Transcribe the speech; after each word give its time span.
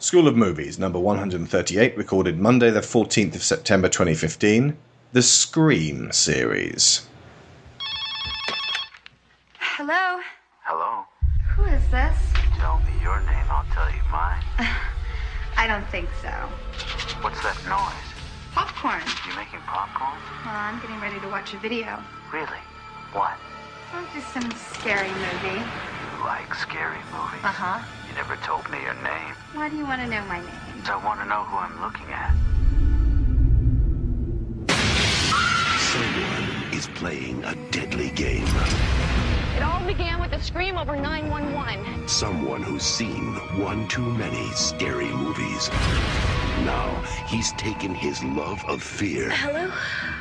School 0.00 0.26
of 0.26 0.34
Movies, 0.34 0.78
number 0.78 0.98
138, 0.98 1.94
recorded 1.94 2.38
Monday, 2.38 2.70
the 2.70 2.80
14th 2.80 3.34
of 3.34 3.42
September 3.42 3.86
2015. 3.86 4.74
The 5.12 5.20
Scream 5.20 6.10
series. 6.10 7.06
Hello? 9.58 10.22
Hello? 10.64 11.04
Who 11.50 11.64
is 11.64 11.82
this? 11.90 12.16
Tell 12.56 12.78
me 12.78 12.92
your 13.02 13.20
name, 13.20 13.44
I'll 13.50 13.66
tell 13.74 13.90
you 13.90 14.00
mine. 14.10 14.42
I 15.58 15.66
don't 15.66 15.86
think 15.90 16.08
so. 16.22 16.32
What's 17.20 17.42
that 17.42 17.60
noise? 17.68 17.92
Popcorn. 18.54 19.02
You 19.28 19.36
making 19.36 19.60
popcorn? 19.68 20.16
Well, 20.46 20.56
I'm 20.56 20.80
getting 20.80 20.98
ready 21.00 21.20
to 21.20 21.28
watch 21.28 21.52
a 21.52 21.58
video. 21.58 22.02
Really? 22.32 22.48
What? 23.12 23.36
Oh, 23.92 24.08
just 24.14 24.32
some 24.32 24.50
scary 24.52 25.10
movie. 25.10 25.60
You 25.60 26.24
like 26.24 26.54
scary 26.54 27.04
movies? 27.12 27.44
Uh 27.44 27.52
huh. 27.52 27.99
You 28.10 28.16
never 28.16 28.34
told 28.38 28.68
me 28.70 28.82
your 28.82 28.94
name. 28.94 29.34
Why 29.52 29.68
do 29.68 29.76
you 29.76 29.84
want 29.84 30.00
to 30.00 30.08
know 30.08 30.24
my 30.24 30.40
name? 30.40 30.84
So 30.84 30.94
I 30.94 31.04
want 31.04 31.20
to 31.20 31.26
know 31.26 31.44
who 31.44 31.56
I'm 31.58 31.80
looking 31.80 32.06
at. 32.10 32.34
Someone 35.78 36.72
is 36.76 36.88
playing 36.88 37.44
a 37.44 37.54
deadly 37.70 38.10
game. 38.10 38.48
It 39.56 39.62
all 39.62 39.86
began 39.86 40.20
with 40.20 40.32
a 40.32 40.42
scream 40.42 40.76
over 40.76 40.96
911. 40.96 42.08
Someone 42.08 42.64
who's 42.64 42.82
seen 42.82 43.34
one 43.62 43.86
too 43.86 44.04
many 44.14 44.50
scary 44.50 45.08
movies. 45.10 45.68
Now 46.64 47.04
he's 47.28 47.52
taken 47.52 47.94
his 47.94 48.24
love 48.24 48.64
of 48.66 48.82
fear 48.82 49.30
Hello? 49.30 49.70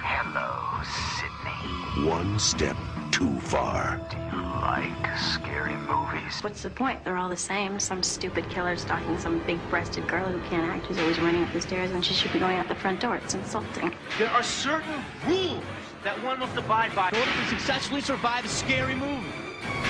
Hello, 0.04 0.84
Sidney. 1.18 2.08
one 2.08 2.38
step 2.38 2.78
too 3.12 3.40
far. 3.42 4.00
Do 4.10 4.18
you 4.36 4.44
like 4.44 5.18
scary 5.18 5.76
movies? 5.76 6.42
What's 6.42 6.64
the 6.64 6.70
point? 6.70 7.04
They're 7.04 7.18
all 7.18 7.30
the 7.30 7.38
same. 7.38 7.80
Some 7.80 8.04
stupid 8.04 8.50
killer 8.50 8.76
stalking 8.78 9.18
some 9.20 9.40
big-breasted 9.46 10.08
girl 10.08 10.26
who 10.26 10.40
can't 10.50 10.70
act, 10.70 10.86
who's 10.86 10.98
always 11.00 11.20
running 11.20 11.44
up 11.44 11.54
the 11.54 11.62
stairs, 11.62 11.92
and 11.92 12.04
she 12.04 12.14
should 12.14 12.32
be 12.34 12.40
going 12.40 12.58
out 12.58 12.68
the 12.68 12.76
front 12.76 13.00
door. 13.00 13.16
It's 13.18 13.34
insulting. 13.34 13.94
There 14.18 14.30
are 14.30 14.44
certain 14.44 15.04
rules 15.28 15.64
that 16.04 16.22
one 16.24 16.40
must 16.40 16.56
abide 16.58 16.96
by 16.96 17.10
in 17.10 17.16
order 17.16 17.32
to 17.32 17.48
successfully 17.48 18.02
survive 18.02 18.46
a 18.46 18.48
scary 18.48 18.96
movie. 18.96 19.28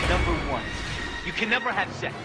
Number 0.09 0.33
one, 0.51 0.63
you 1.25 1.31
can 1.31 1.49
never 1.49 1.71
have 1.71 1.91
sex. 1.93 2.15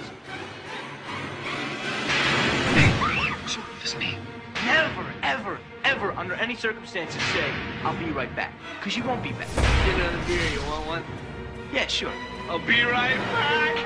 Never, 4.64 5.06
ever, 5.22 5.58
ever, 5.84 6.12
under 6.12 6.34
any 6.34 6.56
circumstances, 6.56 7.22
say, 7.32 7.50
I'll 7.82 7.96
be 7.98 8.10
right 8.10 8.34
back. 8.34 8.52
Because 8.78 8.96
you 8.96 9.04
won't 9.04 9.22
be 9.22 9.32
back. 9.32 9.48
Get 9.54 9.94
another 10.00 10.18
beer, 10.26 10.48
you 10.50 10.60
want 10.62 10.86
one? 10.86 11.04
Yeah, 11.72 11.86
sure. 11.86 12.12
I'll 12.48 12.58
be 12.58 12.82
right 12.82 13.16
back. 13.16 13.76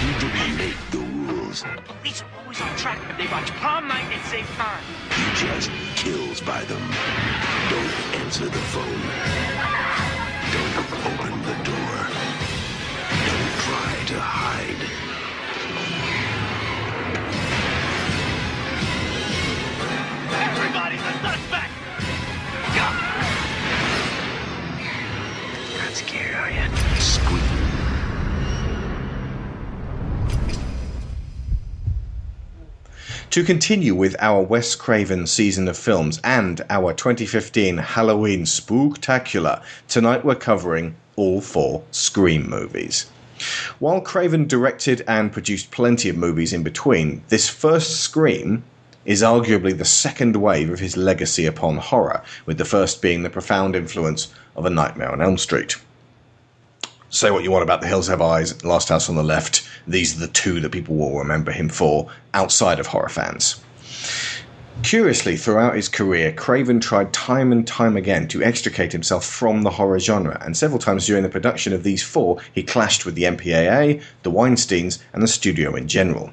He 0.00 0.12
didn't 0.20 0.56
make 0.56 0.90
the 0.90 0.98
rules. 0.98 1.64
Police 1.84 2.22
are 2.22 2.40
always 2.40 2.60
on 2.60 2.76
track, 2.76 3.00
but 3.06 3.16
they 3.18 3.26
watch 3.26 3.50
prom 3.52 3.88
night 3.88 4.12
at 4.12 4.24
same 4.26 4.46
time. 4.56 4.82
He 5.10 5.46
just 5.46 5.70
kills 5.96 6.40
by 6.40 6.64
them. 6.64 6.82
Don't 7.70 8.22
answer 8.22 8.44
the 8.44 8.64
phone. 8.72 9.02
Don't 10.52 10.76
open 11.06 11.42
the 11.42 11.56
door. 11.64 11.96
Don't 13.26 13.52
try 13.66 14.04
to 14.06 14.20
hide. 14.20 14.95
Everybody's 20.38 21.00
a 21.00 21.12
suspect. 21.22 21.72
You're 25.72 25.82
not 25.82 25.94
scared, 25.94 26.34
are 26.34 26.50
you? 26.50 26.76
Scream. 26.98 27.40
To 33.30 33.44
continue 33.44 33.94
with 33.94 34.14
our 34.18 34.42
Wes 34.42 34.74
Craven 34.74 35.26
season 35.26 35.68
of 35.68 35.76
films 35.76 36.20
and 36.24 36.64
our 36.70 36.92
2015 36.92 37.78
Halloween 37.78 38.44
Spooktacular, 38.44 39.62
tonight 39.88 40.24
we're 40.24 40.34
covering 40.34 40.96
all 41.16 41.40
four 41.40 41.82
Scream 41.90 42.48
movies. 42.48 43.10
While 43.78 44.00
Craven 44.00 44.46
directed 44.46 45.02
and 45.06 45.32
produced 45.32 45.70
plenty 45.70 46.08
of 46.08 46.16
movies 46.16 46.52
in 46.52 46.62
between, 46.62 47.22
this 47.28 47.48
first 47.48 48.00
Scream 48.00 48.64
is 49.06 49.22
arguably 49.22 49.76
the 49.76 49.84
second 49.84 50.36
wave 50.36 50.68
of 50.68 50.80
his 50.80 50.96
legacy 50.96 51.46
upon 51.46 51.76
horror, 51.76 52.22
with 52.44 52.58
the 52.58 52.64
first 52.64 53.00
being 53.00 53.22
the 53.22 53.30
profound 53.30 53.74
influence 53.74 54.34
of 54.56 54.66
A 54.66 54.70
Nightmare 54.70 55.12
on 55.12 55.22
Elm 55.22 55.38
Street. 55.38 55.76
Say 57.08 57.30
what 57.30 57.44
you 57.44 57.52
want 57.52 57.62
about 57.62 57.80
The 57.80 57.86
Hills 57.86 58.08
Have 58.08 58.20
Eyes, 58.20 58.64
Last 58.64 58.88
House 58.88 59.08
on 59.08 59.14
the 59.14 59.22
Left, 59.22 59.66
these 59.86 60.16
are 60.16 60.26
the 60.26 60.32
two 60.32 60.60
that 60.60 60.72
people 60.72 60.96
will 60.96 61.18
remember 61.18 61.52
him 61.52 61.68
for 61.68 62.10
outside 62.34 62.80
of 62.80 62.88
horror 62.88 63.08
fans. 63.08 63.60
Curiously, 64.82 65.36
throughout 65.36 65.76
his 65.76 65.88
career, 65.88 66.32
Craven 66.32 66.80
tried 66.80 67.12
time 67.12 67.52
and 67.52 67.66
time 67.66 67.96
again 67.96 68.28
to 68.28 68.42
extricate 68.42 68.92
himself 68.92 69.24
from 69.24 69.62
the 69.62 69.70
horror 69.70 70.00
genre, 70.00 70.36
and 70.44 70.56
several 70.56 70.78
times 70.78 71.06
during 71.06 71.22
the 71.22 71.28
production 71.28 71.72
of 71.72 71.84
these 71.84 72.02
four, 72.02 72.38
he 72.52 72.62
clashed 72.62 73.06
with 73.06 73.14
the 73.14 73.22
MPAA, 73.22 74.02
the 74.22 74.30
Weinsteins, 74.30 74.98
and 75.12 75.22
the 75.22 75.28
studio 75.28 75.74
in 75.76 75.88
general. 75.88 76.32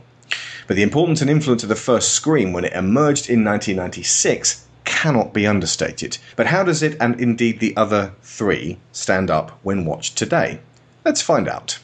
But 0.68 0.75
the 0.75 0.84
importance 0.84 1.22
and 1.22 1.29
influence 1.29 1.63
of 1.63 1.69
the 1.69 1.75
first 1.75 2.12
Scream 2.12 2.53
when 2.53 2.66
it 2.66 2.74
emerged 2.74 3.29
in 3.29 3.44
1996 3.44 4.66
cannot 4.85 5.34
be 5.34 5.47
understated. 5.47 6.18
But 6.35 6.47
how 6.47 6.63
does 6.63 6.81
it, 6.84 6.97
and 7.00 7.19
indeed 7.19 7.59
the 7.59 7.75
other 7.75 8.13
three, 8.22 8.78
stand 8.91 9.29
up 9.29 9.51
when 9.63 9.85
watched 9.85 10.18
today? 10.18 10.59
Let's 11.06 11.22
find 11.22 11.47
out. 11.47 11.79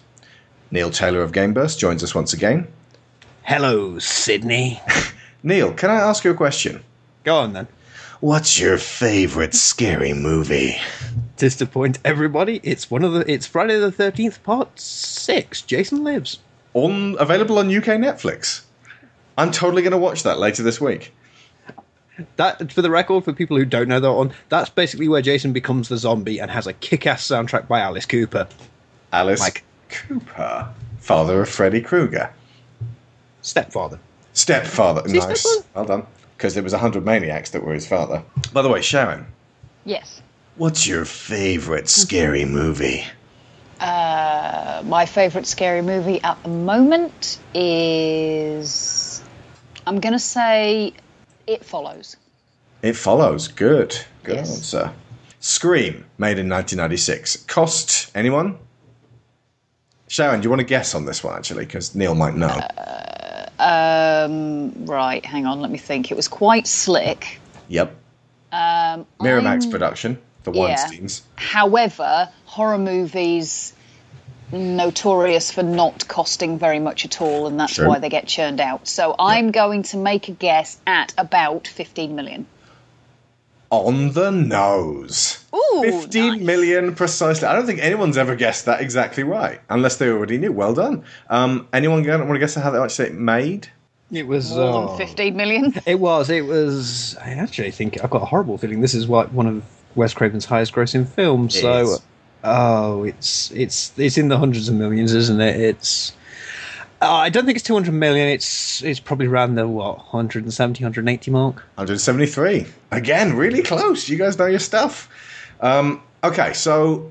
Neil 0.72 0.92
Taylor 0.92 1.22
of 1.22 1.32
GameBurst 1.32 1.80
joins 1.80 2.04
us 2.04 2.16
once 2.16 2.34
again. 2.34 2.68
Hello, 3.44 4.00
Sidney. 4.00 4.82
Neil, 5.44 5.74
can 5.74 5.90
I 5.90 5.96
ask 5.96 6.24
you 6.24 6.32
a 6.32 6.36
question? 6.36 6.84
Go 7.24 7.36
on 7.38 7.54
then. 7.54 7.68
What's 8.20 8.60
your 8.60 8.78
favourite 8.78 9.54
scary 9.54 10.14
movie? 10.14 10.78
Disappoint 11.38 12.00
everybody. 12.04 12.60
It's 12.64 12.92
one 12.92 13.04
of 13.04 13.14
the. 13.14 13.30
It's 13.32 13.48
Friday 13.48 13.80
the 13.80 13.94
Thirteenth 13.94 14.44
Part 14.44 14.78
Six. 14.78 15.62
Jason 15.62 16.04
Lives. 16.04 16.40
On 16.74 17.16
available 17.18 17.58
on 17.58 17.74
UK 17.74 17.96
Netflix. 17.96 18.64
I'm 19.40 19.52
totally 19.52 19.82
going 19.82 19.92
to 19.92 19.98
watch 19.98 20.24
that 20.24 20.38
later 20.40 20.64
this 20.64 20.80
week. 20.82 21.14
That, 22.36 22.72
for 22.74 22.82
the 22.82 22.90
record, 22.90 23.24
for 23.24 23.32
people 23.32 23.56
who 23.56 23.64
don't 23.64 23.88
know 23.88 24.00
that 24.02 24.12
one, 24.12 24.34
that's 24.50 24.70
basically 24.70 25.08
where 25.08 25.22
Jason 25.22 25.54
becomes 25.54 25.88
the 25.88 25.96
zombie 25.98 26.40
and 26.40 26.52
has 26.52 26.68
a 26.68 26.74
kick-ass 26.74 27.26
soundtrack 27.26 27.68
by 27.70 27.80
Alice 27.80 28.06
Cooper. 28.06 28.48
Alice 29.14 29.40
Mike. 29.40 29.64
Cooper, 29.90 30.68
father 31.00 31.42
of 31.42 31.48
Freddy 31.50 31.82
Krueger, 31.82 32.30
Stepfather. 33.42 34.00
stepfather. 34.34 35.02
he 35.08 35.14
Nice, 35.18 35.40
stepfather? 35.42 35.66
well 35.74 35.86
done. 35.86 36.06
Because 36.38 36.54
there 36.54 36.64
was 36.64 36.74
a 36.74 36.78
hundred 36.78 37.06
maniacs 37.06 37.50
that 37.52 37.64
were 37.64 37.74
his 37.74 37.88
father. 37.88 38.22
By 38.54 38.62
the 38.62 38.70
way, 38.70 38.82
Sharon, 38.82 39.26
Yes. 39.86 40.22
what's 40.58 40.86
your 40.88 41.06
favourite 41.06 41.88
scary 41.90 42.44
movie? 42.46 43.06
Uh, 43.80 44.82
my 44.86 45.06
favourite 45.06 45.48
scary 45.48 45.82
movie 45.82 46.22
at 46.22 46.42
the 46.44 46.50
moment 46.50 47.40
is. 47.56 48.99
I'm 49.90 50.00
going 50.00 50.14
to 50.14 50.20
say 50.20 50.94
It 51.48 51.66
Follows. 51.66 52.16
It 52.84 52.94
follows. 52.96 53.48
Good. 53.48 53.98
Good 54.24 54.36
Yes. 54.36 54.56
answer. 54.56 54.94
Scream, 55.40 56.06
made 56.20 56.38
in 56.38 56.48
1996. 56.48 57.38
Cost 57.48 58.12
anyone? 58.16 58.58
Sharon, 60.08 60.42
do 60.42 60.46
you 60.46 60.50
want 60.52 60.60
to 60.60 60.66
guess 60.66 60.94
on 60.94 61.06
this 61.06 61.24
one 61.24 61.36
actually? 61.36 61.66
Because 61.66 61.96
Neil 61.96 62.14
might 62.14 62.36
know. 62.36 62.56
Um, 63.58 64.86
right, 64.86 65.26
hang 65.26 65.46
on, 65.48 65.60
let 65.60 65.72
me 65.72 65.78
think. 65.80 66.12
It 66.12 66.16
was 66.16 66.28
quite 66.28 66.68
slick. 66.68 67.40
yep. 67.68 67.96
Um, 68.52 69.06
Miramax 69.20 69.64
I'm- 69.64 69.72
production. 69.72 70.18
The 70.44 70.52
Yeah. 70.54 70.76
Weinsteins. 70.78 71.22
However, 71.36 72.30
horror 72.46 72.78
movies 72.78 73.74
notorious 74.52 75.52
for 75.52 75.64
not 75.64 76.08
costing 76.08 76.58
very 76.58 76.80
much 76.80 77.06
at 77.06 77.22
all, 77.22 77.48
and 77.48 77.60
that's 77.60 77.74
Sure. 77.74 77.88
why 77.88 78.00
they 78.00 78.10
get 78.10 78.28
churned 78.28 78.60
out. 78.60 78.88
So 78.88 79.16
I'm 79.18 79.52
going 79.52 79.84
to 79.84 79.98
make 79.98 80.28
a 80.28 80.32
guess 80.32 80.78
at 80.88 81.14
about 81.18 81.68
15 81.68 82.16
million. 82.16 82.46
On 83.72 84.14
the 84.14 84.32
nose. 84.32 85.46
Ooh, 85.54 85.82
Fifteen 85.84 86.38
nice. 86.38 86.42
million 86.42 86.96
precisely. 86.96 87.48
I 87.48 87.54
don't 87.54 87.68
think 87.68 87.80
anyone's 87.80 88.18
ever 88.18 88.36
guessed 88.36 88.66
that 88.66 88.82
exactly 88.82 89.22
right, 89.24 89.62
unless 89.70 89.98
they 89.98 90.10
already 90.10 90.40
knew. 90.40 90.52
Well 90.52 90.74
done. 90.74 91.04
Um, 91.30 91.68
anyone 91.72 92.04
want 92.08 92.30
to 92.32 92.40
guess 92.40 92.56
how 92.56 92.72
much 92.72 93.00
it 93.00 93.14
made? 93.14 93.68
It 94.12 94.26
was. 94.26 94.50
More 94.52 94.86
uh, 94.86 94.98
than 94.98 94.98
15 94.98 95.36
million. 95.36 95.74
It 95.86 96.00
was. 96.00 96.32
It 96.32 96.46
was. 96.46 97.16
I 97.18 97.32
actually 97.34 97.70
think 97.70 98.04
I've 98.04 98.10
got 98.10 98.24
a 98.24 98.26
horrible 98.26 98.58
feeling 98.58 98.82
this 98.82 98.96
is 98.96 99.08
what 99.08 99.32
one 99.34 99.46
of 99.46 99.64
Wes 99.94 100.16
Craven's 100.16 100.46
highest 100.46 100.74
grossing 100.74 101.08
films. 101.08 101.56
It 101.56 101.62
so, 101.62 101.82
is. 101.82 102.02
Oh, 102.44 103.04
it's 103.04 103.52
it's 103.52 103.98
it's 103.98 104.18
in 104.18 104.30
the 104.30 104.38
hundreds 104.38 104.70
of 104.70 104.76
millions, 104.76 105.14
isn't 105.14 105.42
it? 105.42 105.60
It's. 105.60 106.14
Uh, 107.02 107.14
I 107.14 107.30
don't 107.30 107.46
think 107.46 107.56
it's 107.56 107.66
200 107.66 107.94
million. 107.94 108.28
It's 108.28 108.84
it's 108.84 109.00
probably 109.00 109.28
around 109.28 109.56
the 109.56 109.68
what 109.68 109.98
170, 109.98 110.84
180 110.84 111.32
mark. 111.32 111.56
173. 111.76 112.66
Again, 112.92 113.36
really 113.36 113.64
close. 113.64 114.10
You 114.10 114.18
guys 114.18 114.38
know 114.38 114.48
your 114.48 114.60
stuff. 114.60 115.10
Um, 115.62 116.02
okay, 116.24 116.52
so 116.54 117.10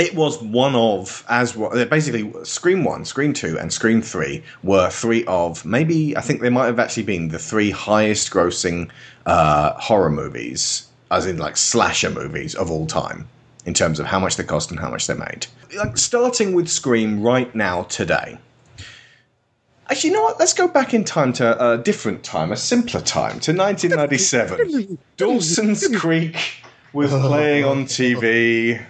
it 0.00 0.14
was 0.14 0.42
one 0.42 0.74
of 0.74 1.24
as 1.28 1.54
well. 1.54 1.70
Basically, 1.86 2.32
Scream 2.42 2.84
One, 2.84 3.04
Scream 3.04 3.32
Two, 3.32 3.58
and 3.58 3.72
Scream 3.72 4.00
Three 4.00 4.42
were 4.62 4.88
three 4.90 5.24
of 5.26 5.64
maybe 5.64 6.16
I 6.16 6.22
think 6.22 6.40
they 6.40 6.48
might 6.48 6.66
have 6.66 6.80
actually 6.80 7.02
been 7.02 7.28
the 7.28 7.38
three 7.38 7.70
highest 7.70 8.30
grossing 8.30 8.88
uh, 9.26 9.74
horror 9.74 10.10
movies, 10.10 10.88
as 11.10 11.26
in 11.26 11.36
like 11.36 11.56
slasher 11.56 12.10
movies 12.10 12.54
of 12.54 12.70
all 12.70 12.86
time, 12.86 13.28
in 13.66 13.74
terms 13.74 14.00
of 14.00 14.06
how 14.06 14.18
much 14.18 14.36
they 14.36 14.44
cost 14.44 14.70
and 14.70 14.80
how 14.80 14.90
much 14.90 15.06
they 15.06 15.14
made. 15.14 15.46
Like 15.76 15.96
starting 15.96 16.54
with 16.54 16.68
Scream 16.68 17.22
right 17.22 17.54
now 17.54 17.84
today. 17.84 18.38
Actually, 19.90 20.10
you 20.10 20.16
know 20.16 20.22
what? 20.22 20.38
Let's 20.38 20.54
go 20.54 20.68
back 20.68 20.94
in 20.94 21.02
time 21.02 21.32
to 21.34 21.72
a 21.72 21.76
different 21.76 22.22
time, 22.22 22.52
a 22.52 22.56
simpler 22.56 23.00
time, 23.00 23.40
to 23.40 23.52
1997. 23.52 24.98
Dawson's 25.16 25.88
Creek 25.96 26.36
was 26.92 27.10
playing 27.10 27.64
on 27.64 27.84
TV. 27.86 28.80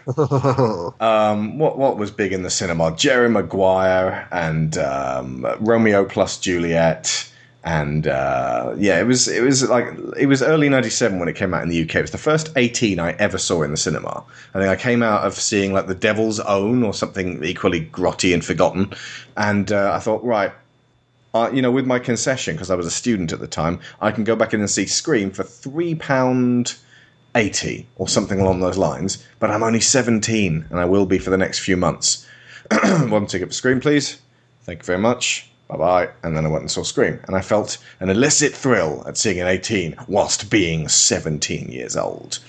Um, 1.01 1.59
what 1.59 1.79
what 1.79 1.97
was 1.97 2.11
big 2.11 2.33
in 2.35 2.43
the 2.43 2.51
cinema? 2.51 2.95
Jerry 2.97 3.31
Maguire 3.31 4.29
and 4.31 4.77
um, 4.77 5.47
Romeo 5.61 6.05
plus 6.05 6.39
Juliet, 6.39 7.30
and 7.63 8.07
uh, 8.07 8.75
yeah, 8.79 8.99
it 8.99 9.07
was 9.07 9.29
it 9.29 9.43
was 9.43 9.69
like 9.69 9.87
it 10.17 10.27
was 10.27 10.43
early 10.43 10.69
'97 10.69 11.19
when 11.19 11.29
it 11.29 11.37
came 11.37 11.53
out 11.53 11.63
in 11.63 11.69
the 11.69 11.83
UK. 11.83 11.97
It 11.97 12.03
was 12.03 12.11
the 12.11 12.19
first 12.19 12.51
18 12.57 12.99
I 12.99 13.13
ever 13.13 13.37
saw 13.39 13.63
in 13.63 13.71
the 13.71 13.77
cinema. 13.77 14.25
I 14.55 14.59
think 14.59 14.71
I 14.71 14.77
came 14.77 15.03
out 15.03 15.27
of 15.27 15.35
seeing 15.35 15.73
like 15.73 15.87
The 15.87 15.95
Devil's 15.95 16.41
Own 16.41 16.83
or 16.83 16.95
something 16.95 17.45
equally 17.45 17.83
grotty 17.87 18.33
and 18.33 18.45
forgotten, 18.45 18.93
and 19.37 19.71
uh, 19.73 19.93
I 19.95 19.99
thought, 19.99 20.25
right. 20.25 20.53
Uh, 21.33 21.49
you 21.53 21.63
know, 21.63 21.71
with 21.71 21.87
my 21.87 22.01
concession 22.01 22.57
because 22.57 22.73
I 22.73 22.75
was 22.75 22.87
a 22.87 22.91
student 22.91 23.33
at 23.33 23.39
the 23.39 23.47
time, 23.47 23.79
I 24.01 24.11
can 24.11 24.25
go 24.25 24.35
back 24.35 24.53
in 24.53 24.59
and 24.59 24.69
see 24.69 24.87
Scream 24.87 25.31
for 25.31 25.45
three 25.45 25.95
pound 25.95 26.75
80 27.37 27.87
or 27.97 28.09
something 28.09 28.41
along 28.41 28.59
those 28.59 28.77
lines, 28.77 29.25
but 29.39 29.49
I'm 29.49 29.63
only 29.63 29.81
17 29.81 30.67
and 30.69 30.81
I 30.81 30.87
will 30.87 31.07
be 31.07 31.19
for 31.19 31.31
the 31.31 31.39
next 31.39 31.61
few 31.61 31.77
months. 31.77 32.27
One 32.83 33.27
ticket 33.27 33.49
for 33.49 33.55
Scream, 33.55 33.81
please. 33.81 34.21
Thank 34.65 34.81
you 34.81 34.87
very 34.87 34.99
much. 34.99 35.50
Bye 35.71 35.77
bye. 35.77 36.09
And 36.25 36.37
then 36.37 36.45
I 36.45 36.49
went 36.49 36.63
and 36.63 36.71
saw 36.71 36.83
Scream, 36.83 37.21
and 37.29 37.37
I 37.37 37.41
felt 37.43 37.79
an 38.01 38.11
illicit 38.11 38.55
thrill 38.55 39.05
at 39.07 39.17
seeing 39.17 39.41
an 39.41 39.47
18 39.47 39.95
whilst 40.09 40.51
being 40.51 40.89
17 40.89 41.71
years 41.71 41.97
old. 41.97 42.41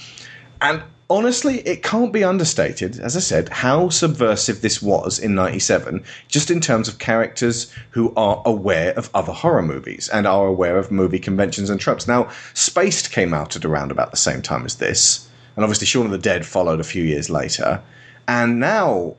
And 0.60 0.82
honestly, 1.08 1.60
it 1.60 1.84
can't 1.84 2.12
be 2.12 2.24
understated, 2.24 3.00
as 3.00 3.16
I 3.16 3.20
said, 3.20 3.50
how 3.50 3.90
subversive 3.90 4.62
this 4.62 4.82
was 4.82 5.20
in 5.20 5.36
97, 5.36 6.04
just 6.30 6.50
in 6.50 6.62
terms 6.62 6.88
of 6.88 6.98
characters 6.98 7.72
who 7.92 8.12
are 8.16 8.42
aware 8.44 8.92
of 8.94 9.12
other 9.14 9.34
horror 9.34 9.62
movies 9.62 10.10
and 10.10 10.26
are 10.26 10.48
aware 10.48 10.78
of 10.78 10.90
movie 10.90 11.20
conventions 11.20 11.70
and 11.70 11.80
tropes. 11.80 12.08
Now, 12.08 12.28
Spaced 12.56 13.12
came 13.12 13.36
out 13.36 13.56
at 13.56 13.66
around 13.66 13.92
about 13.92 14.10
the 14.10 14.18
same 14.18 14.42
time 14.42 14.66
as 14.66 14.78
this, 14.78 15.30
and 15.56 15.64
obviously 15.64 15.86
Shaun 15.86 16.06
of 16.06 16.12
the 16.12 16.18
Dead 16.18 16.44
followed 16.44 16.80
a 16.80 16.84
few 16.84 17.04
years 17.04 17.30
later. 17.30 17.84
And 18.28 18.60
now 18.60 19.16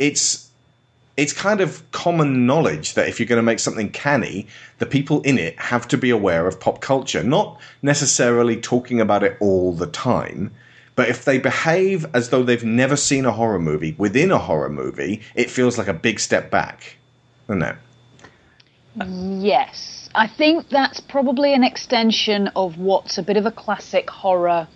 it's 0.00 0.47
it's 1.18 1.32
kind 1.32 1.60
of 1.60 1.82
common 1.90 2.46
knowledge 2.46 2.94
that 2.94 3.08
if 3.08 3.18
you're 3.18 3.26
going 3.26 3.38
to 3.38 3.42
make 3.42 3.58
something 3.58 3.90
canny, 3.90 4.46
the 4.78 4.86
people 4.86 5.20
in 5.22 5.36
it 5.36 5.58
have 5.58 5.88
to 5.88 5.98
be 5.98 6.10
aware 6.10 6.46
of 6.46 6.60
pop 6.60 6.80
culture, 6.80 7.24
not 7.24 7.60
necessarily 7.82 8.58
talking 8.60 9.00
about 9.00 9.24
it 9.24 9.36
all 9.40 9.72
the 9.72 9.88
time. 9.88 10.52
But 10.94 11.08
if 11.08 11.24
they 11.24 11.38
behave 11.38 12.06
as 12.14 12.28
though 12.28 12.44
they've 12.44 12.62
never 12.62 12.94
seen 12.94 13.26
a 13.26 13.32
horror 13.32 13.58
movie 13.58 13.96
within 13.98 14.30
a 14.30 14.38
horror 14.38 14.68
movie, 14.68 15.22
it 15.34 15.50
feels 15.50 15.76
like 15.76 15.88
a 15.88 15.92
big 15.92 16.20
step 16.20 16.52
back, 16.52 16.96
doesn't 17.48 17.62
it? 17.62 17.76
Yes. 19.42 20.08
I 20.14 20.28
think 20.28 20.68
that's 20.68 21.00
probably 21.00 21.52
an 21.52 21.64
extension 21.64 22.46
of 22.54 22.78
what's 22.78 23.18
a 23.18 23.24
bit 23.24 23.36
of 23.36 23.44
a 23.44 23.50
classic 23.50 24.08
horror 24.08 24.68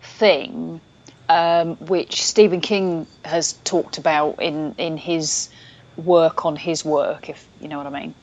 thing, 0.00 0.80
um, 1.28 1.76
which 1.76 2.22
Stephen 2.22 2.62
King 2.62 3.06
has 3.26 3.52
talked 3.64 3.98
about 3.98 4.40
in, 4.40 4.74
in 4.78 4.96
his 4.96 5.50
work 5.96 6.46
on 6.46 6.56
his 6.56 6.84
work, 6.84 7.28
if 7.28 7.46
you 7.60 7.68
know 7.68 7.78
what 7.78 7.86
I 7.86 8.00
mean, 8.00 8.14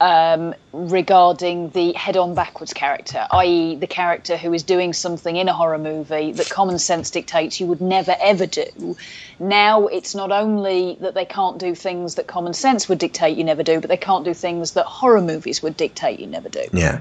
um, 0.00 0.54
regarding 0.72 1.70
the 1.70 1.92
head 1.92 2.16
on 2.16 2.34
backwards 2.34 2.72
character, 2.72 3.26
i.e., 3.30 3.76
the 3.76 3.86
character 3.86 4.36
who 4.36 4.52
is 4.52 4.62
doing 4.62 4.92
something 4.92 5.36
in 5.36 5.48
a 5.48 5.52
horror 5.52 5.78
movie 5.78 6.32
that 6.32 6.48
common 6.50 6.78
sense 6.78 7.10
dictates 7.10 7.60
you 7.60 7.66
would 7.66 7.80
never 7.80 8.14
ever 8.20 8.46
do. 8.46 8.96
Now 9.38 9.86
it's 9.86 10.14
not 10.14 10.32
only 10.32 10.96
that 11.00 11.14
they 11.14 11.24
can't 11.24 11.58
do 11.58 11.74
things 11.74 12.16
that 12.16 12.26
common 12.26 12.54
sense 12.54 12.88
would 12.88 12.98
dictate 12.98 13.36
you 13.36 13.44
never 13.44 13.62
do, 13.62 13.80
but 13.80 13.88
they 13.88 13.96
can't 13.96 14.24
do 14.24 14.34
things 14.34 14.72
that 14.72 14.86
horror 14.86 15.22
movies 15.22 15.62
would 15.62 15.76
dictate 15.76 16.20
you 16.20 16.26
never 16.26 16.48
do. 16.48 16.64
Yeah. 16.72 17.00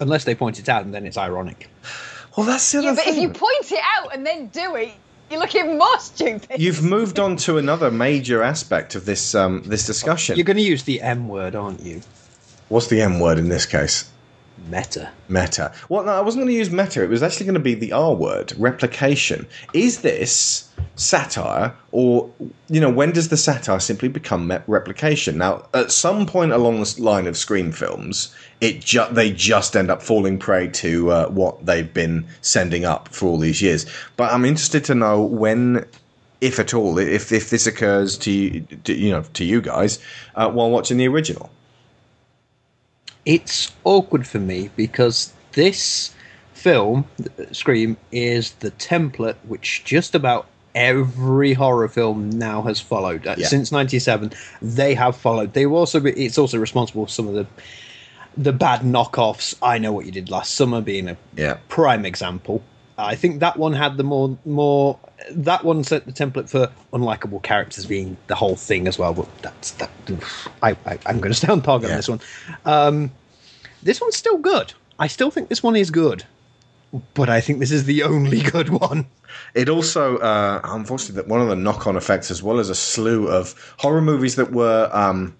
Unless 0.00 0.24
they 0.24 0.34
point 0.34 0.58
it 0.58 0.68
out, 0.68 0.84
and 0.84 0.94
then 0.94 1.06
it's 1.06 1.16
ironic. 1.16 1.68
Well, 2.36 2.46
that's 2.46 2.70
the 2.70 2.78
other 2.78 2.86
Yeah, 2.88 2.94
but 2.94 3.06
if 3.08 3.16
you 3.16 3.30
point 3.30 3.72
it 3.72 3.82
out 3.98 4.14
and 4.14 4.24
then 4.24 4.46
do 4.46 4.76
it, 4.76 4.92
you're 5.30 5.40
looking 5.40 5.78
more 5.78 5.98
stupid. 5.98 6.60
You've 6.60 6.82
moved 6.82 7.18
on 7.18 7.36
to 7.38 7.58
another 7.58 7.90
major 7.90 8.42
aspect 8.42 8.94
of 8.94 9.04
this 9.04 9.34
um, 9.34 9.62
this 9.64 9.86
discussion. 9.86 10.36
You're 10.36 10.44
going 10.44 10.56
to 10.56 10.62
use 10.62 10.84
the 10.84 11.00
M 11.00 11.28
word, 11.28 11.54
aren't 11.54 11.80
you? 11.80 12.02
What's 12.68 12.88
the 12.88 13.00
M 13.00 13.20
word 13.20 13.38
in 13.38 13.48
this 13.48 13.66
case? 13.66 14.10
Meta. 14.70 15.10
Meta. 15.28 15.72
Well, 15.88 16.04
no, 16.04 16.12
I 16.12 16.20
wasn't 16.20 16.42
going 16.42 16.52
to 16.52 16.58
use 16.58 16.70
meta. 16.70 17.02
It 17.02 17.08
was 17.08 17.22
actually 17.22 17.46
going 17.46 17.54
to 17.54 17.60
be 17.60 17.74
the 17.74 17.92
R 17.92 18.14
word, 18.14 18.52
replication. 18.58 19.46
Is 19.72 20.02
this 20.02 20.68
satire, 20.96 21.74
or 21.90 22.30
you 22.68 22.80
know, 22.80 22.90
when 22.90 23.12
does 23.12 23.28
the 23.28 23.36
satire 23.36 23.80
simply 23.80 24.08
become 24.08 24.46
me- 24.46 24.58
replication? 24.66 25.38
Now, 25.38 25.66
at 25.72 25.90
some 25.90 26.26
point 26.26 26.52
along 26.52 26.80
the 26.80 26.94
line 26.98 27.26
of 27.26 27.36
Scream 27.36 27.72
films, 27.72 28.34
it 28.60 28.80
ju- 28.80 29.06
they 29.10 29.32
just 29.32 29.74
end 29.76 29.90
up 29.90 30.02
falling 30.02 30.38
prey 30.38 30.68
to 30.68 31.10
uh, 31.10 31.28
what 31.28 31.64
they've 31.64 31.92
been 31.92 32.26
sending 32.42 32.84
up 32.84 33.08
for 33.08 33.26
all 33.26 33.38
these 33.38 33.62
years. 33.62 33.86
But 34.16 34.32
I'm 34.32 34.44
interested 34.44 34.84
to 34.86 34.94
know 34.94 35.22
when. 35.22 35.86
If 36.40 36.60
at 36.60 36.72
all, 36.72 36.98
if 36.98 37.32
if 37.32 37.50
this 37.50 37.66
occurs 37.66 38.16
to 38.18 38.30
you, 38.30 38.60
to, 38.84 38.94
you 38.94 39.10
know, 39.10 39.22
to 39.32 39.44
you 39.44 39.60
guys 39.60 39.98
uh, 40.36 40.48
while 40.48 40.70
watching 40.70 40.96
the 40.96 41.08
original, 41.08 41.50
It's 43.28 43.70
awkward 43.84 44.26
for 44.26 44.38
me 44.38 44.70
because 44.74 45.34
this 45.52 46.14
film, 46.54 47.04
Scream, 47.52 47.98
is 48.10 48.52
the 48.52 48.70
template 48.72 49.36
which 49.46 49.84
just 49.84 50.14
about 50.14 50.46
every 50.74 51.52
horror 51.52 51.88
film 51.88 52.30
now 52.30 52.62
has 52.62 52.80
followed. 52.80 53.26
Uh, 53.26 53.34
Yeah. 53.36 53.48
Since 53.48 53.70
'97, 53.70 54.32
they 54.62 54.94
have 54.94 55.14
followed. 55.14 55.52
They 55.52 55.66
also 55.66 56.02
it's 56.06 56.38
also 56.38 56.58
responsible 56.58 57.04
for 57.04 57.12
some 57.12 57.28
of 57.28 57.34
the 57.34 57.46
the 58.38 58.52
bad 58.52 58.80
knockoffs. 58.80 59.54
I 59.60 59.76
know 59.76 59.92
what 59.92 60.06
you 60.06 60.12
did 60.12 60.30
last 60.30 60.54
summer, 60.54 60.80
being 60.80 61.08
a 61.08 61.16
yeah, 61.36 61.58
prime 61.68 62.06
example. 62.06 62.62
I 62.96 63.14
think 63.14 63.40
that 63.40 63.58
one 63.58 63.74
had 63.74 63.98
the 63.98 64.04
more 64.04 64.38
more 64.46 64.98
that 65.30 65.64
one 65.64 65.84
set 65.84 66.06
the 66.06 66.12
template 66.12 66.48
for 66.48 66.70
unlikable 66.92 67.42
characters 67.42 67.86
being 67.86 68.16
the 68.28 68.34
whole 68.34 68.56
thing 68.56 68.86
as 68.88 68.98
well. 68.98 69.14
But 69.14 69.28
that's 69.42 69.72
that. 69.72 69.90
I, 70.62 70.76
I 70.86 70.98
I'm 71.06 71.18
going 71.18 71.32
to 71.32 71.34
stay 71.34 71.48
on 71.48 71.62
target 71.62 71.88
Yeah. 71.88 71.94
on 71.94 71.98
this 71.98 72.08
one. 72.08 72.20
Um, 72.64 73.10
this 73.82 74.00
one's 74.00 74.16
still 74.16 74.38
good. 74.38 74.72
I 74.98 75.06
still 75.06 75.30
think 75.30 75.48
this 75.48 75.62
one 75.62 75.76
is 75.76 75.90
good, 75.90 76.24
but 77.14 77.28
I 77.28 77.40
think 77.40 77.60
this 77.60 77.70
is 77.70 77.84
the 77.84 78.02
only 78.02 78.40
good 78.42 78.68
one. 78.70 79.06
It 79.54 79.68
also, 79.68 80.16
uh, 80.18 80.60
unfortunately, 80.64 81.22
that 81.22 81.28
one 81.28 81.40
of 81.40 81.48
the 81.48 81.54
knock-on 81.56 81.96
effects, 81.96 82.30
as 82.30 82.42
well 82.42 82.58
as 82.58 82.70
a 82.70 82.74
slew 82.74 83.28
of 83.28 83.54
horror 83.78 84.00
movies 84.00 84.34
that 84.36 84.52
were 84.52 84.90
um, 84.92 85.36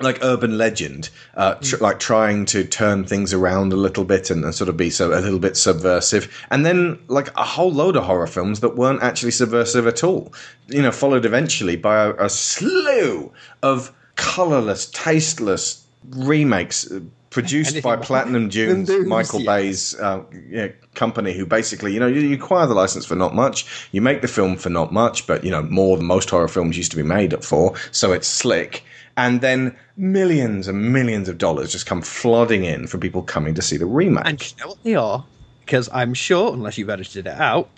like 0.00 0.18
urban 0.22 0.58
legend, 0.58 1.10
uh, 1.34 1.54
tr- 1.54 1.76
like 1.78 1.98
trying 1.98 2.44
to 2.46 2.64
turn 2.64 3.04
things 3.04 3.32
around 3.32 3.72
a 3.72 3.76
little 3.76 4.04
bit 4.04 4.30
and, 4.30 4.44
and 4.44 4.54
sort 4.54 4.68
of 4.68 4.76
be 4.76 4.90
so 4.90 5.12
a 5.12 5.20
little 5.20 5.38
bit 5.38 5.56
subversive, 5.56 6.44
and 6.50 6.64
then 6.64 6.98
like 7.08 7.28
a 7.36 7.44
whole 7.44 7.72
load 7.72 7.96
of 7.96 8.04
horror 8.04 8.26
films 8.26 8.60
that 8.60 8.76
weren't 8.76 9.02
actually 9.02 9.30
subversive 9.30 9.86
at 9.86 10.02
all. 10.04 10.32
You 10.68 10.82
know, 10.82 10.92
followed 10.92 11.24
eventually 11.24 11.76
by 11.76 12.04
a, 12.04 12.14
a 12.14 12.30
slew 12.30 13.32
of 13.62 13.92
colorless, 14.16 14.86
tasteless 14.86 15.86
remakes. 16.10 16.90
Produced 17.32 17.82
by 17.82 17.96
Platinum 17.96 18.50
Dunes, 18.50 18.88
Dunes, 18.88 19.06
Michael 19.06 19.40
yeah. 19.40 19.56
Bay's 19.56 19.98
uh, 19.98 20.22
yeah, 20.50 20.68
company, 20.94 21.32
who 21.32 21.46
basically, 21.46 21.94
you 21.94 21.98
know, 21.98 22.06
you, 22.06 22.20
you 22.20 22.34
acquire 22.34 22.66
the 22.66 22.74
license 22.74 23.06
for 23.06 23.14
not 23.14 23.34
much, 23.34 23.88
you 23.92 24.02
make 24.02 24.20
the 24.20 24.28
film 24.28 24.56
for 24.56 24.68
not 24.68 24.92
much, 24.92 25.26
but 25.26 25.42
you 25.42 25.50
know, 25.50 25.62
more 25.62 25.96
than 25.96 26.04
most 26.04 26.28
horror 26.28 26.46
films 26.46 26.76
used 26.76 26.90
to 26.90 26.96
be 26.96 27.02
made 27.02 27.32
up 27.32 27.42
for, 27.42 27.74
so 27.90 28.12
it's 28.12 28.28
slick. 28.28 28.84
And 29.16 29.40
then 29.40 29.74
millions 29.96 30.68
and 30.68 30.92
millions 30.92 31.28
of 31.28 31.38
dollars 31.38 31.72
just 31.72 31.86
come 31.86 32.02
flooding 32.02 32.64
in 32.64 32.86
from 32.86 33.00
people 33.00 33.22
coming 33.22 33.54
to 33.54 33.62
see 33.62 33.78
the 33.78 33.86
remake. 33.86 34.26
And 34.26 34.42
you 34.42 34.56
know 34.60 34.68
what 34.68 34.82
they 34.84 34.94
are? 34.94 35.24
Because 35.64 35.88
I'm 35.92 36.12
sure, 36.12 36.52
unless 36.52 36.76
you've 36.76 36.90
edited 36.90 37.26
it 37.26 37.40
out, 37.40 37.70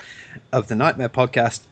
of 0.52 0.66
the 0.66 0.74
Nightmare 0.74 1.08
podcast, 1.08 1.62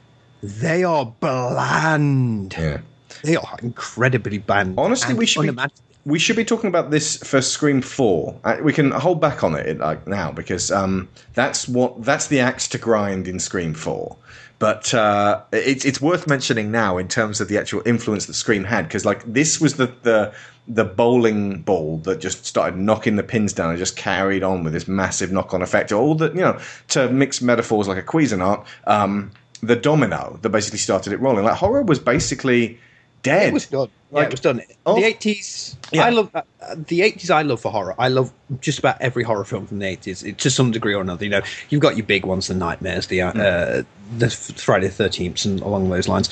they 0.40 0.84
are 0.84 1.06
bland. 1.06 2.54
yeah. 2.56 2.80
They 3.22 3.36
are 3.36 3.56
incredibly 3.62 4.38
bland. 4.38 4.74
Honestly, 4.78 5.14
we 5.14 5.26
should 5.26 5.56
be. 5.56 5.62
We 6.04 6.18
should 6.18 6.36
be 6.36 6.44
talking 6.44 6.68
about 6.68 6.90
this 6.90 7.16
for 7.18 7.40
Scream 7.40 7.80
Four. 7.80 8.36
We 8.62 8.72
can 8.72 8.90
hold 8.90 9.20
back 9.20 9.44
on 9.44 9.54
it 9.54 9.78
like 9.78 10.06
now 10.06 10.32
because 10.32 10.70
um, 10.70 11.08
that's 11.34 11.68
what 11.68 12.02
that's 12.04 12.26
the 12.26 12.40
axe 12.40 12.66
to 12.68 12.78
grind 12.78 13.28
in 13.28 13.38
Scream 13.38 13.74
Four. 13.74 14.16
But 14.58 14.92
uh, 14.94 15.42
it's 15.52 15.84
it's 15.84 16.00
worth 16.00 16.26
mentioning 16.26 16.70
now 16.70 16.98
in 16.98 17.08
terms 17.08 17.40
of 17.40 17.48
the 17.48 17.58
actual 17.58 17.82
influence 17.86 18.26
that 18.26 18.34
Scream 18.34 18.64
had 18.64 18.88
because 18.88 19.04
like 19.04 19.22
this 19.24 19.60
was 19.60 19.74
the 19.74 19.92
the 20.02 20.32
the 20.68 20.84
bowling 20.84 21.62
ball 21.62 21.98
that 21.98 22.20
just 22.20 22.46
started 22.46 22.78
knocking 22.78 23.16
the 23.16 23.22
pins 23.22 23.52
down 23.52 23.70
and 23.70 23.78
just 23.78 23.96
carried 23.96 24.42
on 24.42 24.62
with 24.62 24.72
this 24.72 24.86
massive 24.88 25.32
knock 25.32 25.54
on 25.54 25.62
effect. 25.62 25.92
All 25.92 26.14
that 26.16 26.34
you 26.34 26.40
know 26.40 26.60
to 26.88 27.10
mix 27.10 27.40
metaphors 27.40 27.86
like 27.86 27.98
a 27.98 28.02
Cuisinart. 28.02 28.64
Um, 28.86 29.30
the 29.64 29.76
domino 29.76 30.40
that 30.42 30.48
basically 30.48 30.80
started 30.80 31.12
it 31.12 31.20
rolling. 31.20 31.44
Like 31.44 31.56
horror 31.56 31.82
was 31.82 32.00
basically 32.00 32.80
dead. 33.22 33.48
It 33.48 33.52
was 33.52 33.66
done. 33.66 33.88
yeah, 34.12 34.22
it 34.22 34.30
was 34.30 34.40
done. 34.40 34.60
Oh. 34.86 34.96
the 34.96 35.04
eighties. 35.04 35.76
Yeah. 35.92 36.04
I 36.06 36.10
love 36.10 36.30
uh, 36.34 36.42
uh, 36.60 36.74
the 36.88 37.02
eighties. 37.02 37.30
I 37.30 37.42
love 37.42 37.60
for 37.60 37.70
horror. 37.72 37.94
I 37.98 38.08
love 38.08 38.32
just 38.60 38.78
about 38.78 39.00
every 39.00 39.22
horror 39.24 39.44
film 39.44 39.66
from 39.66 39.78
the 39.78 39.86
eighties 39.86 40.22
to 40.36 40.50
some 40.50 40.70
degree 40.70 40.94
or 40.94 41.00
another. 41.00 41.24
You 41.24 41.30
know, 41.30 41.42
you've 41.70 41.82
got 41.82 41.96
your 41.96 42.06
big 42.06 42.24
ones, 42.26 42.48
the 42.48 42.54
nightmares, 42.54 43.06
the 43.06 43.22
uh, 43.22 43.32
Mm. 43.32 43.86
the 44.18 44.30
Friday 44.30 44.88
the 44.88 44.92
Thirteenth, 44.92 45.44
and 45.44 45.60
along 45.60 45.88
those 45.90 46.08
lines. 46.08 46.28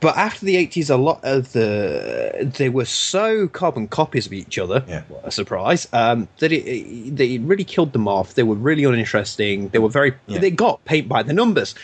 But 0.00 0.16
after 0.16 0.44
the 0.44 0.56
eighties, 0.56 0.90
a 0.90 0.96
lot 0.96 1.20
of 1.22 1.52
the 1.52 2.52
they 2.58 2.68
were 2.68 2.84
so 2.84 3.48
carbon 3.48 3.88
copies 3.88 4.26
of 4.26 4.32
each 4.32 4.58
other. 4.58 4.84
Yeah. 4.88 5.02
What 5.08 5.26
a 5.26 5.30
surprise! 5.30 5.88
Um, 5.92 6.28
that 6.40 6.52
it, 6.52 6.64
it 6.66 7.16
they 7.16 7.38
really 7.38 7.64
killed 7.64 7.92
them 7.92 8.08
off. 8.08 8.34
They 8.34 8.42
were 8.42 8.56
really 8.56 8.84
uninteresting. 8.84 9.68
They 9.68 9.78
were 9.78 9.88
very. 9.88 10.14
Yeah. 10.26 10.40
They 10.40 10.50
got 10.50 10.84
paint 10.84 11.08
by 11.08 11.22
the 11.22 11.32
numbers. 11.32 11.74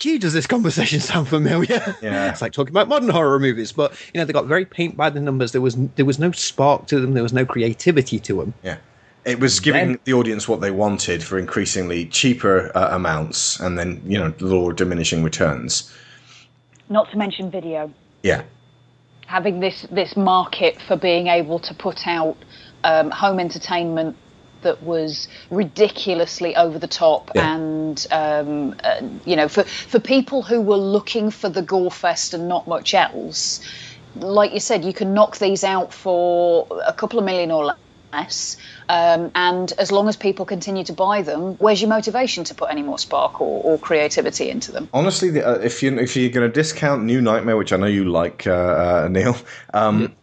Gee, 0.00 0.18
does 0.18 0.32
this 0.32 0.46
conversation 0.48 0.98
sound 1.10 1.28
familiar? 1.28 1.96
Yeah. 2.02 2.30
it's 2.30 2.42
like 2.42 2.52
talking 2.52 2.72
about 2.72 2.88
modern 2.88 3.10
horror 3.10 3.38
movies, 3.38 3.70
but 3.70 3.92
you 4.12 4.18
know 4.18 4.24
they 4.24 4.32
got 4.32 4.46
very 4.46 4.64
paint 4.64 4.96
by 4.96 5.10
the 5.10 5.20
numbers. 5.20 5.52
There 5.52 5.60
was 5.60 5.76
there 5.94 6.04
was 6.06 6.18
no 6.18 6.32
spark 6.32 6.86
to 6.88 6.98
them. 7.00 7.14
There 7.14 7.22
was 7.22 7.32
no 7.32 7.46
creativity 7.46 8.18
to 8.20 8.34
them. 8.40 8.54
Yeah. 8.64 8.78
It 9.26 9.38
was 9.38 9.60
giving 9.60 9.86
Then- 9.88 9.98
the 10.04 10.14
audience 10.14 10.48
what 10.48 10.60
they 10.62 10.70
wanted 10.70 11.22
for 11.22 11.38
increasingly 11.38 12.06
cheaper 12.06 12.72
uh, 12.74 12.88
amounts 12.96 13.60
and 13.60 13.78
then, 13.78 14.00
you 14.06 14.18
know, 14.18 14.32
law 14.40 14.70
of 14.70 14.76
diminishing 14.76 15.22
returns. 15.22 15.94
Not 16.88 17.10
to 17.10 17.18
mention 17.18 17.50
video. 17.50 17.92
Yeah. 18.22 18.42
having 19.26 19.60
this 19.60 19.86
this 19.92 20.16
market 20.16 20.78
for 20.88 20.96
being 20.96 21.26
able 21.26 21.58
to 21.60 21.74
put 21.74 22.06
out 22.06 22.36
um, 22.84 23.10
home 23.10 23.38
entertainment 23.38 24.16
that 24.62 24.82
was 24.82 25.28
ridiculously 25.50 26.56
over 26.56 26.78
the 26.78 26.88
top 26.88 27.30
Yeah. 27.34 27.54
and 27.54 28.06
um, 28.10 28.74
uh, 28.82 29.00
you 29.24 29.36
know 29.36 29.48
for 29.48 29.64
for 29.64 30.00
people 30.00 30.42
who 30.42 30.60
were 30.60 30.76
looking 30.76 31.30
for 31.30 31.48
the 31.48 31.62
gore 31.62 31.90
fest 31.90 32.34
and 32.34 32.48
not 32.48 32.66
much 32.66 32.94
else 32.94 33.60
like 34.14 34.52
you 34.52 34.60
said 34.60 34.84
you 34.84 34.92
can 34.92 35.14
knock 35.14 35.38
these 35.38 35.64
out 35.64 35.92
for 35.92 36.66
a 36.86 36.92
couple 36.92 37.18
of 37.18 37.24
million 37.24 37.50
or 37.50 37.74
less 38.12 38.56
um, 38.88 39.30
and 39.36 39.72
as 39.78 39.92
long 39.92 40.08
as 40.08 40.16
people 40.16 40.44
continue 40.44 40.82
to 40.82 40.92
buy 40.92 41.22
them 41.22 41.54
where's 41.58 41.80
your 41.80 41.88
motivation 41.88 42.42
to 42.42 42.54
put 42.54 42.68
any 42.70 42.82
more 42.82 42.98
spark 42.98 43.40
or, 43.40 43.62
or 43.62 43.78
creativity 43.78 44.50
into 44.50 44.72
them 44.72 44.88
Honestly, 44.92 45.30
the, 45.30 45.46
uh, 45.46 45.54
if 45.60 45.80
you 45.82 45.96
if 45.98 46.16
you're 46.16 46.30
going 46.30 46.48
to 46.50 46.52
discount 46.52 47.04
New 47.04 47.20
Nightmare, 47.20 47.56
which 47.56 47.72
I 47.72 47.76
know 47.76 47.86
you 47.86 48.04
like, 48.10 48.48
uh, 48.48 48.50
uh, 48.50 49.08
Neil, 49.08 49.36
um, 49.72 50.16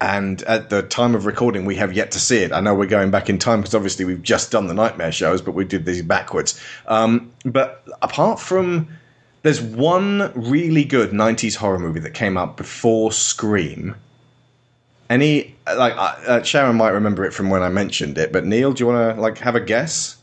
and 0.00 0.42
at 0.42 0.70
the 0.70 0.82
time 0.82 1.14
of 1.14 1.24
recording, 1.26 1.64
we 1.64 1.76
have 1.76 1.92
yet 1.92 2.10
to 2.12 2.18
see 2.20 2.38
it. 2.38 2.52
I 2.52 2.60
know 2.60 2.74
we're 2.74 2.86
going 2.86 3.10
back 3.10 3.30
in 3.30 3.38
time 3.38 3.60
because 3.60 3.74
obviously 3.74 4.04
we've 4.04 4.22
just 4.22 4.50
done 4.50 4.66
the 4.66 4.74
Nightmare 4.74 5.12
shows, 5.12 5.40
but 5.40 5.52
we 5.52 5.64
did 5.64 5.86
these 5.86 6.02
backwards. 6.02 6.60
Um, 6.86 7.32
but 7.44 7.84
apart 8.02 8.40
from, 8.40 8.88
there's 9.42 9.60
one 9.62 10.32
really 10.34 10.84
good 10.84 11.10
'90s 11.10 11.56
horror 11.56 11.78
movie 11.78 12.00
that 12.00 12.14
came 12.14 12.36
out 12.36 12.56
before 12.56 13.12
Scream. 13.12 13.94
Any 15.10 15.54
like 15.66 15.94
uh, 15.96 16.16
uh, 16.26 16.42
Sharon 16.42 16.76
might 16.76 16.90
remember 16.90 17.24
it 17.24 17.32
from 17.32 17.50
when 17.50 17.62
I 17.62 17.68
mentioned 17.68 18.18
it, 18.18 18.32
but 18.32 18.44
Neil, 18.44 18.72
do 18.72 18.82
you 18.82 18.90
want 18.90 19.16
to 19.16 19.20
like 19.20 19.38
have 19.38 19.54
a 19.54 19.60
guess? 19.60 20.16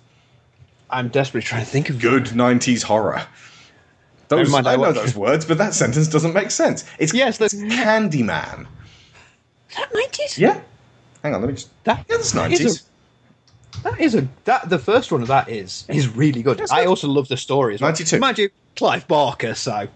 I'm 0.90 1.08
desperately 1.08 1.46
trying 1.48 1.63
to 1.63 1.70
think 1.72 1.90
of 1.90 2.00
good 2.00 2.25
90s 2.25 2.84
horror. 2.84 3.25
Those, 4.28 4.50
mind, 4.50 4.68
I 4.68 4.74
I 4.74 4.75
know 4.75 4.92
those 4.92 5.16
words, 5.28 5.46
but 5.46 5.58
that 5.58 5.74
sentence 5.74 6.08
doesn't 6.08 6.34
make 6.34 6.51
sense. 6.51 6.84
It's 7.00 7.13
Yes, 7.13 7.38
that's- 7.38 7.54
Candyman. 7.62 8.68
Nineties. 9.94 10.38
Yeah. 10.38 10.62
Hang 11.24 11.36
on, 11.36 11.42
let 11.42 11.48
me 11.50 11.54
just. 11.54 11.70
That, 11.84 12.06
Yeah, 12.10 12.18
that's 12.18 12.34
90s. 12.34 12.84
That 13.84 14.00
is 14.00 14.16
a 14.16 14.28
that 14.46 14.70
the 14.70 14.78
first 14.80 15.12
one 15.12 15.22
of 15.22 15.28
that 15.30 15.48
is 15.50 15.86
is 15.88 16.08
really 16.10 16.44
good. 16.44 16.60
Yes, 16.60 16.72
I 16.72 16.78
that's- 16.78 16.90
also 16.90 17.08
love 17.08 17.28
the 17.30 17.38
story 17.38 17.75
as 17.75 17.82
well. 17.82 17.90
92. 17.92 18.20
Mind 18.20 18.38
you, 18.38 18.50
Clive 18.75 19.08
Barker. 19.08 19.56
So 19.56 19.88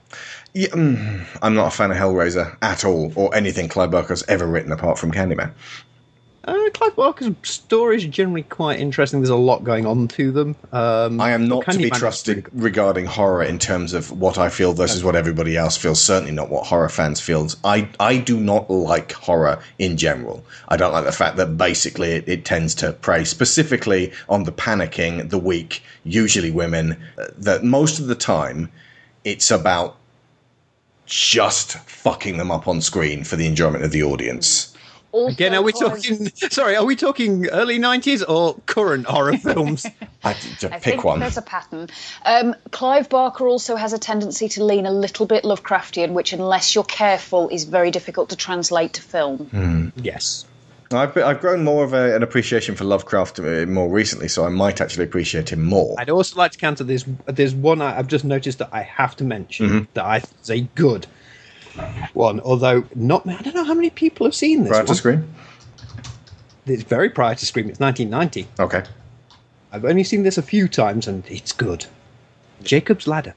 Yeah, 0.54 0.70
mm, 0.70 1.26
I'm 1.42 1.56
not 1.56 1.68
a 1.68 1.72
fan 1.76 1.92
of 1.92 1.98
Hellraiser 1.98 2.56
at 2.62 2.86
all, 2.86 3.12
or 3.16 3.36
anything 3.36 3.68
Clive 3.68 3.92
Barker's 3.92 4.24
ever 4.28 4.48
written 4.48 4.72
apart 4.72 4.98
from 4.98 5.12
Candyman. 5.12 5.52
Uh, 6.46 6.70
Clive 6.74 6.96
Barker's 6.96 7.32
stories 7.44 8.06
are 8.06 8.10
generally 8.10 8.44
quite 8.44 8.80
interesting. 8.80 9.20
There's 9.20 9.30
a 9.30 9.36
lot 9.36 9.64
going 9.64 9.86
on 9.86 10.08
to 10.10 10.32
them. 10.32 10.56
Um, 10.72 11.20
I 11.20 11.32
am 11.32 11.48
not 11.48 11.66
to 11.72 11.78
be 11.78 11.90
trusted 11.90 12.46
good. 12.46 12.62
regarding 12.62 13.06
horror 13.06 13.44
in 13.44 13.60
terms 13.60 13.94
of 13.94 14.12
what 14.12 14.38
I 14.38 14.50
feel 14.50 14.74
versus 14.74 15.04
what 15.04 15.16
everybody 15.16 15.58
else 15.58 15.76
feels. 15.76 16.02
Certainly 16.02 16.34
not 16.34 16.50
what 16.50 16.66
horror 16.68 16.90
fans 16.90 17.20
feel. 17.20 17.48
I, 17.64 17.90
I 18.00 18.18
do 18.18 18.40
not 18.40 18.70
like 18.70 19.12
horror 19.14 19.60
in 19.80 19.98
general. 19.98 20.46
I 20.70 20.78
don't 20.78 20.94
like 20.94 21.06
the 21.06 21.12
fact 21.12 21.38
that 21.38 21.58
basically 21.58 22.12
it, 22.12 22.30
it 22.30 22.46
tends 22.46 22.76
to 22.76 22.94
prey 22.94 23.24
specifically 23.24 24.14
on 24.30 24.44
the 24.44 24.52
panicking, 24.52 25.30
the 25.30 25.40
weak, 25.40 25.84
usually 26.04 26.52
women. 26.52 26.98
uh, 27.18 27.26
That 27.38 27.64
most 27.64 28.00
of 28.00 28.08
the 28.08 28.16
time 28.16 28.72
it's 29.24 29.50
about 29.50 29.98
just 31.08 31.74
fucking 31.88 32.38
them 32.38 32.52
up 32.52 32.68
on 32.68 32.82
screen 32.82 33.24
for 33.24 33.36
the 33.36 33.46
enjoyment 33.46 33.84
of 33.84 33.92
the 33.92 34.04
audience. 34.04 34.75
Also, 35.16 35.32
Again, 35.34 35.56
are 35.56 35.62
we 35.62 35.72
horror- 35.72 35.96
talking? 35.96 36.30
Sorry, 36.52 36.76
are 36.76 36.84
we 36.84 36.98
talking 36.98 37.48
early 37.48 37.80
'90s 37.80 38.22
or 38.28 38.56
current 38.66 39.06
horror 39.06 39.38
films? 39.38 39.86
I, 40.26 40.34
to 40.34 40.68
I 40.68 40.80
pick 40.80 40.84
think 40.84 41.04
one. 41.06 41.22
there's 41.22 41.38
a 41.38 41.42
pattern. 41.42 41.88
Um, 42.26 42.54
Clive 42.72 43.08
Barker 43.08 43.48
also 43.48 43.78
has 43.78 43.94
a 43.94 43.98
tendency 43.98 44.50
to 44.50 44.64
lean 44.66 44.86
a 44.86 44.92
little 44.92 45.26
bit 45.26 45.46
Lovecraftian, 45.46 46.12
which, 46.12 46.34
unless 46.34 46.76
you're 46.76 46.84
careful, 46.84 47.48
is 47.48 47.64
very 47.64 47.92
difficult 47.92 48.30
to 48.32 48.36
translate 48.36 48.92
to 48.94 49.02
film. 49.02 49.94
yes. 49.96 50.46
I've, 50.92 51.18
I've 51.18 51.40
grown 51.42 51.64
more 51.64 51.84
of 51.84 51.94
a, 51.94 52.16
an 52.16 52.22
appreciation 52.22 52.76
for 52.76 52.84
Lovecraft 52.84 53.40
uh, 53.40 53.66
more 53.68 53.90
recently, 53.90 54.28
so 54.28 54.46
I 54.46 54.50
might 54.50 54.82
actually 54.82 55.06
appreciate 55.06 55.52
him 55.52 55.64
more. 55.64 55.96
I'd 55.98 56.10
also 56.12 56.38
like 56.38 56.52
to 56.52 56.58
counter 56.58 56.84
this. 56.84 57.06
There's 57.26 57.56
one 57.56 57.82
I, 57.82 57.98
I've 57.98 58.08
just 58.08 58.24
noticed 58.26 58.60
that 58.60 58.70
I 58.72 58.82
have 58.84 59.16
to 59.18 59.24
mention 59.24 59.88
that 59.96 60.06
I 60.06 60.20
think 60.20 60.42
is 60.44 60.50
a 60.52 60.62
good 60.76 61.08
one, 62.14 62.40
although 62.42 62.86
not. 62.96 63.28
I 63.28 63.42
don't 63.42 63.56
know 63.56 63.64
how 63.64 63.74
many 63.74 63.90
people 63.90 64.26
have 64.26 64.36
seen 64.36 64.62
this. 64.64 64.70
Prior 64.70 64.84
to 64.84 64.88
one. 64.88 64.96
Scream? 64.96 65.34
It's 66.66 66.84
very 66.84 67.10
prior 67.10 67.36
to 67.36 67.46
Scream. 67.46 67.70
It's 67.70 67.80
1990. 67.80 68.48
Okay. 68.60 68.84
I've 69.72 69.86
only 69.86 70.04
seen 70.04 70.24
this 70.24 70.38
a 70.38 70.42
few 70.42 70.68
times, 70.68 71.08
and 71.08 71.24
it's 71.28 71.52
good. 71.52 71.86
Jacob's 72.64 73.08
Ladder. 73.08 73.34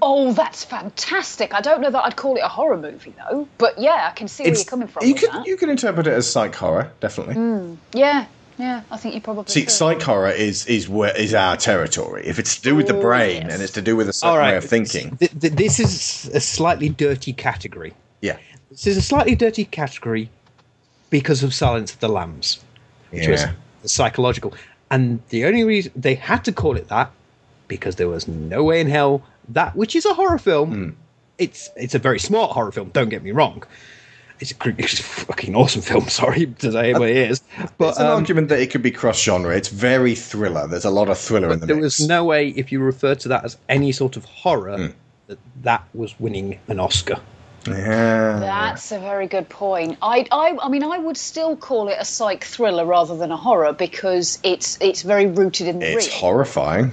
Oh, 0.00 0.32
that's 0.32 0.64
fantastic! 0.64 1.52
I 1.52 1.60
don't 1.60 1.82
know 1.82 1.90
that 1.90 2.02
I'd 2.04 2.16
call 2.16 2.36
it 2.36 2.40
a 2.42 2.48
horror 2.48 2.78
movie 2.78 3.12
though, 3.30 3.46
but 3.58 3.78
yeah, 3.78 4.08
I 4.10 4.14
can 4.14 4.26
see 4.26 4.44
where 4.44 4.52
It's- 4.52 4.64
you're 4.64 4.70
coming 4.70 4.88
from 4.88 5.04
You 5.06 5.12
with 5.12 5.20
could 5.22 5.32
that. 5.32 5.46
you 5.46 5.56
could 5.58 5.68
interpret 5.68 6.06
it 6.06 6.12
as 6.14 6.30
psych 6.30 6.54
horror, 6.54 6.90
definitely. 7.00 7.34
Mm, 7.34 7.76
yeah, 7.92 8.24
yeah, 8.60 8.82
I 8.90 8.96
think 8.96 9.14
you 9.14 9.20
probably 9.20 9.44
See, 9.52 9.62
could. 9.62 9.70
psych 9.70 10.02
horror 10.02 10.30
is 10.30 10.66
is 10.66 10.88
where 10.88 11.16
is 11.16 11.34
our 11.34 11.56
territory. 11.56 12.26
If 12.26 12.38
it's 12.38 12.56
to 12.56 12.62
do 12.62 12.76
with 12.76 12.86
the 12.86 12.94
brain 12.94 13.42
yes. 13.42 13.52
and 13.52 13.62
it's 13.62 13.72
to 13.72 13.82
do 13.82 13.96
with 13.96 14.08
a 14.08 14.12
certain 14.12 14.42
way 14.42 14.56
of 14.56 14.64
thinking, 14.64 15.16
Th- 15.16 15.40
th- 15.40 15.52
this 15.54 15.80
is 15.80 16.30
a 16.34 16.40
slightly 16.40 16.88
dirty 16.88 17.32
category. 17.32 17.92
yeah, 18.20 18.36
This 18.70 18.86
is 18.86 18.96
a 18.96 19.02
slightly 19.02 19.34
dirty 19.34 19.64
category 19.64 20.28
because 21.10 21.42
of 21.42 21.52
Silence 21.54 21.92
of 21.92 22.00
the 22.00 22.08
Lambs, 22.08 22.60
which 23.10 23.26
was 23.28 23.44
psychological. 23.84 24.54
And 24.90 25.20
the 25.30 25.44
only 25.44 25.64
reason 25.64 25.92
they 25.96 26.14
had 26.16 26.44
to 26.44 26.52
call 26.52 26.76
it 26.76 26.88
that 26.88 27.10
because 27.68 27.96
there 27.96 28.08
was 28.08 28.26
no 28.28 28.64
way 28.64 28.80
in 28.80 28.88
hell 28.88 29.22
that, 29.48 29.74
which 29.76 29.94
is 29.96 30.04
a 30.04 30.14
horror 30.14 30.38
film, 30.38 30.70
Hmm. 30.72 30.90
it's 31.38 31.70
it's 31.76 31.94
a 31.94 31.98
very 31.98 32.18
smart 32.18 32.50
horror 32.52 32.72
film. 32.72 32.90
Don't 32.92 33.08
get 33.08 33.22
me 33.22 33.30
wrong. 33.32 33.62
It's 34.40 34.52
a, 34.52 34.56
it's 34.78 34.98
a 35.00 35.02
fucking 35.02 35.54
awesome 35.54 35.82
film. 35.82 36.08
Sorry 36.08 36.46
to 36.46 36.72
say 36.72 36.94
what 36.94 37.08
it 37.10 37.16
is, 37.16 37.42
but 37.78 37.90
It's 37.90 37.98
an 37.98 38.06
um, 38.06 38.16
argument 38.16 38.48
that 38.48 38.60
it 38.60 38.70
could 38.70 38.82
be 38.82 38.90
cross 38.90 39.20
genre. 39.22 39.54
It's 39.54 39.68
very 39.68 40.14
thriller. 40.14 40.66
There's 40.66 40.86
a 40.86 40.90
lot 40.90 41.08
of 41.10 41.18
thriller 41.18 41.52
in 41.52 41.60
the 41.60 41.66
there 41.66 41.76
mix. 41.76 41.98
was 42.00 42.08
no 42.08 42.24
way 42.24 42.48
if 42.48 42.72
you 42.72 42.80
refer 42.80 43.14
to 43.16 43.28
that 43.28 43.44
as 43.44 43.56
any 43.68 43.92
sort 43.92 44.16
of 44.16 44.24
horror 44.24 44.76
Hmm. 44.76 44.86
that 45.26 45.38
that 45.62 45.84
was 45.94 46.18
winning 46.18 46.58
an 46.68 46.80
Oscar. 46.80 47.20
yeah. 47.68 48.38
That's 48.40 48.90
a 48.92 48.98
very 48.98 49.26
good 49.26 49.50
point. 49.50 49.98
I, 50.00 50.26
I, 50.32 50.56
I 50.62 50.68
mean, 50.70 50.82
I 50.82 50.96
would 50.96 51.18
still 51.18 51.54
call 51.56 51.88
it 51.88 51.96
a 51.98 52.04
psych 52.06 52.42
thriller 52.44 52.86
rather 52.86 53.18
than 53.18 53.30
a 53.30 53.36
horror 53.36 53.74
because 53.74 54.38
it's 54.42 54.78
it's 54.80 55.02
very 55.02 55.26
rooted 55.26 55.68
in 55.68 55.78
the 55.80 55.92
It's 55.92 56.06
real. 56.06 56.16
horrifying. 56.16 56.92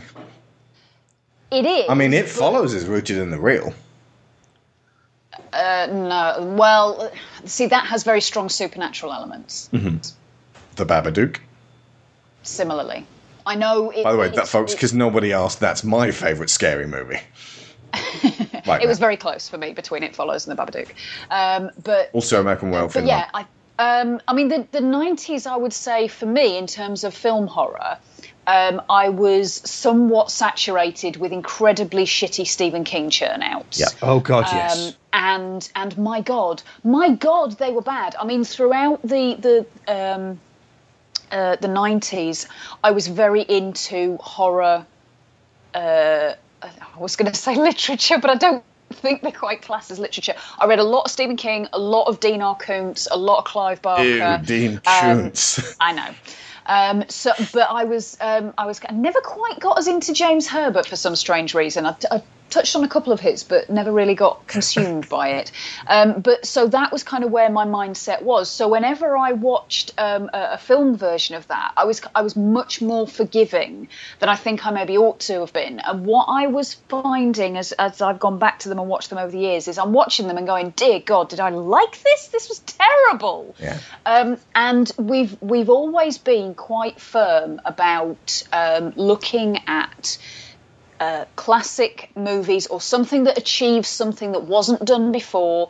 It 1.50 1.66
is. 1.66 1.86
I 1.90 1.94
mean, 1.94 2.12
it 2.14 2.24
but- 2.24 2.32
follows 2.32 2.74
is 2.74 2.86
rooted 2.86 3.18
in 3.18 3.30
the 3.30 3.40
real. 3.40 3.74
Uh, 5.58 5.88
no, 5.92 6.56
well, 6.56 7.12
see, 7.46 7.66
that 7.68 7.88
has 7.88 8.04
very 8.04 8.22
strong 8.22 8.48
supernatural 8.48 9.12
elements. 9.12 9.70
The 10.76 10.86
Babadook. 10.86 11.40
Similarly, 12.44 13.08
I 13.46 13.56
know. 13.56 13.90
It, 13.90 14.04
By 14.04 14.12
the 14.12 14.18
way, 14.20 14.30
that 14.30 14.48
folks, 14.48 14.74
because 14.74 14.94
nobody 14.94 15.34
asked, 15.34 15.60
that's 15.60 15.84
my 15.84 16.12
favourite 16.12 16.52
scary 16.52 16.86
movie. 16.86 17.20
right 18.68 18.84
it 18.84 18.88
was 18.88 19.00
very 19.00 19.18
close 19.18 19.50
for 19.50 19.58
me 19.58 19.74
between 19.74 20.04
It 20.04 20.16
Follows 20.16 20.48
and 20.48 20.58
The 20.58 20.62
Babadook. 20.62 20.92
Um, 21.32 21.72
but 21.84 22.12
also 22.14 22.40
American 22.40 22.70
Werewolf 22.70 22.94
but 22.94 23.06
yeah, 23.06 23.28
I, 23.34 23.46
um, 23.80 24.22
I 24.28 24.34
mean, 24.34 24.50
the, 24.50 24.68
the 24.72 24.80
90s, 24.80 25.48
I 25.48 25.58
would 25.58 25.74
say, 25.74 26.08
for 26.08 26.26
me, 26.26 26.58
in 26.58 26.68
terms 26.68 27.04
of 27.04 27.14
film 27.14 27.48
horror, 27.48 27.98
um, 28.48 28.82
I 28.90 29.10
was 29.10 29.54
somewhat 29.70 30.32
saturated 30.32 31.18
with 31.18 31.34
incredibly 31.34 32.06
shitty 32.06 32.48
Stephen 32.48 32.86
King 32.86 33.10
churnouts. 33.10 33.78
Yeah. 33.78 33.90
Oh 34.02 34.22
God, 34.22 34.46
yes. 34.50 34.88
Um, 34.88 34.96
and 35.12 35.72
and 35.76 35.98
my 35.98 36.22
God, 36.22 36.64
my 36.84 37.10
God, 37.10 37.58
they 37.58 37.72
were 37.72 37.82
bad. 37.82 38.16
I 38.18 38.26
mean, 38.26 38.46
throughout 38.46 39.02
the 39.02 39.36
the 39.86 39.94
um, 39.94 40.40
uh, 41.30 41.58
the 41.58 41.68
nineties, 41.68 42.48
I 42.82 42.92
was 42.92 43.08
very 43.08 43.42
into 43.42 44.18
horror. 44.22 44.86
Uh, 45.74 46.34
I 46.62 47.00
was 47.00 47.18
going 47.18 47.30
to 47.30 47.38
say 47.38 47.56
literature, 47.58 48.18
but 48.18 48.30
I 48.30 48.36
don't 48.36 48.64
think 48.94 49.24
they're 49.24 49.32
quite 49.34 49.62
classed 49.62 49.92
as 49.92 50.00
literature. 50.00 50.36
I 50.58 50.68
read 50.68 50.80
a 50.80 50.84
lot 50.84 51.04
of 51.04 51.12
Stephen 51.12 51.36
King, 51.36 51.68
a 51.74 51.80
lot 51.80 52.06
of 52.06 52.22
Dean 52.22 52.42
R. 52.42 52.56
Koontz, 52.56 53.10
a 53.12 53.18
lot 53.18 53.40
of 53.40 53.44
Clive 53.44 53.82
Barker. 53.82 54.40
Ew, 54.40 54.46
Dean 54.46 54.82
Um, 54.88 55.22
Koontz. 55.22 55.76
I 55.82 55.92
know. 55.92 56.10
Um, 56.68 57.06
so, 57.08 57.32
but 57.54 57.70
I 57.72 57.86
was, 57.86 58.18
um, 58.20 58.54
I 58.58 58.66
was 58.66 58.82
I 58.88 58.94
never 58.94 59.22
quite 59.22 59.60
got 59.60 59.80
as 59.80 59.88
into 59.88 60.14
James 60.14 60.48
Herbert 60.48 60.86
for 60.86 60.98
some 60.98 61.16
strange 61.16 61.54
reason. 61.54 61.86
I, 61.86 61.96
I 62.12 62.22
touched 62.50 62.76
on 62.76 62.84
a 62.84 62.88
couple 62.88 63.14
of 63.14 63.20
hits, 63.20 63.44
but 63.44 63.70
never 63.70 63.92
really 63.92 64.16
got 64.16 64.48
consumed 64.48 65.10
by 65.10 65.30
it. 65.30 65.52
Um, 65.88 66.22
but 66.22 66.46
so 66.46 66.68
that 66.68 66.92
was 66.92 67.04
kind 67.04 67.24
of 67.24 67.32
where 67.32 67.50
my 67.50 67.66
mindset 67.66 68.22
was. 68.22 68.50
So 68.50 68.68
whenever 68.68 69.18
I 69.18 69.34
watched 69.34 69.94
um, 69.98 70.30
a, 70.34 70.54
a 70.54 70.58
film 70.58 70.98
version 70.98 71.36
of 71.36 71.48
that, 71.48 71.74
I 71.78 71.86
was 71.86 72.02
I 72.16 72.22
was 72.22 72.36
much 72.36 72.82
more 72.82 73.08
forgiving 73.08 73.90
than 74.20 74.30
I 74.30 74.36
think 74.36 74.66
I 74.66 74.72
maybe 74.72 74.98
ought 74.98 75.20
to 75.22 75.42
have 75.42 75.54
been. 75.54 75.80
And 75.80 76.06
what 76.06 76.26
I 76.26 76.48
was 76.48 76.74
finding 76.74 77.58
as 77.58 77.72
as 77.74 78.02
I've 78.02 78.20
gone 78.20 78.40
back 78.40 78.60
to 78.60 78.70
them 78.70 78.80
and 78.80 78.88
watched 78.88 79.10
them 79.10 79.20
over 79.20 79.32
the 79.32 79.40
years 79.40 79.68
is 79.68 79.78
I'm 79.78 79.94
watching 79.94 80.28
them 80.28 80.38
and 80.38 80.48
going, 80.48 80.72
dear 80.72 81.00
God, 81.00 81.30
did 81.30 81.40
I 81.40 81.50
like 81.50 82.02
this? 82.04 82.28
This 82.28 82.50
was 82.50 82.60
terrible. 82.60 83.56
Yeah. 83.60 83.80
Um, 84.06 84.38
and 84.56 84.92
we've 84.98 85.36
we've 85.42 85.70
always 85.70 86.18
been 86.18 86.56
quite 86.56 87.00
firm 87.00 87.62
about 87.66 88.44
um, 88.52 88.94
looking 88.96 89.60
at 89.68 90.18
uh, 91.00 91.26
classic 91.36 92.10
movies 92.16 92.68
or 92.68 92.82
something 92.82 93.26
that 93.26 93.38
achieves 93.38 93.88
something 93.88 94.32
that 94.32 94.44
wasn't 94.44 94.84
done 94.84 95.12
before. 95.12 95.70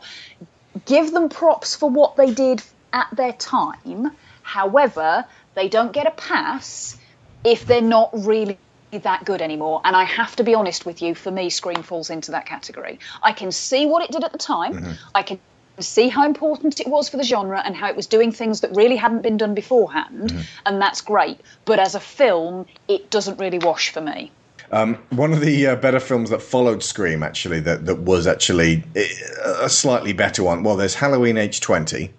Give 0.86 1.10
them 1.10 1.28
props 1.28 1.74
for 1.74 1.90
what 1.90 2.16
they 2.16 2.32
did 2.32 2.62
at 2.92 3.08
their 3.12 3.32
time. 3.32 4.12
However, 4.42 5.24
they 5.54 5.68
don't 5.68 5.92
get 5.92 6.06
a 6.06 6.10
pass 6.10 6.96
if 7.44 7.66
they're 7.66 7.80
not 7.80 8.10
really 8.12 8.58
that 8.92 9.24
good 9.24 9.42
anymore. 9.42 9.82
And 9.84 9.94
I 9.94 10.04
have 10.04 10.36
to 10.36 10.44
be 10.44 10.54
honest 10.54 10.86
with 10.86 11.02
you, 11.02 11.14
for 11.14 11.30
me, 11.30 11.50
Scream 11.50 11.82
falls 11.82 12.10
into 12.10 12.30
that 12.30 12.46
category. 12.46 12.98
I 13.22 13.32
can 13.32 13.52
see 13.52 13.84
what 13.86 14.02
it 14.02 14.10
did 14.10 14.24
at 14.24 14.32
the 14.32 14.38
time. 14.38 14.96
I 15.14 15.22
can 15.22 15.38
see 15.80 16.08
how 16.08 16.24
important 16.24 16.80
it 16.80 16.88
was 16.88 17.08
for 17.08 17.18
the 17.18 17.22
genre 17.22 17.60
and 17.64 17.76
how 17.76 17.88
it 17.88 17.96
was 17.96 18.06
doing 18.06 18.32
things 18.32 18.62
that 18.62 18.74
really 18.74 18.96
hadn't 18.96 19.22
been 19.22 19.36
done 19.36 19.54
beforehand, 19.54 20.32
and 20.66 20.80
that's 20.82 21.02
great. 21.02 21.38
But 21.66 21.78
as 21.78 21.94
a 21.94 22.00
film, 22.00 22.66
it 22.88 23.10
doesn't 23.10 23.38
really 23.38 23.58
wash 23.58 23.90
for 23.90 24.00
me. 24.00 24.32
Um, 24.70 24.96
one 25.10 25.32
of 25.32 25.40
the 25.40 25.66
uh, 25.68 25.76
better 25.76 26.00
films 26.00 26.30
that 26.30 26.42
followed 26.42 26.82
Scream, 26.82 27.22
actually, 27.22 27.60
that, 27.60 27.86
that 27.86 28.00
was 28.00 28.26
actually 28.26 28.84
uh, 28.96 29.64
a 29.64 29.68
slightly 29.70 30.12
better 30.12 30.42
one. 30.42 30.62
Well, 30.62 30.76
there's 30.76 30.94
Halloween 30.94 31.36
H20. 31.36 32.10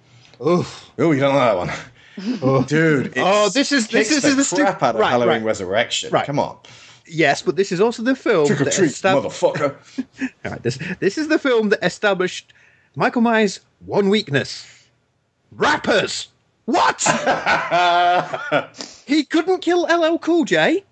Oof. 0.45 0.89
Oh, 0.97 1.11
you 1.11 1.19
don't 1.19 1.33
know 1.33 1.39
that 1.39 1.57
one. 1.57 2.65
Dude, 2.65 3.13
Oh, 3.17 3.49
this 3.49 3.71
is- 3.71 3.87
this 3.89 4.11
is 4.11 4.23
the 4.23 4.31
the 4.31 4.43
stu- 4.43 4.57
crap 4.57 4.81
out 4.83 4.95
of 4.95 5.01
right, 5.01 5.09
Halloween 5.11 5.37
right. 5.37 5.43
Resurrection. 5.45 6.09
Right. 6.11 6.25
Come 6.25 6.39
on. 6.39 6.57
Yes, 7.05 7.41
but 7.41 7.55
this 7.55 7.71
is 7.71 7.81
also 7.81 8.03
the 8.03 8.15
film 8.15 8.45
Trick 8.45 8.61
or 8.61 8.65
that 8.65 8.73
treat, 8.73 8.91
estab- 8.91 9.23
motherfucker. 9.23 9.75
All 10.43 10.43
right, 10.51 10.61
this 10.61 10.77
this 10.99 11.17
is 11.17 11.27
the 11.27 11.39
film 11.39 11.69
that 11.69 11.83
established 11.83 12.53
Michael 12.95 13.21
Myers' 13.21 13.61
one 13.85 14.09
weakness: 14.09 14.67
rappers. 15.51 16.27
What? 16.65 17.01
he 19.07 19.23
couldn't 19.23 19.61
kill 19.61 19.83
LL 19.83 20.17
Cool 20.19 20.45
J, 20.45 20.83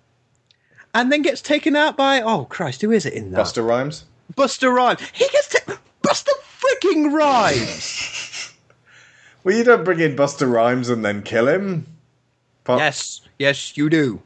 and 0.98 1.12
then 1.12 1.22
gets 1.22 1.40
taken 1.40 1.76
out 1.76 1.96
by 1.96 2.20
oh 2.20 2.44
Christ, 2.46 2.82
who 2.82 2.90
is 2.90 3.06
it 3.06 3.12
in 3.12 3.30
that? 3.32 3.40
Busta 3.46 3.66
Rhymes? 3.66 4.04
Busta 4.34 4.72
Rhymes. 4.74 5.00
He 5.12 5.26
gets 5.28 5.48
ta- 5.48 5.78
Busta 6.02 6.30
freaking 6.60 7.12
Rhymes. 7.12 8.14
Well, 9.44 9.56
you 9.56 9.64
don't 9.64 9.84
bring 9.84 10.00
in 10.00 10.14
Busta 10.16 10.50
Rhymes 10.50 10.90
and 10.90 11.02
then 11.04 11.22
kill 11.22 11.48
him. 11.48 11.86
But- 12.64 12.78
yes, 12.78 13.22
yes, 13.38 13.76
you 13.78 13.88
do. 13.88 14.20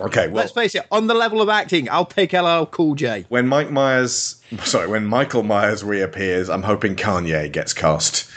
Okay, 0.00 0.26
well, 0.26 0.42
Let's 0.42 0.52
face 0.52 0.74
it. 0.74 0.86
On 0.90 1.06
the 1.06 1.14
level 1.14 1.40
of 1.40 1.48
acting, 1.48 1.88
I'll 1.88 2.04
take 2.04 2.32
LL 2.32 2.64
Cool 2.66 2.94
J. 2.94 3.24
when 3.28 3.46
Mike 3.46 3.70
Myers, 3.70 4.36
sorry, 4.64 4.88
when 4.88 5.06
Michael 5.06 5.44
Myers 5.44 5.84
reappears, 5.84 6.50
I'm 6.50 6.62
hoping 6.64 6.96
Kanye 6.96 7.50
gets 7.52 7.72
cast. 7.72 8.28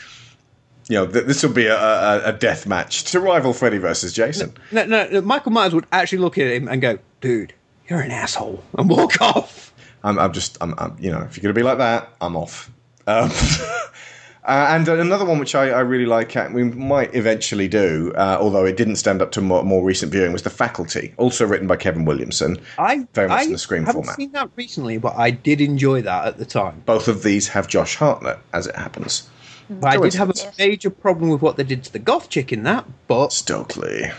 You 0.88 0.98
know, 0.98 1.08
th- 1.08 1.25
this 1.25 1.42
will 1.42 1.51
be 1.54 1.65
a, 1.65 1.75
a, 1.77 2.25
a 2.25 2.34
death 2.34 2.68
match 2.68 3.06
to 3.06 3.20
rival 3.20 3.54
Freddy 3.54 3.80
versus 3.80 4.13
Jason. 4.13 4.54
No, 4.72 4.86
no, 4.86 5.08
no, 5.10 5.22
Michael 5.22 5.51
Myers 5.51 5.74
would 5.74 5.88
actually 5.92 6.20
look 6.20 6.38
at 6.38 6.48
him 6.48 6.68
and 6.68 6.81
go, 6.81 7.00
"Dude, 7.22 7.53
you're 7.90 8.01
an 8.01 8.12
asshole," 8.12 8.64
and 8.77 8.90
walk 8.90 9.20
off. 9.22 9.74
I'm, 10.03 10.20
I'm 10.20 10.31
just, 10.33 10.57
I'm, 10.62 10.75
I'm, 10.77 10.96
you 11.00 11.12
know, 11.12 11.22
if 11.22 11.36
you're 11.36 11.42
going 11.42 11.55
to 11.55 11.59
be 11.59 11.64
like 11.64 11.79
that, 11.79 12.09
I'm 12.22 12.36
off. 12.36 12.70
Um, 13.07 13.31
uh, 14.44 14.68
and 14.70 14.88
another 14.88 15.25
one 15.25 15.40
which 15.40 15.55
I, 15.55 15.70
I 15.72 15.79
really 15.79 16.05
like, 16.05 16.36
and 16.38 16.53
we 16.53 16.64
might 16.64 17.16
eventually 17.16 17.68
do, 17.68 18.14
uh, 18.16 18.38
although 18.40 18.66
it 18.66 18.77
didn't 18.77 18.98
stand 18.98 19.24
up 19.24 19.31
to 19.31 19.42
more, 19.42 19.64
more 19.64 19.83
recent 19.83 20.12
viewing, 20.12 20.31
was 20.31 20.44
The 20.44 20.51
Faculty, 20.51 21.16
also 21.18 21.48
written 21.48 21.66
by 21.66 21.77
Kevin 21.77 22.05
Williamson. 22.05 22.59
I 22.77 23.07
Very 23.16 23.29
much 23.29 23.40
I 23.40 23.44
in 23.46 23.51
the 23.53 23.57
Scream 23.57 23.86
haven't 23.86 24.03
format. 24.03 24.16
seen 24.18 24.31
that 24.33 24.51
recently, 24.55 25.00
but 25.00 25.16
I 25.18 25.31
did 25.31 25.59
enjoy 25.59 26.03
that 26.03 26.27
at 26.27 26.38
the 26.38 26.46
time. 26.46 26.83
Both 26.86 27.07
of 27.07 27.24
these 27.24 27.48
have 27.48 27.68
Josh 27.68 27.96
Hartnett, 27.96 28.38
as 28.53 28.68
it 28.68 28.75
happens. 28.75 29.27
But 29.70 29.88
I 29.88 29.98
did 29.98 30.14
have 30.14 30.30
a 30.30 30.34
major 30.58 30.90
problem 30.90 31.30
with 31.30 31.42
what 31.42 31.58
they 31.58 31.64
did 31.64 31.84
to 31.86 31.94
the 31.94 32.00
goth 32.00 32.30
chick 32.30 32.51
in 32.51 32.64
that, 32.64 32.86
but 33.08 33.34
Stokely. 33.34 34.12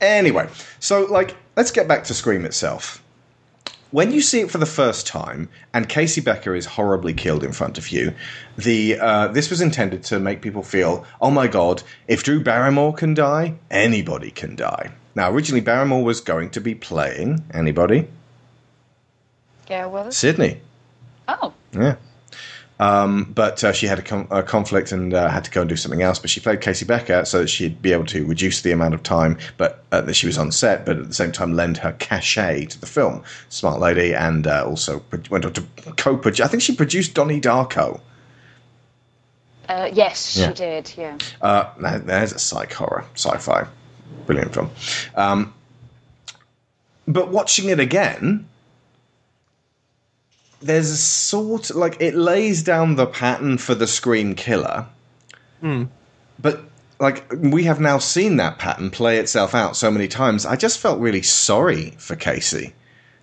Anyway, 0.00 0.48
so 0.80 1.06
like, 1.06 1.34
let's 1.56 1.70
get 1.70 1.88
back 1.88 2.04
to 2.04 2.14
Scream 2.14 2.44
itself. 2.44 3.02
When 3.92 4.12
you 4.12 4.20
see 4.20 4.40
it 4.40 4.50
for 4.50 4.58
the 4.58 4.66
first 4.66 5.06
time, 5.06 5.48
and 5.72 5.88
Casey 5.88 6.20
Becker 6.20 6.54
is 6.54 6.66
horribly 6.66 7.14
killed 7.14 7.44
in 7.44 7.52
front 7.52 7.78
of 7.78 7.88
you, 7.88 8.12
the 8.58 8.98
uh, 8.98 9.28
this 9.28 9.48
was 9.48 9.60
intended 9.60 10.02
to 10.04 10.18
make 10.18 10.42
people 10.42 10.62
feel, 10.62 11.06
oh 11.20 11.30
my 11.30 11.46
god, 11.46 11.82
if 12.08 12.22
Drew 12.22 12.42
Barrymore 12.42 12.92
can 12.92 13.14
die, 13.14 13.54
anybody 13.70 14.30
can 14.30 14.56
die. 14.56 14.90
Now, 15.14 15.30
originally 15.30 15.62
Barrymore 15.62 16.04
was 16.04 16.20
going 16.20 16.50
to 16.50 16.60
be 16.60 16.74
playing 16.74 17.44
anybody, 17.54 18.08
Yeah, 19.70 19.86
well. 19.86 20.12
Sidney. 20.12 20.60
Oh, 21.26 21.54
Yeah. 21.72 21.96
Um, 22.78 23.32
but 23.34 23.64
uh, 23.64 23.72
she 23.72 23.86
had 23.86 23.98
a, 23.98 24.02
com- 24.02 24.28
a 24.30 24.42
conflict 24.42 24.92
and 24.92 25.14
uh, 25.14 25.28
had 25.30 25.44
to 25.44 25.50
go 25.50 25.62
and 25.62 25.68
do 25.70 25.76
something 25.76 26.02
else. 26.02 26.18
But 26.18 26.28
she 26.28 26.40
played 26.40 26.60
Casey 26.60 26.84
Becker 26.84 27.24
so 27.24 27.38
that 27.40 27.48
she'd 27.48 27.80
be 27.80 27.92
able 27.92 28.04
to 28.06 28.26
reduce 28.26 28.60
the 28.60 28.72
amount 28.72 28.92
of 28.92 29.02
time, 29.02 29.38
but 29.56 29.82
uh, 29.92 30.02
that 30.02 30.12
she 30.14 30.26
was 30.26 30.36
on 30.36 30.52
set, 30.52 30.84
but 30.84 30.98
at 30.98 31.08
the 31.08 31.14
same 31.14 31.32
time 31.32 31.54
lend 31.54 31.78
her 31.78 31.92
cachet 31.92 32.66
to 32.66 32.78
the 32.80 32.86
film. 32.86 33.22
Smart 33.48 33.80
lady, 33.80 34.14
and 34.14 34.46
uh, 34.46 34.64
also 34.66 35.02
went 35.30 35.46
on 35.46 35.54
to 35.54 35.64
co-produce. 35.96 36.44
I 36.44 36.48
think 36.48 36.62
she 36.62 36.74
produced 36.76 37.14
Donnie 37.14 37.40
Darko. 37.40 38.00
uh, 39.70 39.88
yes, 39.92 40.36
Yeah. 40.36 40.48
she 40.48 40.54
did. 40.54 40.92
Yeah. 40.98 41.18
Uh, 41.40 41.98
there's 42.00 42.32
a 42.32 42.38
psych 42.38 42.72
horror, 42.74 43.04
sci-fi, 43.14 43.66
brilliant 44.26 44.52
film. 44.52 44.70
Um, 45.14 45.54
but 47.08 47.28
watching 47.28 47.68
it 47.70 47.80
again, 47.80 48.46
there's 50.60 50.90
a 50.90 50.96
sort 50.96 51.70
of, 51.70 51.76
like 51.76 51.96
it 52.00 52.14
lays 52.14 52.62
down 52.62 52.96
the 52.96 53.06
pattern 53.06 53.58
for 53.58 53.74
the 53.74 53.86
Scream 53.86 54.34
killer, 54.34 54.86
hmm. 55.60 55.84
but 56.38 56.60
like 56.98 57.30
we 57.38 57.64
have 57.64 57.80
now 57.80 57.98
seen 57.98 58.36
that 58.36 58.58
pattern 58.58 58.90
play 58.90 59.18
itself 59.18 59.54
out 59.54 59.76
so 59.76 59.90
many 59.90 60.08
times. 60.08 60.46
I 60.46 60.56
just 60.56 60.78
felt 60.78 60.98
really 60.98 61.22
sorry 61.22 61.90
for 61.98 62.16
Casey. 62.16 62.72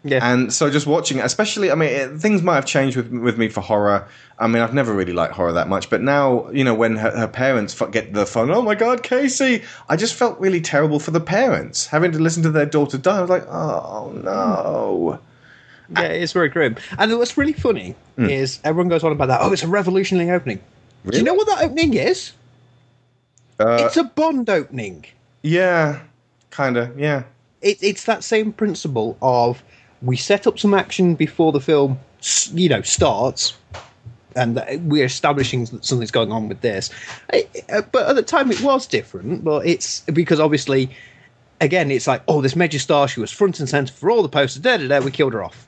yeah, 0.04 0.20
And 0.22 0.54
so 0.54 0.70
just 0.70 0.86
watching 0.86 1.20
especially, 1.20 1.72
I 1.72 1.76
mean, 1.76 1.90
it, 1.90 2.18
things 2.20 2.44
might 2.44 2.56
have 2.56 2.66
changed 2.66 2.98
with 2.98 3.12
with 3.12 3.38
me 3.38 3.50
for 3.50 3.62
horror. 3.62 4.08
I 4.38 4.48
mean, 4.48 4.62
I've 4.62 4.74
never 4.74 4.94
really 4.94 5.14
liked 5.14 5.34
horror 5.34 5.54
that 5.54 5.70
much, 5.70 5.90
but 5.90 6.02
now, 6.02 6.50
you 6.52 6.64
know, 6.64 6.76
when 6.76 6.98
her, 6.98 7.12
her 7.12 7.28
parents 7.28 7.80
get 7.92 8.14
the 8.14 8.26
phone, 8.26 8.52
oh 8.52 8.62
my 8.62 8.76
god, 8.76 9.02
Casey, 9.02 9.64
I 9.90 9.96
just 9.96 10.14
felt 10.14 10.40
really 10.40 10.62
terrible 10.62 11.00
for 11.00 11.12
the 11.12 11.22
parents 11.22 11.88
having 11.88 12.12
to 12.12 12.20
listen 12.20 12.44
to 12.44 12.52
their 12.52 12.66
daughter 12.66 12.98
die. 12.98 13.18
I 13.18 13.22
was 13.22 13.30
like, 13.30 13.48
oh 13.48 14.12
no. 14.24 15.20
Yeah, 15.96 16.04
it's 16.04 16.32
very 16.34 16.50
grim. 16.50 16.76
And 16.98 17.18
what's 17.18 17.38
really 17.38 17.54
funny 17.54 17.96
Hmm. 18.18 18.30
is 18.30 18.60
everyone 18.64 18.90
goes 18.90 19.04
on 19.04 19.12
about 19.12 19.28
that. 19.28 19.40
Oh, 19.42 19.52
it's 19.52 19.64
a 19.64 19.68
revolutionary 19.68 20.30
opening. 20.32 20.60
Do 21.10 21.18
you 21.18 21.24
know 21.24 21.34
what 21.34 21.48
that 21.48 21.64
opening 21.64 21.94
is? 21.96 22.32
Uh, 23.60 23.84
it's 23.86 23.98
a 23.98 24.04
Bond 24.04 24.50
opening. 24.50 25.06
yeah, 25.42 26.00
kind 26.52 26.78
of, 26.78 26.98
yeah. 27.00 27.24
It, 27.62 27.78
it's 27.82 28.04
that 28.06 28.24
same 28.24 28.52
principle 28.54 29.18
of 29.22 29.64
we 30.02 30.18
set 30.18 30.48
up 30.48 30.60
some 30.60 30.74
action 30.74 31.16
before 31.16 31.52
the 31.52 31.62
film, 31.62 31.98
you 32.54 32.68
know, 32.70 32.82
starts, 32.82 33.54
and 34.36 34.62
we're 34.84 35.06
establishing 35.06 35.66
that 35.66 35.86
something's 35.86 36.12
going 36.12 36.32
on 36.32 36.50
with 36.50 36.62
this. 36.62 36.90
Uh, 37.32 37.82
but 37.92 38.08
at 38.10 38.16
the 38.16 38.24
time, 38.24 38.52
it 38.52 38.60
was 38.62 38.86
different. 38.88 39.44
But 39.44 39.66
it's 39.66 40.02
because 40.02 40.40
obviously, 40.40 40.90
again, 41.62 41.90
it's 41.92 42.08
like, 42.08 42.22
oh, 42.28 42.42
this 42.42 42.56
major 42.56 42.80
star, 42.80 43.08
she 43.08 43.20
was 43.22 43.32
front 43.32 43.60
and 43.60 43.70
center 43.70 43.94
for 43.94 44.12
all 44.12 44.24
the 44.24 44.30
posters. 44.30 44.62
Da 44.62 44.78
da 44.78 44.88
da. 44.88 45.00
We 45.00 45.12
killed 45.12 45.34
her 45.34 45.44
off. 45.44 45.68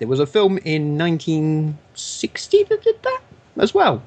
There 0.00 0.08
was 0.08 0.18
a 0.18 0.26
film 0.26 0.58
in 0.64 0.96
1960 0.96 2.62
that 2.64 2.82
did 2.82 3.02
that 3.02 3.20
as 3.58 3.74
well. 3.74 4.02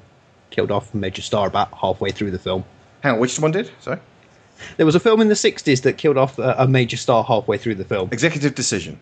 Killed 0.50 0.72
off 0.72 0.92
a 0.92 0.96
major 0.96 1.22
star 1.22 1.46
about 1.46 1.72
halfway 1.72 2.10
through 2.10 2.32
the 2.32 2.38
film. 2.38 2.64
Hang 3.02 3.14
on, 3.14 3.20
which 3.20 3.38
one 3.38 3.52
did? 3.52 3.70
Sorry? 3.78 4.00
There 4.76 4.86
was 4.86 4.96
a 4.96 5.00
film 5.00 5.20
in 5.20 5.28
the 5.28 5.34
60s 5.34 5.82
that 5.82 5.96
killed 5.96 6.18
off 6.18 6.36
a, 6.40 6.56
a 6.58 6.66
major 6.66 6.96
star 6.96 7.22
halfway 7.22 7.58
through 7.58 7.76
the 7.76 7.84
film. 7.84 8.08
Executive 8.10 8.56
Decision. 8.56 8.98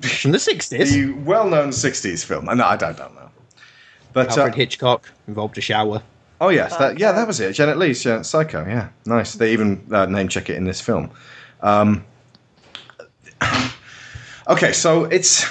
From 0.00 0.32
the 0.32 0.38
60s. 0.38 0.90
The 0.90 1.12
well 1.12 1.46
known 1.48 1.68
60s 1.68 2.24
film. 2.24 2.48
Uh, 2.48 2.54
No, 2.54 2.64
I 2.64 2.76
don't, 2.76 2.96
don't 2.96 3.14
know. 3.14 3.30
But, 4.14 4.28
uh, 4.38 4.40
Alfred 4.42 4.54
Hitchcock 4.54 5.10
involved 5.28 5.58
a 5.58 5.60
shower. 5.60 6.02
Oh 6.40 6.48
yes, 6.48 6.76
that 6.78 6.98
yeah, 6.98 7.12
that 7.12 7.26
was 7.26 7.38
it. 7.38 7.52
Janet 7.52 7.78
Leigh's 7.78 8.04
yeah, 8.04 8.22
Psycho. 8.22 8.66
Yeah, 8.66 8.88
nice. 9.06 9.34
They 9.34 9.52
even 9.52 9.86
uh, 9.92 10.06
name 10.06 10.26
check 10.26 10.50
it 10.50 10.56
in 10.56 10.64
this 10.64 10.80
film. 10.80 11.10
Um, 11.60 12.04
Okay, 14.48 14.72
so 14.72 15.04
it's 15.04 15.44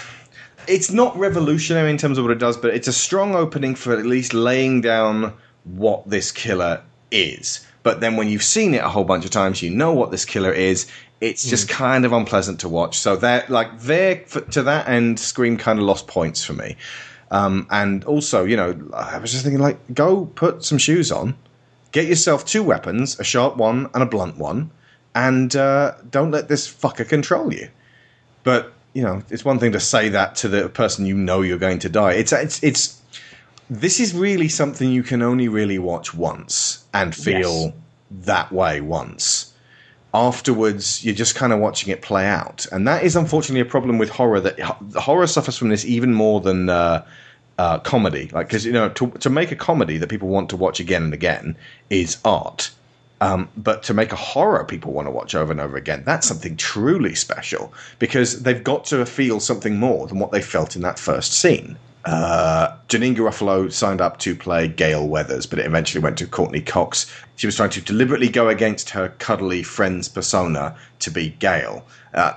it's 0.68 0.92
not 0.92 1.18
revolutionary 1.18 1.90
in 1.90 1.98
terms 1.98 2.18
of 2.18 2.24
what 2.24 2.32
it 2.32 2.40
does, 2.40 2.58
but 2.58 2.74
it's 2.74 2.88
a 2.88 2.94
strong 2.94 3.36
opening 3.36 3.76
for 3.76 3.94
at 3.94 4.06
least 4.06 4.34
laying 4.34 4.82
down 4.82 5.34
what 5.64 6.10
this 6.10 6.32
killer 6.32 6.82
is. 7.12 7.66
But 7.84 8.00
then 8.00 8.16
when 8.16 8.30
you've 8.30 8.44
seen 8.44 8.74
it 8.74 8.84
a 8.84 8.90
whole 8.90 9.04
bunch 9.04 9.26
of 9.26 9.32
times, 9.32 9.62
you 9.62 9.70
know 9.70 9.94
what 9.94 10.12
this 10.12 10.26
killer 10.26 10.52
is. 10.52 10.88
It's 11.20 11.48
just 11.48 11.70
kind 11.70 12.04
of 12.04 12.14
unpleasant 12.14 12.60
to 12.62 12.70
watch. 12.70 12.98
So 12.98 13.16
that 13.18 13.50
like 13.50 13.80
there 13.80 14.24
to 14.52 14.64
that 14.64 14.88
end, 14.88 15.20
Scream 15.20 15.58
kind 15.58 15.78
of 15.80 15.86
lost 15.86 16.08
points 16.08 16.44
for 16.44 16.54
me. 16.54 16.78
Um, 17.30 17.68
and 17.70 18.04
also, 18.06 18.44
you 18.44 18.58
know, 18.58 18.78
I 18.94 19.18
was 19.20 19.32
just 19.32 19.44
thinking 19.44 19.62
like, 19.62 19.80
go 19.94 20.26
put 20.26 20.64
some 20.64 20.78
shoes 20.78 21.12
on, 21.12 21.36
get 21.92 22.08
yourself 22.08 22.46
two 22.46 22.64
weapons, 22.64 23.20
a 23.20 23.24
sharp 23.24 23.56
one 23.56 23.90
and 23.94 24.04
a 24.04 24.06
blunt 24.06 24.38
one, 24.38 24.72
and 25.16 25.56
uh, 25.56 25.94
don't 26.10 26.32
let 26.32 26.50
this 26.50 26.68
fucker 26.68 27.08
control 27.08 27.54
you. 27.54 27.70
But 28.44 28.74
you 28.94 29.02
know, 29.04 29.24
it's 29.30 29.46
one 29.46 29.60
thing 29.60 29.72
to 29.72 29.80
say 29.80 30.10
that 30.10 30.36
to 30.38 30.48
the 30.50 30.70
person 30.70 31.06
you 31.06 31.16
know 31.16 31.42
you're 31.42 31.58
going 31.58 31.80
to 31.80 31.90
die. 31.90 32.14
It's 32.14 32.32
it's 32.34 32.62
it's 32.64 33.02
this 33.70 34.00
is 34.00 34.14
really 34.14 34.50
something 34.50 34.92
you 34.92 35.04
can 35.04 35.22
only 35.22 35.48
really 35.48 35.80
watch 35.80 36.14
once 36.14 36.84
and 36.94 37.16
feel 37.16 37.66
Yes. 37.66 37.74
that 38.26 38.52
way 38.52 38.82
once. 38.82 39.54
Afterwards, 40.14 41.06
you're 41.06 41.16
just 41.16 41.36
kind 41.36 41.54
of 41.54 41.60
watching 41.60 41.90
it 41.90 42.02
play 42.02 42.26
out, 42.26 42.66
and 42.74 42.86
that 42.86 43.04
is 43.04 43.16
unfortunately 43.16 43.62
a 43.62 43.66
problem 43.72 43.98
with 43.98 44.10
horror. 44.10 44.42
That 44.42 44.60
horror 44.60 45.26
suffers 45.26 45.58
from 45.58 45.70
this 45.70 45.86
even 45.86 46.14
more 46.14 46.42
than 46.42 46.68
uh, 46.68 47.06
uh, 47.58 47.80
comedy. 47.80 48.30
Like, 48.34 48.48
because 48.48 48.66
you 48.66 48.74
know, 48.74 48.90
to 48.90 49.08
to 49.12 49.30
make 49.30 49.54
a 49.54 49.56
comedy 49.56 49.98
that 50.00 50.10
people 50.10 50.28
want 50.28 50.50
to 50.50 50.58
watch 50.58 50.82
again 50.82 51.04
and 51.04 51.14
again 51.14 51.56
is 51.90 52.18
art. 52.26 52.72
Um, 53.22 53.50
but 53.56 53.84
to 53.84 53.94
make 53.94 54.12
a 54.12 54.16
horror 54.16 54.66
people 54.66 54.92
want 54.92 55.08
to 55.08 55.12
watch 55.12 55.36
over 55.36 55.52
and 55.52 55.62
over 55.62 55.78
again, 55.78 56.04
that's 56.06 56.28
something 56.28 56.58
truly 56.58 57.14
special 57.14 57.72
because 58.00 58.42
they've 58.42 58.64
got 58.64 58.84
to 58.86 59.06
feel 59.06 59.40
something 59.40 59.78
more 59.78 60.08
than 60.08 60.18
what 60.18 60.32
they 60.32 60.42
felt 60.42 60.76
in 60.76 60.82
that 60.82 60.98
first 60.98 61.34
scene. 61.34 61.78
Uh, 62.04 62.76
Janeane 62.90 63.16
Garofalo 63.16 63.72
signed 63.72 64.02
up 64.02 64.18
to 64.20 64.36
play 64.36 64.68
Gale 64.68 65.08
Weathers, 65.08 65.46
but 65.46 65.60
it 65.60 65.68
eventually 65.68 66.02
went 66.02 66.18
to 66.18 66.26
Courteney 66.26 66.62
Cox. 66.62 67.14
She 67.36 67.46
was 67.46 67.56
trying 67.56 67.70
to 67.70 67.82
deliberately 67.82 68.28
go 68.28 68.50
against 68.50 68.90
her 68.90 69.10
cuddly 69.20 69.62
friend's 69.62 70.10
persona 70.10 70.76
to 71.00 71.12
be 71.12 71.30
Gale. 71.30 71.86
Uh, 72.16 72.34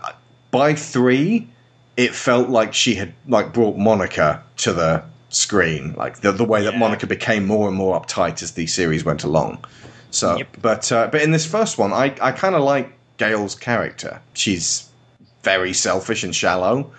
by 0.50 0.74
three, 0.74 1.48
it 1.96 2.14
felt 2.14 2.50
like 2.50 2.74
she 2.74 2.94
had 2.94 3.14
like 3.26 3.54
brought 3.54 3.78
Monica 3.78 4.42
to 4.58 4.74
the 4.74 5.02
screen, 5.30 5.94
like 5.96 6.20
the 6.20 6.30
the 6.30 6.44
way 6.44 6.62
that 6.62 6.76
Monica 6.76 7.06
became 7.06 7.46
more 7.46 7.68
and 7.68 7.76
more 7.76 7.98
uptight 7.98 8.42
as 8.42 8.52
the 8.52 8.66
series 8.66 9.02
went 9.04 9.24
along. 9.24 9.64
So, 10.14 10.38
but 10.62 10.92
uh, 10.92 11.08
but 11.08 11.22
in 11.22 11.32
this 11.32 11.44
first 11.44 11.76
one, 11.76 11.92
I 11.92 12.14
I 12.20 12.30
kind 12.30 12.54
of 12.54 12.62
like 12.62 12.92
Gale's 13.16 13.56
character. 13.56 14.20
She's 14.34 14.88
very 15.42 15.72
selfish 15.72 16.22
and 16.22 16.34
shallow, 16.34 16.92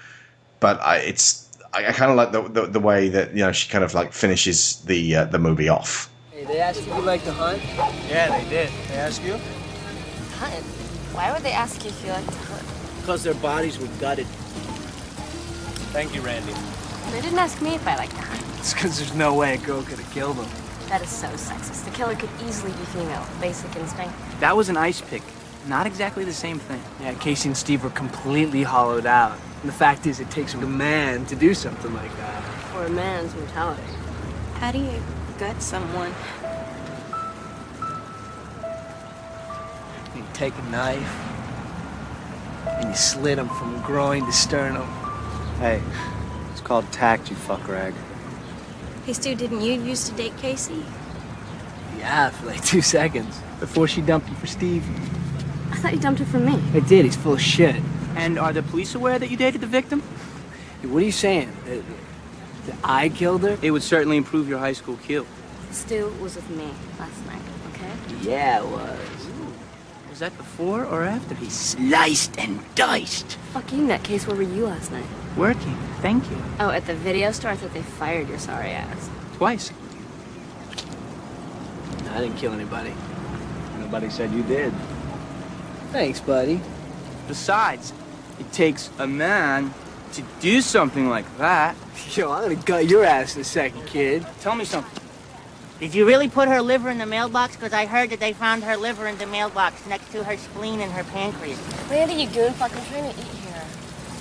but 0.59 0.81
I 0.81 0.97
it's 0.97 1.49
I, 1.73 1.87
I 1.87 1.91
kind 1.93 2.11
of 2.11 2.17
like 2.17 2.31
the, 2.33 2.41
the 2.41 2.67
the 2.67 2.79
way 2.79 3.07
that 3.07 3.31
you 3.31 3.39
know 3.45 3.53
she 3.53 3.69
kind 3.69 3.85
of 3.85 3.93
like 3.93 4.11
finishes 4.11 4.81
the 4.81 5.15
uh, 5.15 5.25
the 5.25 5.39
movie 5.39 5.69
off. 5.69 6.09
Hey, 6.31 6.43
they 6.43 6.59
asked 6.59 6.79
if 6.79 6.87
you 6.87 7.01
like 7.01 7.23
to 7.23 7.31
hunt? 7.31 7.63
Yeah, 8.09 8.37
they 8.37 8.49
did. 8.49 8.69
They 8.89 8.95
asked 8.95 9.23
you? 9.23 9.39
Hunt? 10.35 10.63
Why 11.15 11.31
would 11.31 11.43
they 11.43 11.53
ask 11.53 11.83
you 11.85 11.91
if 11.91 12.05
you 12.05 12.11
like 12.11 12.25
to 12.25 12.37
hunt? 12.51 12.63
Because 12.99 13.23
their 13.23 13.35
bodies 13.35 13.79
were 13.79 13.87
gutted. 14.01 14.27
Thank 15.95 16.13
you, 16.13 16.19
Randy. 16.19 16.53
They 17.11 17.21
didn't 17.21 17.39
ask 17.39 17.61
me 17.61 17.75
if 17.75 17.87
I 17.87 17.95
like 17.95 18.09
to 18.09 18.21
hunt. 18.21 18.43
It's 18.59 18.73
because 18.73 18.97
there's 18.97 19.15
no 19.15 19.33
way 19.33 19.53
a 19.53 19.57
girl 19.57 19.81
could 19.83 19.99
have 19.99 20.11
killed 20.11 20.35
them. 20.35 20.64
That 20.89 21.01
is 21.01 21.09
so 21.09 21.27
sexist. 21.29 21.83
The 21.83 21.91
killer 21.91 22.15
could 22.15 22.29
easily 22.47 22.71
be 22.71 22.85
female. 22.85 23.25
Basic 23.41 23.75
instinct. 23.75 24.13
That 24.39 24.55
was 24.55 24.69
an 24.69 24.77
ice 24.77 25.01
pick. 25.01 25.23
Not 25.67 25.87
exactly 25.87 26.23
the 26.23 26.33
same 26.33 26.59
thing. 26.59 26.81
Yeah, 27.01 27.13
Casey 27.15 27.49
and 27.49 27.57
Steve 27.57 27.83
were 27.83 27.89
completely 27.89 28.61
hollowed 28.61 29.07
out. 29.07 29.37
And 29.61 29.69
the 29.69 29.75
fact 29.75 30.05
is, 30.05 30.19
it 30.19 30.29
takes 30.29 30.53
a 30.53 30.57
man 30.57 31.25
to 31.25 31.35
do 31.35 31.55
something 31.55 31.91
like 31.93 32.15
that. 32.17 32.75
Or 32.75 32.85
a 32.85 32.89
man's 32.89 33.33
mentality. 33.35 33.81
How 34.55 34.71
do 34.71 34.77
you 34.77 35.01
gut 35.39 35.59
someone? 35.61 36.13
You 40.15 40.23
take 40.33 40.53
a 40.55 40.69
knife 40.69 41.15
and 42.67 42.89
you 42.89 42.95
slit 42.95 43.37
them 43.37 43.49
from 43.49 43.81
groin 43.81 44.25
to 44.25 44.31
sternum. 44.31 44.87
Hey, 45.57 45.81
it's 46.51 46.61
called 46.61 46.89
tact, 46.91 47.31
you 47.31 47.35
fuck 47.35 47.67
rag. 47.67 47.95
Hey, 49.05 49.13
Stu, 49.13 49.35
didn't 49.35 49.61
you 49.61 49.73
used 49.73 50.07
to 50.07 50.13
date 50.13 50.35
Casey? 50.37 50.83
Yeah, 51.99 52.31
for 52.31 52.47
like 52.47 52.65
two 52.65 52.81
seconds. 52.81 53.39
Before 53.59 53.87
she 53.87 54.01
dumped 54.01 54.27
you 54.29 54.35
for 54.35 54.47
Steve. 54.47 54.83
I 55.71 55.75
thought 55.75 55.93
you 55.93 55.99
dumped 55.99 56.19
her 56.21 56.25
for 56.25 56.39
me. 56.39 56.59
I 56.73 56.79
did, 56.79 57.05
he's 57.05 57.15
full 57.15 57.33
of 57.33 57.41
shit. 57.41 57.75
And 58.15 58.39
are 58.39 58.51
the 58.51 58.63
police 58.63 58.95
aware 58.95 59.19
that 59.19 59.29
you 59.29 59.37
dated 59.37 59.61
the 59.61 59.67
victim? 59.67 60.01
Hey, 60.81 60.87
what 60.87 61.03
are 61.03 61.05
you 61.05 61.11
saying? 61.11 61.55
That, 61.65 61.83
that 62.65 62.75
I 62.83 63.09
killed 63.09 63.43
her? 63.43 63.59
It 63.61 63.69
would 63.69 63.83
certainly 63.83 64.17
improve 64.17 64.49
your 64.49 64.57
high 64.57 64.73
school 64.73 64.97
kill. 65.03 65.27
Stu 65.69 66.11
was 66.19 66.35
with 66.35 66.49
me 66.49 66.73
last 66.97 67.25
night, 67.27 67.41
okay? 67.73 67.91
Yeah, 68.21 68.63
it 68.63 68.67
was. 68.67 68.99
Was 70.15 70.21
that 70.21 70.37
before 70.37 70.85
or 70.85 71.03
after 71.03 71.35
he 71.35 71.49
sliced 71.49 72.39
and 72.39 72.61
diced? 72.73 73.33
Fucking 73.51 73.87
that 73.87 74.01
case, 74.05 74.25
Where 74.25 74.37
were 74.37 74.43
you 74.43 74.65
last 74.65 74.89
night? 74.89 75.03
Working. 75.35 75.75
Thank 75.99 76.31
you. 76.31 76.37
Oh, 76.57 76.69
at 76.69 76.87
the 76.87 76.95
video 76.95 77.33
store? 77.33 77.51
I 77.51 77.57
thought 77.57 77.73
they 77.73 77.81
fired 77.81 78.29
your 78.29 78.39
sorry 78.39 78.69
ass. 78.69 79.09
Twice. 79.33 79.73
I 82.11 82.21
didn't 82.21 82.37
kill 82.37 82.53
anybody. 82.53 82.93
Nobody 83.81 84.09
said 84.09 84.31
you 84.31 84.43
did. 84.43 84.71
Thanks, 85.91 86.21
buddy. 86.21 86.61
Besides, 87.27 87.91
it 88.39 88.49
takes 88.53 88.91
a 88.99 89.05
man 89.05 89.73
to 90.13 90.23
do 90.39 90.61
something 90.61 91.09
like 91.09 91.25
that. 91.39 91.75
Yo, 92.11 92.31
I'm 92.31 92.43
gonna 92.43 92.55
gut 92.55 92.89
your 92.89 93.03
ass 93.03 93.35
in 93.35 93.41
a 93.41 93.43
second, 93.43 93.85
kid. 93.85 94.25
Tell 94.39 94.55
me 94.55 94.63
something. 94.63 95.04
Did 95.79 95.93
you 95.93 96.07
really 96.07 96.29
put 96.29 96.47
her 96.47 96.61
liver 96.61 96.89
in 96.89 96.97
the 96.99 97.05
mailbox? 97.05 97.55
Because 97.57 97.73
I 97.73 97.85
heard 97.85 98.09
that 98.11 98.21
they 98.21 98.31
found 98.31 98.63
her 98.63 98.77
liver 98.77 99.07
in 99.07 99.17
the 99.17 99.27
mailbox 99.27 99.85
next 99.87 100.09
to 100.13 100.23
her 100.23 100.37
spleen 100.37 100.79
and 100.79 100.89
her 100.93 101.03
pancreas. 101.03 101.59
Randy, 101.89 102.13
you 102.13 102.29
goon 102.29 102.53
fucking 102.53 102.81
trying 102.85 103.13
to 103.13 103.19
eat 103.19 103.25
here. 103.25 103.63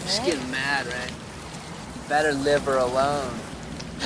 Just 0.02 0.24
getting 0.24 0.50
mad, 0.50 0.86
right? 0.86 1.12
Better 2.08 2.32
live 2.32 2.64
her 2.64 2.78
alone. 2.78 3.32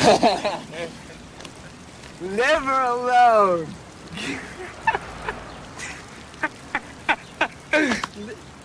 live 2.20 2.62
her 2.64 2.82
alone. 2.84 3.66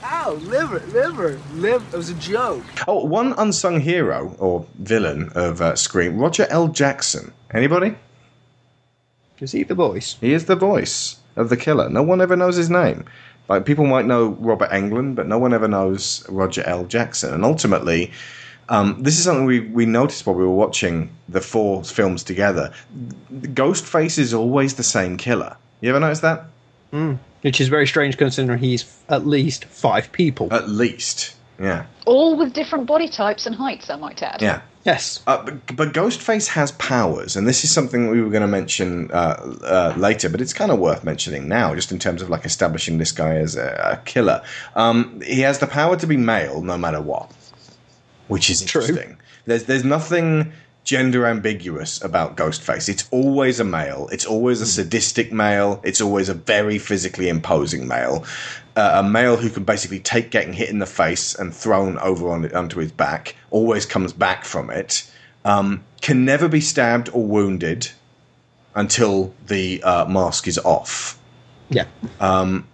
Ow, 0.03 0.33
liver, 0.33 0.79
liver, 0.87 1.39
liver. 1.53 1.85
It 1.93 1.97
was 1.97 2.09
a 2.09 2.15
joke. 2.15 2.63
Oh, 2.87 3.05
one 3.05 3.33
unsung 3.37 3.79
hero 3.79 4.35
or 4.39 4.65
villain 4.79 5.31
of 5.35 5.61
uh, 5.61 5.75
Scream, 5.75 6.17
Roger 6.17 6.47
L. 6.49 6.67
Jackson. 6.67 7.31
Anybody? 7.53 7.95
Is 9.43 9.51
he 9.51 9.63
the 9.63 9.75
voice? 9.75 10.15
He 10.21 10.31
is 10.31 10.45
the 10.45 10.55
voice 10.55 11.17
of 11.35 11.49
the 11.49 11.57
killer. 11.57 11.89
No 11.89 12.01
one 12.01 12.21
ever 12.21 12.35
knows 12.37 12.55
his 12.55 12.69
name. 12.69 13.05
Like 13.49 13.65
people 13.65 13.85
might 13.85 14.05
know 14.05 14.37
Robert 14.39 14.69
Englund, 14.69 15.15
but 15.15 15.27
no 15.27 15.37
one 15.37 15.53
ever 15.53 15.67
knows 15.67 16.25
Roger 16.29 16.63
L. 16.65 16.85
Jackson. 16.85 17.33
And 17.33 17.43
ultimately, 17.43 18.11
um, 18.69 19.03
this 19.03 19.17
is 19.17 19.25
something 19.25 19.45
we 19.45 19.59
we 19.59 19.85
noticed 19.85 20.25
while 20.25 20.35
we 20.35 20.45
were 20.45 20.55
watching 20.55 21.09
the 21.27 21.41
four 21.41 21.83
films 21.83 22.23
together. 22.23 22.73
Ghostface 23.31 24.17
is 24.17 24.33
always 24.33 24.75
the 24.75 24.83
same 24.83 25.17
killer. 25.17 25.57
You 25.81 25.89
ever 25.89 25.99
notice 25.99 26.21
that? 26.21 26.45
Mm. 26.93 27.17
Which 27.41 27.59
is 27.59 27.67
very 27.67 27.85
strange 27.85 28.17
considering 28.17 28.59
he's 28.59 28.85
at 29.09 29.27
least 29.27 29.65
five 29.65 30.09
people. 30.13 30.53
At 30.53 30.69
least, 30.69 31.35
yeah. 31.59 31.85
All 32.05 32.37
with 32.37 32.53
different 32.53 32.85
body 32.85 33.09
types 33.09 33.45
and 33.45 33.55
heights, 33.55 33.89
I 33.89 33.97
might 33.97 34.23
add. 34.23 34.41
Yeah. 34.41 34.61
Yes. 34.83 35.23
Uh, 35.25 35.43
but, 35.43 35.75
but 35.75 35.93
Ghostface 35.93 36.47
has 36.49 36.73
powers, 36.73 37.35
and 37.35 37.47
this 37.47 37.63
is 37.63 37.71
something 37.71 38.09
we 38.09 38.21
were 38.21 38.29
going 38.29 38.41
to 38.41 38.47
mention 38.47 39.09
uh, 39.11 39.55
uh, 39.63 39.93
later, 39.97 40.27
but 40.29 40.41
it's 40.41 40.53
kind 40.53 40.71
of 40.71 40.79
worth 40.79 41.03
mentioning 41.03 41.47
now, 41.47 41.73
just 41.73 41.91
in 41.91 41.99
terms 41.99 42.21
of 42.21 42.29
like 42.29 42.45
establishing 42.45 42.97
this 42.97 43.11
guy 43.11 43.35
as 43.35 43.55
a, 43.55 43.99
a 44.01 44.05
killer. 44.05 44.43
Um, 44.75 45.21
he 45.21 45.41
has 45.41 45.59
the 45.59 45.67
power 45.67 45.95
to 45.95 46.07
be 46.07 46.17
male 46.17 46.61
no 46.61 46.77
matter 46.77 47.01
what, 47.01 47.31
which 48.27 48.49
is 48.49 48.61
interesting. 48.61 49.17
There's 49.45 49.63
there's 49.65 49.85
nothing 49.85 50.51
gender 50.83 51.25
ambiguous 51.25 52.03
about 52.03 52.35
Ghostface. 52.35 52.89
It's 52.89 53.07
always 53.11 53.59
a 53.59 53.63
male. 53.63 54.09
It's 54.11 54.25
always 54.25 54.59
a 54.59 54.65
sadistic 54.65 55.31
male. 55.31 55.79
It's 55.83 56.01
always 56.01 56.27
a 56.27 56.33
very 56.33 56.77
physically 56.77 57.29
imposing 57.29 57.87
male. 57.87 58.25
Uh, 58.75 58.93
a 58.95 59.03
male 59.03 59.37
who 59.37 59.49
can 59.49 59.63
basically 59.63 59.99
take 59.99 60.31
getting 60.31 60.51
hit 60.51 60.69
in 60.69 60.79
the 60.79 60.85
face 60.85 61.35
and 61.35 61.53
thrown 61.53 61.97
over 61.99 62.29
on, 62.29 62.51
onto 62.55 62.79
his 62.79 62.91
back, 62.91 63.35
always 63.51 63.85
comes 63.85 64.11
back 64.13 64.45
from 64.45 64.71
it, 64.71 65.09
um, 65.45 65.83
can 66.01 66.25
never 66.25 66.47
be 66.47 66.59
stabbed 66.59 67.09
or 67.13 67.23
wounded 67.23 67.89
until 68.73 69.31
the 69.45 69.83
uh, 69.83 70.05
mask 70.05 70.47
is 70.47 70.57
off. 70.59 71.19
Yeah. 71.69 71.85
Um, 72.19 72.67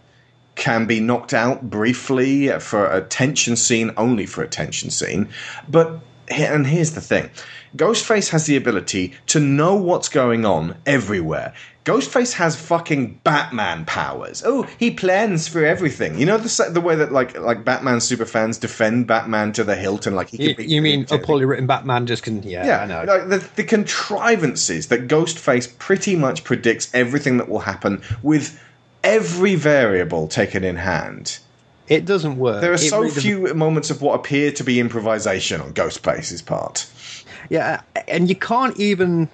can 0.56 0.86
be 0.86 1.00
knocked 1.00 1.34
out 1.34 1.70
briefly 1.70 2.50
for 2.60 2.90
a 2.90 3.02
tension 3.02 3.56
scene, 3.56 3.92
only 3.98 4.26
for 4.26 4.44
a 4.44 4.48
tension 4.48 4.90
scene, 4.90 5.30
but 5.68 6.00
and 6.30 6.68
here's 6.68 6.92
the 6.92 7.02
thing 7.02 7.30
Ghostface 7.76 8.30
has 8.30 8.46
the 8.46 8.58
ability 8.58 9.14
to 9.28 9.40
know 9.40 9.76
what's 9.76 10.10
going 10.10 10.46
on 10.46 10.78
everywhere. 10.86 11.54
Ghostface 11.90 12.34
has 12.34 12.56
fucking 12.56 13.20
Batman 13.24 13.84
powers. 13.86 14.44
Oh, 14.46 14.64
he 14.78 14.92
plans 14.92 15.48
for 15.48 15.66
everything. 15.66 16.20
You 16.20 16.26
know 16.28 16.38
the 16.38 16.70
the 16.72 16.82
way 16.82 16.96
that 16.96 17.12
like 17.12 17.38
like 17.40 17.66
Batman 17.66 18.00
super 18.00 18.26
fans 18.26 18.58
defend 18.60 19.08
Batman 19.08 19.54
to 19.54 19.64
the 19.64 19.76
hilt 19.76 20.06
and 20.06 20.16
like 20.16 20.30
he 20.30 20.44
You, 20.44 20.56
can 20.56 20.66
be 20.66 20.72
you 20.72 20.82
mean 20.84 21.08
a 21.10 21.18
poorly 21.18 21.46
written 21.46 21.66
Batman 21.66 22.06
just 22.06 22.22
can? 22.24 22.44
Yeah, 22.44 22.66
yeah, 22.66 22.82
I 22.82 22.86
know. 22.86 23.04
Like 23.06 23.30
the, 23.30 23.50
the 23.56 23.64
contrivances 23.64 24.88
that 24.88 25.08
Ghostface 25.08 25.78
pretty 25.80 26.16
much 26.16 26.44
predicts 26.44 26.94
everything 26.94 27.38
that 27.38 27.50
will 27.50 27.60
happen 27.60 28.02
with 28.22 28.62
every 29.04 29.56
variable 29.56 30.28
taken 30.28 30.64
in 30.64 30.76
hand. 30.76 31.40
It 31.88 32.06
doesn't 32.06 32.38
work. 32.38 32.62
There 32.62 32.72
are 32.72 32.78
so 32.78 32.98
really 33.00 33.08
doesn't- 33.10 33.24
few 33.24 33.54
moments 33.56 33.90
of 33.90 34.02
what 34.04 34.14
appear 34.14 34.52
to 34.52 34.64
be 34.64 34.80
improvisation 34.80 35.60
on 35.60 35.74
Ghostface's 35.74 36.44
part. 36.44 36.86
Yeah, 37.50 37.82
and 38.08 38.30
you 38.30 38.36
can't 38.36 38.80
even. 38.80 39.30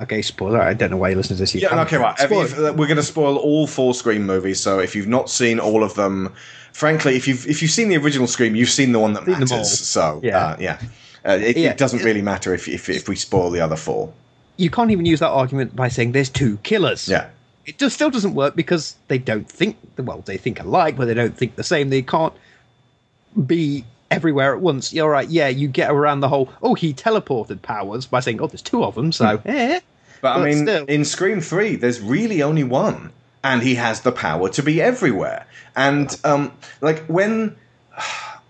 Okay, 0.00 0.22
spoiler. 0.22 0.60
I 0.60 0.74
don't 0.74 0.90
know 0.90 0.96
why 0.96 1.10
you 1.10 1.16
listen 1.16 1.36
to 1.36 1.42
this. 1.42 1.54
You 1.54 1.62
Yeah, 1.62 1.80
okay, 1.82 1.96
right. 1.96 2.16
Spoiler. 2.18 2.46
you- 2.46 2.66
uh, 2.68 2.72
we're 2.72 2.86
going 2.86 2.96
to 2.96 3.02
spoil 3.02 3.36
all 3.36 3.66
four 3.66 3.94
Scream 3.94 4.24
movies, 4.24 4.60
so 4.60 4.78
if 4.78 4.94
you've 4.94 5.08
not 5.08 5.28
seen 5.28 5.58
all 5.58 5.82
of 5.82 5.94
them, 5.94 6.32
frankly, 6.72 7.16
if 7.16 7.26
you've 7.26 7.46
if 7.48 7.60
you've 7.62 7.70
seen 7.72 7.88
the 7.88 7.96
original 7.96 8.26
Scream, 8.28 8.54
you've 8.54 8.70
seen 8.70 8.92
the 8.92 9.00
one 9.00 9.14
that 9.14 9.24
Seen 9.24 9.38
matters. 9.40 9.80
So 9.88 10.20
Yeah. 10.22 10.38
uh, 10.38 10.56
yeah, 10.60 10.78
uh, 11.26 11.32
it, 11.32 11.56
Yeah. 11.56 11.70
it 11.70 11.78
doesn't 11.78 12.04
really 12.04 12.22
matter 12.22 12.54
if, 12.54 12.68
if 12.68 12.88
if 12.88 13.08
we 13.08 13.16
spoil 13.16 13.50
the 13.50 13.60
other 13.60 13.76
four. 13.76 14.12
you 14.56 14.70
can't 14.70 14.90
even 14.90 15.04
use 15.06 15.20
that 15.20 15.28
argument 15.30 15.74
by 15.76 15.88
saying 15.88 16.10
there's 16.12 16.28
two 16.30 16.56
killers. 16.64 17.08
Yeah. 17.08 17.26
It 17.64 17.78
just 17.78 17.94
still 17.94 18.10
doesn't 18.10 18.34
work 18.34 18.56
because 18.56 18.96
they 19.08 19.18
don't 19.18 19.48
think 19.48 19.76
well, 19.98 20.22
they 20.26 20.36
think 20.36 20.60
alike, 20.60 20.96
but 20.96 21.06
they 21.06 21.14
don't 21.14 21.36
think 21.36 21.56
the 21.56 21.62
same. 21.64 21.90
They 21.90 22.02
can't 22.02 22.32
be 23.46 23.84
everywhere 24.10 24.54
at 24.54 24.60
once. 24.60 24.92
You're 24.92 25.10
right, 25.10 25.28
yeah, 25.28 25.48
you 25.48 25.68
get 25.68 25.90
around 25.90 26.20
the 26.20 26.28
whole 26.28 26.48
oh 26.62 26.74
he 26.74 26.92
teleported 26.94 27.62
powers 27.62 28.06
by 28.06 28.20
saying, 28.20 28.40
Oh, 28.40 28.46
there's 28.46 28.62
two 28.62 28.84
of 28.84 28.94
them, 28.94 29.12
so 29.12 29.40
eh. 29.44 29.80
But, 30.20 30.36
I 30.40 30.44
mean, 30.44 30.64
still. 30.66 30.84
in 30.86 31.04
Scream 31.04 31.40
3, 31.40 31.76
there's 31.76 32.00
really 32.00 32.42
only 32.42 32.64
one. 32.64 33.12
And 33.44 33.62
he 33.62 33.76
has 33.76 34.00
the 34.00 34.10
power 34.10 34.48
to 34.48 34.62
be 34.64 34.82
everywhere. 34.82 35.46
And, 35.76 36.14
um, 36.24 36.50
like, 36.80 37.04
when. 37.06 37.54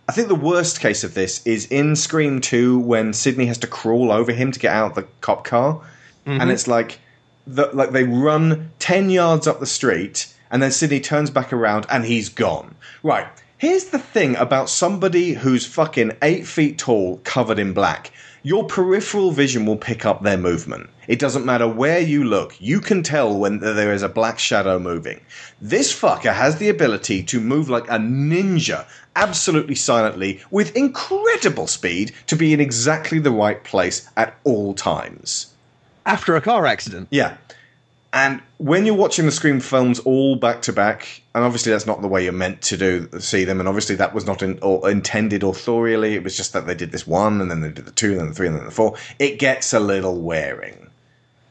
I 0.08 0.12
think 0.12 0.28
the 0.28 0.34
worst 0.34 0.80
case 0.80 1.04
of 1.04 1.12
this 1.12 1.46
is 1.46 1.66
in 1.66 1.94
Scream 1.94 2.40
2 2.40 2.78
when 2.78 3.12
Sidney 3.12 3.44
has 3.46 3.58
to 3.58 3.66
crawl 3.66 4.10
over 4.10 4.32
him 4.32 4.50
to 4.52 4.58
get 4.58 4.72
out 4.72 4.94
the 4.94 5.06
cop 5.20 5.44
car. 5.44 5.82
And 6.24 6.42
Mhm. 6.42 6.52
it's 6.52 6.66
like. 6.66 7.00
The, 7.46 7.70
like 7.72 7.90
they 7.92 8.04
run 8.04 8.70
10 8.78 9.08
yards 9.08 9.46
up 9.46 9.58
the 9.58 9.64
street 9.66 10.26
and 10.50 10.62
then 10.62 10.70
Sidney 10.70 11.00
turns 11.00 11.30
back 11.30 11.50
around 11.50 11.86
and 11.88 12.04
he's 12.04 12.28
gone. 12.28 12.74
Right. 13.02 13.26
Here's 13.58 13.86
the 13.86 13.98
thing 13.98 14.36
about 14.36 14.70
somebody 14.70 15.32
who's 15.32 15.66
fucking 15.66 16.12
eight 16.22 16.46
feet 16.46 16.78
tall, 16.78 17.16
covered 17.24 17.58
in 17.58 17.72
black. 17.72 18.12
Your 18.44 18.68
peripheral 18.68 19.32
vision 19.32 19.66
will 19.66 19.76
pick 19.76 20.06
up 20.06 20.22
their 20.22 20.38
movement. 20.38 20.90
It 21.08 21.18
doesn't 21.18 21.44
matter 21.44 21.66
where 21.66 21.98
you 21.98 22.22
look, 22.22 22.54
you 22.60 22.78
can 22.78 23.02
tell 23.02 23.36
when 23.36 23.58
there 23.58 23.92
is 23.92 24.04
a 24.04 24.08
black 24.08 24.38
shadow 24.38 24.78
moving. 24.78 25.20
This 25.60 25.92
fucker 25.92 26.32
has 26.32 26.58
the 26.58 26.68
ability 26.68 27.24
to 27.24 27.40
move 27.40 27.68
like 27.68 27.88
a 27.88 27.98
ninja, 27.98 28.86
absolutely 29.16 29.74
silently, 29.74 30.40
with 30.52 30.76
incredible 30.76 31.66
speed, 31.66 32.12
to 32.28 32.36
be 32.36 32.52
in 32.52 32.60
exactly 32.60 33.18
the 33.18 33.32
right 33.32 33.64
place 33.64 34.08
at 34.16 34.36
all 34.44 34.72
times. 34.72 35.52
After 36.06 36.36
a 36.36 36.40
car 36.40 36.64
accident. 36.64 37.08
Yeah. 37.10 37.36
And 38.12 38.40
when 38.56 38.86
you're 38.86 38.94
watching 38.94 39.26
the 39.26 39.32
Scream 39.32 39.60
films 39.60 40.00
all 40.00 40.36
back 40.36 40.62
to 40.62 40.72
back, 40.72 41.22
and 41.34 41.44
obviously 41.44 41.72
that's 41.72 41.86
not 41.86 42.00
the 42.00 42.08
way 42.08 42.24
you're 42.24 42.32
meant 42.32 42.62
to 42.62 42.76
do 42.76 43.08
see 43.20 43.44
them, 43.44 43.60
and 43.60 43.68
obviously 43.68 43.96
that 43.96 44.14
was 44.14 44.26
not 44.26 44.42
in, 44.42 44.58
or 44.62 44.90
intended 44.90 45.42
authorially. 45.42 46.12
It 46.12 46.24
was 46.24 46.36
just 46.36 46.54
that 46.54 46.66
they 46.66 46.74
did 46.74 46.90
this 46.90 47.06
one, 47.06 47.40
and 47.40 47.50
then 47.50 47.60
they 47.60 47.70
did 47.70 47.84
the 47.84 47.92
two, 47.92 48.12
and 48.12 48.20
then 48.20 48.28
the 48.28 48.34
three, 48.34 48.46
and 48.46 48.56
then 48.56 48.64
the 48.64 48.70
four. 48.70 48.96
It 49.18 49.38
gets 49.38 49.74
a 49.74 49.80
little 49.80 50.20
wearing. 50.20 50.90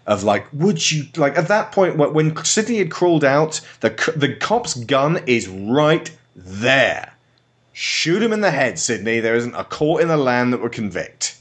Of 0.07 0.23
like, 0.23 0.47
would 0.53 0.89
you 0.89 1.03
like 1.15 1.37
at 1.37 1.49
that 1.49 1.73
point 1.73 1.97
when- 1.97 2.43
Sidney 2.43 2.77
had 2.77 2.89
crawled 2.89 3.23
out, 3.23 3.61
the 3.81 3.89
the 4.15 4.33
cop's 4.33 4.73
gun 4.73 5.21
is 5.27 5.47
right 5.47 6.09
there. 6.35 7.13
Shoot 7.73 8.23
him 8.23 8.33
in 8.33 8.41
the 8.41 8.51
head, 8.51 8.79
Sydney. 8.79 9.19
There 9.19 9.35
isn't 9.35 9.53
a 9.53 9.63
court 9.63 10.01
in 10.01 10.07
the 10.07 10.17
land 10.17 10.53
that 10.53 10.61
would 10.61 10.71
convict. 10.71 11.37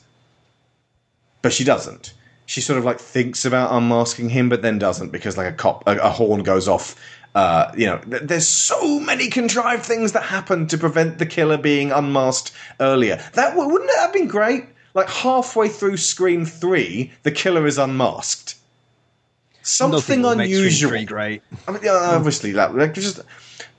But 1.41 1.55
she 1.55 1.65
doesn't. 1.65 2.13
She 2.47 2.61
sort 2.61 2.79
of 2.79 2.85
like 2.85 3.01
thinks 3.01 3.45
about 3.45 3.73
unmasking 3.73 4.31
him, 4.31 4.49
but 4.49 4.63
then 4.63 4.79
doesn't 4.79 5.11
because 5.11 5.37
like 5.37 5.53
a 5.53 5.57
cop, 5.57 5.87
a, 5.87 5.97
a 5.97 6.11
horn 6.11 6.43
goes 6.43 6.69
off. 6.69 6.97
Uh, 7.35 7.71
you 7.77 7.87
know, 7.87 7.99
th- 7.99 8.23
there's 8.23 8.49
so 8.49 8.99
many 8.99 9.29
contrived 9.29 9.85
things 9.85 10.13
that 10.13 10.23
happen 10.23 10.67
to 10.69 10.79
prevent 10.79 11.19
the 11.19 11.27
killer 11.27 11.59
being 11.59 11.93
unmasked 11.93 12.53
earlier. 12.81 13.23
That 13.35 13.57
wouldn't 13.57 13.91
it 13.91 13.99
have 13.99 14.13
been 14.13 14.29
great? 14.29 14.65
Like 14.95 15.11
halfway 15.11 15.69
through 15.69 15.99
Scream 15.99 16.47
Three, 16.47 17.13
the 17.25 17.31
killer 17.31 17.67
is 17.67 17.77
unmasked. 17.77 18.55
Something 19.63 20.23
Nothing 20.23 20.39
make 20.39 20.47
Scream 20.47 20.59
unusual. 20.61 20.91
3 20.91 21.05
great. 21.05 21.43
I 21.67 21.73
mean, 21.73 21.89
obviously 21.89 22.53
that, 22.53 22.75
like, 22.75 22.95
just, 22.95 23.21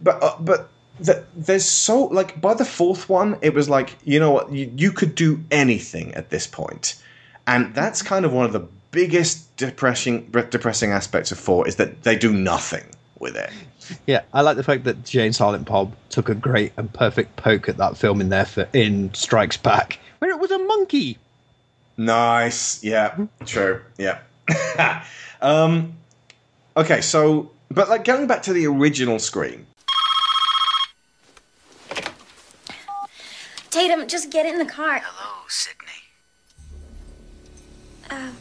but 0.01 0.21
uh, 0.21 0.35
but 0.39 0.69
the, 0.99 1.25
there's 1.35 1.65
so 1.65 2.05
like 2.05 2.39
by 2.39 2.53
the 2.53 2.65
fourth 2.65 3.09
one, 3.09 3.37
it 3.41 3.53
was 3.53 3.69
like 3.69 3.95
you 4.03 4.19
know 4.19 4.31
what, 4.31 4.51
you, 4.51 4.71
you 4.75 4.91
could 4.91 5.15
do 5.15 5.43
anything 5.49 6.13
at 6.15 6.29
this 6.29 6.45
point, 6.45 7.01
and 7.47 7.73
that's 7.73 8.01
kind 8.01 8.25
of 8.25 8.33
one 8.33 8.45
of 8.45 8.53
the 8.53 8.67
biggest 8.91 9.55
depressing 9.57 10.29
depressing 10.49 10.91
aspects 10.91 11.31
of 11.31 11.39
four 11.39 11.67
is 11.67 11.77
that 11.77 12.03
they 12.03 12.15
do 12.15 12.31
nothing 12.31 12.83
with 13.19 13.35
it. 13.35 13.49
Yeah, 14.05 14.21
I 14.33 14.41
like 14.41 14.57
the 14.57 14.63
fact 14.63 14.83
that 14.83 15.05
Jay 15.05 15.25
and 15.25 15.35
Silent 15.35 15.65
Bob 15.65 15.95
took 16.09 16.27
a 16.27 16.35
great 16.35 16.73
and 16.77 16.91
perfect 16.93 17.37
poke 17.37 17.69
at 17.69 17.77
that 17.77 17.97
film 17.97 18.19
in 18.19 18.29
there 18.29 18.45
for 18.45 18.67
in 18.73 19.13
Strikes 19.13 19.57
Back, 19.57 19.99
where 20.19 20.29
it 20.29 20.39
was 20.39 20.51
a 20.51 20.59
monkey. 20.59 21.17
Nice, 21.95 22.83
yeah, 22.83 23.17
true, 23.45 23.81
yeah. 23.97 24.19
um, 25.41 25.93
okay, 26.75 27.01
so 27.01 27.51
but 27.71 27.89
like 27.89 28.03
going 28.03 28.27
back 28.27 28.43
to 28.43 28.53
the 28.53 28.67
original 28.67 29.19
Scream, 29.19 29.65
Tatum, 33.69 34.07
just 34.07 34.31
get 34.31 34.45
in 34.45 34.57
the 34.57 34.65
car. 34.65 35.01
Hello, 35.03 35.45
Sidney. 35.47 35.76
Uh, 38.09 38.31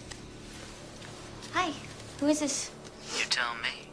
hi. 1.52 1.72
Who 2.20 2.26
is 2.26 2.40
this? 2.40 2.70
You 3.18 3.24
tell 3.29 3.55
me. 3.57 3.88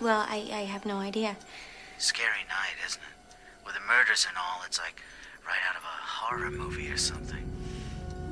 Well, 0.00 0.24
I, 0.28 0.36
I 0.52 0.60
have 0.64 0.86
no 0.86 0.96
idea. 0.98 1.36
Scary 1.98 2.44
night, 2.48 2.76
isn't 2.86 3.00
it? 3.00 3.36
With 3.64 3.74
the 3.74 3.80
murders 3.80 4.26
and 4.28 4.36
all, 4.36 4.62
it's 4.66 4.78
like 4.78 5.00
right 5.46 5.58
out 5.68 5.76
of 5.76 5.82
a 5.82 5.86
horror 5.86 6.50
movie 6.50 6.88
or 6.90 6.96
something. 6.96 7.44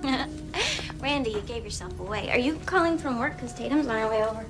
Randy, 1.00 1.31
you 1.31 1.40
gave 1.42 1.64
yourself 1.64 1.98
away. 1.98 2.31
Are 2.31 2.38
you 2.38 2.61
calling 2.66 2.98
from 2.98 3.18
work? 3.18 3.35
Because 3.35 3.55
Tatum's 3.55 3.87
on 3.87 3.98
her 3.98 4.09
way 4.09 4.22
over. 4.22 4.44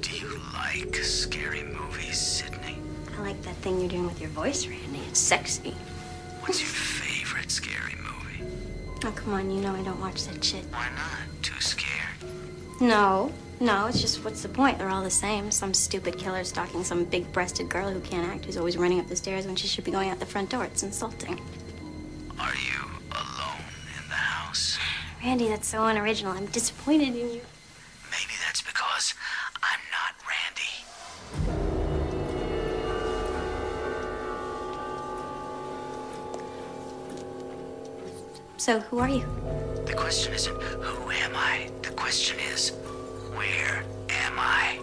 Do 0.00 0.10
you 0.16 0.38
like 0.52 0.94
scary 0.96 1.62
movies, 1.62 2.18
Sidney? 2.18 2.76
I 3.16 3.22
like 3.22 3.42
that 3.42 3.56
thing 3.56 3.80
you're 3.80 3.88
doing 3.88 4.06
with 4.06 4.20
your 4.20 4.30
voice, 4.30 4.66
Randy. 4.66 5.00
It's 5.08 5.18
sexy. 5.18 5.74
What's 6.42 6.60
your 6.60 6.68
favorite 6.68 7.50
scary 7.50 7.92
movie? 7.92 7.97
Oh, 9.04 9.12
come 9.14 9.34
on. 9.34 9.50
You 9.50 9.60
know 9.60 9.74
I 9.74 9.82
don't 9.82 10.00
watch 10.00 10.24
that 10.24 10.42
shit. 10.42 10.64
Why 10.70 10.88
not? 10.94 11.42
Too 11.42 11.60
scared? 11.60 12.16
No. 12.80 13.32
No, 13.60 13.86
it's 13.86 14.00
just 14.00 14.24
what's 14.24 14.42
the 14.42 14.48
point? 14.48 14.78
They're 14.78 14.88
all 14.88 15.02
the 15.02 15.10
same. 15.10 15.50
Some 15.50 15.74
stupid 15.74 16.16
killer 16.16 16.44
stalking 16.44 16.84
some 16.84 17.04
big 17.04 17.30
breasted 17.32 17.68
girl 17.68 17.90
who 17.90 18.00
can't 18.00 18.26
act, 18.28 18.44
who's 18.44 18.56
always 18.56 18.76
running 18.76 19.00
up 19.00 19.08
the 19.08 19.16
stairs 19.16 19.46
when 19.46 19.56
she 19.56 19.66
should 19.66 19.84
be 19.84 19.90
going 19.90 20.10
out 20.10 20.20
the 20.20 20.26
front 20.26 20.50
door. 20.50 20.64
It's 20.64 20.84
insulting. 20.84 21.40
Are 22.38 22.54
you 22.54 22.80
alone 23.10 23.64
in 24.00 24.08
the 24.08 24.14
house? 24.14 24.78
Randy, 25.24 25.48
that's 25.48 25.66
so 25.66 25.84
unoriginal. 25.86 26.32
I'm 26.34 26.46
disappointed 26.46 27.08
in 27.08 27.16
you. 27.16 27.40
Maybe 28.10 28.34
that's 28.46 28.62
because 28.62 29.14
So, 38.58 38.80
who 38.80 38.98
are 38.98 39.08
you? 39.08 39.24
The 39.86 39.94
question 39.94 40.34
isn't 40.34 40.60
who 40.60 41.10
am 41.10 41.36
I? 41.36 41.70
The 41.82 41.90
question 41.90 42.40
is 42.40 42.72
where 43.36 43.84
am 44.10 44.32
I? 44.36 44.80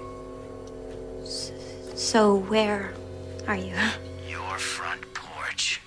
So, 1.93 2.37
where 2.37 2.93
are 3.49 3.57
you? 3.57 3.75
Your 4.29 4.57
front 4.57 5.01
porch. 5.13 5.81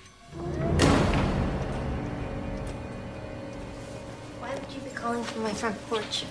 Why 4.39 4.51
would 4.53 4.71
you 4.71 4.81
be 4.85 4.91
calling 4.91 5.25
from 5.25 5.45
my 5.45 5.55
front 5.55 5.89
porch? 5.89 6.27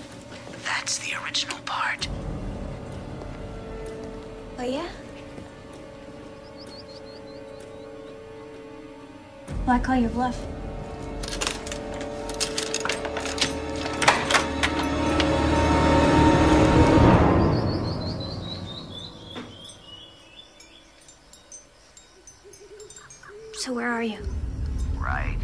That's 0.64 0.98
the 0.98 1.20
original 1.24 1.58
part. 1.66 2.06
Oh, 4.60 4.62
yeah? 4.62 4.88
Well, 9.66 9.74
I 9.74 9.80
call 9.80 9.96
your 9.96 10.10
bluff. 10.10 10.40
So, 23.68 23.74
where 23.74 23.92
are 23.92 24.02
you? 24.02 24.16
right 24.96 25.36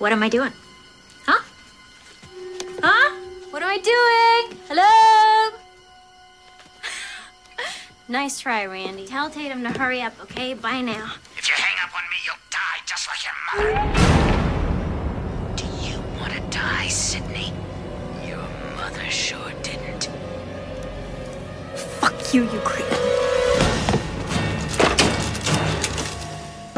What 0.00 0.12
am 0.12 0.22
I 0.22 0.30
doing? 0.30 0.50
Huh? 1.26 1.42
Huh? 2.82 3.16
What 3.50 3.62
am 3.62 3.68
I 3.68 3.76
doing? 3.76 4.58
Hello? 4.66 5.58
nice 8.08 8.40
try, 8.40 8.64
Randy. 8.64 9.06
Tell 9.06 9.28
Tatum 9.28 9.62
to 9.62 9.68
hurry 9.78 10.00
up, 10.00 10.14
okay? 10.22 10.54
Bye 10.54 10.80
now. 10.80 11.12
If 11.36 11.50
you 11.50 11.54
hang 11.54 11.76
up 11.84 11.94
on 11.94 12.02
me, 12.08 12.16
you'll 12.24 12.34
die 12.48 12.80
just 12.86 13.08
like 13.08 13.22
your 13.26 13.36
mother. 13.44 13.76
Do 15.56 15.66
you 15.86 16.00
want 16.18 16.32
to 16.32 16.40
die, 16.48 16.88
Sidney? 16.88 17.52
Your 18.26 18.48
mother 18.76 19.04
sure 19.10 19.52
didn't. 19.62 20.08
Fuck 21.74 22.32
you, 22.32 22.44
you 22.44 22.60
creep. 22.60 23.29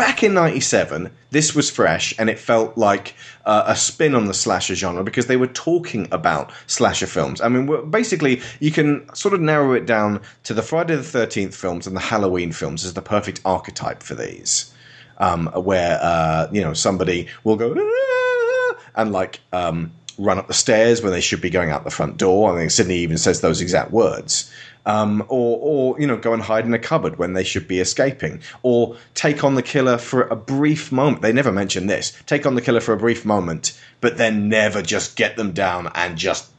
Back 0.03 0.25
in 0.25 0.35
'97, 0.35 1.13
this 1.31 1.55
was 1.55 1.71
fresh 1.71 2.13
and 2.19 2.29
it 2.29 2.37
felt 2.37 2.77
like 2.77 3.15
uh, 3.47 3.63
a 3.69 3.77
spin 3.77 4.17
on 4.17 4.25
the 4.25 4.35
slasher 4.35 4.75
genre 4.75 5.05
because 5.05 5.29
they 5.29 5.37
were 5.37 5.47
talking 5.47 6.09
about 6.11 6.51
slasher 6.67 7.07
films. 7.07 7.41
I 7.41 7.49
mean, 7.49 7.89
basically, 7.89 8.43
you 8.59 8.73
can 8.73 9.09
sort 9.15 9.33
of 9.33 9.41
narrow 9.41 9.75
it 9.75 9.87
down 9.87 10.21
to 10.43 10.55
the 10.55 10.63
Friday 10.63 10.97
the 10.97 11.03
13th 11.03 11.55
films 11.55 11.87
and 11.87 11.95
the 11.95 12.01
Halloween 12.01 12.51
films 12.51 12.85
as 12.85 12.95
the 12.95 13.01
perfect 13.01 13.43
archetype 13.45 14.03
for 14.03 14.17
these. 14.17 14.75
Um, 15.19 15.47
where, 15.55 16.01
uh, 16.03 16.49
you 16.51 16.63
know, 16.63 16.75
somebody 16.75 17.29
will 17.45 17.55
go 17.55 17.73
"Ah," 17.73 18.75
and 18.97 19.13
like 19.13 19.39
um, 19.53 19.93
run 20.19 20.37
up 20.37 20.49
the 20.49 20.55
stairs 20.55 21.01
when 21.01 21.13
they 21.13 21.21
should 21.21 21.41
be 21.41 21.49
going 21.49 21.71
out 21.71 21.85
the 21.85 21.91
front 21.93 22.17
door. 22.17 22.53
I 22.53 22.59
think 22.59 22.73
Sidney 22.73 22.97
even 22.97 23.19
says 23.19 23.41
those 23.41 23.61
exact 23.61 23.93
words 23.93 24.51
um, 24.87 25.23
or, 25.29 25.59
or 25.61 26.01
you 26.01 26.07
know, 26.07 26.17
go 26.17 26.33
and 26.33 26.43
hide 26.43 26.65
in 26.67 26.75
a 26.75 26.79
cupboard 26.79 27.19
when 27.19 27.35
they 27.35 27.45
should 27.45 27.69
be 27.69 27.81
escaping, 27.81 28.41
or 28.63 28.97
take 29.15 29.45
on 29.45 29.55
the 29.55 29.63
killer 29.63 29.99
for 29.99 30.23
a 30.23 30.37
brief 30.37 30.91
moment. 30.93 31.23
They 31.23 31.33
never 31.33 31.53
mention 31.53 31.87
this. 31.87 32.13
Take 32.27 32.47
on 32.47 32.55
the 32.55 32.63
killer 32.63 32.81
for 32.81 32.93
a 32.93 32.99
brief 32.99 33.25
moment, 33.25 33.79
but 34.01 34.17
then 34.17 34.49
never 34.49 34.83
just 34.83 35.17
get 35.17 35.37
them 35.37 35.53
down 35.53 35.91
and 35.95 36.19
just 36.19 36.51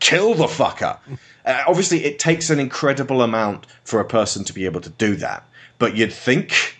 kill 0.00 0.34
the 0.34 0.44
fucker. 0.46 0.98
Uh, 1.44 1.62
obviously, 1.66 2.04
it 2.04 2.18
takes 2.18 2.50
an 2.50 2.60
incredible 2.60 3.22
amount 3.22 3.66
for 3.84 4.00
a 4.00 4.04
person 4.04 4.44
to 4.44 4.52
be 4.52 4.64
able 4.64 4.80
to 4.80 4.90
do 4.90 5.16
that, 5.16 5.44
but 5.78 5.96
you'd 5.96 6.12
think 6.12 6.76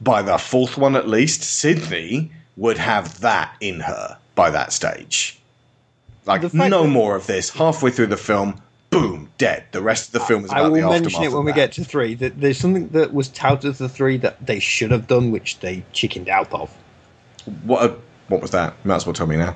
by 0.00 0.22
the 0.22 0.38
fourth 0.38 0.76
one 0.76 0.96
at 0.96 1.08
least, 1.08 1.42
Sidney 1.42 2.30
would 2.56 2.78
have 2.78 3.20
that 3.20 3.54
in 3.60 3.80
her 3.80 4.18
by 4.34 4.50
that 4.50 4.72
stage. 4.72 5.38
Like, 6.26 6.52
no 6.52 6.82
that- 6.82 6.88
more 6.88 7.16
of 7.16 7.26
this. 7.26 7.50
Halfway 7.50 7.90
through 7.90 8.08
the 8.08 8.16
film, 8.16 8.60
dead. 9.38 9.64
The 9.72 9.82
rest 9.82 10.08
of 10.08 10.12
the 10.12 10.20
film 10.20 10.44
is 10.44 10.50
about 10.50 10.64
I 10.66 10.68
will 10.68 10.90
mention 10.90 11.22
it 11.22 11.32
when 11.32 11.44
we 11.44 11.52
get 11.52 11.72
to 11.72 11.84
three. 11.84 12.14
That 12.14 12.40
there's 12.40 12.58
something 12.58 12.88
that 12.88 13.12
was 13.12 13.28
touted 13.28 13.70
as 13.70 13.78
the 13.78 13.88
three 13.88 14.16
that 14.18 14.44
they 14.44 14.58
should 14.58 14.90
have 14.90 15.06
done, 15.06 15.30
which 15.30 15.58
they 15.60 15.84
chickened 15.92 16.28
out 16.28 16.52
of. 16.52 16.74
What? 17.64 17.82
uh, 17.90 17.94
what 18.28 18.42
was 18.42 18.50
that? 18.52 18.74
You 18.84 18.88
might 18.88 18.96
as 18.96 19.06
well 19.06 19.12
tell 19.12 19.26
me 19.26 19.36
now. 19.36 19.54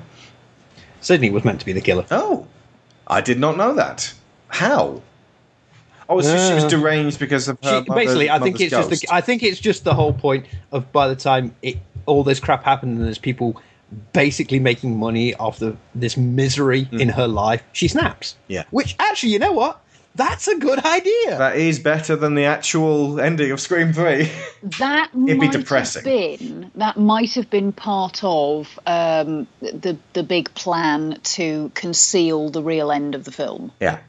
Sidney 1.01 1.29
was 1.29 1.43
meant 1.43 1.59
to 1.59 1.65
be 1.65 1.73
the 1.73 1.81
killer. 1.81 2.05
Oh, 2.11 2.47
I 3.07 3.21
did 3.21 3.39
not 3.39 3.57
know 3.57 3.73
that. 3.73 4.13
How? 4.47 5.01
Oh, 6.07 6.21
so 6.21 6.35
she 6.47 6.53
was 6.53 6.65
Uh, 6.65 6.69
deranged 6.69 7.19
because 7.19 7.47
of 7.47 7.57
her 7.63 7.83
She- 7.83 7.89
basically, 7.93 8.29
I 8.29 8.39
think 8.39 8.59
it's 8.59 8.69
just 8.71 8.89
the, 8.89 9.07
I 9.09 9.21
think 9.21 9.43
it's 9.43 9.59
just 9.59 9.83
the 9.83 9.93
whole 9.93 10.13
point 10.13 10.45
of 10.71 10.91
by 10.91 11.07
the 11.07 11.15
time 11.15 11.55
it 11.61 11.77
all 12.05 12.23
this 12.23 12.39
crap 12.39 12.63
happened 12.63 12.97
and 12.97 13.05
there's 13.05 13.17
people 13.17 13.61
basically 14.13 14.59
making 14.59 14.97
money 14.97 15.35
off 15.35 15.59
the 15.59 15.75
this 15.95 16.17
misery 16.17 16.87
in 16.91 17.09
her 17.09 17.27
life, 17.27 17.63
she 17.73 17.87
snaps. 17.87 18.33
Mm. 18.33 18.37
Yeah. 18.47 18.63
Which 18.71 18.95
actually, 18.99 19.33
you 19.33 19.39
know 19.39 19.51
what? 19.53 19.81
That's 20.13 20.49
a 20.49 20.57
good 20.57 20.83
idea. 20.85 21.37
That 21.37 21.55
is 21.55 21.79
better 21.79 22.17
than 22.17 22.35
the 22.35 22.43
actual 22.43 23.21
ending 23.21 23.51
of 23.51 23.61
Scream 23.61 23.93
Three. 23.93 24.29
That 24.79 25.09
It'd 25.13 25.39
be 25.39 25.47
depressing. 25.47 26.03
have 26.03 26.39
been 26.39 26.71
that 26.75 26.97
might 26.97 27.33
have 27.35 27.49
been 27.49 27.71
part 27.71 28.23
of 28.23 28.77
um, 28.85 29.47
the 29.61 29.97
the 30.13 30.23
big 30.23 30.53
plan 30.53 31.19
to 31.23 31.71
conceal 31.73 32.49
the 32.49 32.61
real 32.61 32.91
end 32.91 33.15
of 33.15 33.23
the 33.23 33.31
film. 33.31 33.71
yeah. 33.79 33.99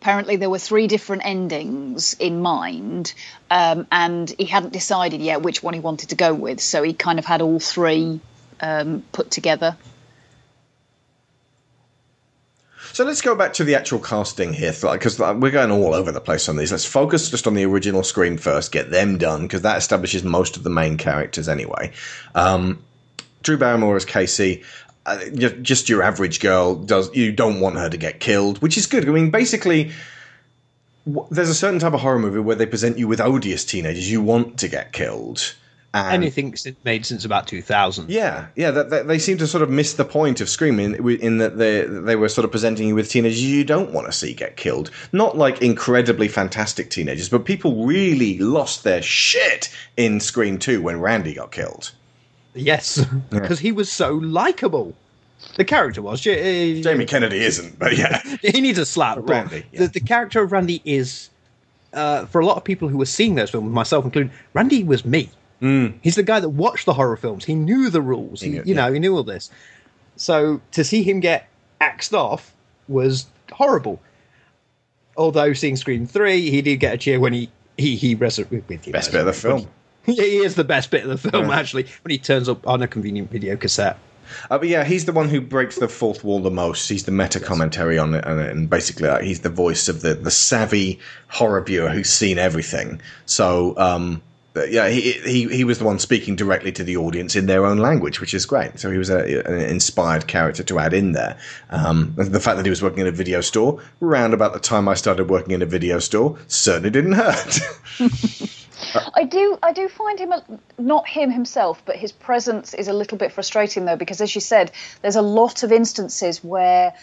Apparently, 0.00 0.36
there 0.36 0.48
were 0.48 0.58
three 0.58 0.86
different 0.86 1.26
endings 1.26 2.14
in 2.18 2.40
mind, 2.40 3.12
um, 3.50 3.86
and 3.92 4.32
he 4.38 4.46
hadn't 4.46 4.72
decided 4.72 5.20
yet 5.20 5.42
which 5.42 5.62
one 5.62 5.74
he 5.74 5.80
wanted 5.80 6.08
to 6.08 6.16
go 6.16 6.32
with. 6.32 6.58
So 6.58 6.82
he 6.82 6.94
kind 6.94 7.18
of 7.18 7.26
had 7.26 7.42
all 7.42 7.60
three 7.60 8.18
um, 8.60 9.02
put 9.12 9.30
together. 9.30 9.76
So 12.92 13.04
let's 13.04 13.20
go 13.20 13.36
back 13.36 13.52
to 13.54 13.64
the 13.64 13.76
actual 13.76 14.00
casting 14.00 14.52
here, 14.52 14.72
because 14.72 15.18
we're 15.18 15.52
going 15.52 15.70
all 15.70 15.94
over 15.94 16.10
the 16.10 16.20
place 16.20 16.48
on 16.48 16.56
these. 16.56 16.72
Let's 16.72 16.84
focus 16.84 17.30
just 17.30 17.46
on 17.46 17.54
the 17.54 17.64
original 17.64 18.02
Scream 18.02 18.36
first, 18.36 18.72
get 18.72 18.90
them 18.90 19.16
done, 19.16 19.42
because 19.42 19.62
that 19.62 19.78
establishes 19.78 20.24
most 20.24 20.56
of 20.56 20.64
the 20.64 20.70
main 20.70 20.96
characters 20.96 21.48
anyway. 21.48 21.92
Um, 22.34 22.82
Drew 23.42 23.56
Barrymore 23.56 23.96
as 23.96 24.04
Casey, 24.04 24.64
uh, 25.06 25.18
just 25.62 25.88
your 25.88 26.02
average 26.02 26.40
girl. 26.40 26.74
Does 26.74 27.14
you 27.14 27.32
don't 27.32 27.60
want 27.60 27.76
her 27.76 27.88
to 27.88 27.96
get 27.96 28.18
killed, 28.18 28.60
which 28.60 28.76
is 28.76 28.86
good. 28.86 29.08
I 29.08 29.12
mean, 29.12 29.30
basically, 29.30 29.92
there's 31.30 31.48
a 31.48 31.54
certain 31.54 31.78
type 31.78 31.94
of 31.94 32.00
horror 32.00 32.18
movie 32.18 32.40
where 32.40 32.56
they 32.56 32.66
present 32.66 32.98
you 32.98 33.08
with 33.08 33.20
odious 33.20 33.64
teenagers 33.64 34.10
you 34.10 34.20
want 34.20 34.58
to 34.58 34.68
get 34.68 34.92
killed. 34.92 35.54
And 35.92 36.14
Anything 36.14 36.54
since- 36.54 36.76
made 36.84 37.04
since 37.04 37.24
about 37.24 37.48
2000. 37.48 38.08
yeah, 38.10 38.46
yeah, 38.54 38.70
that, 38.70 38.90
that, 38.90 39.08
they 39.08 39.18
seem 39.18 39.38
to 39.38 39.46
sort 39.48 39.62
of 39.64 39.70
miss 39.70 39.94
the 39.94 40.04
point 40.04 40.40
of 40.40 40.48
Scream 40.48 40.78
in, 40.78 40.94
in 41.18 41.38
that 41.38 41.58
they 41.58 41.82
they 41.82 42.14
were 42.14 42.28
sort 42.28 42.44
of 42.44 42.52
presenting 42.52 42.86
you 42.86 42.94
with 42.94 43.10
teenagers 43.10 43.42
you 43.42 43.64
don't 43.64 43.90
want 43.90 44.06
to 44.06 44.12
see 44.12 44.32
get 44.32 44.56
killed. 44.56 44.92
Not 45.12 45.36
like 45.36 45.60
incredibly 45.62 46.28
fantastic 46.28 46.90
teenagers, 46.90 47.28
but 47.28 47.44
people 47.44 47.84
really 47.84 48.38
lost 48.38 48.84
their 48.84 49.02
shit 49.02 49.68
in 49.96 50.20
Scream 50.20 50.58
2 50.58 50.80
when 50.80 51.00
Randy 51.00 51.34
got 51.34 51.50
killed. 51.50 51.90
Yes, 52.54 53.04
because 53.30 53.58
he 53.58 53.72
was 53.72 53.90
so 53.90 54.14
likable. 54.14 54.94
The 55.56 55.64
character 55.64 56.02
was. 56.02 56.24
Uh, 56.24 56.80
Jamie 56.82 57.06
Kennedy 57.06 57.40
isn't, 57.40 57.80
but 57.80 57.96
yeah. 57.96 58.22
he 58.42 58.60
needs 58.60 58.78
a 58.78 58.86
slap. 58.86 59.16
But 59.16 59.28
Randy, 59.28 59.64
the, 59.72 59.88
the 59.88 60.00
character 60.00 60.40
of 60.42 60.52
Randy 60.52 60.82
is, 60.84 61.30
uh, 61.94 62.26
for 62.26 62.40
a 62.40 62.46
lot 62.46 62.58
of 62.58 62.62
people 62.62 62.88
who 62.88 62.98
were 62.98 63.06
seeing 63.06 63.34
those 63.34 63.50
films, 63.50 63.72
myself 63.72 64.04
included, 64.04 64.30
Randy 64.54 64.84
was 64.84 65.04
me. 65.04 65.30
He's 65.60 66.14
the 66.14 66.22
guy 66.22 66.40
that 66.40 66.48
watched 66.48 66.86
the 66.86 66.94
horror 66.94 67.16
films. 67.16 67.44
He 67.44 67.54
knew 67.54 67.90
the 67.90 68.00
rules. 68.00 68.40
He, 68.40 68.48
He 68.48 68.52
knew- 68.56 68.62
you 68.66 68.74
know, 68.74 68.92
he 68.92 68.98
knew 68.98 69.14
all 69.16 69.22
this. 69.24 69.50
So 70.16 70.60
to 70.72 70.84
see 70.84 71.02
him 71.02 71.20
get 71.20 71.48
axed 71.80 72.14
off 72.14 72.52
was 72.88 73.26
horrible. 73.52 74.00
Although 75.16 75.52
seeing 75.52 75.76
Scream 75.76 76.06
three, 76.06 76.50
he 76.50 76.62
did 76.62 76.76
get 76.78 76.94
a 76.94 76.98
cheer 76.98 77.20
when 77.20 77.32
he 77.32 77.50
he 77.76 77.96
he 77.96 78.14
resurrected 78.14 78.64
with 78.68 78.86
you. 78.86 78.92
Best 78.92 79.12
bit 79.12 79.20
of 79.20 79.26
the 79.26 79.32
film. 79.32 79.66
Yeah, 80.06 80.24
he 80.24 80.38
is 80.38 80.54
the 80.54 80.64
best 80.64 80.90
bit 80.90 81.04
of 81.04 81.10
the 81.22 81.30
film 81.30 81.50
Yeah. 81.50 81.58
actually 81.58 81.82
when 82.02 82.10
he 82.10 82.16
turns 82.16 82.48
up 82.48 82.66
on 82.66 82.82
a 82.82 82.88
convenient 82.88 83.30
video 83.30 83.54
cassette. 83.54 83.98
Uh, 84.50 84.56
but 84.56 84.66
yeah, 84.66 84.82
he's 84.82 85.04
the 85.04 85.12
one 85.12 85.28
who 85.28 85.42
breaks 85.42 85.76
the 85.76 85.88
fourth 85.88 86.24
wall 86.24 86.40
the 86.40 86.50
most. 86.50 86.88
He's 86.88 87.04
the 87.04 87.12
meta 87.12 87.38
commentary 87.38 87.98
on 87.98 88.14
it, 88.14 88.24
and, 88.26 88.40
and 88.40 88.70
basically 88.70 89.08
uh, 89.08 89.20
he's 89.20 89.40
the 89.40 89.50
voice 89.50 89.88
of 89.90 90.00
the, 90.00 90.14
the 90.14 90.30
savvy 90.30 90.98
horror 91.28 91.60
viewer 91.60 91.90
who's 91.90 92.08
seen 92.08 92.38
everything. 92.38 92.98
So 93.26 93.76
um, 93.76 94.22
but 94.52 94.70
yeah, 94.72 94.88
he, 94.88 95.12
he 95.12 95.48
he 95.48 95.64
was 95.64 95.78
the 95.78 95.84
one 95.84 95.98
speaking 95.98 96.36
directly 96.36 96.72
to 96.72 96.84
the 96.84 96.96
audience 96.96 97.36
in 97.36 97.46
their 97.46 97.64
own 97.64 97.78
language, 97.78 98.20
which 98.20 98.34
is 98.34 98.46
great. 98.46 98.80
So 98.80 98.90
he 98.90 98.98
was 98.98 99.10
a, 99.10 99.46
an 99.46 99.60
inspired 99.70 100.26
character 100.26 100.62
to 100.64 100.78
add 100.78 100.92
in 100.92 101.12
there. 101.12 101.38
Um, 101.70 102.14
the 102.16 102.40
fact 102.40 102.56
that 102.56 102.66
he 102.66 102.70
was 102.70 102.82
working 102.82 103.00
in 103.00 103.06
a 103.06 103.12
video 103.12 103.40
store 103.40 103.82
around 104.02 104.34
about 104.34 104.52
the 104.52 104.60
time 104.60 104.88
I 104.88 104.94
started 104.94 105.28
working 105.28 105.52
in 105.52 105.62
a 105.62 105.66
video 105.66 105.98
store 105.98 106.38
certainly 106.48 106.90
didn't 106.90 107.12
hurt. 107.12 107.60
I 109.14 109.24
do, 109.24 109.58
I 109.62 109.72
do 109.72 109.88
find 109.88 110.18
him 110.18 110.32
a, 110.32 110.42
not 110.78 111.06
him 111.06 111.30
himself, 111.30 111.82
but 111.84 111.96
his 111.96 112.12
presence 112.12 112.74
is 112.74 112.88
a 112.88 112.92
little 112.92 113.18
bit 113.18 113.30
frustrating 113.32 113.84
though, 113.84 113.96
because 113.96 114.20
as 114.20 114.34
you 114.34 114.40
said, 114.40 114.72
there's 115.02 115.16
a 115.16 115.22
lot 115.22 115.62
of 115.62 115.70
instances 115.70 116.42
where 116.42 116.94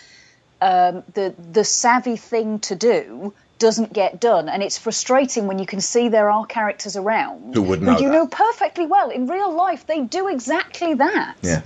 um, 0.59 1.03
the 1.13 1.35
the 1.51 1.63
savvy 1.63 2.17
thing 2.17 2.59
to 2.59 2.75
do 2.75 3.33
doesn't 3.59 3.93
get 3.93 4.19
done, 4.19 4.49
and 4.49 4.61
it's 4.63 4.77
frustrating 4.77 5.47
when 5.47 5.59
you 5.59 5.65
can 5.65 5.81
see 5.81 6.09
there 6.09 6.29
are 6.29 6.45
characters 6.45 6.95
around 6.95 7.53
Who 7.53 7.63
would 7.63 7.79
who 7.79 7.85
know 7.85 7.99
you 7.99 8.07
that. 8.09 8.13
know 8.13 8.27
perfectly 8.27 8.85
well 8.85 9.09
in 9.09 9.27
real 9.27 9.53
life 9.53 9.85
they 9.87 10.01
do 10.01 10.27
exactly 10.27 10.93
that. 10.95 11.35
yeah. 11.41 11.61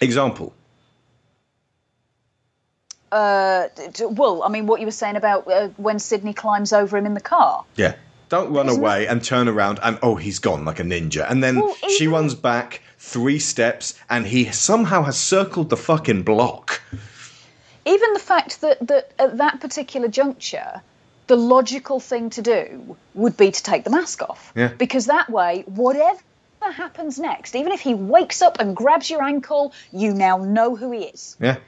Example. 0.00 0.54
Uh, 3.12 3.68
well, 4.02 4.42
I 4.44 4.48
mean, 4.48 4.66
what 4.66 4.80
you 4.80 4.86
were 4.86 4.92
saying 4.92 5.16
about 5.16 5.50
uh, 5.50 5.68
when 5.76 5.98
Sidney 5.98 6.32
climbs 6.32 6.72
over 6.72 6.96
him 6.96 7.06
in 7.06 7.14
the 7.14 7.20
car. 7.20 7.64
Yeah. 7.76 7.96
Don't 8.28 8.52
run 8.52 8.68
Isn't 8.68 8.80
away 8.80 9.08
and 9.08 9.24
turn 9.24 9.48
around 9.48 9.80
and 9.82 9.98
oh, 10.02 10.14
he's 10.14 10.38
gone 10.38 10.64
like 10.64 10.78
a 10.78 10.84
ninja. 10.84 11.28
And 11.28 11.42
then 11.42 11.56
Well, 11.60 11.74
she 11.88 12.06
runs 12.06 12.36
back 12.36 12.80
three 12.98 13.40
steps 13.40 13.98
and 14.08 14.24
he 14.24 14.44
somehow 14.52 15.02
has 15.02 15.18
circled 15.18 15.68
the 15.70 15.76
fucking 15.76 16.22
block. 16.22 16.80
Even 17.86 18.12
the 18.12 18.20
fact 18.20 18.60
that, 18.60 18.86
that 18.86 19.12
at 19.18 19.38
that 19.38 19.60
particular 19.60 20.08
juncture, 20.08 20.82
the 21.26 21.36
logical 21.36 22.00
thing 22.00 22.30
to 22.30 22.42
do 22.42 22.96
would 23.14 23.36
be 23.36 23.50
to 23.50 23.62
take 23.62 23.84
the 23.84 23.90
mask 23.90 24.22
off. 24.22 24.52
Yeah. 24.54 24.68
Because 24.68 25.06
that 25.06 25.30
way, 25.30 25.62
whatever 25.66 26.18
happens 26.60 27.18
next, 27.18 27.54
even 27.54 27.72
if 27.72 27.80
he 27.80 27.94
wakes 27.94 28.42
up 28.42 28.60
and 28.60 28.76
grabs 28.76 29.08
your 29.08 29.22
ankle, 29.22 29.72
you 29.92 30.12
now 30.12 30.38
know 30.38 30.76
who 30.76 30.90
he 30.90 31.04
is. 31.04 31.36
Yeah. 31.40 31.58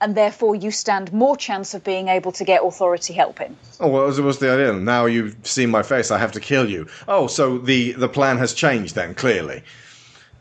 And 0.00 0.14
therefore, 0.14 0.54
you 0.54 0.70
stand 0.70 1.12
more 1.12 1.36
chance 1.36 1.74
of 1.74 1.82
being 1.82 2.06
able 2.06 2.30
to 2.32 2.44
get 2.44 2.62
authority 2.62 3.12
help 3.12 3.40
in. 3.40 3.56
Oh, 3.80 3.88
well, 3.88 4.06
what 4.06 4.18
was, 4.20 4.38
the 4.38 4.52
idea? 4.52 4.72
Now 4.72 5.06
you've 5.06 5.36
seen 5.42 5.70
my 5.70 5.82
face, 5.82 6.12
I 6.12 6.18
have 6.18 6.32
to 6.32 6.40
kill 6.40 6.70
you. 6.70 6.86
Oh, 7.08 7.26
so 7.26 7.58
the, 7.58 7.92
the 7.92 8.08
plan 8.08 8.38
has 8.38 8.54
changed 8.54 8.94
then, 8.94 9.14
clearly. 9.14 9.64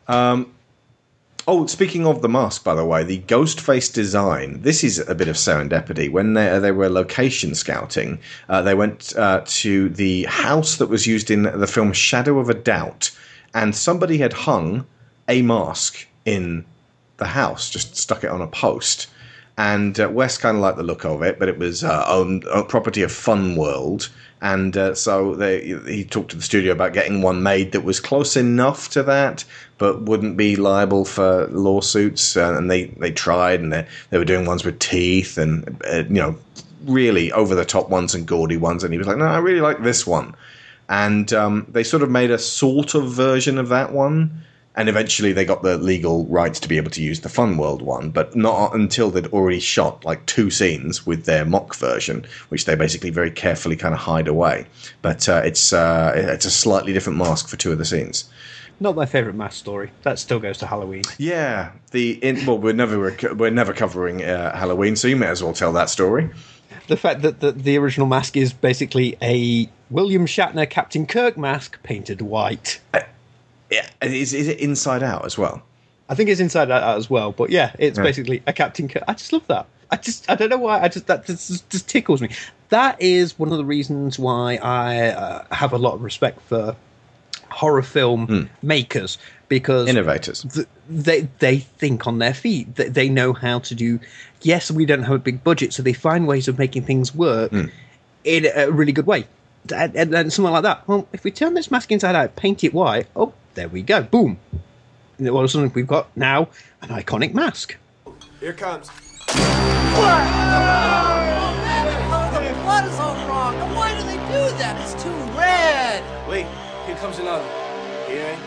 Um, 0.07 0.53
oh, 1.47 1.65
speaking 1.65 2.05
of 2.05 2.21
the 2.21 2.27
mask, 2.27 2.63
by 2.65 2.75
the 2.75 2.83
way, 2.83 3.03
the 3.03 3.19
ghost 3.19 3.61
face 3.61 3.87
design. 3.87 4.61
This 4.61 4.83
is 4.83 4.99
a 4.99 5.15
bit 5.15 5.29
of 5.29 5.37
serendipity. 5.37 6.11
When 6.11 6.33
they, 6.33 6.59
they 6.59 6.71
were 6.71 6.89
location 6.89 7.55
scouting, 7.55 8.19
uh, 8.49 8.61
they 8.61 8.75
went 8.75 9.15
uh, 9.15 9.41
to 9.45 9.87
the 9.89 10.23
house 10.25 10.75
that 10.75 10.89
was 10.89 11.07
used 11.07 11.31
in 11.31 11.43
the 11.43 11.67
film 11.67 11.93
Shadow 11.93 12.37
of 12.39 12.49
a 12.49 12.53
Doubt, 12.53 13.11
and 13.53 13.73
somebody 13.73 14.17
had 14.17 14.33
hung 14.33 14.85
a 15.29 15.41
mask 15.41 16.05
in 16.25 16.65
the 17.15 17.27
house, 17.27 17.69
just 17.69 17.95
stuck 17.95 18.25
it 18.25 18.29
on 18.29 18.41
a 18.41 18.47
post. 18.47 19.07
And 19.57 19.99
uh, 19.99 20.09
Wes 20.09 20.37
kind 20.37 20.57
of 20.57 20.61
liked 20.61 20.77
the 20.77 20.83
look 20.83 21.05
of 21.05 21.23
it, 21.23 21.39
but 21.39 21.47
it 21.47 21.57
was 21.57 21.83
uh, 21.83 21.87
uh, 22.51 22.63
property 22.63 23.01
of 23.01 23.11
Fun 23.11 23.55
World. 23.55 24.09
And 24.41 24.77
uh, 24.77 24.93
so 24.93 25.33
they, 25.35 25.79
he 25.85 26.03
talked 26.03 26.31
to 26.31 26.37
the 26.37 26.43
studio 26.43 26.71
about 26.71 26.93
getting 26.93 27.21
one 27.21 27.41
made 27.41 27.71
that 27.71 27.83
was 27.83 27.99
close 27.99 28.35
enough 28.35 28.89
to 28.89 29.03
that, 29.03 29.43
but 29.77 30.03
wouldn't 30.03 30.37
be 30.37 30.55
liable 30.55 31.05
for 31.05 31.47
lawsuits. 31.47 32.37
Uh, 32.37 32.55
and 32.55 32.69
they, 32.69 32.85
they 32.85 33.11
tried, 33.11 33.59
and 33.59 33.73
they, 33.73 33.87
they 34.09 34.17
were 34.17 34.25
doing 34.25 34.45
ones 34.45 34.63
with 34.63 34.79
teeth 34.79 35.37
and, 35.37 35.81
uh, 35.87 36.03
you 36.07 36.21
know, 36.21 36.37
really 36.85 37.31
over 37.31 37.55
the 37.55 37.65
top 37.65 37.89
ones 37.89 38.13
and 38.13 38.27
gaudy 38.27 38.57
ones. 38.57 38.83
And 38.83 38.93
he 38.93 38.97
was 38.97 39.07
like, 39.07 39.17
no, 39.17 39.25
I 39.25 39.39
really 39.39 39.61
like 39.61 39.81
this 39.81 40.05
one. 40.05 40.35
And 40.89 41.33
um, 41.33 41.65
they 41.69 41.83
sort 41.83 42.03
of 42.03 42.09
made 42.09 42.31
a 42.31 42.39
sort 42.39 42.93
of 42.93 43.11
version 43.11 43.57
of 43.57 43.69
that 43.69 43.91
one 43.91 44.43
and 44.77 44.87
eventually 44.87 45.33
they 45.33 45.43
got 45.43 45.63
the 45.63 45.77
legal 45.77 46.25
rights 46.27 46.59
to 46.61 46.69
be 46.69 46.77
able 46.77 46.91
to 46.91 47.01
use 47.01 47.21
the 47.21 47.29
Fun 47.29 47.57
World 47.57 47.81
one, 47.81 48.11
but 48.11 48.35
not 48.35 48.75
until 48.75 49.09
they'd 49.09 49.27
already 49.27 49.59
shot 49.59 50.05
like 50.05 50.25
two 50.27 50.51
scenes 50.51 51.05
with 51.05 51.25
their 51.25 51.43
mock 51.43 51.75
version, 51.75 52.25
which 52.49 52.65
they 52.65 52.75
basically 52.75 53.09
very 53.09 53.31
carefully 53.31 53.75
kind 53.75 53.95
of 53.95 53.99
hide 53.99 54.27
away. 54.27 54.67
But 55.01 55.27
uh, 55.27 55.41
it's 55.43 55.73
uh, 55.73 56.13
it's 56.15 56.45
a 56.45 56.51
slightly 56.51 56.93
different 56.93 57.17
mask 57.17 57.49
for 57.49 57.57
two 57.57 57.71
of 57.71 57.79
the 57.79 57.85
scenes. 57.85 58.29
Not 58.79 58.95
my 58.95 59.07
favourite 59.07 59.35
mask 59.35 59.57
story. 59.57 59.91
That 60.03 60.19
still 60.19 60.39
goes 60.39 60.59
to 60.59 60.67
Halloween. 60.67 61.01
Yeah, 61.17 61.71
the 61.89 62.11
in, 62.23 62.45
well, 62.45 62.59
we're 62.59 62.73
never 62.73 62.99
rec- 62.99 63.33
we're 63.33 63.49
never 63.49 63.73
covering 63.73 64.23
uh, 64.23 64.55
Halloween, 64.55 64.95
so 64.95 65.07
you 65.07 65.15
may 65.15 65.27
as 65.27 65.41
well 65.41 65.53
tell 65.53 65.73
that 65.73 65.89
story. 65.89 66.29
The 66.85 66.97
fact 66.97 67.23
that 67.23 67.39
the, 67.39 67.51
the 67.51 67.77
original 67.77 68.07
mask 68.07 68.37
is 68.37 68.53
basically 68.53 69.17
a 69.21 69.69
William 69.89 70.27
Shatner 70.27 70.69
Captain 70.69 71.07
Kirk 71.07 71.35
mask 71.35 71.81
painted 71.81 72.21
white. 72.21 72.79
Yeah, 73.71 73.87
is, 74.01 74.33
is 74.33 74.47
it 74.47 74.59
inside 74.59 75.03
out 75.03 75.25
as 75.25 75.37
well? 75.37 75.61
I 76.09 76.15
think 76.15 76.29
it's 76.29 76.39
inside 76.39 76.71
out 76.71 76.97
as 76.97 77.09
well, 77.09 77.31
but 77.33 77.49
yeah, 77.49 77.71
it's 77.79 77.97
Yeah. 77.97 78.03
basically 78.03 78.41
a 78.47 78.53
Captain 78.53 78.87
Kirk. 78.87 79.03
I 79.07 79.13
just 79.13 79.33
love 79.33 79.45
that. 79.47 79.65
I 79.91 79.97
just 79.97 80.29
I 80.29 80.35
don't 80.35 80.49
know 80.49 80.57
why. 80.57 80.81
I 80.81 80.87
just 80.87 81.07
that 81.07 81.25
just, 81.25 81.69
just 81.69 81.87
tickles 81.89 82.21
me. 82.21 82.29
That 82.69 83.01
is 83.01 83.37
one 83.39 83.51
of 83.51 83.57
the 83.57 83.65
reasons 83.65 84.17
why 84.19 84.55
I 84.57 85.07
uh, 85.09 85.45
have 85.51 85.71
a 85.73 85.77
lot 85.77 85.93
of 85.95 86.01
respect 86.03 86.41
for 86.41 86.75
horror 87.49 87.81
film 87.81 88.49
makers 88.61 89.17
because 89.47 89.87
Innovators. 89.87 90.41
th- 90.53 90.67
they 90.89 91.21
they 91.39 91.59
think 91.59 92.05
on 92.07 92.19
their 92.19 92.33
feet. 92.33 92.75
They, 92.75 92.89
they 92.89 93.09
know 93.09 93.31
how 93.33 93.59
to 93.59 93.75
do. 93.75 93.99
Yes, 94.41 94.69
we 94.69 94.85
don't 94.85 95.03
have 95.03 95.13
a 95.15 95.19
big 95.19 95.43
budget, 95.43 95.73
so 95.73 95.81
they 95.83 95.93
find 95.93 96.27
ways 96.27 96.47
of 96.49 96.57
making 96.59 96.83
things 96.83 97.15
work 97.15 97.51
in 98.23 98.47
a 98.55 98.69
really 98.71 98.91
good 98.91 99.07
way. 99.07 99.25
And, 99.71 99.95
and, 99.95 100.13
and 100.13 100.33
something 100.33 100.53
like 100.53 100.63
that. 100.63 100.87
Well, 100.87 101.07
if 101.13 101.23
we 101.23 101.31
turn 101.31 101.53
this 101.53 101.69
mask 101.71 101.91
inside 101.91 102.15
out, 102.15 102.35
paint 102.35 102.63
it 102.63 102.73
white, 102.73 103.07
oh, 103.15 103.33
there 103.55 103.67
we 103.67 103.81
go, 103.81 104.03
boom. 104.03 104.39
And 105.17 105.27
all 105.29 105.39
of 105.39 105.45
a 105.45 105.47
sudden, 105.47 105.71
we've 105.73 105.87
got 105.87 106.15
now 106.15 106.49
an 106.81 106.89
iconic 106.89 107.33
mask. 107.33 107.75
Here 108.39 108.53
comes. 108.53 108.89
Oh 109.29 110.03
man, 111.63 112.65
what 112.65 112.85
is 112.85 112.99
all 112.99 113.15
wrong? 113.27 113.55
And 113.55 113.75
why 113.75 113.97
do 113.97 114.03
they 114.05 114.17
do 114.17 114.57
that? 114.57 114.79
It's 114.81 115.03
too 115.03 115.09
red. 115.37 116.03
Wait, 116.29 116.45
here 116.85 116.95
comes 116.97 117.17
another. 117.19 117.43
Here, 118.07 118.37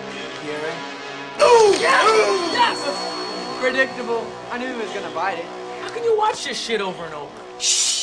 here. 0.44 0.74
Ooh! 1.42 1.74
Yes! 1.80 2.04
Yes! 2.52 3.58
Predictable. 3.60 4.26
I 4.50 4.58
knew 4.58 4.66
he 4.66 4.80
was 4.80 4.90
gonna 4.92 5.14
bite 5.14 5.38
it. 5.38 5.44
How 5.82 5.88
can 5.88 6.04
you 6.04 6.16
watch 6.16 6.44
this 6.44 6.58
shit 6.60 6.80
over 6.80 7.04
and 7.04 7.14
over? 7.14 7.30
Shh! 7.58 7.99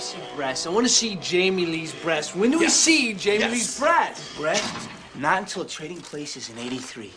When 0.00 0.06
we 0.06 0.12
see 0.24 0.34
breasts? 0.34 0.66
I 0.66 0.70
want 0.70 0.86
to 0.86 0.92
see 0.92 1.16
Jamie 1.16 1.66
Lee's 1.66 1.92
breasts. 1.94 2.34
When 2.34 2.50
do 2.50 2.58
we 2.58 2.70
see 2.70 3.12
Jamie 3.12 3.40
Yes. 3.40 3.52
Lee's 3.52 3.78
breasts? 3.78 4.38
Breasts? 4.38 4.88
Not 5.14 5.40
until 5.40 5.66
Trading 5.66 5.98
Places 5.98 6.48
in 6.48 6.56
83. 6.56 7.12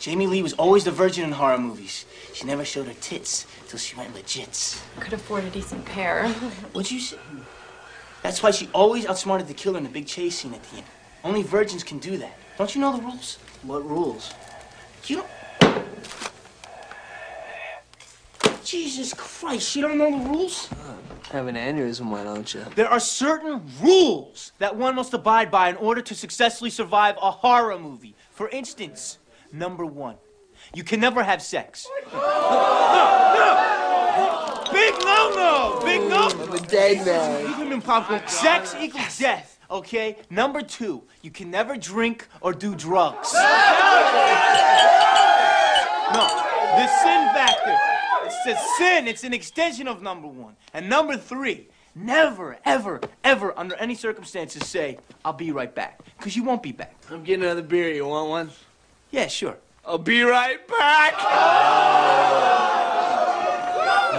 Jamie 0.00 0.26
Lee 0.26 0.42
was 0.42 0.52
always 0.54 0.82
the 0.82 0.90
virgin 0.90 1.22
in 1.22 1.30
horror 1.30 1.58
movies. 1.58 2.06
She 2.32 2.44
never 2.44 2.64
showed 2.64 2.88
her 2.88 2.94
tits 2.94 3.46
till 3.68 3.78
she 3.78 3.94
went 3.94 4.12
legits. 4.14 4.82
Could 4.98 5.12
afford 5.12 5.44
a 5.44 5.50
decent 5.50 5.84
pair. 5.84 6.26
What'd 6.72 6.90
you 6.90 6.98
say? 6.98 7.18
That's 8.24 8.42
why 8.42 8.50
she 8.50 8.68
always 8.72 9.06
outsmarted 9.06 9.46
the 9.46 9.54
killer 9.54 9.78
in 9.78 9.84
the 9.84 9.90
big 9.90 10.08
chase 10.08 10.40
scene 10.40 10.54
at 10.54 10.62
the 10.70 10.78
end. 10.78 10.86
Only 11.22 11.44
virgins 11.44 11.84
can 11.84 12.00
do 12.00 12.16
that. 12.16 12.36
Don't 12.58 12.74
you 12.74 12.80
know 12.80 12.96
the 12.96 13.02
rules? 13.02 13.38
What 13.62 13.88
rules? 13.88 14.34
You 15.06 15.22
don't. 15.60 15.86
Jesus 18.64 19.12
Christ, 19.12 19.76
you 19.76 19.82
don't 19.82 19.98
know 19.98 20.18
the 20.18 20.30
rules? 20.30 20.70
Uh, 20.72 20.94
have 21.30 21.46
an 21.48 21.56
aneurysm, 21.56 22.10
why 22.10 22.24
don't 22.24 22.52
you? 22.54 22.64
There 22.74 22.88
are 22.88 23.00
certain 23.00 23.62
rules 23.82 24.52
that 24.58 24.74
one 24.74 24.94
must 24.94 25.12
abide 25.12 25.50
by 25.50 25.68
in 25.68 25.76
order 25.76 26.00
to 26.00 26.14
successfully 26.14 26.70
survive 26.70 27.16
a 27.20 27.30
horror 27.30 27.78
movie. 27.78 28.14
For 28.30 28.48
instance, 28.48 29.18
number 29.52 29.84
one, 29.84 30.16
you 30.74 30.82
can 30.82 31.00
never 31.00 31.22
have 31.22 31.42
sex. 31.42 31.86
Big 32.06 32.12
no 35.04 35.30
no! 35.34 35.80
Big 35.84 36.08
no! 36.08 36.28
I'm 36.30 36.52
a 36.52 36.60
dead 36.60 37.04
man. 37.04 37.50
Even 37.50 37.72
in 37.72 37.82
popcorn, 37.82 38.26
sex 38.26 38.74
equals 38.80 39.18
death. 39.18 39.58
Okay. 39.70 40.16
Number 40.30 40.62
two, 40.62 41.02
you 41.22 41.30
can 41.30 41.50
never 41.50 41.76
drink 41.76 42.28
or 42.40 42.52
do 42.52 42.74
drugs. 42.74 43.34
No, 46.12 46.20
the 46.76 46.86
sin 46.86 47.26
factor. 47.34 47.93
It's 48.46 48.60
a 48.60 48.76
sin. 48.76 49.08
It's 49.08 49.24
an 49.24 49.32
extension 49.32 49.88
of 49.88 50.02
number 50.02 50.28
one. 50.28 50.56
And 50.74 50.88
number 50.88 51.16
three, 51.16 51.68
never, 51.94 52.58
ever, 52.64 53.00
ever, 53.22 53.58
under 53.58 53.74
any 53.76 53.94
circumstances, 53.94 54.66
say, 54.66 54.98
"I'll 55.24 55.32
be 55.32 55.50
right 55.50 55.74
back," 55.74 56.00
because 56.18 56.36
you 56.36 56.44
won't 56.44 56.62
be 56.62 56.72
back. 56.72 56.94
I'm 57.10 57.24
getting 57.24 57.44
another 57.44 57.62
beer. 57.62 57.88
You 57.90 58.06
want 58.06 58.28
one? 58.28 58.50
Yeah, 59.10 59.28
sure. 59.28 59.56
I'll 59.86 59.98
be 59.98 60.22
right 60.22 60.66
back. 60.68 61.14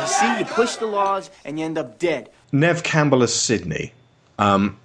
You 0.02 0.08
see, 0.08 0.40
you 0.40 0.46
push 0.46 0.76
the 0.78 0.86
laws 0.86 1.30
and 1.44 1.60
you 1.60 1.66
end 1.66 1.78
up 1.78 2.00
dead. 2.00 2.30
Neve 2.52 2.84
Campbell 2.84 3.24
as 3.24 3.34
Sidney. 3.34 3.94
Um, 4.40 4.78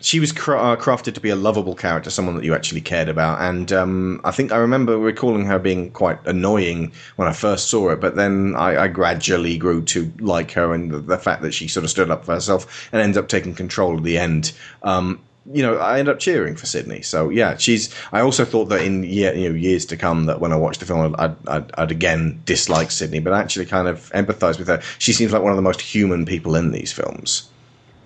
she 0.00 0.20
was 0.20 0.30
uh, 0.32 0.76
crafted 0.76 1.14
to 1.14 1.20
be 1.20 1.30
a 1.30 1.36
lovable 1.36 1.74
character, 1.74 2.10
someone 2.10 2.36
that 2.36 2.44
you 2.44 2.54
actually 2.54 2.80
cared 2.80 3.08
about, 3.08 3.40
and 3.40 3.72
um, 3.72 4.20
I 4.24 4.30
think 4.30 4.52
I 4.52 4.56
remember 4.56 4.98
recalling 4.98 5.46
her 5.46 5.58
being 5.58 5.90
quite 5.90 6.18
annoying 6.26 6.92
when 7.16 7.28
I 7.28 7.32
first 7.32 7.68
saw 7.68 7.88
her. 7.88 7.96
But 7.96 8.16
then 8.16 8.54
I, 8.56 8.84
I 8.84 8.88
gradually 8.88 9.56
grew 9.56 9.82
to 9.84 10.12
like 10.18 10.52
her, 10.52 10.74
and 10.74 10.90
the, 10.90 10.98
the 10.98 11.18
fact 11.18 11.42
that 11.42 11.52
she 11.52 11.68
sort 11.68 11.84
of 11.84 11.90
stood 11.90 12.10
up 12.10 12.24
for 12.24 12.34
herself 12.34 12.88
and 12.92 13.00
ended 13.00 13.18
up 13.18 13.28
taking 13.28 13.54
control 13.54 13.96
at 13.96 14.02
the 14.02 14.18
end. 14.18 14.52
Um, 14.82 15.20
you 15.52 15.62
know, 15.62 15.76
I 15.76 15.98
end 15.98 16.08
up 16.08 16.18
cheering 16.18 16.56
for 16.56 16.66
Sidney. 16.66 17.02
So 17.02 17.28
yeah, 17.28 17.56
she's. 17.56 17.94
I 18.12 18.20
also 18.20 18.44
thought 18.44 18.66
that 18.66 18.82
in 18.82 19.04
year, 19.04 19.34
you 19.34 19.48
know, 19.48 19.54
years 19.54 19.86
to 19.86 19.96
come, 19.96 20.26
that 20.26 20.40
when 20.40 20.52
I 20.52 20.56
watched 20.56 20.80
the 20.80 20.86
film, 20.86 21.14
I'd, 21.18 21.36
I'd, 21.48 21.70
I'd 21.78 21.90
again 21.90 22.42
dislike 22.44 22.90
Sidney, 22.90 23.20
but 23.20 23.32
actually 23.32 23.66
kind 23.66 23.88
of 23.88 24.10
empathise 24.10 24.58
with 24.58 24.68
her. 24.68 24.82
She 24.98 25.12
seems 25.12 25.32
like 25.32 25.42
one 25.42 25.52
of 25.52 25.56
the 25.56 25.62
most 25.62 25.80
human 25.80 26.26
people 26.26 26.56
in 26.56 26.72
these 26.72 26.92
films. 26.92 27.48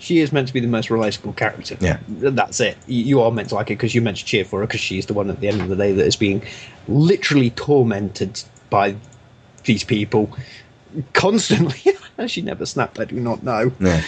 She 0.00 0.18
is 0.20 0.32
meant 0.32 0.48
to 0.48 0.54
be 0.54 0.60
the 0.60 0.66
most 0.66 0.88
relatable 0.88 1.36
character. 1.36 1.76
Yeah. 1.78 1.98
That's 2.08 2.58
it. 2.58 2.76
You 2.86 3.20
are 3.20 3.30
meant 3.30 3.50
to 3.50 3.54
like 3.54 3.68
her 3.68 3.74
because 3.74 3.94
you're 3.94 4.02
meant 4.02 4.16
to 4.16 4.24
cheer 4.24 4.44
for 4.44 4.60
her 4.60 4.66
because 4.66 4.80
she's 4.80 5.06
the 5.06 5.14
one 5.14 5.30
at 5.30 5.40
the 5.40 5.46
end 5.48 5.60
of 5.60 5.68
the 5.68 5.76
day 5.76 5.92
that 5.92 6.06
is 6.06 6.16
being 6.16 6.42
literally 6.88 7.50
tormented 7.50 8.42
by 8.70 8.96
these 9.64 9.84
people 9.84 10.34
constantly. 11.12 11.78
she 12.26 12.42
never 12.42 12.66
snapped. 12.66 12.98
I 12.98 13.04
do 13.04 13.16
not 13.20 13.42
know. 13.42 13.72
Yeah. 13.80 14.02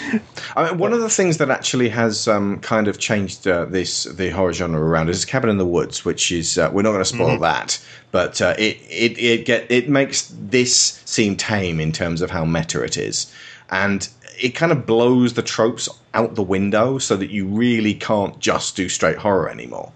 I 0.57 0.68
mean, 0.70 0.78
one 0.78 0.93
of 0.93 1.01
the 1.01 1.09
things 1.09 1.38
that 1.38 1.51
actually 1.51 1.88
has 1.90 2.28
um, 2.28 2.59
kind 2.61 2.88
of 2.88 2.99
changed 2.99 3.47
uh, 3.47 3.64
this 3.66 4.05
the 4.05 4.30
horror 4.30 4.53
genre 4.53 4.80
around 4.80 5.09
is 5.09 5.24
Cabin 5.24 5.51
in 5.51 5.59
the 5.59 5.66
Woods, 5.66 6.05
which 6.05 6.32
is 6.32 6.59
uh, 6.59 6.70
we're 6.72 6.82
not 6.82 6.90
going 6.93 7.01
to 7.05 7.05
spoil 7.05 7.36
Mhm. 7.38 7.40
that, 7.40 7.84
but 8.11 8.40
uh, 8.43 8.55
it 8.59 8.78
it 8.88 9.18
it 9.18 9.45
get 9.47 9.70
it 9.70 9.88
makes 9.88 10.32
this 10.38 11.01
seem 11.05 11.36
tame 11.36 11.80
in 11.80 11.93
terms 11.93 12.20
of 12.22 12.30
how 12.30 12.45
meta 12.45 12.82
it 12.82 12.97
is. 12.97 13.32
and 13.70 14.09
it 14.38 14.50
kind 14.50 14.72
of 14.72 14.86
blows 14.86 15.34
the 15.34 15.42
tropes 15.42 15.88
out 16.14 16.34
the 16.34 16.42
window 16.42 16.98
so 16.98 17.16
that 17.16 17.30
you 17.30 17.46
really 17.46 17.94
can't 17.94 18.38
just 18.38 18.76
do 18.76 18.88
straight 18.88 19.18
horror 19.18 19.48
anymore. 19.48 19.92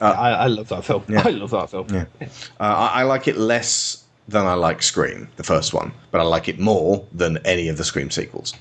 I, 0.00 0.30
I 0.32 0.46
love 0.46 0.68
that 0.68 0.84
film. 0.84 1.04
Yeah. 1.08 1.22
I 1.26 1.30
love 1.30 1.50
that 1.50 1.70
film. 1.70 1.86
Yeah. 1.90 2.06
Uh, 2.20 2.26
I, 2.58 3.00
I 3.00 3.02
like 3.02 3.28
it 3.28 3.36
less 3.36 4.04
than 4.28 4.46
I 4.46 4.54
like 4.54 4.82
Scream, 4.82 5.28
the 5.36 5.42
first 5.42 5.74
one, 5.74 5.92
but 6.10 6.20
I 6.20 6.24
like 6.24 6.48
it 6.48 6.58
more 6.58 7.04
than 7.12 7.38
any 7.38 7.68
of 7.68 7.76
the 7.76 7.84
Scream 7.84 8.10
sequels. 8.10 8.54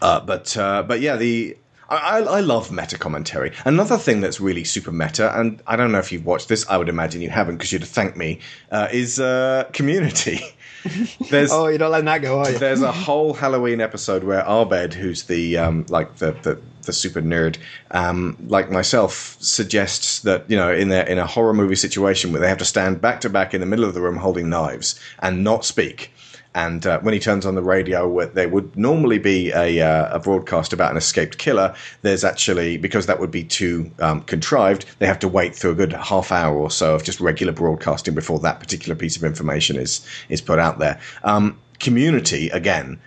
Uh, 0.00 0.20
but 0.20 0.56
uh, 0.56 0.82
but 0.84 1.00
yeah, 1.00 1.16
the 1.16 1.56
I, 1.88 1.96
I 1.96 2.18
I 2.20 2.40
love 2.40 2.70
meta 2.70 2.96
commentary. 2.96 3.52
Another 3.64 3.98
thing 3.98 4.20
that's 4.20 4.40
really 4.40 4.64
super 4.64 4.92
meta, 4.92 5.38
and 5.38 5.60
I 5.66 5.76
don't 5.76 5.90
know 5.90 5.98
if 5.98 6.12
you've 6.12 6.24
watched 6.24 6.48
this. 6.48 6.66
I 6.68 6.76
would 6.76 6.88
imagine 6.88 7.20
you 7.20 7.30
haven't 7.30 7.56
because 7.56 7.72
you'd 7.72 7.84
thank 7.84 8.16
me. 8.16 8.40
Uh, 8.70 8.88
is 8.92 9.18
uh, 9.18 9.68
Community. 9.72 10.40
There's 11.30 11.50
oh, 11.52 11.66
you're 11.66 11.78
not 11.78 11.90
letting 11.90 12.06
that 12.06 12.22
go, 12.22 12.38
are 12.38 12.50
you? 12.50 12.58
there's 12.58 12.82
a 12.82 12.92
whole 12.92 13.34
Halloween 13.34 13.80
episode 13.80 14.24
where 14.24 14.44
Abed, 14.46 14.94
who's 14.94 15.24
the 15.24 15.58
um, 15.58 15.84
like 15.88 16.16
the, 16.16 16.32
the 16.32 16.60
the 16.82 16.92
super 16.92 17.20
nerd, 17.20 17.58
um, 17.90 18.36
like 18.46 18.70
myself, 18.70 19.36
suggests 19.40 20.20
that 20.20 20.44
you 20.48 20.56
know 20.56 20.72
in 20.72 20.90
a 20.92 21.02
in 21.04 21.18
a 21.18 21.26
horror 21.26 21.52
movie 21.52 21.74
situation 21.74 22.32
where 22.32 22.40
they 22.40 22.48
have 22.48 22.58
to 22.58 22.64
stand 22.64 23.00
back 23.00 23.20
to 23.22 23.28
back 23.30 23.54
in 23.54 23.60
the 23.60 23.66
middle 23.66 23.84
of 23.84 23.94
the 23.94 24.00
room 24.00 24.16
holding 24.16 24.48
knives 24.48 24.98
and 25.20 25.44
not 25.44 25.64
speak. 25.64 26.12
And 26.58 26.84
uh, 26.88 26.98
when 27.02 27.14
he 27.14 27.20
turns 27.20 27.46
on 27.46 27.54
the 27.54 27.62
radio, 27.62 28.08
where 28.08 28.26
there 28.26 28.48
would 28.48 28.76
normally 28.76 29.20
be 29.20 29.52
a, 29.52 29.80
uh, 29.80 30.16
a 30.16 30.18
broadcast 30.18 30.72
about 30.72 30.90
an 30.90 30.96
escaped 30.96 31.38
killer, 31.38 31.72
there's 32.02 32.24
actually 32.24 32.76
because 32.78 33.06
that 33.06 33.20
would 33.20 33.30
be 33.30 33.44
too 33.44 33.92
um, 34.00 34.22
contrived. 34.22 34.84
They 34.98 35.06
have 35.06 35.20
to 35.20 35.28
wait 35.28 35.54
through 35.54 35.70
a 35.70 35.74
good 35.76 35.92
half 35.92 36.32
hour 36.32 36.58
or 36.58 36.68
so 36.68 36.96
of 36.96 37.04
just 37.04 37.20
regular 37.20 37.52
broadcasting 37.52 38.12
before 38.12 38.40
that 38.40 38.58
particular 38.58 38.96
piece 38.96 39.16
of 39.16 39.22
information 39.22 39.76
is 39.76 40.04
is 40.30 40.40
put 40.40 40.58
out 40.58 40.80
there. 40.80 41.00
Um, 41.22 41.60
community 41.78 42.48
again 42.48 42.98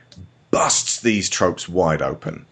busts 0.52 1.02
these 1.02 1.30
tropes 1.30 1.68
wide 1.68 2.02
open 2.02 2.46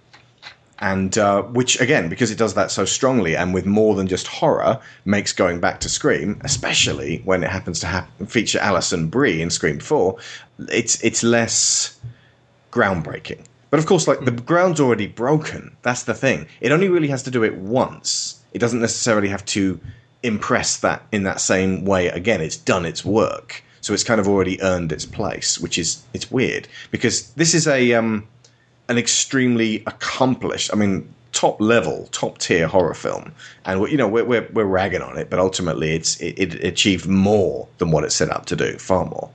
and 0.79 1.17
uh, 1.17 1.41
which 1.43 1.79
again 1.79 2.09
because 2.09 2.31
it 2.31 2.37
does 2.37 2.53
that 2.53 2.71
so 2.71 2.85
strongly 2.85 3.35
and 3.35 3.53
with 3.53 3.65
more 3.65 3.95
than 3.95 4.07
just 4.07 4.27
horror 4.27 4.79
makes 5.05 5.33
going 5.33 5.59
back 5.59 5.79
to 5.79 5.89
scream 5.89 6.39
especially 6.43 7.21
when 7.25 7.43
it 7.43 7.49
happens 7.49 7.79
to 7.79 7.87
hap- 7.87 8.09
feature 8.27 8.59
alison 8.59 9.07
brie 9.07 9.41
in 9.41 9.49
scream 9.49 9.79
4 9.79 10.17
it's 10.71 11.01
it's 11.03 11.23
less 11.23 11.99
groundbreaking. 12.71 13.43
But 13.69 13.79
of 13.79 13.85
course 13.85 14.07
like 14.07 14.25
the 14.25 14.31
ground's 14.31 14.79
already 14.79 15.07
broken. 15.07 15.75
That's 15.81 16.03
the 16.03 16.13
thing. 16.13 16.47
It 16.61 16.71
only 16.71 16.89
really 16.89 17.07
has 17.09 17.23
to 17.23 17.31
do 17.31 17.43
it 17.43 17.55
once. 17.55 18.41
It 18.53 18.59
doesn't 18.59 18.81
necessarily 18.81 19.29
have 19.29 19.45
to 19.45 19.79
impress 20.23 20.77
that 20.77 21.03
in 21.11 21.23
that 21.23 21.39
same 21.39 21.85
way 21.85 22.07
again. 22.07 22.41
It's 22.41 22.57
done 22.57 22.85
its 22.85 23.05
work. 23.05 23.63
So 23.81 23.93
it's 23.93 24.03
kind 24.03 24.19
of 24.19 24.27
already 24.27 24.61
earned 24.61 24.91
its 24.91 25.05
place 25.05 25.59
which 25.59 25.77
is 25.77 26.03
it's 26.13 26.29
weird. 26.31 26.67
Because 26.91 27.31
this 27.33 27.53
is 27.53 27.67
a 27.67 27.93
um 27.93 28.27
an 28.89 28.97
extremely 28.97 29.83
accomplished, 29.85 30.71
I 30.73 30.75
mean, 30.75 31.07
top 31.31 31.61
level, 31.61 32.09
top 32.11 32.39
tier 32.39 32.67
horror 32.67 32.95
film, 32.95 33.31
and 33.65 33.87
you 33.89 33.97
know 33.97 34.07
we're 34.07 34.25
we're, 34.25 34.49
we're 34.51 34.65
ragging 34.65 35.01
on 35.01 35.17
it, 35.17 35.29
but 35.29 35.39
ultimately 35.39 35.91
it's 35.91 36.19
it, 36.19 36.37
it 36.39 36.63
achieved 36.63 37.07
more 37.07 37.67
than 37.77 37.91
what 37.91 38.03
it 38.03 38.11
set 38.11 38.29
out 38.31 38.47
to 38.47 38.55
do, 38.55 38.77
far 38.77 39.05
more. 39.05 39.29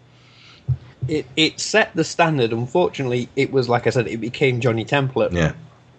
It 1.09 1.27
it 1.37 1.61
set 1.61 1.95
the 1.95 2.05
standard. 2.05 2.53
Unfortunately, 2.53 3.29
it 3.37 3.53
was 3.53 3.69
like 3.69 3.87
I 3.87 3.91
said, 3.91 4.09
it 4.09 4.19
became 4.21 4.61
Johnny 4.61 4.85
Template. 4.85 5.33
Yeah. 5.33 5.53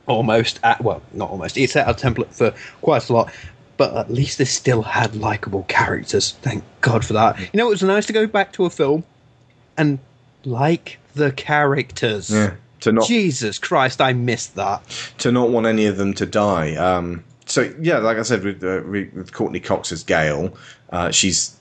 Almost 0.08 0.60
at 0.64 0.84
well, 0.84 1.01
not 1.14 1.30
almost. 1.32 1.58
It 1.58 1.70
set 1.70 1.88
a 1.88 1.93
template 1.93 2.32
for 2.34 2.53
quite 2.82 3.10
a 3.10 3.14
lot. 3.14 3.34
But 3.78 3.95
at 3.97 4.10
least 4.10 4.38
they 4.38 4.45
still 4.45 4.84
had 4.84 5.16
likable 5.16 5.64
characters. 5.68 6.32
Thank 6.41 6.64
God 6.80 7.03
for 7.03 7.12
that. 7.14 7.38
You 7.39 7.58
know, 7.58 7.68
it 7.68 7.72
was 7.72 7.84
nice 7.84 8.06
to 8.06 8.14
go 8.14 8.26
back 8.26 8.53
to 8.53 8.64
a 8.66 8.70
film 8.70 9.03
and 9.78 9.99
like 10.45 10.99
the 11.16 11.32
characters. 11.32 12.30
Yeah. 12.30 12.53
To 12.82 12.91
not 12.91 13.08
Jesus 13.08 13.58
Christ, 13.58 13.99
I 13.99 14.14
missed 14.14 14.56
that. 14.56 14.84
to 15.18 15.32
not 15.32 15.49
want 15.49 15.66
any 15.66 15.88
of 15.88 15.97
them 15.97 16.14
to 16.16 16.26
die. 16.26 16.76
Um, 16.76 17.24
so 17.45 17.74
yeah, 17.82 17.97
like 17.97 18.18
I 18.18 18.22
said 18.22 18.43
with, 18.43 18.64
uh, 18.64 18.82
with 18.88 19.34
Courteney 19.34 19.60
Cox 19.60 19.91
as 19.91 20.03
Gale, 20.03 20.56
uh, 20.91 21.12
she's 21.12 21.58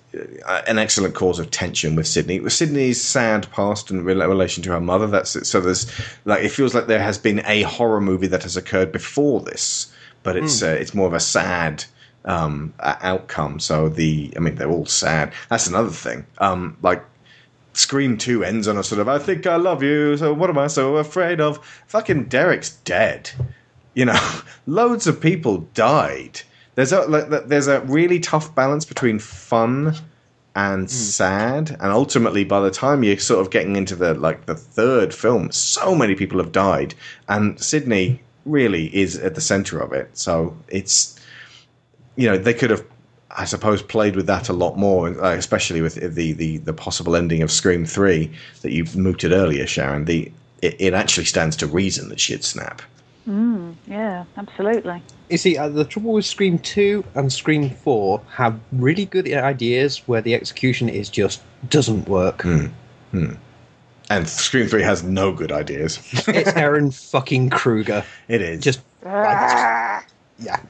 an 0.66 0.78
excellent 0.78 1.14
cause 1.14 1.38
of 1.38 1.50
tension 1.50 1.96
with 1.96 2.06
Sidney. 2.06 2.40
With 2.40 2.52
Sidney's 2.52 3.02
sad 3.02 3.50
past 3.52 3.90
and 3.90 4.04
relation 4.04 4.62
to 4.64 4.70
her 4.72 4.80
mother, 4.80 5.06
that's 5.06 5.36
it. 5.36 5.46
So 5.46 5.60
there's 5.60 5.90
like 6.24 6.42
it 6.44 6.50
feels 6.50 6.74
like 6.74 6.86
there 6.86 7.02
has 7.02 7.18
been 7.18 7.42
a 7.46 7.62
horror 7.62 8.00
movie 8.00 8.26
that 8.28 8.42
has 8.42 8.56
occurred 8.56 8.92
before 8.92 9.40
this, 9.40 9.92
but 10.22 10.36
it's 10.36 10.60
Hmm. 10.60 10.66
uh, 10.66 10.70
it's 10.70 10.94
more 10.94 11.06
of 11.06 11.14
a 11.14 11.20
sad 11.20 11.84
um, 12.24 12.72
outcome. 12.80 13.60
So 13.60 13.88
the 13.88 14.32
I 14.36 14.40
mean 14.40 14.54
they're 14.54 14.70
all 14.70 14.86
sad. 14.86 15.32
That's 15.50 15.66
another 15.66 15.90
thing. 15.90 16.26
Um, 16.38 16.76
like 16.82 17.02
Scream 17.74 18.16
2 18.16 18.44
ends 18.44 18.68
on 18.68 18.78
a 18.78 18.84
sort 18.84 19.00
of, 19.00 19.08
I 19.08 19.18
think 19.18 19.48
I 19.48 19.56
love 19.56 19.82
you, 19.82 20.16
so 20.16 20.32
what 20.32 20.48
am 20.48 20.58
I 20.58 20.68
so 20.68 20.96
afraid 20.96 21.40
of? 21.40 21.58
Fucking 21.88 22.26
Derek's 22.26 22.70
dead. 22.84 23.30
You 23.94 24.04
know, 24.04 24.30
loads 24.66 25.06
of 25.08 25.20
people 25.20 25.58
died. 25.74 26.42
There's 26.74 26.92
a 26.92 27.02
like, 27.02 27.28
there's 27.46 27.68
a 27.68 27.80
really 27.82 28.20
tough 28.20 28.54
balance 28.54 28.84
between 28.84 29.18
fun 29.18 29.94
and 30.56 30.88
sad, 30.88 31.70
and 31.70 31.92
ultimately, 31.92 32.44
by 32.44 32.60
the 32.60 32.70
time 32.70 33.02
you're 33.02 33.18
sort 33.18 33.40
of 33.40 33.50
getting 33.50 33.76
into 33.76 33.96
the 33.96 34.14
like 34.14 34.46
the 34.46 34.54
third 34.54 35.12
film, 35.14 35.50
so 35.52 35.94
many 35.94 36.14
people 36.14 36.38
have 36.38 36.52
died, 36.52 36.94
and 37.28 37.60
Sidney 37.60 38.22
really 38.44 38.94
is 38.94 39.16
at 39.16 39.34
the 39.34 39.40
center 39.40 39.80
of 39.80 39.92
it. 39.92 40.16
So 40.16 40.56
it's 40.68 41.18
you 42.16 42.28
know 42.28 42.38
they 42.38 42.54
could 42.54 42.70
have 42.70 42.84
I 43.36 43.44
suppose 43.44 43.82
played 43.82 44.14
with 44.14 44.26
that 44.26 44.48
a 44.48 44.52
lot 44.52 44.78
more, 44.78 45.08
uh, 45.08 45.34
especially 45.34 45.80
with 45.80 45.94
the, 45.94 46.32
the 46.32 46.58
the 46.58 46.72
possible 46.72 47.16
ending 47.16 47.42
of 47.42 47.50
Scream 47.50 47.84
Three 47.84 48.30
that 48.62 48.70
you 48.70 48.84
mooted 48.94 49.32
earlier, 49.32 49.66
Sharon. 49.66 50.04
The 50.04 50.30
it, 50.62 50.76
it 50.78 50.94
actually 50.94 51.24
stands 51.24 51.56
to 51.56 51.66
reason 51.66 52.08
that 52.10 52.20
she'd 52.20 52.44
snap. 52.44 52.80
Mm, 53.28 53.74
yeah, 53.86 54.24
absolutely. 54.36 55.02
You 55.30 55.38
see, 55.38 55.56
uh, 55.56 55.68
the 55.68 55.84
trouble 55.84 56.12
with 56.12 56.26
Scream 56.26 56.58
2 56.58 57.04
and 57.14 57.32
Scream 57.32 57.70
4 57.70 58.20
have 58.32 58.60
really 58.72 59.06
good 59.06 59.32
ideas 59.32 60.06
where 60.06 60.20
the 60.20 60.34
execution 60.34 60.88
is 60.88 61.08
just 61.08 61.42
doesn't 61.68 62.08
work. 62.08 62.42
Hmm. 62.42 62.66
And 64.10 64.28
Scream 64.28 64.68
Three 64.68 64.82
has 64.82 65.02
no 65.02 65.32
good 65.32 65.50
ideas. 65.50 65.98
it's 66.12 66.50
Ehren 66.52 66.92
fucking 67.10 67.50
Kruger. 67.50 68.04
It 68.28 68.42
is 68.42 68.60
just 68.60 68.80
yeah. 69.04 70.02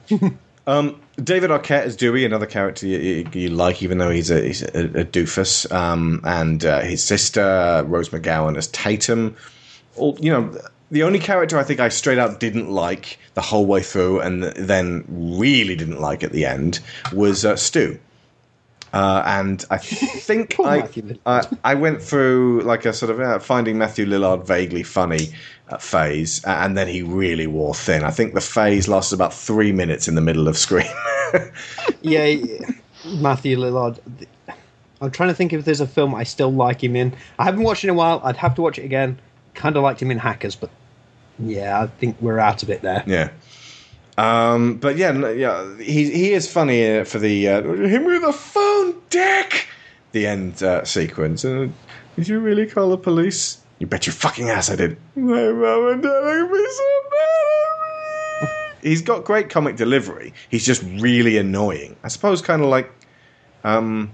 Um, 0.67 0.99
David 1.23 1.51
Arquette 1.51 1.83
as 1.83 1.95
Dewey, 1.95 2.25
another 2.25 2.47
character 2.47 2.87
you, 2.87 2.97
you, 2.97 3.27
you 3.33 3.49
like, 3.49 3.83
even 3.83 3.99
though 3.99 4.09
he's 4.09 4.31
a, 4.31 4.41
he's 4.41 4.63
a, 4.63 4.85
a 5.01 5.05
doofus. 5.05 5.71
Um, 5.71 6.21
and 6.23 6.65
uh, 6.65 6.81
his 6.81 7.03
sister 7.03 7.83
Rose 7.85 8.09
McGowan 8.09 8.57
as 8.57 8.67
Tatum. 8.69 9.35
All 9.95 10.17
you 10.19 10.31
know, 10.31 10.57
the 10.91 11.03
only 11.03 11.19
character 11.19 11.57
I 11.57 11.63
think 11.63 11.79
I 11.79 11.89
straight 11.89 12.17
out 12.17 12.39
didn't 12.39 12.69
like 12.69 13.19
the 13.33 13.41
whole 13.41 13.65
way 13.65 13.81
through, 13.81 14.19
and 14.21 14.43
then 14.43 15.03
really 15.07 15.75
didn't 15.75 15.99
like 15.99 16.23
at 16.23 16.31
the 16.31 16.45
end 16.45 16.79
was 17.13 17.45
uh, 17.45 17.55
Stu. 17.55 17.99
Uh, 18.93 19.23
and 19.25 19.65
I 19.69 19.77
think 19.77 20.55
I, 20.63 20.87
I 21.25 21.47
I 21.63 21.75
went 21.75 22.01
through 22.01 22.61
like 22.61 22.85
a 22.85 22.93
sort 22.93 23.11
of 23.11 23.19
uh, 23.19 23.39
finding 23.39 23.77
Matthew 23.77 24.05
Lillard 24.05 24.45
vaguely 24.45 24.83
funny 24.83 25.29
uh, 25.69 25.77
phase, 25.77 26.43
and 26.45 26.77
then 26.77 26.87
he 26.87 27.01
really 27.01 27.47
wore 27.47 27.75
thin. 27.75 28.03
I 28.03 28.11
think 28.11 28.33
the 28.33 28.41
phase 28.41 28.87
lasted 28.87 29.15
about 29.15 29.33
three 29.33 29.71
minutes 29.71 30.07
in 30.07 30.15
the 30.15 30.21
middle 30.21 30.47
of 30.47 30.57
Scream. 30.57 30.87
yeah, 32.01 32.25
yeah. 32.25 32.69
Matthew 33.05 33.57
Lillard. 33.57 33.99
I'm 35.01 35.11
trying 35.11 35.29
to 35.29 35.35
think 35.35 35.51
if 35.51 35.65
there's 35.65 35.81
a 35.81 35.87
film 35.87 36.15
I 36.15 36.23
still 36.23 36.53
like 36.53 36.81
him 36.81 36.95
in. 36.95 37.13
I 37.37 37.43
haven't 37.43 37.63
watched 37.63 37.83
it 37.83 37.87
in 37.87 37.93
a 37.93 37.97
while. 37.97 38.21
I'd 38.23 38.37
have 38.37 38.55
to 38.55 38.61
watch 38.61 38.79
it 38.79 38.85
again. 38.85 39.19
Kind 39.55 39.75
of 39.77 39.83
liked 39.83 40.01
him 40.01 40.11
in 40.11 40.19
Hackers, 40.19 40.55
but 40.55 40.69
yeah, 41.39 41.81
I 41.81 41.87
think 41.87 42.17
we're 42.21 42.39
out 42.39 42.63
of 42.63 42.69
it 42.69 42.81
there. 42.81 43.03
Yeah. 43.07 43.29
Um, 44.17 44.77
but 44.77 44.95
yeah, 44.97 45.11
no, 45.11 45.29
yeah, 45.29 45.77
he 45.77 46.09
he 46.09 46.33
is 46.33 46.51
funny 46.51 46.99
uh, 46.99 47.03
for 47.03 47.19
the 47.19 47.49
uh, 47.49 47.61
him 47.61 48.05
with 48.05 48.23
a 48.23 48.31
phone, 48.31 48.95
dick. 49.09 49.67
The 50.13 50.27
end 50.27 50.63
uh, 50.63 50.85
sequence. 50.85 51.43
Uh, 51.43 51.67
did 52.15 52.27
you 52.29 52.39
really 52.39 52.65
call 52.65 52.89
the 52.89 52.97
police? 52.97 53.57
You 53.79 53.87
bet 53.87 54.05
your 54.07 54.13
fucking 54.13 54.49
ass 54.49 54.69
I 54.69 54.77
did. 54.77 54.97
My 55.15 55.51
mom 55.51 55.87
and 55.89 56.01
dad 56.01 56.09
are 56.09 56.45
be 56.45 56.65
so 56.69 56.83
mad 57.11 58.41
at 58.41 58.49
me. 58.81 58.89
He's 58.89 59.01
got 59.01 59.25
great 59.25 59.49
comic 59.49 59.75
delivery. 59.75 60.33
He's 60.49 60.65
just 60.65 60.81
really 61.01 61.37
annoying. 61.37 61.97
I 62.03 62.07
suppose, 62.07 62.41
kind 62.41 62.61
of 62.61 62.69
like 62.69 62.89
um, 63.65 64.11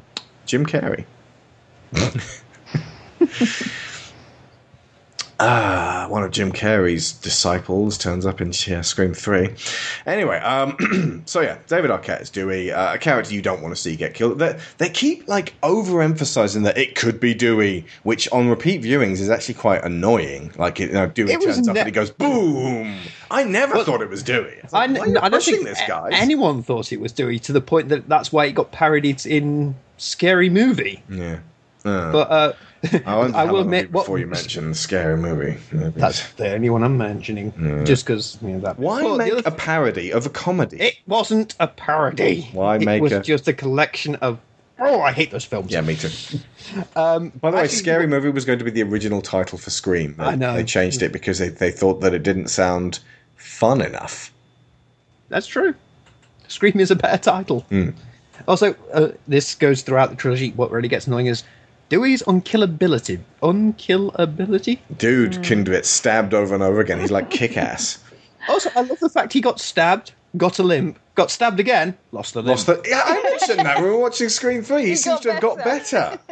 Jim 0.48 0.66
Carrey. 0.66 1.06
Ah, 5.44 6.06
one 6.08 6.22
of 6.24 6.30
Jim 6.30 6.52
Carrey's 6.52 7.14
disciples 7.14 7.98
turns 7.98 8.28
up 8.28 8.42
in 8.42 8.54
yeah, 8.68 8.82
Scream 8.82 9.12
3. 9.16 9.50
Anyway, 10.06 10.38
um, 10.38 11.24
so 11.26 11.42
yeah, 11.42 11.58
David 11.66 11.90
Arquette 11.90 12.22
is 12.22 12.30
Dewey, 12.30 12.72
uh, 12.72 12.94
a 12.94 12.98
character 13.00 13.34
you 13.34 13.42
don't 13.42 13.60
want 13.60 13.76
to 13.76 13.82
see 13.82 13.96
get 13.96 14.14
killed. 14.14 14.38
They, 14.38 14.60
they 14.78 14.90
keep 14.90 15.28
like 15.28 15.60
overemphasizing 15.62 16.64
that 16.66 16.78
it 16.78 16.94
could 16.94 17.20
be 17.20 17.34
Dewey, 17.34 17.88
which 18.04 18.32
on 18.32 18.50
repeat 18.50 18.84
viewings 18.84 19.14
is 19.20 19.32
actually 19.32 19.56
quite 19.56 19.84
annoying. 19.84 20.52
Like, 20.58 20.80
you 20.80 20.92
know, 20.92 21.08
Dewey 21.08 21.32
It 21.32 21.40
was 21.40 21.56
turns 21.56 21.68
up 21.68 21.76
and 21.76 21.88
he 21.88 21.92
goes, 21.92 22.12
boom! 22.12 23.00
I 23.32 23.44
never 23.44 23.84
thought 23.84 24.04
it 24.04 24.10
was 24.10 24.22
Dewey. 24.22 24.60
I, 24.72 24.86
like, 24.86 24.90
n- 24.90 24.94
why 24.96 25.02
are 25.02 25.08
you 25.08 25.20
I 25.22 25.30
don't 25.30 25.44
think 25.44 25.64
this, 25.66 25.82
guys? 25.88 26.12
anyone 26.14 26.62
thought 26.62 26.92
it 26.92 27.00
was 27.02 27.12
Dewey 27.12 27.40
to 27.40 27.52
the 27.52 27.62
point 27.62 27.90
that 27.90 28.08
that's 28.08 28.32
why 28.32 28.46
it 28.46 28.52
got 28.52 28.72
parodied 28.72 29.26
in 29.26 29.74
Scary 29.98 30.52
Movie. 30.52 31.02
Yeah. 31.10 31.40
Uh, 31.84 32.12
But 32.12 32.30
uh, 32.32 32.54
I, 33.06 33.46
will 33.46 33.60
admit, 33.60 33.86
it'll 33.86 33.92
be 33.92 33.94
what 33.94 34.04
before 34.04 34.18
you 34.20 34.28
mention 34.28 34.70
the 34.70 34.76
scary 34.76 35.16
movie. 35.18 35.58
that's 35.72 36.32
the 36.34 36.54
only 36.54 36.70
one 36.70 36.84
I'm 36.84 36.98
mentioning, 36.98 37.54
Yeah. 37.62 37.84
just 37.84 38.06
because 38.06 38.40
you 38.42 38.50
know 38.50 38.60
that. 38.62 38.80
Why 38.80 39.04
the 39.04 39.18
make 39.18 39.46
a 39.46 39.52
parody 39.52 40.12
of 40.12 40.26
a 40.26 40.30
comedy? 40.30 40.78
It 40.80 40.98
wasn't 41.06 41.56
a 41.60 41.68
parody. 41.68 42.50
Why 42.54 42.78
it 42.78 42.82
make 42.84 43.02
was 43.04 43.12
a- 43.12 43.22
just 43.22 43.48
a 43.48 43.54
collection 43.54 44.16
of. 44.16 44.40
Oh, 44.80 45.00
I 45.02 45.12
hate 45.12 45.30
those 45.30 45.46
films. 45.46 45.72
Yeah, 45.72 45.82
me 45.82 45.96
too. 45.96 46.10
Um, 46.96 47.30
By 47.30 47.52
the 47.52 47.58
way, 47.58 47.64
actually, 47.64 47.78
Scary 47.80 48.08
Movie 48.08 48.30
was 48.30 48.46
going 48.46 48.58
to 48.60 48.64
be 48.66 48.72
the 48.72 48.84
original 48.84 49.22
title 49.22 49.58
for 49.58 49.70
Scream. 49.72 50.16
They, 50.18 50.24
I 50.24 50.36
know. 50.36 50.54
They 50.56 50.64
changed 50.64 51.02
it 51.02 51.12
because 51.12 51.38
they, 51.38 51.50
they 51.50 51.70
thought 51.70 52.00
that 52.02 52.14
it 52.14 52.24
didn't 52.24 52.48
sound 52.48 53.00
fun 53.36 53.82
enough. 53.82 54.32
That's 55.28 55.48
true. 55.48 55.76
Scream 56.48 56.80
is 56.80 56.90
a 56.90 56.96
better 56.96 57.18
title. 57.18 57.62
Hmm. 57.70 57.90
Also, 58.48 58.74
uh, 58.94 59.10
this 59.28 59.54
goes 59.56 59.82
throughout 59.82 60.12
the 60.12 60.16
trilogy. 60.16 60.52
What 60.52 60.72
really 60.72 60.88
gets 60.88 61.08
annoying 61.08 61.26
is 61.26 61.44
Dewey's 61.92 62.24
unkillability. 62.24 63.20
Unkillability? 63.44 64.80
Dude 64.98 65.36
Hmm. 65.36 65.42
can 65.42 65.64
get 65.66 65.86
stabbed 65.86 66.34
over 66.34 66.54
and 66.56 66.64
over 66.64 66.80
again. 66.80 67.02
He's 67.02 67.12
like 67.12 67.30
kick 67.30 67.58
ass. 67.70 68.00
Also, 68.48 68.70
I 68.78 68.82
love 68.82 69.00
the 69.00 69.10
fact 69.10 69.34
he 69.34 69.42
got 69.42 69.60
stabbed, 69.60 70.14
got 70.38 70.58
a 70.58 70.64
limp, 70.64 70.98
got 71.16 71.30
stabbed 71.30 71.60
again, 71.60 71.98
lost 72.14 72.34
a 72.36 72.40
limp. 72.40 72.48
Lost 72.48 72.68
the, 72.68 72.82
yeah, 72.88 73.02
I 73.06 73.22
mentioned 73.24 73.60
that 73.60 73.76
when 73.76 73.84
we 73.84 73.90
were 73.90 74.00
watching 74.00 74.30
Scream 74.30 74.64
3. 74.64 74.86
He, 74.86 74.96
seems 74.96 75.20
to 75.20 75.34
have 75.34 75.42
got 75.42 75.58
better. 75.58 76.18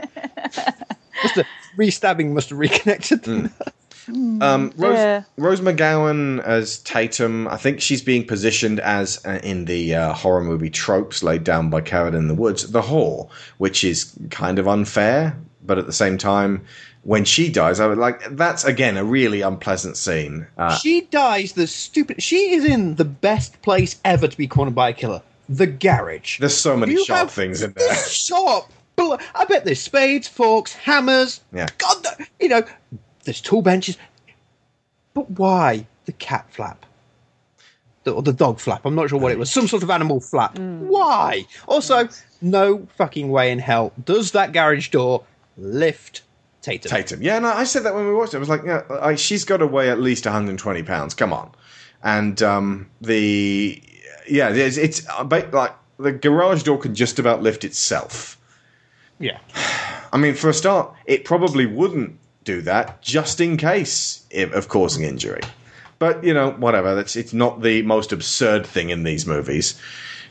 Must 1.23 1.35
have, 1.35 1.45
re-stabbing 1.75 2.33
must 2.33 2.49
have 2.51 2.57
reconnected 2.59 3.23
them. 3.23 3.53
Um, 4.41 4.71
Rose, 4.77 4.95
Yeah. 4.95 5.23
Rose 5.35 5.59
McGowan 5.59 6.41
as 6.43 6.79
Tatum, 6.79 7.45
I 7.49 7.57
think 7.57 7.81
she's 7.81 8.01
being 8.01 8.25
positioned 8.25 8.79
as 8.79 9.23
uh, 9.25 9.39
in 9.43 9.65
the 9.65 9.93
uh, 9.95 10.13
horror 10.13 10.41
movie 10.41 10.69
tropes 10.69 11.21
laid 11.21 11.43
down 11.43 11.69
by 11.69 11.81
Cabin 11.81 12.15
in 12.15 12.29
the 12.29 12.33
Woods, 12.35 12.71
the 12.71 12.81
whore, 12.81 13.29
which 13.57 13.83
is 13.83 14.13
kind 14.31 14.59
of 14.59 14.67
unfair, 14.69 15.35
but 15.69 15.77
at 15.77 15.85
the 15.85 15.93
same 15.93 16.17
time, 16.17 16.65
when 17.03 17.23
she 17.23 17.47
dies, 17.49 17.79
I 17.79 17.85
would 17.85 17.99
like 17.99 18.35
that's 18.35 18.65
again 18.65 18.97
a 18.97 19.03
really 19.03 19.41
unpleasant 19.41 19.97
scene. 19.97 20.47
Uh, 20.57 20.75
she 20.75 21.01
dies 21.01 21.53
the 21.53 21.67
stupid. 21.67 22.21
She 22.21 22.53
is 22.55 22.65
in 22.65 22.95
the 22.95 23.05
best 23.05 23.61
place 23.61 24.01
ever 24.03 24.27
to 24.27 24.35
be 24.35 24.47
cornered 24.47 24.73
by 24.73 24.89
a 24.89 24.93
killer 24.93 25.21
the 25.47 25.67
garage. 25.67 26.39
there's 26.39 26.57
so 26.57 26.75
many 26.75 26.93
You 26.93 27.05
sharp 27.05 27.19
have 27.19 27.31
things 27.31 27.61
in 27.61 27.73
there. 27.73 27.87
This 27.87 28.11
shop. 28.11 28.71
I 28.99 29.45
bet 29.47 29.63
there's 29.63 29.79
spades, 29.79 30.27
forks, 30.27 30.73
hammers. 30.73 31.41
Yeah. 31.53 31.67
God, 31.77 32.05
you 32.39 32.49
know, 32.49 32.63
there's 33.23 33.39
tool 33.39 33.61
benches. 33.61 33.97
But 35.13 35.31
why 35.31 35.87
the 36.05 36.11
cat 36.11 36.47
flap? 36.49 36.85
The, 38.03 38.11
or 38.11 38.21
the 38.21 38.33
dog 38.33 38.59
flap? 38.59 38.85
I'm 38.85 38.95
not 38.95 39.09
sure 39.09 39.19
what 39.19 39.31
it 39.31 39.39
was. 39.39 39.49
Some 39.51 39.67
sort 39.67 39.83
of 39.83 39.89
animal 39.89 40.19
flap. 40.19 40.59
Why? 40.59 41.45
Also, 41.67 42.09
no 42.41 42.87
fucking 42.97 43.29
way 43.29 43.51
in 43.51 43.59
hell 43.59 43.93
does 44.03 44.31
that 44.31 44.51
garage 44.51 44.89
door 44.89 45.23
lift 45.59 46.23
Tatum. 46.61 46.89
Tatum. 46.89 47.21
Yeah, 47.21 47.39
no, 47.39 47.49
I 47.49 47.63
said 47.63 47.83
that 47.83 47.95
when 47.95 48.05
we 48.05 48.13
watched 48.13 48.33
it. 48.33 48.37
I 48.37 48.39
was 48.39 48.49
like, 48.49 48.63
yeah, 48.65 48.83
I, 48.89 49.15
she's 49.15 49.45
got 49.45 49.57
to 49.57 49.67
weigh 49.67 49.89
at 49.89 49.99
least 49.99 50.25
120 50.25 50.83
pounds. 50.83 51.13
Come 51.13 51.31
on. 51.31 51.51
And 52.03 52.41
um, 52.41 52.89
the 53.01 53.81
yeah, 54.27 54.49
it's, 54.49 54.77
it's 54.77 55.07
uh, 55.09 55.27
like 55.51 55.75
the 55.97 56.11
garage 56.11 56.63
door 56.63 56.77
can 56.77 56.95
just 56.95 57.19
about 57.19 57.41
lift 57.41 57.63
itself. 57.63 58.37
Yeah. 59.19 59.39
I 60.11 60.17
mean, 60.17 60.33
for 60.33 60.49
a 60.49 60.53
start, 60.53 60.93
it 61.05 61.23
probably 61.23 61.65
wouldn't 61.65 62.17
do 62.43 62.61
that 62.61 63.01
just 63.01 63.39
in 63.39 63.57
case 63.57 64.25
of 64.33 64.67
causing 64.69 65.03
injury. 65.03 65.41
But 65.99 66.23
you 66.23 66.33
know, 66.33 66.51
whatever. 66.51 66.95
That's 66.95 67.15
it's 67.15 67.33
not 67.33 67.61
the 67.61 67.81
most 67.83 68.11
absurd 68.11 68.65
thing 68.65 68.89
in 68.89 69.03
these 69.03 69.25
movies, 69.25 69.79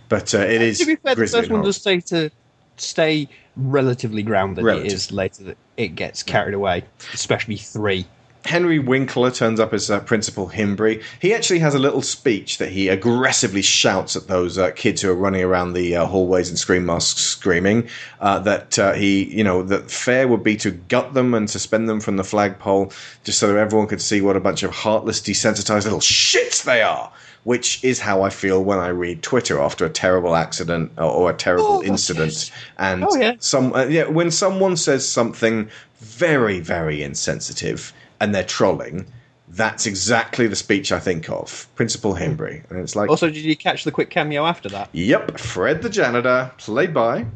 but 0.08 0.34
uh, 0.34 0.38
it 0.38 0.62
is. 0.62 0.78
to 0.78 0.86
be 0.86 0.96
fair, 0.96 1.14
the 1.14 1.26
first 1.26 1.50
one 1.50 1.62
does 1.62 1.76
say 1.76 2.00
to 2.00 2.30
stay 2.76 3.28
relatively 3.58 4.22
grounded. 4.22 4.64
Relative. 4.64 4.86
It 4.86 4.92
is 4.92 5.12
later 5.12 5.44
that 5.44 5.56
it 5.76 5.88
gets 5.94 6.22
carried 6.22 6.54
away, 6.54 6.84
especially 7.12 7.56
three. 7.56 8.06
Henry 8.48 8.78
Winkler 8.78 9.30
turns 9.30 9.60
up 9.60 9.74
as 9.74 9.90
uh, 9.90 10.00
Principal 10.00 10.48
Himbry. 10.48 11.02
He 11.20 11.34
actually 11.34 11.58
has 11.58 11.74
a 11.74 11.78
little 11.78 12.00
speech 12.00 12.56
that 12.56 12.70
he 12.70 12.88
aggressively 12.88 13.60
shouts 13.60 14.16
at 14.16 14.26
those 14.26 14.56
uh, 14.56 14.70
kids 14.70 15.02
who 15.02 15.10
are 15.10 15.14
running 15.14 15.42
around 15.44 15.74
the 15.74 15.94
uh, 15.96 16.06
hallways 16.06 16.48
in 16.48 16.56
scream 16.56 16.86
masks 16.86 17.20
screaming 17.20 17.86
uh, 18.20 18.38
that 18.38 18.78
uh, 18.78 18.94
he, 18.94 19.24
you 19.24 19.44
know, 19.44 19.62
that 19.64 19.90
fair 19.90 20.26
would 20.26 20.42
be 20.42 20.56
to 20.56 20.70
gut 20.70 21.12
them 21.12 21.34
and 21.34 21.50
suspend 21.50 21.90
them 21.90 22.00
from 22.00 22.16
the 22.16 22.24
flagpole 22.24 22.90
just 23.22 23.38
so 23.38 23.48
that 23.48 23.58
everyone 23.58 23.86
could 23.86 24.00
see 24.00 24.22
what 24.22 24.34
a 24.34 24.40
bunch 24.40 24.62
of 24.62 24.70
heartless, 24.70 25.20
desensitized 25.20 25.84
little 25.84 26.00
shits 26.00 26.64
they 26.64 26.80
are. 26.80 27.12
Which 27.44 27.82
is 27.84 28.00
how 28.00 28.22
I 28.22 28.30
feel 28.30 28.64
when 28.64 28.78
I 28.78 28.88
read 28.88 29.22
Twitter 29.22 29.60
after 29.60 29.84
a 29.86 29.90
terrible 29.90 30.34
accident 30.34 30.92
or, 30.98 31.04
or 31.04 31.30
a 31.30 31.34
terrible 31.34 31.80
incident, 31.82 32.50
and 32.78 33.04
Oh, 33.04 33.14
yeah. 33.16 33.34
some 33.40 33.72
uh, 33.74 33.84
yeah, 33.84 34.04
when 34.06 34.30
someone 34.30 34.76
says 34.76 35.08
something 35.08 35.70
very, 36.00 36.60
very 36.60 37.02
insensitive 37.02 37.92
and 38.20 38.34
they're 38.34 38.44
trolling, 38.44 39.06
that's 39.48 39.86
exactly 39.86 40.46
the 40.46 40.56
speech 40.56 40.92
I 40.92 40.98
think 41.00 41.30
of. 41.30 41.66
Principal 41.74 42.14
Himbry. 42.14 42.68
And 42.70 42.78
it's 42.80 42.94
like, 42.94 43.08
Also, 43.08 43.28
did 43.28 43.38
you 43.44 43.56
catch 43.56 43.84
the 43.84 43.92
quick 43.92 44.10
cameo 44.10 44.44
after 44.46 44.68
that? 44.70 44.90
yep, 44.92 45.38
Fred 45.38 45.82
the 45.82 45.88
janitor, 45.88 46.50
played 46.58 46.92
by 46.92 47.26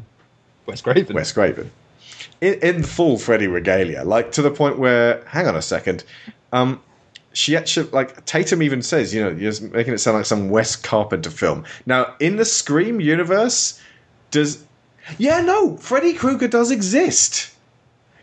Wes 0.65 0.81
Craven. 0.81 1.15
Wes 1.15 1.31
Craven. 1.31 1.71
In, 2.41 2.53
in 2.61 2.83
full 2.83 3.17
Freddy 3.17 3.47
regalia, 3.47 4.03
like 4.03 4.31
to 4.33 4.41
the 4.41 4.51
point 4.51 4.77
where, 4.77 5.23
hang 5.25 5.47
on 5.47 5.55
a 5.55 5.61
second, 5.61 6.03
um, 6.51 6.81
she 7.33 7.57
actually, 7.57 7.89
like, 7.89 8.23
Tatum 8.25 8.61
even 8.61 8.81
says, 8.83 9.13
you 9.13 9.23
know, 9.23 9.31
you're 9.31 9.53
making 9.71 9.93
it 9.93 9.97
sound 9.97 10.17
like 10.17 10.25
some 10.25 10.49
Wes 10.49 10.75
Carpenter 10.75 11.31
film. 11.31 11.65
Now, 11.87 12.15
in 12.19 12.35
the 12.35 12.45
Scream 12.45 13.01
universe, 13.01 13.81
does. 14.29 14.63
Yeah, 15.17 15.41
no, 15.41 15.75
Freddy 15.77 16.13
Krueger 16.13 16.47
does 16.47 16.69
exist. 16.71 17.52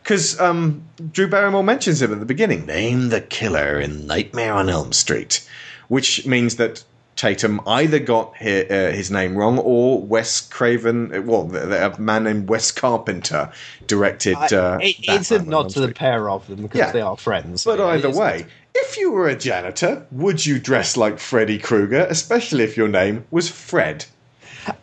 Because 0.02 0.38
um, 0.40 0.82
Drew 1.12 1.28
Barrymore 1.28 1.62
mentions 1.62 2.02
him 2.02 2.12
at 2.12 2.20
the 2.20 2.26
beginning. 2.26 2.66
Name 2.66 3.10
the 3.10 3.20
killer 3.20 3.78
in 3.78 4.06
Nightmare 4.06 4.54
on 4.54 4.68
Elm 4.68 4.92
Street, 4.92 5.46
which 5.88 6.26
means 6.26 6.56
that 6.56 6.82
Tatum 7.16 7.60
either 7.66 7.98
got 7.98 8.34
hi- 8.38 8.62
uh, 8.62 8.92
his 8.92 9.10
name 9.10 9.36
wrong 9.36 9.58
or 9.58 10.00
Wes 10.02 10.40
Craven, 10.40 11.14
uh, 11.14 11.20
well, 11.22 11.44
the- 11.44 11.66
the- 11.66 11.92
a 11.92 12.00
man 12.00 12.24
named 12.24 12.48
Wes 12.48 12.72
Carpenter 12.72 13.50
directed. 13.86 14.36
I- 14.36 14.46
Uh, 14.56 14.78
it- 14.80 14.96
it's 15.02 15.30
a 15.30 15.42
nod 15.42 15.68
to 15.70 15.80
the 15.80 15.92
pair 15.92 16.30
of 16.30 16.46
them 16.48 16.62
because 16.62 16.78
Yeah. 16.78 16.92
they 16.92 17.02
are 17.02 17.16
friends. 17.18 17.64
But 17.64 17.78
Yeah, 17.78 17.86
either 17.88 18.08
it 18.08 18.12
is- 18.12 18.16
way, 18.16 18.46
if 18.74 18.96
you 18.96 19.12
were 19.12 19.28
a 19.28 19.36
janitor, 19.36 20.06
would 20.10 20.46
you 20.46 20.58
dress 20.58 20.96
like 20.96 21.18
Freddy 21.18 21.58
Krueger, 21.58 22.06
especially 22.08 22.64
if 22.64 22.76
your 22.76 22.88
name 22.88 23.24
was 23.30 23.48
Fred? 23.50 24.06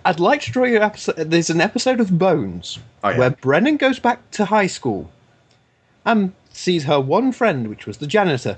I'd 0.05 0.19
like 0.19 0.41
to 0.41 0.51
draw 0.51 0.63
you 0.65 0.77
an 0.77 0.81
episode. 0.83 1.15
There's 1.17 1.49
an 1.49 1.61
episode 1.61 1.99
of 1.99 2.17
Bones 2.17 2.79
Oh, 3.03 3.09
yeah. 3.09 3.17
where 3.17 3.29
Brennan 3.31 3.77
goes 3.77 3.99
back 3.99 4.29
to 4.31 4.45
high 4.45 4.67
school 4.67 5.11
and 6.05 6.33
sees 6.49 6.85
her 6.85 6.99
one 6.99 7.31
friend, 7.31 7.67
which 7.67 7.85
was 7.85 7.97
the 7.97 8.07
janitor, 8.07 8.57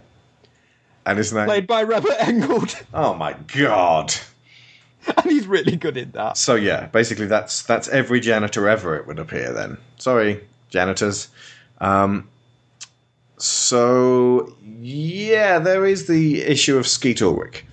And 1.06 1.18
his 1.18 1.34
name? 1.34 1.46
played 1.46 1.68
by 1.68 1.84
Robert 1.84 2.18
Englund, 2.20 2.82
Oh 2.94 3.14
my 3.16 3.34
god. 3.56 4.14
and 5.08 5.26
he's 5.26 5.48
really 5.48 5.76
good 5.76 5.98
in 5.98 6.12
that. 6.12 6.38
So 6.38 6.56
yeah, 6.56 6.86
basically 6.88 7.26
that's 7.26 7.64
that's 7.64 7.88
every 7.90 8.20
janitor 8.20 8.68
ever. 8.70 8.96
It 8.98 9.08
would 9.08 9.20
appear 9.20 9.52
then. 9.54 9.78
Sorry, 9.98 10.42
janitors. 10.70 11.30
Um, 11.80 12.28
so 13.38 14.56
yeah, 14.82 15.60
there 15.60 15.86
is 15.86 16.08
the 16.08 16.42
issue 16.42 16.78
of 16.78 16.88
Skeet 16.88 17.22
Ulrich. 17.22 17.64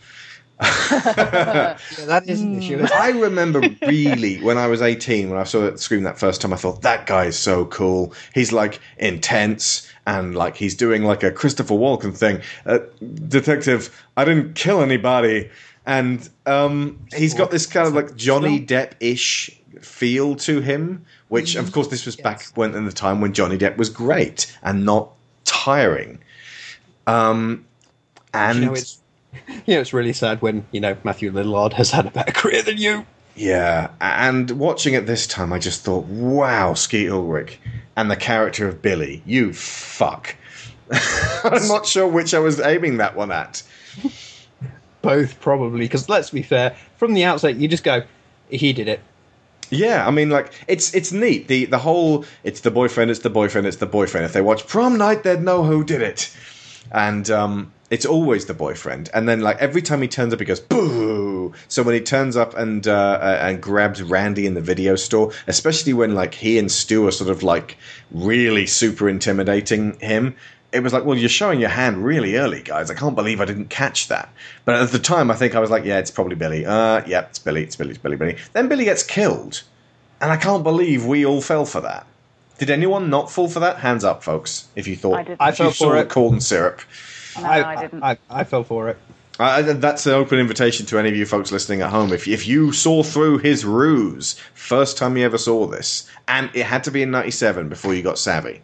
Yeah, 0.91 1.77
that 2.07 2.29
is 2.29 2.41
an 2.41 2.59
issue. 2.59 2.87
I 2.95 3.11
remember 3.11 3.61
really 3.83 4.41
when 4.41 4.57
I 4.57 4.67
was 4.67 4.81
18, 4.81 5.29
when 5.29 5.39
I 5.39 5.45
saw 5.45 5.67
it 5.67 5.79
scream 5.81 6.05
that 6.05 6.19
first 6.19 6.41
time, 6.41 6.53
I 6.53 6.57
thought 6.57 6.83
that 6.83 7.07
guy 7.07 7.27
is 7.27 7.39
so 7.39 7.67
cool. 7.67 8.15
He's 8.35 8.53
like 8.53 8.81
intense 8.99 9.91
and 10.07 10.35
like 10.35 10.57
he's 10.57 10.75
doing 10.75 11.03
like 11.03 11.23
a 11.23 11.31
Christopher 11.31 11.75
Walken 11.75 12.17
thing. 12.17 12.41
Uh, 12.65 12.79
Detective, 13.29 14.05
I 14.17 14.25
didn't 14.25 14.55
kill 14.55 14.81
anybody. 14.81 15.51
And 15.85 16.29
um, 16.47 16.99
he's 17.15 17.35
got 17.35 17.51
this 17.51 17.67
kind 17.67 17.87
of 17.87 17.95
like 17.95 18.17
Johnny 18.17 18.65
Depp 18.65 18.93
ish 19.01 19.51
feel 19.81 20.37
to 20.37 20.61
him, 20.61 21.05
which 21.29 21.55
of 21.55 21.71
course 21.73 21.89
this 21.89 22.07
was 22.07 22.17
back 22.17 22.45
when 22.55 22.75
in 22.75 22.87
the 22.87 22.93
time 22.93 23.21
when 23.21 23.33
Johnny 23.33 23.59
Depp 23.59 23.77
was 23.77 23.91
great 23.91 24.57
and 24.63 24.85
not 24.85 25.13
tiring. 25.45 26.19
Um, 27.07 27.65
and 28.35 28.59
You 28.59 28.65
know, 28.67 28.73
it's 28.73 28.99
you 29.67 29.75
know, 29.75 29.81
it's 29.81 29.93
really 29.93 30.13
sad 30.13 30.43
when 30.43 30.67
you 30.73 30.81
know 30.81 30.97
Matthew 31.05 31.31
Lillard 31.31 31.73
has 31.75 31.91
had 31.91 32.07
a 32.07 32.11
better 32.11 32.33
career 32.33 32.63
than 32.63 32.79
you. 32.79 33.07
Yeah, 33.35 33.91
and 34.01 34.51
watching 34.53 34.95
it 34.95 35.07
this 35.07 35.27
time, 35.27 35.53
I 35.53 35.59
just 35.59 35.83
thought, 35.83 36.07
wow, 36.07 36.73
Skeet 36.73 37.11
Ulrich 37.11 37.59
and 37.95 38.11
the 38.11 38.17
character 38.17 38.67
of 38.67 38.81
Billy, 38.81 39.23
you 39.27 39.53
fuck. 39.53 40.35
I'm 41.45 41.69
not 41.69 41.85
sure 41.85 42.07
which 42.07 42.33
I 42.33 42.39
was 42.39 42.61
aiming 42.61 42.97
that 42.97 43.15
one 43.15 43.31
at. 43.31 43.63
Both 45.03 45.39
probably, 45.41 45.81
because 45.81 46.09
let's 46.09 46.31
be 46.31 46.43
fair, 46.43 46.77
from 46.97 47.13
the 47.13 47.25
outset, 47.25 47.57
you 47.57 47.69
just 47.69 47.85
go, 47.85 48.05
he 48.49 48.73
did 48.73 48.89
it. 48.89 49.01
Yeah, 49.71 50.07
I 50.07 50.11
mean, 50.11 50.31
like 50.31 50.53
it's 50.69 50.95
it's 50.95 51.13
neat. 51.13 51.49
The 51.49 51.65
the 51.65 51.79
whole 51.79 52.25
it's 52.45 52.61
the 52.61 52.71
boyfriend, 52.71 53.11
it's 53.11 53.21
the 53.21 53.31
boyfriend, 53.31 53.67
it's 53.67 53.79
the 53.79 53.87
boyfriend. 53.87 54.25
If 54.25 54.33
they 54.33 54.41
watch 54.41 54.67
Prom 54.67 54.97
Night, 54.97 55.25
they'd 55.25 55.43
know 55.43 55.65
who 55.65 55.85
did 55.85 56.03
it. 56.03 56.35
And 56.93 57.29
um, 57.31 57.73
It's 57.89 58.05
always 58.05 58.47
the 58.47 58.55
boyfriend, 58.55 59.11
and 59.15 59.29
then 59.29 59.41
like 59.41 59.59
every 59.59 59.81
time 59.81 60.03
he 60.03 60.09
turns 60.09 60.35
up, 60.35 60.41
he 60.41 60.45
goes 60.45 60.59
boo. 60.59 61.55
So 61.69 61.85
when 61.85 61.95
he 61.95 62.01
turns 62.01 62.37
up 62.37 62.57
and 62.57 62.87
uh, 62.87 62.93
uh, 63.23 63.39
and 63.43 63.63
grabs 63.63 64.03
Randy 64.03 64.45
in 64.45 64.55
the 64.55 64.61
video 64.61 64.97
store, 64.97 65.33
especially 65.47 65.93
when 65.93 66.15
like 66.15 66.35
he 66.35 66.59
and 66.59 66.71
Stu 66.71 67.07
are 67.07 67.13
sort 67.13 67.31
of 67.31 67.45
like 67.45 67.77
really 68.11 68.67
super 68.67 69.09
intimidating 69.09 69.99
him, 70.01 70.35
it 70.73 70.81
was 70.81 70.93
like, 70.93 71.05
well, 71.05 71.17
you're 71.17 71.29
showing 71.29 71.61
your 71.61 71.69
hand 71.69 72.05
really 72.05 72.37
early, 72.37 72.63
guys. 72.63 72.91
I 72.91 72.95
can't 72.95 73.15
believe 73.15 73.41
I 73.41 73.45
didn't 73.45 73.71
catch 73.71 74.09
that. 74.09 74.29
But 74.65 74.75
at 74.83 74.91
the 74.91 74.99
time, 74.99 75.31
I 75.31 75.35
think 75.35 75.55
I 75.55 75.61
was 75.61 75.71
like, 75.71 75.85
yeah, 75.85 75.99
it's 75.99 76.11
probably 76.11 76.35
Billy. 76.35 76.67
Uh, 76.67 77.03
yeah, 77.07 77.21
it's 77.21 77.39
Billy. 77.39 77.63
It's 77.63 77.77
Billy. 77.77 77.91
It's 77.91 77.99
Billy. 77.99 78.17
Billy. 78.17 78.37
Then 78.53 78.69
Billy 78.69 78.85
gets 78.85 79.05
killed, 79.05 79.63
and 80.21 80.33
I 80.33 80.37
can't 80.37 80.65
believe 80.65 81.07
we 81.07 81.25
all 81.25 81.41
fell 81.41 81.65
for 81.65 81.81
that. 81.83 82.05
Did 82.59 82.71
anyone 82.71 83.11
not 83.11 83.31
fall 83.31 83.49
for 83.49 83.61
that? 83.61 83.79
Hands 83.79 84.03
up, 84.03 84.25
folks. 84.25 84.67
If 84.75 84.89
you 84.89 84.97
thought 84.97 85.15
I 85.15 85.23
didn't. 85.23 85.41
I 85.41 85.53
fell 85.53 85.71
for 85.71 85.93
the 85.93 86.01
it. 86.01 86.09
corn 86.09 86.41
syrup. 86.41 86.81
No, 87.41 87.49
I, 87.49 87.81
didn't. 87.83 88.03
I, 88.03 88.19
I 88.31 88.45
fell 88.45 88.65
for 88.65 88.89
it. 88.89 88.99
Uh, 89.39 89.61
that's 89.75 90.07
an 90.07 90.13
open 90.15 90.39
invitation 90.39 90.87
to 90.87 90.99
any 90.99 91.11
of 91.11 91.17
you 91.17 91.27
folks 91.27 91.53
listening 91.53 91.83
at 91.83 91.91
home. 91.91 92.13
If 92.13 92.27
if 92.27 92.47
you 92.47 92.73
saw 92.73 93.03
through 93.03 93.39
his 93.39 93.65
ruse, 93.67 94.39
first 94.55 94.97
time 94.97 95.17
you 95.19 95.25
ever 95.27 95.37
saw 95.37 95.67
this, 95.67 96.09
and 96.27 96.51
it 96.55 96.65
had 96.65 96.85
to 96.85 96.91
be 96.91 97.03
in 97.03 97.11
'97 97.11 97.69
before 97.69 97.93
you 97.95 98.03
got 98.03 98.19
savvy. 98.19 98.63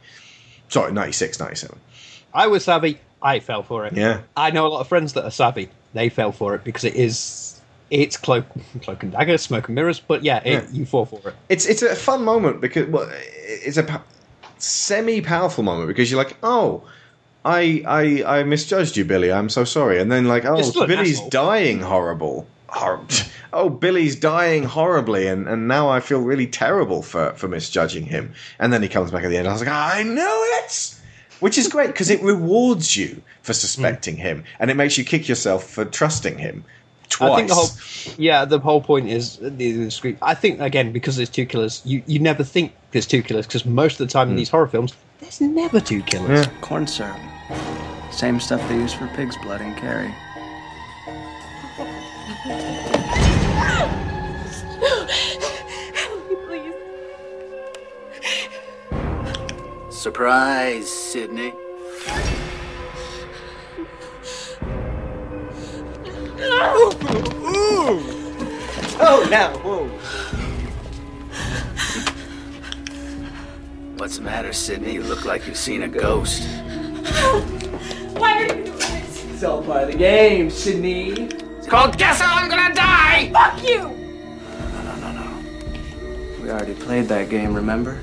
Sorry, 0.68 0.90
'96, 0.92 1.38
'97. 1.38 1.78
I 2.32 2.46
was 2.46 2.64
savvy. 2.64 2.98
I 3.20 3.40
fell 3.40 3.62
for 3.62 3.84
it. 3.86 3.92
Yeah. 3.92 4.22
I 4.36 4.50
know 4.50 4.66
a 4.66 4.68
lot 4.68 4.80
of 4.80 4.88
friends 4.88 5.12
that 5.12 5.24
are 5.24 5.30
savvy. 5.30 5.68
They 5.92 6.08
fell 6.08 6.32
for 6.32 6.54
it 6.54 6.64
because 6.64 6.84
it 6.84 6.94
is 6.94 7.60
it's 7.90 8.16
cloak, 8.16 8.46
cloak 8.80 9.02
and 9.02 9.12
dagger, 9.12 9.36
smoke 9.36 9.68
and 9.68 9.74
mirrors. 9.74 10.00
But 10.00 10.24
yeah, 10.24 10.38
it, 10.42 10.50
Yeah. 10.64 10.70
you 10.72 10.86
fall 10.86 11.04
for 11.04 11.28
it. 11.28 11.34
It's 11.50 11.66
it's 11.66 11.82
a 11.82 11.94
fun 11.94 12.24
moment 12.24 12.62
because 12.62 12.88
well, 12.88 13.10
it's 13.12 13.76
a 13.76 13.82
pa- 13.82 14.02
semi 14.56 15.20
powerful 15.20 15.62
moment 15.62 15.88
because 15.88 16.10
you're 16.10 16.22
like, 16.22 16.36
oh, 16.42 16.82
I 17.44 17.82
I 17.86 18.38
I 18.38 18.42
misjudged 18.44 18.96
you, 18.96 19.04
Billy. 19.04 19.32
I'm 19.32 19.48
so 19.48 19.64
sorry. 19.64 20.00
And 20.00 20.10
then 20.10 20.26
like, 20.26 20.44
oh, 20.44 20.56
You're 20.56 20.64
still 20.64 20.82
an 20.82 20.88
Billy's 20.88 21.16
asshole. 21.16 21.30
dying 21.30 21.80
horrible. 21.80 22.46
Hor- 22.68 23.04
oh, 23.52 23.68
Billy's 23.68 24.16
dying 24.16 24.64
horribly, 24.64 25.26
and, 25.26 25.46
and 25.46 25.68
now 25.68 25.90
I 25.90 26.00
feel 26.00 26.20
really 26.20 26.46
terrible 26.46 27.02
for, 27.02 27.32
for 27.34 27.48
misjudging 27.48 28.06
him. 28.06 28.32
And 28.58 28.72
then 28.72 28.82
he 28.82 28.88
comes 28.88 29.10
back 29.10 29.24
at 29.24 29.28
the 29.28 29.36
end. 29.36 29.46
I 29.46 29.52
was 29.52 29.60
like, 29.60 29.70
I 29.70 30.02
knew 30.02 30.46
it, 30.62 30.98
which 31.40 31.58
is 31.58 31.68
great 31.68 31.88
because 31.88 32.08
it 32.08 32.22
rewards 32.22 32.96
you 32.96 33.22
for 33.42 33.52
suspecting 33.52 34.16
him, 34.16 34.44
and 34.58 34.70
it 34.70 34.74
makes 34.74 34.96
you 34.96 35.04
kick 35.04 35.28
yourself 35.28 35.68
for 35.68 35.84
trusting 35.84 36.38
him 36.38 36.64
twice. 37.12 37.32
I 37.32 37.36
think 37.36 37.48
the 37.48 37.54
whole 37.54 37.68
yeah, 38.18 38.44
the 38.44 38.58
whole 38.58 38.80
point 38.80 39.08
is 39.08 39.38
uh, 39.38 39.50
the, 39.54 39.72
the 39.72 39.90
screen. 39.90 40.16
I 40.22 40.34
think 40.34 40.60
again 40.60 40.92
because 40.92 41.16
there's 41.16 41.28
two 41.28 41.46
killers, 41.46 41.82
you 41.84 42.02
you 42.06 42.18
never 42.18 42.42
think 42.44 42.72
there's 42.92 43.06
two 43.06 43.22
killers 43.22 43.46
because 43.46 43.64
most 43.64 44.00
of 44.00 44.06
the 44.06 44.12
time 44.12 44.28
in 44.28 44.34
hmm. 44.34 44.38
these 44.38 44.48
horror 44.48 44.66
films, 44.66 44.94
there's 45.20 45.40
never 45.40 45.80
two 45.80 46.02
killers. 46.02 46.46
Corn 46.60 46.86
syrup. 46.86 47.18
Same 48.10 48.38
stuff 48.38 48.66
they 48.68 48.76
use 48.76 48.92
for 48.92 49.06
pig's 49.08 49.36
blood 49.36 49.60
in 49.60 49.74
Carrie. 49.74 50.14
Please. 56.46 56.74
Surprise, 59.90 60.88
Sidney. 60.88 61.54
Oh, 69.04 69.26
now, 69.30 69.56
whoa. 69.58 69.88
What's 73.96 74.16
the 74.16 74.22
matter, 74.22 74.52
Sidney? 74.52 74.92
You 74.94 75.02
look 75.02 75.24
like 75.24 75.46
you've 75.46 75.56
seen 75.56 75.82
a 75.82 75.88
ghost. 75.88 76.42
Why 78.18 78.36
are 78.36 78.42
you 78.46 78.64
doing 78.64 78.78
this? 78.78 79.24
It's 79.24 79.42
all 79.42 79.62
part 79.62 79.84
of 79.84 79.92
the 79.92 79.98
game, 79.98 80.50
Sidney. 80.50 81.10
It's 81.58 81.66
called 81.66 81.98
Guess 81.98 82.20
How 82.20 82.36
I'm 82.40 82.48
Gonna 82.48 82.72
Die! 82.74 83.30
Fuck 83.32 83.66
you! 83.66 83.78
No, 83.78 84.82
no, 84.82 84.96
no, 85.00 85.12
no. 85.12 86.42
We 86.42 86.50
already 86.50 86.74
played 86.74 87.06
that 87.08 87.28
game, 87.28 87.54
remember? 87.54 88.00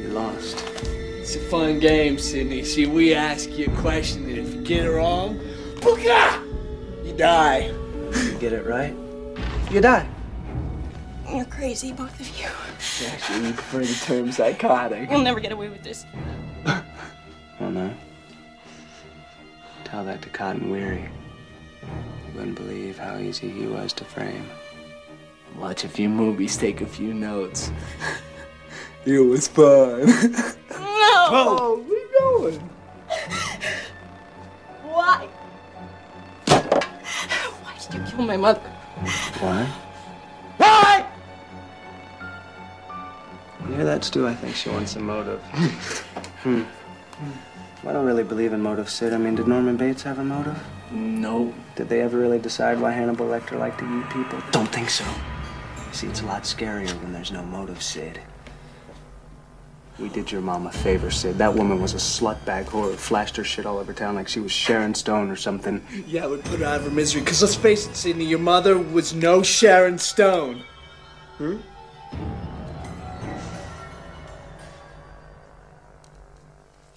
You 0.00 0.08
lost. 0.08 0.64
It's 0.82 1.36
a 1.36 1.40
fun 1.40 1.78
game, 1.78 2.18
Sidney. 2.18 2.64
See, 2.64 2.86
we 2.86 3.14
ask 3.14 3.50
you 3.50 3.66
a 3.66 3.76
question, 3.80 4.24
and 4.24 4.38
if 4.38 4.52
you 4.54 4.62
get 4.62 4.86
it 4.86 4.90
wrong, 4.90 5.38
booga! 5.76 6.42
You 7.04 7.12
die. 7.12 7.72
You 8.14 8.38
get 8.38 8.52
it 8.52 8.66
right, 8.66 8.96
you 9.70 9.80
die. 9.80 10.08
You're 11.32 11.44
crazy, 11.46 11.92
both 11.92 12.18
of 12.20 12.28
you. 12.38 12.48
Actually, 13.08 13.40
we 13.42 13.52
prefer 13.52 13.78
the 13.80 14.04
term 14.04 14.32
psychotic. 14.32 15.10
You'll 15.10 15.22
never 15.22 15.40
get 15.40 15.52
away 15.52 15.68
with 15.68 15.82
this. 15.82 16.04
Oh 17.60 17.70
no. 17.70 17.94
Tell 19.84 20.04
that 20.04 20.22
to 20.22 20.28
Cotton 20.30 20.70
Weary. 20.70 21.08
You 21.82 22.34
wouldn't 22.34 22.56
believe 22.56 22.98
how 22.98 23.16
easy 23.18 23.48
he 23.48 23.66
was 23.66 23.92
to 23.94 24.04
frame. 24.04 24.48
Watch 25.56 25.84
a 25.84 25.88
few 25.88 26.08
movies, 26.08 26.56
take 26.56 26.80
a 26.80 26.86
few 26.86 27.14
notes. 27.14 27.70
it 29.04 29.20
was 29.20 29.46
fun. 29.46 30.06
No! 30.06 30.06
oh, 31.30 31.84
we 31.88 32.02
going. 32.18 32.58
Why? 34.82 35.28
Why 36.46 37.78
did 37.78 37.94
you 37.94 38.02
kill 38.10 38.24
my 38.24 38.36
mother? 38.36 38.60
Why? 39.38 39.64
Why? 40.56 41.06
You 43.68 43.74
hear 43.76 43.84
that, 43.84 44.02
Stu? 44.02 44.26
I 44.26 44.34
think 44.34 44.56
she 44.56 44.70
wants 44.70 44.96
a 44.96 45.00
motive. 45.00 45.40
hmm. 46.42 46.64
I 47.86 47.92
don't 47.92 48.06
really 48.06 48.24
believe 48.24 48.52
in 48.52 48.62
motive, 48.62 48.88
Sid. 48.88 49.12
I 49.12 49.18
mean, 49.18 49.34
did 49.34 49.46
Norman 49.46 49.76
Bates 49.76 50.02
have 50.02 50.18
a 50.18 50.24
motive? 50.24 50.58
No. 50.90 51.52
Did 51.76 51.88
they 51.88 52.00
ever 52.00 52.18
really 52.18 52.38
decide 52.38 52.80
why 52.80 52.92
Hannibal 52.92 53.26
Lecter 53.26 53.58
liked 53.58 53.78
to 53.80 53.98
eat 54.00 54.08
people? 54.10 54.40
Don't 54.52 54.70
think 54.72 54.88
so. 54.88 55.04
See, 55.92 56.06
it's 56.06 56.22
a 56.22 56.26
lot 56.26 56.42
scarier 56.44 56.90
when 57.02 57.12
there's 57.12 57.30
no 57.30 57.42
motive, 57.42 57.82
Sid. 57.82 58.20
We 59.98 60.08
did 60.08 60.32
your 60.32 60.40
mom 60.40 60.66
a 60.66 60.72
favor, 60.72 61.10
Sid. 61.10 61.38
That 61.38 61.54
woman 61.54 61.80
was 61.80 61.94
a 61.94 61.98
slutbag 61.98 62.64
whore 62.64 62.90
who 62.90 62.96
flashed 62.96 63.36
her 63.36 63.44
shit 63.44 63.64
all 63.64 63.78
over 63.78 63.92
town 63.92 64.16
like 64.16 64.26
she 64.26 64.40
was 64.40 64.50
Sharon 64.50 64.92
Stone 64.94 65.30
or 65.30 65.36
something. 65.36 65.84
Yeah, 66.06 66.26
we 66.26 66.38
put 66.38 66.58
her 66.58 66.64
out 66.64 66.78
of 66.78 66.84
her 66.84 66.90
misery. 66.90 67.20
Because 67.20 67.42
let's 67.42 67.54
face 67.54 67.86
it, 67.86 67.94
Sidney, 67.94 68.24
your 68.24 68.40
mother 68.40 68.76
was 68.76 69.14
no 69.14 69.42
Sharon 69.42 69.98
Stone. 69.98 70.64
Hmm? 71.38 71.58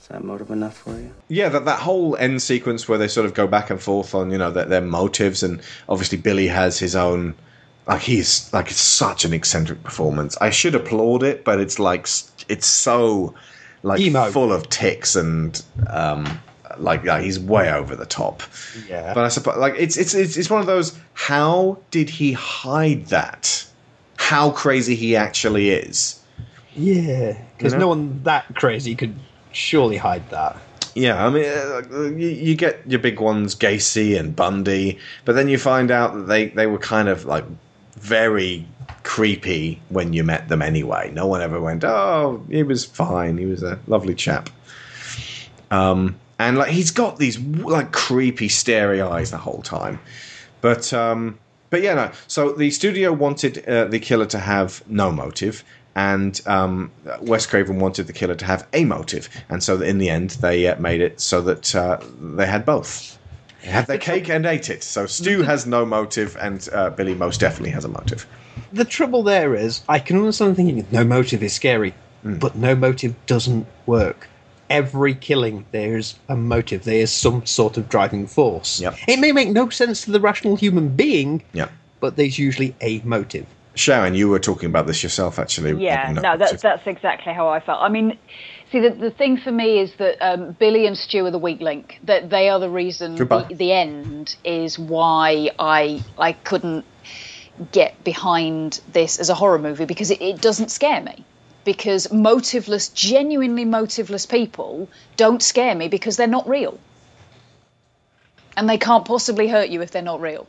Is 0.07 0.11
that 0.11 0.23
motive 0.23 0.51
enough 0.51 0.77
for 0.77 0.91
you? 0.91 1.13
Yeah, 1.27 1.49
that 1.49 1.65
that 1.65 1.79
whole 1.79 2.15
end 2.15 2.41
sequence 2.41 2.87
where 2.87 2.97
they 2.97 3.09
sort 3.09 3.25
of 3.25 3.33
go 3.33 3.45
back 3.45 3.69
and 3.69 3.81
forth 3.81 4.15
on 4.15 4.31
you 4.31 4.37
know 4.37 4.49
their, 4.49 4.63
their 4.63 4.79
motives, 4.81 5.43
and 5.43 5.61
obviously 5.89 6.17
Billy 6.17 6.47
has 6.47 6.79
his 6.79 6.95
own. 6.95 7.35
Like 7.87 8.03
he's 8.03 8.49
like 8.53 8.71
it's 8.71 8.79
such 8.79 9.25
an 9.25 9.33
eccentric 9.33 9.83
performance. 9.83 10.37
I 10.39 10.49
should 10.49 10.75
applaud 10.75 11.23
it, 11.23 11.43
but 11.43 11.59
it's 11.59 11.77
like 11.77 12.07
it's 12.47 12.65
so 12.67 13.33
like 13.83 13.99
Emo. 13.99 14.31
full 14.31 14.53
of 14.53 14.69
ticks 14.69 15.17
and 15.17 15.61
um 15.89 16.39
like 16.77 17.03
yeah, 17.03 17.19
he's 17.19 17.37
way 17.37 17.69
over 17.69 17.93
the 17.93 18.05
top. 18.05 18.43
Yeah. 18.87 19.13
But 19.13 19.25
I 19.25 19.27
suppose 19.27 19.57
like 19.57 19.73
it's 19.77 19.97
it's 19.97 20.13
it's 20.13 20.37
it's 20.37 20.49
one 20.49 20.61
of 20.61 20.67
those. 20.67 20.97
How 21.15 21.79
did 21.91 22.09
he 22.09 22.31
hide 22.31 23.07
that? 23.07 23.65
How 24.15 24.51
crazy 24.51 24.95
he 24.95 25.17
actually 25.17 25.69
is. 25.71 26.21
Yeah, 26.77 27.37
because 27.57 27.73
You 27.73 27.79
know? 27.79 27.85
no 27.85 27.87
one 27.89 28.23
that 28.23 28.55
crazy 28.55 28.95
could 28.95 29.19
surely 29.57 29.97
hide 29.97 30.29
that. 30.29 30.55
Yeah, 30.95 31.25
I 31.25 31.29
mean, 31.29 31.45
uh, 31.45 32.09
you, 32.15 32.55
get 32.55 32.81
your 32.87 32.99
big 32.99 33.19
ones, 33.19 33.53
Gacy 33.55 34.19
and 34.19 34.35
Bundy, 34.35 34.97
but 35.25 35.35
then 35.35 35.47
you 35.47 35.57
find 35.59 35.91
out 35.91 36.13
that 36.15 36.27
they, 36.27 36.47
they 36.47 36.65
were 36.65 36.79
kind 36.79 37.07
of 37.07 37.25
like 37.25 37.45
very 37.93 38.65
creepy 39.03 39.79
when 39.89 40.13
you 40.13 40.23
met 40.23 40.47
them 40.47 40.61
anyway. 40.61 41.11
No 41.13 41.27
one 41.27 41.41
ever 41.41 41.61
went, 41.61 41.83
oh, 41.83 42.43
he 42.49 42.63
was 42.63 42.83
fine. 42.83 43.37
He 43.37 43.45
was 43.45 43.61
a 43.61 43.79
lovely 43.85 44.15
chap. 44.15 44.49
Um, 45.69 46.15
and 46.39 46.57
like 46.57 46.71
he's 46.71 46.91
got 46.91 47.17
these 47.17 47.39
like 47.39 47.91
creepy, 47.91 48.49
starey 48.49 49.01
eyes 49.01 49.31
the 49.31 49.37
whole 49.37 49.61
time. 49.61 49.99
But 50.61 50.93
um, 50.93 51.37
but 51.69 51.81
yeah, 51.81 51.93
no. 51.93 52.11
So 52.27 52.53
the 52.53 52.71
studio 52.71 53.11
wanted 53.11 53.67
uh, 53.67 53.85
the 53.85 53.99
killer 53.99 54.25
to 54.27 54.39
have 54.39 54.83
no 54.87 55.11
motive, 55.11 55.63
and 55.97 56.39
um, 56.45 56.91
Wes 57.21 57.47
Craven 57.47 57.79
wanted 57.79 58.05
the 58.05 58.13
killer 58.13 58.35
to 58.35 58.45
have 58.45 58.67
a 58.71 58.85
motive, 58.85 59.27
and 59.49 59.63
so 59.63 59.81
in 59.81 59.97
the 59.97 60.09
end 60.09 60.29
they 60.41 60.67
uh, 60.67 60.79
made 60.79 61.01
it 61.01 61.19
so 61.19 61.41
that 61.41 61.75
uh, 61.75 61.99
they 62.21 62.45
had 62.45 62.65
both. 62.65 63.17
They 63.63 63.69
had 63.71 63.87
their 63.87 63.97
cake 63.97 64.29
and 64.29 64.45
ate 64.45 64.69
it. 64.69 64.83
So 64.83 65.07
Stu 65.07 65.41
has 65.41 65.65
no 65.65 65.85
motive, 65.85 66.37
and 66.39 66.69
uh, 66.71 66.91
Billy 66.91 67.15
most 67.15 67.39
definitely 67.39 67.71
has 67.71 67.83
a 67.83 67.89
motive. 67.89 68.27
The 68.71 68.85
trouble 68.85 69.23
there 69.23 69.55
is, 69.55 69.81
I 69.89 69.97
can 69.97 70.17
understand 70.17 70.55
thinking 70.55 70.85
no 70.91 71.03
motive 71.03 71.41
is 71.41 71.53
scary, 71.53 71.95
but 72.23 72.55
no 72.55 72.75
motive 72.75 73.15
doesn't 73.25 73.65
work. 73.87 74.29
Every 74.69 75.15
killing, 75.15 75.65
there's 75.71 76.15
a 76.29 76.35
motive. 76.35 76.83
There 76.83 77.01
is 77.01 77.11
some 77.11 77.43
sort 77.45 77.75
of 77.77 77.89
driving 77.89 78.27
force. 78.27 78.79
Yep. 78.81 78.97
It 79.07 79.19
may 79.19 79.31
make 79.31 79.49
no 79.49 79.69
sense 79.69 80.03
to 80.05 80.11
the 80.11 80.19
rational 80.19 80.57
human 80.57 80.89
being, 80.89 81.41
Yeah. 81.53 81.69
but 82.01 82.17
there's 82.17 82.37
usually 82.37 82.75
a 82.81 82.99
motive. 82.99 83.47
Sharon, 83.77 84.15
you 84.15 84.29
were 84.29 84.39
talking 84.39 84.69
about 84.69 84.87
this 84.87 85.03
yourself, 85.03 85.39
actually. 85.39 85.83
Yeah, 85.83 86.11
No, 86.11 86.37
that's 86.37 86.61
that's 86.61 86.85
exactly 86.87 87.33
how 87.33 87.47
I 87.49 87.59
felt. 87.59 87.81
I 87.81 87.89
mean, 87.89 88.17
see, 88.71 88.79
the, 88.79 88.89
the 88.89 89.11
thing 89.11 89.37
for 89.37 89.51
me 89.51 89.79
is 89.79 89.93
that 89.95 90.17
um, 90.21 90.51
Billy 90.53 90.85
and 90.85 90.97
Stu 90.97 91.25
are 91.25 91.31
the 91.31 91.39
weak 91.39 91.61
link. 91.61 91.99
That 92.03 92.29
they 92.29 92.49
are 92.49 92.59
the 92.59 92.69
reason. 92.69 93.15
The, 93.15 93.55
the 93.55 93.71
end 93.71 94.35
is 94.43 94.77
why 94.77 95.51
I 95.59 96.03
I 96.17 96.33
couldn't 96.33 96.85
get 97.71 98.03
behind 98.03 98.81
this 98.91 99.19
as 99.19 99.29
a 99.29 99.35
horror 99.35 99.59
movie 99.59 99.85
because 99.85 100.11
it, 100.11 100.21
it 100.21 100.41
doesn't 100.41 100.69
scare 100.71 101.01
me. 101.01 101.23
Because 101.63 102.07
motiveless, 102.07 102.93
genuinely 102.93 103.65
motiveless 103.65 104.25
people 104.25 104.89
don't 105.17 105.43
scare 105.43 105.75
me 105.75 105.89
because 105.89 106.15
they're 106.15 106.27
not 106.27 106.47
real. 106.47 106.79
And 108.55 108.69
they 108.69 108.77
can't 108.77 109.05
possibly 109.05 109.47
hurt 109.47 109.69
you 109.69 109.81
if 109.81 109.91
they're 109.91 110.01
not 110.01 110.21
real. 110.21 110.47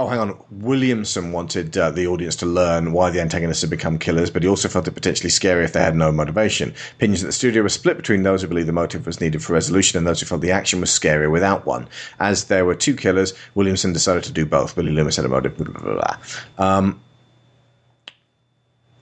Oh, 0.00 0.06
hang 0.06 0.18
on. 0.18 0.42
Williamson 0.50 1.30
wanted 1.30 1.76
uh, 1.76 1.90
the 1.90 2.06
audience 2.06 2.34
to 2.36 2.46
learn 2.46 2.92
why 2.92 3.10
the 3.10 3.20
antagonists 3.20 3.60
had 3.60 3.68
become 3.68 3.98
killers, 3.98 4.30
but 4.30 4.42
he 4.42 4.48
also 4.48 4.66
felt 4.66 4.88
it 4.88 4.92
potentially 4.92 5.28
scary 5.28 5.62
if 5.62 5.74
they 5.74 5.82
had 5.82 5.94
no 5.94 6.10
motivation. 6.10 6.72
Opinions 6.96 7.22
at 7.22 7.26
the 7.26 7.32
studio 7.32 7.62
were 7.62 7.68
split 7.68 7.98
between 7.98 8.22
those 8.22 8.40
who 8.40 8.48
believed 8.48 8.66
the 8.68 8.72
motive 8.72 9.04
was 9.04 9.20
needed 9.20 9.44
for 9.44 9.52
resolution 9.52 9.98
and 9.98 10.06
those 10.06 10.18
who 10.18 10.24
felt 10.24 10.40
the 10.40 10.52
action 10.52 10.80
was 10.80 10.88
scarier 10.88 11.30
without 11.30 11.66
one. 11.66 11.86
As 12.18 12.44
there 12.44 12.64
were 12.64 12.74
two 12.74 12.96
killers, 12.96 13.34
Williamson 13.54 13.92
decided 13.92 14.24
to 14.24 14.32
do 14.32 14.46
both. 14.46 14.74
Billy 14.74 14.90
Loomis 14.90 15.16
had 15.16 15.26
a 15.26 15.28
motive. 15.28 15.58
Blah, 15.58 15.66
blah, 15.66 15.92
blah. 15.92 16.16
Um, 16.56 17.02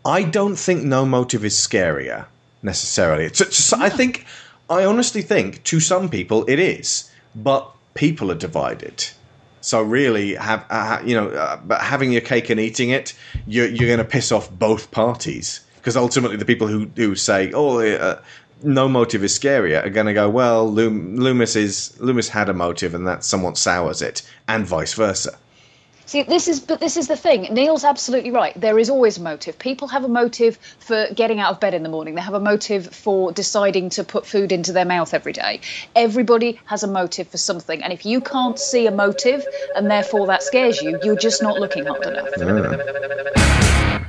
I 0.04 0.24
don't 0.24 0.56
think 0.56 0.82
no 0.82 1.06
motive 1.06 1.44
is 1.44 1.54
scarier 1.54 2.26
necessarily. 2.64 3.24
It's, 3.24 3.40
it's- 3.40 3.72
I 3.72 3.88
think, 3.88 4.26
I 4.68 4.84
honestly 4.84 5.22
think, 5.22 5.62
to 5.62 5.78
some 5.78 6.08
people 6.08 6.44
it 6.48 6.58
is, 6.58 7.08
but 7.36 7.70
people 7.94 8.32
are 8.32 8.40
divided. 8.48 9.10
So 9.60 9.82
really, 9.82 10.34
have 10.34 10.64
uh, 10.70 11.00
you 11.04 11.14
know, 11.14 11.28
uh, 11.28 11.56
but 11.64 11.80
having 11.80 12.12
your 12.12 12.20
cake 12.20 12.50
and 12.50 12.60
eating 12.60 12.90
it, 12.90 13.14
you're 13.46 13.68
you're 13.68 13.88
going 13.88 13.98
to 13.98 14.04
piss 14.04 14.32
off 14.32 14.50
both 14.50 14.90
parties 14.90 15.60
because 15.76 15.96
ultimately 15.96 16.36
the 16.36 16.44
people 16.44 16.68
who 16.68 16.90
who 16.96 17.14
say, 17.14 17.52
oh. 17.52 17.80
Uh, 17.80 18.20
no 18.64 18.88
motive 18.88 19.22
is 19.22 19.38
scarier 19.38 19.84
are 19.86 19.88
going 19.88 20.06
to 20.06 20.12
go 20.12 20.28
well 20.28 20.68
Loom, 20.68 21.14
loomis 21.14 21.54
is 21.54 21.96
loomis 22.00 22.28
had 22.28 22.48
a 22.48 22.52
motive 22.52 22.92
and 22.92 23.06
that 23.06 23.22
somewhat 23.22 23.56
sours 23.56 24.02
it 24.02 24.28
and 24.48 24.66
vice 24.66 24.94
versa 24.94 25.38
See, 26.08 26.22
this 26.22 26.48
is, 26.48 26.60
but 26.60 26.80
this 26.80 26.96
is 26.96 27.06
the 27.06 27.18
thing. 27.18 27.52
Neil's 27.52 27.84
absolutely 27.84 28.30
right. 28.30 28.58
There 28.58 28.78
is 28.78 28.88
always 28.88 29.18
a 29.18 29.20
motive. 29.20 29.58
People 29.58 29.88
have 29.88 30.04
a 30.04 30.08
motive 30.08 30.58
for 30.78 31.06
getting 31.14 31.38
out 31.38 31.50
of 31.50 31.60
bed 31.60 31.74
in 31.74 31.82
the 31.82 31.90
morning. 31.90 32.14
They 32.14 32.22
have 32.22 32.32
a 32.32 32.40
motive 32.40 32.86
for 32.86 33.30
deciding 33.30 33.90
to 33.90 34.04
put 34.04 34.24
food 34.24 34.50
into 34.50 34.72
their 34.72 34.86
mouth 34.86 35.12
every 35.12 35.34
day. 35.34 35.60
Everybody 35.94 36.60
has 36.64 36.82
a 36.82 36.86
motive 36.86 37.28
for 37.28 37.36
something. 37.36 37.82
And 37.82 37.92
if 37.92 38.06
you 38.06 38.22
can't 38.22 38.58
see 38.58 38.86
a 38.86 38.90
motive 38.90 39.44
and 39.76 39.90
therefore 39.90 40.28
that 40.28 40.42
scares 40.42 40.80
you, 40.80 40.98
you're 41.02 41.14
just 41.14 41.42
not 41.42 41.60
looking 41.60 41.84
hard 41.84 42.06
enough. 42.06 42.30
Say 42.36 44.04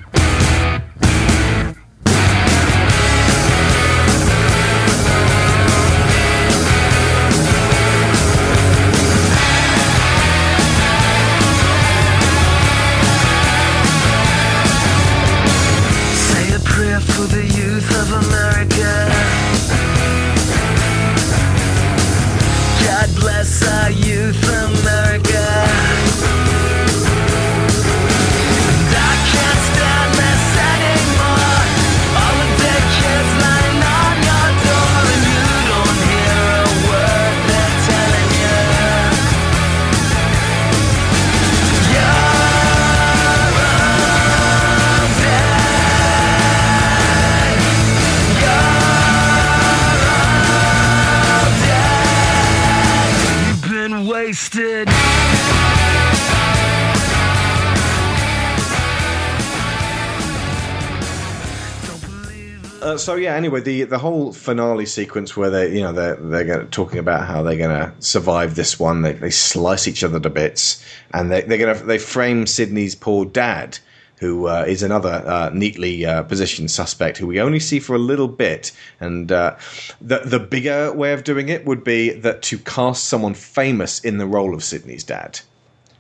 so 63.00 63.16
yeah. 63.16 63.36
Anyway, 63.36 63.62
the 63.62 63.84
the 63.84 63.98
whole 63.98 64.32
finale 64.32 64.86
sequence 64.86 65.36
where 65.36 65.50
they 65.50 65.74
you 65.74 65.82
know 65.82 65.92
they're 65.92 66.16
they're 66.16 66.44
gonna, 66.44 66.66
talking 66.66 67.00
about 67.00 67.26
how 67.26 67.42
they're 67.42 67.58
going 67.58 67.70
to 67.70 67.92
survive 68.00 68.56
this 68.56 68.80
one. 68.80 69.02
They, 69.02 69.14
they 69.14 69.32
slice 69.32 69.88
each 69.88 70.04
other 70.04 70.20
to 70.20 70.30
bits, 70.30 70.84
and 71.14 71.32
they 71.32 71.42
they're 71.42 71.58
going 71.58 71.76
to 71.76 71.84
they 71.84 71.98
frame 71.98 72.46
Sidney's 72.46 72.96
poor 72.96 73.26
dad, 73.26 73.80
who 74.20 74.48
uh, 74.48 74.66
is 74.68 74.84
another 74.84 75.24
uh, 75.26 75.50
neatly 75.54 76.06
uh, 76.06 76.24
positioned 76.24 76.70
suspect 76.70 77.18
who 77.18 77.28
we 77.28 77.42
only 77.42 77.60
see 77.60 77.80
for 77.80 77.96
a 77.96 78.00
little 78.00 78.28
bit. 78.28 78.72
And 79.00 79.32
uh, 79.32 79.56
the 80.00 80.20
the 80.20 80.40
bigger 80.40 80.94
way 80.94 81.14
of 81.14 81.24
doing 81.24 81.50
it 81.50 81.66
would 81.66 81.84
be 81.84 82.12
that 82.12 82.42
to 82.44 82.60
cast 82.60 83.06
someone 83.06 83.34
famous 83.34 84.00
in 84.00 84.18
the 84.18 84.28
role 84.28 84.54
of 84.54 84.64
Sidney's 84.64 85.04
dad. 85.04 85.40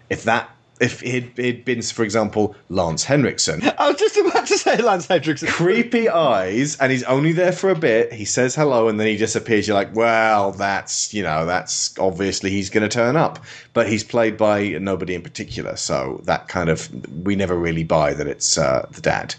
If 0.09 0.23
that 0.23 0.49
if 0.79 1.03
it 1.03 1.37
had 1.37 1.65
been, 1.65 1.81
for 1.81 2.03
example, 2.03 2.55
Lance 2.69 3.03
Henriksen, 3.03 3.61
I 3.77 3.89
was 3.89 3.99
just 3.99 4.17
about 4.17 4.47
to 4.47 4.57
say 4.57 4.77
Lance 4.77 5.07
Henriksen. 5.07 5.49
creepy 5.49 6.09
eyes, 6.09 6.77
and 6.77 6.91
he's 6.91 7.03
only 7.03 7.33
there 7.33 7.51
for 7.51 7.69
a 7.69 7.75
bit. 7.75 8.13
He 8.13 8.25
says 8.25 8.55
hello, 8.55 8.87
and 8.87 8.99
then 8.99 9.07
he 9.07 9.17
disappears. 9.17 9.67
You're 9.67 9.75
like, 9.75 9.95
well, 9.95 10.51
that's 10.51 11.13
you 11.13 11.23
know, 11.23 11.45
that's 11.45 11.97
obviously 11.99 12.49
he's 12.49 12.69
going 12.69 12.87
to 12.87 12.93
turn 12.93 13.15
up. 13.15 13.43
But 13.73 13.89
he's 13.89 14.03
played 14.03 14.37
by 14.37 14.69
nobody 14.79 15.15
in 15.15 15.21
particular, 15.21 15.75
so 15.75 16.21
that 16.23 16.47
kind 16.47 16.69
of 16.69 16.89
we 17.23 17.35
never 17.35 17.55
really 17.55 17.83
buy 17.83 18.13
that 18.13 18.27
it's 18.27 18.57
uh, 18.57 18.87
the 18.91 19.01
dad. 19.01 19.35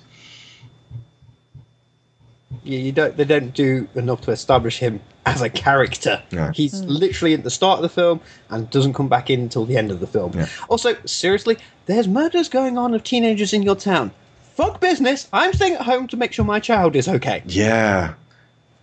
You, 2.65 2.79
you 2.79 2.93
don't 2.93 3.17
they 3.17 3.25
don't 3.25 3.55
do 3.55 3.89
enough 3.95 4.23
to 4.23 4.31
establish 4.31 4.79
him 4.79 5.01
as 5.27 5.43
a 5.43 5.51
character. 5.51 6.23
Yeah. 6.31 6.53
He's 6.53 6.81
hmm. 6.81 6.89
literally 6.89 7.35
at 7.35 7.45
the 7.45 7.51
start 7.51 7.79
of 7.79 7.83
the 7.83 7.89
film 7.89 8.21
and 8.49 8.69
doesn't 8.71 8.95
come 8.95 9.09
back 9.09 9.31
in 9.31 9.41
until 9.41 9.65
the 9.65 9.77
end 9.77 9.91
of 9.91 10.01
the 10.01 10.07
film. 10.07 10.33
Also, 10.69 10.97
seriously, 11.05 11.59
there's 11.87 12.09
murders 12.09 12.49
going 12.49 12.79
on 12.79 12.95
of 12.95 13.05
teenagers 13.05 13.53
in 13.53 13.63
your 13.63 13.77
town. 13.77 14.11
Fuck 14.55 14.81
business. 14.81 15.29
I'm 15.33 15.53
staying 15.53 15.75
at 15.75 15.83
home 15.83 16.07
to 16.09 16.17
make 16.17 16.33
sure 16.33 16.45
my 16.45 16.61
child 16.61 16.97
is 16.97 17.09
okay. 17.09 17.43
Yeah, 17.47 18.15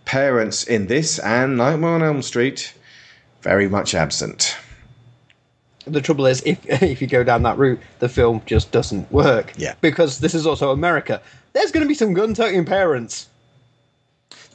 parents 0.04 0.64
in 0.64 0.86
this 0.86 1.18
and 1.18 1.56
Nightmare 1.56 1.90
on 1.90 2.02
Elm 2.02 2.22
Street 2.22 2.74
very 3.42 3.68
much 3.68 3.94
absent. 3.94 4.56
The 5.86 6.00
trouble 6.00 6.26
is, 6.26 6.42
if 6.44 6.58
if 6.82 7.00
you 7.00 7.06
go 7.06 7.24
down 7.24 7.42
that 7.44 7.58
route, 7.58 7.80
the 7.98 8.08
film 8.08 8.42
just 8.46 8.72
doesn't 8.72 9.10
work. 9.12 9.52
Yeah. 9.56 9.74
Because 9.80 10.18
this 10.18 10.34
is 10.34 10.46
also 10.46 10.70
America. 10.70 11.20
There's 11.52 11.72
going 11.72 11.84
to 11.84 11.88
be 11.88 11.94
some 11.94 12.12
gun-toting 12.12 12.64
parents. 12.64 13.28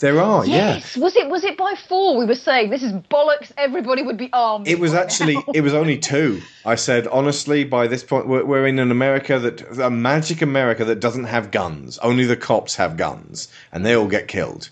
There 0.04 0.20
are, 0.20 0.46
yes. 0.46 0.98
Was 0.98 1.16
it 1.16 1.30
was 1.30 1.46
it 1.46 1.56
by 1.56 1.76
four? 1.88 2.18
We 2.18 2.26
were 2.26 2.36
saying 2.36 2.72
this 2.72 2.84
is 2.84 2.92
bollocks. 2.92 3.54
Everybody 3.56 4.02
would 4.02 4.18
be 4.18 4.30
armed. 4.34 4.68
It 4.68 4.78
was 4.78 4.94
actually 4.94 5.36
now. 5.36 5.46
it 5.54 5.62
was 5.62 5.74
only 5.74 5.98
two. 5.98 6.42
I 6.66 6.76
said 6.76 7.08
honestly, 7.08 7.64
by 7.64 7.88
this 7.88 8.04
point, 8.04 8.28
we're, 8.28 8.44
we're 8.44 8.68
in 8.68 8.80
an 8.80 8.92
America 8.92 9.40
that 9.40 9.62
a 9.80 9.90
magic 9.90 10.42
America 10.42 10.84
that 10.84 11.00
doesn't 11.00 11.24
have 11.24 11.52
guns. 11.52 12.00
Only 12.00 12.26
the 12.26 12.36
cops 12.36 12.76
have 12.76 12.98
guns, 12.98 13.48
and 13.72 13.86
they 13.86 13.96
all 13.96 14.10
get 14.10 14.28
killed. 14.28 14.70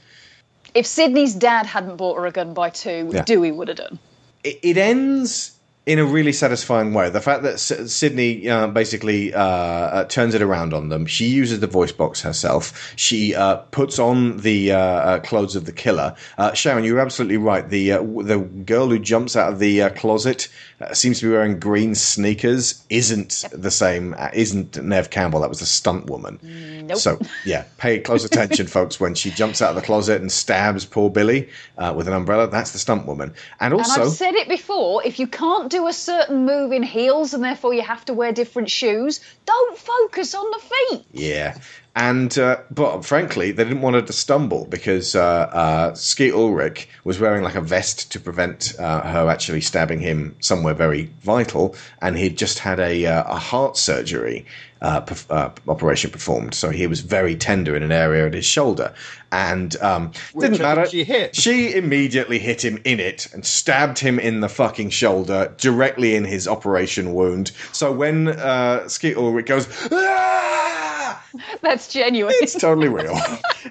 If 0.76 0.86
Sidney's 0.86 1.34
dad 1.34 1.66
hadn't 1.66 1.96
bought 1.96 2.18
her 2.18 2.26
a 2.26 2.32
gun 2.34 2.54
by 2.54 2.70
two, 2.70 3.12
Yeah. 3.14 3.24
Dewey 3.24 3.54
would 3.54 3.70
have 3.70 3.78
done. 3.78 4.00
It, 4.44 4.60
it 4.64 4.78
ends 4.78 5.58
in 5.86 5.98
a 5.98 6.06
really 6.06 6.32
satisfying 6.32 6.94
way. 6.94 7.10
The 7.10 7.22
fact 7.22 7.42
that 7.44 7.54
S- 7.54 7.92
Sidney 7.92 8.48
uh, 8.48 8.68
basically 8.68 9.34
uh, 9.34 9.42
uh, 9.42 10.04
turns 10.06 10.36
it 10.36 10.42
around 10.42 10.74
on 10.74 10.90
them. 10.90 11.08
She 11.08 11.26
uses 11.26 11.60
the 11.60 11.68
voice 11.68 11.92
box 11.92 12.22
herself. 12.22 12.94
She 12.96 13.34
uh, 13.34 13.58
puts 13.72 13.98
on 13.98 14.38
the 14.38 14.74
uh, 14.74 14.78
uh, 14.78 15.20
clothes 15.20 15.56
of 15.56 15.66
the 15.66 15.72
killer. 15.72 16.16
Sharon, 16.54 16.84
you're 16.84 17.00
absolutely 17.00 17.38
right. 17.38 17.68
The 17.68 17.90
the 17.92 18.40
girl 18.66 18.90
who 18.90 19.00
jumps 19.00 19.36
out 19.36 19.54
of 19.54 19.60
the 19.60 19.90
closet 19.92 20.48
uh, 20.84 20.94
seems 20.94 21.20
to 21.20 21.28
be 21.28 21.32
wearing 21.32 21.60
green 21.60 21.96
sneakers. 21.96 22.84
Isn't 22.90 23.46
the 23.52 23.72
same? 23.72 24.16
Uh, 24.18 24.30
isn't 24.34 24.82
Neve 24.82 25.10
Campbell? 25.10 25.42
That 25.42 25.50
was 25.50 25.60
the 25.60 25.66
stunt 25.66 26.08
woman. 26.08 26.40
Nope. 26.88 26.98
So 26.98 27.20
yeah, 27.46 27.66
pay 27.78 28.00
close 28.00 28.26
attention, 28.32 28.68
folks. 28.68 29.00
When 29.00 29.16
she 29.16 29.32
jumps 29.32 29.62
out 29.62 29.70
of 29.70 29.76
the 29.76 29.82
closet 29.82 30.22
and 30.22 30.32
stabs 30.32 30.86
poor 30.86 31.10
Billy 31.10 31.50
uh, 31.78 31.94
with 31.96 32.08
an 32.08 32.14
umbrella, 32.14 32.48
that's 32.48 32.72
the 32.72 32.80
stunt 32.80 33.06
woman. 33.06 33.34
And 33.60 33.74
also, 33.74 33.94
and 33.94 34.04
I've 34.04 34.16
said 34.16 34.36
it 34.36 34.48
before, 34.48 35.06
if 35.06 35.20
you 35.20 35.28
can't 35.28 35.70
do 35.70 35.88
a 35.88 35.94
certain 35.94 36.46
move 36.46 36.72
in 36.72 36.84
heels 36.84 37.34
and 37.34 37.44
therefore 37.44 37.74
you 37.74 37.82
have 37.82 38.06
to 38.06 38.14
wear 38.14 38.32
different 38.32 38.70
shoes, 38.70 39.20
don't 39.46 39.78
focus 39.78 40.36
on 40.36 40.46
the 40.52 40.60
feet. 40.60 41.06
Yeah. 41.12 41.58
And 41.96 42.38
uh, 42.38 42.62
but 42.72 43.04
frankly, 43.04 43.52
they 43.52 43.66
didn't 43.66 43.82
want 43.82 43.96
her 43.96 44.02
to 44.02 44.14
stumble 44.14 44.66
because 44.66 45.14
uh, 45.14 45.22
uh, 45.22 45.94
Skeet 45.94 46.34
Ulrich 46.34 46.88
was 47.04 47.20
wearing 47.20 47.44
like 47.44 47.56
a 47.56 47.62
vest 47.62 48.10
to 48.14 48.20
prevent 48.20 48.74
uh, 48.80 49.02
her 49.02 49.28
actually 49.30 49.60
stabbing 49.60 50.00
him 50.00 50.34
somewhere 50.40 50.74
very 50.74 51.12
vital, 51.22 51.76
and 52.02 52.18
he'd 52.18 52.38
just 52.38 52.60
had 52.60 52.80
a, 52.80 53.06
uh, 53.06 53.24
a 53.36 53.38
heart 53.38 53.76
surgery 53.76 54.46
uh, 54.82 55.02
perf- 55.02 55.30
uh, 55.30 55.50
operation 55.68 56.10
performed, 56.10 56.54
so 56.54 56.70
he 56.70 56.88
was 56.88 57.02
very 57.02 57.36
tender 57.36 57.76
in 57.76 57.84
an 57.84 57.92
area 57.92 58.26
at 58.26 58.34
his 58.34 58.46
shoulder, 58.46 58.94
and 59.34 59.76
um, 59.82 60.12
didn't 60.40 60.62
matter. 60.62 60.88
she 60.88 61.04
hit. 61.04 61.36
She 61.36 61.74
immediately 61.76 62.40
hit 62.40 62.64
him 62.64 62.80
in 62.86 63.02
it 63.02 63.28
and 63.34 63.46
stabbed 63.46 64.00
him 64.00 64.18
in 64.18 64.40
the 64.40 64.50
fucking 64.50 64.92
shoulder, 64.92 65.54
directly 65.58 66.16
in 66.16 66.24
his 66.24 66.48
operation 66.48 67.14
wound. 67.14 67.52
So 67.74 67.92
when 67.92 68.30
uh, 68.30 68.88
Skeet 68.88 69.18
Ulrich 69.18 69.48
goes, 69.48 69.68
"Ah!" 69.92 70.91
That's 71.62 71.88
genuine. 71.88 72.34
it's 72.40 72.54
totally 72.54 72.88
real. 72.90 73.18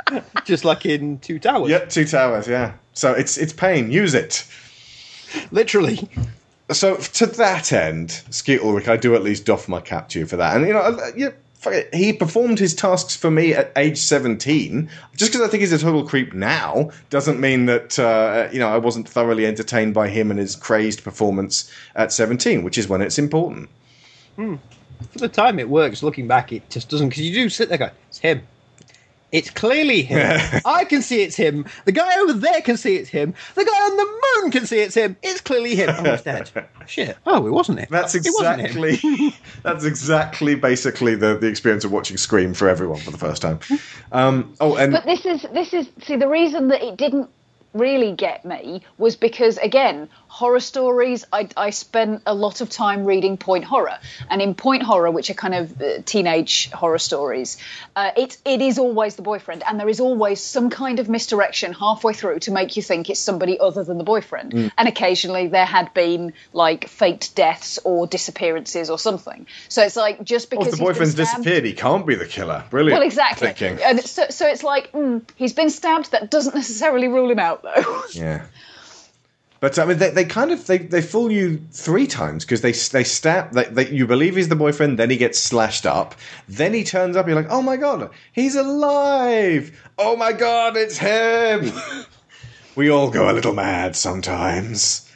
Just 0.45 0.65
like 0.65 0.87
in 0.87 1.19
Two 1.19 1.39
Towers. 1.39 1.71
yep, 1.71 1.89
two 1.91 2.05
towers. 2.05 2.49
Yeah. 2.49 2.73
So 2.95 3.13
it's 3.13 3.37
it's 3.39 3.53
pain. 3.53 3.91
Use 3.91 4.15
it. 4.15 4.47
Literally. 5.51 6.09
So 6.73 6.97
to 6.97 7.27
that 7.27 7.73
end, 7.73 8.11
Skeet 8.31 8.61
Ulrich, 8.61 8.89
I 8.89 8.97
do 8.97 9.15
at 9.15 9.23
least 9.23 9.45
doff 9.45 9.69
my 9.69 9.81
cap 9.81 10.09
to 10.11 10.21
you 10.21 10.27
for 10.27 10.37
that. 10.37 10.57
And 10.57 10.67
you 10.67 10.73
know, 10.73 10.81
uh, 10.81 11.11
yeah, 11.17 11.31
fuck 11.55 11.73
it, 11.73 11.93
he 11.95 12.13
performed 12.13 12.59
his 12.59 12.75
tasks 12.75 13.17
for 13.17 13.31
me 13.31 13.53
at 13.55 13.73
age 13.77 13.99
seventeen. 13.99 14.89
Just 15.17 15.33
because 15.33 15.47
I 15.47 15.51
think 15.51 15.63
he's 15.63 15.73
a 15.73 15.79
total 15.79 16.07
creep 16.07 16.33
now 16.33 16.91
doesn't 17.11 17.41
mean 17.41 17.67
that 17.67 17.99
uh, 17.99 18.49
you 18.53 18.59
know 18.61 18.69
I 18.69 18.79
wasn't 18.79 19.09
thoroughly 19.09 19.47
entertained 19.47 19.95
by 19.95 20.09
him 20.09 20.31
and 20.31 20.39
his 20.39 20.55
crazed 20.57 21.03
performance 21.05 21.71
at 21.97 22.13
seventeen, 22.13 22.63
which 22.63 22.79
is 22.79 22.89
when 22.89 23.03
it's 23.03 23.19
important. 23.19 23.69
Hmm. 24.37 24.57
For 25.13 25.19
the 25.19 25.29
time 25.29 25.59
it 25.59 25.69
works, 25.69 26.03
looking 26.03 26.29
back, 26.29 26.53
it 26.53 26.69
just 26.71 26.89
doesn't. 26.89 27.09
Because 27.11 27.25
you 27.25 27.35
do 27.35 27.49
sit 27.49 27.69
there 27.69 27.79
going, 27.79 27.93
it's 28.09 28.19
him. 28.19 28.43
It's 29.33 29.49
clearly 29.49 30.03
him. 30.03 30.41
I 30.65 30.85
can 30.85 31.03
see 31.03 31.23
it's 31.23 31.37
him. 31.37 31.65
The 31.85 31.93
guy 31.93 32.19
over 32.21 32.33
there 32.33 32.61
can 32.63 32.77
see 32.77 32.97
it's 32.97 33.09
him. 33.09 33.33
The 33.55 33.65
guy 33.65 33.71
on 33.71 33.97
the 33.97 34.23
moon 34.43 34.51
can 34.51 34.67
see 34.67 34.81
it's 34.81 34.95
him. 34.97 35.17
It's 35.23 35.41
clearly 35.41 35.77
him. 35.77 35.91
Oh, 35.91 36.11
he's 36.11 36.23
dead. 36.23 36.51
Shit. 36.87 37.17
Oh, 37.27 37.47
it 37.47 37.51
wasn't 37.51 37.79
him. 37.79 37.87
That's 37.91 38.17
It 38.17 38.27
wasn't 38.27 38.63
him. 38.63 38.85
exactly 38.85 39.37
that's 39.63 39.85
exactly 39.85 40.57
basically 40.57 41.15
the, 41.15 41.37
the 41.39 41.47
experience 41.47 41.85
of 41.85 41.93
watching 41.93 42.17
Scream 42.17 42.55
for 42.55 42.69
everyone 42.69 42.99
for 42.99 43.13
the 43.13 43.19
first 43.19 43.41
time. 43.41 43.61
Um, 44.11 44.53
oh, 44.61 44.75
and 44.77 44.93
But 44.93 45.05
this 45.07 45.25
is 45.25 45.47
this 45.55 45.73
is 45.75 45.89
see 46.03 46.17
the 46.17 46.29
reason 46.29 46.67
that 46.69 46.83
it 46.83 46.97
didn't 46.97 47.31
really 47.73 48.11
get 48.13 48.45
me 48.45 48.83
was 48.99 49.15
because 49.15 49.57
again 49.59 50.09
horror 50.41 50.61
stories 50.61 51.25
I, 51.41 51.49
I 51.67 51.71
spent 51.71 52.23
a 52.27 52.35
lot 52.35 52.61
of 52.63 52.69
time 52.71 53.05
reading 53.05 53.37
point 53.37 53.65
horror 53.65 53.99
and 54.31 54.41
in 54.41 54.55
point 54.55 54.83
horror 54.83 55.11
which 55.11 55.29
are 55.31 55.39
kind 55.45 55.55
of 55.55 55.81
uh, 55.81 55.85
teenage 56.05 56.71
horror 56.71 56.99
stories 56.99 57.59
uh, 57.95 58.11
it, 58.17 58.39
it 58.45 58.61
is 58.63 58.79
always 58.79 59.17
the 59.17 59.23
boyfriend 59.23 59.63
and 59.67 59.79
there 59.79 59.89
is 59.89 60.01
always 60.01 60.41
some 60.41 60.71
kind 60.71 60.99
of 60.99 61.09
misdirection 61.09 61.73
halfway 61.73 62.15
through 62.15 62.39
to 62.47 62.51
make 62.51 62.77
you 62.77 62.83
think 62.83 63.11
it's 63.11 63.21
somebody 63.21 63.59
other 63.61 63.85
than 63.85 63.99
the 63.99 64.05
boyfriend 64.05 64.41
Mm. 64.53 64.71
and 64.79 64.89
occasionally 64.89 65.47
there 65.49 65.67
had 65.67 65.93
been 65.95 66.33
like 66.53 66.89
faked 66.89 67.35
deaths 67.37 67.79
or 67.85 68.07
disappearances 68.07 68.89
or 68.91 68.99
something 68.99 69.47
so 69.69 69.83
it's 69.83 69.97
like 69.97 70.25
just 70.25 70.51
because 70.51 70.69
if 70.69 70.79
the 70.79 70.85
boyfriend's 70.85 71.15
disappeared, 71.15 71.65
he 71.65 71.73
can't 71.75 72.07
be 72.07 72.15
the 72.15 72.27
killer. 72.27 72.65
Brilliant. 72.71 72.99
well, 72.99 73.07
exactly. 73.07 73.49
Thinking. 73.53 73.85
And 73.85 74.01
so, 74.01 74.27
so 74.31 74.47
it's 74.47 74.63
like 74.63 74.93
mm, 74.93 75.23
he's 75.37 75.53
been 75.53 75.71
stabbed. 75.71 76.13
That 76.13 76.31
doesn't 76.31 76.55
necessarily 76.55 77.09
rule 77.09 77.31
him 77.31 77.39
out, 77.39 77.63
though. 77.63 78.03
Yeah. 78.13 78.47
But 79.61 79.79
I 79.79 79.85
mean, 79.85 79.99
they, 79.99 80.09
they 80.09 80.25
kind 80.25 80.51
of 80.51 80.67
they, 80.67 80.79
they 80.79 81.03
fool 81.03 81.31
you 81.31 81.61
three 81.71 82.07
times 82.07 82.47
because 82.47 82.63
they 82.63 82.73
they 82.73 83.05
stab 83.05 83.53
they 83.53 83.91
you 83.91 84.07
believe 84.07 84.37
he's 84.37 84.49
the 84.49 84.57
boyfriend, 84.57 84.99
then 84.99 85.11
he 85.11 85.19
gets 85.19 85.39
slashed 85.39 85.85
up, 85.85 86.15
then 86.49 86.73
he 86.73 86.83
turns 86.83 87.15
up. 87.15 87.27
You're 87.27 87.37
like, 87.37 87.51
oh 87.51 87.61
my 87.61 87.77
god, 87.77 88.11
he's 88.33 88.57
alive! 88.57 89.71
Oh 89.99 90.17
my 90.17 90.33
god, 90.33 90.79
it's 90.79 90.97
him! 90.97 91.73
we 92.75 92.89
all 92.89 93.11
go 93.11 93.31
a 93.31 93.35
little 93.35 93.53
mad 93.53 93.97
sometimes. 93.97 95.07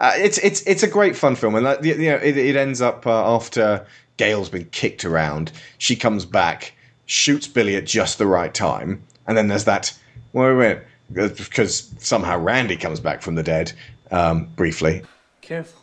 Uh, 0.00 0.12
it's 0.16 0.36
it's 0.38 0.60
it's 0.66 0.82
a 0.82 0.88
great 0.88 1.16
fun 1.16 1.34
film, 1.34 1.54
and 1.54 1.64
that, 1.64 1.82
you 1.82 1.96
know 1.96 2.16
it, 2.16 2.36
it 2.36 2.56
ends 2.56 2.82
up 2.82 3.06
uh, 3.06 3.34
after 3.34 3.86
Gale's 4.18 4.50
been 4.50 4.66
kicked 4.66 5.06
around. 5.06 5.50
She 5.78 5.96
comes 5.96 6.26
back, 6.26 6.74
shoots 7.06 7.48
Billy 7.48 7.74
at 7.76 7.86
just 7.86 8.18
the 8.18 8.26
right 8.26 8.52
time, 8.52 9.02
and 9.26 9.34
then 9.34 9.48
there's 9.48 9.64
that. 9.64 9.98
Wait, 10.34 10.52
wait, 10.54 10.78
because 11.12 11.92
somehow 11.98 12.38
Randy 12.38 12.76
comes 12.76 13.00
back 13.00 13.22
from 13.22 13.36
the 13.36 13.42
dead 13.42 13.72
um, 14.14 14.44
briefly. 14.56 15.02
Careful. 15.40 15.80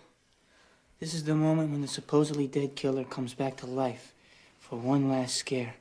This 0.99 1.13
is 1.13 1.23
the 1.23 1.35
moment 1.35 1.71
when 1.71 1.81
the 1.81 1.87
supposedly 1.87 2.47
dead 2.47 2.75
killer 2.75 3.03
comes 3.03 3.33
back 3.33 3.57
to 3.57 3.65
life 3.65 4.13
for 4.59 4.77
one 4.77 5.09
last 5.09 5.35
scare. 5.35 5.75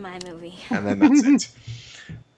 My 0.00 0.18
movie. 0.26 0.54
and 0.70 0.86
then 0.86 0.98
that's 0.98 1.24
it. 1.24 1.48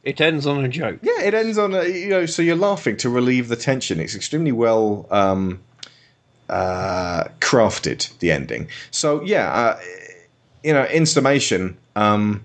It 0.03 0.21
ends 0.21 0.47
on 0.47 0.65
a 0.65 0.69
joke. 0.69 1.01
Yeah, 1.03 1.21
it 1.23 1.35
ends 1.35 1.59
on 1.59 1.75
a, 1.75 1.85
you 1.85 2.09
know, 2.09 2.27
so 2.27 2.41
you're 2.41 2.55
laughing 2.55 2.97
to 2.99 3.09
relieve 3.11 3.49
the 3.49 3.57
tension. 3.57 3.99
It's 3.99 4.15
extremely 4.15 4.53
well 4.53 5.07
um, 5.11 5.61
uh, 6.49 7.25
crafted, 7.41 8.17
the 8.21 8.31
ending. 8.31 8.69
So 8.93 9.23
yeah, 9.25 9.53
uh, 9.53 9.81
you 10.63 10.73
know, 10.73 10.85
in 10.85 11.07
summation, 11.07 11.77
um, 11.97 12.45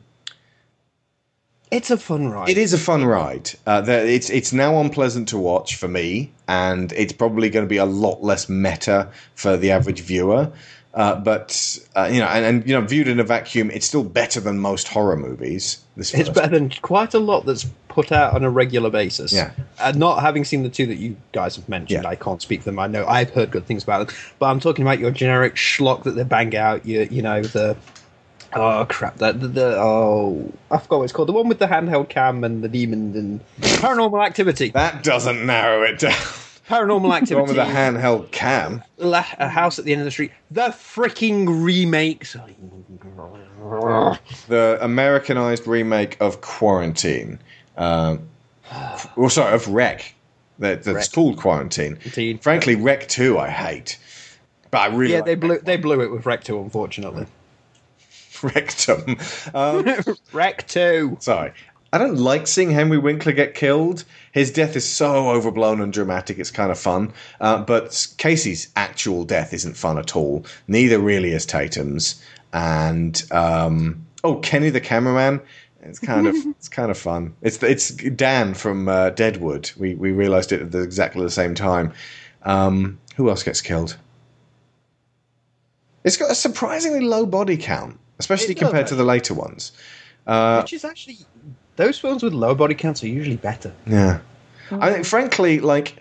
It's 1.70 1.92
a 1.92 1.98
fun 1.98 2.30
ride. 2.30 2.50
it 2.50 2.58
is 2.58 2.74
a 2.74 2.78
fun 2.80 3.06
ride. 3.06 3.52
Uh, 3.68 3.84
it's 3.88 4.30
it's 4.32 4.52
now 4.52 4.82
unpleasant 4.82 5.28
to 5.30 5.38
watch 5.38 5.76
for 5.76 5.88
me, 5.88 6.32
and 6.48 6.92
it's 6.94 7.14
probably 7.14 7.50
going 7.52 7.66
to 7.66 7.70
be 7.70 7.78
a 7.78 7.86
lot 7.86 8.24
less 8.24 8.50
meta 8.50 9.08
for 9.36 9.56
the 9.56 9.70
average 9.72 10.02
viewer. 10.02 10.52
Uh, 10.94 11.16
but 11.16 11.80
uh, 11.96 12.10
you 12.12 12.20
know, 12.20 12.28
and, 12.28 12.46
and 12.46 12.68
you 12.68 12.74
know, 12.74 12.86
viewed 12.86 13.08
in 13.08 13.20
a 13.20 13.24
vacuum, 13.24 13.72
it's 13.72 13.86
still 13.86 14.04
better 14.04 14.42
than 14.42 14.60
most 14.60 14.90
horror 14.90 15.16
movies. 15.16 15.82
This 15.96 16.14
It's 16.14 16.30
better 16.30 16.50
than 16.50 16.70
quite 16.82 17.14
a 17.14 17.20
lot 17.20 17.46
that's 17.46 17.66
put 17.88 18.12
out 18.12 18.34
on 18.34 18.44
a 18.44 18.50
regular 18.50 18.90
basis. 18.90 19.32
Yeah. 19.32 19.52
Uh, 19.80 19.94
not 19.96 20.22
having 20.22 20.44
seen 20.44 20.64
the 20.64 20.70
two 20.70 20.86
that 20.88 20.98
you 20.98 21.16
guys 21.32 21.56
have 21.56 21.68
mentioned, 21.70 22.06
I 22.06 22.16
can't 22.16 22.42
speak 22.42 22.62
for 22.62 22.66
them. 22.66 22.80
I 22.80 22.88
know 22.88 23.06
I've 23.06 23.30
heard 23.30 23.52
good 23.52 23.66
things 23.66 23.84
about 23.84 24.08
them, 24.08 24.16
but 24.40 24.48
I'm 24.48 24.60
talking 24.60 24.84
about 24.84 25.00
your 25.00 25.12
generic 25.12 25.56
schlock 25.56 26.04
that 26.04 26.12
they 26.12 26.24
bang 26.24 26.56
out. 26.56 26.86
You, 26.86 27.08
you 27.10 27.22
know 27.22 27.42
the. 27.42 27.78
Oh 28.54 28.86
crap! 28.90 29.16
The, 29.16 29.32
the, 29.32 29.48
the 29.48 29.78
oh 29.80 30.52
I 30.70 30.78
forgot 30.78 30.98
what 30.98 31.04
it's 31.06 31.14
called. 31.14 31.30
The 31.30 31.34
one 31.34 31.48
with 31.48 31.60
the 31.60 31.68
handheld 31.68 32.10
cam 32.10 32.44
and 32.44 32.62
the 32.62 32.68
demon 32.68 33.16
and 33.16 33.40
paranormal 33.62 34.26
activity. 34.26 34.72
That 34.72 35.04
doesn't 35.04 35.46
narrow 35.46 35.84
it 35.84 36.00
down. 36.00 36.22
Paranormal 36.72 37.10
The 37.10 37.14
activity. 37.16 37.36
one 37.36 37.48
with 37.48 37.56
the 37.58 37.64
handheld 37.64 38.32
cam. 38.32 38.82
La- 38.98 39.26
a 39.40 39.50
house 39.50 39.78
at 39.78 39.84
the 39.86 39.92
end 39.92 40.02
of 40.02 40.06
the 40.06 40.12
street. 40.12 40.32
The 40.52 40.70
freaking 40.70 41.64
remake. 41.64 42.26
Sorry. 42.26 42.56
the 44.48 44.78
Americanized 44.82 45.68
remake 45.68 46.18
of 46.22 46.42
Quarantine. 46.42 47.40
Um, 47.78 48.28
well, 49.18 49.30
sorry, 49.30 49.54
of 49.54 49.68
REC. 49.68 50.14
That, 50.60 50.84
that's 50.84 50.96
REC. 51.08 51.12
called 51.12 51.38
Quarantine. 51.38 51.98
Frankly, 52.42 52.76
REC 52.76 53.08
2 53.08 53.38
I 53.38 53.50
hate. 53.50 53.98
But 54.70 54.78
I 54.80 54.86
really 54.88 55.12
yeah, 55.14 55.18
like 55.20 55.26
they 55.26 55.36
blew 55.36 55.60
they 55.60 55.76
blew 55.78 56.00
it 56.02 56.12
with 56.12 56.26
REC 56.26 56.44
2, 56.46 56.58
unfortunately. 56.62 57.26
Rectum. 58.44 59.18
Um, 59.54 59.86
Recto. 60.32 61.18
Sorry. 61.20 61.52
I 61.94 61.98
don't 61.98 62.18
like 62.18 62.48
seeing 62.48 62.72
Henry 62.72 62.98
Winkler 62.98 63.34
get 63.34 63.54
killed. 63.54 64.06
His 64.32 64.52
death 64.52 64.76
is 64.76 64.88
so 64.88 65.30
overblown 65.30 65.82
and 65.82 65.92
dramatic, 65.92 66.40
it's 66.40 66.52
kind 66.52 66.72
of 66.72 66.80
fun. 66.80 67.12
Uh, 67.42 67.64
but 67.64 68.08
Casey's 68.18 68.70
actual 68.78 69.26
death 69.26 69.54
isn't 69.54 69.76
fun 69.76 69.98
at 69.98 70.16
all. 70.16 70.46
Neither 70.68 71.00
really 71.00 71.32
is 71.32 71.46
Tatum's. 71.46 72.24
And 72.54 73.22
um, 73.32 74.06
oh, 74.24 74.38
Kenny 74.38 74.70
the 74.70 74.80
cameraman. 74.80 75.42
It's 75.82 76.00
kind 76.00 76.28
of 76.28 76.36
it's 76.58 76.70
kind 76.70 76.92
of 76.92 76.98
fun. 76.98 77.34
It's 77.42 77.62
it's 77.64 77.90
Dan 77.90 78.54
from 78.54 78.88
uh, 78.88 79.10
Deadwood. 79.10 79.72
We 79.78 79.96
we 79.96 80.12
realised 80.12 80.52
it 80.52 80.62
at 80.62 80.72
the, 80.72 80.82
exactly 80.82 81.24
the 81.24 81.32
same 81.32 81.56
time. 81.56 81.94
Um, 82.44 83.00
who 83.16 83.30
else 83.30 83.44
gets 83.44 83.62
killed? 83.62 83.98
It's 86.04 86.18
got 86.18 86.32
a 86.32 86.36
surprisingly 86.36 87.02
low 87.02 87.26
body 87.26 87.58
count, 87.58 88.00
especially 88.20 88.56
compared 88.56 88.88
to 88.88 88.96
the 88.96 89.04
later 89.04 89.34
ones. 89.34 89.72
Uh, 90.26 90.62
Which 90.62 90.74
is 90.74 90.86
actually 90.86 91.20
those 91.76 91.98
films 92.00 92.24
with 92.24 92.34
low 92.34 92.54
body 92.56 92.76
counts 92.76 93.04
are 93.04 93.08
usually 93.08 93.38
better. 93.38 93.74
yeah. 93.86 94.20
I 94.74 94.94
think, 94.94 95.06
frankly, 95.06 95.60
like, 95.60 95.98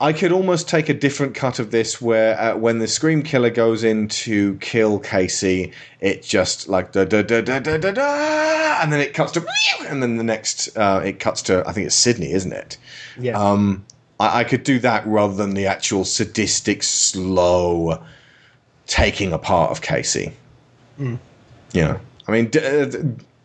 I 0.00 0.12
could 0.12 0.32
almost 0.32 0.68
take 0.68 0.88
a 0.88 0.94
different 0.94 1.36
cut 1.36 1.60
of 1.60 1.70
this 1.70 2.00
where 2.00 2.36
uh, 2.36 2.56
when 2.56 2.80
the 2.80 2.88
Scream 2.88 3.22
Killer 3.22 3.50
goes 3.50 3.84
in 3.84 4.08
to 4.08 4.56
kill 4.56 4.98
Casey, 4.98 5.70
it 6.00 6.24
just 6.24 6.68
like 6.68 6.90
da 6.90 7.04
da 7.04 7.22
da 7.22 7.40
da 7.40 7.60
da 7.60 7.76
da 7.76 7.92
da, 7.92 8.80
and 8.82 8.92
then 8.92 9.00
it 9.00 9.14
cuts 9.14 9.30
to, 9.32 9.46
and 9.88 10.02
then 10.02 10.16
the 10.16 10.24
next, 10.24 10.76
uh, 10.76 11.02
it 11.04 11.20
cuts 11.20 11.40
to, 11.42 11.62
I 11.68 11.72
think 11.72 11.86
it's 11.86 11.94
Sidney, 11.94 12.32
isn't 12.32 12.52
it? 12.52 12.78
Yeah. 13.16 13.38
Um, 13.38 13.84
I, 14.18 14.40
I 14.40 14.44
could 14.44 14.64
do 14.64 14.80
that 14.80 15.06
rather 15.06 15.34
than 15.34 15.54
the 15.54 15.66
actual 15.66 16.04
sadistic, 16.04 16.82
slow 16.82 18.02
taking 18.88 19.32
apart 19.32 19.70
of 19.70 19.82
Casey. 19.82 20.32
Mm. 20.98 21.20
You 21.74 21.82
know, 21.82 22.00
I 22.26 22.32
mean, 22.32 22.46
d- 22.48 22.58
uh, 22.58 22.86
d- 22.86 22.98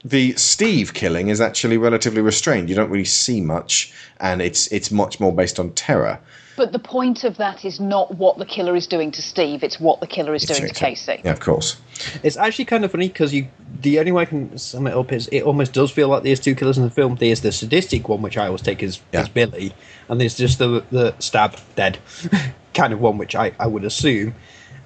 the 0.04 0.34
Steve 0.34 0.94
killing 0.94 1.30
is 1.30 1.42
actually 1.42 1.78
relatively 1.78 2.22
restrained. 2.22 2.70
You 2.70 2.76
don't 2.76 2.90
really 2.90 3.06
see 3.06 3.42
much, 3.42 3.94
and 4.20 4.42
it's 4.42 4.68
it's 4.68 4.92
much 4.92 5.20
more 5.20 5.34
based 5.34 5.60
on 5.60 5.72
terror. 5.72 6.20
But 6.56 6.72
the 6.72 6.80
point 6.80 7.24
of 7.24 7.38
that 7.38 7.64
is 7.64 7.80
not 7.80 8.16
what 8.16 8.40
the 8.40 8.46
killer 8.46 8.76
is 8.76 8.88
doing 8.88 9.12
to 9.12 9.22
Steve; 9.22 9.64
it's 9.64 9.80
what 9.80 10.00
the 10.00 10.08
killer 10.08 10.34
is 10.34 10.44
doing 10.44 10.68
to 10.68 10.74
Casey. 10.74 11.22
Yeah, 11.24 11.32
of 11.32 11.40
course. 11.40 11.78
It's 12.24 12.38
actually 12.38 12.66
kind 12.66 12.86
of 12.86 12.92
funny 12.92 13.08
because 13.08 13.34
you. 13.34 13.48
The 13.82 14.00
only 14.00 14.12
way 14.12 14.24
I 14.24 14.26
can 14.26 14.58
sum 14.58 14.88
it 14.88 14.94
up 14.94 15.12
is 15.12 15.28
it 15.32 15.44
almost 15.44 15.74
does 15.74 15.92
feel 15.92 16.08
like 16.08 16.24
there's 16.24 16.40
two 16.40 16.56
killers 16.56 16.78
in 16.78 16.84
the 16.84 16.90
film. 16.90 17.16
There's 17.16 17.42
the 17.42 17.52
sadistic 17.52 18.10
one, 18.10 18.22
which 18.22 18.38
I 18.38 18.48
always 18.48 18.62
take 18.62 18.82
as, 18.82 19.00
as 19.14 19.30
Billy, 19.30 19.74
and 20.10 20.20
there's 20.20 20.36
just 20.36 20.58
the 20.58 20.84
the 20.92 21.16
stab 21.20 21.58
dead 21.76 22.00
kind 22.74 22.94
of 22.94 23.00
one, 23.00 23.18
which 23.18 23.36
I, 23.36 23.54
I 23.60 23.68
would 23.68 23.84
assume 23.84 24.34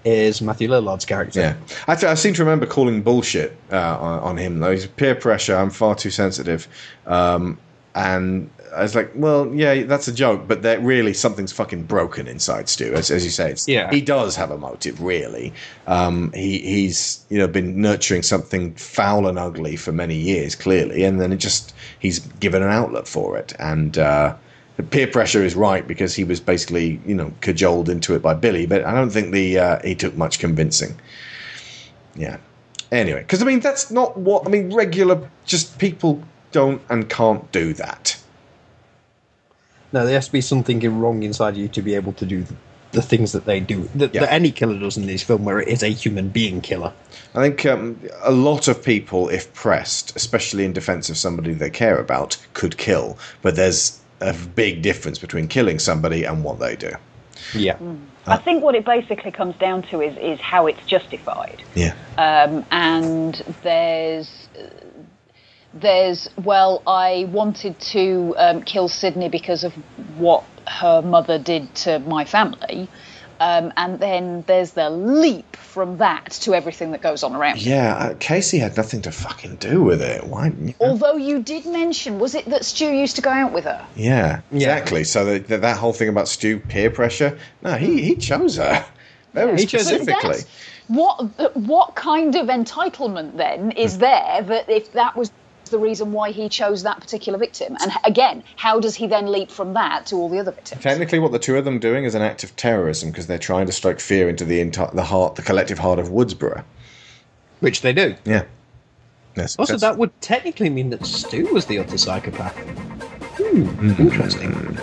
is 0.05 0.41
Matthew 0.41 0.69
Lillard's 0.69 1.05
character. 1.05 1.39
Yeah, 1.39 1.55
I, 1.87 1.95
th- 1.95 2.09
I 2.09 2.15
seem 2.15 2.33
to 2.35 2.43
remember 2.43 2.65
calling 2.65 3.01
bullshit 3.01 3.55
uh, 3.71 3.97
on, 3.99 4.19
on 4.19 4.37
him 4.37 4.59
though. 4.59 4.71
He's 4.71 4.87
peer 4.87 5.15
pressure. 5.15 5.55
I'm 5.55 5.69
far 5.69 5.95
too 5.95 6.09
sensitive, 6.09 6.67
um, 7.05 7.57
and 7.95 8.49
I 8.75 8.83
was 8.83 8.95
like, 8.95 9.11
well, 9.15 9.53
yeah, 9.53 9.83
that's 9.83 10.07
a 10.07 10.13
joke, 10.13 10.47
but 10.47 10.61
that 10.61 10.81
really 10.81 11.13
something's 11.13 11.51
fucking 11.51 11.83
broken 11.83 12.25
inside 12.25 12.69
Stu. 12.69 12.93
As, 12.93 13.11
as 13.11 13.25
you 13.25 13.29
say, 13.29 13.51
it's, 13.51 13.67
Yeah. 13.67 13.91
he 13.91 13.99
does 13.99 14.35
have 14.37 14.49
a 14.49 14.57
motive. 14.57 15.01
Really, 15.01 15.53
um, 15.87 16.31
he 16.33 16.59
he's 16.59 17.25
you 17.29 17.37
know 17.37 17.47
been 17.47 17.81
nurturing 17.81 18.23
something 18.23 18.73
foul 18.75 19.27
and 19.27 19.37
ugly 19.37 19.75
for 19.75 19.91
many 19.91 20.15
years, 20.15 20.55
clearly, 20.55 21.03
and 21.03 21.19
then 21.19 21.33
it 21.33 21.37
just 21.37 21.73
he's 21.99 22.19
given 22.19 22.63
an 22.63 22.69
outlet 22.69 23.07
for 23.07 23.37
it, 23.37 23.53
and. 23.59 23.97
Uh, 23.97 24.35
peer 24.77 25.07
pressure 25.07 25.43
is 25.43 25.55
right 25.55 25.87
because 25.87 26.15
he 26.15 26.23
was 26.23 26.39
basically, 26.39 26.99
you 27.05 27.15
know, 27.15 27.33
cajoled 27.41 27.89
into 27.89 28.15
it 28.15 28.21
by 28.21 28.33
Billy, 28.33 28.65
but 28.65 28.83
I 28.83 28.93
don't 28.93 29.09
think 29.09 29.31
the 29.31 29.59
uh, 29.59 29.79
he 29.83 29.95
took 29.95 30.15
much 30.15 30.39
convincing. 30.39 30.99
Yeah. 32.15 32.37
Anyway, 32.91 33.21
because 33.21 33.41
I 33.41 33.45
mean 33.45 33.59
that's 33.59 33.91
not 33.91 34.17
what 34.17 34.45
I 34.45 34.49
mean. 34.49 34.73
Regular, 34.73 35.29
just 35.45 35.77
people 35.79 36.21
don't 36.51 36.81
and 36.89 37.09
can't 37.09 37.49
do 37.51 37.73
that. 37.73 38.17
No, 39.93 40.05
there 40.05 40.15
has 40.15 40.27
to 40.27 40.31
be 40.31 40.41
something 40.41 40.79
wrong 40.99 41.23
inside 41.23 41.57
you 41.57 41.67
to 41.69 41.81
be 41.81 41.95
able 41.95 42.13
to 42.13 42.25
do 42.25 42.43
the, 42.43 42.55
the 42.91 43.01
things 43.01 43.33
that 43.33 43.45
they 43.45 43.59
do. 43.59 43.89
That, 43.95 44.13
that 44.13 44.31
any 44.31 44.51
killer 44.51 44.79
does 44.79 44.97
in 44.97 45.05
this 45.05 45.23
film, 45.23 45.43
where 45.43 45.59
it 45.59 45.67
is 45.67 45.83
a 45.83 45.89
human 45.89 46.29
being 46.29 46.61
killer. 46.61 46.93
I 47.35 47.47
think 47.47 47.65
um, 47.65 47.99
a 48.23 48.31
lot 48.31 48.67
of 48.67 48.83
people, 48.83 49.29
if 49.29 49.53
pressed, 49.53 50.15
especially 50.15 50.65
in 50.65 50.73
defense 50.73 51.09
of 51.09 51.17
somebody 51.17 51.53
they 51.53 51.69
care 51.69 51.97
about, 51.97 52.37
could 52.53 52.77
kill. 52.77 53.17
But 53.41 53.55
there's 53.55 54.00
a 54.21 54.33
big 54.55 54.81
difference 54.81 55.19
between 55.19 55.47
killing 55.47 55.79
somebody 55.79 56.23
and 56.23 56.43
what 56.43 56.59
they 56.59 56.75
do. 56.75 56.91
Yeah. 57.53 57.77
I 58.27 58.37
think 58.37 58.63
what 58.63 58.75
it 58.75 58.85
basically 58.85 59.31
comes 59.31 59.55
down 59.55 59.81
to 59.83 60.01
is 60.01 60.15
is 60.17 60.39
how 60.39 60.67
it's 60.67 60.85
justified. 60.85 61.63
Yeah. 61.75 61.95
Um, 62.17 62.63
and 62.71 63.43
there's 63.63 64.47
there's 65.73 66.29
well, 66.43 66.83
I 66.85 67.27
wanted 67.31 67.79
to 67.79 68.35
um, 68.37 68.63
kill 68.63 68.87
Sidney 68.87 69.29
because 69.29 69.63
of 69.63 69.73
what 70.17 70.43
her 70.67 71.01
mother 71.01 71.39
did 71.39 71.73
to 71.75 71.99
my 71.99 72.25
family. 72.25 72.87
Um, 73.41 73.73
and 73.75 73.99
then 73.99 74.43
there's 74.45 74.73
the 74.73 74.91
leap 74.91 75.55
from 75.55 75.97
that 75.97 76.29
to 76.41 76.53
everything 76.53 76.91
that 76.91 77.01
goes 77.01 77.23
on 77.23 77.35
around. 77.35 77.59
Yeah, 77.59 77.95
uh, 77.95 78.13
Casey 78.19 78.59
had 78.59 78.77
nothing 78.77 79.01
to 79.01 79.11
fucking 79.11 79.55
do 79.55 79.81
with 79.81 79.99
it. 79.99 80.23
Why? 80.23 80.53
Although 80.79 81.15
you 81.15 81.41
did 81.41 81.65
mention, 81.65 82.19
was 82.19 82.35
it 82.35 82.45
that 82.45 82.63
Stu 82.65 82.85
used 82.91 83.15
to 83.15 83.23
go 83.23 83.31
out 83.31 83.51
with 83.51 83.63
her? 83.63 83.83
Yeah, 83.95 84.41
exactly. 84.51 85.03
So 85.03 85.25
that, 85.25 85.47
that 85.47 85.61
that 85.61 85.77
whole 85.77 85.91
thing 85.91 86.07
about 86.09 86.27
Stu 86.27 86.59
peer 86.59 86.91
pressure. 86.91 87.39
No, 87.63 87.77
he 87.77 88.03
he 88.03 88.15
chose 88.15 88.57
her 88.57 88.85
very 89.33 89.57
He 89.59 89.65
chose 89.65 89.89
her. 89.89 89.95
specifically. 89.97 90.43
What 90.87 91.55
what 91.55 91.95
kind 91.95 92.35
of 92.35 92.45
entitlement 92.45 93.37
then 93.37 93.71
is 93.71 93.97
there 93.97 94.43
that 94.43 94.69
if 94.69 94.91
that 94.91 95.15
was 95.15 95.31
the 95.71 95.79
reason 95.79 96.11
why 96.11 96.31
he 96.31 96.47
chose 96.49 96.83
that 96.83 96.99
particular 96.99 97.39
victim? 97.39 97.75
And 97.81 97.91
again, 98.05 98.43
how 98.55 98.79
does 98.79 98.95
he 98.95 99.07
then 99.07 99.31
leap 99.31 99.49
from 99.49 99.73
that 99.73 100.05
to 100.07 100.15
all 100.15 100.29
the 100.29 100.39
other 100.39 100.51
victims? 100.51 100.83
Technically, 100.83 101.19
what 101.19 101.31
the 101.31 101.39
two 101.39 101.57
of 101.57 101.65
them 101.65 101.79
doing 101.79 102.03
is 102.03 102.13
an 102.13 102.21
act 102.21 102.43
of 102.43 102.55
terrorism 102.55 103.09
because 103.09 103.27
they're 103.27 103.39
trying 103.39 103.65
to 103.65 103.71
strike 103.71 103.99
fear 103.99 104.29
into 104.29 104.45
the 104.45 104.61
entire 104.61 104.91
the 104.93 105.03
heart, 105.03 105.35
the 105.35 105.41
collective 105.41 105.79
heart 105.79 105.97
of 105.97 106.09
Woodsboro. 106.09 106.63
Which 107.59 107.81
they 107.81 107.93
do. 107.93 108.15
Yeah. 108.25 108.43
Yes. 109.35 109.55
Also, 109.57 109.77
that 109.77 109.97
would 109.97 110.19
technically 110.21 110.69
mean 110.69 110.89
that 110.89 111.05
Stu 111.05 111.53
was 111.53 111.65
the 111.65 111.79
other 111.79 111.97
psychopath. 111.97 112.55
Hmm, 113.37 114.01
interesting. 114.01 114.77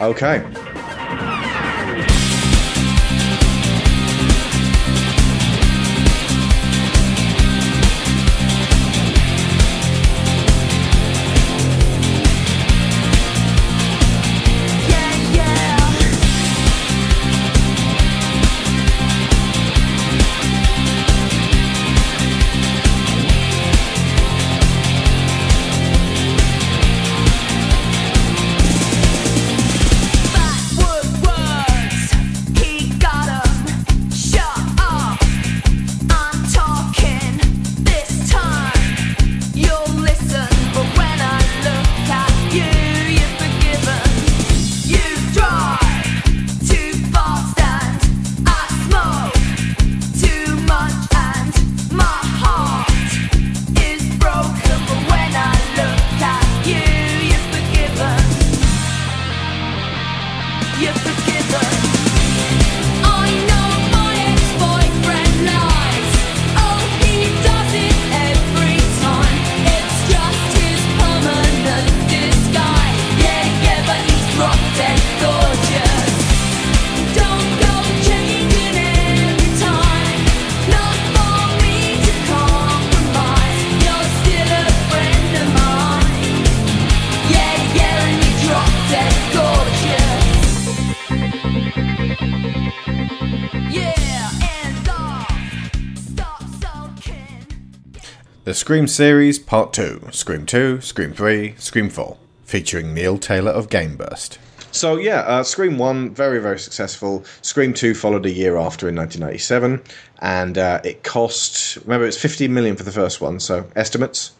Okay. 0.00 0.44
Scream 98.62 98.86
series 98.86 99.40
Part 99.40 99.72
2 99.72 100.10
Scream 100.12 100.46
2, 100.46 100.82
Scream 100.82 101.12
3, 101.12 101.56
Scream 101.58 101.90
4, 101.90 102.16
featuring 102.44 102.94
Neil 102.94 103.18
Taylor 103.18 103.50
of 103.50 103.68
GameBurst. 103.68 104.38
So, 104.70 104.98
yeah, 104.98 105.22
uh, 105.22 105.42
Scream 105.42 105.78
1, 105.78 106.14
very, 106.14 106.38
very 106.38 106.60
successful. 106.60 107.24
Scream 107.42 107.74
2 107.74 107.92
followed 107.92 108.24
a 108.24 108.30
year 108.30 108.56
after 108.56 108.88
in 108.88 108.94
1997, 108.94 109.82
and 110.20 110.58
uh, 110.58 110.80
it 110.84 111.02
cost, 111.02 111.74
remember, 111.78 112.06
it's 112.06 112.16
15 112.16 112.54
million 112.54 112.76
for 112.76 112.84
the 112.84 112.92
first 112.92 113.20
one, 113.20 113.40
so 113.40 113.68
estimates? 113.74 114.30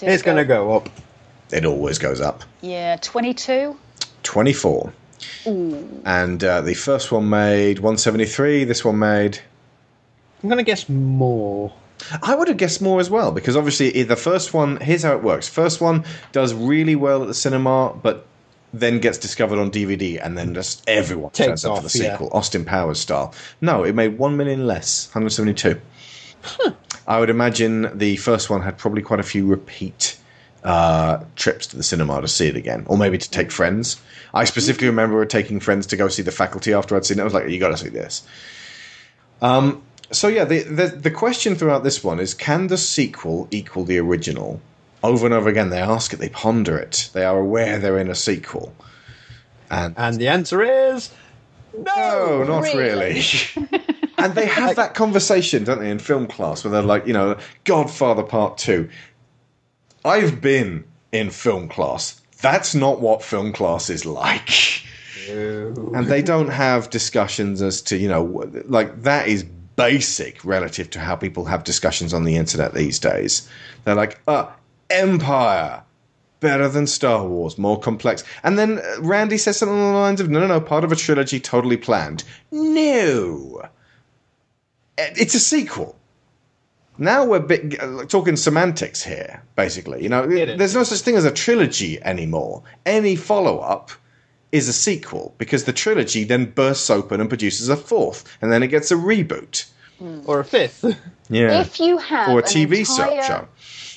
It's 0.00 0.22
going 0.22 0.38
to 0.38 0.46
go 0.46 0.74
up. 0.74 0.88
It 1.52 1.66
always 1.66 1.98
goes 1.98 2.22
up. 2.22 2.42
Yeah, 2.62 2.96
22. 3.02 3.76
24. 4.22 4.92
Ooh. 5.48 6.02
And 6.06 6.42
uh, 6.42 6.62
the 6.62 6.72
first 6.72 7.12
one 7.12 7.28
made 7.28 7.80
173, 7.80 8.64
this 8.64 8.82
one 8.82 8.98
made. 8.98 9.40
I'm 10.42 10.48
going 10.48 10.56
to 10.56 10.64
guess 10.64 10.88
more. 10.88 11.70
I 12.22 12.34
would 12.34 12.48
have 12.48 12.56
guessed 12.56 12.82
more 12.82 13.00
as 13.00 13.08
well 13.08 13.32
because 13.32 13.56
obviously 13.56 13.98
i- 13.98 14.02
the 14.04 14.16
first 14.16 14.52
one. 14.52 14.76
Here's 14.78 15.02
how 15.02 15.12
it 15.16 15.22
works. 15.22 15.48
First 15.48 15.80
one 15.80 16.04
does 16.32 16.52
really 16.52 16.96
well 16.96 17.22
at 17.22 17.28
the 17.28 17.34
cinema, 17.34 17.94
but 18.02 18.26
then 18.72 18.98
gets 18.98 19.18
discovered 19.18 19.58
on 19.58 19.70
DVD, 19.70 20.18
and 20.20 20.36
then 20.36 20.52
just 20.54 20.82
everyone 20.88 21.30
Takes 21.30 21.46
turns 21.48 21.64
up 21.64 21.76
for 21.82 21.88
the 21.88 21.98
yeah. 21.98 22.12
sequel, 22.12 22.28
Austin 22.32 22.64
Powers 22.64 22.98
style. 22.98 23.32
No, 23.60 23.84
it 23.84 23.94
made 23.94 24.18
one 24.18 24.36
million 24.36 24.66
less, 24.66 25.08
172. 25.14 25.80
I 27.06 27.20
would 27.20 27.30
imagine 27.30 27.96
the 27.96 28.16
first 28.16 28.50
one 28.50 28.62
had 28.62 28.76
probably 28.76 29.02
quite 29.02 29.20
a 29.20 29.24
few 29.24 29.46
repeat 29.46 30.16
uh, 30.64 31.22
trips 31.36 31.66
to 31.68 31.76
the 31.76 31.82
cinema 31.82 32.20
to 32.20 32.28
see 32.28 32.48
it 32.48 32.56
again, 32.56 32.82
or 32.86 32.96
maybe 32.98 33.16
to 33.18 33.30
take 33.30 33.50
friends. 33.52 34.00
I 34.32 34.44
specifically 34.44 34.88
remember 34.88 35.24
taking 35.26 35.60
friends 35.60 35.86
to 35.88 35.96
go 35.96 36.08
see 36.08 36.22
the 36.22 36.32
faculty 36.32 36.72
after 36.72 36.96
I'd 36.96 37.04
seen 37.06 37.18
it. 37.18 37.22
I 37.22 37.24
was 37.24 37.34
like, 37.34 37.48
"You 37.48 37.60
got 37.60 37.68
to 37.68 37.76
see 37.76 37.90
this." 37.90 38.22
Um, 39.42 39.82
so 40.14 40.28
yeah, 40.28 40.44
the, 40.44 40.62
the 40.62 40.86
the 40.86 41.10
question 41.10 41.54
throughout 41.54 41.84
this 41.84 42.02
one 42.02 42.20
is: 42.20 42.34
Can 42.34 42.68
the 42.68 42.78
sequel 42.78 43.48
equal 43.50 43.84
the 43.84 43.98
original? 43.98 44.60
Over 45.02 45.26
and 45.26 45.34
over 45.34 45.50
again, 45.50 45.68
they 45.68 45.80
ask 45.80 46.14
it, 46.14 46.16
they 46.16 46.30
ponder 46.30 46.78
it, 46.78 47.10
they 47.12 47.24
are 47.24 47.38
aware 47.38 47.78
they're 47.78 47.98
in 47.98 48.08
a 48.08 48.14
sequel, 48.14 48.74
and 49.70 49.94
and 49.98 50.18
the 50.18 50.28
answer 50.28 50.62
is 50.62 51.10
no, 51.76 52.44
not 52.44 52.62
really. 52.74 53.22
and 54.18 54.34
they 54.34 54.46
have 54.46 54.76
that 54.76 54.94
conversation, 54.94 55.64
don't 55.64 55.80
they, 55.80 55.90
in 55.90 55.98
film 55.98 56.26
class, 56.26 56.64
where 56.64 56.70
they're 56.70 56.82
like, 56.82 57.06
you 57.06 57.12
know, 57.12 57.36
Godfather 57.64 58.22
Part 58.22 58.58
Two. 58.58 58.88
I've 60.04 60.40
been 60.40 60.84
in 61.12 61.30
film 61.30 61.68
class. 61.68 62.20
That's 62.40 62.74
not 62.74 63.00
what 63.00 63.22
film 63.22 63.52
class 63.52 63.88
is 63.88 64.04
like. 64.04 64.50
And 65.28 66.06
they 66.06 66.20
don't 66.20 66.48
have 66.48 66.90
discussions 66.90 67.62
as 67.62 67.80
to, 67.82 67.96
you 67.96 68.08
know, 68.08 68.22
like 68.66 69.02
that 69.02 69.28
is 69.28 69.46
basic 69.76 70.44
relative 70.44 70.90
to 70.90 71.00
how 71.00 71.16
people 71.16 71.44
have 71.44 71.64
discussions 71.64 72.14
on 72.14 72.24
the 72.24 72.36
internet 72.36 72.74
these 72.74 72.98
days. 72.98 73.48
They're 73.84 73.94
like, 73.94 74.20
uh, 74.26 74.50
Empire, 74.90 75.82
better 76.40 76.68
than 76.68 76.86
Star 76.86 77.26
Wars, 77.26 77.58
more 77.58 77.80
complex. 77.80 78.22
And 78.42 78.58
then 78.58 78.78
uh, 78.78 79.00
Randy 79.00 79.38
says 79.38 79.56
something 79.56 79.76
along 79.76 79.92
the 79.92 79.98
lines 79.98 80.20
of, 80.20 80.30
no, 80.30 80.40
no, 80.40 80.46
no, 80.46 80.60
part 80.60 80.84
of 80.84 80.92
a 80.92 80.96
trilogy 80.96 81.40
totally 81.40 81.76
planned. 81.76 82.24
No. 82.52 83.62
It's 84.96 85.34
a 85.34 85.40
sequel. 85.40 85.96
Now 86.98 87.24
we're 87.24 87.40
bit, 87.40 87.80
uh, 87.82 88.04
talking 88.04 88.36
semantics 88.36 89.02
here, 89.02 89.42
basically. 89.56 90.02
You 90.02 90.08
know, 90.08 90.26
there's 90.26 90.74
no 90.74 90.84
such 90.84 91.00
thing 91.00 91.16
as 91.16 91.24
a 91.24 91.32
trilogy 91.32 92.00
anymore. 92.04 92.62
Any 92.86 93.16
follow 93.16 93.58
up 93.58 93.90
is 94.54 94.68
a 94.68 94.72
sequel 94.72 95.34
because 95.38 95.64
the 95.64 95.72
trilogy 95.72 96.24
then 96.24 96.44
bursts 96.46 96.88
open 96.88 97.20
and 97.20 97.28
produces 97.28 97.68
a 97.68 97.76
fourth, 97.76 98.24
and 98.40 98.50
then 98.52 98.62
it 98.62 98.68
gets 98.68 98.90
a 98.90 98.94
reboot. 98.96 99.66
or 100.26 100.40
a 100.40 100.44
fifth. 100.44 100.84
Yeah. 101.30 101.62
If 101.62 101.80
you 101.80 101.96
have 101.96 102.28
or 102.28 102.40
a 102.40 102.42
an 102.42 102.48
TV 102.48 102.80
entire- 102.80 103.22
show. 103.22 103.48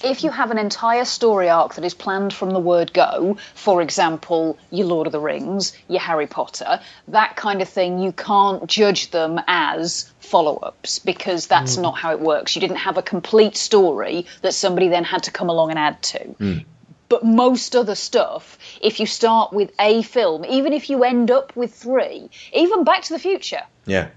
If 0.02 0.24
you 0.24 0.30
have 0.30 0.50
an 0.52 0.58
entire 0.58 1.04
story 1.04 1.50
arc 1.50 1.74
that 1.76 1.84
is 1.84 1.94
planned 1.94 2.32
from 2.34 2.52
the 2.52 2.60
word 2.60 2.94
go, 2.94 3.36
for 3.54 3.82
example, 3.82 4.58
your 4.72 4.88
Lord 4.88 5.08
of 5.08 5.12
the 5.12 5.20
Rings, 5.20 5.74
your 5.90 6.00
Harry 6.00 6.28
Potter, 6.28 6.80
that 7.10 7.36
kind 7.36 7.62
of 7.62 7.68
thing, 7.68 8.00
you 8.00 8.14
can't 8.14 8.66
judge 8.68 9.12
them 9.12 9.42
as 9.48 10.10
follow 10.20 10.56
ups 10.56 11.00
because 11.00 11.48
that's 11.48 11.76
Mm. 11.76 11.82
not 11.82 11.98
how 11.98 12.12
it 12.12 12.22
works. 12.22 12.56
You 12.56 12.62
didn't 12.62 12.78
have 12.78 12.98
a 12.98 13.02
complete 13.02 13.58
story 13.58 14.26
that 14.42 14.54
somebody 14.54 14.88
then 14.88 15.04
had 15.04 15.24
to 15.24 15.32
come 15.32 15.50
along 15.50 15.72
and 15.72 15.80
add 15.80 16.02
to. 16.04 16.64
But 17.10 17.24
most 17.24 17.76
other 17.76 17.96
stuff, 17.96 18.58
if 18.82 19.00
you 19.00 19.06
start 19.06 19.54
with 19.54 19.72
a 19.80 20.02
film, 20.02 20.44
even 20.46 20.74
if 20.74 20.90
you 20.90 21.04
end 21.04 21.32
up 21.32 21.56
with 21.56 21.74
three, 21.74 22.30
even 22.54 22.84
Back 22.84 23.04
to 23.04 23.14
the 23.14 23.20
Future, 23.20 23.64
Yeah. 23.86 24.10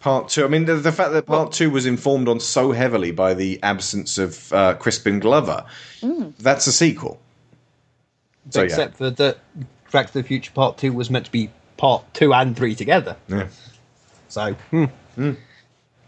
Part 0.00 0.28
two. 0.28 0.44
I 0.44 0.48
mean, 0.48 0.66
the, 0.66 0.76
the 0.76 0.92
fact 0.92 1.12
that 1.12 1.26
part 1.26 1.50
two 1.50 1.68
was 1.70 1.84
informed 1.84 2.28
on 2.28 2.38
so 2.38 2.70
heavily 2.70 3.10
by 3.10 3.34
the 3.34 3.58
absence 3.64 4.18
of 4.18 4.52
uh, 4.52 4.74
Crispin 4.74 5.18
Glover, 5.18 5.64
that's 6.38 6.68
a 6.68 6.72
sequel. 6.72 7.18
So, 8.50 8.60
yeah. 8.60 8.66
Except 8.66 8.96
for 8.96 9.10
that 9.10 9.38
Back 9.90 10.08
to 10.08 10.12
the 10.12 10.22
Future 10.22 10.52
Part 10.52 10.78
2 10.78 10.92
was 10.92 11.10
meant 11.10 11.26
to 11.26 11.32
be 11.32 11.50
Part 11.76 12.04
2 12.14 12.32
and 12.34 12.56
3 12.56 12.74
together. 12.74 13.16
Yeah. 13.28 13.48
So, 14.28 14.54
hmm. 14.70 15.32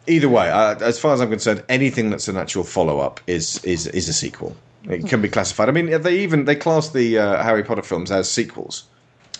Either 0.07 0.29
way, 0.29 0.51
uh, 0.51 0.75
as 0.81 0.99
far 0.99 1.15
as 1.15 1.21
I'm 1.21 1.31
concerned, 1.31 1.65
anything 1.69 2.11
that's 2.11 2.29
an 2.29 2.37
actual 2.37 2.65
follow 2.65 2.99
up 2.99 3.21
is 3.27 3.63
is 3.65 3.87
is 3.87 4.09
a 4.09 4.13
sequel. 4.13 4.57
It 4.85 5.07
can 5.09 5.21
be 5.21 5.29
classified. 5.29 5.69
I 5.69 5.73
mean, 5.73 6.01
they 6.03 6.19
even 6.21 6.45
they 6.45 6.57
class 6.57 6.91
the 6.91 7.19
uh, 7.19 7.43
Harry 7.43 7.63
Potter 7.63 7.83
films 7.83 8.11
as 8.11 8.31
sequels. 8.31 8.85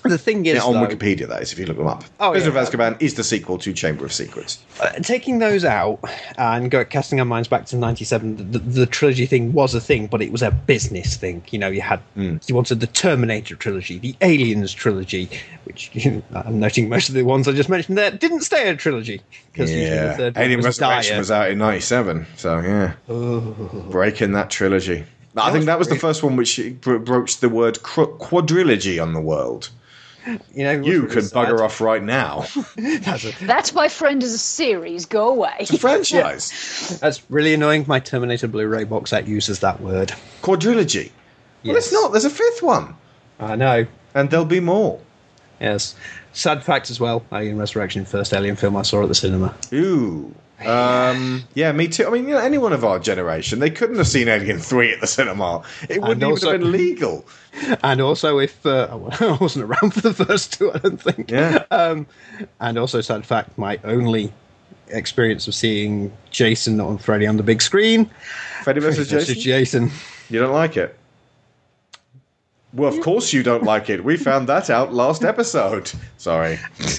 The 0.05 0.17
thing 0.17 0.47
is, 0.47 0.55
Yeah, 0.55 0.63
on 0.63 0.75
though- 0.75 0.87
Wikipedia, 0.87 1.27
that 1.27 1.43
is, 1.43 1.53
if 1.53 1.59
you 1.59 1.67
look 1.67 1.77
them 1.77 1.89
up. 1.89 2.05
Oh, 2.21 2.31
Prisoner 2.31 2.55
yeah. 2.55 2.61
of 2.63 2.69
Azkaban 2.71 3.03
is 3.03 3.15
the 3.15 3.25
sequel 3.25 3.59
to 3.59 3.73
Chamber 3.73 4.05
of 4.05 4.13
Secrets. 4.13 4.61
Uh, 4.81 4.91
taking 5.03 5.41
those 5.41 5.65
out 5.65 5.99
and 6.39 6.71
go, 6.71 6.85
casting 6.85 7.19
our 7.19 7.27
minds 7.27 7.49
back 7.49 7.67
to 7.67 7.77
97 7.77 8.53
the, 8.53 8.61
the 8.61 8.87
trilogy 8.87 9.27
thing 9.27 9.53
was 9.53 9.75
a 9.75 9.81
thing 9.81 10.07
but 10.07 10.23
it 10.23 10.31
was 10.31 10.41
a 10.41 10.53
business 10.53 11.17
thing 11.17 11.43
you 11.51 11.59
know 11.59 11.67
you 11.69 11.81
had 11.81 12.01
you 12.15 12.55
wanted 12.55 12.79
the 12.79 12.87
terminator 12.87 13.57
trilogy 13.57 13.99
the 13.99 14.15
aliens 14.21 14.73
trilogy 14.73 15.29
which 15.65 15.91
i'm 16.33 16.61
noting 16.61 16.89
most 16.89 17.09
of 17.09 17.17
the 17.17 17.25
ones 17.25 17.49
i 17.49 17.53
just 17.53 17.69
mentioned 17.69 17.99
there 17.99 18.13
didn't 18.13 18.43
stay 18.43 18.69
a 18.69 18.77
trilogy 18.77 19.21
because 19.53 19.69
Yeah, 19.73 20.31
Alien 20.37 20.59
was 20.59 20.67
Resurrection 20.67 21.13
dire. 21.15 21.19
was 21.19 21.31
out 21.33 21.51
in 21.51 21.59
'97, 21.59 22.25
so 22.37 22.61
yeah, 22.61 22.93
breaking 23.91 24.33
that 24.33 24.49
trilogy. 24.51 25.05
I 25.37 25.53
think 25.53 25.67
that 25.67 25.79
was 25.79 25.89
the 25.89 25.97
first 25.97 26.23
one 26.23 26.37
which 26.37 26.61
bro- 26.81 26.99
broached 26.99 27.41
the 27.41 27.49
word 27.49 27.83
qu- 27.83 28.17
quadrilogy 28.19 29.01
on 29.03 29.13
the 29.13 29.21
world. 29.21 29.71
You 30.53 30.65
know, 30.65 30.73
you 30.73 31.07
could 31.07 31.25
bugger 31.25 31.61
off 31.61 31.81
right 31.81 32.03
now. 32.03 32.45
that's 33.41 33.73
my 33.73 33.89
friend 33.89 34.23
as 34.23 34.35
a 34.35 34.39
series. 34.39 35.07
Go 35.07 35.29
away. 35.29 35.55
It's 35.61 35.71
a 35.73 35.79
franchise. 35.79 36.99
that's 37.01 37.23
really 37.31 37.55
annoying 37.55 37.85
my 37.89 37.99
terminator 38.01 38.47
blu-ray 38.49 38.85
box 38.85 39.11
set 39.11 39.27
uses 39.27 39.61
that 39.61 39.81
word 39.81 40.13
Quadrilogy. 40.43 41.13
Well, 41.65 41.77
it's 41.77 41.93
not. 41.93 42.13
There's 42.13 42.25
a 42.27 42.31
fifth 42.31 42.63
one. 42.63 42.95
i 43.41 43.55
know 43.57 43.87
and 44.15 44.31
there'll 44.31 44.45
be 44.45 44.61
more 44.61 45.01
yes 45.61 45.95
sad 46.33 46.63
fact 46.63 46.91
as 46.91 46.99
well 47.01 47.25
alien 47.33 47.57
resurrection 47.59 48.05
first 48.05 48.33
alien 48.33 48.57
film 48.57 48.77
i 48.77 48.83
saw 48.83 49.03
at 49.03 49.09
the 49.09 49.15
cinema 49.15 49.55
Ooh. 49.73 50.35
Um, 50.65 51.45
yeah, 51.55 51.71
me 51.73 51.89
too. 51.89 52.07
I 52.07 52.11
mean, 52.11 52.25
you 52.29 52.35
know, 52.35 52.41
anyone 52.41 52.73
of 52.73 52.85
our 52.85 52.99
generation, 52.99 53.61
they 53.61 53.71
couldn't 53.71 53.97
have 53.97 54.09
seen 54.09 54.29
Alien 54.29 54.59
3 54.59 54.93
at 54.93 55.01
the 55.01 55.07
cinema. 55.07 55.63
It 55.89 56.01
wouldn't 56.03 56.23
even 56.23 56.37
have 56.37 56.61
been 56.61 56.73
legal. 56.73 57.25
and 57.83 58.01
also 58.01 58.39
if 58.39 58.65
uh, 58.67 58.89
I 59.21 59.37
wasn't 59.41 59.67
around 59.67 59.95
for 59.95 60.01
the 60.01 60.13
first 60.13 60.55
two, 60.55 60.73
I 60.73 60.79
don't 60.79 61.01
think. 61.01 61.31
Yeah. 61.31 61.65
Um, 61.71 62.07
and 62.61 62.79
also, 62.79 63.01
sad 63.01 63.25
fact, 63.25 63.57
my 63.57 63.79
only 63.85 64.33
experience 64.89 65.47
of 65.47 65.55
seeing 65.55 66.13
Jason 66.31 66.81
on 66.81 66.99
Freddy 66.99 67.27
on 67.27 67.37
the 67.37 67.43
big 67.43 67.63
screen. 67.63 68.11
Freddy 68.65 68.81
versus 68.81 69.09
Jason? 69.09 69.35
Jason. 69.37 69.91
You 70.29 70.41
don't 70.41 70.53
like 70.53 70.77
it? 70.77 70.99
Well, 72.73 72.93
of 72.93 73.01
course 73.01 73.33
you 73.33 73.43
don't 73.43 73.65
like 73.65 73.89
it. 73.89 74.05
We 74.05 74.17
found 74.17 74.49
that 74.49 74.69
out 74.69 74.93
last 74.93 75.25
episode. 75.25 75.91
Sorry. 76.19 76.59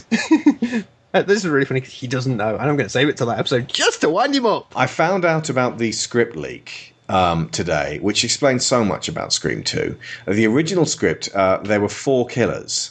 This 1.26 1.44
is 1.44 1.48
really 1.48 1.66
funny 1.66 1.82
'cause 1.82 1.92
he 1.92 2.08
doesn't 2.08 2.38
know, 2.38 2.50
and 2.56 2.62
I'm 2.70 2.76
going 2.78 2.86
to 2.88 2.90
save 2.90 3.10
it 3.10 3.18
till 3.18 3.28
that 3.28 3.40
episode 3.40 3.68
just 3.68 4.02
to 4.02 4.10
wind 4.10 4.36
him 4.36 4.46
up. 4.46 4.72
I 4.76 4.86
found 4.88 5.26
out 5.26 5.50
about 5.50 5.78
the 5.78 5.92
script 5.92 6.36
leak 6.36 6.94
um, 7.10 7.50
today, 7.50 7.98
which 8.02 8.24
explains 8.24 8.66
so 8.66 8.86
much 8.86 9.08
about 9.10 9.34
Scream 9.34 9.64
2. 9.64 9.96
Uh, 10.28 10.34
The 10.34 10.46
original 10.46 10.86
script, 10.86 11.30
uh, 11.34 11.58
there 11.64 11.82
were 11.82 11.90
four 11.90 12.28
killers. 12.28 12.90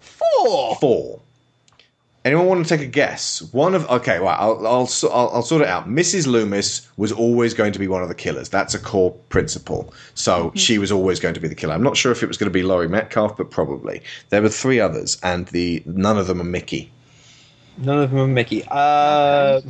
Four? 0.00 0.76
Four. 0.76 1.20
Anyone 2.24 2.46
want 2.46 2.66
to 2.66 2.68
take 2.76 2.86
a 2.86 2.90
guess? 2.90 3.40
One 3.52 3.74
of 3.74 3.88
okay, 3.88 4.18
well, 4.20 4.36
I'll 4.38 4.66
I'll, 4.66 4.88
I'll 5.10 5.30
I'll 5.36 5.42
sort 5.42 5.62
it 5.62 5.68
out. 5.68 5.88
Mrs. 5.88 6.26
Loomis 6.26 6.86
was 6.98 7.10
always 7.10 7.54
going 7.54 7.72
to 7.72 7.78
be 7.78 7.88
one 7.88 8.02
of 8.02 8.08
the 8.08 8.14
killers. 8.14 8.48
That's 8.50 8.74
a 8.74 8.78
core 8.78 9.12
principle. 9.30 9.94
So 10.14 10.52
she 10.54 10.78
was 10.78 10.92
always 10.92 11.20
going 11.20 11.34
to 11.34 11.40
be 11.40 11.48
the 11.48 11.54
killer. 11.54 11.72
I'm 11.74 11.82
not 11.82 11.96
sure 11.96 12.12
if 12.12 12.22
it 12.22 12.26
was 12.26 12.36
going 12.36 12.50
to 12.50 12.52
be 12.52 12.62
Laurie 12.62 12.88
Metcalf, 12.88 13.36
but 13.36 13.50
probably. 13.50 14.02
There 14.28 14.42
were 14.42 14.48
three 14.50 14.78
others, 14.78 15.16
and 15.22 15.46
the 15.48 15.82
none 15.86 16.18
of 16.18 16.26
them 16.26 16.40
are 16.40 16.44
Mickey. 16.44 16.90
None 17.78 17.98
of 18.02 18.10
them 18.10 18.18
are 18.20 18.26
Mickey. 18.26 18.64
Uh, 18.68 19.60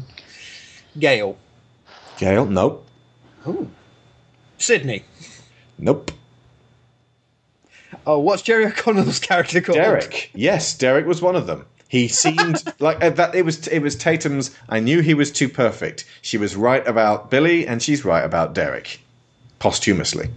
Gale. 0.99 1.37
Gale, 2.19 2.47
nope, 2.47 2.85
Who? 3.43 3.69
Sidney. 4.57 5.05
nope. 5.79 6.11
Oh, 8.07 8.19
what's 8.19 8.43
Jerry 8.43 8.67
O'Connell's 8.67 9.19
character 9.21 9.61
called? 9.61 9.77
Derek. 9.77 10.31
Yes, 10.35 10.77
Derek 10.77 11.07
was 11.07 11.21
one 11.23 11.37
of 11.37 11.47
them. 11.47 11.65
He 11.89 12.09
seemed 12.09 12.63
like 12.81 13.03
uh, 13.03 13.11
that. 13.11 13.35
It 13.35 13.45
was 13.45 13.67
it 13.69 13.81
was 13.81 13.95
Tatum's. 13.95 14.51
I 14.69 14.81
knew 14.81 15.01
he 15.01 15.15
was 15.15 15.31
too 15.31 15.49
perfect. 15.49 16.05
She 16.23 16.37
was 16.39 16.57
right 16.57 16.87
about 16.87 17.31
Billy, 17.31 17.67
and 17.67 17.83
she's 17.83 18.05
right 18.05 18.25
about 18.25 18.55
Derek, 18.55 19.01
posthumously. 19.59 20.29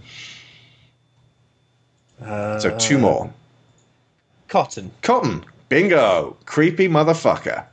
Uh, 2.24 2.58
So 2.60 2.76
two 2.78 2.98
more. 2.98 3.32
Cotton. 4.48 4.90
Cotton. 5.02 5.44
Bingo. 5.72 6.36
Creepy 6.44 6.86
motherfucker. 6.86 7.64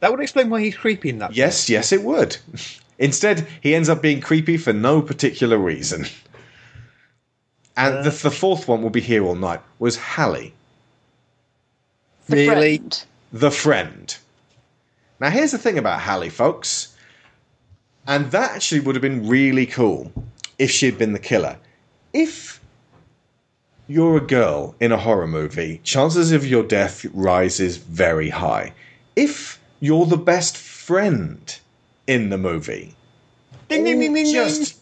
That 0.00 0.10
would 0.10 0.20
explain 0.20 0.50
why 0.50 0.60
he's 0.60 0.76
creepy 0.76 1.08
in 1.08 1.18
that. 1.20 1.34
Yes, 1.34 1.70
yes, 1.70 1.90
it 1.90 2.02
would. 2.02 2.36
Instead, 2.98 3.46
he 3.62 3.74
ends 3.74 3.88
up 3.88 4.02
being 4.02 4.20
creepy 4.20 4.58
for 4.58 4.74
no 4.74 5.00
particular 5.00 5.56
reason. 5.56 6.04
And 7.74 8.04
the, 8.04 8.10
the 8.10 8.30
fourth 8.30 8.68
one 8.68 8.82
will 8.82 8.90
be 8.90 9.00
here 9.00 9.24
all 9.24 9.34
night. 9.34 9.60
Was 9.78 9.96
Hallie. 9.96 10.52
Really? 12.28 12.82
the 13.32 13.50
friend. 13.50 14.14
Now, 15.18 15.30
here's 15.30 15.52
the 15.52 15.58
thing 15.58 15.78
about 15.78 16.00
Hallie, 16.00 16.28
folks. 16.28 16.94
And 18.06 18.30
that 18.32 18.50
actually 18.50 18.80
would 18.80 18.94
have 18.94 19.02
been 19.02 19.26
really 19.26 19.64
cool 19.64 20.12
if 20.58 20.70
she 20.70 20.84
had 20.84 20.98
been 20.98 21.14
the 21.14 21.18
killer. 21.18 21.56
If 22.12 22.61
you're 23.92 24.16
a 24.16 24.20
girl 24.20 24.74
in 24.80 24.90
a 24.92 24.96
horror 24.96 25.26
movie, 25.26 25.80
chances 25.84 26.32
of 26.32 26.46
your 26.46 26.62
death 26.62 27.04
rises 27.12 27.76
very 27.76 28.30
high. 28.30 28.72
If 29.16 29.60
you're 29.80 30.06
the 30.06 30.16
best 30.16 30.56
friend 30.56 31.58
in 32.06 32.30
the 32.30 32.38
movie, 32.38 32.94
Ding, 33.68 33.84
ding, 33.84 34.00
ding, 34.00 34.14
ding, 34.14 34.32
just 34.32 34.78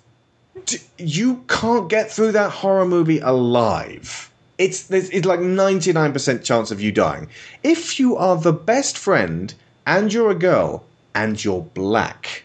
d- 0.65 0.79
you 0.99 1.45
can't 1.49 1.89
get 1.89 2.11
through 2.11 2.33
that 2.33 2.51
horror 2.51 2.87
movie 2.87 3.19
alive. 3.19 4.31
It's 4.59 4.85
there's 4.85 5.09
it's 5.11 5.27
like 5.27 5.41
ninety 5.41 5.93
nine 5.93 6.13
percent 6.13 6.45
chance 6.45 6.71
of 6.71 6.81
you 6.81 6.93
dying. 6.93 7.29
If 7.63 7.99
you 7.99 8.17
are 8.17 8.37
the 8.37 8.53
best 8.53 8.99
friend 8.99 9.55
and 9.87 10.13
you're 10.13 10.31
a 10.31 10.35
girl 10.35 10.85
and 11.15 11.43
you're 11.43 11.63
black, 11.63 12.45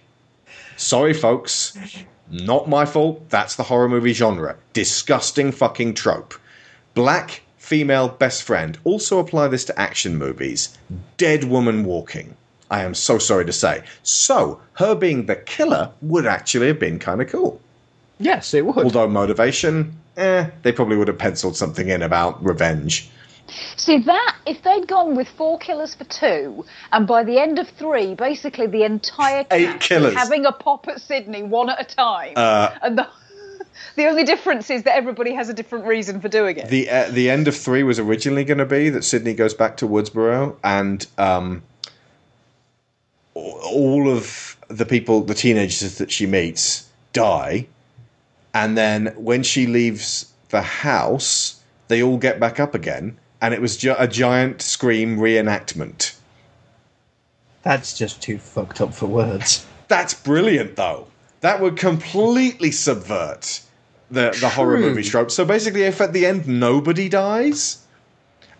sorry 0.77 1.13
folks, 1.13 1.77
not 2.29 2.69
my 2.69 2.85
fault. 2.85 3.29
That's 3.29 3.55
the 3.55 3.63
horror 3.63 3.89
movie 3.89 4.13
genre. 4.13 4.55
Disgusting 4.73 5.51
fucking 5.51 5.93
trope. 5.95 6.33
Black 6.95 7.41
female 7.57 8.07
best 8.09 8.43
friend. 8.43 8.77
Also 8.83 9.19
apply 9.19 9.47
this 9.49 9.65
to 9.65 9.79
action 9.79 10.17
movies. 10.17 10.75
Dead 11.17 11.43
woman 11.43 11.83
walking. 11.85 12.35
I 12.71 12.83
am 12.83 12.95
so 12.95 13.19
sorry 13.19 13.45
to 13.45 13.53
say. 13.53 13.83
So, 14.01 14.59
her 14.73 14.95
being 14.95 15.27
the 15.27 15.35
killer 15.35 15.91
would 16.01 16.25
actually 16.25 16.67
have 16.67 16.79
been 16.79 16.97
kind 16.97 17.21
of 17.21 17.29
cool. 17.29 17.61
Yes, 18.19 18.53
it 18.53 18.65
would. 18.65 18.77
Although 18.77 19.07
motivation, 19.07 19.95
eh, 20.17 20.49
they 20.63 20.71
probably 20.71 20.97
would 20.97 21.07
have 21.07 21.17
penciled 21.17 21.55
something 21.55 21.89
in 21.89 22.01
about 22.01 22.43
revenge. 22.43 23.09
See 23.75 23.99
that 23.99 24.35
if 24.47 24.63
they'd 24.63 24.87
gone 24.87 25.15
with 25.15 25.27
four 25.27 25.59
killers 25.59 25.93
for 25.93 26.05
two, 26.05 26.65
and 26.91 27.05
by 27.05 27.23
the 27.23 27.37
end 27.39 27.59
of 27.59 27.69
three, 27.69 28.15
basically 28.15 28.65
the 28.65 28.83
entire 28.83 29.45
Eight 29.51 29.79
killers. 29.79 30.15
having 30.15 30.45
a 30.47 30.51
pop 30.51 30.87
at 30.87 30.99
Sidney 30.99 31.43
one 31.43 31.69
at 31.69 31.79
a 31.79 31.95
time, 31.95 32.33
Uh, 32.35 32.71
and 32.81 32.97
the 32.97 33.07
the 33.95 34.07
only 34.07 34.23
difference 34.23 34.69
is 34.69 34.83
that 34.83 34.95
everybody 34.95 35.33
has 35.33 35.49
a 35.49 35.53
different 35.53 35.85
reason 35.85 36.21
for 36.21 36.27
doing 36.27 36.57
it. 36.57 36.69
The 36.69 36.89
uh, 36.89 37.09
the 37.09 37.29
end 37.29 37.47
of 37.47 37.55
three 37.55 37.83
was 37.83 37.99
originally 37.99 38.43
going 38.43 38.57
to 38.57 38.65
be 38.65 38.89
that 38.89 39.03
Sidney 39.03 39.33
goes 39.33 39.53
back 39.53 39.77
to 39.77 39.87
Woodsboro 39.87 40.55
and 40.63 41.05
um, 41.17 41.63
all 43.33 44.09
of 44.09 44.57
the 44.67 44.85
people, 44.85 45.21
the 45.21 45.33
teenagers 45.33 45.97
that 45.97 46.11
she 46.11 46.25
meets, 46.25 46.89
die, 47.13 47.67
and 48.53 48.77
then 48.77 49.07
when 49.17 49.43
she 49.43 49.67
leaves 49.67 50.31
the 50.49 50.61
house, 50.61 51.61
they 51.87 52.01
all 52.01 52.17
get 52.17 52.39
back 52.39 52.59
up 52.59 52.73
again, 52.73 53.17
and 53.41 53.53
it 53.53 53.61
was 53.61 53.77
ju- 53.77 53.95
a 53.97 54.07
giant 54.07 54.61
scream 54.61 55.17
reenactment. 55.17 56.15
That's 57.63 57.97
just 57.97 58.21
too 58.21 58.37
fucked 58.37 58.79
up 58.79 58.93
for 58.93 59.07
words. 59.07 59.65
That's 59.87 60.13
brilliant, 60.13 60.75
though. 60.75 61.07
That 61.41 61.61
would 61.61 61.77
completely 61.77 62.71
subvert 62.71 63.61
the 64.11 64.35
the 64.39 64.49
horror 64.49 64.77
movie 64.77 65.03
trope. 65.03 65.31
So 65.31 65.45
basically, 65.45 65.83
if 65.83 66.01
at 66.01 66.13
the 66.13 66.25
end 66.25 66.47
nobody 66.47 67.09
dies, 67.09 67.85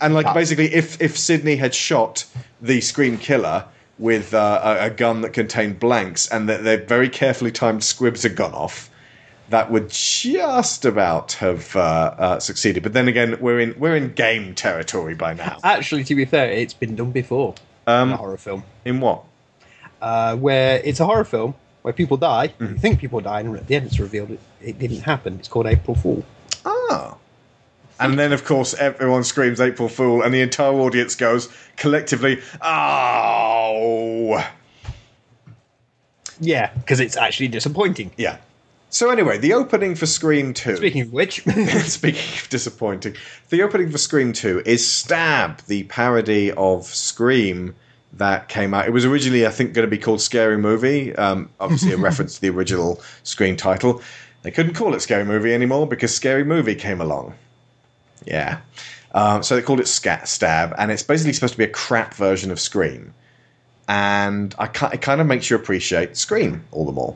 and 0.02 0.14
like 0.14 0.34
basically, 0.34 0.74
if 0.74 1.02
if 1.02 1.18
Sidney 1.18 1.56
had 1.56 1.74
shot 1.74 2.26
the 2.62 2.82
Scream 2.82 3.18
killer 3.18 3.66
with 3.98 4.34
uh, 4.34 4.62
a, 4.64 4.86
a 4.88 4.90
gun 4.90 5.22
that 5.22 5.34
contained 5.34 5.80
blanks, 5.80 6.28
and 6.28 6.50
that 6.50 6.64
their 6.64 6.84
very 6.84 7.10
carefully 7.10 7.52
timed 7.52 7.84
squibs 7.84 8.24
had 8.24 8.36
gone 8.36 8.54
off, 8.54 8.90
that 9.50 9.72
would 9.72 9.90
just 9.90 10.86
about 10.86 11.34
have 11.34 11.76
uh, 11.76 11.80
uh, 12.18 12.40
succeeded. 12.40 12.84
But 12.84 12.94
then 12.94 13.08
again, 13.08 13.38
we're 13.40 13.60
in 13.60 13.76
we're 13.80 13.96
in 13.96 14.14
game 14.14 14.56
territory 14.56 15.16
by 15.16 15.34
now. 15.34 15.60
Actually, 15.64 16.04
to 16.06 16.16
be 16.16 16.26
fair, 16.26 16.50
it's 16.50 16.74
been 16.74 16.96
done 16.96 17.12
before. 17.12 17.56
Um, 17.88 18.10
in 18.10 18.14
a 18.16 18.18
horror 18.18 18.38
film. 18.38 18.64
In 18.84 19.00
what? 19.00 19.24
Uh, 20.02 20.36
where 20.36 20.82
it's 20.84 21.00
a 21.00 21.06
horror 21.06 21.24
film 21.24 21.56
where 21.86 21.94
people 21.94 22.18
die. 22.18 22.48
Mm-hmm. 22.48 22.74
You 22.74 22.80
think 22.80 23.00
people 23.00 23.22
die, 23.22 23.42
and 23.42 23.56
at 23.56 23.68
the 23.68 23.76
end 23.76 23.86
it's 23.86 24.00
revealed 24.00 24.32
it, 24.32 24.40
it 24.60 24.80
didn't 24.80 25.02
happen. 25.02 25.36
It's 25.38 25.48
called 25.48 25.68
April 25.68 25.96
Fool. 25.96 26.26
Ah. 26.66 27.16
And 28.00 28.18
then, 28.18 28.34
of 28.34 28.44
course, 28.44 28.74
everyone 28.74 29.24
screams 29.24 29.62
April 29.62 29.88
Fool, 29.88 30.24
and 30.24 30.34
the 30.34 30.42
entire 30.42 30.74
audience 30.74 31.14
goes 31.14 31.48
collectively, 31.78 32.42
Oh! 32.60 34.44
Yeah, 36.40 36.74
because 36.74 37.00
it's 37.00 37.18
actually 37.18 37.50
disappointing. 37.50 38.10
Yeah. 38.18 38.38
So, 38.90 39.12
anyway, 39.12 39.38
the 39.38 39.54
opening 39.54 39.94
for 39.94 40.08
Scream 40.08 40.56
2. 40.56 40.78
Speaking 40.78 41.04
of 41.04 41.14
which, 41.14 41.44
speaking 41.84 42.40
of 42.40 42.50
disappointing, 42.50 43.16
the 43.50 43.62
opening 43.62 43.92
for 43.92 44.00
Scream 44.00 44.34
2 44.34 44.64
is 44.66 44.92
Stab, 44.92 45.60
the 45.68 45.84
parody 45.84 46.52
of 46.52 46.86
Scream 46.86 47.76
that 48.18 48.48
came 48.48 48.74
out. 48.74 48.88
It 48.88 48.92
was 48.92 49.06
originally, 49.06 49.46
I 49.46 49.50
think, 49.50 49.74
going 49.74 49.88
to 49.88 49.90
be 49.90 49.98
called 49.98 50.22
Scary 50.22 50.58
Movie, 50.58 51.16
um, 51.16 51.50
obviously 51.60 51.92
a 51.92 51.98
reference 52.10 52.36
to 52.36 52.42
the 52.42 52.50
original 52.50 53.02
screen 53.24 53.56
title. 53.56 54.02
They 54.44 54.52
couldn't 54.52 54.74
call 54.74 54.94
it 54.94 55.02
Scary 55.02 55.26
Movie 55.26 55.54
anymore 55.54 55.88
because 55.88 56.16
Scary 56.16 56.44
Movie 56.44 56.76
came 56.76 57.02
along. 57.02 57.34
Yeah. 58.26 58.60
Um, 59.14 59.44
so 59.44 59.56
they 59.56 59.62
called 59.62 59.80
it 59.80 59.88
Scat 59.88 60.28
Stab, 60.28 60.74
and 60.78 60.92
it's 60.92 61.04
basically 61.04 61.34
supposed 61.34 61.54
to 61.54 61.58
be 61.58 61.64
a 61.64 61.70
crap 61.70 62.14
version 62.14 62.52
of 62.52 62.60
Scream. 62.60 63.14
And 63.88 64.54
I 64.58 64.66
it 64.94 65.02
kind 65.02 65.22
of 65.22 65.28
makes 65.28 65.50
you 65.50 65.56
appreciate 65.56 66.18
Scream 66.18 66.66
all 66.72 66.86
the 66.86 66.92
more. 66.92 67.16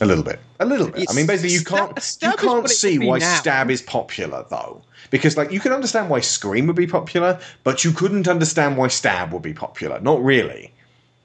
A 0.00 0.06
little 0.06 0.22
bit. 0.24 0.38
A 0.60 0.64
little 0.66 0.88
bit. 0.88 1.10
I 1.10 1.12
mean, 1.14 1.26
basically, 1.26 1.54
you 1.54 1.64
can't 1.64 2.00
Stab 2.00 2.32
you 2.40 2.48
can't 2.48 2.68
see 2.68 2.98
why 2.98 3.18
now. 3.18 3.34
Stab 3.36 3.70
is 3.70 3.82
popular 3.82 4.44
though, 4.48 4.82
because 5.10 5.36
like 5.36 5.50
you 5.50 5.60
can 5.60 5.72
understand 5.72 6.08
why 6.08 6.20
Scream 6.20 6.66
would 6.68 6.76
be 6.76 6.86
popular, 6.86 7.40
but 7.64 7.84
you 7.84 7.90
couldn't 7.92 8.28
understand 8.28 8.76
why 8.76 8.88
Stab 8.88 9.32
would 9.32 9.42
be 9.42 9.54
popular. 9.54 9.98
Not 10.00 10.22
really. 10.22 10.72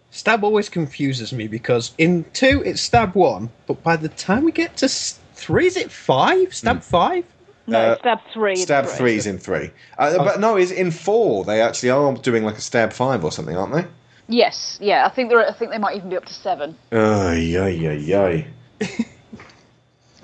Stab 0.09 0.43
always 0.43 0.69
confuses 0.69 1.33
me 1.33 1.47
because 1.47 1.93
in 1.97 2.25
two 2.33 2.63
it's 2.65 2.81
Stab 2.81 3.13
one, 3.15 3.49
but 3.67 3.81
by 3.83 3.95
the 3.95 4.09
time 4.09 4.43
we 4.43 4.51
get 4.51 4.77
to 4.77 4.87
three, 4.87 5.67
is 5.67 5.77
it 5.77 5.91
five? 5.91 6.53
Stab 6.53 6.81
five? 6.83 7.25
No, 7.65 7.79
Uh, 7.79 7.97
stab 7.99 8.19
three. 8.33 8.55
Stab 8.55 8.85
three. 8.85 8.97
three's 8.97 9.25
in 9.27 9.37
three, 9.37 9.71
uh, 9.97 10.17
but 10.17 10.39
no, 10.39 10.57
is 10.57 10.71
in 10.71 10.91
four. 10.91 11.45
They 11.45 11.61
actually 11.61 11.91
are 11.91 12.13
doing 12.15 12.43
like 12.43 12.57
a 12.57 12.61
Stab 12.61 12.91
five 12.91 13.23
or 13.23 13.31
something, 13.31 13.55
aren't 13.55 13.73
they? 13.73 13.85
Yes, 14.27 14.77
yeah. 14.81 15.05
I 15.05 15.09
think 15.09 15.29
they're. 15.29 15.47
I 15.47 15.51
think 15.53 15.71
they 15.71 15.77
might 15.77 15.95
even 15.95 16.09
be 16.09 16.17
up 16.17 16.25
to 16.25 16.33
seven. 16.33 16.75
Ay 16.91 17.55
ay 17.57 17.87
ay 17.87 18.15
ay. 18.15 18.47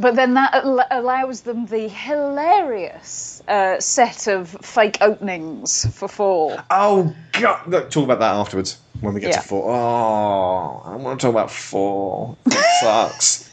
But 0.01 0.15
then 0.15 0.33
that 0.35 0.53
al- 0.53 0.87
allows 0.91 1.41
them 1.41 1.65
the 1.65 1.89
hilarious 1.89 3.43
uh, 3.49 3.81
set 3.81 4.27
of 4.27 4.47
fake 4.61 4.97
openings 5.01 5.85
for 5.93 6.07
four. 6.07 6.63
Oh 6.71 7.13
god! 7.33 7.67
Look, 7.67 7.91
talk 7.91 8.05
about 8.05 8.19
that 8.19 8.33
afterwards 8.33 8.77
when 9.01 9.13
we 9.13 9.19
get 9.19 9.31
Yeah. 9.31 9.41
to 9.41 9.47
four. 9.47 9.69
Oh, 9.69 10.81
I 10.85 10.95
want 10.95 11.19
to 11.19 11.25
talk 11.27 11.33
about 11.33 11.51
four. 11.51 12.37
It 12.45 12.53
sucks. 12.81 13.49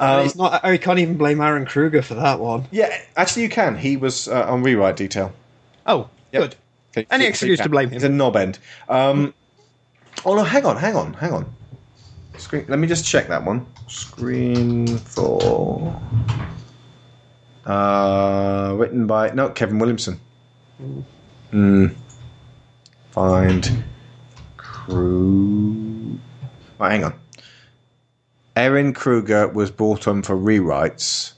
Um, 0.00 0.26
it's 0.26 0.34
not. 0.34 0.64
I 0.64 0.76
can't 0.76 0.98
even 0.98 1.16
blame 1.16 1.38
Ehren 1.38 1.68
Kruger 1.68 2.02
for 2.02 2.14
that 2.14 2.40
one. 2.40 2.64
Yeah, 2.72 2.92
actually, 3.16 3.42
you 3.44 3.48
can. 3.48 3.76
He 3.78 3.96
was 3.96 4.26
uh, 4.26 4.46
on 4.48 4.64
rewrite 4.64 4.96
detail. 4.96 5.32
Oh, 5.86 6.08
good. 6.32 6.56
Okay, 6.96 7.06
Any 7.12 7.26
so 7.26 7.28
excuse 7.28 7.60
to 7.60 7.68
blame 7.68 7.90
him. 7.90 7.92
He's 7.92 8.02
a 8.02 8.08
knob 8.08 8.34
end. 8.34 8.58
Um, 8.88 9.32
oh 10.24 10.34
no, 10.34 10.42
hang 10.42 10.66
on, 10.66 10.78
hang 10.78 10.96
on, 10.96 11.12
hang 11.14 11.32
on. 11.32 11.54
Screen. 12.36 12.64
Let 12.68 12.78
me 12.78 12.86
just 12.86 13.06
check 13.06 13.28
that 13.28 13.44
one. 13.44 13.66
Screen. 13.88 14.98
Uh, 17.64 18.74
written 18.76 19.06
by 19.06 19.30
no 19.30 19.48
Kevin 19.50 19.78
Williamson. 19.78 20.20
Hmm. 21.50 21.86
Find 23.10 23.84
crew. 24.56 26.18
Right, 26.78 26.90
hang 26.90 27.04
on. 27.04 27.14
Ehren 28.56 28.94
Kruger 28.94 29.48
was 29.48 29.70
brought 29.70 30.06
on 30.06 30.22
for 30.22 30.36
rewrites. 30.36 31.32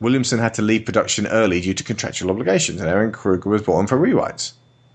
Williamson 0.00 0.38
had 0.38 0.54
to 0.54 0.62
leave 0.62 0.86
production 0.86 1.26
early 1.26 1.60
due 1.60 1.74
to 1.74 1.84
contractual 1.84 2.30
obligations, 2.30 2.80
and 2.80 2.88
Ehren 2.88 3.12
Kruger 3.12 3.50
was 3.50 3.62
brought 3.62 3.78
on 3.78 3.86
for 3.86 3.98
rewrites. 3.98 4.52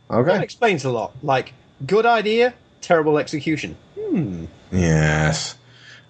Okay, 0.09 0.31
that 0.31 0.43
explains 0.43 0.83
a 0.83 0.89
lot. 0.89 1.13
Like, 1.21 1.53
good 1.85 2.05
idea, 2.05 2.53
terrible 2.81 3.17
execution. 3.17 3.77
Hmm. 3.99 4.45
Yes. 4.75 5.57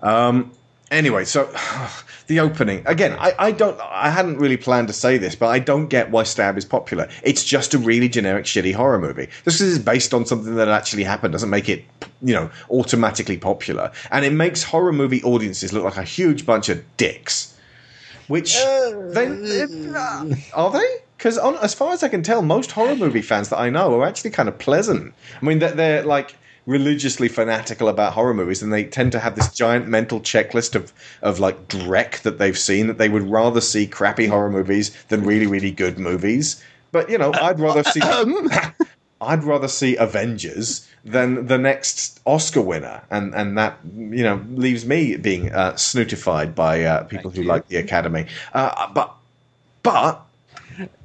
Um, 0.01 0.51
anyway, 0.91 1.25
so 1.25 1.45
the 2.27 2.39
opening 2.39 2.83
again. 2.85 3.15
I, 3.19 3.33
I 3.37 3.51
don't. 3.51 3.79
I 3.81 4.09
hadn't 4.09 4.37
really 4.37 4.57
planned 4.57 4.87
to 4.87 4.93
say 4.93 5.17
this, 5.17 5.35
but 5.35 5.47
I 5.47 5.59
don't 5.59 5.87
get 5.87 6.11
why 6.11 6.23
Stab 6.23 6.57
is 6.57 6.65
popular. 6.65 7.09
It's 7.23 7.43
just 7.43 7.73
a 7.73 7.77
really 7.77 8.09
generic, 8.09 8.45
shitty 8.45 8.73
horror 8.73 8.99
movie. 8.99 9.27
Just 9.43 9.59
because 9.59 9.75
it's 9.75 9.83
based 9.83 10.13
on 10.13 10.25
something 10.25 10.55
that 10.55 10.67
actually 10.67 11.03
happened 11.03 11.33
doesn't 11.33 11.49
make 11.49 11.69
it, 11.69 11.83
you 12.21 12.33
know, 12.33 12.49
automatically 12.69 13.37
popular. 13.37 13.91
And 14.11 14.25
it 14.25 14.33
makes 14.33 14.63
horror 14.63 14.93
movie 14.93 15.23
audiences 15.23 15.73
look 15.73 15.83
like 15.83 15.97
a 15.97 16.03
huge 16.03 16.45
bunch 16.45 16.69
of 16.69 16.83
dicks. 16.97 17.51
Which 18.27 18.55
they 18.55 19.27
are 20.53 20.71
they? 20.71 20.97
Because 21.17 21.37
as 21.37 21.73
far 21.75 21.93
as 21.93 22.03
I 22.03 22.09
can 22.09 22.23
tell, 22.23 22.41
most 22.41 22.71
horror 22.71 22.95
movie 22.95 23.21
fans 23.21 23.49
that 23.49 23.59
I 23.59 23.69
know 23.69 23.99
are 23.99 24.05
actually 24.05 24.31
kind 24.31 24.49
of 24.49 24.57
pleasant. 24.57 25.13
I 25.41 25.45
mean, 25.45 25.59
they're, 25.59 25.71
they're 25.71 26.03
like 26.03 26.35
religiously 26.65 27.27
fanatical 27.27 27.87
about 27.87 28.13
horror 28.13 28.33
movies, 28.33 28.61
and 28.61 28.73
they 28.73 28.83
tend 28.83 29.11
to 29.11 29.19
have 29.19 29.35
this 29.35 29.51
giant 29.53 29.87
mental 29.87 30.19
checklist 30.19 30.75
of 30.75 30.91
of 31.21 31.39
like 31.39 31.67
dreck 31.67 32.21
that 32.21 32.37
they've 32.37 32.57
seen. 32.57 32.87
That 32.87 32.97
they 32.97 33.09
would 33.09 33.23
rather 33.23 33.61
see 33.61 33.87
crappy 33.87 34.27
horror 34.27 34.49
movies 34.49 34.91
than 35.09 35.23
really 35.23 35.47
really 35.47 35.71
good 35.71 35.99
movies. 35.99 36.63
But 36.91 37.09
you 37.09 37.17
know, 37.17 37.31
I'd 37.33 37.59
rather 37.59 37.83
see. 37.83 38.01
I'd 39.21 39.43
rather 39.43 39.69
see 39.69 39.95
Avengers 39.95 40.87
than 41.05 41.47
the 41.47 41.57
next 41.57 42.19
Oscar 42.25 42.61
winner, 42.61 43.01
and 43.09 43.33
and 43.33 43.57
that 43.57 43.77
you 43.93 44.23
know 44.23 44.43
leaves 44.51 44.85
me 44.85 45.15
being 45.15 45.51
uh, 45.51 45.73
snootified 45.73 46.53
by 46.53 46.83
uh, 46.83 47.03
people 47.03 47.31
who 47.31 47.43
like 47.43 47.67
the 47.67 47.77
Academy. 47.77 48.25
Uh, 48.53 48.91
but 48.93 49.15
but 49.83 50.21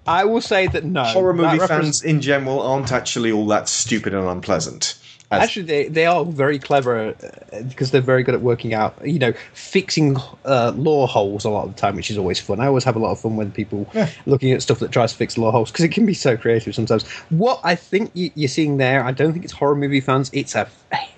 I 0.06 0.24
will 0.24 0.40
say 0.40 0.66
that 0.66 0.84
no. 0.84 1.04
horror 1.04 1.32
movie 1.32 1.58
represent- 1.58 1.82
fans 1.82 2.02
in 2.02 2.20
general 2.20 2.60
aren't 2.60 2.92
actually 2.92 3.30
all 3.30 3.46
that 3.48 3.68
stupid 3.68 4.14
and 4.14 4.26
unpleasant. 4.26 4.98
Actually, 5.30 5.66
they, 5.66 5.88
they 5.88 6.06
are 6.06 6.24
very 6.24 6.58
clever 6.58 7.14
uh, 7.52 7.62
because 7.68 7.92
they're 7.92 8.00
very 8.00 8.24
good 8.24 8.34
at 8.34 8.40
working 8.40 8.74
out, 8.74 8.96
you 9.06 9.18
know, 9.18 9.32
fixing 9.54 10.16
uh, 10.44 10.72
law 10.74 11.06
holes 11.06 11.44
a 11.44 11.50
lot 11.50 11.68
of 11.68 11.74
the 11.74 11.80
time, 11.80 11.94
which 11.94 12.10
is 12.10 12.18
always 12.18 12.40
fun. 12.40 12.58
I 12.58 12.66
always 12.66 12.82
have 12.82 12.96
a 12.96 12.98
lot 12.98 13.12
of 13.12 13.20
fun 13.20 13.36
when 13.36 13.52
people 13.52 13.88
looking 14.26 14.50
at 14.50 14.60
stuff 14.62 14.80
that 14.80 14.90
tries 14.90 15.12
to 15.12 15.18
fix 15.18 15.38
law 15.38 15.52
holes 15.52 15.70
because 15.70 15.84
it 15.84 15.92
can 15.92 16.04
be 16.04 16.14
so 16.14 16.36
creative 16.36 16.74
sometimes. 16.74 17.06
What 17.28 17.60
I 17.62 17.76
think 17.76 18.10
you, 18.14 18.30
you're 18.34 18.48
seeing 18.48 18.78
there, 18.78 19.04
I 19.04 19.12
don't 19.12 19.32
think 19.32 19.44
it's 19.44 19.54
horror 19.54 19.76
movie 19.76 20.00
fans. 20.00 20.30
It's 20.32 20.56
a, 20.56 20.68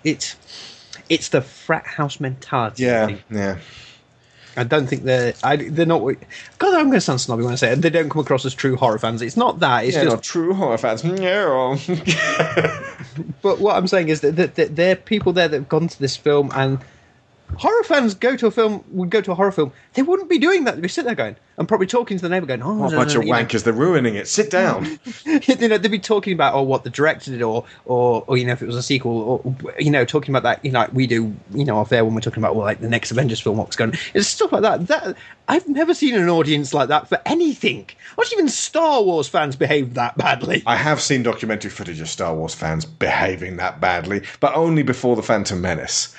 it's, 0.04 0.36
it's 1.08 1.30
the 1.30 1.40
frat 1.40 1.86
house 1.86 2.20
mentality. 2.20 2.82
Yeah, 2.84 3.16
yeah. 3.30 3.58
I 4.56 4.64
don't 4.64 4.86
think 4.86 5.04
they're. 5.04 5.34
I, 5.42 5.56
they're 5.56 5.86
not. 5.86 6.02
God, 6.58 6.74
I'm 6.74 6.86
going 6.86 6.92
to 6.92 7.00
sound 7.00 7.20
snobby 7.20 7.42
when 7.42 7.52
I 7.52 7.56
say 7.56 7.72
it. 7.72 7.76
They 7.82 7.90
don't 7.90 8.10
come 8.10 8.20
across 8.20 8.44
as 8.44 8.54
true 8.54 8.76
horror 8.76 8.98
fans. 8.98 9.22
It's 9.22 9.36
not 9.36 9.60
that. 9.60 9.84
It's 9.84 9.96
yeah, 9.96 10.04
just 10.04 10.16
not 10.16 10.22
true 10.22 10.52
horror 10.52 10.78
fans. 10.78 11.04
Yeah. 11.04 11.78
But 13.42 13.58
what 13.58 13.76
I'm 13.76 13.86
saying 13.88 14.08
is 14.08 14.20
that, 14.22 14.36
that, 14.36 14.54
that 14.54 14.76
there 14.76 14.92
are 14.92 14.96
people 14.96 15.32
there 15.32 15.48
that 15.48 15.56
have 15.56 15.68
gone 15.68 15.88
to 15.88 15.98
this 15.98 16.16
film 16.16 16.50
and 16.54 16.78
horror 17.58 17.82
fans 17.84 18.14
go 18.14 18.36
to 18.36 18.46
a 18.46 18.50
film 18.50 18.84
would 18.88 19.10
go 19.10 19.20
to 19.20 19.32
a 19.32 19.34
horror 19.34 19.52
film. 19.52 19.72
They 19.94 20.02
wouldn't 20.02 20.28
be 20.28 20.38
doing 20.38 20.64
that. 20.64 20.74
They'd 20.74 20.80
be 20.82 20.88
sitting 20.88 21.06
there 21.06 21.14
going 21.14 21.36
and 21.58 21.68
probably 21.68 21.86
talking 21.86 22.16
to 22.16 22.22
the 22.22 22.28
neighbour, 22.28 22.46
going, 22.46 22.62
"Oh, 22.62 22.74
What 22.74 22.92
a 22.92 22.96
bunch 22.96 23.14
of 23.14 23.24
you 23.24 23.30
know." 23.30 23.38
wankers. 23.38 23.64
They're 23.64 23.72
ruining 23.72 24.14
it. 24.14 24.26
Sit 24.28 24.50
down. 24.50 24.98
you 25.24 25.68
know, 25.68 25.78
they'd 25.78 25.90
be 25.90 25.98
talking 25.98 26.32
about 26.32 26.54
oh 26.54 26.62
what 26.62 26.84
the 26.84 26.90
director 26.90 27.30
did, 27.30 27.42
or 27.42 27.64
or 27.84 28.24
or 28.26 28.36
you 28.36 28.44
know 28.44 28.52
if 28.52 28.62
it 28.62 28.66
was 28.66 28.76
a 28.76 28.82
sequel, 28.82 29.20
or 29.44 29.56
you 29.78 29.90
know 29.90 30.04
talking 30.04 30.34
about 30.34 30.42
that. 30.44 30.64
You 30.64 30.72
know, 30.72 30.80
like 30.80 30.92
we 30.92 31.06
do. 31.06 31.34
You 31.52 31.64
know, 31.64 31.78
off 31.78 31.88
there 31.90 32.04
when 32.04 32.14
we're 32.14 32.20
talking 32.20 32.42
about 32.42 32.56
well, 32.56 32.64
like 32.64 32.80
the 32.80 32.88
next 32.88 33.10
Avengers 33.10 33.40
film, 33.40 33.58
what's 33.58 33.76
going. 33.76 33.90
on. 33.92 33.98
It's 34.14 34.28
stuff 34.28 34.52
like 34.52 34.62
that. 34.62 34.86
That 34.88 35.16
I've 35.48 35.68
never 35.68 35.94
seen 35.94 36.14
an 36.14 36.28
audience 36.28 36.72
like 36.72 36.88
that 36.88 37.08
for 37.08 37.20
anything. 37.26 37.88
Not 38.16 38.32
even 38.32 38.48
Star 38.48 39.02
Wars 39.02 39.28
fans 39.28 39.56
behave 39.56 39.94
that 39.94 40.16
badly. 40.16 40.62
I 40.66 40.76
have 40.76 41.00
seen 41.00 41.22
documentary 41.22 41.70
footage 41.70 42.00
of 42.00 42.08
Star 42.08 42.34
Wars 42.34 42.54
fans 42.54 42.84
behaving 42.84 43.56
that 43.56 43.80
badly, 43.80 44.22
but 44.40 44.54
only 44.54 44.82
before 44.82 45.16
the 45.16 45.22
Phantom 45.22 45.60
Menace. 45.60 46.14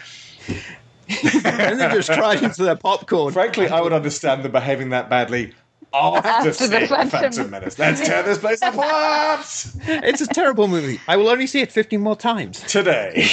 And 1.09 1.79
they 1.79 1.89
just 1.89 2.09
cried 2.11 2.41
into 2.43 2.63
their 2.63 2.75
popcorn. 2.75 3.33
Frankly, 3.33 3.67
I 3.67 3.81
would 3.81 3.93
understand 3.93 4.43
them 4.43 4.51
behaving 4.51 4.89
that 4.89 5.09
badly 5.09 5.53
after, 5.93 6.27
After 6.27 6.49
the 6.49 6.53
seeing 6.53 6.71
the 6.71 6.87
Phantom- 6.87 7.09
Phantom 7.09 7.49
Menace. 7.51 7.77
Let's 7.79 8.01
tear 8.01 8.23
this 8.23 8.37
place 8.39 8.61
apart 8.63 9.41
it's 9.85 10.21
a 10.21 10.27
terrible 10.27 10.67
movie. 10.67 10.99
I 11.07 11.17
will 11.17 11.29
only 11.29 11.47
see 11.47 11.61
it 11.61 11.71
15 11.71 12.01
more 12.01 12.15
times. 12.15 12.61
today. 12.61 13.27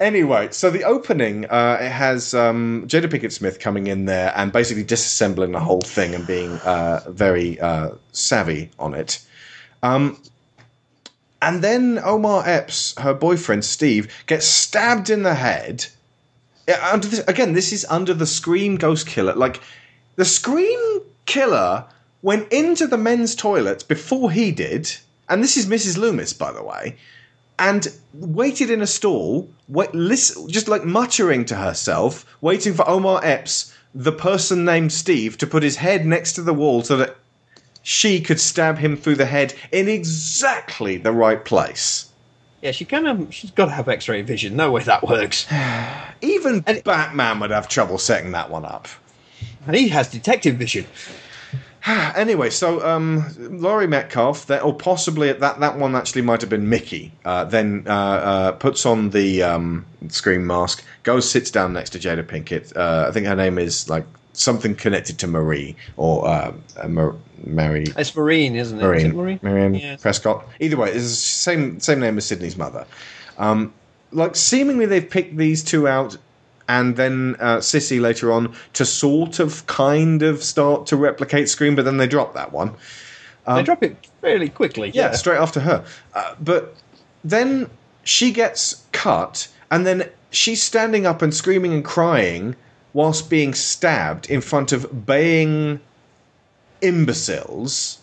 Anyway, 0.00 0.48
so 0.52 0.70
the 0.70 0.84
opening 0.84 1.44
uh, 1.46 1.78
it 1.80 1.90
has 1.90 2.32
um, 2.32 2.84
Jada 2.86 3.06
Pinkett 3.06 3.32
Smith 3.32 3.58
coming 3.58 3.88
in 3.88 4.04
there 4.04 4.32
and 4.36 4.52
basically 4.52 4.84
disassembling 4.84 5.52
the 5.52 5.58
whole 5.60 5.80
thing 5.80 6.14
and 6.14 6.24
being 6.26 6.52
uh, 6.58 7.00
very 7.08 7.58
uh, 7.60 7.90
savvy 8.12 8.70
on 8.78 8.94
it. 8.94 9.20
Um, 9.82 10.20
and 11.42 11.62
then 11.64 11.98
Omar 12.02 12.44
Epps, 12.46 12.96
her 13.00 13.14
boyfriend 13.14 13.64
Steve, 13.64 14.12
gets 14.26 14.46
stabbed 14.46 15.10
in 15.10 15.22
the 15.24 15.34
head. 15.34 15.86
Under 16.82 17.08
this, 17.08 17.20
again, 17.26 17.52
this 17.52 17.72
is 17.72 17.86
under 17.88 18.14
the 18.14 18.26
Scream 18.26 18.76
Ghost 18.76 19.06
Killer. 19.06 19.34
Like 19.34 19.60
the 20.16 20.24
Scream 20.24 21.00
Killer 21.26 21.84
went 22.22 22.52
into 22.52 22.86
the 22.86 22.98
men's 22.98 23.34
toilets 23.34 23.82
before 23.82 24.30
he 24.30 24.50
did, 24.52 24.90
and 25.28 25.42
this 25.42 25.56
is 25.56 25.66
Mrs. 25.66 25.96
Loomis, 25.96 26.32
by 26.32 26.52
the 26.52 26.62
way 26.62 26.96
and 27.58 27.88
waited 28.14 28.70
in 28.70 28.80
a 28.80 28.86
stall, 28.86 29.48
wait, 29.66 29.92
listen, 29.94 30.48
just 30.48 30.68
like 30.68 30.84
muttering 30.84 31.44
to 31.46 31.56
herself, 31.56 32.24
waiting 32.40 32.72
for 32.72 32.88
Omar 32.88 33.20
Epps, 33.24 33.74
the 33.94 34.12
person 34.12 34.64
named 34.64 34.92
Steve, 34.92 35.36
to 35.38 35.46
put 35.46 35.62
his 35.62 35.76
head 35.76 36.06
next 36.06 36.34
to 36.34 36.42
the 36.42 36.54
wall 36.54 36.82
so 36.82 36.96
that 36.96 37.16
she 37.82 38.20
could 38.20 38.38
stab 38.38 38.78
him 38.78 38.96
through 38.96 39.16
the 39.16 39.26
head 39.26 39.54
in 39.72 39.88
exactly 39.88 40.98
the 40.98 41.12
right 41.12 41.44
place. 41.44 42.07
Yeah, 42.60 42.72
she 42.72 42.84
kind 42.84 43.06
of 43.06 43.32
she's 43.32 43.52
got 43.52 43.66
to 43.66 43.70
have 43.72 43.88
X-ray 43.88 44.22
vision. 44.22 44.56
No 44.56 44.72
way 44.72 44.82
that 44.82 45.06
works. 45.06 45.46
Even 46.20 46.60
Batman 46.60 47.40
would 47.40 47.50
have 47.50 47.68
trouble 47.68 47.98
setting 47.98 48.32
that 48.32 48.50
one 48.50 48.64
up. 48.64 48.88
And 49.66 49.76
he 49.76 49.88
has 49.88 50.08
detective 50.08 50.56
vision. 50.56 50.86
anyway, 51.86 52.50
so 52.50 52.84
um, 52.86 53.24
Laurie 53.38 53.86
Metcalf, 53.86 54.46
that, 54.46 54.62
or 54.62 54.74
possibly 54.74 55.32
that 55.32 55.60
that 55.60 55.78
one 55.78 55.94
actually 55.94 56.22
might 56.22 56.40
have 56.40 56.50
been 56.50 56.68
Mickey. 56.68 57.12
Uh, 57.24 57.44
then 57.44 57.84
uh, 57.86 57.90
uh, 57.92 58.52
puts 58.52 58.84
on 58.84 59.10
the 59.10 59.42
um, 59.42 59.86
scream 60.08 60.46
mask, 60.46 60.84
goes 61.04 61.30
sits 61.30 61.50
down 61.50 61.72
next 61.72 61.90
to 61.90 61.98
Jada 61.98 62.24
Pinkett. 62.24 62.76
Uh, 62.76 63.06
I 63.08 63.12
think 63.12 63.26
her 63.26 63.36
name 63.36 63.58
is 63.58 63.88
like 63.88 64.04
something 64.38 64.74
connected 64.74 65.18
to 65.18 65.26
Marie 65.26 65.76
or 65.96 66.26
uh, 66.26 66.52
uh, 66.76 66.88
Mar- 66.88 67.14
Mary. 67.44 67.84
It's 67.96 68.14
Marine, 68.14 68.56
isn't 68.56 68.78
it 68.78 68.82
Marine, 68.82 69.14
Marine? 69.16 69.38
Marianne 69.42 69.74
Yeah. 69.74 69.96
Prescott. 69.96 70.46
Either 70.60 70.76
way, 70.76 70.88
it's 70.88 70.96
the 71.04 71.08
same 71.10 71.80
same 71.80 72.00
name 72.00 72.16
as 72.18 72.26
Sidney's 72.26 72.56
mother. 72.56 72.86
Um, 73.38 73.72
like 74.12 74.36
seemingly 74.36 74.86
they've 74.86 75.08
picked 75.08 75.36
these 75.36 75.62
two 75.62 75.86
out, 75.86 76.16
and 76.68 76.96
then 76.96 77.36
uh, 77.40 77.58
Cici 77.58 78.00
later 78.00 78.32
on 78.32 78.54
to 78.74 78.84
sort 78.84 79.38
of 79.38 79.66
kind 79.66 80.22
of 80.22 80.42
start 80.42 80.86
to 80.86 80.96
replicate 80.96 81.48
Scream, 81.48 81.74
but 81.76 81.84
then 81.84 81.96
they 81.98 82.06
drop 82.06 82.34
that 82.34 82.52
one. 82.52 82.74
they 83.46 83.62
drop 83.62 83.82
it 83.82 83.96
fairly 84.20 84.48
quickly. 84.48 84.90
Yeah, 84.94 85.12
straight 85.12 85.38
after 85.38 85.60
her. 85.60 85.84
Uh, 86.14 86.34
but 86.40 86.74
then 87.24 87.68
she 88.04 88.32
gets 88.32 88.84
cut, 88.92 89.48
and 89.70 89.86
then 89.86 90.08
she's 90.30 90.62
standing 90.62 91.06
up 91.06 91.22
and 91.22 91.34
screaming 91.34 91.72
and 91.72 91.84
crying 91.84 92.54
whilst 92.92 93.30
being 93.30 93.54
stabbed 93.54 94.30
in 94.30 94.40
front 94.40 94.72
of 94.72 95.06
baying 95.06 95.80
imbeciles. 96.80 97.98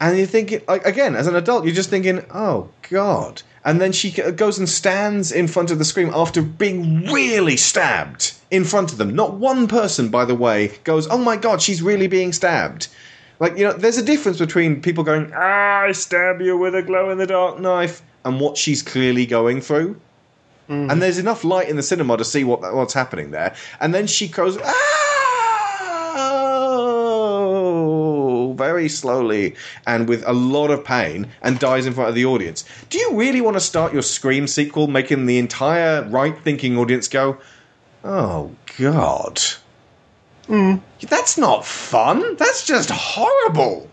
And 0.00 0.18
you're 0.18 0.26
thinking, 0.26 0.60
like, 0.68 0.84
again, 0.84 1.14
as 1.14 1.26
an 1.26 1.36
adult, 1.36 1.64
you're 1.64 1.74
just 1.74 1.90
thinking, 1.90 2.24
oh, 2.32 2.68
God. 2.90 3.42
And 3.64 3.80
then 3.80 3.92
she 3.92 4.10
goes 4.10 4.58
and 4.58 4.68
stands 4.68 5.32
in 5.32 5.48
front 5.48 5.70
of 5.70 5.78
the 5.78 5.84
screen 5.84 6.10
after 6.14 6.42
being 6.42 7.06
really 7.06 7.56
stabbed 7.56 8.34
in 8.50 8.64
front 8.64 8.92
of 8.92 8.98
them. 8.98 9.14
Not 9.14 9.34
one 9.34 9.66
person, 9.66 10.10
by 10.10 10.26
the 10.26 10.34
way, 10.34 10.68
goes, 10.84 11.08
oh 11.08 11.16
my 11.16 11.36
God, 11.36 11.62
she's 11.62 11.80
really 11.80 12.06
being 12.06 12.32
stabbed. 12.32 12.88
Like, 13.40 13.56
you 13.56 13.64
know, 13.64 13.72
there's 13.72 13.96
a 13.96 14.04
difference 14.04 14.38
between 14.38 14.82
people 14.82 15.02
going, 15.02 15.32
ah, 15.34 15.80
I 15.80 15.92
stab 15.92 16.42
you 16.42 16.58
with 16.58 16.74
a 16.74 16.82
glow 16.82 17.10
in 17.10 17.18
the 17.18 17.26
dark 17.26 17.58
knife, 17.58 18.02
and 18.24 18.38
what 18.38 18.58
she's 18.58 18.82
clearly 18.82 19.26
going 19.26 19.60
through. 19.60 19.98
Mm-hmm. 20.68 20.90
And 20.90 21.02
there's 21.02 21.18
enough 21.18 21.44
light 21.44 21.68
in 21.68 21.76
the 21.76 21.82
cinema 21.82 22.16
to 22.16 22.24
see 22.24 22.42
what 22.44 22.60
what's 22.74 22.94
happening 22.94 23.30
there. 23.32 23.54
And 23.80 23.94
then 23.94 24.06
she 24.06 24.28
goes, 24.28 24.56
oh, 24.62 24.74
very 28.56 28.88
slowly 28.88 29.56
and 29.86 30.08
with 30.08 30.26
a 30.26 30.32
lot 30.32 30.70
of 30.70 30.82
pain 30.84 31.28
and 31.42 31.58
dies 31.58 31.84
in 31.86 31.92
front 31.92 32.08
of 32.08 32.14
the 32.14 32.24
audience. 32.24 32.64
Do 32.88 32.98
you 32.98 33.14
really 33.14 33.42
want 33.42 33.56
to 33.56 33.60
start 33.60 33.92
your 33.92 34.02
Scream 34.02 34.46
sequel 34.46 34.86
making 34.86 35.26
the 35.26 35.38
entire 35.38 36.02
right 36.04 36.38
thinking 36.42 36.78
audience 36.78 37.08
go, 37.08 37.36
oh, 38.02 38.50
God? 38.78 39.40
Mm. 40.48 40.80
That's 41.02 41.36
not 41.36 41.66
fun. 41.66 42.36
That's 42.36 42.66
just 42.66 42.90
horrible. 42.90 43.90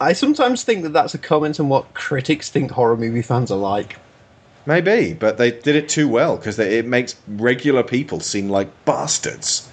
I 0.00 0.12
sometimes 0.12 0.62
think 0.62 0.82
that 0.82 0.92
that's 0.92 1.14
a 1.14 1.18
comment 1.18 1.58
on 1.58 1.68
what 1.68 1.94
critics 1.94 2.50
think 2.50 2.70
horror 2.70 2.96
movie 2.96 3.22
fans 3.22 3.50
are 3.50 3.58
like. 3.58 3.98
Maybe, 4.66 5.14
but 5.14 5.38
they 5.38 5.52
did 5.52 5.76
it 5.76 5.88
too 5.88 6.08
well 6.08 6.36
because 6.36 6.58
it 6.58 6.86
makes 6.86 7.14
regular 7.28 7.84
people 7.84 8.18
seem 8.18 8.48
like 8.48 8.84
bastards. 8.84 9.70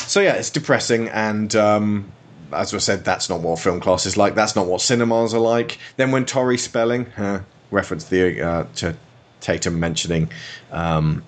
So 0.00 0.20
yeah, 0.20 0.34
it's 0.34 0.50
depressing, 0.50 1.08
and 1.08 1.54
um, 1.56 2.12
as 2.52 2.74
I 2.74 2.78
said, 2.78 3.04
that's 3.04 3.30
not 3.30 3.40
what 3.40 3.58
film 3.58 3.80
class 3.80 4.04
is 4.04 4.18
like. 4.18 4.34
That's 4.34 4.54
not 4.54 4.66
what 4.66 4.82
cinemas 4.82 5.32
are 5.32 5.40
like. 5.40 5.78
Then 5.96 6.10
when 6.10 6.26
Tori 6.26 6.58
Spelling 6.58 7.06
uh, 7.12 7.42
referenced 7.70 8.10
the 8.10 8.42
uh, 8.42 8.64
to 8.76 8.96
Tatum 9.40 9.80
mentioning. 9.80 10.30
Um, 10.70 11.24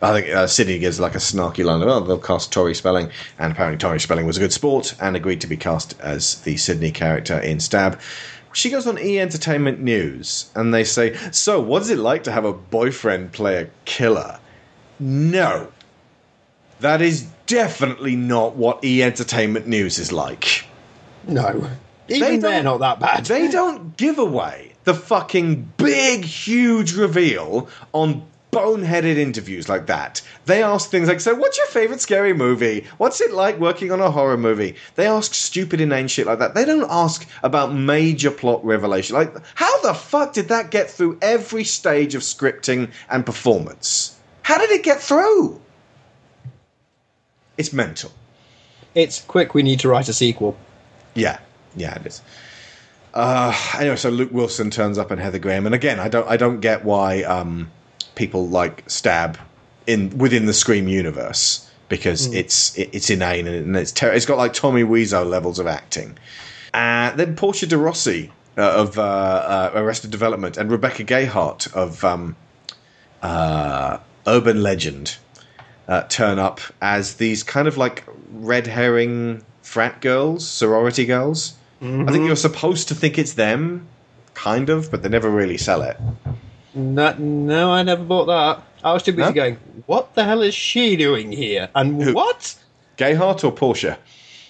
I 0.00 0.20
think 0.20 0.34
uh, 0.34 0.48
Sidney 0.48 0.80
gives 0.80 0.98
like 0.98 1.14
a 1.14 1.18
snarky 1.18 1.64
line. 1.64 1.80
Oh, 1.82 2.00
they'll 2.00 2.18
cast 2.18 2.52
Tori 2.52 2.74
Spelling, 2.74 3.10
and 3.38 3.52
apparently 3.52 3.78
Tori 3.78 4.00
Spelling 4.00 4.26
was 4.26 4.36
a 4.36 4.40
good 4.40 4.52
sport 4.52 4.94
and 5.00 5.14
agreed 5.14 5.40
to 5.42 5.46
be 5.46 5.56
cast 5.56 5.98
as 6.00 6.40
the 6.40 6.56
Sidney 6.56 6.90
character 6.90 7.38
in 7.38 7.60
Stab. 7.60 8.00
She 8.52 8.70
goes 8.70 8.86
on 8.86 8.98
E 8.98 9.18
Entertainment 9.18 9.80
News, 9.80 10.50
and 10.54 10.72
they 10.72 10.84
say, 10.84 11.16
"So, 11.30 11.60
what 11.60 11.82
is 11.82 11.90
it 11.90 11.98
like 11.98 12.24
to 12.24 12.32
have 12.32 12.44
a 12.44 12.52
boyfriend 12.52 13.32
play 13.32 13.56
a 13.62 13.68
killer?" 13.84 14.38
No, 14.98 15.68
that 16.80 17.00
is 17.00 17.26
definitely 17.46 18.16
not 18.16 18.56
what 18.56 18.84
E 18.84 19.02
Entertainment 19.02 19.66
News 19.66 19.98
is 19.98 20.12
like. 20.12 20.64
No. 21.26 21.68
Even 22.08 22.28
They 22.28 22.36
they're 22.38 22.62
not 22.62 22.80
that 22.80 23.00
bad. 23.00 23.24
They 23.26 23.48
don't 23.48 23.96
give 23.96 24.18
away 24.18 24.72
the 24.84 24.94
fucking 24.94 25.72
big, 25.76 26.24
huge 26.24 26.94
reveal 26.94 27.68
on 27.92 28.26
boneheaded 28.52 29.16
interviews 29.16 29.66
like 29.68 29.86
that. 29.86 30.20
They 30.44 30.62
ask 30.62 30.90
things 30.90 31.08
like, 31.08 31.20
So, 31.20 31.34
what's 31.34 31.56
your 31.56 31.66
favorite 31.68 32.02
scary 32.02 32.34
movie? 32.34 32.86
What's 32.98 33.20
it 33.22 33.32
like 33.32 33.58
working 33.58 33.90
on 33.90 34.00
a 34.00 34.10
horror 34.10 34.36
movie? 34.36 34.76
They 34.94 35.06
ask 35.06 35.32
stupid, 35.32 35.80
inane 35.80 36.06
shit 36.06 36.26
like 36.26 36.38
that. 36.38 36.54
They 36.54 36.66
don't 36.66 36.88
ask 36.90 37.26
about 37.42 37.74
major 37.74 38.30
plot 38.30 38.62
revelation. 38.64 39.16
Like, 39.16 39.34
how 39.54 39.80
the 39.80 39.94
fuck 39.94 40.34
did 40.34 40.48
that 40.48 40.70
get 40.70 40.90
through 40.90 41.18
every 41.22 41.64
stage 41.64 42.14
of 42.14 42.20
scripting 42.20 42.92
and 43.08 43.24
performance? 43.24 44.18
How 44.42 44.58
did 44.58 44.70
it 44.70 44.82
get 44.82 45.00
through? 45.00 45.58
It's 47.56 47.72
mental. 47.72 48.12
It's 48.94 49.22
quick, 49.22 49.54
we 49.54 49.62
need 49.62 49.80
to 49.80 49.88
write 49.88 50.08
a 50.08 50.12
sequel. 50.12 50.56
Yeah, 51.14 51.38
yeah, 51.74 51.94
it 51.94 52.06
is. 52.06 52.20
Uh, 53.14 53.56
anyway, 53.78 53.96
so 53.96 54.10
Luke 54.10 54.32
Wilson 54.32 54.70
turns 54.70 54.98
up 54.98 55.10
and 55.10 55.20
Heather 55.20 55.38
Graham, 55.38 55.64
and 55.64 55.74
again, 55.74 55.98
I 56.00 56.08
don't, 56.08 56.28
I 56.28 56.36
don't 56.36 56.60
get 56.60 56.84
why 56.84 57.22
um, 57.22 57.70
people 58.14 58.48
like 58.48 58.84
stab 58.88 59.38
in 59.86 60.16
within 60.18 60.46
the 60.46 60.52
Scream 60.52 60.88
universe 60.88 61.68
because 61.88 62.28
Mm. 62.28 62.34
it's 62.36 62.76
it, 62.78 62.90
it's 62.92 63.10
inane 63.10 63.46
and 63.46 63.76
it's 63.76 63.92
ter- 63.92 64.12
it's 64.12 64.26
got 64.26 64.38
like 64.38 64.52
Tommy 64.52 64.82
Wiseau 64.82 65.28
levels 65.28 65.58
of 65.58 65.66
acting. 65.66 66.16
Uh, 66.72 67.10
then 67.16 67.36
Portia 67.36 67.66
de 67.66 67.76
Rossi 67.76 68.30
uh, 68.56 68.62
of 68.62 68.98
uh, 68.98 69.02
uh, 69.02 69.70
Arrested 69.74 70.10
Development 70.10 70.56
and 70.56 70.70
Rebecca 70.70 71.04
Gayheart 71.04 71.72
of 71.74 72.02
um, 72.04 72.36
uh, 73.22 73.98
Urban 74.26 74.62
Legend 74.62 75.16
uh, 75.88 76.02
turn 76.08 76.38
up 76.38 76.60
as 76.80 77.14
these 77.14 77.42
kind 77.42 77.68
of 77.68 77.76
like 77.76 78.04
red 78.32 78.66
herring 78.66 79.44
frat 79.62 80.00
girls, 80.00 80.46
sorority 80.48 81.04
girls. 81.04 81.54
I 81.82 82.12
think 82.12 82.26
you're 82.26 82.36
supposed 82.36 82.86
to 82.88 82.94
think 82.94 83.18
it's 83.18 83.32
them, 83.32 83.88
kind 84.34 84.68
of, 84.70 84.88
but 84.92 85.02
they 85.02 85.08
never 85.08 85.28
really 85.28 85.58
sell 85.58 85.82
it. 85.82 85.96
No, 86.74 87.12
no, 87.14 87.70
I 87.72 87.82
never 87.82 88.02
bought 88.04 88.26
that. 88.26 88.62
I 88.82 88.92
was 88.92 89.02
too 89.02 89.12
busy 89.12 89.28
No? 89.28 89.32
going, 89.32 89.56
what 89.86 90.14
the 90.14 90.24
hell 90.24 90.42
is 90.42 90.54
she 90.54 90.96
doing 90.96 91.30
here? 91.32 91.68
And 91.74 92.14
what? 92.14 92.56
Gayheart 92.96 93.44
or 93.44 93.52
Portia? 93.52 93.98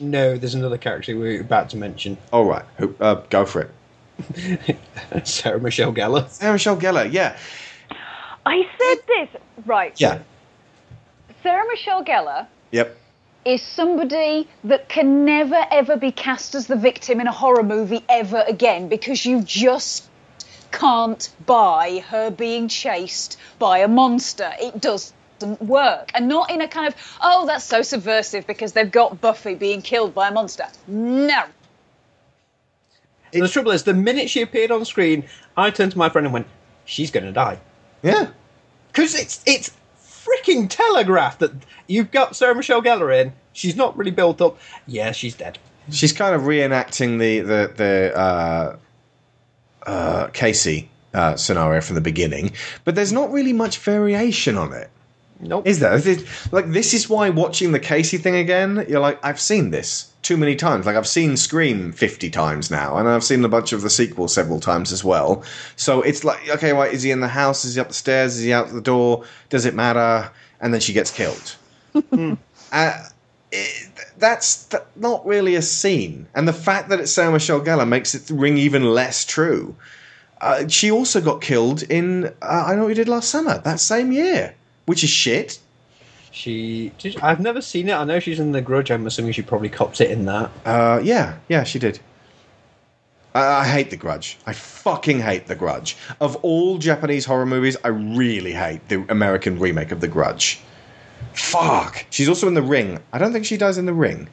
No, 0.01 0.37
there's 0.37 0.55
another 0.55 0.79
character 0.79 1.15
we 1.15 1.21
we're 1.21 1.41
about 1.41 1.71
to 1.71 1.77
mention. 1.77 2.17
All 2.33 2.45
right, 2.45 2.65
who, 2.79 2.95
uh, 3.01 3.15
go 3.31 3.45
for 3.45 3.63
it. 3.63 4.77
Sarah 5.25 5.61
Michelle 5.61 5.93
Gellar. 5.93 6.29
Sarah 6.29 6.53
Michelle 6.53 6.77
Gellar, 6.77 7.11
yeah. 7.13 7.37
I 8.47 8.63
said 8.79 8.99
this 9.07 9.43
right. 9.67 9.99
Yeah. 10.01 10.21
Sarah 11.43 11.67
Michelle 11.69 12.05
Gellar 12.05 12.47
Yep. 12.71 12.97
is 13.45 13.63
somebody 13.63 14.49
that 14.65 14.89
can 14.89 15.25
never 15.25 15.61
ever 15.71 15.97
be 15.97 16.13
cast 16.13 16.55
as 16.55 16.67
the 16.67 16.77
victim 16.77 17.21
in 17.21 17.27
a 17.27 17.33
horror 17.33 17.63
movie 17.63 18.05
ever 18.09 18.45
again 18.47 18.89
because 18.89 19.25
you 19.27 19.43
just 19.43 20.09
can't 20.73 21.31
buy 21.47 22.03
her 22.09 22.31
being 22.31 22.69
chased 22.69 23.39
by 23.59 23.79
a 23.79 23.89
monster. 23.89 24.51
It 24.61 24.81
doesn't 24.81 25.15
work. 25.61 26.11
And 26.15 26.29
not 26.29 26.51
in 26.51 26.61
a 26.61 26.69
kind 26.69 26.89
of, 26.89 26.95
oh, 27.21 27.47
that's 27.47 27.65
so 27.65 27.83
subversive 27.83 28.47
because 28.47 28.73
they've 28.73 28.91
got 28.91 29.21
Buffy 29.21 29.55
being 29.55 29.83
killed 29.83 30.15
by 30.15 30.29
a 30.29 30.33
monster. 30.33 30.67
No. 30.87 31.45
the 33.33 33.49
trouble 33.49 33.73
is, 33.73 33.85
the 33.85 33.95
minute 33.95 34.31
she 34.31 34.43
appeared 34.43 34.71
on 34.71 34.85
screen, 34.85 35.25
I 35.57 35.71
turned 35.71 35.93
to 35.93 35.99
my 35.99 36.09
friend 36.09 36.27
and 36.27 36.35
went, 36.35 36.47
she's 36.85 37.11
going 37.11 37.27
to 37.27 37.33
die. 37.33 37.61
Yeah. 38.03 38.29
Because 38.89 39.15
it's, 39.15 39.43
it's 39.47 39.71
freaking 40.25 40.69
telegraphed 40.69 41.41
that 41.41 41.53
you've 41.87 42.11
got 42.11 42.37
Sarah 42.37 42.55
Michelle 42.55 42.83
Gellar 42.83 43.21
in, 43.21 43.33
she's 43.53 43.77
not 43.77 43.97
really 43.97 44.11
built 44.11 44.41
up. 44.41 44.59
Yeah, 44.87 45.13
she's 45.13 45.35
dead. 45.35 45.59
She's 45.91 46.13
kind 46.13 46.35
of 46.35 46.43
reenacting 46.43 47.19
the 47.19 47.41
the 47.41 47.73
the 47.77 48.17
uh, 48.17 48.77
uh, 49.87 50.29
Casey 50.29 50.89
uh, 51.15 51.37
scenario 51.37 51.81
from 51.81 51.95
the 51.95 52.01
beginning, 52.01 52.53
but 52.85 52.95
there's 52.95 53.13
not 53.13 53.31
really 53.33 53.53
much 53.53 53.79
variation 53.79 54.57
on 54.57 54.73
it. 54.73 54.91
Nope. 55.41 55.67
Is 55.67 55.81
there? 55.81 56.01
Like 56.53 56.71
this 56.71 56.95
is 56.95 57.09
why 57.09 57.29
watching 57.31 57.73
the 57.73 57.81
Casey 57.81 58.17
thing 58.17 58.37
again, 58.37 58.87
you're 58.89 59.01
like, 59.01 59.19
I've 59.25 59.41
seen 59.41 59.71
this 59.71 60.13
too 60.23 60.37
many 60.37 60.55
times. 60.55 60.87
Like 60.87 60.95
I've 60.95 61.09
seen 61.09 61.37
Scream 61.37 61.91
fifty 61.91 62.31
times 62.31 62.71
now, 62.71 62.97
and 62.97 63.09
I've 63.09 63.25
seen 63.25 63.45
a 63.45 63.49
bunch 63.49 63.73
of 63.73 63.83
the 63.83 63.91
sequels 63.91 64.33
several 64.33 64.61
times 64.61 64.93
as 64.93 65.03
well. 65.03 65.43
So 65.75 66.01
it's 66.03 66.23
like, 66.23 66.49
okay, 66.49 66.73
right, 66.73 66.95
is 66.95 67.03
he 67.03 67.11
in 67.11 67.21
the 67.21 67.29
house? 67.29 67.65
Is 67.65 67.75
he 67.75 67.81
up 67.81 67.89
the 67.89 67.95
stairs? 67.95 68.37
Is 68.37 68.45
he 68.45 68.53
out 68.53 68.73
the 68.73 68.81
door? 68.81 69.25
Does 69.51 69.67
it 69.67 69.75
matter? 69.75 70.31
And 70.61 70.73
then 70.73 70.81
she 70.81 70.93
gets 70.93 71.11
killed. 71.11 71.57
uh, 72.73 73.09
it, 73.53 73.91
that's 74.19 74.65
th- 74.67 74.83
not 74.97 75.25
really 75.27 75.55
a 75.55 75.63
scene, 75.63 76.27
and 76.35 76.49
the 76.49 76.53
fact 76.53 76.89
that 76.89 76.99
it's 77.01 77.13
Sarah 77.13 77.33
Michelle 77.33 77.61
Gellar 77.61 77.87
makes 77.87 78.15
it 78.15 78.31
ring 78.31 78.57
even 78.57 78.85
less 78.85 79.25
true. 79.25 79.77
Uh, 80.41 80.67
she 80.67 80.91
also 80.91 81.21
got 81.21 81.41
killed 81.41 81.83
in 81.85 82.27
uh, 82.43 82.65
I 82.67 82.75
Know 82.75 82.83
What 82.83 82.89
You 82.89 82.95
Did 82.97 83.09
Last 83.09 83.29
Summer 83.29 83.59
that 83.59 83.79
same 83.79 84.11
year, 84.11 84.55
which 84.87 85.05
is 85.05 85.11
shit. 85.11 85.61
She, 86.33 86.93
did, 86.99 87.21
I've 87.21 87.41
never 87.41 87.61
seen 87.61 87.89
it. 87.89 87.93
I 87.93 88.05
know 88.05 88.19
she's 88.19 88.41
in 88.41 88.53
The 88.53 88.63
Grudge. 88.63 88.91
I'm 88.91 89.07
assuming 89.07 89.33
she 89.33 89.43
probably 89.43 89.69
copped 89.69 90.01
it 90.01 90.11
in 90.11 90.25
that. 90.25 90.51
Uh, 90.65 91.01
yeah, 91.03 91.37
yeah, 91.49 91.63
she 91.63 91.79
did. 91.79 92.01
I, 93.35 93.61
I 93.61 93.65
hate 93.65 93.91
The 93.91 93.97
Grudge. 93.97 94.39
I 94.47 94.53
fucking 94.53 95.21
hate 95.21 95.47
The 95.47 95.55
Grudge. 95.55 95.97
Of 96.21 96.37
all 96.37 96.79
Japanese 96.79 97.27
horror 97.27 97.47
movies, 97.47 97.77
I 97.85 97.89
really 97.89 98.53
hate 98.53 98.89
the 98.89 99.05
American 99.11 99.59
remake 99.59 99.93
of 99.93 100.01
The 100.01 100.09
Grudge. 100.09 100.61
Fuck. 101.35 102.07
She's 102.11 102.29
also 102.29 102.49
in 102.49 102.55
The 102.55 102.63
Ring. 102.63 103.01
I 103.13 103.19
don't 103.19 103.33
think 103.33 103.45
she 103.47 103.57
dies 103.57 103.79
in 103.79 103.87
The 103.87 103.93
Ring. 103.95 104.29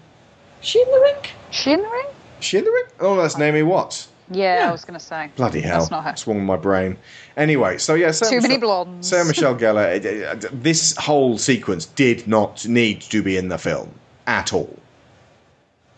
She 0.62 0.82
in 0.82 0.90
The 0.92 1.00
Ring? 1.00 1.16
She 1.52 1.72
in 1.72 1.82
the 1.82 1.90
ring? 1.90 2.06
She 2.42 2.58
in 2.58 2.64
The 2.66 2.72
Ring? 2.72 2.84
Oh, 3.00 3.16
that's 3.22 3.38
Naomi 3.38 3.64
Watts. 3.64 4.08
Yeah, 4.30 4.68
I 4.70 4.72
was 4.72 4.86
going 4.86 5.00
to 5.00 5.04
say. 5.04 5.32
Bloody 5.36 5.62
hell. 5.62 5.80
That's 5.80 5.90
not 5.90 6.04
her. 6.04 6.16
Swung 6.16 6.46
my 6.46 6.58
brain. 6.58 6.98
Anyway, 7.36 7.80
so 7.80 7.96
yeah, 7.96 8.12
Sarah 8.12 8.30
Too 8.30 8.42
many 8.42 8.58
Michelle- 8.58 8.86
blondes. 8.86 9.08
Sarah 9.10 9.26
Michelle 9.28 9.56
Gellar, 9.56 9.96
it- 9.96 10.06
it- 10.06 10.64
this 10.64 10.96
whole 10.98 11.40
sequence 11.40 11.86
did 11.88 12.28
not 12.28 12.68
need 12.68 13.02
to 13.02 13.24
be 13.24 13.38
in 13.38 13.48
the 13.48 13.58
film 13.58 13.92
at 14.28 14.54
all. 14.54 14.78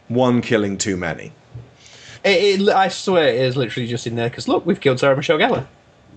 One 0.08 0.42
killing 0.42 0.78
too 0.78 0.96
many. 0.96 1.34
It, 2.24 2.62
it, 2.62 2.70
I 2.70 2.88
swear 2.88 3.28
it 3.28 3.36
is 3.36 3.58
literally 3.58 3.88
just 3.88 4.08
in 4.08 4.16
there 4.16 4.30
because 4.30 4.48
look, 4.48 4.66
we've 4.66 4.80
killed 4.80 5.00
Sarah 5.00 5.18
Michelle 5.18 5.38
Gellar. 5.38 5.66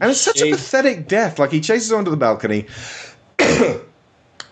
And 0.00 0.10
it's 0.10 0.20
such 0.20 0.40
a 0.42 0.50
pathetic 0.52 1.08
death. 1.08 1.38
Like 1.40 1.50
he 1.50 1.60
chases 1.60 1.90
her 1.90 1.96
onto 1.96 2.10
the 2.12 2.16
balcony, 2.16 2.66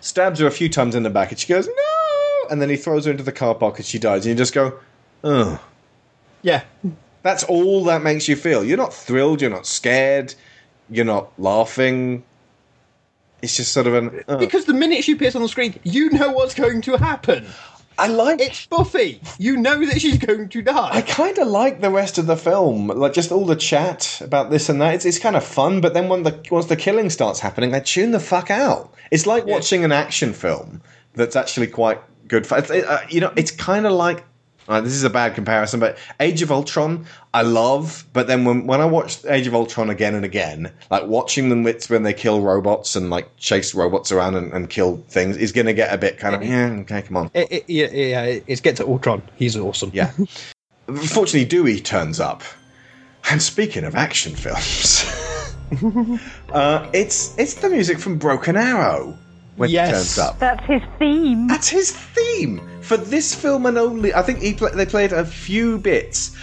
stabs 0.03 0.41
her 0.41 0.47
a 0.47 0.51
few 0.51 0.69
times 0.69 0.95
in 0.95 1.03
the 1.03 1.11
back, 1.11 1.31
and 1.31 1.39
she 1.39 1.49
goes, 1.49 1.67
No! 1.67 2.49
And 2.51 2.61
then 2.61 2.69
he 2.69 2.77
throws 2.77 3.07
her 3.07 3.11
into 3.11 3.23
the 3.23 3.33
car 3.33 3.55
park 3.55 3.79
and 3.79 3.87
she 3.87 3.99
dies. 3.99 4.27
And 4.27 4.33
you 4.33 4.37
just 4.37 4.53
go, 4.53 4.79
Oh. 5.25 5.59
Yeah. 6.43 6.65
That's 7.23 7.45
all 7.45 7.85
that 7.85 8.03
makes 8.03 8.29
you 8.29 8.37
feel. 8.37 8.65
You're 8.65 8.77
not 8.77 8.93
thrilled, 8.93 9.41
you're 9.41 9.51
not 9.51 9.65
scared, 9.67 10.35
you're 10.91 11.05
not 11.05 11.33
laughing. 11.39 12.25
It's 13.43 13.57
just 13.57 13.73
sort 13.73 13.87
of 13.87 13.95
an. 13.95 14.25
"Oh." 14.29 14.37
Because 14.37 14.67
the 14.67 14.75
minute 14.75 15.03
she 15.03 15.13
appears 15.13 15.35
on 15.35 15.43
the 15.43 15.49
screen, 15.49 15.79
you 15.83 16.11
know 16.11 16.31
what's 16.31 16.55
going 16.55 16.81
to 16.83 16.97
happen. 16.97 17.47
I 17.99 18.09
like 18.09 18.41
it's 18.41 18.67
Buffy. 18.67 19.21
You 19.39 19.57
know 19.57 19.85
that 19.87 20.01
she's 20.01 20.19
going 20.19 20.49
to 20.49 20.63
die. 20.63 20.91
I 20.93 21.03
kind 21.03 21.39
of 21.39 21.49
like 21.49 21.81
the 21.81 21.91
rest 21.91 22.19
of 22.19 22.27
the 22.27 22.37
film, 22.37 22.89
like 22.89 23.13
just 23.13 23.33
all 23.33 23.45
the 23.45 23.57
chat 23.57 24.21
about 24.23 24.51
this 24.51 24.69
and 24.69 24.81
that. 24.81 24.95
It's, 24.95 25.05
it's 25.05 25.19
kind 25.19 25.37
of 25.37 25.45
fun, 25.45 25.81
but 25.81 25.95
then 25.95 26.09
when 26.09 26.23
the 26.23 26.41
once 26.51 26.67
the 26.67 26.77
killing 26.77 27.11
starts 27.11 27.41
happening, 27.41 27.71
they 27.71 27.81
tune 27.81 28.11
the 28.11 28.21
fuck 28.21 28.51
out. 28.51 28.93
It's 29.11 29.27
like 29.27 29.47
watching 29.47 29.85
an 29.85 29.93
action 29.93 30.33
film 30.33 30.83
that's 31.15 31.37
actually 31.37 31.67
quite 31.67 32.01
good. 32.29 32.47
Fun. 32.47 32.65
It, 32.71 32.85
uh, 32.85 33.01
you 33.09 33.21
know, 33.21 33.33
it's 33.37 33.51
kind 33.51 33.87
of 33.87 33.93
like 33.93 34.25
uh, 34.69 34.81
this 34.81 34.93
is 34.93 35.05
a 35.05 35.11
bad 35.11 35.35
comparison, 35.35 35.81
but 35.81 35.99
Age 36.21 36.43
of 36.43 36.53
Ultron, 36.53 37.07
I 37.35 37.43
love, 37.43 38.05
but 38.13 38.27
then 38.27 38.45
when 38.45 38.67
when 38.67 38.81
I 38.81 38.87
watch 38.87 39.25
Age 39.25 39.47
of 39.47 39.55
Ultron 39.55 39.91
again 39.91 40.15
and 40.15 40.25
again, 40.25 40.73
like 40.91 41.07
watching 41.07 41.49
them 41.49 41.67
it's 41.67 41.91
when 41.91 42.03
they 42.03 42.13
kill 42.15 42.41
robots 42.41 42.95
and 42.95 43.11
like 43.11 43.37
chase 43.37 43.75
robots 43.75 44.13
around 44.13 44.37
and, 44.37 44.53
and 44.53 44.71
kill 44.71 44.99
things 45.09 45.37
is 45.37 45.53
going 45.53 45.67
to 45.67 45.75
get 45.75 45.93
a 45.93 45.99
bit 45.99 46.19
kind 46.19 46.35
of 46.35 46.43
yeah, 46.45 46.69
okay, 46.81 47.03
come 47.03 47.17
on. 47.17 47.31
It, 47.35 47.51
it, 47.51 47.65
yeah, 47.69 47.91
yeah, 47.91 48.39
it's 48.47 48.61
get 48.61 48.77
to 48.77 48.87
Ultron. 48.87 49.23
He's 49.37 49.57
awesome. 49.57 49.91
Yeah. 49.93 50.13
Fortunately, 50.87 51.45
Dewey 51.45 51.81
turns 51.81 52.21
up. 52.21 52.43
And 53.31 53.41
speaking 53.41 53.85
of 53.85 53.95
action 53.95 54.35
films, 54.35 55.05
uh, 56.53 56.91
it's 56.93 57.39
it's 57.39 57.55
the 57.55 57.69
music 57.69 57.99
from 57.99 58.19
Broken 58.19 58.57
Arrow 58.57 59.17
when 59.57 59.71
Yes. 59.71 59.89
he 59.89 59.93
turns 59.95 60.19
up. 60.19 60.39
That's 60.39 60.65
his 60.67 60.83
theme. 60.99 61.47
That's 61.49 61.69
his 61.69 61.91
theme 61.93 62.61
for 62.81 62.97
this 62.97 63.35
film 63.35 63.67
and 63.67 63.79
only. 63.79 64.15
I 64.15 64.23
think 64.23 64.41
he 64.41 64.55
pla 64.55 64.71
they 64.71 64.87
played 64.87 65.13
a 65.13 65.25
few 65.25 65.79
bits 65.79 66.37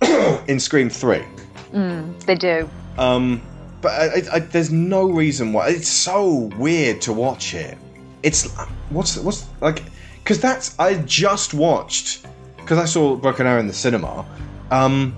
in 0.48 0.58
Scream 0.60 0.88
Three. 0.90 1.24
Mm, 1.72 2.20
they 2.24 2.34
do. 2.34 2.68
Um, 2.98 3.40
but 3.80 3.92
I, 3.92 4.04
I, 4.04 4.22
I, 4.34 4.38
there's 4.40 4.70
no 4.70 5.04
reason 5.10 5.52
why 5.52 5.68
it's 5.70 5.88
so 5.88 6.50
weird 6.58 7.00
to 7.02 7.12
watch 7.12 7.54
it. 7.54 7.78
It's 8.22 8.48
what's 8.90 9.16
what's 9.18 9.46
like 9.60 9.82
because 10.22 10.40
that's 10.40 10.78
I 10.78 10.96
just 10.98 11.54
watched 11.54 12.26
because 12.56 12.78
I 12.78 12.84
saw 12.84 13.16
Broken 13.16 13.46
Arrow 13.46 13.58
in 13.60 13.66
the 13.66 13.72
cinema, 13.72 14.24
um, 14.70 15.16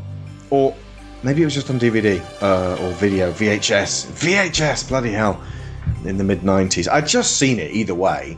or 0.51 0.74
maybe 1.22 1.42
it 1.42 1.44
was 1.44 1.55
just 1.55 1.68
on 1.68 1.78
DVD 1.78 2.20
uh, 2.40 2.82
or 2.82 2.92
video 2.92 3.32
VHS 3.32 4.06
VHS 4.12 4.88
bloody 4.88 5.10
hell 5.12 5.42
in 6.05 6.16
the 6.18 6.24
mid 6.24 6.40
'90s. 6.40 6.89
I'd 6.89 7.06
just 7.06 7.36
seen 7.39 7.59
it 7.59 7.70
either 7.72 7.94
way, 7.94 8.36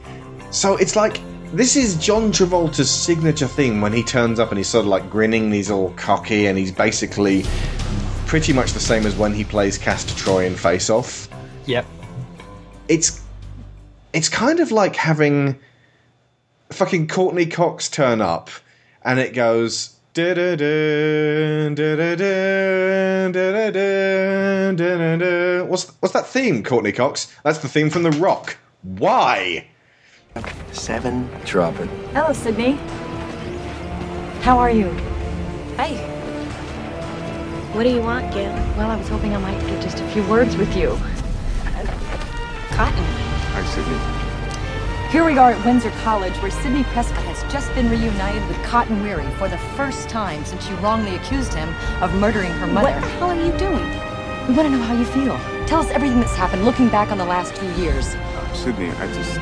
so 0.51 0.77
it's 0.77 0.97
like 0.97 1.21
this 1.53 1.77
is 1.77 1.97
John 1.97 2.33
Travolta's 2.33 2.91
signature 2.91 3.47
thing 3.47 3.81
when 3.81 3.93
he 3.93 4.03
turns 4.03 4.41
up 4.41 4.51
and 4.51 4.59
he's 4.59 4.69
sort 4.69 4.85
of 4.85 4.89
like 4.89 5.09
grinning, 5.11 5.45
and 5.45 5.55
he's 5.55 5.71
all 5.71 5.91
cocky, 5.97 6.47
and 6.47 6.59
he's 6.59 6.73
basically 6.73 7.45
pretty 8.27 8.53
much 8.53 8.73
the 8.73 8.81
same 8.81 9.07
as 9.07 9.15
when 9.17 9.33
he 9.33 9.45
plays 9.45 9.79
Castor 9.79 10.15
Troy 10.17 10.47
in 10.47 10.55
Face 10.55 10.91
Off. 10.91 11.29
Yep. 11.67 11.87
It's 12.89 13.23
it's 14.13 14.29
kind 14.29 14.61
of 14.61 14.73
like 14.73 14.97
having 14.97 15.59
fucking 16.71 17.09
Courteney 17.09 17.47
Cox 17.47 17.89
turn 17.89 18.21
up 18.21 18.51
and 19.05 19.19
it 19.21 19.35
goes 19.35 19.96
What's 20.17 20.33
what's 26.01 26.15
that 26.15 26.27
theme, 26.27 26.63
Courteney 26.63 26.93
Cox? 26.93 27.35
That's 27.45 27.59
the 27.59 27.69
theme 27.69 27.91
from 27.91 28.03
The 28.03 28.13
Rock. 28.13 28.57
Why? 28.83 29.69
Seven. 30.73 31.29
Drop. 31.45 31.75
Hello, 32.15 32.33
Sidney. 32.33 32.79
How 34.41 34.59
are 34.59 34.71
you? 34.71 34.91
Hey. 35.77 35.99
What 37.75 37.83
do 37.83 37.91
you 37.91 38.01
want, 38.01 38.33
Gale? 38.33 38.55
Well, 38.79 38.91
I 38.91 38.97
was 38.97 39.09
hoping 39.09 39.35
I 39.35 39.39
might 39.39 39.61
get 39.67 39.83
just 39.83 40.01
a 40.01 40.09
few 40.13 40.27
words 40.29 40.57
with 40.57 40.75
you. 40.75 40.99
Cotton. 42.71 43.05
Hi, 43.53 43.65
Sidney. 43.67 44.16
Here 45.11 45.25
we 45.25 45.39
are 45.39 45.53
at 45.53 45.65
Windsor 45.65 45.93
College, 46.03 46.37
where 46.39 46.51
Sidney 46.51 46.83
Prescott 46.83 47.25
has 47.27 47.53
just 47.53 47.73
been 47.77 47.89
reunited 47.89 48.47
with 48.49 48.61
Cotton 48.65 49.05
Weary 49.05 49.31
for 49.37 49.49
the 49.49 49.57
first 49.77 50.09
time 50.09 50.45
since 50.45 50.67
she 50.67 50.75
wrongly 50.75 51.15
accused 51.15 51.55
him 51.55 51.73
of 52.03 52.13
murdering 52.17 52.51
her 52.51 52.67
mother. 52.67 52.91
What 52.91 53.01
the 53.01 53.07
hell 53.07 53.31
are 53.31 53.41
you 53.41 53.57
doing? 53.57 53.89
We 54.49 54.55
want 54.55 54.67
to 54.67 54.71
know 54.71 54.83
how 54.83 54.95
you 54.95 55.05
feel. 55.05 55.39
Tell 55.69 55.81
us 55.81 55.89
everything 55.91 56.19
that's 56.19 56.35
happened, 56.35 56.65
looking 56.65 56.89
back 56.89 57.13
on 57.13 57.19
the 57.19 57.25
last 57.25 57.55
two 57.55 57.71
years. 57.81 58.17
Uh, 58.17 58.53
Sidney, 58.53 58.91
I 58.91 59.07
just. 59.15 59.39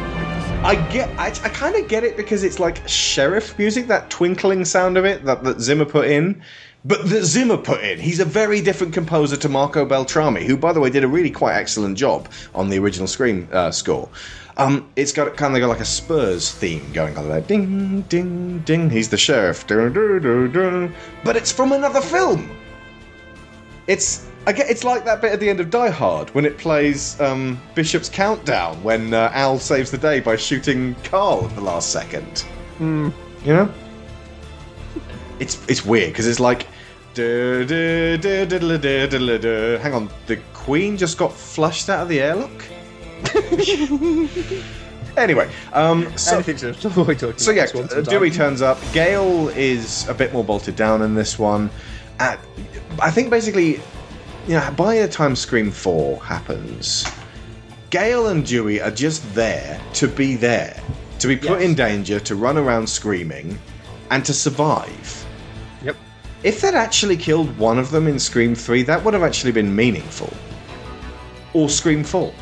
I 0.65 0.75
get, 0.93 1.09
I, 1.19 1.29
I 1.29 1.49
kind 1.49 1.75
of 1.77 1.89
get 1.89 2.05
it 2.05 2.19
because 2.19 2.45
it's 2.45 2.59
like 2.59 2.87
sheriff 2.87 3.59
music, 3.59 3.87
that 3.87 4.11
twinkling 4.11 4.67
sound 4.67 4.99
of 4.99 5.07
it 5.07 5.25
that, 5.25 5.45
that 5.45 5.61
Zimmer 5.61 5.87
put 5.87 6.09
in. 6.09 6.43
But 6.85 7.09
that 7.09 7.25
Zimmer 7.25 7.57
put 7.57 7.83
in, 7.83 7.99
he's 7.99 8.21
a 8.21 8.27
very 8.27 8.61
different 8.61 8.93
composer 8.93 9.39
to 9.39 9.49
Marco 9.49 9.87
Beltrami, 9.87 10.45
who, 10.45 10.59
by 10.59 10.75
the 10.75 10.81
way, 10.81 10.91
did 10.91 11.05
a 11.05 11.09
really 11.09 11.31
quite 11.31 11.55
excellent 11.55 11.97
job 11.97 12.29
on 12.55 12.69
the 12.69 12.79
original 12.79 13.07
Scream 13.07 13.49
uh, 13.51 13.71
score. 13.71 14.11
Um, 14.57 14.89
it's 14.95 15.13
got 15.13 15.37
kind 15.37 15.55
of 15.57 15.61
got 15.61 15.69
like 15.69 15.81
a 15.81 15.85
Spurs 15.85 16.53
theme 16.53 16.93
going 16.93 17.19
on 17.19 17.29
there. 17.29 17.41
Ding, 17.41 18.03
ding, 18.03 18.61
ding. 18.61 18.89
He's 18.89 19.09
the 19.09 19.17
sheriff. 19.17 19.67
Dun, 19.67 19.93
dun, 19.93 20.53
dun, 20.53 20.95
but 21.25 21.37
it's 21.37 21.51
from 21.51 21.73
another 21.73 22.01
film. 22.01 22.57
It's 23.89 24.29
again, 24.47 24.67
it's 24.69 24.85
like 24.85 25.05
that 25.05 25.21
bit 25.21 25.33
at 25.33 25.41
the 25.41 25.51
end 25.51 25.59
of 25.59 25.71
Die 25.71 25.91
Hard 25.91 26.31
when 26.35 26.45
it 26.45 26.57
plays 26.57 27.21
um, 27.21 27.61
Bishop's 27.75 28.09
Countdown 28.09 28.81
when 28.85 29.13
uh, 29.13 29.31
Al 29.35 29.59
saves 29.59 29.91
the 29.91 29.99
day 29.99 30.21
by 30.21 30.37
shooting 30.37 30.95
Carl 31.03 31.47
at 31.47 31.55
the 31.57 31.61
last 31.61 31.91
second. 31.91 32.45
Mm. 32.79 33.13
You 33.45 33.55
know, 33.55 33.75
it's 35.41 35.59
it's 35.69 35.85
weird 35.85 36.13
because 36.13 36.27
it's 36.27 36.41
like. 36.41 36.67
Hang 37.17 37.23
on, 39.95 40.11
the 40.27 40.37
Queen 40.53 40.97
just 40.97 41.17
got 41.17 41.33
flushed 41.33 41.89
out 41.89 42.01
of 42.01 42.09
the 42.09 42.21
airlock? 42.21 42.65
anyway, 45.17 45.51
um, 45.73 46.17
so 46.17 46.37
Anything 46.37 46.57
to 46.75 46.87
avoid 46.89 47.19
talking 47.19 47.39
so 47.39 47.51
yeah. 47.51 47.67
Dewey 48.03 48.31
turns 48.31 48.63
up. 48.63 48.79
Gale 48.93 49.49
is 49.51 50.09
a 50.09 50.15
bit 50.15 50.33
more 50.33 50.45
bolted 50.45 50.77
down 50.77 51.03
in 51.03 51.15
this 51.15 51.39
one. 51.39 51.71
Uh, 52.21 52.37
I 53.01 53.11
think 53.11 53.31
basically, 53.31 53.81
you 54.47 54.55
know, 54.55 54.75
by 54.77 54.99
the 54.99 55.09
time 55.09 55.35
Scream 55.37 55.71
Four 55.71 56.23
happens, 56.23 57.07
Gale 57.91 58.29
and 58.29 58.45
Dewey 58.45 58.81
are 58.81 58.91
just 58.91 59.35
there 59.35 59.81
to 59.95 60.09
be 60.09 60.37
there, 60.37 60.81
to 61.21 61.29
be 61.29 61.37
put 61.37 61.63
in 61.63 61.75
danger, 61.75 62.21
to 62.21 62.35
run 62.35 62.57
around 62.57 62.89
screaming, 62.89 63.59
and 64.11 64.25
to 64.25 64.35
survive. 64.35 65.27
Yep. 65.83 65.97
If 66.43 66.61
they'd 66.61 66.75
actually 66.75 67.17
killed 67.17 67.57
one 67.57 67.79
of 67.79 67.91
them 67.91 68.07
in 68.07 68.19
Scream 68.19 68.55
Three, 68.55 68.83
that 68.83 69.03
would 69.05 69.15
have 69.15 69.23
actually 69.23 69.53
been 69.53 69.75
meaningful. 69.75 70.33
Or 71.53 71.69
Scream 71.69 72.05
Four, 72.05 72.35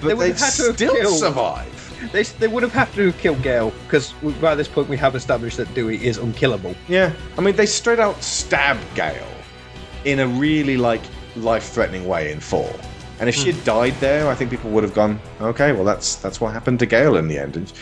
They 0.00 0.08
but 0.08 0.16
would 0.18 0.24
they'd 0.24 0.30
have 0.32 0.40
had 0.40 0.52
to 0.52 0.74
still 0.74 0.94
killed- 0.94 1.18
survive. 1.18 1.72
They, 2.12 2.22
they 2.22 2.46
would 2.46 2.62
have 2.62 2.72
had 2.72 2.92
to 2.92 3.12
killed 3.14 3.42
Gale 3.42 3.72
because 3.86 4.12
by 4.40 4.54
this 4.54 4.68
point 4.68 4.88
we 4.88 4.96
have 4.98 5.16
established 5.16 5.56
that 5.56 5.72
Dewey 5.74 6.04
is 6.04 6.18
unkillable. 6.18 6.74
Yeah, 6.88 7.12
I 7.38 7.40
mean, 7.40 7.56
they 7.56 7.66
straight 7.66 7.98
out 7.98 8.22
stab 8.22 8.76
Gale 8.94 9.26
in 10.04 10.20
a 10.20 10.26
really 10.26 10.76
like 10.76 11.00
life-threatening 11.36 12.06
way 12.06 12.30
in 12.32 12.38
four. 12.40 12.70
And 13.18 13.28
if 13.30 13.34
she 13.34 13.50
had 13.50 13.64
died 13.64 13.94
there, 13.98 14.28
I 14.28 14.34
think 14.34 14.50
people 14.50 14.70
would 14.70 14.84
have 14.84 14.92
gone, 14.94 15.18
okay, 15.40 15.72
well 15.72 15.84
that's 15.84 16.16
that's 16.16 16.38
what 16.40 16.52
happened 16.52 16.78
to 16.80 16.86
Gale 16.86 17.16
in 17.16 17.28
the 17.28 17.38
end. 17.38 17.56
And 17.56 17.72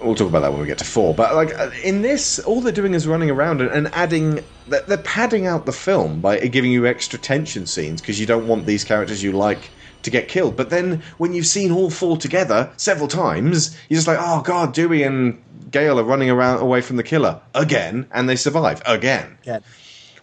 we'll 0.00 0.14
talk 0.14 0.28
about 0.28 0.40
that 0.40 0.50
when 0.50 0.62
we 0.62 0.66
get 0.66 0.78
to 0.78 0.84
four. 0.84 1.14
But 1.14 1.34
like 1.34 1.54
uh, 1.54 1.70
in 1.84 2.00
this, 2.00 2.38
all 2.38 2.62
they're 2.62 2.72
doing 2.72 2.94
is 2.94 3.06
running 3.06 3.30
around 3.30 3.60
and, 3.60 3.70
and 3.70 3.88
adding. 3.94 4.42
They're 4.66 4.96
padding 4.98 5.46
out 5.46 5.66
the 5.66 5.72
film 5.72 6.20
by 6.20 6.38
giving 6.38 6.72
you 6.72 6.86
extra 6.86 7.18
tension 7.18 7.66
scenes 7.66 8.00
because 8.00 8.18
you 8.18 8.24
don't 8.26 8.48
want 8.48 8.64
these 8.64 8.82
characters 8.82 9.22
you 9.22 9.32
like 9.32 9.70
to 10.06 10.10
get 10.10 10.28
killed. 10.28 10.56
But 10.56 10.70
then 10.70 11.02
when 11.18 11.34
you've 11.34 11.46
seen 11.46 11.70
all 11.70 11.90
four 11.90 12.16
together 12.16 12.70
several 12.78 13.06
times, 13.08 13.76
you're 13.88 13.98
just 13.98 14.08
like, 14.08 14.18
oh 14.18 14.40
god, 14.40 14.72
Dewey 14.72 15.02
and 15.02 15.42
Gale 15.70 16.00
are 16.00 16.04
running 16.04 16.30
around 16.30 16.62
away 16.62 16.80
from 16.80 16.96
the 16.96 17.02
killer 17.02 17.40
again, 17.54 18.06
and 18.12 18.28
they 18.28 18.36
survive 18.36 18.80
again. 18.86 19.36
Yeah. 19.44 19.58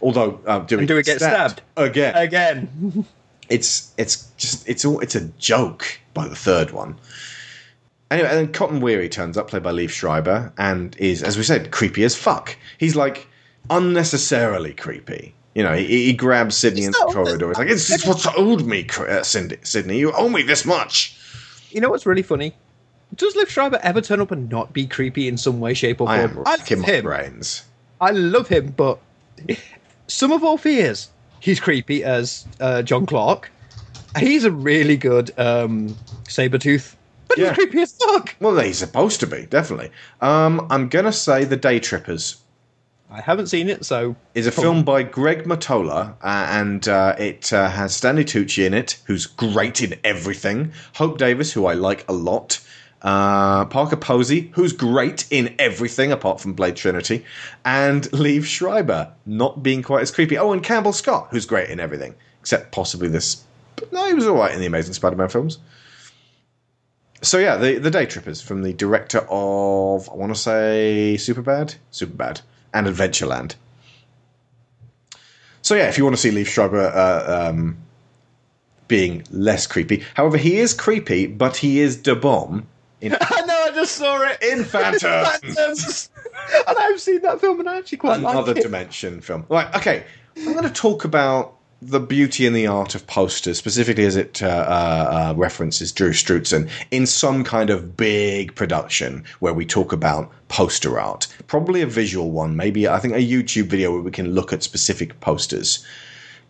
Although 0.01 0.39
uh, 0.47 0.59
Dewey, 0.59 0.79
And 0.79 0.87
Dewey 0.87 1.03
gets 1.03 1.23
stabbed. 1.23 1.61
again. 1.77 2.15
Again. 2.15 3.05
It's 3.49 3.93
it's 3.97 4.31
just 4.37 4.67
it's 4.69 4.85
all 4.85 5.01
it's 5.01 5.15
a 5.15 5.25
joke 5.37 5.99
by 6.13 6.29
the 6.29 6.35
third 6.35 6.71
one. 6.71 6.95
Anyway, 8.09 8.29
and 8.29 8.37
then 8.39 8.51
Cotton 8.53 8.79
Weary 8.79 9.09
turns 9.09 9.37
up, 9.37 9.49
played 9.49 9.61
by 9.63 9.71
Liev 9.73 9.89
Schreiber, 9.89 10.53
and 10.57 10.95
is, 10.97 11.21
as 11.21 11.35
we 11.35 11.43
said, 11.43 11.69
creepy 11.69 12.05
as 12.05 12.15
fuck. 12.15 12.55
He's 12.77 12.95
like 12.95 13.27
unnecessarily 13.69 14.73
creepy. 14.73 15.35
You 15.55 15.61
know, 15.63 15.73
he, 15.75 16.05
he 16.05 16.13
grabs 16.13 16.57
Sidney 16.57 16.83
in 16.83 16.91
the 16.91 17.09
corridor. 17.13 17.47
He's 17.49 17.57
like, 17.57 17.69
"It's, 17.69 17.89
it's 17.91 18.05
what's 18.05 18.25
owed 18.35 18.65
me, 18.65 18.87
uh, 18.97 19.21
Cindy, 19.21 19.57
Sidney. 19.63 19.99
You 19.99 20.11
owe 20.13 20.29
me 20.29 20.41
this 20.41 20.65
much." 20.65 21.15
You 21.69 21.79
know 21.81 21.89
what's 21.89 22.05
really 22.05 22.23
funny? 22.23 22.53
Does 23.15 23.35
Liev 23.35 23.47
Schreiber 23.49 23.79
ever 23.83 24.01
turn 24.01 24.19
up 24.21 24.31
and 24.31 24.49
not 24.49 24.73
be 24.73 24.87
creepy 24.87 25.27
in 25.27 25.37
some 25.37 25.59
way, 25.59 25.75
shape, 25.75 26.01
or 26.01 26.07
form? 26.07 26.09
I 26.19 26.21
am 26.23 26.39
racking 26.39 26.79
love 26.79 26.87
my 26.87 26.93
him. 26.93 27.03
brains. 27.03 27.63
I 28.01 28.11
love 28.11 28.47
him, 28.47 28.73
but 28.75 28.99
Sum 30.07 30.31
of 30.31 30.43
All 30.43 30.57
Fears. 30.57 31.09
He's 31.39 31.59
creepy 31.59 32.03
as 32.03 32.45
uh, 32.59 32.81
John 32.81 33.05
Clark. 33.05 33.51
He's 34.17 34.45
a 34.45 34.51
really 34.51 34.97
good 34.97 35.37
um, 35.39 35.95
Sabretooth. 36.25 36.95
But 37.27 37.37
Yeah. 37.37 37.49
he's 37.49 37.55
creepy 37.57 37.81
as 37.81 37.93
fuck. 37.93 38.35
Well, 38.39 38.57
he's 38.59 38.77
supposed 38.77 39.19
to 39.21 39.27
be 39.27 39.45
definitely. 39.45 39.91
Um, 40.21 40.65
I'm 40.69 40.87
gonna 40.89 41.11
say 41.13 41.43
the 41.43 41.57
Daytrippers. 41.57 42.37
I 43.13 43.21
haven't 43.21 43.47
seen 43.47 43.69
it, 43.69 43.85
so 43.85 44.15
is 44.33 44.47
a 44.47 44.51
film 44.51 44.83
by 44.83 45.03
Greg 45.03 45.43
Mottola, 45.43 46.15
uh, 46.21 46.47
and 46.49 46.87
uh, 46.87 47.15
it 47.19 47.53
uh, 47.53 47.69
has 47.69 47.95
Stanley 47.95 48.25
Tucci 48.25 48.65
in 48.65 48.73
it, 48.73 48.99
who's 49.05 49.27
great 49.27 49.83
in 49.83 49.99
everything. 50.03 50.71
Hope 50.95 51.19
Davis, 51.19 51.53
who 51.53 51.67
I 51.67 51.73
like 51.73 52.09
a 52.09 52.13
lot. 52.13 52.59
Uh, 53.03 53.65
Parker 53.65 53.97
Posey, 53.97 54.49
who's 54.55 54.73
great 54.73 55.27
in 55.29 55.53
everything 55.59 56.11
apart 56.11 56.41
from 56.41 56.53
Blade 56.53 56.75
Trinity, 56.75 57.23
and 57.63 58.03
Liev 58.05 58.45
Schreiber, 58.45 59.13
not 59.27 59.61
being 59.61 59.83
quite 59.83 60.01
as 60.01 60.09
creepy. 60.09 60.39
Oh, 60.39 60.51
and 60.51 60.63
Campbell 60.63 60.93
Scott, 60.93 61.27
who's 61.29 61.45
great 61.45 61.69
in 61.69 61.79
everything 61.79 62.15
except 62.43 62.71
possibly 62.71 63.07
this. 63.07 63.43
But 63.75 63.93
no, 63.93 64.07
he 64.07 64.13
was 64.13 64.25
all 64.25 64.37
right 64.37 64.53
in 64.53 64.59
the 64.59 64.65
Amazing 64.65 64.95
Spider-Man 64.95 65.29
films. 65.29 65.59
So 67.21 67.37
yeah, 67.37 67.55
the 67.55 67.77
the 67.77 67.89
Daytrippers 67.89 68.43
from 68.43 68.63
the 68.63 68.73
director 68.73 69.19
of 69.29 70.09
I 70.09 70.15
want 70.15 70.33
to 70.33 70.39
say 70.39 71.15
Superbad, 71.17 71.75
Superbad, 71.91 72.41
and 72.73 72.87
Adventureland. 72.87 73.55
So 75.61 75.75
yeah, 75.75 75.87
if 75.87 75.97
you 75.97 76.03
want 76.03 76.15
to 76.15 76.21
see 76.21 76.31
Liev 76.31 76.47
Schreiber 76.47 76.87
uh, 76.87 77.49
um, 77.49 77.77
being 78.87 79.23
less 79.31 79.65
creepy, 79.67 80.03
however, 80.13 80.37
he 80.37 80.57
is 80.57 80.73
creepy, 80.73 81.27
but 81.27 81.55
he 81.57 81.79
is 81.79 81.97
de 81.97 82.15
bomb 82.15 82.67
in 83.03 83.13
I 83.21 83.41
know, 83.41 83.65
I 83.65 83.71
just 83.75 83.95
saw 83.95 84.21
it 84.21 84.41
in 84.41 84.63
Phantom. 84.63 85.25
Phantoms. 85.25 86.09
and 86.67 86.77
I've 86.77 87.01
seen 87.01 87.21
that 87.21 87.41
film, 87.41 87.59
and 87.59 87.69
I 87.69 87.77
actually 87.77 87.97
quite 87.97 88.19
another 88.19 88.53
like 88.53 88.57
it. 88.57 88.63
dimension 88.63 89.19
film. 89.21 89.45
Right, 89.49 89.73
okay. 89.75 90.05
I'm 90.37 90.53
going 90.53 90.63
to 90.63 90.69
talk 90.71 91.03
about 91.03 91.57
the 91.89 91.99
beauty 91.99 92.47
and 92.47 92.55
the 92.55 92.67
art 92.67 92.95
of 92.95 93.05
posters, 93.07 93.57
specifically 93.57 94.05
as 94.05 94.15
it 94.15 94.41
uh, 94.41 94.47
uh, 94.47 95.31
uh, 95.31 95.33
references 95.35 95.91
Drew 95.91 96.11
Struzan 96.11 96.69
in 96.91 97.05
some 97.05 97.43
kind 97.43 97.69
of 97.69 97.97
big 97.97 98.55
production 98.55 99.23
where 99.39 99.53
we 99.53 99.65
talk 99.65 99.91
about 99.91 100.31
poster 100.47 100.99
art. 100.99 101.27
Probably 101.47 101.81
a 101.81 101.87
visual 101.87 102.31
one, 102.31 102.55
maybe 102.55 102.87
I 102.87 102.99
think 102.99 103.13
a 103.13 103.17
YouTube 103.17 103.67
video 103.67 103.91
where 103.91 104.01
we 104.01 104.11
can 104.11 104.33
look 104.33 104.53
at 104.53 104.63
specific 104.63 105.19
posters. 105.19 105.85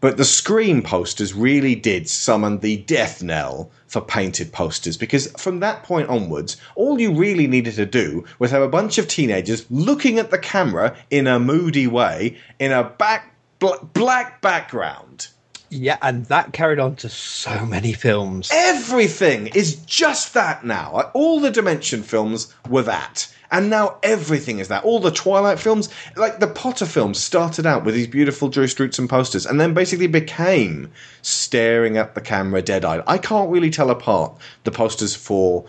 But 0.01 0.17
the 0.17 0.25
Scream 0.25 0.81
posters 0.81 1.33
really 1.33 1.75
did 1.75 2.09
summon 2.09 2.59
the 2.59 2.75
death 2.75 3.23
knell 3.23 3.71
for 3.87 4.01
painted 4.01 4.51
posters 4.51 4.97
because 4.97 5.31
from 5.37 5.61
that 5.61 5.83
point 5.83 6.09
onwards, 6.09 6.57
all 6.75 6.99
you 6.99 7.13
really 7.13 7.47
needed 7.47 7.75
to 7.75 7.85
do 7.85 8.25
was 8.37 8.51
have 8.51 8.61
a 8.61 8.67
bunch 8.67 8.97
of 8.97 9.07
teenagers 9.07 9.65
looking 9.69 10.19
at 10.19 10.29
the 10.29 10.37
camera 10.37 10.93
in 11.09 11.25
a 11.25 11.39
moody 11.39 11.87
way 11.87 12.37
in 12.59 12.73
a 12.73 12.83
back 12.83 13.32
bl- 13.63 13.85
black 13.93 14.41
background. 14.41 15.27
Yeah, 15.69 15.97
and 16.01 16.25
that 16.25 16.53
carried 16.53 16.79
on 16.79 16.97
to 16.97 17.09
so 17.09 17.65
many 17.65 17.93
films. 17.93 18.51
Everything 18.53 19.47
is 19.47 19.77
just 19.77 20.33
that 20.35 20.63
now. 20.63 21.11
All 21.13 21.39
the 21.39 21.49
Dimension 21.49 22.03
films 22.03 22.53
were 22.69 22.83
that. 22.83 23.33
And 23.51 23.69
now 23.69 23.97
everything 24.03 24.59
is 24.59 24.67
that. 24.67 24.83
All 24.83 24.99
the 24.99 25.11
Twilight 25.11 25.59
films, 25.59 25.89
like 26.15 26.39
the 26.39 26.47
Potter 26.47 26.85
films, 26.85 27.19
started 27.19 27.65
out 27.65 27.85
with 27.85 27.95
these 27.95 28.07
beautiful 28.07 28.49
Drew 28.49 28.65
Struzan 28.65 29.07
posters 29.07 29.45
and 29.45 29.59
then 29.59 29.73
basically 29.73 30.07
became 30.07 30.91
staring 31.21 31.97
at 31.97 32.15
the 32.15 32.21
camera 32.21 32.61
dead 32.61 32.83
eyed. 32.83 33.03
I 33.07 33.17
can't 33.17 33.49
really 33.49 33.69
tell 33.69 33.89
apart 33.89 34.37
the 34.63 34.71
posters 34.71 35.15
for. 35.15 35.65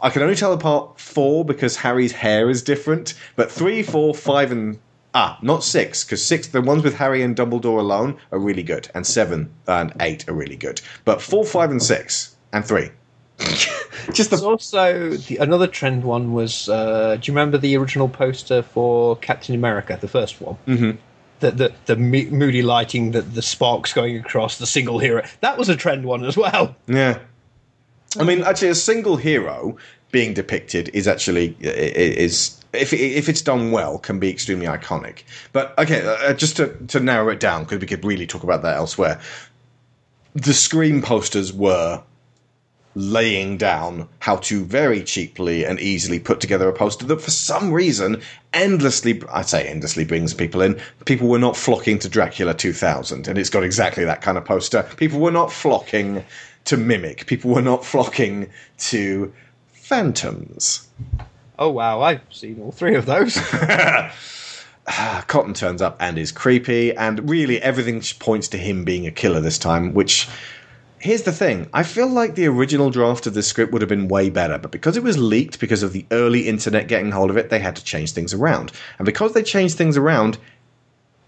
I 0.00 0.10
can 0.10 0.22
only 0.22 0.34
tell 0.34 0.52
apart 0.52 1.00
four 1.00 1.44
because 1.44 1.76
Harry's 1.76 2.12
hair 2.12 2.50
is 2.50 2.62
different, 2.62 3.14
but 3.36 3.50
three, 3.50 3.84
four, 3.84 4.14
five, 4.14 4.50
and 4.50 4.78
ah, 5.14 5.38
not 5.42 5.62
six 5.64 6.04
because 6.04 6.24
six, 6.24 6.46
the 6.48 6.60
ones 6.62 6.82
with 6.82 6.94
Harry 6.94 7.22
and 7.22 7.36
Dumbledore 7.36 7.78
alone 7.78 8.16
are 8.30 8.38
really 8.38 8.62
good, 8.62 8.88
and 8.94 9.06
seven 9.06 9.52
and 9.66 9.92
eight 10.00 10.28
are 10.28 10.32
really 10.34 10.56
good, 10.56 10.80
but 11.04 11.20
four, 11.22 11.44
five, 11.44 11.70
and 11.70 11.82
six 11.82 12.34
and 12.52 12.64
three. 12.64 12.90
Just 14.12 14.30
the- 14.30 14.42
also 14.44 15.10
the, 15.10 15.36
another 15.38 15.66
trend 15.66 16.04
one 16.04 16.32
was. 16.32 16.68
Uh, 16.68 17.16
do 17.20 17.30
you 17.30 17.34
remember 17.34 17.58
the 17.58 17.76
original 17.76 18.08
poster 18.08 18.62
for 18.62 19.16
Captain 19.16 19.54
America, 19.54 19.98
the 20.00 20.08
first 20.08 20.40
one? 20.40 20.56
Mm-hmm. 20.66 20.98
the 21.40 21.50
the, 21.50 21.72
the 21.86 21.96
moody 21.96 22.62
lighting, 22.62 23.12
the 23.12 23.22
the 23.22 23.42
sparks 23.42 23.92
going 23.92 24.16
across, 24.16 24.58
the 24.58 24.66
single 24.66 24.98
hero. 24.98 25.24
That 25.40 25.58
was 25.58 25.68
a 25.68 25.76
trend 25.76 26.04
one 26.04 26.24
as 26.24 26.36
well. 26.36 26.76
Yeah. 26.86 27.18
I 28.18 28.24
mean, 28.24 28.42
actually, 28.42 28.68
a 28.68 28.74
single 28.74 29.16
hero 29.16 29.76
being 30.10 30.34
depicted 30.34 30.90
is 30.92 31.08
actually 31.08 31.56
is 31.60 32.61
if 32.72 32.92
if 32.92 33.28
it's 33.28 33.42
done 33.42 33.70
well 33.70 33.98
can 33.98 34.18
be 34.18 34.30
extremely 34.30 34.66
iconic. 34.66 35.22
But 35.52 35.76
okay, 35.78 36.06
uh, 36.06 36.32
just 36.34 36.56
to 36.56 36.68
to 36.88 37.00
narrow 37.00 37.28
it 37.28 37.40
down 37.40 37.64
because 37.64 37.80
we 37.80 37.86
could 37.86 38.04
really 38.04 38.26
talk 38.26 38.42
about 38.42 38.62
that 38.62 38.76
elsewhere. 38.76 39.20
The 40.34 40.54
Scream 40.54 41.02
posters 41.02 41.52
were 41.52 42.02
laying 42.94 43.56
down 43.56 44.06
how 44.18 44.36
to 44.36 44.64
very 44.64 45.02
cheaply 45.02 45.64
and 45.64 45.80
easily 45.80 46.18
put 46.18 46.40
together 46.40 46.68
a 46.68 46.72
poster 46.72 47.06
that 47.06 47.22
for 47.22 47.30
some 47.30 47.72
reason 47.72 48.20
endlessly 48.52 49.22
I 49.30 49.42
say 49.42 49.66
endlessly 49.66 50.04
brings 50.04 50.34
people 50.34 50.60
in. 50.60 50.78
People 51.06 51.28
were 51.28 51.38
not 51.38 51.56
flocking 51.56 51.98
to 52.00 52.08
Dracula 52.08 52.54
2000 52.54 53.28
and 53.28 53.38
it's 53.38 53.50
got 53.50 53.64
exactly 53.64 54.04
that 54.04 54.20
kind 54.20 54.36
of 54.36 54.44
poster. 54.44 54.82
People 54.96 55.20
were 55.20 55.30
not 55.30 55.52
flocking 55.52 56.24
to 56.64 56.76
Mimic. 56.76 57.26
People 57.26 57.50
were 57.50 57.62
not 57.62 57.84
flocking 57.84 58.50
to 58.78 59.32
Phantoms. 59.72 60.88
Oh 61.58 61.70
wow, 61.70 62.00
I've 62.00 62.22
seen 62.30 62.60
all 62.60 62.72
three 62.72 62.94
of 62.94 63.06
those. 63.06 63.38
Ah, 64.84 65.24
Cotton 65.28 65.54
turns 65.54 65.80
up 65.80 65.96
and 66.00 66.18
is 66.18 66.32
creepy, 66.32 66.92
and 66.96 67.30
really 67.30 67.62
everything 67.62 68.02
points 68.18 68.48
to 68.48 68.58
him 68.58 68.84
being 68.84 69.06
a 69.06 69.12
killer 69.12 69.40
this 69.40 69.58
time, 69.58 69.94
which. 69.94 70.28
Here's 70.98 71.22
the 71.22 71.32
thing. 71.32 71.68
I 71.72 71.82
feel 71.82 72.06
like 72.06 72.36
the 72.36 72.46
original 72.46 72.90
draft 72.90 73.26
of 73.26 73.34
the 73.34 73.42
script 73.42 73.72
would 73.72 73.82
have 73.82 73.88
been 73.88 74.06
way 74.06 74.30
better, 74.30 74.56
but 74.56 74.70
because 74.70 74.96
it 74.96 75.02
was 75.02 75.18
leaked, 75.18 75.58
because 75.58 75.82
of 75.82 75.92
the 75.92 76.06
early 76.12 76.48
internet 76.48 76.86
getting 76.86 77.10
hold 77.10 77.28
of 77.28 77.36
it, 77.36 77.50
they 77.50 77.58
had 77.58 77.74
to 77.74 77.82
change 77.82 78.12
things 78.12 78.32
around. 78.32 78.70
And 78.98 79.06
because 79.06 79.32
they 79.32 79.42
changed 79.42 79.76
things 79.76 79.96
around, 79.96 80.38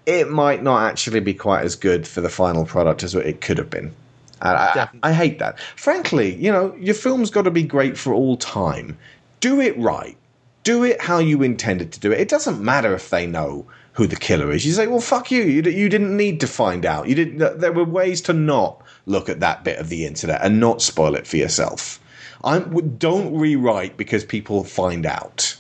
it 0.06 0.30
might 0.30 0.62
not 0.62 0.84
actually 0.84 1.18
be 1.18 1.34
quite 1.34 1.64
as 1.64 1.74
good 1.74 2.06
for 2.06 2.20
the 2.20 2.28
final 2.28 2.64
product 2.64 3.02
as 3.02 3.16
it 3.16 3.40
could 3.40 3.58
have 3.58 3.70
been. 3.70 3.92
I, 4.40 4.54
I, 4.54 5.10
I 5.10 5.12
hate 5.12 5.40
that. 5.40 5.58
Frankly, 5.74 6.34
you 6.34 6.52
know, 6.52 6.76
your 6.76 6.94
film's 6.94 7.30
got 7.30 7.42
to 7.42 7.50
be 7.50 7.64
great 7.64 7.98
for 7.98 8.14
all 8.14 8.36
time. 8.36 8.96
Do 9.44 9.60
it 9.60 9.76
right. 9.76 10.16
Do 10.62 10.84
it 10.84 11.02
how 11.02 11.18
you 11.18 11.42
intended 11.42 11.92
to 11.92 12.00
do 12.00 12.10
it. 12.10 12.18
It 12.18 12.30
doesn't 12.30 12.64
matter 12.64 12.94
if 12.94 13.10
they 13.10 13.26
know 13.26 13.66
who 13.92 14.06
the 14.06 14.16
killer 14.16 14.50
is. 14.50 14.64
You 14.64 14.72
say, 14.72 14.86
well, 14.86 15.00
fuck 15.00 15.30
you. 15.30 15.42
You, 15.42 15.60
you 15.70 15.90
didn't 15.90 16.16
need 16.16 16.40
to 16.40 16.46
find 16.46 16.86
out. 16.86 17.08
You 17.10 17.14
didn't. 17.14 17.60
There 17.60 17.70
were 17.70 17.84
ways 17.84 18.22
to 18.22 18.32
not 18.32 18.80
look 19.04 19.28
at 19.28 19.40
that 19.40 19.62
bit 19.62 19.78
of 19.78 19.90
the 19.90 20.06
internet 20.06 20.40
and 20.42 20.60
not 20.60 20.80
spoil 20.80 21.14
it 21.14 21.26
for 21.26 21.36
yourself. 21.36 22.00
I'm, 22.42 22.96
don't 22.96 23.36
rewrite 23.36 23.98
because 23.98 24.24
people 24.24 24.64
find 24.64 25.04
out. 25.04 25.58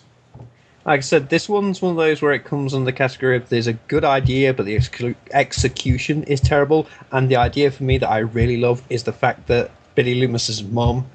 Like 0.86 1.00
I 1.00 1.00
said, 1.00 1.28
this 1.28 1.46
one's 1.46 1.82
one 1.82 1.90
of 1.90 1.98
those 1.98 2.22
where 2.22 2.32
it 2.32 2.44
comes 2.46 2.72
under 2.72 2.86
the 2.86 2.96
category 2.96 3.36
of 3.36 3.50
there's 3.50 3.66
a 3.66 3.74
good 3.74 4.02
idea, 4.02 4.54
but 4.54 4.64
the 4.64 4.76
execu- 4.76 5.14
execution 5.32 6.22
is 6.22 6.40
terrible. 6.40 6.86
And 7.12 7.28
the 7.28 7.36
idea 7.36 7.70
for 7.70 7.84
me 7.84 7.98
that 7.98 8.08
I 8.08 8.20
really 8.20 8.56
love 8.56 8.82
is 8.88 9.02
the 9.02 9.12
fact 9.12 9.46
that 9.48 9.72
Billy 9.94 10.14
Loomis's 10.14 10.62
mom 10.62 11.06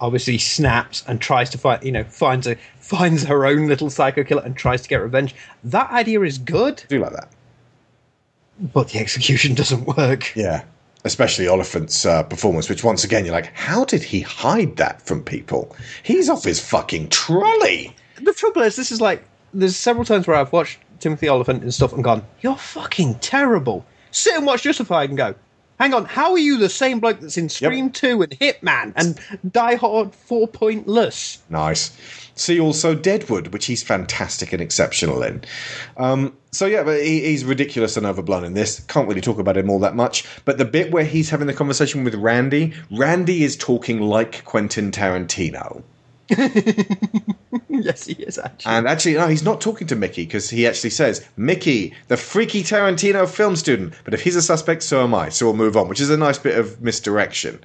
obviously 0.00 0.38
snaps 0.38 1.04
and 1.06 1.20
tries 1.20 1.50
to 1.50 1.58
find, 1.58 1.82
you 1.82 1.92
know, 1.92 2.04
finds 2.04 2.46
a 2.46 2.56
finds 2.80 3.24
her 3.24 3.46
own 3.46 3.68
little 3.68 3.90
psycho 3.90 4.24
killer 4.24 4.42
and 4.42 4.56
tries 4.56 4.82
to 4.82 4.88
get 4.88 4.96
revenge. 4.96 5.34
That 5.64 5.90
idea 5.90 6.22
is 6.22 6.38
good. 6.38 6.82
I 6.84 6.86
do 6.88 6.98
like 7.00 7.12
that, 7.12 7.30
but 8.72 8.88
the 8.90 8.98
execution 8.98 9.54
doesn't 9.54 9.96
work. 9.96 10.34
Yeah. 10.34 10.64
Especially 11.04 11.46
Olyphant's 11.46 12.04
uh, 12.04 12.24
performance, 12.24 12.68
which 12.68 12.82
once 12.82 13.04
again 13.04 13.24
you're 13.24 13.34
like, 13.34 13.54
how 13.54 13.84
did 13.84 14.02
he 14.02 14.20
hide 14.20 14.76
that 14.76 15.00
from 15.00 15.22
people? 15.22 15.74
He's 16.02 16.28
off 16.28 16.44
his 16.44 16.60
fucking 16.60 17.10
trolley. 17.10 17.94
The 18.20 18.32
trouble 18.32 18.62
is, 18.62 18.74
this 18.74 18.90
is 18.90 19.00
like 19.00 19.22
there's 19.54 19.76
several 19.76 20.04
times 20.04 20.26
where 20.26 20.36
I've 20.36 20.52
watched 20.52 20.78
Timothy 21.00 21.28
Olyphant 21.28 21.62
and 21.62 21.72
stuff 21.72 21.92
and 21.92 22.02
gone, 22.02 22.24
"You're 22.40 22.56
fucking 22.56 23.20
terrible." 23.20 23.86
Sit 24.10 24.34
and 24.34 24.46
watch 24.46 24.62
Justified 24.62 25.10
and 25.10 25.16
go, 25.16 25.34
"Hang 25.78 25.94
on, 25.94 26.04
how 26.04 26.32
are 26.32 26.38
you 26.38 26.58
the 26.58 26.68
same 26.68 27.00
bloke 27.00 27.20
that's 27.20 27.36
in 27.36 27.48
Scream 27.48 27.90
Two 27.90 28.22
and 28.22 28.32
Hitman 28.32 28.92
and 28.96 29.18
Die 29.52 29.74
Hard 29.76 30.14
Four 30.14 30.48
Pointless?" 30.48 31.38
Nice. 31.48 31.92
See 32.34 32.60
also 32.60 32.94
Deadwood, 32.94 33.48
which 33.48 33.66
he's 33.66 33.82
fantastic 33.82 34.52
and 34.52 34.62
exceptional 34.62 35.22
in. 35.24 35.42
Um, 35.96 36.36
so 36.52 36.66
yeah, 36.66 36.84
but 36.84 37.02
he, 37.02 37.20
he's 37.20 37.44
ridiculous 37.44 37.96
and 37.96 38.06
overblown 38.06 38.44
in 38.44 38.54
this. 38.54 38.80
Can't 38.86 39.08
really 39.08 39.20
talk 39.20 39.38
about 39.38 39.56
him 39.56 39.68
all 39.68 39.80
that 39.80 39.96
much. 39.96 40.24
But 40.44 40.56
the 40.56 40.64
bit 40.64 40.92
where 40.92 41.04
he's 41.04 41.30
having 41.30 41.48
the 41.48 41.54
conversation 41.54 42.04
with 42.04 42.14
Randy, 42.14 42.74
Randy 42.92 43.42
is 43.42 43.56
talking 43.56 44.00
like 44.00 44.44
Quentin 44.44 44.92
Tarantino. 44.92 45.82
yes, 47.68 48.06
he 48.06 48.12
is 48.14 48.38
actually. 48.38 48.70
And 48.70 48.86
actually, 48.86 49.14
no, 49.14 49.28
he's 49.28 49.42
not 49.42 49.60
talking 49.60 49.86
to 49.86 49.96
Mickey 49.96 50.24
because 50.24 50.50
he 50.50 50.66
actually 50.66 50.90
says, 50.90 51.26
Mickey, 51.36 51.94
the 52.08 52.16
freaky 52.16 52.62
Tarantino 52.62 53.28
film 53.28 53.56
student. 53.56 53.94
But 54.04 54.14
if 54.14 54.22
he's 54.22 54.36
a 54.36 54.42
suspect, 54.42 54.82
so 54.82 55.02
am 55.04 55.14
I. 55.14 55.30
So 55.30 55.46
we'll 55.46 55.56
move 55.56 55.76
on, 55.76 55.88
which 55.88 56.00
is 56.00 56.10
a 56.10 56.16
nice 56.16 56.38
bit 56.38 56.58
of 56.58 56.82
misdirection. 56.82 57.60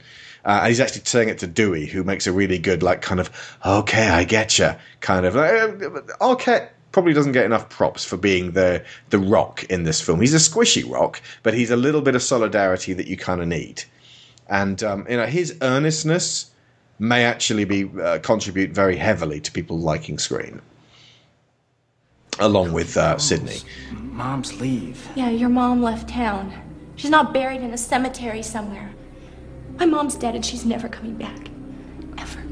Uh, 0.45 0.59
and 0.61 0.67
he's 0.67 0.79
actually 0.79 1.01
saying 1.05 1.29
it 1.29 1.39
to 1.39 1.47
Dewey, 1.47 1.85
who 1.85 2.03
makes 2.03 2.27
a 2.27 2.31
really 2.31 2.57
good, 2.57 2.83
like, 2.83 3.01
kind 3.01 3.19
of, 3.19 3.29
okay, 3.65 4.09
I 4.09 4.25
getcha, 4.25 4.77
kind 4.99 5.25
of. 5.25 5.37
Uh, 5.37 5.69
Arquette 6.19 6.69
probably 6.93 7.13
doesn't 7.13 7.31
get 7.31 7.45
enough 7.45 7.69
props 7.69 8.05
for 8.05 8.15
being 8.15 8.51
the 8.51 8.83
the 9.09 9.19
rock 9.19 9.65
in 9.65 9.83
this 9.83 9.99
film. 9.99 10.21
He's 10.21 10.33
a 10.33 10.37
squishy 10.37 10.89
rock, 10.89 11.21
but 11.41 11.53
he's 11.53 11.71
a 11.71 11.75
little 11.75 12.01
bit 12.01 12.15
of 12.15 12.21
solidarity 12.21 12.93
that 12.93 13.07
you 13.07 13.17
kind 13.17 13.41
of 13.41 13.47
need. 13.47 13.83
And 14.47 14.81
um, 14.83 15.05
you 15.09 15.17
know, 15.17 15.25
his 15.25 15.57
earnestness 15.61 16.51
may 16.99 17.25
actually 17.25 17.65
be 17.65 17.89
uh, 18.01 18.19
contribute 18.19 18.71
very 18.71 18.95
heavily 18.95 19.39
to 19.41 19.51
people 19.51 19.77
liking 19.79 20.17
Scream, 20.17 20.61
along 22.39 22.73
with 22.73 22.95
uh, 22.97 23.17
Sidney. 23.17 23.57
Mom's 23.91 24.59
leave. 24.59 25.07
Yeah, 25.15 25.29
your 25.29 25.49
mom 25.49 25.81
left 25.81 26.09
town. 26.09 26.53
She's 26.95 27.09
not 27.09 27.33
buried 27.33 27.61
in 27.61 27.73
a 27.73 27.77
cemetery 27.77 28.43
somewhere. 28.43 28.91
My 29.77 29.85
mom's 29.85 30.15
dead 30.15 30.35
and 30.35 30.45
she's 30.45 30.65
never 30.65 30.87
coming 30.87 31.15
back. 31.15 31.49
Ever. 32.17 32.43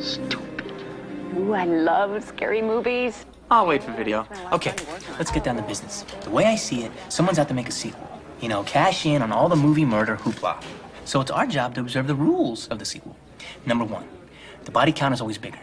Stupid. 0.00 0.72
Ooh, 1.36 1.52
I 1.52 1.64
love 1.64 2.24
scary 2.24 2.60
movies. 2.60 3.24
I'll 3.50 3.66
wait 3.66 3.82
for 3.82 3.92
video. 3.92 4.26
Okay, 4.52 4.74
let's 5.18 5.30
get 5.30 5.44
down 5.44 5.56
to 5.56 5.62
business. 5.62 6.02
The 6.22 6.30
way 6.30 6.44
I 6.44 6.56
see 6.56 6.82
it, 6.82 6.92
someone's 7.08 7.38
out 7.38 7.48
to 7.48 7.54
make 7.54 7.68
a 7.68 7.72
sequel. 7.72 8.06
You 8.40 8.48
know, 8.48 8.62
cash 8.64 9.06
in 9.06 9.22
on 9.22 9.32
all 9.32 9.48
the 9.48 9.56
movie 9.56 9.84
murder 9.84 10.16
hoopla. 10.16 10.62
So 11.08 11.22
it's 11.22 11.30
our 11.30 11.46
job 11.46 11.74
to 11.76 11.80
observe 11.80 12.06
the 12.06 12.14
rules 12.14 12.68
of 12.68 12.78
the 12.78 12.84
sequel. 12.84 13.16
Number 13.64 13.82
one, 13.82 14.06
the 14.64 14.70
body 14.70 14.92
count 14.92 15.14
is 15.14 15.22
always 15.22 15.38
bigger. 15.38 15.58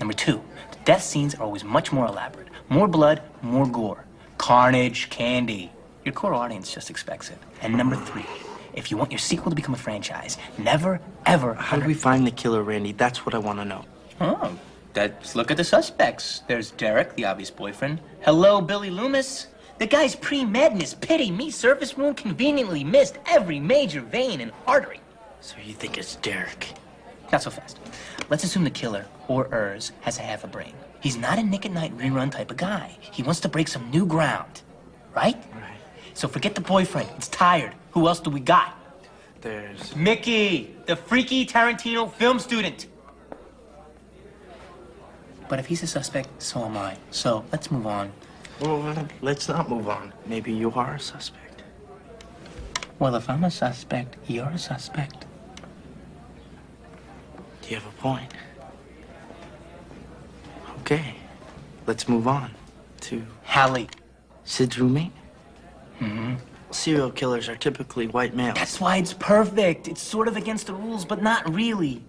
Number 0.00 0.14
two, 0.14 0.40
the 0.70 0.78
death 0.86 1.02
scenes 1.02 1.34
are 1.34 1.42
always 1.42 1.62
much 1.62 1.92
more 1.92 2.06
elaborate. 2.06 2.48
More 2.70 2.88
blood, 2.88 3.20
more 3.42 3.66
gore. 3.66 4.06
Carnage, 4.38 5.10
candy. 5.10 5.70
Your 6.06 6.14
core 6.14 6.32
audience 6.32 6.72
just 6.72 6.88
expects 6.88 7.28
it. 7.28 7.36
And 7.60 7.76
number 7.76 7.96
three, 7.96 8.24
if 8.72 8.90
you 8.90 8.96
want 8.96 9.12
your 9.12 9.18
sequel 9.18 9.50
to 9.50 9.54
become 9.54 9.74
a 9.74 9.78
franchise, 9.78 10.38
never, 10.56 11.02
ever. 11.26 11.52
How 11.52 11.78
do 11.78 11.86
we 11.86 11.92
find 11.92 12.26
the 12.26 12.30
killer, 12.30 12.62
Randy? 12.62 12.92
That's 12.92 13.26
what 13.26 13.34
I 13.34 13.38
want 13.38 13.58
to 13.58 13.66
know. 13.66 13.84
Oh, 14.22 14.58
let's 14.96 15.36
look 15.36 15.50
at 15.50 15.58
the 15.58 15.64
suspects. 15.64 16.44
There's 16.48 16.70
Derek, 16.70 17.14
the 17.14 17.26
obvious 17.26 17.50
boyfriend. 17.50 18.00
Hello, 18.22 18.62
Billy 18.62 18.88
Loomis. 18.88 19.48
The 19.78 19.86
guy's 19.86 20.16
pre-madness. 20.16 20.94
Pity 20.94 21.30
me, 21.30 21.50
surface 21.50 21.96
wound 21.96 22.16
conveniently 22.16 22.82
missed 22.82 23.18
every 23.26 23.60
major 23.60 24.00
vein 24.00 24.40
and 24.40 24.50
artery. 24.66 25.00
So 25.40 25.56
you 25.64 25.72
think 25.72 25.96
it's 25.96 26.16
Derek? 26.16 26.74
Not 27.30 27.42
so 27.42 27.50
fast. 27.50 27.78
Let's 28.28 28.42
assume 28.42 28.64
the 28.64 28.70
killer, 28.70 29.06
or 29.28 29.48
Urs, 29.50 29.92
has 30.00 30.18
a 30.18 30.22
half 30.22 30.42
a 30.42 30.48
brain. 30.48 30.74
He's 31.00 31.16
not 31.16 31.38
a 31.38 31.42
Nick 31.42 31.64
at 31.64 31.72
Night 31.72 31.96
rerun 31.96 32.30
type 32.30 32.50
of 32.50 32.56
guy. 32.56 32.96
He 33.00 33.22
wants 33.22 33.38
to 33.40 33.48
break 33.48 33.68
some 33.68 33.88
new 33.90 34.04
ground. 34.04 34.62
Right? 35.14 35.36
Right. 35.54 35.78
So 36.14 36.26
forget 36.26 36.56
the 36.56 36.60
boyfriend. 36.60 37.08
It's 37.16 37.28
tired. 37.28 37.74
Who 37.92 38.08
else 38.08 38.18
do 38.18 38.30
we 38.30 38.40
got? 38.40 38.74
There's... 39.40 39.94
Mickey, 39.94 40.74
the 40.86 40.96
freaky 40.96 41.46
Tarantino 41.46 42.12
film 42.12 42.40
student. 42.40 42.86
But 45.48 45.60
if 45.60 45.66
he's 45.66 45.84
a 45.84 45.86
suspect, 45.86 46.42
so 46.42 46.64
am 46.64 46.76
I. 46.76 46.96
So 47.12 47.44
let's 47.52 47.70
move 47.70 47.86
on. 47.86 48.12
Well, 48.60 49.08
let's 49.20 49.48
not 49.48 49.68
move 49.68 49.88
on. 49.88 50.12
Maybe 50.26 50.52
you 50.52 50.72
are 50.72 50.94
a 50.94 51.00
suspect. 51.00 51.62
Well, 52.98 53.14
if 53.14 53.30
I'm 53.30 53.44
a 53.44 53.50
suspect, 53.50 54.16
you're 54.26 54.48
a 54.48 54.58
suspect. 54.58 55.26
Do 57.62 57.68
you 57.68 57.76
have 57.76 57.86
a 57.86 57.96
point? 58.00 58.32
Okay, 60.80 61.14
let's 61.86 62.08
move 62.08 62.26
on 62.26 62.50
to 63.02 63.24
Hallie. 63.44 63.88
Sid's 64.44 64.78
roommate. 64.78 65.12
Mm-hmm. 66.00 66.34
Serial 66.70 67.10
killers 67.10 67.48
are 67.48 67.56
typically 67.56 68.08
white 68.08 68.34
males. 68.34 68.54
That's 68.54 68.80
why 68.80 68.96
it's 68.96 69.12
perfect. 69.12 69.86
It's 69.88 70.02
sort 70.02 70.28
of 70.28 70.36
against 70.36 70.66
the 70.66 70.74
rules, 70.74 71.04
but 71.04 71.22
not 71.22 71.48
really. 71.54 72.02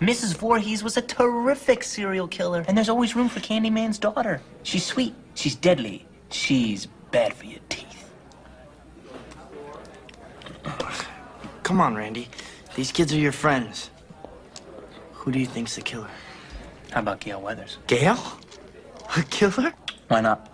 Mrs. 0.00 0.36
Voorhees 0.36 0.82
was 0.82 0.96
a 0.96 1.02
terrific 1.02 1.82
serial 1.84 2.26
killer, 2.26 2.64
and 2.66 2.76
there's 2.76 2.88
always 2.88 3.14
room 3.14 3.28
for 3.28 3.40
Candyman's 3.40 3.98
daughter. 3.98 4.40
She's 4.62 4.84
sweet. 4.84 5.14
She's 5.34 5.54
deadly. 5.54 6.06
She's 6.30 6.86
bad 7.10 7.34
for 7.34 7.46
your 7.46 7.60
teeth. 7.68 8.10
Come 11.62 11.80
on, 11.80 11.94
Randy. 11.94 12.28
These 12.74 12.92
kids 12.92 13.12
are 13.12 13.18
your 13.18 13.32
friends. 13.32 13.90
Who 15.12 15.30
do 15.32 15.38
you 15.38 15.46
think's 15.46 15.76
the 15.76 15.82
killer? 15.82 16.08
How 16.90 17.00
about 17.00 17.20
Gale 17.20 17.40
Weathers? 17.40 17.78
Gale? 17.86 18.18
A 19.16 19.22
killer? 19.22 19.72
Why 20.08 20.20
not? 20.20 20.48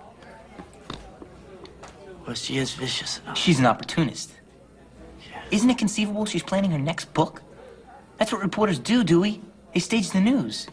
Well, 2.27 2.35
she 2.35 2.59
is 2.59 2.73
vicious 2.75 3.21
enough. 3.21 3.39
She's 3.39 3.59
an 3.59 3.67
opportunist. 3.67 4.33
Isn't 5.51 5.71
it 5.71 5.79
conceivable 5.79 6.27
she's 6.27 6.43
planning 6.43 6.71
her 6.73 6.79
next 6.79 7.15
book? 7.15 7.43
That's 8.19 8.33
what 8.33 8.43
reporters 8.43 8.79
do, 8.79 9.03
Dewey. 9.03 9.41
They 9.73 9.81
stage 9.81 10.11
the 10.11 10.21
news. 10.21 10.67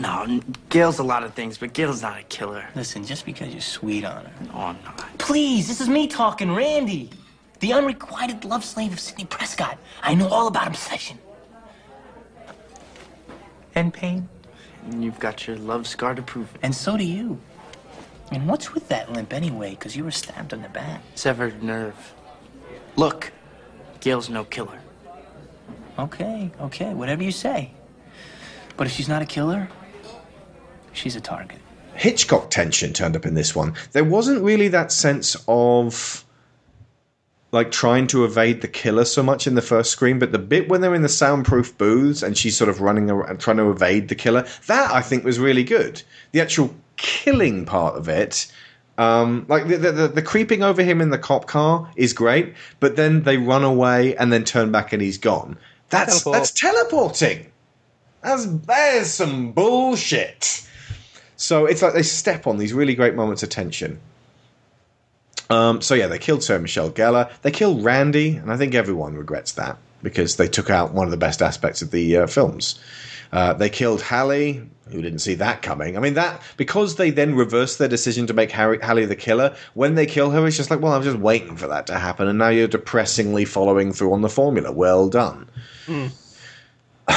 No, 0.00 0.40
Gale's 0.68 1.00
a 1.00 1.02
lot 1.02 1.24
of 1.24 1.34
things, 1.34 1.58
but 1.58 1.72
Gale's 1.72 2.02
not 2.02 2.18
a 2.18 2.22
killer. 2.24 2.64
Listen, 2.76 3.04
just 3.04 3.26
because 3.26 3.48
you're 3.48 3.60
sweet 3.60 4.04
on 4.04 4.24
her. 4.24 4.32
No, 4.46 4.52
I'm 4.52 4.78
not. 4.84 5.18
Please, 5.18 5.66
this 5.66 5.80
is 5.80 5.88
me 5.88 6.06
talking, 6.06 6.54
Randy. 6.54 7.10
The 7.60 7.72
unrequited 7.72 8.44
love 8.44 8.64
slave 8.64 8.92
of 8.92 9.00
Sidney 9.00 9.24
Prescott. 9.24 9.78
I 10.02 10.14
know 10.14 10.28
all 10.28 10.46
about 10.46 10.68
obsession. 10.68 11.18
And 13.74 13.92
pain. 13.92 14.28
And 14.84 15.02
you've 15.04 15.18
got 15.18 15.46
your 15.48 15.56
love 15.56 15.86
scar 15.86 16.14
to 16.14 16.22
prove 16.22 16.54
it. 16.54 16.60
And 16.62 16.74
so 16.74 16.96
do 16.96 17.04
you. 17.04 17.40
And 18.30 18.48
what's 18.48 18.74
with 18.74 18.88
that 18.88 19.12
limp 19.12 19.32
anyway? 19.32 19.70
Because 19.70 19.96
you 19.96 20.04
were 20.04 20.12
stabbed 20.12 20.52
in 20.52 20.62
the 20.62 20.68
back. 20.68 21.02
Severed 21.16 21.62
nerve. 21.62 22.14
Look, 22.96 23.32
Gale's 24.00 24.28
no 24.28 24.44
killer. 24.44 24.78
Okay, 25.98 26.52
okay, 26.60 26.94
whatever 26.94 27.24
you 27.24 27.32
say. 27.32 27.72
But 28.76 28.86
if 28.86 28.92
she's 28.92 29.08
not 29.08 29.22
a 29.22 29.26
killer, 29.26 29.68
she's 30.98 31.16
a 31.16 31.20
target. 31.20 31.58
Hitchcock 31.94 32.50
tension 32.50 32.92
turned 32.92 33.16
up 33.16 33.26
in 33.26 33.34
this 33.34 33.54
one. 33.56 33.74
There 33.92 34.04
wasn't 34.04 34.42
really 34.42 34.68
that 34.68 34.92
sense 34.92 35.36
of 35.48 36.24
like 37.50 37.70
trying 37.70 38.06
to 38.08 38.24
evade 38.24 38.60
the 38.60 38.68
killer 38.68 39.04
so 39.04 39.22
much 39.22 39.46
in 39.46 39.54
the 39.54 39.62
first 39.62 39.90
Scream, 39.90 40.18
but 40.18 40.32
the 40.32 40.38
bit 40.38 40.68
when 40.68 40.80
they're 40.80 40.94
in 40.94 41.02
the 41.02 41.08
soundproof 41.08 41.76
booths 41.78 42.22
and 42.22 42.36
she's 42.36 42.56
sort 42.56 42.68
of 42.68 42.80
running 42.80 43.10
around 43.10 43.40
trying 43.40 43.56
to 43.56 43.70
evade 43.70 44.08
the 44.08 44.14
killer, 44.14 44.46
that 44.66 44.92
I 44.92 45.00
think 45.00 45.24
was 45.24 45.38
really 45.38 45.64
good. 45.64 46.02
The 46.32 46.40
actual 46.40 46.74
killing 46.96 47.64
part 47.64 47.96
of 47.96 48.08
it. 48.08 48.52
Um, 48.98 49.46
like 49.48 49.68
the, 49.68 49.76
the 49.76 49.92
the 49.92 50.08
the 50.08 50.22
creeping 50.22 50.62
over 50.62 50.82
him 50.82 51.00
in 51.00 51.10
the 51.10 51.18
cop 51.18 51.46
car 51.46 51.90
is 51.96 52.12
great, 52.12 52.54
but 52.80 52.96
then 52.96 53.22
they 53.22 53.36
run 53.36 53.64
away 53.64 54.16
and 54.16 54.32
then 54.32 54.44
turn 54.44 54.72
back 54.72 54.92
and 54.92 55.00
he's 55.00 55.18
gone. 55.18 55.56
That's 55.88 56.22
Teleport. 56.22 56.34
that's 56.34 56.50
teleporting. 56.50 57.46
That's 58.22 58.44
there's 58.44 59.08
some 59.08 59.52
bullshit. 59.52 60.67
So 61.38 61.66
it's 61.66 61.82
like 61.82 61.94
they 61.94 62.02
step 62.02 62.46
on 62.46 62.58
these 62.58 62.74
really 62.74 62.94
great 62.94 63.14
moments 63.14 63.42
of 63.42 63.48
tension. 63.48 64.00
Um, 65.48 65.80
so 65.80 65.94
yeah, 65.94 66.08
they 66.08 66.18
killed 66.18 66.42
Sarah 66.42 66.60
Michelle 66.60 66.90
Gellar. 66.90 67.30
They 67.42 67.52
killed 67.52 67.82
Randy, 67.82 68.36
and 68.36 68.52
I 68.52 68.56
think 68.56 68.74
everyone 68.74 69.16
regrets 69.16 69.52
that 69.52 69.78
because 70.02 70.36
they 70.36 70.48
took 70.48 70.68
out 70.68 70.92
one 70.92 71.06
of 71.06 71.10
the 71.10 71.16
best 71.16 71.40
aspects 71.40 71.80
of 71.80 71.90
the 71.90 72.18
uh, 72.18 72.26
films. 72.26 72.78
Uh, 73.32 73.52
they 73.52 73.70
killed 73.70 74.02
Hallie, 74.02 74.62
who 74.90 75.00
didn't 75.00 75.20
see 75.20 75.34
that 75.34 75.62
coming. 75.62 75.96
I 75.96 76.00
mean, 76.00 76.14
that 76.14 76.42
because 76.56 76.96
they 76.96 77.10
then 77.10 77.34
reverse 77.34 77.76
their 77.76 77.88
decision 77.88 78.26
to 78.26 78.34
make 78.34 78.50
Harry, 78.50 78.78
Hallie 78.80 79.06
the 79.06 79.16
killer. 79.16 79.54
When 79.74 79.94
they 79.94 80.06
kill 80.06 80.30
her, 80.30 80.46
it's 80.46 80.56
just 80.56 80.70
like, 80.70 80.80
well, 80.80 80.92
I'm 80.92 81.02
just 81.02 81.18
waiting 81.18 81.56
for 81.56 81.68
that 81.68 81.86
to 81.86 81.98
happen, 81.98 82.26
and 82.26 82.38
now 82.38 82.48
you're 82.48 82.68
depressingly 82.68 83.44
following 83.44 83.92
through 83.92 84.12
on 84.12 84.22
the 84.22 84.28
formula. 84.28 84.72
Well 84.72 85.08
done. 85.08 85.48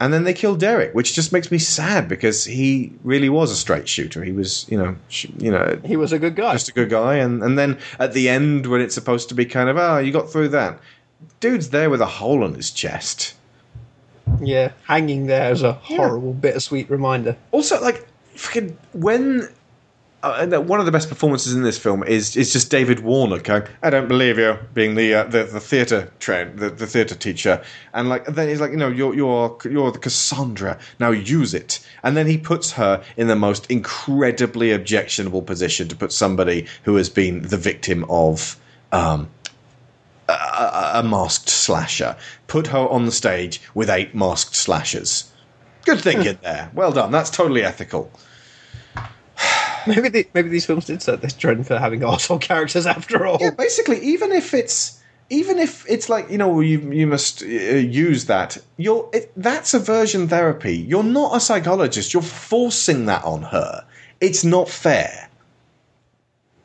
And 0.00 0.12
then 0.12 0.24
they 0.24 0.34
killed 0.34 0.58
Derek, 0.58 0.92
which 0.92 1.14
just 1.14 1.32
makes 1.32 1.50
me 1.52 1.56
sad 1.58 2.08
because 2.08 2.44
he 2.44 2.92
really 3.04 3.28
was 3.28 3.50
a 3.52 3.56
straight 3.56 3.88
shooter. 3.88 4.24
He 4.24 4.32
was, 4.32 4.66
you 4.68 4.76
know, 4.76 4.96
sh- 5.08 5.28
you 5.38 5.50
know, 5.52 5.80
He 5.84 5.96
was 5.96 6.12
a 6.12 6.18
good 6.18 6.34
guy. 6.34 6.52
just 6.52 6.68
a 6.68 6.72
good 6.72 6.90
guy. 6.90 7.14
And 7.16 7.42
and 7.42 7.56
then 7.56 7.78
at 8.00 8.12
the 8.12 8.28
end, 8.28 8.66
when 8.66 8.80
it's 8.80 8.94
supposed 8.94 9.28
to 9.28 9.34
be 9.34 9.46
kind 9.46 9.68
of, 9.68 9.76
oh, 9.78 9.98
you 9.98 10.10
got 10.12 10.30
through 10.30 10.48
that, 10.48 10.80
dude's 11.40 11.70
there 11.70 11.88
with 11.90 12.00
a 12.00 12.06
hole 12.06 12.44
in 12.44 12.54
his 12.54 12.70
chest. 12.72 13.34
Yeah, 14.42 14.72
hanging 14.86 15.26
there 15.26 15.44
as 15.50 15.62
a 15.62 15.74
horrible, 15.74 16.34
bittersweet 16.34 16.90
reminder. 16.90 17.36
Also, 17.52 17.80
like, 17.80 18.04
fucking 18.34 18.76
when. 18.92 19.48
Uh, 20.24 20.38
and, 20.40 20.66
one 20.66 20.80
of 20.80 20.86
the 20.86 20.92
best 20.92 21.10
performances 21.10 21.54
in 21.54 21.62
this 21.62 21.76
film 21.76 22.02
is 22.02 22.34
is 22.34 22.50
just 22.50 22.70
David 22.70 23.00
Warner 23.00 23.38
going, 23.38 23.64
"I 23.82 23.90
don't 23.90 24.08
believe 24.08 24.38
you," 24.38 24.56
being 24.72 24.94
the 24.94 25.12
uh, 25.12 25.24
the, 25.24 25.44
the 25.44 25.60
theater 25.60 26.10
train, 26.18 26.56
the, 26.56 26.70
the 26.70 26.86
theater 26.86 27.14
teacher, 27.14 27.62
and 27.92 28.08
like 28.08 28.24
then 28.24 28.48
he's 28.48 28.58
like, 28.58 28.70
"You 28.70 28.78
know, 28.78 28.88
you're 28.88 29.14
you're 29.14 29.58
you're 29.64 29.92
the 29.92 29.98
Cassandra. 29.98 30.78
Now 30.98 31.10
use 31.10 31.52
it." 31.52 31.86
And 32.02 32.16
then 32.16 32.26
he 32.26 32.38
puts 32.38 32.72
her 32.72 33.04
in 33.18 33.26
the 33.26 33.36
most 33.36 33.70
incredibly 33.70 34.72
objectionable 34.72 35.42
position 35.42 35.88
to 35.88 35.96
put 35.96 36.10
somebody 36.10 36.68
who 36.84 36.96
has 36.96 37.10
been 37.10 37.42
the 37.42 37.58
victim 37.58 38.06
of 38.08 38.56
um, 38.92 39.28
a, 40.26 40.32
a, 40.32 40.90
a 40.94 41.02
masked 41.02 41.50
slasher. 41.50 42.16
Put 42.46 42.68
her 42.68 42.88
on 42.88 43.04
the 43.04 43.12
stage 43.12 43.60
with 43.74 43.90
eight 43.90 44.14
masked 44.14 44.56
slashers. 44.56 45.30
Good 45.84 46.00
thinking 46.00 46.38
there. 46.42 46.70
Well 46.72 46.92
done. 46.92 47.12
That's 47.12 47.28
totally 47.28 47.62
ethical. 47.62 48.10
Maybe 49.86 50.08
the, 50.08 50.28
maybe 50.34 50.48
these 50.48 50.66
films 50.66 50.86
did 50.86 51.02
set 51.02 51.20
this 51.20 51.34
trend 51.34 51.66
for 51.66 51.78
having 51.78 52.00
arsehole 52.00 52.40
characters 52.40 52.86
after 52.96 53.26
all. 53.26 53.38
Yeah, 53.40 53.50
basically, 53.50 54.00
even 54.00 54.32
if 54.32 54.54
it's 54.54 55.00
even 55.30 55.58
if 55.58 55.88
it's 55.88 56.08
like 56.08 56.30
you 56.30 56.38
know 56.38 56.60
you 56.60 56.92
you 56.92 57.06
must 57.06 57.42
uh, 57.42 57.46
use 57.46 58.26
that, 58.26 58.58
you're 58.76 59.08
it, 59.12 59.32
that's 59.36 59.74
aversion 59.74 60.28
therapy. 60.28 60.76
You're 60.76 61.02
not 61.02 61.36
a 61.36 61.40
psychologist. 61.40 62.12
You're 62.12 62.22
forcing 62.22 63.06
that 63.06 63.24
on 63.24 63.42
her. 63.42 63.84
It's 64.20 64.44
not 64.44 64.68
fair. 64.68 65.28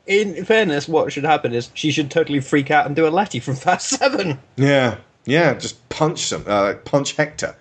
In 0.06 0.44
fairness, 0.44 0.88
what 0.88 1.12
should 1.12 1.24
happen 1.24 1.54
is 1.54 1.70
she 1.74 1.92
should 1.92 2.10
totally 2.10 2.40
freak 2.40 2.70
out 2.70 2.86
and 2.86 2.96
do 2.96 3.06
a 3.06 3.10
Letty 3.10 3.38
from 3.38 3.54
Fast 3.54 3.88
Seven. 3.88 4.40
Yeah, 4.56 4.98
yeah. 5.24 5.54
Just 5.54 5.88
punch 5.88 6.20
some, 6.26 6.44
uh, 6.46 6.74
punch 6.84 7.16
Hector. 7.16 7.54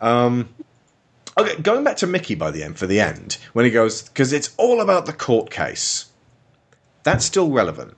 Um, 0.00 0.48
okay, 1.38 1.60
going 1.60 1.84
back 1.84 1.96
to 1.98 2.06
Mickey 2.06 2.34
by 2.34 2.50
the 2.50 2.62
end 2.62 2.78
for 2.78 2.86
the 2.86 3.00
end 3.00 3.38
when 3.52 3.64
he 3.64 3.70
goes 3.70 4.02
because 4.02 4.32
it's 4.32 4.54
all 4.56 4.80
about 4.80 5.06
the 5.06 5.12
court 5.12 5.50
case. 5.50 6.06
That's 7.02 7.24
still 7.24 7.50
relevant. 7.50 7.96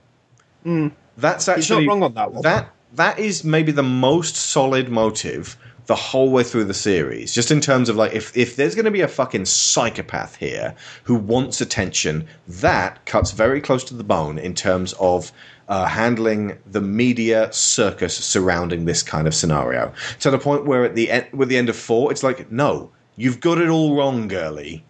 Mm. 0.65 0.91
That's 1.17 1.47
actually 1.47 1.85
not 1.85 1.91
wrong 1.91 2.03
on 2.03 2.13
that 2.13 2.31
one. 2.31 2.41
That 2.43 2.71
that 2.93 3.19
is 3.19 3.43
maybe 3.43 3.71
the 3.71 3.83
most 3.83 4.35
solid 4.35 4.89
motive 4.89 5.57
the 5.87 5.95
whole 5.95 6.29
way 6.29 6.43
through 6.43 6.65
the 6.65 6.73
series. 6.73 7.33
Just 7.33 7.51
in 7.51 7.59
terms 7.59 7.89
of 7.89 7.95
like 7.95 8.13
if 8.13 8.35
if 8.37 8.55
there's 8.55 8.75
going 8.75 8.85
to 8.85 8.91
be 8.91 9.01
a 9.01 9.07
fucking 9.07 9.45
psychopath 9.45 10.35
here 10.35 10.75
who 11.03 11.15
wants 11.15 11.61
attention, 11.61 12.27
that 12.47 13.05
cuts 13.05 13.31
very 13.31 13.59
close 13.59 13.83
to 13.85 13.93
the 13.93 14.03
bone 14.03 14.37
in 14.37 14.53
terms 14.53 14.93
of 14.93 15.31
uh, 15.67 15.85
handling 15.85 16.57
the 16.69 16.81
media 16.81 17.51
circus 17.51 18.15
surrounding 18.15 18.85
this 18.85 19.01
kind 19.03 19.27
of 19.27 19.33
scenario. 19.33 19.93
To 20.19 20.29
the 20.29 20.37
point 20.37 20.65
where 20.65 20.83
at 20.83 20.95
the 20.95 21.09
end, 21.09 21.27
with 21.33 21.49
the 21.49 21.57
end 21.57 21.69
of 21.69 21.75
four, 21.75 22.11
it's 22.11 22.23
like, 22.23 22.51
no, 22.51 22.91
you've 23.21 23.39
got 23.39 23.59
it 23.59 23.69
all 23.69 23.95
wrong, 23.95 24.27
girlie. 24.27 24.83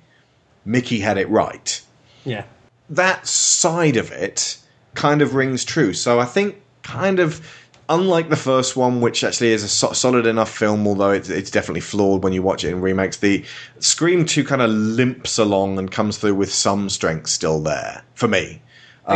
Mickey 0.64 1.00
had 1.02 1.18
it 1.18 1.30
right 1.30 1.82
Yeah. 2.24 2.44
that 2.90 3.28
side 3.28 3.98
of 3.98 4.12
it 4.12 4.58
kind 4.94 5.22
of 5.22 5.36
rings 5.36 5.66
true. 5.66 5.94
So 5.94 6.20
I 6.20 6.26
think, 6.26 6.56
kind 6.84 7.20
of, 7.20 7.46
unlike 7.90 8.30
the 8.30 8.36
first 8.38 8.76
one, 8.78 9.02
which 9.02 9.24
actually 9.24 9.52
is 9.52 9.64
a 9.64 9.68
so- 9.68 9.92
solid 9.94 10.26
enough 10.26 10.50
film, 10.56 10.88
although 10.88 11.12
it's, 11.12 11.30
it's 11.30 11.52
definitely 11.52 11.82
flawed 11.82 12.24
when 12.24 12.32
you 12.34 12.42
watch 12.42 12.64
it 12.64 12.70
in 12.70 12.80
remakes, 12.82 13.18
the 13.18 13.44
Scream 13.80 14.26
2 14.26 14.44
kind 14.46 14.62
of 14.62 14.70
limps 14.70 15.38
along 15.38 15.78
and 15.78 15.92
comes 15.92 16.18
through 16.18 16.36
with 16.36 16.54
some 16.54 16.90
strength 16.90 17.28
still 17.30 17.60
there, 17.62 18.04
for 18.16 18.28
me. 18.30 18.62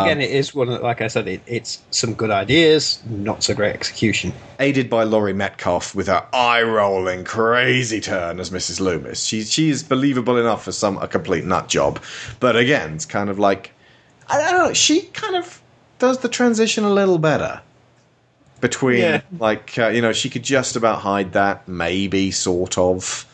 Again, 0.04 0.18
Um, 0.18 0.22
it 0.22 0.30
is 0.32 0.54
one 0.54 0.70
of, 0.70 0.82
like 0.82 1.02
I 1.02 1.08
said, 1.08 1.28
it, 1.28 1.42
it's 1.48 1.80
some 1.92 2.14
good 2.14 2.32
ideas, 2.32 3.00
not 3.10 3.44
so 3.44 3.54
great 3.54 3.74
execution. 3.74 4.34
aided 4.60 4.90
by 4.90 5.04
Laurie 5.04 5.34
Metcalf 5.34 5.94
with 5.96 6.08
her 6.08 6.26
eye-rolling 6.34 7.24
crazy 7.24 8.00
turn 8.02 8.40
as 8.40 8.50
Mrs. 8.50 8.80
Loomis. 8.80 9.24
She 9.24 9.44
she 9.44 9.70
is 9.70 9.84
believable 9.84 10.38
enough 10.38 10.64
for 10.64 10.72
some 10.72 10.98
a 11.00 11.08
complete 11.08 11.46
nut 11.46 11.68
job, 11.68 12.00
but 12.40 12.56
again, 12.56 12.94
it's 12.94 13.06
kind 13.06 13.30
of 13.30 13.40
like 13.40 13.72
I 14.30 14.38
don't 14.42 14.58
know. 14.58 14.74
She 14.74 15.02
kind 15.14 15.36
of 15.36 15.62
does 16.00 16.18
the 16.20 16.30
transition 16.30 16.84
a 16.84 16.90
little 16.90 17.18
better 17.18 17.62
between 18.62 19.00
Yeah. 19.00 19.22
like 19.40 19.78
uh, 19.78 19.88
you 19.88 20.02
know 20.02 20.14
she 20.14 20.30
could 20.30 20.44
just 20.44 20.76
about 20.76 21.00
hide 21.02 21.34
that 21.34 21.68
maybe 21.68 22.32
sort 22.32 22.78
of. 22.78 23.26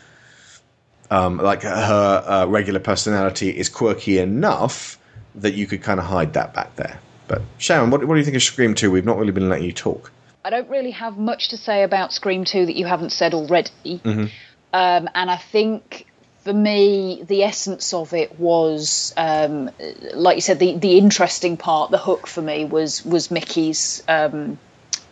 Um, 1.10 1.36
like 1.36 1.60
her 1.62 2.24
uh, 2.26 2.46
regular 2.46 2.80
personality 2.80 3.50
is 3.50 3.68
quirky 3.68 4.16
enough 4.18 4.98
that 5.36 5.54
you 5.54 5.66
could 5.66 5.82
kind 5.82 6.00
of 6.00 6.06
hide 6.06 6.34
that 6.34 6.54
back 6.54 6.76
there. 6.76 6.98
But 7.28 7.42
Sharon, 7.58 7.90
what, 7.90 8.04
what 8.04 8.14
do 8.14 8.18
you 8.18 8.24
think 8.24 8.36
of 8.36 8.42
Scream 8.42 8.74
Two? 8.74 8.90
We've 8.90 9.04
not 9.04 9.18
really 9.18 9.32
been 9.32 9.48
letting 9.48 9.64
you 9.64 9.72
talk. 9.72 10.10
I 10.44 10.50
don't 10.50 10.68
really 10.68 10.90
have 10.92 11.16
much 11.18 11.50
to 11.50 11.56
say 11.56 11.84
about 11.84 12.12
Scream 12.12 12.44
2 12.44 12.66
that 12.66 12.76
you 12.76 12.84
haven't 12.84 13.10
said 13.10 13.34
already. 13.34 13.70
Mm-hmm. 13.86 14.24
Um, 14.72 15.08
and 15.14 15.30
I 15.30 15.36
think 15.36 16.06
for 16.42 16.52
me, 16.52 17.22
the 17.26 17.44
essence 17.44 17.92
of 17.92 18.12
it 18.14 18.38
was, 18.38 19.14
um, 19.16 19.70
like 20.14 20.36
you 20.36 20.40
said, 20.40 20.58
the, 20.58 20.76
the 20.76 20.98
interesting 20.98 21.56
part, 21.56 21.90
the 21.90 21.98
hook 21.98 22.26
for 22.26 22.42
me 22.42 22.64
was 22.64 23.04
was 23.04 23.30
Mickey's 23.30 24.02
um, 24.08 24.58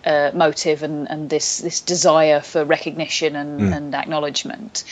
uh, 0.04 0.30
motive 0.34 0.82
and, 0.82 1.08
and 1.10 1.28
this 1.30 1.58
this 1.58 1.80
desire 1.80 2.40
for 2.40 2.64
recognition 2.64 3.36
and, 3.36 3.60
Mm. 3.60 3.76
and 3.76 3.94
acknowledgement. 3.94 4.84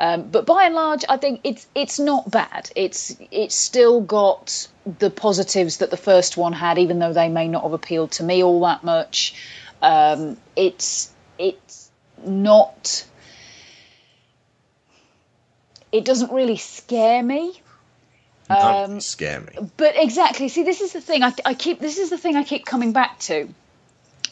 Um, 0.00 0.22
but 0.30 0.46
by 0.46 0.64
and 0.64 0.74
large, 0.74 1.04
I 1.08 1.16
think 1.18 1.40
it's 1.44 1.66
it's 1.74 1.98
not 1.98 2.30
bad. 2.30 2.70
It's 2.76 3.16
it's 3.30 3.54
still 3.54 4.00
got 4.00 4.66
the 4.98 5.10
positives 5.10 5.78
that 5.78 5.90
the 5.90 5.96
first 5.96 6.36
one 6.36 6.52
had, 6.52 6.78
even 6.78 6.98
though 6.98 7.12
they 7.12 7.28
may 7.28 7.48
not 7.48 7.62
have 7.64 7.72
appealed 7.74 8.12
to 8.12 8.22
me 8.22 8.42
all 8.42 8.60
that 8.62 8.82
much. 8.84 9.34
Um, 9.82 10.36
it's 10.56 11.10
it's 11.38 11.90
not. 12.24 13.04
It 15.92 16.04
doesn't 16.04 16.32
really 16.32 16.56
scare 16.56 17.22
me. 17.22 17.60
Um, 18.48 19.00
scare 19.00 19.40
me. 19.40 19.70
but 19.76 19.94
exactly 19.96 20.48
see 20.48 20.64
this 20.64 20.80
is 20.80 20.92
the 20.92 21.00
thing 21.00 21.22
I, 21.22 21.32
I 21.44 21.54
keep 21.54 21.78
this 21.78 21.98
is 21.98 22.10
the 22.10 22.18
thing 22.18 22.34
i 22.34 22.42
keep 22.42 22.66
coming 22.66 22.92
back 22.92 23.20
to 23.20 23.48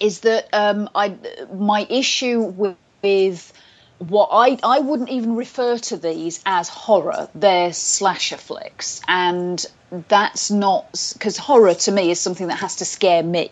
is 0.01 0.21
that 0.21 0.49
um, 0.53 0.89
I 0.95 1.15
my 1.53 1.87
issue 1.89 2.41
with, 2.41 3.53
what 3.99 4.29
I 4.33 4.59
I 4.63 4.81
wouldn't 4.81 5.11
even 5.11 5.37
refer 5.37 5.79
to 5.79 5.97
these 5.97 6.41
as 6.47 6.69
horror. 6.69 7.29
They're 7.35 7.73
slasher 7.73 8.37
flicks, 8.37 9.01
and 9.09 9.65
that's 10.09 10.51
not 10.51 11.13
because 11.15 11.37
horror 11.37 11.75
to 11.75 11.93
me 11.93 12.11
is 12.11 12.21
something 12.21 12.49
that 12.49 12.57
has 12.57 12.77
to 12.77 12.85
scare 12.85 13.23
me, 13.23 13.51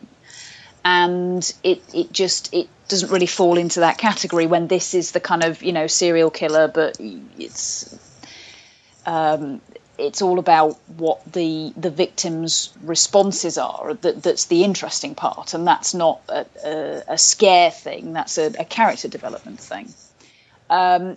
and 0.85 1.53
it 1.65 1.83
it 1.93 2.13
just 2.13 2.55
it 2.55 2.69
doesn't 2.89 3.11
really 3.11 3.27
fall 3.27 3.59
into 3.59 3.81
that 3.81 3.99
category 3.99 4.47
when 4.47 4.69
this 4.69 4.95
is 4.95 5.11
the 5.11 5.21
kind 5.21 5.43
of 5.43 5.63
you 5.63 5.73
know 5.73 5.87
serial 5.87 6.31
killer, 6.31 6.69
but 6.69 6.97
it's 7.01 7.99
um, 9.05 9.61
it's 9.99 10.23
all 10.23 10.39
about 10.39 10.79
what 10.97 11.33
the 11.33 11.73
the 11.77 11.91
victim's 11.91 12.73
responses 12.83 13.59
are. 13.59 13.95
That 13.95 14.23
that's 14.23 14.47
the 14.47 14.65
interesting 14.65 15.15
part, 15.15 15.55
and 15.55 15.67
that's 15.67 15.95
not 15.95 16.21
a, 16.29 16.47
a, 16.65 17.03
a 17.09 17.19
scare 17.19 17.71
thing. 17.71 18.13
That's 18.13 18.39
a, 18.39 18.47
a 18.59 18.65
character 18.65 19.09
development 19.09 19.61
thing. 19.61 19.93
Um, 20.69 21.17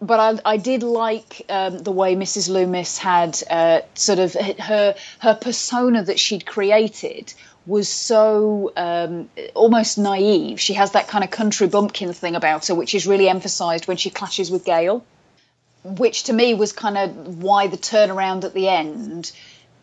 but 0.00 0.18
I, 0.18 0.52
I 0.54 0.56
did 0.56 0.82
like 0.82 1.42
um, 1.48 1.78
the 1.78 1.92
way 1.92 2.16
Mrs. 2.16 2.48
Loomis 2.48 2.98
had 2.98 3.40
uh, 3.48 3.80
sort 3.94 4.18
of 4.18 4.34
her 4.34 4.94
her 5.20 5.34
persona 5.34 6.04
that 6.04 6.18
she'd 6.18 6.46
created 6.46 7.32
was 7.64 7.88
so 7.88 8.72
um, 8.76 9.30
almost 9.54 9.98
naive. 9.98 10.60
She 10.60 10.74
has 10.74 10.92
that 10.92 11.06
kind 11.06 11.22
of 11.22 11.30
country 11.30 11.68
bumpkin 11.68 12.12
thing 12.12 12.34
about 12.34 12.66
her, 12.66 12.74
which 12.74 12.94
is 12.94 13.06
really 13.06 13.28
emphasised 13.28 13.86
when 13.86 13.96
she 13.96 14.10
clashes 14.10 14.50
with 14.50 14.64
Gale 14.64 15.04
which 15.84 16.24
to 16.24 16.32
me 16.32 16.54
was 16.54 16.72
kind 16.72 16.96
of 16.96 17.42
why 17.42 17.66
the 17.66 17.76
turnaround 17.76 18.44
at 18.44 18.54
the 18.54 18.68
end 18.68 19.32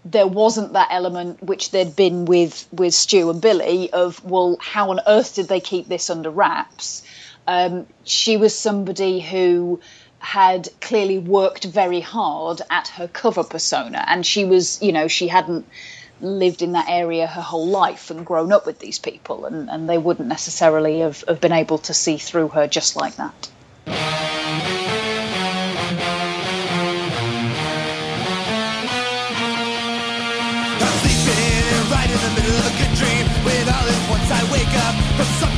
there 0.05 0.27
wasn't 0.27 0.73
that 0.73 0.87
element 0.91 1.43
which 1.43 1.71
there'd 1.71 1.95
been 1.95 2.25
with 2.25 2.67
with 2.71 2.93
Stu 2.93 3.29
and 3.29 3.41
Billy 3.41 3.91
of 3.91 4.23
well 4.23 4.57
how 4.61 4.91
on 4.91 5.01
earth 5.05 5.35
did 5.35 5.47
they 5.47 5.59
keep 5.59 5.87
this 5.87 6.09
under 6.09 6.29
wraps? 6.29 7.03
Um, 7.47 7.87
she 8.03 8.37
was 8.37 8.57
somebody 8.57 9.19
who 9.19 9.81
had 10.19 10.69
clearly 10.81 11.17
worked 11.17 11.65
very 11.65 12.01
hard 12.01 12.61
at 12.69 12.89
her 12.89 13.07
cover 13.07 13.43
persona 13.43 14.03
and 14.07 14.25
she 14.25 14.45
was 14.45 14.81
you 14.81 14.91
know 14.91 15.07
she 15.07 15.27
hadn't 15.27 15.65
lived 16.21 16.61
in 16.61 16.73
that 16.73 16.89
area 16.89 17.25
her 17.25 17.41
whole 17.41 17.67
life 17.67 18.11
and 18.11 18.25
grown 18.25 18.51
up 18.51 18.65
with 18.65 18.79
these 18.79 18.99
people 18.99 19.45
and, 19.45 19.69
and 19.69 19.89
they 19.89 19.97
wouldn't 19.97 20.27
necessarily 20.27 20.99
have, 20.99 21.23
have 21.27 21.39
been 21.39 21.53
able 21.53 21.77
to 21.77 21.93
see 21.93 22.17
through 22.17 22.49
her 22.49 22.67
just 22.67 22.95
like 22.95 23.15
that 23.15 23.49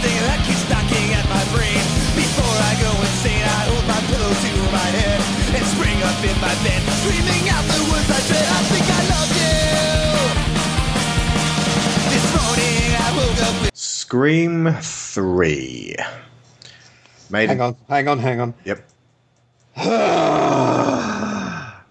something 0.02 0.22
that 0.26 0.42
keeps 0.46 0.66
knocking 0.70 1.14
at 1.14 1.26
my 1.30 1.44
brain. 1.54 1.78
Before 2.18 2.58
I 2.58 2.74
go 2.82 2.90
insane, 3.06 3.46
I 3.46 3.70
hold 3.70 3.86
my 3.86 4.02
pillow 4.10 4.34
to 4.34 4.52
my 4.74 4.90
head 4.98 5.22
and 5.54 5.66
spring 5.70 6.02
up 6.02 6.18
in 6.26 6.34
my 6.42 6.56
bed, 6.66 6.82
screaming 7.06 7.46
out 7.54 7.62
the 7.70 7.86
words 7.86 8.10
I 8.10 8.18
dread. 8.26 8.48
I 8.50 8.62
think 8.72 8.86
I 8.90 9.02
love 9.14 9.30
you. 9.38 9.62
This 12.10 12.26
morning 12.34 12.98
I 12.98 13.14
woke 13.18 13.42
up 13.46 13.54
with. 13.62 13.76
Scream 13.78 14.74
3. 14.82 15.96
Made 17.30 17.50
Hang 17.50 17.62
on, 17.62 17.76
hang 17.88 18.08
on, 18.08 18.18
hang 18.20 18.42
on. 18.42 18.54
Yep. 18.66 18.84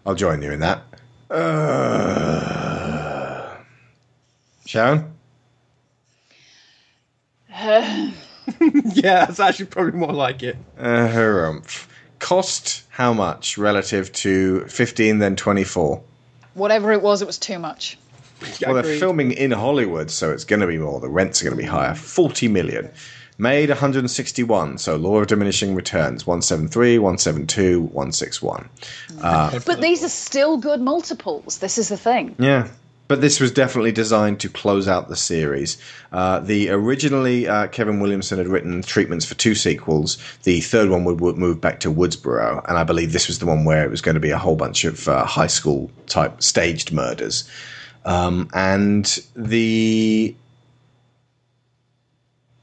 I'll 0.05 0.15
join 0.17 0.43
you 0.43 0.51
in 0.53 0.61
that. 0.61 0.83
Uh, 1.31 2.51
Sharon? 4.67 5.10
yeah, 8.95 9.27
that's 9.27 9.41
actually 9.41 9.67
probably 9.67 9.99
more 9.99 10.13
like 10.13 10.43
it. 10.43 10.57
Uh, 10.79 11.09
harumph. 11.09 11.87
Cost 12.19 12.85
how 12.91 13.13
much 13.13 13.57
relative 13.59 14.13
to 14.13 14.65
15 14.67 15.19
then 15.19 15.37
24? 15.37 16.03
whatever 16.55 16.91
it 16.93 17.01
was 17.01 17.23
it 17.23 17.27
was 17.27 17.39
too 17.39 17.59
much 17.59 17.97
Well, 18.67 18.75
they're 18.75 18.99
filming 18.99 19.33
in 19.33 19.51
Hollywood, 19.53 20.11
so 20.11 20.33
it's 20.33 20.45
going 20.45 20.61
to 20.61 20.67
be 20.67 20.79
more. 20.79 20.99
The 20.99 21.09
rents 21.09 21.41
are 21.41 21.45
going 21.45 21.57
to 21.57 21.63
be 21.63 21.69
higher. 21.69 21.95
40 21.95 22.49
million. 22.49 22.91
Made 23.39 23.69
161, 23.69 24.79
so 24.79 24.97
law 24.97 25.19
of 25.19 25.27
diminishing 25.27 25.75
returns 25.75 26.27
173, 26.27 26.99
172, 26.99 27.81
161. 27.83 28.69
Uh, 29.23 29.61
But 29.65 29.81
these 29.81 30.03
are 30.05 30.09
still 30.09 30.57
good 30.59 30.81
multiples. 30.81 31.59
This 31.59 31.79
is 31.79 31.89
the 31.89 31.97
thing. 31.97 32.35
Yeah. 32.39 32.69
But 33.11 33.23
this 33.23 33.41
was 33.41 33.51
definitely 33.51 33.91
designed 33.91 34.39
to 34.39 34.49
close 34.49 34.87
out 34.87 35.09
the 35.09 35.17
series. 35.17 35.79
Uh, 36.13 36.39
the 36.39 36.71
originally 36.71 37.49
uh, 37.49 37.67
Kevin 37.67 37.99
Williamson 37.99 38.39
had 38.39 38.47
written 38.47 38.83
treatments 38.83 39.25
for 39.25 39.35
two 39.35 39.57
sequels. 39.57 40.17
The 40.45 40.61
third 40.61 40.91
one 40.91 41.03
would, 41.03 41.21
would 41.21 41.37
move 41.37 41.61
back 41.61 41.81
to 41.81 41.91
Woodsboro, 41.91 42.65
and 42.69 42.79
I 42.79 42.85
believe 42.85 43.13
this 43.13 43.27
was 43.27 43.41
the 43.41 43.47
one 43.47 43.65
where 43.65 43.85
it 43.85 43.91
was 43.91 44.01
going 44.01 44.15
to 44.15 44.21
be 44.21 44.31
a 44.31 44.39
whole 44.39 44.55
bunch 44.55 44.85
of 44.85 45.09
uh, 45.09 45.25
high 45.25 45.49
school 45.49 45.91
type 46.07 46.41
staged 46.41 46.93
murders. 46.93 47.51
Um, 48.05 48.49
and 48.55 49.05
the 49.35 50.33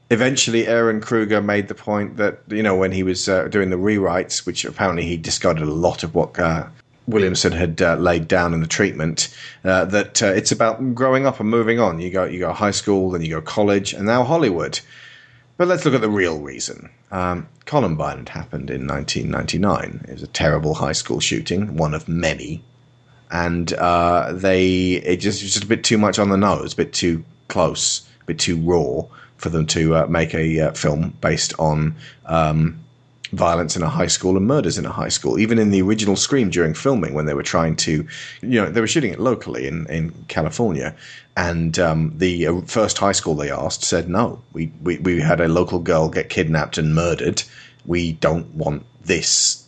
eventually 0.08 0.64
Ehren 0.64 1.02
Kruger 1.02 1.42
made 1.42 1.68
the 1.68 1.74
point 1.74 2.16
that 2.16 2.40
you 2.48 2.62
know 2.62 2.74
when 2.74 2.92
he 2.92 3.02
was 3.02 3.28
uh, 3.28 3.48
doing 3.48 3.68
the 3.68 3.76
rewrites, 3.76 4.46
which 4.46 4.64
apparently 4.64 5.04
he 5.04 5.18
discarded 5.18 5.64
a 5.64 5.70
lot 5.70 6.02
of 6.02 6.14
what 6.14 6.38
uh, 6.38 6.68
Williamson 7.08 7.52
had 7.52 7.80
uh, 7.80 7.96
laid 7.96 8.28
down 8.28 8.52
in 8.54 8.60
the 8.60 8.66
treatment, 8.66 9.34
uh, 9.64 9.86
that 9.86 10.22
uh, 10.22 10.26
it's 10.26 10.52
about 10.52 10.94
growing 10.94 11.26
up 11.26 11.40
and 11.40 11.48
moving 11.48 11.80
on. 11.80 12.00
You 12.00 12.10
go 12.10 12.24
you 12.24 12.38
go 12.40 12.52
high 12.52 12.70
school, 12.70 13.10
then 13.10 13.22
you 13.22 13.30
go 13.30 13.40
college, 13.40 13.94
and 13.94 14.06
now 14.06 14.24
Hollywood. 14.24 14.80
But 15.56 15.68
let's 15.68 15.84
look 15.84 15.94
at 15.94 16.02
the 16.02 16.10
real 16.10 16.38
reason. 16.38 16.90
Um, 17.10 17.48
Columbine 17.64 18.18
had 18.18 18.28
happened 18.28 18.70
in 18.70 18.86
1999. 18.86 20.04
It 20.08 20.12
was 20.12 20.22
a 20.22 20.28
terrible 20.28 20.74
high 20.74 20.92
school 20.92 21.18
shooting, 21.18 21.76
one 21.76 21.94
of 21.94 22.08
many, 22.08 22.62
and 23.30 23.72
uh, 23.72 24.32
they 24.32 24.92
it 24.92 25.16
just 25.16 25.42
was 25.42 25.52
just 25.52 25.64
a 25.64 25.68
bit 25.68 25.84
too 25.84 25.98
much 25.98 26.18
on 26.18 26.28
the 26.28 26.36
nose, 26.36 26.74
a 26.74 26.76
bit 26.76 26.92
too 26.92 27.24
close, 27.48 28.06
a 28.20 28.24
bit 28.26 28.38
too 28.38 28.56
raw 28.60 29.02
for 29.36 29.48
them 29.48 29.66
to 29.66 29.94
uh, 29.94 30.06
make 30.08 30.34
a 30.34 30.60
uh, 30.60 30.72
film 30.72 31.16
based 31.20 31.54
on 31.58 31.96
um, 32.26 32.78
violence 33.32 33.76
in 33.76 33.82
a 33.82 33.88
high 33.88 34.06
school 34.06 34.36
and 34.36 34.46
murders 34.46 34.78
in 34.78 34.86
a 34.86 34.92
high 34.92 35.08
school. 35.08 35.38
Even 35.38 35.58
in 35.58 35.70
the 35.70 35.82
original 35.82 36.16
Scream 36.16 36.50
during 36.50 36.74
filming, 36.74 37.14
when 37.14 37.26
they 37.26 37.34
were 37.34 37.42
trying 37.42 37.76
to, 37.76 38.06
you 38.40 38.60
know, 38.60 38.70
they 38.70 38.80
were 38.80 38.86
shooting 38.86 39.12
it 39.12 39.20
locally 39.20 39.66
in, 39.66 39.86
in 39.86 40.12
California, 40.28 40.94
and 41.36 41.78
um, 41.78 42.12
the 42.16 42.46
uh, 42.46 42.60
first 42.62 42.98
high 42.98 43.12
school 43.12 43.34
they 43.34 43.50
asked 43.50 43.84
said 43.84 44.08
no. 44.08 44.42
We, 44.52 44.72
we 44.82 44.98
we 44.98 45.20
had 45.20 45.40
a 45.40 45.48
local 45.48 45.78
girl 45.78 46.08
get 46.08 46.30
kidnapped 46.30 46.78
and 46.78 46.94
murdered. 46.94 47.42
We 47.86 48.12
don't 48.12 48.52
want 48.54 48.84
this 49.04 49.64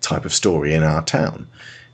type 0.00 0.24
of 0.24 0.32
story 0.32 0.74
in 0.74 0.82
our 0.82 1.02
town. 1.02 1.48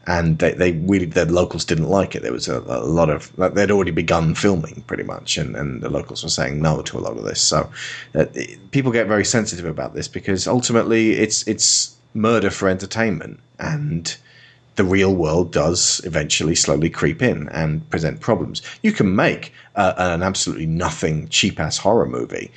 And 0.06 0.38
they, 0.38 0.52
they 0.52 0.72
really, 0.72 1.06
the 1.06 1.24
locals 1.24 1.64
didn't 1.64 1.88
like 1.88 2.14
it. 2.14 2.22
There 2.22 2.32
was 2.32 2.46
a, 2.48 2.58
a 2.58 2.84
lot 2.84 3.08
of, 3.08 3.34
they'd 3.36 3.70
already 3.70 3.90
begun 3.90 4.34
filming 4.34 4.84
pretty 4.86 5.02
much, 5.02 5.38
and, 5.38 5.56
and 5.56 5.80
the 5.82 5.88
locals 5.88 6.22
were 6.22 6.28
saying 6.28 6.60
no 6.60 6.82
to 6.82 6.98
a 6.98 7.00
lot 7.00 7.16
of 7.16 7.24
this. 7.24 7.40
So 7.40 7.70
uh, 8.14 8.26
it- 8.34 8.70
people 8.70 8.92
get 8.92 9.06
very 9.06 9.24
sensitive 9.24 9.64
about 9.64 9.94
this 9.94 10.08
because 10.08 10.46
ultimately 10.46 11.12
it's, 11.12 11.46
it's 11.48 11.96
murder 12.12 12.50
for 12.50 12.68
entertainment. 12.68 13.40
And 13.58 14.14
the 14.76 14.84
real 14.84 15.14
world 15.14 15.52
does 15.52 16.00
eventually 16.04 16.54
slowly 16.54 16.90
creep 16.90 17.22
in 17.22 17.48
and 17.50 17.88
present 17.90 18.20
problems. 18.20 18.60
You 18.82 18.92
can 18.92 19.14
make 19.14 19.52
uh, 19.76 19.94
an 19.96 20.22
absolutely 20.22 20.66
nothing 20.66 21.28
cheap 21.28 21.60
ass 21.60 21.78
horror 21.78 22.06
movie, 22.06 22.50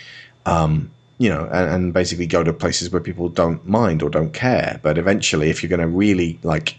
um, 0.46 0.90
you 1.20 1.30
know, 1.30 1.46
and, 1.52 1.72
and 1.72 1.94
basically 1.94 2.26
go 2.28 2.44
to 2.44 2.54
places 2.54 2.92
where 2.92 3.02
people 3.02 3.30
don't 3.30 3.66
mind 3.68 4.02
or 4.02 4.10
don't 4.10 4.34
care. 4.34 4.80
But 4.84 4.98
eventually, 4.98 5.50
if 5.50 5.62
you're 5.62 5.70
going 5.70 5.80
to 5.80 5.88
really 5.88 6.40
like, 6.44 6.78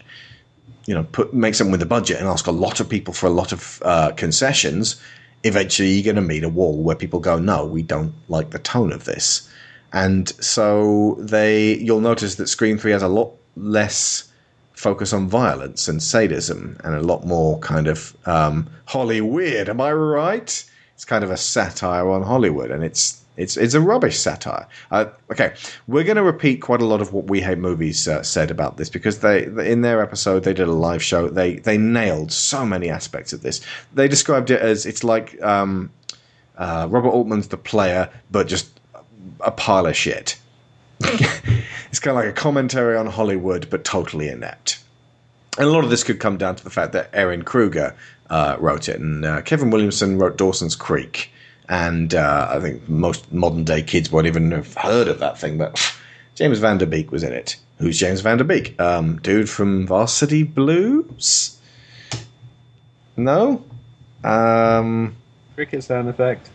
you 0.89 0.95
know, 0.95 1.03
put 1.03 1.35
make 1.35 1.53
something 1.53 1.71
with 1.71 1.83
a 1.83 1.85
budget 1.85 2.17
and 2.17 2.27
ask 2.27 2.47
a 2.47 2.51
lot 2.51 2.79
of 2.79 2.89
people 2.89 3.13
for 3.13 3.27
a 3.27 3.29
lot 3.41 3.51
of 3.51 3.79
uh, 3.85 4.11
concessions, 4.13 4.99
eventually 5.43 5.89
you're 5.89 6.03
going 6.03 6.15
to 6.15 6.33
meet 6.33 6.43
a 6.43 6.49
wall 6.49 6.81
where 6.81 6.95
people 6.95 7.19
go, 7.19 7.37
no, 7.37 7.63
we 7.63 7.83
don't 7.83 8.11
like 8.27 8.49
the 8.49 8.57
tone 8.57 8.91
of 8.91 9.05
this. 9.05 9.47
And 9.93 10.29
so 10.43 11.15
they, 11.19 11.75
you'll 11.75 12.01
notice 12.01 12.35
that 12.35 12.47
Scream 12.47 12.79
Three 12.79 12.91
has 12.91 13.03
a 13.03 13.07
lot 13.07 13.35
less 13.55 14.31
focus 14.73 15.13
on 15.13 15.27
violence 15.27 15.87
and 15.87 16.01
sadism, 16.01 16.75
and 16.83 16.95
a 16.95 17.01
lot 17.01 17.23
more 17.23 17.59
kind 17.59 17.87
of 17.87 18.17
um, 18.25 18.67
Holly 18.85 19.21
weird. 19.21 19.69
Am 19.69 19.79
I 19.79 19.93
right? 19.93 20.65
It's 20.95 21.05
kind 21.05 21.23
of 21.23 21.29
a 21.29 21.37
satire 21.37 22.09
on 22.09 22.23
Hollywood, 22.23 22.71
and 22.71 22.83
it's 22.83 23.23
it's 23.39 23.55
it's 23.55 23.73
a 23.73 23.81
rubbish 23.81 24.19
satire. 24.19 24.67
Uh, 24.91 25.05
okay, 25.31 25.53
we're 25.87 26.03
going 26.03 26.17
to 26.17 26.23
repeat 26.23 26.57
quite 26.57 26.81
a 26.81 26.85
lot 26.85 27.01
of 27.01 27.13
what 27.13 27.25
we 27.25 27.41
hate 27.41 27.57
movies 27.57 28.07
uh, 28.07 28.21
said 28.21 28.51
about 28.51 28.77
this 28.77 28.89
because 28.89 29.19
they 29.19 29.45
in 29.45 29.81
their 29.81 30.01
episode 30.01 30.43
they 30.43 30.53
did 30.53 30.67
a 30.67 30.73
live 30.73 31.01
show. 31.01 31.29
They 31.29 31.55
they 31.55 31.77
nailed 31.77 32.31
so 32.31 32.65
many 32.65 32.89
aspects 32.89 33.31
of 33.31 33.41
this. 33.41 33.61
They 33.93 34.07
described 34.07 34.51
it 34.51 34.61
as 34.61 34.85
it's 34.85 35.03
like 35.03 35.41
um, 35.41 35.89
uh, 36.57 36.87
Robert 36.89 37.09
Altman's 37.09 37.47
The 37.47 37.57
Player, 37.57 38.09
but 38.29 38.47
just 38.47 38.79
a 39.39 39.51
pile 39.51 39.85
of 39.85 39.95
shit. 39.95 40.37
it's 40.99 41.99
kind 41.99 42.17
of 42.17 42.23
like 42.23 42.29
a 42.29 42.33
commentary 42.33 42.97
on 42.97 43.05
Hollywood, 43.05 43.69
but 43.69 43.85
totally 43.85 44.27
inept. 44.27 44.83
And 45.57 45.65
a 45.65 45.71
lot 45.71 45.85
of 45.85 45.89
this 45.89 46.03
could 46.03 46.19
come 46.19 46.37
down 46.37 46.57
to 46.57 46.63
the 46.63 46.69
fact 46.69 46.91
that 46.91 47.11
Ehren 47.13 47.45
Kruger 47.45 47.95
uh, 48.29 48.57
wrote 48.59 48.89
it, 48.89 48.99
and 48.99 49.23
uh, 49.23 49.41
Kevin 49.43 49.69
Williamson 49.69 50.17
wrote 50.17 50.37
Dawson's 50.37 50.75
Creek. 50.75 51.31
And 51.69 52.15
uh, 52.15 52.47
I 52.49 52.59
think 52.59 52.89
most 52.89 53.31
modern 53.31 53.63
day 53.63 53.83
kids 53.83 54.11
won't 54.11 54.25
even 54.27 54.51
have 54.51 54.73
heard 54.73 55.07
of 55.07 55.19
that 55.19 55.37
thing, 55.39 55.57
but 55.59 55.79
James 56.35 56.57
Van 56.59 56.79
Der 56.79 56.87
Beek 56.87 57.11
was 57.11 57.23
in 57.23 57.31
it. 57.31 57.55
Who's 57.77 57.97
James 57.99 58.21
Van 58.21 58.37
Der 58.37 58.43
Beek? 58.43 58.79
Um, 58.81 59.19
dude 59.21 59.49
from 59.49 59.85
Varsity 59.85 60.43
Blues? 60.43 61.57
No? 63.15 63.63
Um, 64.23 65.15
Cricket 65.55 65.83
sound 65.83 66.09
effect. 66.09 66.49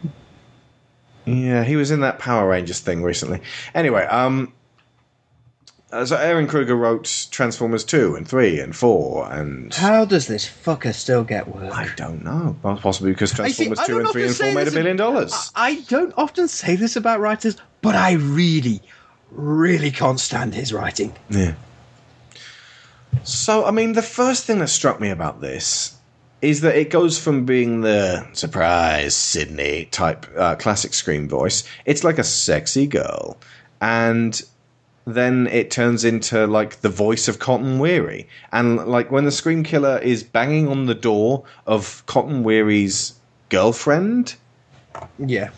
yeah, 1.25 1.63
he 1.63 1.77
was 1.77 1.91
in 1.91 2.01
that 2.01 2.19
Power 2.19 2.49
Rangers 2.49 2.81
thing 2.81 3.03
recently. 3.03 3.41
Anyway, 3.75 4.05
um, 4.07 4.53
uh, 5.95 6.05
so 6.05 6.17
Ehren 6.17 6.49
Kruger 6.49 6.75
wrote 6.75 7.29
Transformers 7.31 7.85
2 7.85 8.17
and 8.17 8.27
3 8.27 8.61
and 8.61 8.75
4 8.75 9.33
and. 9.33 9.75
How 9.75 10.05
does 10.05 10.27
this 10.27 10.47
fucker 10.47 10.93
still 10.93 11.25
get 11.25 11.49
work? 11.49 11.73
I 11.73 11.89
don't 11.97 12.25
know. 12.25 12.57
Well, 12.63 12.77
Possibly 12.77 13.13
because 13.13 13.39
I 13.39 13.49
see, 13.49 13.67
Transformers 13.67 13.87
2 13.87 13.99
and 14.01 14.09
3 14.09 14.25
and 14.27 14.37
4 14.37 14.47
made 14.47 14.63
a 14.63 14.65
this 14.65 14.75
billion 14.75 14.97
dollars. 14.97 15.53
I 15.55 15.69
I 15.69 15.81
don't 15.89 16.15
often 16.17 16.49
say 16.49 16.77
this 16.77 16.97
about 16.97 17.21
writers, 17.21 17.57
but 17.81 17.95
I 17.95 18.13
really, 18.13 18.81
really 19.31 19.91
can't 19.91 20.21
stand 20.21 20.55
his 20.55 20.73
writing. 20.73 21.15
Yeah. 21.31 21.55
So, 23.23 23.65
I 23.65 23.71
mean, 23.71 23.93
the 23.93 24.03
first 24.03 24.45
thing 24.45 24.59
that 24.59 24.69
struck 24.69 25.01
me 25.01 25.11
about 25.11 25.41
this 25.41 25.97
is 26.43 26.61
that 26.61 26.77
it 26.77 26.91
goes 26.91 27.19
from 27.19 27.45
being 27.45 27.81
the 27.81 28.27
surprise 28.35 29.17
Sidney 29.17 29.87
type 29.87 30.27
uh, 30.37 30.57
classic 30.57 30.93
scream 30.93 31.29
voice. 31.29 31.65
It's 31.87 32.05
like 32.05 32.19
a 32.19 32.25
sexy 32.25 32.87
girl, 32.87 33.39
and 33.81 34.43
then 35.07 35.47
it 35.49 35.71
turns 35.71 36.05
into 36.05 36.47
like 36.47 36.81
the 36.81 36.89
voice 36.89 37.29
of 37.29 37.39
Cotton 37.39 37.79
Weary, 37.79 38.29
and 38.53 38.77
like 38.87 39.11
when 39.11 39.25
the 39.25 39.31
scream 39.31 39.63
killer 39.63 39.99
is 39.99 40.23
banging 40.23 40.69
on 40.69 40.87
the 40.87 40.95
door 40.95 41.45
of 41.67 42.03
Cotton 42.07 42.43
Weary's 42.43 43.15
girlfriend. 43.51 44.37
Yeah. 45.19 45.51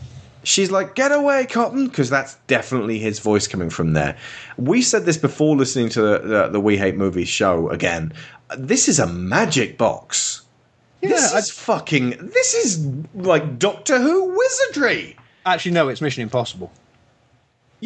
She's 0.43 0.71
like, 0.71 0.95
"Get 0.95 1.13
away, 1.13 1.47
Cotton," 1.47 1.89
because 1.89 2.09
that's 2.09 2.37
definitely 2.47 2.99
his 2.99 3.19
voice 3.19 3.49
coming 3.49 3.71
from 3.71 3.95
there. 3.95 4.17
We 4.57 4.81
said 4.83 5.05
this 5.05 5.17
before 5.17 5.57
listening 5.57 5.89
to 5.91 6.01
the, 6.03 6.19
the, 6.19 6.49
the 6.49 6.61
We 6.61 6.77
Hate 6.77 6.97
Movies 6.97 7.29
show 7.29 7.69
again. 7.71 8.13
This 8.57 8.89
is 8.89 8.99
a 9.01 9.07
magic 9.07 9.77
box. 9.77 10.43
this 11.01 11.33
is 11.35 11.51
fucking. 11.51 12.11
This 12.33 12.55
is 12.55 12.87
like 13.15 13.59
Doctor 13.59 13.99
Who 13.99 14.37
wizardry. 14.37 15.17
Actually, 15.45 15.73
no, 15.73 15.89
it's 15.89 16.01
Mission 16.01 16.23
Impossible. 16.23 16.73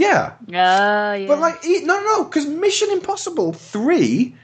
Yeah, 0.01 0.33
Ah, 0.55 1.13
yeah. 1.13 1.27
but 1.29 1.39
like, 1.41 1.65
e- 1.65 1.85
no, 1.85 2.01
no, 2.03 2.25
because 2.25 2.47
Mission 2.47 2.91
Impossible 2.91 3.53
three. 3.53 4.35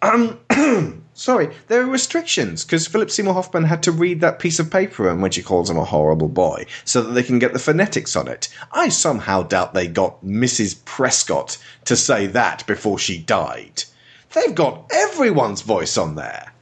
Um, 0.00 0.38
sorry, 1.14 1.54
there 1.66 1.82
are 1.82 1.86
restrictions 1.86 2.64
because 2.64 2.86
Philip 2.86 3.10
Seymour 3.10 3.34
Hoffman 3.34 3.64
had 3.64 3.82
to 3.82 3.92
read 3.92 4.20
that 4.20 4.38
piece 4.38 4.58
of 4.58 4.70
paper 4.70 5.08
and 5.10 5.20
when 5.20 5.30
she 5.32 5.42
calls 5.42 5.68
him 5.68 5.76
a 5.76 5.84
horrible 5.84 6.28
boy, 6.28 6.64
so 6.84 7.02
that 7.02 7.12
they 7.12 7.22
can 7.22 7.38
get 7.38 7.52
the 7.52 7.58
phonetics 7.58 8.16
on 8.16 8.28
it. 8.28 8.48
I 8.72 8.88
somehow 8.88 9.42
doubt 9.42 9.74
they 9.74 9.88
got 9.88 10.24
Mrs. 10.24 10.82
Prescott 10.84 11.58
to 11.84 11.94
say 11.96 12.26
that 12.28 12.66
before 12.66 12.98
she 12.98 13.18
died. 13.18 13.84
They've 14.32 14.54
got 14.54 14.84
everyone's 14.92 15.62
voice 15.62 15.98
on 15.98 16.14
there. 16.14 16.52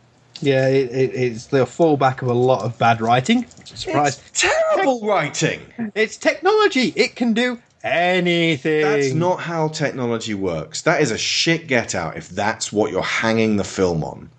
Yeah, 0.41 0.69
it, 0.69 0.91
it, 0.91 1.15
it's 1.15 1.47
the 1.47 1.65
fallback 1.65 2.23
of 2.23 2.29
a 2.29 2.35
lot 2.35 2.63
of 2.65 2.77
bad 2.79 3.01
writing. 3.01 3.47
Surprise! 3.65 4.21
terrible 4.33 5.07
writing. 5.07 5.61
It's 5.95 6.17
technology. 6.17 6.93
It 6.97 7.15
can 7.17 7.33
do 7.35 7.59
anything. 7.83 8.83
That's 8.83 9.13
not 9.13 9.41
how 9.41 9.69
technology 9.69 10.35
works. 10.35 10.83
That 10.83 11.01
is 11.01 11.11
a 11.11 11.19
shit 11.19 11.67
get 11.67 11.95
out 11.95 12.17
if 12.17 12.29
that's 12.29 12.73
what 12.73 12.91
you're 12.91 13.03
hanging 13.03 13.57
the 13.57 13.65
film 13.65 14.05
on. 14.05 14.31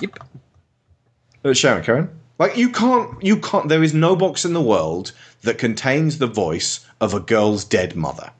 Yep. 0.00 0.18
Uh, 1.44 1.52
Sharon, 1.52 1.84
Karen? 1.84 2.20
Like 2.38 2.56
you 2.56 2.70
can't 2.70 3.22
you 3.22 3.36
can't 3.38 3.68
there 3.68 3.82
is 3.82 3.94
no 3.94 4.16
box 4.16 4.44
in 4.44 4.52
the 4.52 4.60
world 4.60 5.12
that 5.42 5.58
contains 5.58 6.18
the 6.18 6.26
voice 6.26 6.84
of 7.00 7.14
a 7.14 7.20
girl's 7.20 7.64
dead 7.64 7.94
mother. 7.94 8.30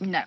no. 0.00 0.22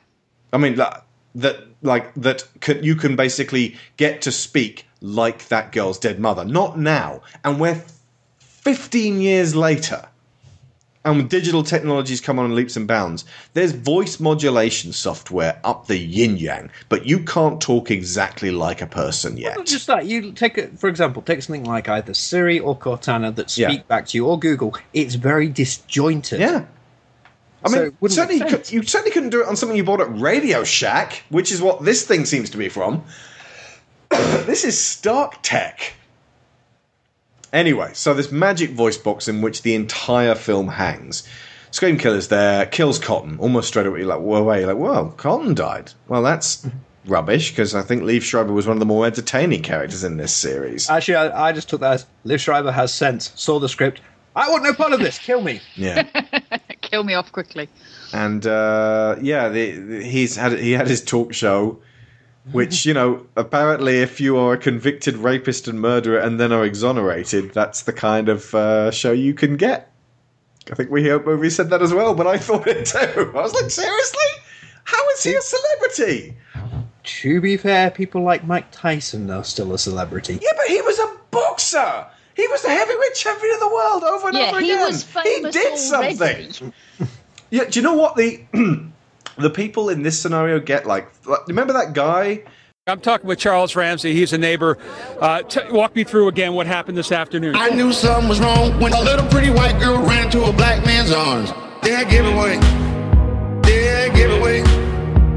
I 0.53 0.57
mean 0.57 0.75
that 0.75 1.05
that 1.35 1.65
like 1.81 2.13
that 2.15 2.47
can, 2.59 2.83
you 2.83 2.95
can 2.95 3.15
basically 3.15 3.75
get 3.97 4.21
to 4.23 4.31
speak 4.31 4.85
like 5.01 5.47
that 5.47 5.71
girl's 5.71 5.99
dead 5.99 6.19
mother. 6.19 6.45
Not 6.45 6.77
now. 6.77 7.21
And 7.43 7.59
we're 7.59 7.83
15 8.39 9.19
years 9.19 9.55
later. 9.55 10.07
And 11.03 11.18
with 11.18 11.30
digital 11.30 11.64
technologies 11.64 12.22
come 12.22 12.38
on 12.38 12.45
in 12.45 12.56
leaps 12.56 12.76
and 12.76 12.88
bounds, 12.88 13.26
there's 13.53 13.72
voice 13.72 14.19
modulation 14.19 14.94
software 14.94 15.60
up 15.64 15.88
the 15.88 15.98
yin 15.98 16.38
yang, 16.38 16.69
but 16.90 17.07
you 17.07 17.19
can't 17.22 17.60
talk 17.60 17.90
exactly 17.90 18.52
like 18.52 18.84
a 18.84 18.86
person 18.86 19.36
yet. 19.36 19.57
Not 19.57 19.65
just 19.65 19.88
that. 19.88 20.06
You 20.06 20.32
take, 20.32 20.60
a, 20.60 20.68
for 20.68 20.90
example, 20.90 21.23
take 21.23 21.41
something 21.41 21.64
like 21.64 21.90
either 21.90 22.14
Siri 22.14 22.60
or 22.60 22.78
Cortana 22.78 23.34
that 23.34 23.49
speak 23.49 23.68
Yeah. 23.68 23.84
back 23.88 24.06
to 24.07 24.18
you, 24.18 24.28
or 24.28 24.38
Google. 24.38 24.78
It's 24.94 25.15
very 25.15 25.48
disjointed. 25.48 26.40
Yeah. 26.40 26.65
I 27.64 27.69
mean, 27.69 27.98
certainly 28.07 28.38
you, 28.38 28.45
could, 28.45 28.72
you 28.72 28.84
certainly 28.84 29.11
couldn't 29.11 29.30
do 29.30 29.41
it 29.41 29.48
on 29.48 29.56
something 29.56 29.78
you 29.78 29.84
bought 29.84 30.02
at 30.02 30.19
Radio 30.19 30.64
Shack, 30.64 31.23
which 31.30 31.52
is 31.52 31.61
what 31.61 31.84
this 31.84 32.06
thing 32.06 32.26
seems 32.26 32.49
to 32.52 32.57
be 32.57 32.69
from. 32.69 33.03
this 34.10 34.64
is 34.64 34.80
Stark 34.80 35.40
Tech. 35.41 35.94
Anyway, 37.53 37.91
so 37.94 38.14
this 38.14 38.32
magic 38.32 38.72
voice 38.72 38.98
box 38.98 39.28
in 39.28 39.41
which 39.41 39.61
the 39.61 39.76
entire 39.76 40.36
film 40.36 40.68
hangs. 40.69 41.28
Scream 41.72 41.98
Killer's 41.98 42.28
there, 42.30 42.65
kills 42.65 42.99
Cotton 42.99 43.38
almost 43.40 43.68
straight 43.69 43.86
away. 43.86 43.99
You're 43.99 44.07
like, 44.07 44.19
well, 44.22 44.44
wait, 44.44 44.60
you're 44.61 44.73
like, 44.73 44.78
well, 44.82 45.10
Cotton 45.11 45.53
died. 45.53 45.91
Well, 46.07 46.22
that's 46.22 46.68
rubbish 47.06 47.52
because 47.52 47.73
I 47.73 47.82
think 47.82 48.03
Liev 48.03 48.22
Schreiber 48.22 48.53
was 48.53 48.68
one 48.68 48.76
of 48.76 48.80
the 48.80 48.86
more 48.86 49.06
entertaining 49.06 49.64
characters 49.64 50.03
in 50.03 50.18
this 50.18 50.34
series. 50.34 50.90
Actually, 50.90 51.15
I, 51.15 51.48
I 51.49 51.52
just 51.52 51.69
took 51.69 51.82
that 51.82 51.94
as 51.94 52.06
Liev 52.26 52.40
Schreiber 52.40 52.72
has 52.72 52.94
sense. 52.94 53.32
Saw 53.36 53.60
the 53.60 53.69
script. 53.69 54.02
I 54.36 54.49
want 54.49 54.64
no 54.64 54.73
part 54.73 54.94
of 54.94 54.99
this. 54.99 55.18
Kill 55.19 55.41
me. 55.41 55.60
Yeah. 55.76 56.03
Kill 56.82 57.03
me 57.03 57.14
off 57.14 57.32
quickly. 57.32 57.69
and 58.14 58.45
uh, 58.45 59.15
yeah, 59.22 59.49
the, 59.49 59.72
the- 59.72 60.03
he's 60.03 60.36
had 60.36 60.57
he 60.60 60.72
had 60.73 60.88
his 60.88 61.03
talk 61.03 61.34
show, 61.34 61.80
which 62.51 62.85
you 62.85 62.93
know 62.93 63.26
apparently 63.35 63.97
if 63.99 64.19
you 64.19 64.38
are 64.38 64.53
a 64.53 64.57
convicted 64.57 65.15
rapist 65.18 65.68
and 65.68 65.80
murderer 65.80 66.18
and 66.19 66.39
then 66.39 66.51
are 66.51 66.65
exonerated, 66.65 67.53
that's 67.53 67.84
the 67.84 67.93
kind 67.93 68.30
of 68.30 68.53
uh, 68.55 68.91
show 68.91 69.11
you 69.11 69.34
can 69.34 69.57
get. 69.57 69.91
I 70.72 70.76
think 70.76 70.89
We 70.91 71.07
Hope 71.09 71.26
Movie 71.26 71.49
said 71.49 71.69
that 71.72 71.81
as 71.81 71.93
well, 71.93 72.13
but 72.13 72.27
I 72.27 72.38
thought 72.38 72.68
it 72.68 72.85
too. 72.85 72.97
I 73.35 73.41
was 73.41 73.53
like, 73.53 73.69
seriously, 73.72 74.19
how 74.84 75.09
is 75.11 75.23
he 75.23 75.34
a 75.35 75.41
celebrity? 75.41 76.35
To 77.03 77.41
be 77.41 77.57
fair, 77.57 77.89
people 77.89 78.22
like 78.22 78.45
Mike 78.45 78.68
Tyson 78.72 79.30
are 79.31 79.43
still 79.43 79.73
a 79.73 79.77
celebrity. 79.80 80.38
Yeah, 80.41 80.51
but 80.55 80.68
he 80.68 80.81
was 80.81 80.99
a 80.99 81.18
boxer. 81.31 82.05
He 82.35 82.47
was 82.47 82.61
the 82.61 82.69
heavyweight 82.69 83.15
champion 83.15 83.53
of 83.55 83.59
the 83.59 83.68
world 83.69 84.03
over 84.03 84.27
and 84.30 84.38
Yeah, 84.38 84.49
over 84.49 84.59
he 84.61 84.72
again. 84.72 84.88
was 84.88 85.03
famous 85.03 85.55
he 85.55 85.61
did 85.61 85.93
already. 85.93 86.51
something. 86.51 86.73
Yeah, 87.49 87.65
do 87.65 87.80
you 87.80 87.84
know 87.84 87.95
what 87.95 88.15
the 88.15 88.41
the 89.41 89.49
people 89.49 89.89
in 89.89 90.03
this 90.03 90.19
scenario 90.19 90.59
get? 90.59 90.85
Like, 90.85 91.09
like, 91.26 91.47
remember 91.47 91.73
that 91.73 91.93
guy? 91.93 92.43
I'm 92.88 92.99
talking 92.99 93.27
with 93.27 93.38
Charles 93.38 93.76
Ramsey. 93.76 94.13
He's 94.13 94.34
a 94.34 94.38
neighbor. 94.38 94.77
Uh, 95.19 95.43
t- 95.43 95.59
walk 95.69 95.95
me 95.95 96.03
through 96.03 96.30
again 96.30 96.53
what 96.53 96.65
happened 96.65 96.97
this 96.97 97.11
afternoon. 97.11 97.55
I 97.55 97.69
knew 97.69 97.93
something 97.93 98.27
was 98.27 98.39
wrong 98.39 98.80
when 98.80 98.93
a 98.93 99.01
little 99.01 99.27
pretty 99.27 99.51
white 99.51 99.80
girl 99.80 99.99
ran 99.99 100.26
into 100.26 100.43
a 100.43 100.51
black 100.51 100.84
man's 100.85 101.11
arms. 101.11 101.51
Yeah, 101.84 102.03
give 102.03 102.26
it 102.26 102.34
away. 102.34 102.55
Yeah, 103.69 104.09
give 104.09 104.31
it 104.31 104.39
away. 104.39 104.63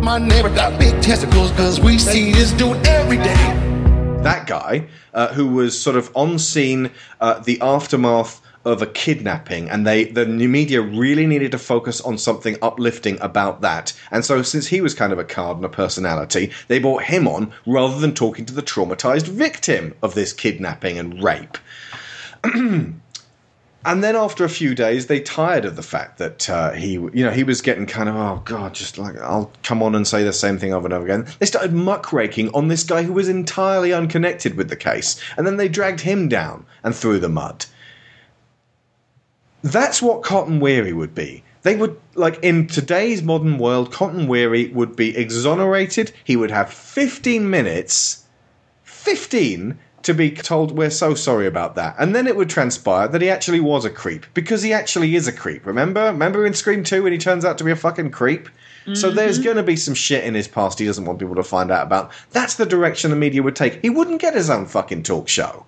My 0.01 0.19
neighbor 0.19 0.49
got 0.49 0.79
big 0.79 1.03
testicles 1.03 1.51
because 1.51 1.81
we 1.81 1.99
see 1.99 2.33
this 2.33 2.53
dude 2.53 2.87
every 2.87 3.19
day. 3.19 3.35
That 4.23 4.47
guy 4.47 4.87
uh, 5.13 5.29
who 5.35 5.49
was 5.49 5.79
sort 5.81 5.97
of 5.97 6.11
on 6.15 6.39
scene, 6.39 6.91
uh, 7.21 7.41
the 7.41 7.61
aftermath 7.61 8.41
of 8.65 8.83
a 8.83 8.87
kidnapping, 8.87 9.69
and 9.69 9.87
they 9.87 10.05
the 10.05 10.27
new 10.27 10.49
media 10.49 10.81
really 10.81 11.27
needed 11.27 11.53
to 11.53 11.59
focus 11.59 12.01
on 12.01 12.19
something 12.19 12.57
uplifting 12.63 13.19
about 13.21 13.61
that. 13.61 13.93
And 14.11 14.25
so, 14.25 14.43
since 14.43 14.67
he 14.67 14.81
was 14.81 14.95
kind 14.95 15.13
of 15.13 15.19
a 15.19 15.25
card 15.25 15.57
and 15.57 15.65
a 15.65 15.69
personality, 15.69 16.53
they 16.69 16.79
brought 16.79 17.05
him 17.05 17.29
on 17.29 17.53
rather 17.67 17.99
than 17.99 18.15
talking 18.15 18.47
to 18.47 18.55
the 18.55 18.63
traumatized 18.63 19.29
victim 19.29 19.95
of 20.03 20.15
this 20.15 20.33
kidnapping 20.33 20.99
and 20.99 21.23
rape. 21.23 21.59
And 23.87 24.03
then 24.03 24.17
after 24.17 24.45
a 24.45 24.49
few 24.49 24.75
days, 24.75 25.09
they 25.09 25.21
tired 25.21 25.67
of 25.67 25.77
the 25.77 25.83
fact 25.83 26.17
that 26.17 26.49
uh, 26.49 26.73
he, 26.73 26.93
you 26.93 27.23
know, 27.23 27.31
he 27.31 27.45
was 27.45 27.61
getting 27.61 27.85
kind 27.85 28.09
of, 28.09 28.17
oh 28.17 28.41
god, 28.45 28.75
just 28.75 28.97
like 28.97 29.19
I'll 29.19 29.53
come 29.63 29.83
on 29.83 29.95
and 29.95 30.07
say 30.07 30.25
the 30.25 30.33
same 30.33 30.59
thing 30.59 30.73
over 30.73 30.87
and 30.87 30.95
over 30.95 31.05
again. 31.05 31.27
They 31.39 31.45
started 31.45 31.75
muckraking 31.75 32.51
on 32.55 32.69
this 32.69 32.83
guy 32.83 33.03
who 33.03 33.13
was 33.13 33.29
entirely 33.29 33.93
unconnected 33.93 34.57
with 34.57 34.71
the 34.71 34.77
case, 34.77 35.21
and 35.37 35.47
then 35.47 35.59
they 35.59 35.69
dragged 35.69 36.01
him 36.01 36.29
down 36.29 36.65
and 36.83 36.95
threw 36.95 37.19
the 37.19 37.29
mud. 37.29 37.67
That's 39.65 40.03
what 40.03 40.23
Cotton 40.23 40.61
Weary 40.61 40.93
would 40.93 41.15
be. 41.15 41.43
They 41.63 41.75
would 41.75 41.99
like 42.15 42.39
in 42.45 42.67
today's 42.67 43.23
modern 43.23 43.57
world, 43.57 43.91
Cotton 43.91 44.27
Weary 44.27 44.69
would 44.69 44.95
be 44.95 45.17
exonerated. 45.17 46.13
He 46.23 46.37
would 46.37 46.51
have 46.51 46.71
fifteen 46.71 47.49
minutes, 47.49 48.25
fifteen 48.83 49.79
to 50.03 50.13
be 50.13 50.31
told 50.31 50.73
we're 50.73 50.91
so 50.91 51.15
sorry 51.15 51.47
about 51.47 51.77
that, 51.77 51.97
and 51.99 52.15
then 52.15 52.27
it 52.27 52.37
would 52.37 52.51
transpire 52.51 53.09
that 53.09 53.23
he 53.23 53.31
actually 53.31 53.61
was 53.61 53.87
a 53.87 53.91
creep 53.91 54.27
because 54.35 54.61
he 54.61 54.75
actually 54.75 55.17
is 55.17 55.27
a 55.27 55.33
creep. 55.33 55.65
Remember, 55.65 56.05
remember 56.05 56.45
in 56.45 56.53
Scream 56.53 56.85
Two 56.85 57.03
when 57.03 57.13
he 57.13 57.19
turns 57.19 57.47
out 57.47 57.57
to 57.57 57.65
be 57.65 57.71
a 57.71 57.77
fucking 57.77 58.11
creep. 58.11 58.51
So 58.93 59.11
there's 59.11 59.37
mm-hmm. 59.37 59.45
going 59.45 59.57
to 59.57 59.63
be 59.63 59.77
some 59.77 59.95
shit 59.95 60.25
in 60.25 60.35
his 60.35 60.47
past 60.47 60.79
he 60.79 60.85
doesn't 60.85 61.07
want 61.07 61.19
people 61.19 61.37
to 61.37 61.43
find 61.43 61.71
out 61.71 61.87
about. 61.87 62.13
That's 62.33 62.57
the 62.57 62.67
direction 62.67 63.09
the 63.09 63.17
media 63.17 63.43
would 63.43 63.57
take. 63.57 63.81
He 63.81 63.89
wouldn't 63.89 64.21
get 64.21 64.35
his 64.35 64.51
own 64.51 64.67
fucking 64.67 65.05
talk 65.05 65.27
show. 65.27 65.65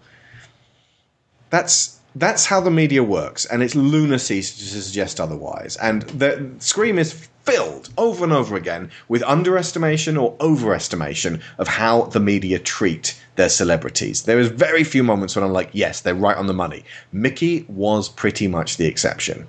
That's 1.48 1.95
that's 2.18 2.47
how 2.47 2.60
the 2.60 2.70
media 2.70 3.02
works, 3.02 3.44
and 3.44 3.62
it's 3.62 3.74
lunacy 3.74 4.40
to 4.40 4.82
suggest 4.82 5.20
otherwise. 5.20 5.76
And 5.76 6.02
the 6.02 6.51
Scream 6.59 6.98
is 6.98 7.28
filled 7.44 7.90
over 7.97 8.24
and 8.24 8.32
over 8.32 8.56
again 8.56 8.90
with 9.09 9.22
underestimation 9.22 10.16
or 10.16 10.34
overestimation 10.38 11.40
of 11.59 11.68
how 11.68 12.02
the 12.02 12.18
media 12.18 12.59
treat 12.59 13.20
their 13.36 13.48
celebrities. 13.48 14.22
There 14.22 14.40
is 14.40 14.48
very 14.48 14.82
few 14.82 15.05
moments 15.05 15.36
when 15.36 15.44
I'm 15.44 15.52
like, 15.52 15.70
yes, 15.72 16.01
they're 16.01 16.14
right 16.14 16.36
on 16.36 16.47
the 16.47 16.55
money. 16.55 16.84
Mickey 17.12 17.66
was 17.68 18.09
pretty 18.09 18.48
much 18.48 18.78
the 18.78 18.86
exception. 18.86 19.47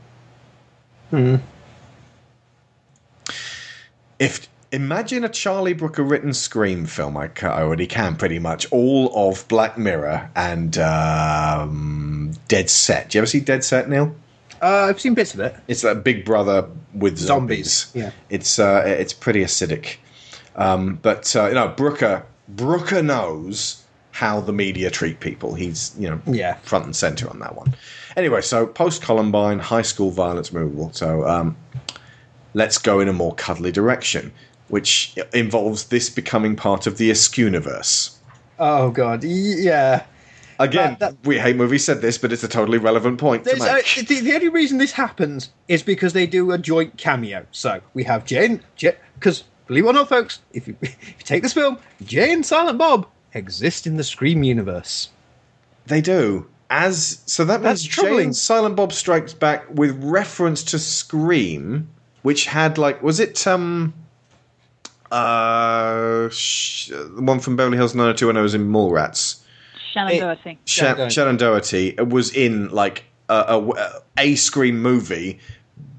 Hmm. 1.09 1.37
If 4.19 4.47
imagine 4.71 5.23
a 5.23 5.29
Charlie 5.29 5.73
Brooker 5.73 6.03
written 6.03 6.33
Scream 6.33 6.85
film, 6.85 7.17
I, 7.17 7.29
I 7.41 7.61
already 7.61 7.87
can 7.87 8.15
pretty 8.15 8.39
much 8.39 8.69
all 8.71 9.11
of 9.29 9.47
Black 9.47 9.77
Mirror 9.77 10.29
and 10.35 10.77
um, 10.77 12.33
Dead 12.47 12.69
Set. 12.69 13.09
Do 13.09 13.17
you 13.17 13.21
ever 13.21 13.27
see 13.27 13.39
Dead 13.39 13.63
Set, 13.63 13.89
Neil? 13.89 14.15
Uh, 14.61 14.87
I've 14.89 14.99
seen 14.99 15.13
bits 15.13 15.33
of 15.33 15.39
it. 15.39 15.55
It's 15.67 15.83
like 15.83 16.03
Big 16.03 16.25
Brother 16.25 16.67
with 16.93 17.17
zombies. 17.17 17.91
Yeah. 17.93 18.11
It's 18.29 18.57
uh, 18.57 18.83
it's 18.85 19.13
pretty 19.13 19.41
acidic, 19.41 19.97
um, 20.55 20.95
but 21.01 21.35
uh, 21.35 21.47
you 21.49 21.53
know 21.53 21.67
Brooker 21.67 22.25
Brooker 22.49 23.03
knows 23.03 23.83
how 24.11 24.41
the 24.41 24.51
media 24.53 24.89
treat 24.89 25.19
people. 25.19 25.53
He's 25.53 25.93
you 25.99 26.09
know 26.09 26.19
Yeah. 26.25 26.55
front 26.63 26.85
and 26.85 26.95
center 26.95 27.29
on 27.29 27.37
that 27.39 27.55
one. 27.55 27.75
Anyway, 28.15 28.41
so 28.41 28.65
post 28.65 29.03
Columbine, 29.03 29.59
high 29.59 29.83
school 29.83 30.09
violence 30.09 30.51
movable. 30.51 30.91
So 30.91 31.27
um, 31.27 31.55
let's 32.55 32.79
go 32.79 32.99
in 32.99 33.07
a 33.07 33.13
more 33.13 33.35
cuddly 33.35 33.71
direction, 33.71 34.33
which 34.69 35.15
involves 35.33 35.85
this 35.85 36.09
becoming 36.09 36.55
part 36.55 36.87
of 36.87 36.97
the 36.97 37.11
Askewniverse. 37.11 38.15
Oh 38.59 38.91
god, 38.91 39.23
yeah. 39.23 40.05
Again, 40.59 40.97
we 41.23 41.37
hate 41.37 41.55
movies 41.55 41.85
said 41.85 42.01
this, 42.01 42.17
but 42.17 42.33
it's 42.33 42.43
a 42.43 42.47
totally 42.47 42.79
relevant 42.79 43.19
point 43.19 43.43
to 43.43 43.51
There's, 43.51 43.61
uh, 43.61 43.81
the, 44.07 44.21
the 44.21 44.33
only 44.33 44.49
reason 44.49 44.79
this 44.79 44.91
happens 44.91 45.51
is 45.67 45.83
because 45.83 46.13
they 46.13 46.25
do 46.25 46.51
a 46.51 46.57
joint 46.57 46.97
cameo. 46.97 47.45
So 47.51 47.79
we 47.93 48.03
have 48.05 48.25
Jane, 48.25 48.61
because 49.19 49.43
believe 49.67 49.85
it 49.85 49.87
or 49.87 49.93
not, 49.93 50.09
folks, 50.09 50.39
if 50.53 50.67
you, 50.67 50.75
if 50.81 51.07
you 51.07 51.23
take 51.23 51.43
this 51.43 51.53
film, 51.53 51.77
Jay 52.03 52.33
and 52.33 52.45
Silent 52.45 52.79
Bob 52.79 53.07
exist 53.33 53.85
in 53.85 53.97
the 53.97 54.03
Scream 54.03 54.43
universe. 54.43 55.09
They 55.85 56.01
do. 56.01 56.47
As 56.69 57.21
so 57.25 57.45
that 57.45 57.61
That's 57.61 57.83
means 57.83 57.93
troubling. 57.93 58.17
Jay 58.17 58.23
and 58.25 58.35
Silent 58.35 58.75
Bob 58.75 58.91
Strikes 58.91 59.33
Back 59.33 59.65
with 59.73 60.03
reference 60.03 60.63
to 60.63 60.79
Scream, 60.79 61.87
which 62.23 62.45
had 62.45 62.77
like 62.77 63.01
was 63.01 63.19
it 63.19 63.47
um 63.47 63.93
uh 65.11 66.29
sh- 66.29 66.87
the 66.89 67.21
one 67.21 67.39
from 67.39 67.55
Beverly 67.55 67.77
Hills 67.77 67.95
90210 67.95 68.41
was 68.43 68.53
in 68.53 68.69
Mallrats. 68.71 69.39
Shannen 69.93 70.19
Doherty. 70.19 70.59
Sha- 70.65 70.95
Shannen 70.95 71.37
Doherty 71.37 71.93
was 72.03 72.35
in 72.35 72.69
like 72.69 73.03
a, 73.29 73.59
a, 73.59 74.01
a 74.17 74.35
Scream 74.35 74.81
movie. 74.81 75.39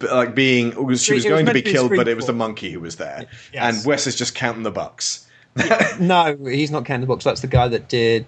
Like 0.01 0.35
being, 0.35 0.72
she 0.72 0.78
was 0.85 1.09
was 1.09 1.24
going 1.24 1.47
to 1.47 1.52
be 1.52 1.60
to 1.62 1.64
be 1.64 1.72
killed, 1.72 1.90
but 1.94 2.06
it 2.09 2.14
was 2.16 2.26
the 2.26 2.32
monkey 2.32 2.70
who 2.72 2.80
was 2.80 2.97
there, 2.97 3.26
Yes. 3.52 3.76
and 3.78 3.86
Wes 3.86 4.06
is 4.06 4.14
just 4.16 4.35
counting 4.35 4.62
the 4.62 4.70
bucks. 4.70 5.28
no, 6.01 6.36
he's 6.44 6.70
not 6.70 6.85
counting 6.85 7.01
the 7.02 7.06
books. 7.06 7.24
That's 7.24 7.40
the 7.40 7.48
guy 7.48 7.66
that 7.68 7.89
did 7.89 8.24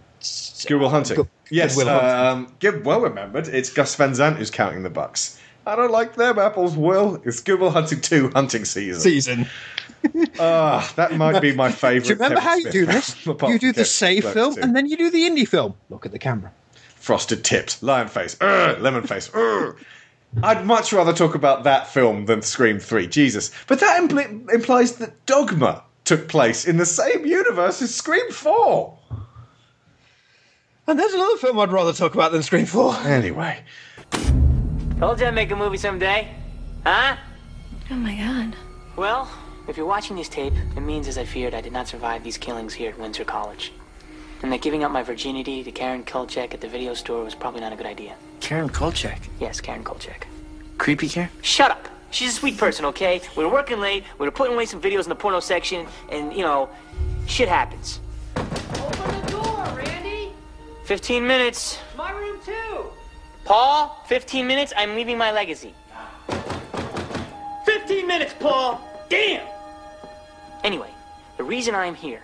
Good 0.66 0.80
Will 0.80 0.88
Hunting. 0.88 1.16
Good- 1.16 1.28
yes, 1.50 1.76
Good 1.76 1.86
Will 1.86 1.92
Hunting. 2.00 2.48
um, 2.68 2.82
well 2.84 3.00
remembered. 3.00 3.46
It's 3.48 3.70
Gus 3.72 3.94
Van 3.96 4.14
Sant 4.14 4.36
who's 4.36 4.50
counting 4.50 4.82
the 4.82 4.90
bucks. 4.90 5.39
I 5.70 5.76
don't 5.76 5.92
like 5.92 6.16
them 6.16 6.38
apples, 6.38 6.76
Will. 6.76 7.22
It's 7.24 7.38
Good 7.40 7.60
Will 7.60 7.70
Hunting 7.70 8.00
2 8.00 8.30
hunting 8.30 8.64
season. 8.64 9.00
season. 9.00 9.46
Ah, 10.40 10.92
that 10.96 11.12
might 11.12 11.40
be 11.40 11.54
my 11.54 11.70
favourite. 11.70 12.02
Do 12.04 12.08
you 12.08 12.14
remember 12.14 12.40
Kevin 12.40 12.48
how 12.48 12.54
you 12.56 12.62
Smith 12.62 12.72
do 12.72 12.86
this? 12.86 13.26
You 13.50 13.58
do 13.58 13.72
the 13.72 13.84
safe 13.84 14.24
film, 14.24 14.54
too. 14.56 14.62
and 14.62 14.74
then 14.74 14.86
you 14.86 14.96
do 14.96 15.10
the 15.10 15.22
indie 15.28 15.46
film. 15.46 15.74
Look 15.90 16.06
at 16.06 16.12
the 16.12 16.18
camera. 16.18 16.50
Frosted 16.96 17.44
Tips, 17.44 17.82
Lion 17.82 18.08
Face, 18.08 18.34
Urgh, 18.36 18.80
Lemon 18.80 19.06
Face. 19.06 19.28
Urgh. 19.28 19.76
I'd 20.42 20.64
much 20.66 20.92
rather 20.92 21.12
talk 21.12 21.34
about 21.34 21.64
that 21.64 21.86
film 21.86 22.26
than 22.26 22.42
Scream 22.42 22.78
3. 22.78 23.06
Jesus. 23.06 23.50
But 23.68 23.80
that 23.80 24.00
impl- 24.02 24.50
implies 24.52 24.96
that 24.96 25.24
Dogma 25.26 25.82
took 26.04 26.28
place 26.28 26.66
in 26.66 26.78
the 26.78 26.86
same 26.86 27.26
universe 27.26 27.80
as 27.82 27.94
Scream 27.94 28.30
4. 28.30 28.98
And 30.86 30.98
there's 30.98 31.12
another 31.14 31.36
film 31.36 31.58
I'd 31.60 31.70
rather 31.72 31.92
talk 31.92 32.14
about 32.14 32.32
than 32.32 32.42
Scream 32.42 32.66
4. 32.66 32.94
Anyway. 33.04 33.62
Told 35.00 35.18
you 35.18 35.26
I'd 35.26 35.34
make 35.34 35.50
a 35.50 35.56
movie 35.56 35.78
someday. 35.78 36.28
Huh? 36.84 37.16
Oh 37.90 37.94
my 37.94 38.14
god. 38.16 38.54
Well, 38.96 39.30
if 39.66 39.78
you're 39.78 39.86
watching 39.86 40.14
this 40.14 40.28
tape, 40.28 40.52
it 40.76 40.80
means, 40.80 41.08
as 41.08 41.16
I 41.16 41.24
feared, 41.24 41.54
I 41.54 41.62
did 41.62 41.72
not 41.72 41.88
survive 41.88 42.22
these 42.22 42.36
killings 42.36 42.74
here 42.74 42.90
at 42.90 42.98
Windsor 42.98 43.24
College. 43.24 43.72
And 44.42 44.52
that 44.52 44.60
giving 44.60 44.84
up 44.84 44.92
my 44.92 45.02
virginity 45.02 45.64
to 45.64 45.72
Karen 45.72 46.04
Kolchak 46.04 46.52
at 46.52 46.60
the 46.60 46.68
video 46.68 46.92
store 46.92 47.24
was 47.24 47.34
probably 47.34 47.62
not 47.62 47.72
a 47.72 47.76
good 47.76 47.86
idea. 47.86 48.14
Karen 48.40 48.68
Kolchak. 48.68 49.22
Yes, 49.38 49.58
Karen 49.58 49.82
Kolchak. 49.82 50.26
Creepy 50.76 51.08
Karen? 51.08 51.30
Shut 51.40 51.70
up! 51.70 51.88
She's 52.10 52.28
a 52.28 52.34
sweet 52.34 52.58
person, 52.58 52.84
okay? 52.84 53.22
We 53.38 53.44
were 53.44 53.50
working 53.50 53.80
late, 53.80 54.04
we 54.18 54.26
were 54.26 54.32
putting 54.32 54.52
away 54.52 54.66
some 54.66 54.82
videos 54.82 55.04
in 55.04 55.08
the 55.08 55.14
porno 55.14 55.40
section, 55.40 55.86
and, 56.12 56.30
you 56.34 56.42
know, 56.42 56.68
shit 57.26 57.48
happens. 57.48 58.00
Open 58.36 59.20
the 59.22 59.30
door, 59.30 59.64
Randy. 59.74 60.32
15 60.84 61.26
minutes. 61.26 61.78
My 61.96 62.12
room 62.12 62.38
too. 62.44 62.90
Paul, 63.50 64.00
15 64.06 64.46
minutes, 64.46 64.72
I'm 64.76 64.94
leaving 64.94 65.18
my 65.18 65.32
legacy. 65.32 65.74
15 67.64 68.06
minutes, 68.06 68.32
Paul! 68.38 68.80
Damn! 69.08 69.44
Anyway, 70.62 70.90
the 71.36 71.42
reason 71.42 71.74
I'm 71.74 71.96
here 71.96 72.22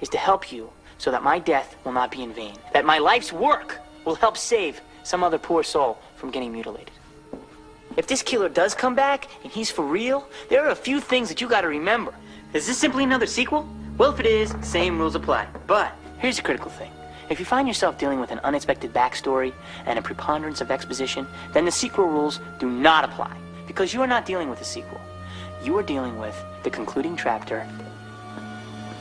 is 0.00 0.08
to 0.10 0.16
help 0.16 0.52
you 0.52 0.70
so 0.96 1.10
that 1.10 1.24
my 1.24 1.40
death 1.40 1.74
will 1.82 1.90
not 1.90 2.12
be 2.12 2.22
in 2.22 2.32
vain. 2.32 2.54
That 2.72 2.84
my 2.84 2.98
life's 2.98 3.32
work 3.32 3.80
will 4.04 4.14
help 4.14 4.36
save 4.36 4.80
some 5.02 5.24
other 5.24 5.38
poor 5.38 5.64
soul 5.64 5.98
from 6.14 6.30
getting 6.30 6.52
mutilated. 6.52 6.92
If 7.96 8.06
this 8.06 8.22
killer 8.22 8.48
does 8.48 8.76
come 8.76 8.94
back 8.94 9.26
and 9.42 9.50
he's 9.50 9.72
for 9.72 9.84
real, 9.84 10.28
there 10.50 10.64
are 10.64 10.70
a 10.70 10.76
few 10.76 11.00
things 11.00 11.28
that 11.30 11.40
you 11.40 11.48
gotta 11.48 11.66
remember. 11.66 12.14
Is 12.52 12.68
this 12.68 12.78
simply 12.78 13.02
another 13.02 13.26
sequel? 13.26 13.68
Well, 13.98 14.12
if 14.12 14.20
it 14.20 14.26
is, 14.26 14.54
same 14.62 15.00
rules 15.00 15.16
apply. 15.16 15.48
But 15.66 15.92
here's 16.20 16.38
a 16.38 16.42
critical 16.42 16.70
thing. 16.70 16.92
If 17.30 17.38
you 17.38 17.46
find 17.46 17.66
yourself 17.66 17.98
dealing 17.98 18.20
with 18.20 18.30
an 18.30 18.40
unexpected 18.40 18.92
backstory 18.92 19.52
and 19.86 19.98
a 19.98 20.02
preponderance 20.02 20.60
of 20.60 20.70
exposition, 20.70 21.26
then 21.52 21.64
the 21.64 21.72
sequel 21.72 22.06
rules 22.06 22.40
do 22.58 22.68
not 22.68 23.04
apply. 23.04 23.36
Because 23.66 23.94
you 23.94 24.02
are 24.02 24.06
not 24.06 24.26
dealing 24.26 24.50
with 24.50 24.60
a 24.60 24.64
sequel. 24.64 25.00
You 25.62 25.76
are 25.78 25.82
dealing 25.82 26.18
with 26.18 26.36
the 26.62 26.70
concluding 26.70 27.16
chapter 27.16 27.66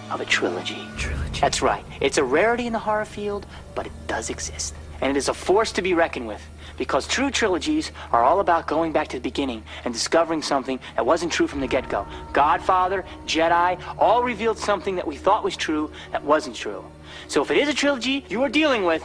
of 0.10 0.22
a 0.22 0.26
trilogy. 0.26 0.88
Trilogy. 0.98 1.40
That's 1.41 1.62
right. 1.62 1.84
It's 2.00 2.18
a 2.18 2.24
rarity 2.24 2.68
in 2.68 2.74
the 2.74 2.80
horror 2.80 3.06
field, 3.06 3.45
but 3.76 3.86
it 3.86 3.91
does 4.08 4.30
exist. 4.30 4.74
And 5.02 5.12
it 5.12 5.18
is 5.18 5.28
a 5.28 5.34
force 5.34 5.72
to 5.74 5.82
be 5.82 5.94
reckoned 5.94 6.28
with. 6.28 6.41
Because 6.78 7.08
true 7.08 7.30
trilogies 7.30 7.91
are 8.12 8.24
all 8.24 8.40
about 8.40 8.68
going 8.68 8.94
back 8.94 9.10
to 9.10 9.18
the 9.18 9.22
beginning 9.22 9.64
and 9.84 9.94
discovering 9.94 10.41
something 10.41 10.80
that 10.95 11.06
wasn't 11.06 11.32
true 11.32 11.48
from 11.48 11.60
the 11.60 11.68
get 11.68 11.90
go. 11.90 12.08
Godfather, 12.32 13.04
Jedi, 13.26 13.82
all 14.00 14.24
revealed 14.24 14.58
something 14.58 14.95
that 14.95 15.06
we 15.06 15.18
thought 15.18 15.44
was 15.44 15.58
true 15.58 15.91
that 16.12 16.24
wasn't 16.24 16.56
true. 16.56 16.84
So 17.34 17.41
if 17.41 17.49
it 17.49 17.57
is 17.57 17.68
a 17.68 17.73
trilogy 17.73 18.23
you 18.30 18.43
are 18.43 18.47
dealing 18.47 18.84
with, 18.84 19.03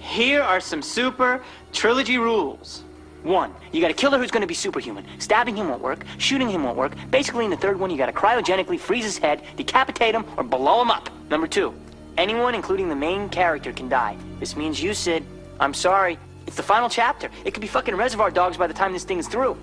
here 0.00 0.40
are 0.40 0.58
some 0.58 0.80
super 0.80 1.44
trilogy 1.70 2.16
rules. 2.16 2.82
One, 3.22 3.52
you 3.72 3.82
got 3.82 3.90
a 3.90 3.94
killer 3.94 4.16
who's 4.16 4.30
going 4.30 4.40
to 4.40 4.46
be 4.46 4.54
superhuman. 4.54 5.04
Stabbing 5.18 5.54
him 5.54 5.68
won't 5.68 5.82
work. 5.82 6.02
Shooting 6.16 6.48
him 6.48 6.64
won't 6.64 6.78
work. 6.78 6.94
Basically, 7.10 7.44
in 7.44 7.50
the 7.50 7.58
third 7.58 7.78
one, 7.78 7.90
you 7.90 7.98
got 7.98 8.06
to 8.06 8.12
cryogenically 8.12 8.80
freeze 8.80 9.04
his 9.04 9.18
head, 9.18 9.42
decapitate 9.58 10.14
him, 10.14 10.24
or 10.38 10.44
blow 10.44 10.80
him 10.80 10.90
up. 10.90 11.10
Number 11.28 11.46
two, 11.46 11.74
anyone, 12.16 12.54
including 12.54 12.88
the 12.88 12.96
main 12.96 13.28
character, 13.28 13.70
can 13.70 13.90
die. 13.90 14.16
This 14.40 14.56
means 14.56 14.82
you, 14.82 14.94
Sid. 14.94 15.22
I'm 15.60 15.74
sorry. 15.74 16.18
It's 16.46 16.56
the 16.56 16.62
final 16.62 16.88
chapter. 16.88 17.28
It 17.44 17.52
could 17.52 17.60
be 17.60 17.66
fucking 17.66 17.94
Reservoir 17.94 18.30
Dogs 18.30 18.56
by 18.56 18.66
the 18.66 18.72
time 18.72 18.94
this 18.94 19.04
thing's 19.04 19.28
through. 19.28 19.58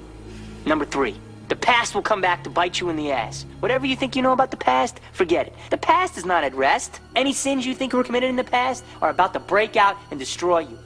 Number 0.68 0.86
three, 0.86 1.16
the 1.48 1.56
past 1.56 1.94
will 1.94 2.02
come 2.02 2.22
back 2.22 2.44
to 2.44 2.50
bite 2.50 2.80
you 2.80 2.90
in 2.90 2.96
the 2.96 3.12
ass. 3.12 3.46
Whatever 3.60 3.86
you 3.86 3.96
think 3.96 4.16
you 4.16 4.22
know 4.22 4.34
about 4.34 4.52
the 4.52 4.58
past, 4.58 5.00
forget 5.14 5.48
it. 5.48 5.54
The 5.70 5.78
past 5.78 6.18
is 6.18 6.26
not 6.26 6.44
at 6.44 6.56
rest. 6.56 7.00
Any 7.16 7.34
sins 7.34 7.66
you 7.66 7.76
think 7.76 7.94
were 7.94 8.04
committed 8.04 8.30
in 8.30 8.36
the 8.36 8.44
past 8.44 8.84
are 9.02 9.10
about 9.10 9.34
to 9.34 9.40
break 9.40 9.76
out 9.76 9.98
and 10.10 10.20
destroy 10.20 10.60
you. 10.60 10.80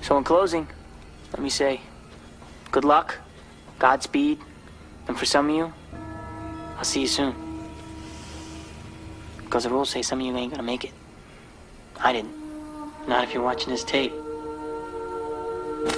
So, 0.00 0.18
in 0.18 0.24
closing, 0.24 0.66
let 1.32 1.40
me 1.42 1.48
say 1.48 1.80
good 2.70 2.84
luck, 2.84 3.16
Godspeed, 3.78 4.38
and 5.08 5.18
for 5.18 5.24
some 5.24 5.48
of 5.48 5.56
you, 5.56 5.72
I'll 6.76 6.84
see 6.84 7.02
you 7.02 7.06
soon. 7.06 7.34
Because 9.38 9.64
the 9.64 9.70
rules 9.70 9.90
say 9.90 10.02
some 10.02 10.20
of 10.20 10.26
you 10.26 10.36
ain't 10.36 10.50
gonna 10.50 10.62
make 10.62 10.84
it. 10.84 10.92
I 11.98 12.12
didn't. 12.12 12.34
Not 13.06 13.24
if 13.24 13.32
you're 13.32 13.42
watching 13.42 13.70
this 13.70 13.84
tape. 13.84 14.12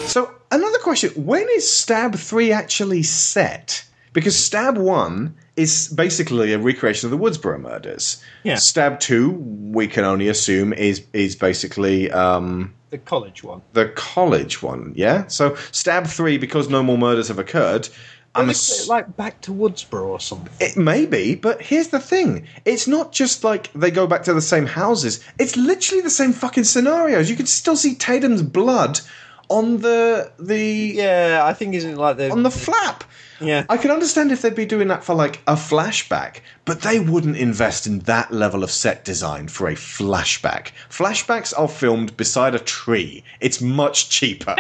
So, 0.01 0.36
another 0.51 0.79
question 0.79 1.11
when 1.25 1.47
is 1.55 1.71
Stab 1.71 2.15
3 2.15 2.53
actually 2.53 3.03
set? 3.03 3.83
because 4.13 4.35
Stab 4.43 4.79
One 4.79 5.35
is 5.57 5.89
basically 5.89 6.55
a 6.55 6.59
recreation 6.59 7.07
of 7.07 7.11
the 7.11 7.23
Woodsboro 7.23 7.61
murders. 7.61 8.23
Yeah. 8.45 8.55
Stab 8.57 8.99
Two, 8.99 9.33
we 9.33 9.87
can 9.89 10.05
only 10.05 10.29
assume 10.29 10.73
is 10.73 11.03
is 11.13 11.37
basically 11.37 12.11
um, 12.11 12.73
The 12.91 12.97
college 12.99 13.45
one. 13.45 13.61
the 13.75 13.89
college 13.91 14.63
one. 14.63 14.93
Yeah. 14.97 15.27
So 15.27 15.55
Stab 15.71 16.07
Three, 16.07 16.39
because 16.39 16.71
no 16.71 16.83
more 16.83 16.97
murders 16.97 17.29
have 17.29 17.39
occurred. 17.39 17.91
I'm 18.35 18.49
ass- 18.49 18.71
it's 18.71 18.89
like 18.89 19.17
back 19.19 19.43
to 19.43 19.51
Woodsboro 19.51 20.07
or 20.07 20.21
something. 20.21 20.53
It 20.61 20.77
may 20.79 21.05
be, 21.07 21.35
but 21.35 21.61
here's 21.61 21.89
the 21.89 22.01
thing. 22.01 22.47
It's 22.65 22.87
not 22.87 23.13
just 23.13 23.45
like 23.45 23.71
they 23.75 23.91
go 23.91 24.07
back 24.07 24.23
to 24.25 24.33
the 24.35 24.41
same 24.43 24.65
houses. 24.67 25.23
It's 25.39 25.57
literally 25.59 26.03
the 26.03 26.11
same 26.11 26.33
fucking 26.33 26.65
scenarios. 26.65 27.29
You 27.29 27.37
can 27.37 27.47
still 27.47 27.77
see 27.77 27.95
Tatum's 27.95 28.43
blood 28.43 29.01
on 29.49 29.79
the 29.79 30.33
the 30.39 30.93
Yeah, 30.95 31.43
I 31.45 31.53
think 31.53 31.75
isn't 31.75 31.93
it 31.93 31.99
like 31.99 32.17
the 32.17 32.31
on 32.31 32.43
the 32.43 32.51
flap. 32.51 33.05
Yeah. 33.41 33.67
I 33.69 33.77
can 33.77 33.91
understand 33.91 34.33
if 34.33 34.43
they'd 34.43 34.55
be 34.55 34.65
doing 34.65 34.89
that 34.89 35.05
for 35.05 35.15
like 35.15 35.43
a 35.47 35.55
flashback, 35.55 36.41
but 36.65 36.81
they 36.81 37.01
wouldn't 37.01 37.37
invest 37.37 37.87
in 37.87 37.99
that 38.01 38.33
level 38.33 38.65
of 38.65 38.71
set 38.71 39.05
design 39.05 39.49
for 39.49 39.69
a 39.69 39.75
flashback. 39.75 40.73
Flashbacks 40.89 41.53
are 41.57 41.69
filmed 41.69 42.17
beside 42.17 42.55
a 42.55 42.59
tree. 42.59 43.23
It's 43.41 43.61
much 43.61 44.09
cheaper. 44.09 44.57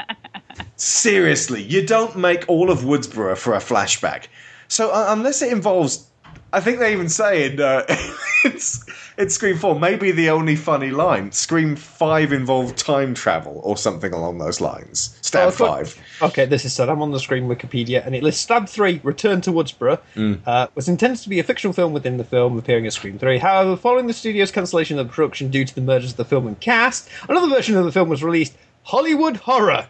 Seriously, 0.76 1.62
you 1.62 1.84
don't 1.84 2.16
make 2.16 2.44
all 2.48 2.70
of 2.70 2.80
Woodsboro 2.80 3.36
for 3.36 3.54
a 3.54 3.58
flashback. 3.58 4.26
So 4.68 4.90
uh, 4.90 5.06
unless 5.08 5.42
it 5.42 5.52
involves, 5.52 6.06
I 6.52 6.60
think 6.60 6.78
they 6.78 6.92
even 6.92 7.08
say 7.08 7.50
in 7.50 7.60
uh, 7.60 7.84
it's 8.44 8.84
it's 9.16 9.34
Scream 9.34 9.56
Four. 9.58 9.78
Maybe 9.78 10.10
the 10.12 10.30
only 10.30 10.56
funny 10.56 10.90
line. 10.90 11.32
Scream 11.32 11.76
Five 11.76 12.32
involved 12.32 12.76
time 12.76 13.14
travel 13.14 13.60
or 13.64 13.76
something 13.76 14.12
along 14.12 14.38
those 14.38 14.60
lines. 14.60 15.18
Stab 15.22 15.48
Oh. 15.48 15.50
Five. 15.50 15.98
Okay, 16.22 16.44
this 16.46 16.64
is 16.64 16.72
said. 16.72 16.88
I'm 16.88 17.02
on 17.02 17.10
the 17.12 17.20
Scream 17.20 17.48
Wikipedia, 17.48 18.04
and 18.06 18.14
it 18.14 18.22
lists 18.22 18.40
Stab 18.42 18.68
3, 18.68 19.00
Return 19.02 19.40
to 19.42 19.50
Woodsboro, 19.52 19.98
Mm. 20.16 20.40
uh, 20.46 20.66
was 20.74 20.88
intended 20.88 21.18
to 21.22 21.28
be 21.28 21.38
a 21.38 21.42
fictional 21.44 21.72
film 21.74 21.92
within 21.92 22.16
the 22.16 22.24
film, 22.24 22.58
appearing 22.58 22.86
as 22.86 22.94
Scream 22.94 23.18
3. 23.18 23.38
However, 23.38 23.76
following 23.76 24.06
the 24.06 24.12
studio's 24.14 24.50
cancellation 24.50 24.98
of 24.98 25.06
the 25.08 25.12
production 25.12 25.50
due 25.50 25.64
to 25.64 25.74
the 25.74 25.80
murders 25.80 26.12
of 26.12 26.16
the 26.16 26.24
film 26.24 26.46
and 26.46 26.58
cast, 26.60 27.08
another 27.28 27.48
version 27.48 27.76
of 27.76 27.84
the 27.84 27.92
film 27.92 28.08
was 28.08 28.22
released, 28.24 28.54
Hollywood 28.84 29.36
Horror. 29.36 29.86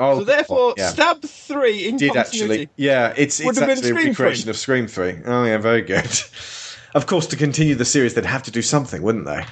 Oh, 0.00 0.18
so 0.20 0.24
therefore, 0.24 0.74
yeah. 0.76 0.90
Stab 0.90 1.22
3 1.22 1.88
in 1.88 1.96
did 1.96 2.14
actually. 2.16 2.68
Yeah, 2.76 3.12
it's 3.16 3.40
it's 3.40 3.58
actually 3.60 3.90
a 3.90 3.94
recreation 3.94 4.44
3. 4.44 4.50
of 4.50 4.56
Scream 4.56 4.86
Three. 4.86 5.16
Oh 5.26 5.44
yeah, 5.44 5.58
very 5.58 5.82
good. 5.82 6.06
of 6.94 7.06
course, 7.06 7.26
to 7.28 7.36
continue 7.36 7.74
the 7.74 7.84
series, 7.84 8.14
they'd 8.14 8.24
have 8.24 8.42
to 8.44 8.50
do 8.50 8.62
something, 8.62 9.02
wouldn't 9.02 9.26
they? 9.26 9.44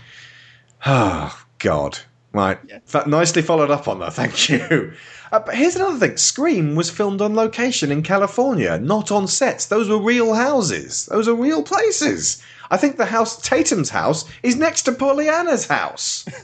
Oh 0.85 1.39
God, 1.59 1.99
right. 2.33 2.59
That 2.89 3.09
nicely 3.09 3.43
followed 3.43 3.71
up 3.71 3.89
on 3.89 3.99
that. 4.01 4.15
Thank 4.15 4.49
you. 4.49 4.93
Uh, 5.33 5.41
but 5.41 5.55
here's 5.55 5.77
another 5.77 5.99
thing: 5.99 6.17
Scream 6.17 6.75
was 6.77 6.91
filmed 6.91 7.21
on 7.21 7.35
location 7.35 7.91
in 7.91 8.03
California, 8.03 8.79
not 8.79 9.11
on 9.11 9.27
sets. 9.27 9.67
Those 9.67 9.89
were 9.89 9.99
real 9.99 10.35
houses. 10.35 11.07
Those 11.07 11.29
are 11.29 11.35
real 11.35 11.63
places. 11.63 12.43
I 12.71 12.77
think 12.77 12.97
the 12.97 13.07
house, 13.07 13.41
Tatum's 13.41 13.91
house, 13.91 14.25
is 14.43 14.57
next 14.57 14.83
to 14.83 14.93
Pollyanna's 14.93 15.67
house. 15.67 16.25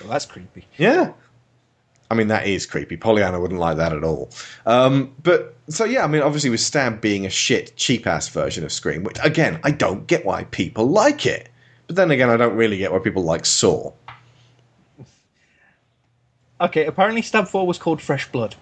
Well, 0.00 0.10
that's 0.10 0.26
creepy. 0.26 0.66
Yeah. 0.78 1.12
I 2.12 2.14
mean, 2.14 2.28
that 2.28 2.46
is 2.46 2.66
creepy. 2.66 2.98
Pollyanna 2.98 3.40
wouldn't 3.40 3.58
like 3.58 3.78
that 3.78 3.94
at 3.94 4.04
all. 4.04 4.30
Um, 4.66 5.14
but, 5.22 5.56
so 5.70 5.86
yeah, 5.86 6.04
I 6.04 6.06
mean, 6.08 6.20
obviously, 6.20 6.50
with 6.50 6.60
Stab 6.60 7.00
being 7.00 7.24
a 7.24 7.30
shit, 7.30 7.74
cheap 7.76 8.06
ass 8.06 8.28
version 8.28 8.64
of 8.64 8.70
Scream, 8.70 9.02
which, 9.02 9.16
again, 9.22 9.58
I 9.64 9.70
don't 9.70 10.06
get 10.06 10.26
why 10.26 10.44
people 10.44 10.84
like 10.88 11.24
it. 11.24 11.48
But 11.86 11.96
then 11.96 12.10
again, 12.10 12.28
I 12.28 12.36
don't 12.36 12.54
really 12.54 12.76
get 12.76 12.92
why 12.92 12.98
people 12.98 13.22
like 13.22 13.46
Saw. 13.46 13.92
Okay, 16.60 16.84
apparently 16.84 17.22
Stab 17.22 17.48
4 17.48 17.66
was 17.66 17.78
called 17.78 18.02
Fresh 18.02 18.30
Blood. 18.30 18.56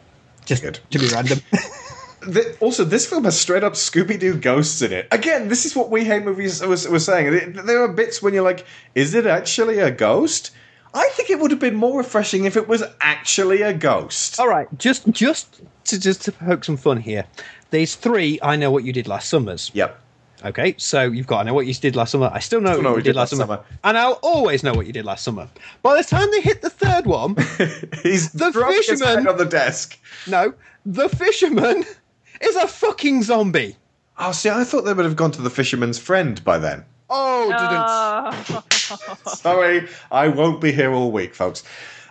Just 0.44 0.62
Good. 0.62 0.78
to 0.90 0.98
be 1.00 1.08
random. 1.08 1.40
The- 2.20 2.54
also, 2.60 2.84
this 2.84 3.06
film 3.06 3.24
has 3.24 3.40
straight 3.40 3.64
up 3.64 3.72
Scooby 3.72 4.20
Doo 4.20 4.34
ghosts 4.36 4.82
in 4.82 4.92
it. 4.92 5.08
Again, 5.10 5.48
this 5.48 5.64
is 5.64 5.74
what 5.74 5.90
We 5.90 6.04
Hate 6.04 6.22
Movies 6.22 6.60
was, 6.60 6.86
was 6.86 7.04
saying. 7.06 7.54
There 7.54 7.82
are 7.82 7.88
bits 7.88 8.20
when 8.20 8.34
you're 8.34 8.44
like, 8.44 8.66
is 8.94 9.14
it 9.14 9.24
actually 9.26 9.78
a 9.78 9.90
ghost? 9.90 10.50
I 10.92 11.08
think 11.10 11.30
it 11.30 11.38
would 11.38 11.50
have 11.50 11.60
been 11.60 11.76
more 11.76 11.98
refreshing 11.98 12.44
if 12.44 12.56
it 12.56 12.66
was 12.68 12.82
actually 13.00 13.62
a 13.62 13.72
ghost. 13.72 14.40
All 14.40 14.48
right, 14.48 14.66
just 14.78 15.08
just 15.10 15.60
to 15.84 16.00
just 16.00 16.22
to 16.22 16.32
poke 16.32 16.64
some 16.64 16.76
fun 16.76 16.98
here. 16.98 17.24
There's 17.70 17.94
three. 17.94 18.38
I 18.42 18.56
know 18.56 18.70
what 18.70 18.84
you 18.84 18.92
did 18.92 19.06
last 19.06 19.28
summers. 19.28 19.70
Yep. 19.74 20.00
Okay, 20.42 20.74
so 20.78 21.02
you've 21.02 21.26
got 21.26 21.40
I 21.40 21.42
know 21.44 21.54
what 21.54 21.66
you 21.66 21.74
did 21.74 21.94
last 21.96 22.12
summer. 22.12 22.30
I 22.32 22.38
still 22.40 22.60
know 22.60 22.80
what 22.80 22.96
you 22.96 23.02
did, 23.02 23.14
last 23.14 23.36
summer. 23.36 23.60
and 23.84 23.98
I'll 23.98 24.18
always 24.22 24.62
know 24.64 24.72
what 24.72 24.86
you 24.86 24.92
did 24.92 25.04
last 25.04 25.22
summer. 25.22 25.48
By 25.82 25.98
the 25.98 26.08
time 26.08 26.30
they 26.30 26.40
hit 26.40 26.62
the 26.62 26.70
third 26.70 27.06
one, 27.06 27.36
He's 28.02 28.32
the 28.32 28.50
dropped 28.50 28.74
his 28.74 28.86
fisherman 28.86 29.28
on 29.28 29.36
the 29.36 29.44
desk. 29.44 29.98
No, 30.26 30.54
the 30.86 31.08
fisherman 31.10 31.84
is 32.40 32.56
a 32.56 32.66
fucking 32.66 33.22
zombie. 33.22 33.76
Oh, 34.18 34.32
see, 34.32 34.48
I 34.50 34.64
thought 34.64 34.82
they 34.82 34.92
would 34.94 35.04
have 35.04 35.16
gone 35.16 35.30
to 35.32 35.42
the 35.42 35.50
fisherman's 35.50 35.98
friend 35.98 36.42
by 36.42 36.58
then. 36.58 36.84
Oh, 37.10 37.52
oh. 37.52 38.62
Sorry, 39.26 39.88
I 40.10 40.28
won't 40.28 40.60
be 40.60 40.72
here 40.72 40.92
all 40.92 41.10
week, 41.12 41.34
folks. 41.34 41.62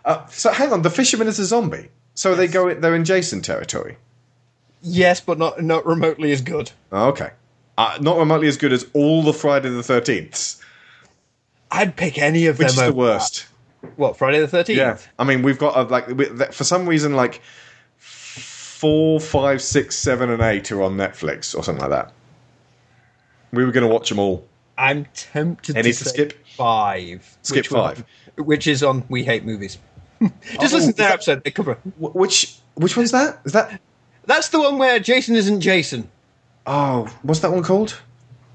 Uh, 0.05 0.25
so 0.27 0.51
hang 0.51 0.71
on, 0.73 0.81
the 0.81 0.89
fisherman 0.89 1.27
is 1.27 1.39
a 1.39 1.45
zombie. 1.45 1.89
So 2.13 2.35
they 2.35 2.47
go, 2.47 2.73
they're 2.73 2.95
in 2.95 3.05
Jason 3.05 3.41
territory. 3.41 3.97
yes, 4.81 5.21
but 5.21 5.37
not 5.37 5.61
not 5.61 5.85
remotely 5.85 6.31
as 6.31 6.41
good. 6.41 6.71
Okay, 6.91 7.29
uh, 7.77 7.97
not 8.01 8.17
remotely 8.17 8.47
as 8.47 8.57
good 8.57 8.73
as 8.73 8.85
all 8.93 9.23
the 9.23 9.33
Friday 9.33 9.69
the 9.69 9.83
Thirteenth, 9.83 10.61
I'd 11.71 11.95
pick 11.95 12.17
any 12.17 12.47
of 12.47 12.59
which 12.59 12.73
them. 12.73 12.85
is 12.85 12.91
the 12.91 12.93
worst. 12.97 13.45
that. 13.81 13.91
What 13.97 14.17
Friday 14.17 14.39
the 14.39 14.47
Thirteenth? 14.47 14.77
Yeah, 14.77 14.97
I 15.17 15.23
mean 15.23 15.41
we've 15.41 15.57
got 15.59 15.75
uh, 15.77 15.85
like 15.85 16.07
we, 16.07 16.25
that- 16.25 16.53
for 16.53 16.63
some 16.65 16.87
reason 16.87 17.13
like 17.15 17.41
four, 17.97 19.19
five, 19.19 19.61
six, 19.61 19.95
seven, 19.97 20.29
and 20.29 20.41
eight 20.41 20.71
are 20.71 20.81
on 20.81 20.95
Netflix 20.97 21.55
or 21.57 21.63
something 21.63 21.81
like 21.81 21.89
that. 21.91 22.13
We 23.51 23.65
were 23.65 23.71
going 23.71 23.85
to 23.87 23.91
watch 23.93 24.09
them 24.09 24.19
all. 24.19 24.47
I'm 24.77 25.05
tempted 25.13 25.75
Any 25.75 25.91
to, 25.91 25.97
to 25.97 26.05
say 26.05 26.09
skip? 26.11 26.45
Five. 26.63 27.37
Skip 27.41 27.57
which 27.57 27.67
five. 27.69 28.03
which 28.37 28.67
is 28.67 28.83
on 28.83 29.03
We 29.09 29.23
Hate 29.23 29.43
Movies. 29.45 29.77
Just 30.21 30.33
Oh, 30.73 30.77
listen 30.77 30.91
to 30.91 30.97
that 30.97 31.07
that- 31.07 31.13
episode. 31.13 31.43
They 31.43 31.51
cover. 31.51 31.75
Which 31.97 32.57
which 32.75 32.95
one's 32.97 33.11
that? 33.11 33.39
Is 33.45 33.53
that? 33.53 33.79
That's 34.25 34.49
the 34.49 34.59
one 34.59 34.77
where 34.77 34.99
Jason 34.99 35.35
isn't 35.35 35.61
Jason. 35.61 36.09
Oh, 36.67 37.05
what's 37.23 37.39
that 37.39 37.51
one 37.51 37.63
called? 37.63 37.99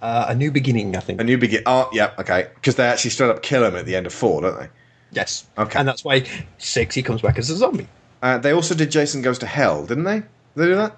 Uh, 0.01 0.27
a 0.29 0.35
New 0.35 0.51
Beginning, 0.53 0.95
I 0.97 1.01
think. 1.01 1.21
A 1.21 1.25
new 1.25 1.39
begin. 1.39 1.63
Oh, 1.67 1.89
yeah, 1.93 2.13
okay. 2.19 2.49
Because 2.55 2.75
they 2.77 2.85
actually 2.87 3.11
straight 3.11 3.31
up 3.31 3.43
kill 3.43 3.65
him 3.65 3.75
at 3.75 3.87
the 3.87 3.97
end 3.97 4.07
of 4.07 4.13
four, 4.13 4.43
don't 4.43 4.59
they? 4.61 4.69
Yes. 5.13 5.47
Okay. 5.57 5.79
And 5.79 5.89
that's 5.89 6.05
why 6.05 6.25
six 6.59 6.95
he 6.95 7.03
comes 7.03 7.23
back 7.23 7.39
as 7.39 7.49
a 7.49 7.57
zombie. 7.57 7.89
Uh, 8.23 8.37
they 8.39 8.53
also 8.53 8.75
did 8.75 8.91
Jason 8.91 9.23
Goes 9.23 9.39
to 9.39 9.47
Hell, 9.47 9.87
didn't 9.87 10.05
they? 10.05 10.23
They 10.57 10.67
do 10.67 10.75
that? 10.77 10.97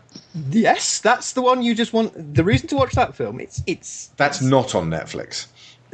Yes, 0.51 0.99
that's 1.01 1.33
the 1.33 1.41
one 1.43 1.63
you 1.63 1.75
just 1.75 1.93
want. 1.93 2.35
The 2.35 2.43
reason 2.45 2.67
to 2.69 2.77
watch 2.77 2.93
that 2.95 3.15
film, 3.15 3.41
it's 3.41 3.63
it's 3.67 4.09
That's 4.17 4.43
not 4.43 4.75
on 4.75 4.91
Netflix. 4.91 5.47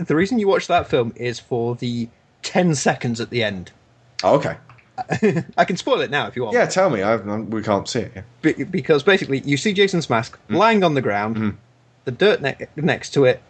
The 0.06 0.16
reason 0.16 0.38
you 0.38 0.48
watch 0.48 0.66
that 0.68 0.88
film 0.88 1.12
is 1.16 1.38
for 1.38 1.74
the 1.76 2.08
ten 2.42 2.74
seconds 2.74 3.20
at 3.20 3.30
the 3.30 3.42
end. 3.44 3.70
Oh, 4.24 4.34
okay. 4.36 4.56
I 5.56 5.64
can 5.64 5.76
spoil 5.76 6.00
it 6.00 6.10
now 6.10 6.26
if 6.26 6.36
you 6.36 6.42
want. 6.44 6.54
Yeah, 6.54 6.66
tell 6.66 6.90
me. 6.90 7.02
I've, 7.02 7.26
i 7.28 7.36
we 7.40 7.62
can't 7.62 7.88
see 7.88 8.00
it. 8.00 8.12
Yeah. 8.14 8.22
Be- 8.42 8.64
because 8.64 9.02
basically 9.02 9.40
you 9.40 9.56
see 9.56 9.72
Jason's 9.72 10.08
mask 10.10 10.38
Mm. 10.48 10.56
lying 10.56 10.84
on 10.84 10.94
the 10.94 11.00
ground, 11.02 11.36
Mm-hmm. 11.36 11.50
the 12.04 12.10
dirt 12.12 12.42
ne- 12.42 12.56
next 12.76 13.10
to 13.10 13.24
it, 13.24 13.42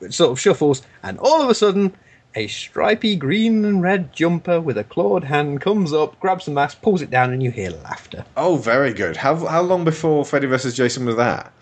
it 0.00 0.14
sort 0.14 0.30
of 0.30 0.40
shuffles, 0.40 0.82
and 1.02 1.18
all 1.18 1.42
of 1.42 1.50
a 1.50 1.54
sudden, 1.54 1.94
a 2.36 2.46
stripy 2.46 3.16
green 3.16 3.64
and 3.64 3.82
red 3.82 4.12
jumper 4.12 4.60
with 4.60 4.78
a 4.78 4.84
clawed 4.84 5.24
hand 5.24 5.60
comes 5.60 5.92
up, 5.92 6.18
grabs 6.20 6.44
the 6.44 6.52
mask, 6.52 6.80
pulls 6.80 7.02
it 7.02 7.10
down, 7.10 7.32
and 7.32 7.42
you 7.42 7.50
hear 7.50 7.70
laughter. 7.70 8.24
Oh, 8.36 8.56
very 8.56 8.92
good. 8.94 9.16
How 9.16 9.34
how 9.46 9.62
long 9.62 9.84
before 9.84 10.24
Freddy 10.24 10.46
vs. 10.46 10.74
Jason 10.76 11.04
was 11.04 11.16
that? 11.16 11.52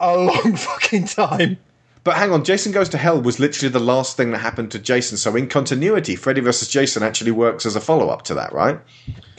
A 0.00 0.16
long 0.16 0.56
fucking 0.56 1.04
time. 1.06 1.58
But 2.04 2.16
hang 2.16 2.30
on, 2.32 2.44
Jason 2.44 2.70
Goes 2.70 2.90
to 2.90 2.98
Hell 2.98 3.20
was 3.22 3.40
literally 3.40 3.70
the 3.72 3.80
last 3.80 4.14
thing 4.18 4.30
that 4.32 4.38
happened 4.38 4.70
to 4.72 4.78
Jason. 4.78 5.16
So 5.16 5.34
in 5.36 5.48
continuity, 5.48 6.16
Freddy 6.16 6.42
vs. 6.42 6.68
Jason 6.68 7.02
actually 7.02 7.30
works 7.30 7.64
as 7.64 7.76
a 7.76 7.80
follow 7.80 8.10
up 8.10 8.22
to 8.24 8.34
that, 8.34 8.52
right? 8.52 8.78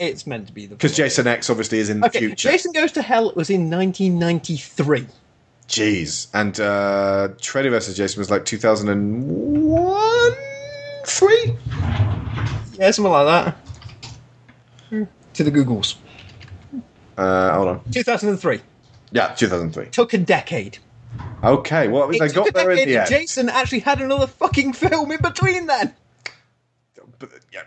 It's 0.00 0.26
meant 0.26 0.48
to 0.48 0.52
be 0.52 0.66
the 0.66 0.74
Because 0.74 0.96
Jason 0.96 1.28
X 1.28 1.48
obviously 1.48 1.78
is 1.78 1.90
in 1.90 2.00
the 2.00 2.06
Okay, 2.08 2.18
future. 2.18 2.50
Jason 2.50 2.72
Goes 2.72 2.90
to 2.92 3.02
Hell 3.02 3.32
was 3.36 3.50
in 3.50 3.70
1993. 3.70 5.06
Jeez. 5.68 6.26
And 6.34 6.58
uh, 6.58 7.28
Freddy 7.40 7.68
vs. 7.68 7.96
Jason 7.96 8.18
was 8.20 8.30
like 8.32 8.44
2001? 8.44 10.32
3? 11.06 11.54
Yeah, 12.78 12.90
something 12.90 13.12
like 13.12 13.26
that. 13.26 13.56
To 15.34 15.44
the 15.44 15.50
Googles. 15.52 15.94
Uh, 17.16 17.52
hold 17.54 17.68
on. 17.68 17.80
2003. 17.92 18.60
Yeah, 19.12 19.28
2003. 19.34 19.86
Took 19.90 20.14
a 20.14 20.18
decade. 20.18 20.78
Okay, 21.44 21.88
well, 21.88 22.10
It 22.10 22.18
they 22.18 22.28
got 22.28 22.52
there 22.54 22.70
in 22.72 22.88
the 22.88 22.96
end. 22.98 23.08
Jason 23.08 23.48
actually 23.48 23.80
had 23.80 24.00
another 24.00 24.26
fucking 24.26 24.72
film 24.72 25.12
in 25.12 25.20
between 25.20 25.66
then. 25.66 25.94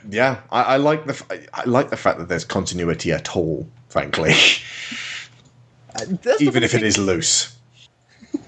Yeah, 0.09 0.41
I, 0.51 0.61
I 0.63 0.77
like 0.77 1.05
the 1.05 1.41
I 1.53 1.63
like 1.65 1.89
the 1.89 1.97
fact 1.97 2.19
that 2.19 2.27
there's 2.29 2.45
continuity 2.45 3.11
at 3.11 3.35
all. 3.35 3.67
Frankly, 3.89 4.33
uh, 5.95 6.05
That's 6.21 6.41
even 6.41 6.61
if 6.63 6.73
it 6.75 6.79
thing. 6.79 6.85
is 6.87 6.97
loose. 6.99 7.55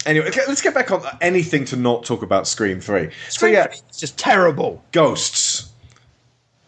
Anyway, 0.06 0.30
let's 0.48 0.61
get 0.61 0.73
back 0.76 0.91
on 0.91 1.02
anything 1.22 1.65
to 1.65 1.76
not 1.76 2.03
talk 2.06 2.22
about 2.22 2.48
Scream 2.48 2.80
Three. 2.80 3.10
so 3.30 3.48
Scream 3.48 3.53
yeah, 3.53 3.68
3 3.68 3.78
It's 3.90 3.99
just 3.99 4.18
terrible. 4.19 4.84
ghosts. 4.91 5.69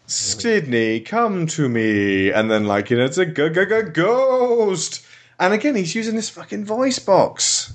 Sidney, 0.06 1.00
come 1.00 1.46
to 1.48 1.68
me, 1.68 2.30
and 2.32 2.50
then 2.50 2.64
like 2.64 2.90
you 2.90 2.96
know, 2.98 3.04
it's 3.04 3.18
a 3.18 3.26
g- 3.26 3.48
g- 3.50 3.66
g- 3.66 3.82
ghost, 3.92 5.04
And 5.38 5.52
again, 5.54 5.74
he's 5.76 5.94
using 5.94 6.16
this 6.16 6.30
fucking 6.30 6.64
voice 6.64 6.98
box. 6.98 7.73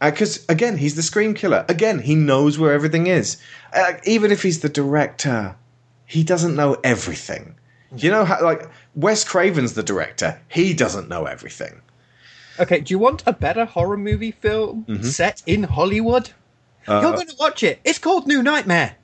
Because, 0.00 0.44
again, 0.48 0.76
he's 0.78 0.94
the 0.96 1.02
Scream 1.02 1.34
Killer. 1.34 1.64
Again, 1.68 1.98
he 1.98 2.14
knows 2.14 2.58
where 2.58 2.72
everything 2.72 3.06
is. 3.06 3.36
Uh, 3.72 3.94
even 4.04 4.30
if 4.32 4.42
he's 4.42 4.60
the 4.60 4.68
director, 4.68 5.56
he 6.06 6.24
doesn't 6.24 6.56
know 6.56 6.76
everything. 6.82 7.54
You 7.96 8.10
know 8.10 8.24
how, 8.24 8.42
like, 8.42 8.68
Wes 8.94 9.24
Craven's 9.24 9.74
the 9.74 9.82
director. 9.82 10.40
He 10.48 10.74
doesn't 10.74 11.08
know 11.08 11.24
everything. 11.26 11.80
Okay, 12.58 12.80
do 12.80 12.94
you 12.94 12.98
want 12.98 13.22
a 13.26 13.32
better 13.32 13.64
horror 13.64 13.96
movie 13.96 14.30
film 14.30 14.84
Mhm. 14.88 15.04
set 15.04 15.42
in 15.46 15.64
Hollywood? 15.64 16.30
Uh, 16.88 17.00
You're 17.02 17.12
going 17.12 17.26
to 17.26 17.36
watch 17.38 17.62
it. 17.62 17.80
It's 17.84 17.98
called 17.98 18.26
New 18.26 18.42
Nightmare. 18.42 18.96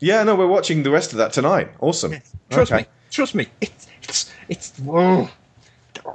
Yeah, 0.00 0.22
no, 0.24 0.34
we're 0.34 0.46
watching 0.46 0.82
the 0.82 0.90
rest 0.90 1.12
of 1.12 1.18
that 1.18 1.32
tonight. 1.32 1.70
Awesome. 1.80 2.20
Trust 2.50 2.72
Okay. 2.72 2.82
me. 2.82 2.86
Trust 3.10 3.34
me. 3.34 3.46
It's 3.60 3.86
it's 4.02 4.30
it's. 4.48 4.72
Oh, 4.86 5.30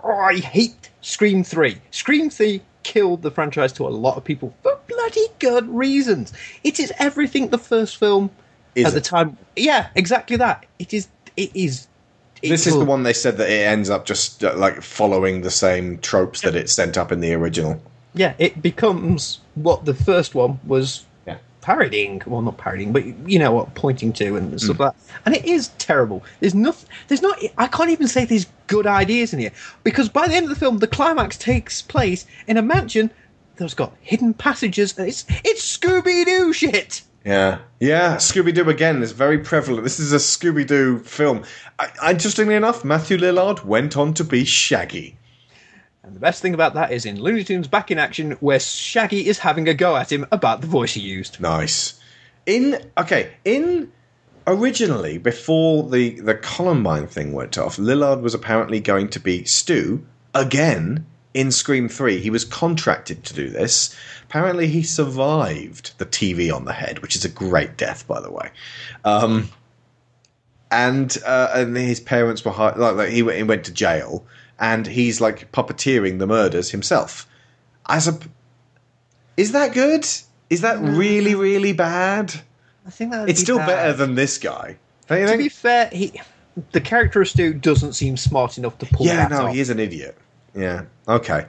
I 0.04 0.36
hate 0.36 0.90
Scream 1.02 1.44
Three. 1.44 1.82
Scream 1.92 2.30
Three 2.30 2.62
killed 2.84 3.22
the 3.22 3.32
franchise 3.32 3.72
to 3.74 3.88
a 3.88 3.90
lot 3.90 4.18
of 4.18 4.24
people 4.24 4.54
for 4.64 4.78
bloody 4.88 5.28
good 5.40 5.68
reasons. 5.70 6.34
It 6.64 6.80
is 6.80 6.92
everything 7.00 7.50
the 7.50 7.58
first 7.58 7.98
film 7.98 8.30
Is 8.76 8.86
at 8.88 8.94
the 8.94 9.02
time. 9.02 9.38
Yeah, 9.56 9.88
exactly 9.96 10.38
that. 10.38 10.66
It 10.80 10.94
is. 10.94 11.08
It 11.38 11.52
is. 11.54 11.88
This 12.42 12.66
is 12.68 12.78
the 12.78 12.86
one 12.86 13.04
they 13.04 13.14
said 13.14 13.38
that 13.38 13.50
it 13.50 13.66
ends 13.68 13.90
up 13.90 14.06
just 14.06 14.44
uh, 14.44 14.56
like 14.56 14.82
following 14.82 15.42
the 15.42 15.52
same 15.52 15.98
tropes 16.00 16.42
that 16.42 16.56
it 16.56 16.70
sent 16.70 16.98
up 16.98 17.12
in 17.12 17.20
the 17.20 17.34
original. 17.34 17.82
Yeah, 18.14 18.34
it 18.40 18.62
becomes 18.62 19.40
what 19.56 19.84
the 19.86 19.94
first 19.94 20.36
one 20.36 20.60
was 20.66 21.04
Yeah. 21.28 21.38
parodying. 21.62 22.22
Well, 22.26 22.42
not 22.42 22.58
parodying, 22.58 22.94
but 22.94 23.06
you 23.30 23.40
know 23.40 23.52
what, 23.52 23.76
pointing 23.76 24.14
to 24.14 24.38
and 24.38 24.60
stuff 24.60 24.78
Mm. 24.78 24.80
like 24.80 24.94
that. 24.96 25.02
And 25.26 25.36
it 25.36 25.46
is 25.46 25.68
terrible. 25.80 26.24
There's 26.40 26.56
nothing. 26.56 26.88
There's 27.10 27.22
not. 27.22 27.38
I 27.58 27.68
can't 27.68 27.90
even 27.90 28.08
say 28.08 28.24
there's 28.26 28.48
good 28.70 28.88
ideas 28.88 29.34
in 29.34 29.40
here 29.40 29.52
because 29.84 30.08
by 30.08 30.28
the 30.28 30.36
end 30.36 30.46
of 30.46 30.50
the 30.50 30.56
film, 30.56 30.78
the 30.78 30.88
climax 30.88 31.38
takes 31.38 31.82
place 31.82 32.26
in 32.48 32.56
a 32.56 32.62
mansion 32.62 33.12
that's 33.58 33.74
got 33.74 33.94
hidden 34.00 34.34
passages. 34.34 34.98
And 34.98 35.10
it's 35.10 35.26
it's 35.44 35.78
Scooby 35.78 36.24
Doo 36.24 36.54
shit. 36.54 37.02
Yeah, 37.26 37.60
yeah. 37.82 38.16
Scooby 38.16 38.54
Doo 38.54 38.70
again 38.70 39.04
is 39.04 39.12
very 39.12 39.40
prevalent. 39.40 39.84
This 39.84 40.00
is 40.00 40.14
a 40.14 40.18
Scooby 40.18 40.66
Doo 40.66 41.00
film. 41.00 41.44
I, 41.78 42.12
interestingly 42.12 42.56
enough, 42.56 42.86
Matthew 42.86 43.18
Lillard 43.18 43.66
went 43.66 43.98
on 43.98 44.14
to 44.14 44.24
be 44.24 44.46
Shaggy. 44.46 45.18
And 46.04 46.16
the 46.16 46.20
best 46.20 46.42
thing 46.42 46.54
about 46.54 46.74
that 46.76 46.92
is 46.92 47.06
in 47.06 47.22
Looney 47.22 47.44
Tunes 47.44 47.68
Back 47.68 47.92
in 47.92 48.00
Action, 48.00 48.32
where 48.40 48.60
Shaggy 48.60 49.28
is 49.28 49.40
having 49.40 49.68
a 49.68 49.74
go 49.74 49.98
at 49.98 50.12
him 50.12 50.26
about 50.32 50.62
the 50.62 50.68
voice 50.68 50.94
he 50.94 51.02
used. 51.02 51.42
Nice. 51.42 52.00
In 52.46 52.82
okay, 52.98 53.34
in 53.44 53.92
originally 54.50 55.18
before 55.18 55.90
the 55.90 56.20
the 56.20 56.36
Columbine 56.36 57.08
thing 57.08 57.34
went 57.34 57.58
off, 57.58 57.78
Lillard 57.78 58.22
was 58.22 58.34
apparently 58.34 58.80
going 58.80 59.10
to 59.10 59.20
be 59.20 59.44
Stu 59.46 60.06
again 60.34 61.06
in 61.34 61.52
Scream 61.52 61.88
Three. 61.88 62.20
He 62.20 62.30
was 62.30 62.46
contracted 62.46 63.24
to 63.26 63.34
do 63.34 63.50
this. 63.50 63.96
Apparently, 64.24 64.68
he 64.68 64.84
survived 64.84 65.98
the 65.98 66.06
TV 66.06 66.54
on 66.54 66.66
the 66.66 66.74
head, 66.74 67.00
which 67.00 67.16
is 67.16 67.26
a 67.26 67.30
great 67.30 67.78
death, 67.78 68.08
by 68.08 68.20
the 68.20 68.32
way. 68.32 68.52
Um, 69.06 69.50
and 70.72 71.18
uh, 71.26 71.50
and 71.54 71.76
his 71.76 72.00
parents 72.00 72.44
were 72.46 72.52
hi- 72.52 72.76
like, 72.76 72.96
like 72.96 73.10
he, 73.10 73.24
went, 73.24 73.38
he 73.38 73.44
went 73.44 73.64
to 73.66 73.74
jail, 73.74 74.26
and 74.60 74.86
he's 74.86 75.22
like 75.22 75.52
puppeteering 75.52 76.20
the 76.20 76.28
murders 76.28 76.72
himself. 76.72 77.28
As 77.88 78.08
a 78.08 78.20
is 79.38 79.52
that 79.54 79.74
good? 79.74 80.06
Is 80.50 80.62
that 80.62 80.80
really 80.80 81.36
really 81.36 81.74
bad? 81.74 82.42
I 82.90 82.92
think 82.92 83.12
that 83.12 83.30
It's 83.30 83.40
still 83.42 83.60
better 83.60 83.94
than 83.94 84.16
this 84.16 84.40
guy. 84.40 84.78
Don't 85.08 85.20
you 85.20 85.26
To 85.26 85.30
think? 85.32 85.44
be 85.44 85.50
fair, 85.50 85.90
he 85.92 86.20
the 86.72 86.82
character 86.82 87.22
of 87.22 87.28
Stu 87.30 87.54
doesn't 87.54 87.94
seem 87.94 88.18
smart 88.18 88.58
enough 88.58 88.80
to 88.80 88.88
pull 88.88 89.06
yeah, 89.06 89.28
that 89.28 89.32
no, 89.32 89.46
off. 89.46 89.54
he 89.54 89.60
is 89.60 89.70
an 89.70 89.80
idiot. 89.80 90.18
Yeah. 90.56 90.86
Okay. 91.08 91.46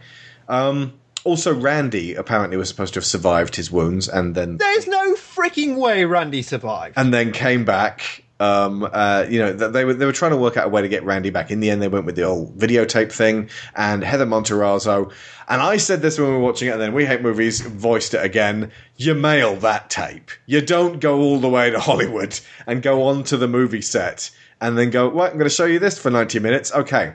Um, 0.49 0.93
also, 1.25 1.55
Randy 1.55 2.15
apparently 2.15 2.57
was 2.59 2.69
supposed 2.69 2.93
to 2.95 2.99
have 2.99 3.07
survived 3.07 3.57
his 3.57 3.71
wounds, 3.71 4.07
and 4.09 4.35
then 4.35 4.59
There's 4.59 4.87
no 4.87 5.15
freaking 5.15 5.77
way 5.77 6.05
Randy 6.05 6.43
survived. 6.43 6.95
and 6.99 7.13
then 7.13 7.33
came 7.33 7.65
back. 7.65 8.25
Um, 8.39 8.89
uh, 8.91 9.27
you 9.29 9.39
know, 9.39 9.53
they 9.53 9.85
were 9.85 9.93
they 9.95 10.07
were 10.07 10.13
trying 10.13 10.31
to 10.31 10.37
work 10.39 10.57
out 10.57 10.65
a 10.67 10.69
way 10.71 10.81
to 10.81 10.89
get 10.89 11.05
Randy 11.05 11.29
back. 11.31 11.51
In 11.51 11.61
the 11.61 11.69
end, 11.71 11.83
they 11.83 11.89
went 11.89 12.07
with 12.07 12.17
the 12.17 12.23
old 12.23 12.57
videotape 12.57 13.13
thing, 13.13 13.51
and 13.77 14.03
Heather 14.03 14.25
Matarazzo. 14.27 15.13
And 15.49 15.61
I 15.61 15.77
said 15.77 16.01
this 16.01 16.19
when 16.19 16.29
we 16.29 16.35
were 16.35 16.41
watching 16.41 16.69
it, 16.69 16.73
and 16.73 16.81
then 16.81 16.95
we 16.95 17.05
hate 17.05 17.21
movies 17.21 17.61
voiced 17.61 18.15
it 18.15 18.25
again. 18.25 18.71
You 19.01 19.15
mail 19.15 19.57
that 19.57 19.89
tape. 19.89 20.31
You 20.45 20.61
don't 20.61 21.01
go 21.01 21.21
all 21.21 21.41
the 21.41 21.49
way 21.49 21.71
to 21.71 21.81
Hollywood 21.81 22.39
and 22.67 22.83
go 22.83 23.05
on 23.05 23.25
to 23.25 23.39
the 23.39 23.49
movie 23.49 23.81
set 23.81 24.31
and 24.61 24.77
then 24.77 24.91
go. 24.91 25.09
Well, 25.09 25.27
I'm 25.27 25.39
going 25.39 25.45
to 25.45 25.49
show 25.49 25.65
you 25.65 25.79
this 25.79 25.99
for 25.99 26.11
90 26.11 26.39
minutes. 26.41 26.71
Okay. 26.71 27.15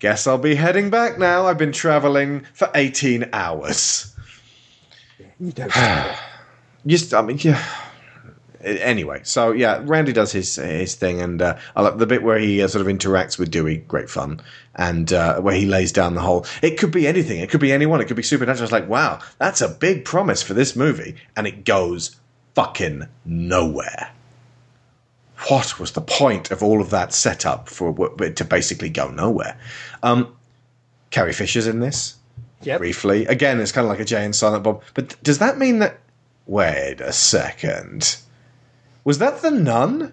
Guess 0.00 0.26
I'll 0.26 0.36
be 0.36 0.56
heading 0.56 0.90
back 0.90 1.16
now. 1.16 1.46
I've 1.46 1.58
been 1.58 1.70
traveling 1.70 2.44
for 2.54 2.68
18 2.74 3.28
hours. 3.32 4.16
You 5.38 5.52
don't. 5.52 5.72
Just, 6.88 7.14
I 7.14 7.22
mean, 7.22 7.38
yeah. 7.40 7.64
Anyway, 8.64 9.20
so 9.24 9.52
yeah, 9.52 9.82
Randy 9.84 10.12
does 10.12 10.32
his 10.32 10.56
his 10.56 10.94
thing, 10.94 11.20
and 11.20 11.42
uh, 11.42 11.58
I 11.76 11.82
like 11.82 11.98
the 11.98 12.06
bit 12.06 12.22
where 12.22 12.38
he 12.38 12.62
uh, 12.62 12.68
sort 12.68 12.86
of 12.86 12.94
interacts 12.94 13.38
with 13.38 13.50
Dewey. 13.50 13.78
Great 13.78 14.08
fun, 14.08 14.40
and 14.74 15.12
uh, 15.12 15.40
where 15.40 15.54
he 15.54 15.66
lays 15.66 15.92
down 15.92 16.14
the 16.14 16.20
whole. 16.22 16.46
It 16.62 16.78
could 16.78 16.90
be 16.90 17.06
anything. 17.06 17.40
It 17.40 17.50
could 17.50 17.60
be 17.60 17.72
anyone. 17.72 18.00
It 18.00 18.06
could 18.06 18.16
be 18.16 18.22
supernatural. 18.22 18.64
It's 18.64 18.72
like, 18.72 18.88
wow, 18.88 19.20
that's 19.38 19.60
a 19.60 19.68
big 19.68 20.04
promise 20.04 20.42
for 20.42 20.54
this 20.54 20.74
movie, 20.74 21.16
and 21.36 21.46
it 21.46 21.64
goes 21.64 22.16
fucking 22.54 23.06
nowhere. 23.24 24.10
What 25.48 25.78
was 25.78 25.92
the 25.92 26.00
point 26.00 26.50
of 26.50 26.62
all 26.62 26.80
of 26.80 26.90
that 26.90 27.12
setup 27.12 27.68
for 27.68 27.92
to 28.08 28.44
basically 28.44 28.88
go 28.88 29.10
nowhere? 29.10 29.58
Um, 30.02 30.34
Carrie 31.10 31.32
Fisher's 31.32 31.66
in 31.66 31.80
this 31.80 32.16
Yep. 32.62 32.78
briefly. 32.78 33.26
Again, 33.26 33.60
it's 33.60 33.72
kind 33.72 33.84
of 33.84 33.90
like 33.90 34.00
a 34.00 34.04
Jay 34.06 34.24
and 34.24 34.34
Silent 34.34 34.64
Bob. 34.64 34.82
But 34.94 35.22
does 35.22 35.38
that 35.38 35.58
mean 35.58 35.80
that? 35.80 35.98
Wait 36.46 37.00
a 37.00 37.12
second. 37.12 38.16
Was 39.04 39.18
that 39.18 39.42
the 39.42 39.50
nun 39.50 40.12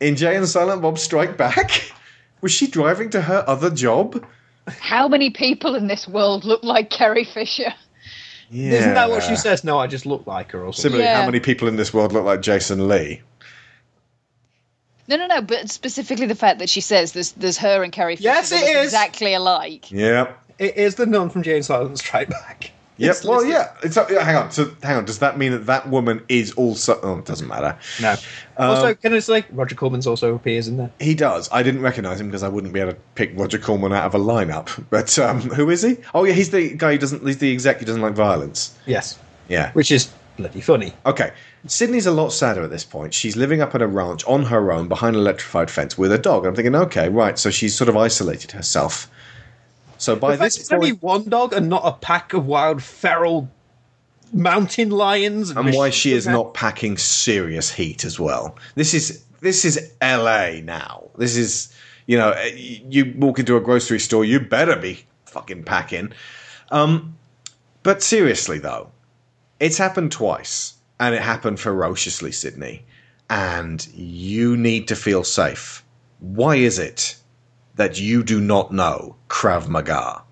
in 0.00 0.16
Jay 0.16 0.36
and 0.36 0.48
Silent 0.48 0.82
Bob 0.82 0.98
Strike 0.98 1.36
Back? 1.36 1.92
Was 2.40 2.52
she 2.52 2.68
driving 2.68 3.10
to 3.10 3.22
her 3.22 3.44
other 3.48 3.70
job? 3.70 4.24
How 4.68 5.08
many 5.08 5.30
people 5.30 5.74
in 5.74 5.88
this 5.88 6.06
world 6.06 6.44
look 6.44 6.62
like 6.62 6.90
Carrie 6.90 7.24
Fisher? 7.24 7.74
Yeah. 8.50 8.72
Isn't 8.74 8.94
that 8.94 9.10
what 9.10 9.22
she 9.22 9.34
says? 9.36 9.64
No, 9.64 9.78
I 9.78 9.86
just 9.88 10.06
look 10.06 10.26
like 10.26 10.52
her 10.52 10.60
or 10.60 10.72
something. 10.72 10.92
Similarly, 10.92 11.08
how 11.14 11.26
many 11.26 11.40
people 11.40 11.66
in 11.68 11.76
this 11.76 11.92
world 11.92 12.12
look 12.12 12.24
like 12.24 12.40
Jason 12.40 12.86
Lee? 12.88 13.22
No, 15.08 15.16
no, 15.16 15.26
no. 15.26 15.40
But 15.42 15.68
specifically 15.70 16.26
the 16.26 16.34
fact 16.34 16.58
that 16.60 16.68
she 16.70 16.80
says 16.80 17.12
there's 17.12 17.32
there's 17.32 17.58
her 17.58 17.82
and 17.82 17.92
Carrie 17.92 18.16
Fisher 18.16 18.24
Yes, 18.28 18.50
that 18.50 18.62
it 18.62 18.66
look 18.74 18.76
is. 18.76 18.84
exactly 18.84 19.34
alike. 19.34 19.90
Yeah, 19.90 20.32
It 20.58 20.76
is 20.76 20.94
the 20.94 21.06
nun 21.06 21.30
from 21.30 21.42
Jane 21.42 21.62
Silent 21.62 21.98
Strike 21.98 22.28
Back. 22.30 22.70
Yep. 22.98 23.10
It's 23.10 23.24
Well, 23.24 23.36
listed. 23.38 23.52
yeah. 23.52 23.72
It's 23.82 23.96
uh, 23.96 24.06
hang 24.06 24.36
on. 24.36 24.50
So 24.50 24.70
hang 24.82 24.96
on. 24.98 25.04
Does 25.04 25.20
that 25.20 25.38
mean 25.38 25.52
that 25.52 25.66
that 25.66 25.88
woman 25.88 26.22
is 26.28 26.52
also? 26.52 26.98
Oh, 27.02 27.18
it 27.18 27.24
doesn't 27.24 27.48
matter. 27.48 27.78
No. 28.02 28.12
Um, 28.56 28.70
also, 28.70 28.94
can 28.94 29.14
I 29.14 29.20
say 29.20 29.44
Roger 29.52 29.74
Corman's 29.76 30.06
also 30.06 30.34
appears 30.34 30.68
in 30.68 30.76
there? 30.76 30.90
He 31.00 31.14
does. 31.14 31.48
I 31.52 31.62
didn't 31.62 31.80
recognise 31.82 32.20
him 32.20 32.26
because 32.26 32.42
I 32.42 32.48
wouldn't 32.48 32.72
be 32.74 32.80
able 32.80 32.92
to 32.92 32.98
pick 33.14 33.32
Roger 33.38 33.58
Corman 33.58 33.92
out 33.92 34.04
of 34.04 34.14
a 34.14 34.18
lineup. 34.18 34.84
But 34.90 35.18
um, 35.18 35.40
who 35.40 35.70
is 35.70 35.82
he? 35.82 35.96
Oh 36.14 36.24
yeah, 36.24 36.32
he's 36.32 36.50
the 36.50 36.74
guy 36.74 36.92
who 36.92 36.98
doesn't. 36.98 37.24
He's 37.26 37.38
the 37.38 37.52
exec 37.52 37.78
who 37.78 37.86
doesn't 37.86 38.02
like 38.02 38.14
violence. 38.14 38.76
Yes. 38.86 39.18
Yeah. 39.48 39.72
Which 39.72 39.90
is 39.92 40.12
bloody 40.36 40.60
funny. 40.60 40.92
Okay. 41.06 41.32
Sidney's 41.66 42.06
a 42.06 42.12
lot 42.12 42.30
sadder 42.32 42.62
at 42.62 42.70
this 42.70 42.84
point. 42.84 43.12
She's 43.12 43.36
living 43.36 43.60
up 43.60 43.74
at 43.74 43.82
a 43.82 43.86
ranch 43.86 44.24
on 44.26 44.44
her 44.44 44.70
own 44.72 44.86
behind 44.88 45.16
an 45.16 45.22
electrified 45.22 45.70
fence 45.70 45.98
with 45.98 46.12
a 46.12 46.18
dog. 46.18 46.46
I'm 46.46 46.54
thinking, 46.54 46.74
okay, 46.76 47.08
right. 47.08 47.36
So 47.38 47.50
she's 47.50 47.74
sort 47.74 47.88
of 47.88 47.96
isolated 47.96 48.52
herself. 48.52 49.10
So 49.98 50.16
by 50.16 50.36
The 50.36 50.44
this 50.44 50.58
it's 50.58 50.72
only 50.72 50.92
point, 50.92 51.02
one 51.02 51.24
dog 51.28 51.52
and 51.52 51.68
not 51.68 51.82
a 51.84 51.92
pack 51.92 52.32
of 52.32 52.46
wild 52.46 52.82
feral 52.82 53.50
mountain 54.32 54.90
lions. 54.90 55.50
and 55.50 55.74
why 55.74 55.90
she 55.90 56.12
is 56.12 56.26
not 56.26 56.54
packing 56.54 56.96
serious 56.96 57.70
heat 57.70 58.04
as 58.04 58.18
well. 58.18 58.56
This 58.74 58.94
is 58.94 59.24
this 59.40 59.64
is 59.64 59.92
L.A. 60.00 60.62
now. 60.62 61.04
This 61.16 61.36
is 61.36 61.74
you 62.06 62.16
know 62.16 62.30
eh, 62.30 62.80
you 62.88 63.14
walk 63.18 63.38
into 63.38 63.56
a 63.56 63.60
grocery 63.60 63.98
store, 63.98 64.24
you 64.24 64.40
better 64.40 64.76
be 64.76 65.04
fucking 65.26 65.64
packing. 65.64 66.12
Um, 66.70 67.16
but 67.82 68.02
seriously 68.02 68.58
though, 68.58 68.90
it's 69.60 69.78
happened 69.78 70.12
twice, 70.12 70.74
and 71.00 71.14
it 71.14 71.22
happened 71.22 71.60
ferociously, 71.60 72.32
Sidney. 72.32 72.84
And 73.30 73.86
you 73.94 74.56
need 74.56 74.88
to 74.88 74.96
feel 74.96 75.22
safe. 75.22 75.84
Why 76.20 76.56
is 76.56 76.78
it 76.78 77.17
that 77.78 77.98
you 77.98 78.22
do 78.22 78.40
not 78.40 78.72
know 78.72 79.16
Krav 79.28 79.68
Maga 79.68 80.22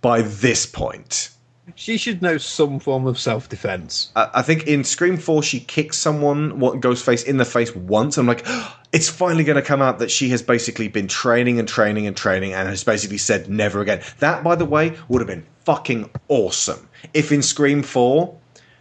by 0.00 0.20
this 0.20 0.66
point? 0.66 1.30
She 1.76 1.96
should 1.96 2.20
know 2.20 2.36
some 2.36 2.80
form 2.80 3.06
of 3.06 3.18
self 3.18 3.48
defense. 3.48 4.10
I 4.16 4.28
I 4.34 4.42
think 4.42 4.66
in 4.66 4.82
Scream 4.82 5.16
4, 5.16 5.42
she 5.42 5.60
kicks 5.60 5.96
someone, 5.96 6.58
what 6.58 6.80
Ghostface, 6.80 7.24
in 7.24 7.36
the 7.36 7.44
face 7.44 7.74
once. 7.74 8.18
I'm 8.18 8.26
like, 8.26 8.44
it's 8.92 9.08
finally 9.08 9.44
going 9.44 9.56
to 9.56 9.62
come 9.62 9.80
out 9.80 10.00
that 10.00 10.10
she 10.10 10.28
has 10.30 10.42
basically 10.42 10.88
been 10.88 11.06
training 11.06 11.60
and 11.60 11.68
training 11.68 12.08
and 12.08 12.16
training 12.16 12.52
and 12.52 12.68
has 12.68 12.82
basically 12.82 13.18
said 13.18 13.48
never 13.48 13.80
again. 13.80 14.02
That, 14.18 14.42
by 14.42 14.56
the 14.56 14.64
way, 14.64 14.96
would 15.08 15.20
have 15.20 15.28
been 15.28 15.46
fucking 15.64 16.10
awesome. 16.28 16.88
If 17.14 17.30
in 17.30 17.42
Scream 17.42 17.84
4, 17.84 18.36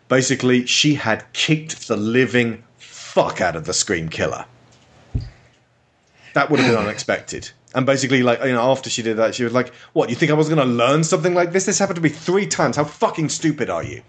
basically, 0.07 0.65
she 0.65 0.95
had 0.95 1.31
kicked 1.33 1.87
the 1.87 1.97
living 1.97 2.63
fuck 2.77 3.41
out 3.41 3.55
of 3.55 3.65
the 3.65 3.73
Scream 3.73 4.09
Killer. 4.09 4.45
That 6.33 6.49
would 6.49 6.59
have 6.59 6.71
been 6.71 6.79
unexpected. 6.85 7.51
And 7.75 7.85
basically, 7.85 8.23
like 8.23 8.39
you 8.43 8.51
know, 8.51 8.71
after 8.71 8.89
she 8.89 9.01
did 9.03 9.17
that, 9.17 9.35
she 9.35 9.43
was 9.43 9.53
like, 9.53 9.73
"What? 9.93 10.09
You 10.09 10.15
think 10.15 10.31
I 10.31 10.35
was 10.35 10.49
going 10.49 10.59
to 10.59 10.65
learn 10.65 11.03
something 11.03 11.33
like 11.35 11.51
this? 11.51 11.65
This 11.65 11.77
happened 11.77 11.97
to 11.97 12.01
me 12.01 12.09
three 12.09 12.47
times. 12.47 12.77
How 12.77 12.83
fucking 12.83 13.29
stupid 13.29 13.69
are 13.69 13.83
you?" 13.83 14.01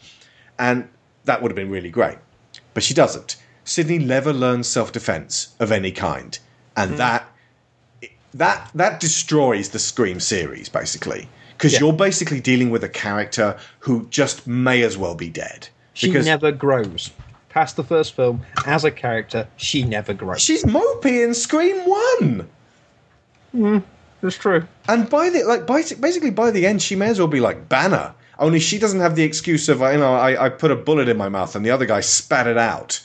And 0.58 0.88
that 1.26 1.42
would 1.42 1.50
have 1.50 1.56
been 1.56 1.70
really 1.70 1.90
great, 1.90 2.18
but 2.74 2.82
she 2.82 2.94
doesn't. 2.94 3.36
Sidney 3.64 3.98
never 3.98 4.32
learns 4.32 4.66
self-defense 4.66 5.48
of 5.60 5.70
any 5.70 5.92
kind, 5.92 6.38
and 6.76 6.92
Hmm. 6.92 6.96
that 6.96 7.28
that 8.34 8.70
that 8.74 9.00
destroys 9.00 9.70
the 9.70 9.78
Scream 9.78 10.20
series 10.20 10.68
basically 10.68 11.28
because 11.58 11.74
Yeah. 11.74 11.80
you're 11.80 11.92
basically 11.92 12.40
dealing 12.40 12.70
with 12.70 12.82
a 12.84 12.88
character 12.88 13.56
who 13.80 14.06
just 14.08 14.46
may 14.46 14.82
as 14.82 14.96
well 14.96 15.14
be 15.14 15.28
dead. 15.28 15.68
She 15.92 16.10
never 16.10 16.50
grows. 16.52 17.10
Past 17.50 17.76
the 17.76 17.84
first 17.84 18.14
film, 18.14 18.42
as 18.64 18.84
a 18.84 18.90
character, 18.90 19.48
she 19.56 19.82
never 19.82 20.14
grows. 20.14 20.40
she's 20.40 20.64
mopey 20.64 21.22
in 21.24 21.34
Scream 21.34 21.76
One. 21.84 22.48
Mm, 23.54 23.82
that's 24.20 24.36
true. 24.36 24.66
And 24.88 25.08
by 25.08 25.30
the 25.30 25.44
like, 25.44 25.66
by, 25.66 25.82
basically 26.00 26.30
by 26.30 26.50
the 26.50 26.66
end, 26.66 26.82
she 26.82 26.96
may 26.96 27.08
as 27.08 27.18
well 27.18 27.28
be 27.28 27.40
like 27.40 27.68
Banner. 27.68 28.14
Only 28.38 28.60
she 28.60 28.78
doesn't 28.78 29.00
have 29.00 29.16
the 29.16 29.22
excuse 29.22 29.68
of 29.68 29.80
you 29.80 29.98
know 29.98 30.14
I, 30.14 30.46
I 30.46 30.48
put 30.48 30.70
a 30.70 30.76
bullet 30.76 31.08
in 31.08 31.16
my 31.16 31.28
mouth 31.28 31.54
and 31.54 31.64
the 31.64 31.70
other 31.70 31.86
guy 31.86 32.00
spat 32.00 32.46
it 32.46 32.56
out. 32.58 33.00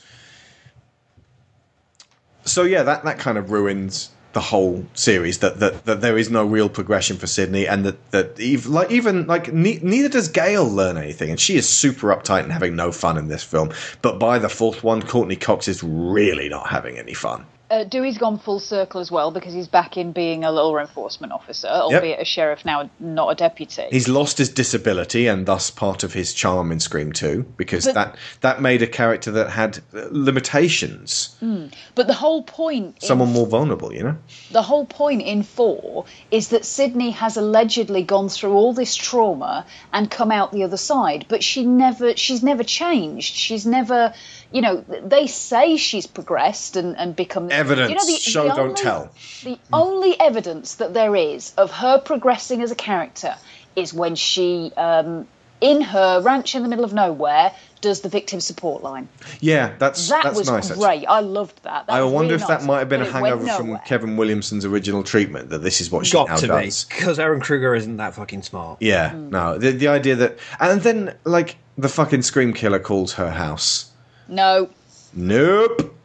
So 2.45 2.63
yeah, 2.63 2.83
that 2.83 3.03
that 3.03 3.19
kind 3.19 3.37
of 3.37 3.51
ruins 3.51 4.11
the 4.33 4.39
whole 4.39 4.85
series. 4.93 5.39
That 5.39 5.59
that, 5.59 5.85
that 5.85 6.01
there 6.01 6.17
is 6.17 6.29
no 6.29 6.45
real 6.45 6.69
progression 6.69 7.17
for 7.17 7.25
Sidney, 7.25 7.67
and 7.67 7.85
that 7.85 8.11
that 8.11 8.39
even 8.39 8.71
like 8.71 8.91
even 8.91 9.25
like 9.27 9.51
ne- 9.51 9.79
neither 9.81 10.09
does 10.09 10.27
Gale 10.27 10.69
learn 10.69 10.97
anything, 10.97 11.31
and 11.31 11.39
she 11.39 11.55
is 11.55 11.67
super 11.67 12.15
uptight 12.15 12.43
and 12.43 12.51
having 12.51 12.75
no 12.75 12.91
fun 12.91 13.17
in 13.17 13.27
this 13.27 13.43
film. 13.43 13.71
But 14.01 14.19
by 14.19 14.37
the 14.37 14.49
fourth 14.49 14.83
one, 14.83 15.01
Courteney 15.01 15.37
Cox 15.37 15.67
is 15.67 15.81
really 15.83 16.49
not 16.49 16.67
having 16.67 16.97
any 16.97 17.13
fun. 17.13 17.45
Uh, 17.75 17.83
Dewey's 17.83 18.17
gone 18.17 18.37
full 18.39 18.59
circle 18.59 19.01
as 19.01 19.11
well 19.11 19.31
because 19.31 19.53
he's 19.53 19.67
back 19.67 19.97
in 19.97 20.13
being 20.13 20.43
a 20.45 20.51
law 20.51 20.77
enforcement 20.77 21.33
officer, 21.33 21.67
albeit 21.67 22.21
a 22.21 22.25
sheriff 22.25 22.63
now, 22.63 22.89
not 22.99 23.29
a 23.29 23.35
deputy. 23.35 23.83
He's 23.91 24.07
lost 24.07 24.37
his 24.37 24.49
disability 24.49 25.27
and 25.27 25.45
thus 25.45 25.69
part 25.71 26.03
of 26.03 26.13
his 26.13 26.33
charm 26.33 26.71
in 26.71 26.79
Scream 26.79 27.11
2 27.11 27.43
because 27.57 27.85
But- 27.85 27.95
that 27.95 28.15
that 28.41 28.61
made 28.61 28.81
a 28.81 28.87
character 28.87 29.31
that 29.31 29.49
had 29.49 29.79
limitations, 29.93 31.35
Hmm. 31.39 31.65
But 31.95 32.07
the 32.07 32.13
whole 32.13 32.43
point, 32.43 32.97
in, 33.01 33.07
someone 33.07 33.33
more 33.33 33.45
vulnerable, 33.47 33.93
you 33.93 34.03
know. 34.03 34.17
the 34.51 34.61
whole 34.61 34.85
point 34.85 35.21
in 35.21 35.43
four 35.43 36.05
is 36.31 36.49
that 36.49 36.65
Sidney 36.65 37.11
has 37.11 37.35
allegedly 37.37 38.03
gone 38.03 38.29
through 38.29 38.53
all 38.53 38.73
this 38.73 38.95
trauma 38.95 39.65
and 39.91 40.09
come 40.09 40.31
out 40.31 40.51
the 40.51 40.63
other 40.63 40.77
side, 40.77 41.25
but 41.27 41.43
she 41.43 41.65
never, 41.65 42.15
she's 42.15 42.41
never 42.43 42.63
changed. 42.63 43.35
She's 43.35 43.65
never, 43.65 44.13
you 44.55 44.61
know, 44.61 44.85
they 45.03 45.27
say 45.27 45.75
she's 45.75 46.07
progressed 46.07 46.77
and, 46.77 46.95
and 46.97 47.13
become 47.13 47.51
Evidence, 47.51 47.89
You 47.89 47.95
know, 47.97 48.05
the, 48.05 48.19
show 48.21 48.43
the 48.43 48.53
don't 48.55 48.59
only- 48.69 48.81
tell. 48.81 49.11
The 49.43 49.59
only 49.73 50.17
evidence 50.17 50.75
that 50.75 50.93
there 50.93 51.13
is 51.13 51.53
of 51.57 51.71
her 51.71 51.99
progressing 51.99 52.61
as 52.61 52.71
a 52.71 52.75
character 52.75 53.35
is 53.75 53.93
when 53.93 54.15
she, 54.15 54.71
um, 54.77 55.27
in 55.59 55.81
her 55.81 56.21
ranch 56.21 56.55
in 56.55 56.63
the 56.63 56.69
middle 56.69 56.85
of 56.85 56.93
nowhere, 56.93 57.51
does 57.81 57.99
the 57.99 58.07
victim 58.07 58.39
support 58.39 58.81
line. 58.81 59.09
Yeah, 59.41 59.73
that's 59.77 60.07
that 60.07 60.23
that's 60.23 60.37
was 60.37 60.49
nice. 60.49 60.71
actually. 60.71 60.85
great. 60.85 61.05
I 61.05 61.19
loved 61.19 61.61
that. 61.63 61.85
that 61.87 61.93
I 61.93 62.01
wonder 62.03 62.31
really 62.33 62.41
if 62.41 62.47
that 62.47 62.63
might 62.63 62.79
have 62.79 62.89
been 62.89 63.01
But 63.01 63.09
a 63.09 63.11
hangover 63.11 63.45
from. 63.47 63.77
Kevin 63.85 64.15
Williamson's 64.17 64.63
original 64.63 65.03
treatment 65.03 65.49
that 65.49 65.59
this 65.63 65.81
is 65.81 65.91
what 65.91 66.05
she 66.05 66.13
Got 66.13 66.29
now 66.29 66.35
to 66.37 66.47
does. 66.47 66.85
be 66.85 66.95
because 66.95 67.17
Ehren 67.19 67.41
Kruger 67.41 67.75
isn't 67.75 67.97
that 67.97 68.15
fucking 68.15 68.41
smart. 68.43 68.81
Yeah, 68.81 69.11
no, 69.13 69.57
the 69.57 69.71
the 69.71 69.89
idea 69.89 70.15
that 70.15 70.39
and 70.61 70.81
then 70.81 71.15
like 71.25 71.57
the 71.77 71.89
fucking 71.89 72.21
scream 72.23 72.53
killer 72.53 72.79
calls 72.79 73.13
her 73.13 73.29
house. 73.31 73.91
No. 74.27 74.69
Nope. 75.13 75.95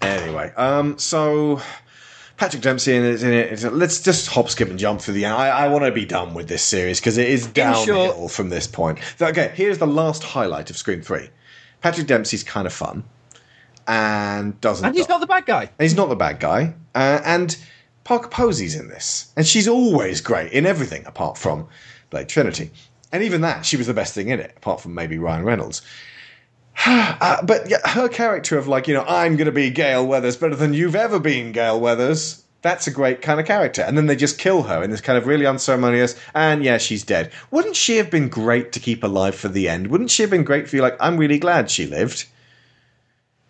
Anyway, 0.00 0.52
um, 0.56 0.98
so 0.98 1.60
Patrick 2.36 2.62
Dempsey 2.62 2.94
in 2.96 3.04
it. 3.04 3.22
In 3.22 3.32
it 3.32 3.52
it's- 3.52 3.64
let's 3.64 4.00
just 4.00 4.28
hop, 4.28 4.50
skip, 4.50 4.68
and 4.68 4.78
jump 4.78 5.00
through 5.00 5.14
the. 5.14 5.26
I, 5.26 5.64
I 5.64 5.68
want 5.68 5.84
to 5.84 5.92
be 5.92 6.04
done 6.04 6.34
with 6.34 6.48
this 6.48 6.62
series 6.62 6.98
because 7.00 7.18
it 7.18 7.28
is 7.28 7.46
downhill 7.46 8.28
from 8.28 8.48
this 8.48 8.66
point. 8.66 8.98
So, 9.18 9.26
okay, 9.28 9.52
here's 9.54 9.78
the 9.78 9.86
last 9.86 10.22
highlight 10.24 10.70
of 10.70 10.76
Scream 10.76 11.02
Three. 11.02 11.28
Patrick 11.80 12.06
Dempsey's 12.06 12.42
kind 12.44 12.66
of 12.66 12.72
fun 12.72 13.04
and 13.86 14.60
doesn't. 14.60 14.84
And 14.86 14.94
he's 14.96 15.08
not 15.08 15.20
the 15.20 15.26
bad 15.26 15.46
guy. 15.46 15.62
And 15.62 15.70
he's 15.80 15.96
not 15.96 16.08
the 16.08 16.16
bad 16.16 16.38
guy. 16.40 16.74
Uh, 16.94 17.20
and 17.24 17.56
Parker 18.04 18.28
Posey's 18.28 18.74
in 18.76 18.88
this. 18.88 19.32
And 19.36 19.46
she's 19.46 19.66
always 19.68 20.20
great 20.20 20.52
in 20.52 20.66
everything 20.66 21.04
apart 21.06 21.38
from 21.38 21.68
Blade 22.10 22.28
Trinity. 22.28 22.70
And 23.12 23.22
even 23.22 23.42
that, 23.42 23.66
she 23.66 23.76
was 23.76 23.86
the 23.86 23.94
best 23.94 24.14
thing 24.14 24.28
in 24.28 24.40
it, 24.40 24.54
apart 24.56 24.80
from 24.80 24.94
maybe 24.94 25.18
Ryan 25.18 25.44
Reynolds. 25.44 25.82
uh, 26.86 27.44
but 27.44 27.68
yeah, 27.68 27.86
her 27.90 28.08
character 28.08 28.56
of, 28.56 28.66
like, 28.66 28.88
you 28.88 28.94
know, 28.94 29.04
I'm 29.06 29.36
going 29.36 29.46
to 29.46 29.52
be 29.52 29.70
Gale 29.70 30.06
Weathers 30.06 30.36
better 30.36 30.56
than 30.56 30.72
you've 30.72 30.96
ever 30.96 31.20
been, 31.20 31.52
Gale 31.52 31.78
Weathers. 31.78 32.42
That's 32.62 32.86
a 32.86 32.92
great 32.92 33.20
kind 33.22 33.40
of 33.40 33.46
character. 33.46 33.82
And 33.82 33.98
then 33.98 34.06
they 34.06 34.16
just 34.16 34.38
kill 34.38 34.62
her 34.62 34.82
in 34.82 34.90
this 34.90 35.00
kind 35.00 35.18
of 35.18 35.26
really 35.26 35.46
unceremonious, 35.46 36.18
and 36.34 36.64
yeah, 36.64 36.78
she's 36.78 37.04
dead. 37.04 37.32
Wouldn't 37.50 37.76
she 37.76 37.96
have 37.98 38.10
been 38.10 38.28
great 38.28 38.72
to 38.72 38.80
keep 38.80 39.04
alive 39.04 39.34
for 39.34 39.48
the 39.48 39.68
end? 39.68 39.88
Wouldn't 39.88 40.10
she 40.10 40.22
have 40.22 40.30
been 40.30 40.44
great 40.44 40.68
for 40.68 40.76
you? 40.76 40.82
Like, 40.82 40.96
I'm 41.00 41.18
really 41.18 41.38
glad 41.38 41.70
she 41.70 41.86
lived. 41.86 42.26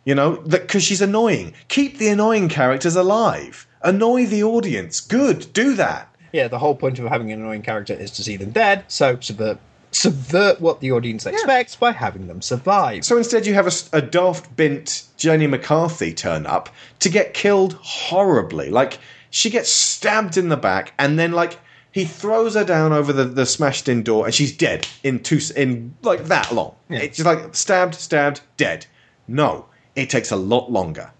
You 0.05 0.17
know, 0.17 0.39
because 0.39 0.83
she's 0.83 1.01
annoying. 1.01 1.55
Keep 1.69 1.99
the 1.99 2.09
annoying 2.09 2.49
characters 2.49 2.97
alive. 2.97 3.69
Annoy 3.83 4.27
the 4.27 4.43
audience. 4.43 5.01
Good, 5.01 5.53
do 5.53 5.75
that. 5.75 6.12
Yeah, 6.33 6.49
the 6.49 6.59
whole 6.59 6.75
point 6.75 6.99
of 6.99 7.07
having 7.07 7.31
an 7.33 7.41
annoying 7.41 7.63
character 7.63 7.93
is 7.95 8.11
to 8.13 8.23
see 8.23 8.37
them 8.37 8.51
dead, 8.51 8.85
so 8.89 9.19
subvert 9.21 9.59
subvert 9.91 10.59
what 10.59 10.81
the 10.81 10.91
audience 10.91 11.27
expects 11.27 11.77
by 11.77 11.93
having 11.93 12.27
them 12.27 12.41
survive. 12.41 13.05
So 13.05 13.19
instead, 13.19 13.47
you 13.47 13.53
have 13.53 13.71
a 13.93 14.01
daft 14.01 14.57
bint 14.57 15.05
Jenny 15.19 15.47
McCarthy 15.47 16.15
turn 16.15 16.47
up 16.47 16.71
to 17.01 17.11
get 17.11 17.35
killed 17.35 17.75
horribly. 17.75 18.71
Like 18.71 18.99
she 19.31 19.51
gets 19.51 19.69
stabbed 19.71 20.37
in 20.39 20.49
the 20.49 20.57
back, 20.57 20.95
and 20.99 21.19
then 21.19 21.33
like 21.33 21.59
he 21.93 22.07
throws 22.07 22.55
her 22.55 22.65
down 22.65 22.93
over 22.95 23.13
the, 23.13 23.25
the 23.25 23.45
smashed 23.45 23.87
in 23.87 24.03
door, 24.03 24.25
and 24.25 24.35
she's 24.35 24.57
dead 24.57 24.89
in 25.03 25.19
two 25.23 25.37
s- 25.37 25.51
in 25.51 25.95
like 26.03 26.25
that 26.25 26.51
long. 26.53 26.75
It's 26.89 27.19
just 27.19 27.27
like 27.27 27.55
stabbed, 27.55 27.95
stabbed, 27.95 28.41
dead. 28.57 28.87
No, 29.29 29.67
it 29.95 30.09
takes 30.09 30.31
a 30.31 30.37
lot 30.37 30.73
longer, 30.73 31.11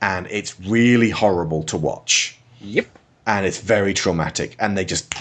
and 0.00 0.28
it's 0.30 0.60
really 0.60 1.10
horrible 1.10 1.64
to 1.64 1.76
watch. 1.76 2.38
Yep. 2.60 2.86
And 3.26 3.44
it's 3.44 3.60
very 3.60 3.92
traumatic, 3.92 4.54
and 4.60 4.78
they 4.78 4.84
just 4.84 5.12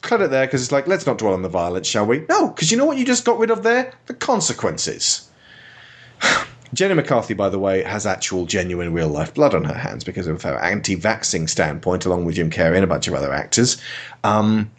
cut 0.00 0.22
it 0.22 0.30
there 0.30 0.46
because 0.46 0.62
it's 0.62 0.72
like 0.72 0.86
let's 0.86 1.06
not 1.06 1.18
dwell 1.18 1.34
on 1.34 1.42
the 1.42 1.48
violence, 1.48 1.86
shall 1.86 2.06
we? 2.06 2.24
No, 2.28 2.48
because 2.48 2.70
you 2.70 2.78
know 2.78 2.86
what 2.86 2.96
you 2.96 3.04
just 3.04 3.24
got 3.24 3.38
rid 3.38 3.50
of 3.50 3.62
there? 3.62 3.92
The 4.06 4.14
consequences. 4.14 5.28
Jenny 6.74 6.94
McCarthy, 6.94 7.34
by 7.34 7.50
the 7.50 7.58
way, 7.58 7.82
has 7.82 8.06
actual, 8.06 8.46
genuine, 8.46 8.94
real 8.94 9.08
life 9.08 9.34
blood 9.34 9.54
on 9.54 9.64
her 9.64 9.74
hands 9.74 10.04
because 10.04 10.26
of 10.26 10.42
her 10.42 10.58
anti 10.58 10.96
vaxxing 10.96 11.48
standpoint, 11.48 12.06
along 12.06 12.24
with 12.24 12.36
Jim 12.36 12.50
Carrey 12.50 12.76
and 12.76 12.84
a 12.84 12.86
bunch 12.86 13.08
of 13.08 13.14
other 13.14 13.32
actors. 13.32 13.76
Um, 14.24 14.70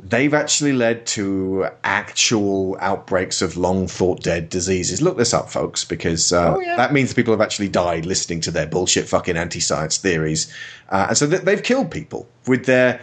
they've 0.00 0.34
actually 0.34 0.72
led 0.72 1.06
to 1.06 1.66
actual 1.84 2.76
outbreaks 2.80 3.42
of 3.42 3.56
long 3.56 3.86
thought 3.88 4.22
dead 4.22 4.48
diseases. 4.48 5.02
Look 5.02 5.16
this 5.16 5.34
up, 5.34 5.50
folks, 5.50 5.84
because 5.84 6.32
uh, 6.32 6.54
Oh, 6.56 6.60
yeah. 6.60 6.76
that 6.76 6.92
means 6.92 7.12
people 7.12 7.32
have 7.32 7.40
actually 7.40 7.68
died 7.68 8.06
listening 8.06 8.40
to 8.42 8.50
their 8.50 8.66
bullshit 8.66 9.08
fucking 9.08 9.36
anti 9.36 9.60
science 9.60 9.96
theories. 9.98 10.52
Uh, 10.88 11.06
and 11.08 11.18
so 11.18 11.28
th- 11.28 11.42
they've 11.42 11.62
killed 11.62 11.90
people 11.90 12.28
with 12.46 12.66
their 12.66 13.00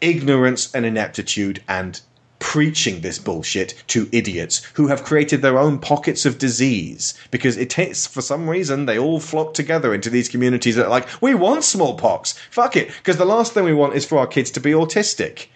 ignorance 0.00 0.74
and 0.74 0.84
ineptitude 0.84 1.62
and 1.68 2.00
preaching 2.40 3.00
this 3.00 3.18
bullshit 3.18 3.74
to 3.86 4.06
idiots 4.12 4.62
who 4.74 4.86
have 4.88 5.02
created 5.02 5.40
their 5.40 5.58
own 5.58 5.78
pockets 5.78 6.26
of 6.26 6.36
disease 6.36 7.14
because 7.30 7.56
it 7.56 7.70
takes 7.70 8.06
for 8.06 8.20
some 8.20 8.50
reason 8.50 8.84
they 8.84 8.98
all 8.98 9.18
flock 9.18 9.54
together 9.54 9.94
into 9.94 10.10
these 10.10 10.28
communities 10.28 10.76
that 10.76 10.84
are 10.84 10.90
like 10.90 11.08
we 11.22 11.34
want 11.34 11.64
smallpox 11.64 12.32
fuck 12.50 12.76
it 12.76 12.88
because 12.98 13.16
the 13.16 13.24
last 13.24 13.54
thing 13.54 13.64
we 13.64 13.72
want 13.72 13.94
is 13.94 14.04
for 14.04 14.18
our 14.18 14.26
kids 14.26 14.50
to 14.50 14.60
be 14.60 14.72
autistic 14.72 15.46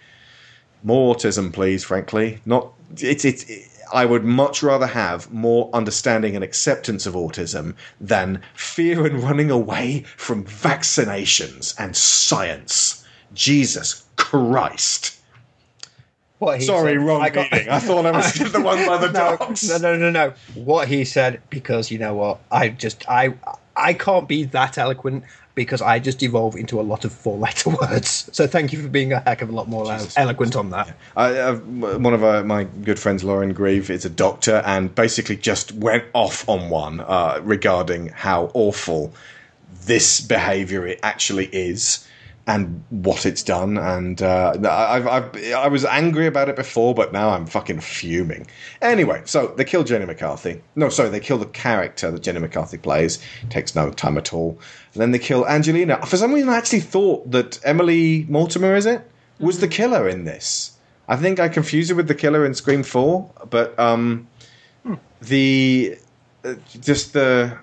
more 0.83 1.15
autism 1.15 1.51
please 1.53 1.83
frankly 1.83 2.39
not 2.45 2.71
it's 2.97 3.25
it's 3.25 3.45
I 3.91 4.05
would 4.05 4.23
much 4.23 4.61
rather 4.61 4.85
have 4.85 5.31
more 5.33 5.67
understanding 5.73 6.35
and 6.35 6.43
acceptance 6.43 7.07
of 7.07 7.15
autism 7.15 7.73
than 7.99 8.43
fear 8.53 9.03
and 9.07 9.19
running 9.23 9.49
away 9.49 10.01
from 10.15 10.45
vaccinations 10.45 11.73
and 11.79 11.95
science. 11.97 13.03
Jesus 13.33 14.03
Christ. 14.15 15.19
What 16.37 16.59
he 16.59 16.65
Sorry, 16.67 16.93
said- 16.93 17.01
wrong 17.01 17.21
I 17.23 17.29
got- 17.29 17.51
meeting. 17.51 17.69
I 17.69 17.79
thought 17.87 18.05
I 18.05 18.11
was 18.11 18.33
the 18.51 18.61
one 18.61 18.85
by 18.85 18.97
the 18.97 19.07
no, 19.11 19.37
dogs. 19.37 19.67
No, 19.67 19.77
no, 19.79 19.97
no, 19.97 20.11
no. 20.11 20.33
What 20.53 20.87
he 20.87 21.03
said, 21.03 21.41
because 21.49 21.89
you 21.89 21.97
know 21.97 22.13
what, 22.13 22.39
I 22.51 22.69
just 22.69 23.09
I 23.09 23.33
I 23.75 23.93
can't 23.93 24.27
be 24.27 24.43
that 24.45 24.77
eloquent 24.77 25.23
because 25.59 25.81
I 25.81 25.99
just 25.99 26.23
evolve 26.23 26.55
into 26.55 26.79
a 26.79 26.83
lot 26.83 27.03
of 27.03 27.11
four-letter 27.11 27.69
words. 27.81 28.29
So 28.31 28.47
thank 28.47 28.71
you 28.71 28.81
for 28.81 28.87
being 28.87 29.11
a 29.11 29.19
heck 29.19 29.41
of 29.41 29.49
a 29.49 29.51
lot 29.51 29.67
more 29.67 29.83
elo- 29.83 30.07
eloquent 30.15 30.55
on 30.55 30.69
that. 30.69 30.95
I, 31.17 31.37
uh, 31.37 31.55
one 31.57 32.13
of 32.13 32.23
uh, 32.23 32.45
my 32.45 32.63
good 32.63 32.97
friends, 32.97 33.25
Lauren 33.25 33.51
Grieve, 33.51 33.89
is 33.89 34.05
a 34.05 34.09
doctor 34.09 34.63
and 34.65 34.95
basically 34.95 35.35
just 35.35 35.73
went 35.73 36.05
off 36.13 36.47
on 36.47 36.69
one 36.69 37.01
uh, 37.01 37.41
regarding 37.43 38.07
how 38.07 38.51
awful 38.53 39.13
this 39.83 40.21
behaviour 40.21 40.87
it 40.87 41.01
actually 41.03 41.47
is. 41.47 42.07
And 42.49 42.83
what 42.89 43.27
it's 43.27 43.43
done. 43.43 43.77
And 43.77 44.23
uh, 44.23 44.53
I- 44.63 44.95
I've, 44.95 45.07
I've, 45.07 45.53
I 45.53 45.67
was 45.67 45.85
angry 45.85 46.25
about 46.25 46.49
it 46.49 46.55
before, 46.55 46.95
but 46.95 47.13
now 47.13 47.29
I'm 47.29 47.45
fucking 47.45 47.79
fuming. 47.79 48.47
Anyway, 48.81 49.21
so 49.25 49.53
they 49.55 49.63
kill 49.63 49.83
Jenny 49.83 50.05
McCarthy. 50.07 50.59
No, 50.75 50.89
sorry, 50.89 51.09
they 51.09 51.19
kill 51.19 51.37
the 51.37 51.45
character 51.45 52.09
that 52.09 52.23
Jenny 52.23 52.39
McCarthy 52.39 52.79
plays. 52.79 53.19
takes 53.51 53.75
no 53.75 53.91
time 53.91 54.17
at 54.17 54.33
all. 54.33 54.57
And 54.93 55.01
then 55.01 55.11
they 55.11 55.19
kill 55.19 55.47
Angelina. 55.47 56.03
For 56.07 56.17
some 56.17 56.33
reason, 56.33 56.49
I 56.49 56.57
actually 56.57 56.79
thought 56.79 57.29
that 57.29 57.59
Emily 57.63 58.25
Mortimer, 58.27 58.75
is 58.75 58.87
it, 58.87 59.07
was 59.39 59.59
the 59.59 59.67
killer 59.67 60.09
in 60.09 60.25
this. 60.25 60.71
I 61.07 61.17
think 61.17 61.39
I 61.39 61.49
confused 61.49 61.91
her 61.91 61.95
with 61.95 62.07
the 62.07 62.15
killer 62.15 62.47
in 62.47 62.55
Scream 62.55 62.81
4, 62.81 63.29
but 63.51 63.77
um, 63.79 64.27
the 65.21 65.97
uh, 66.43 66.55
just 66.81 67.13
the 67.13 67.55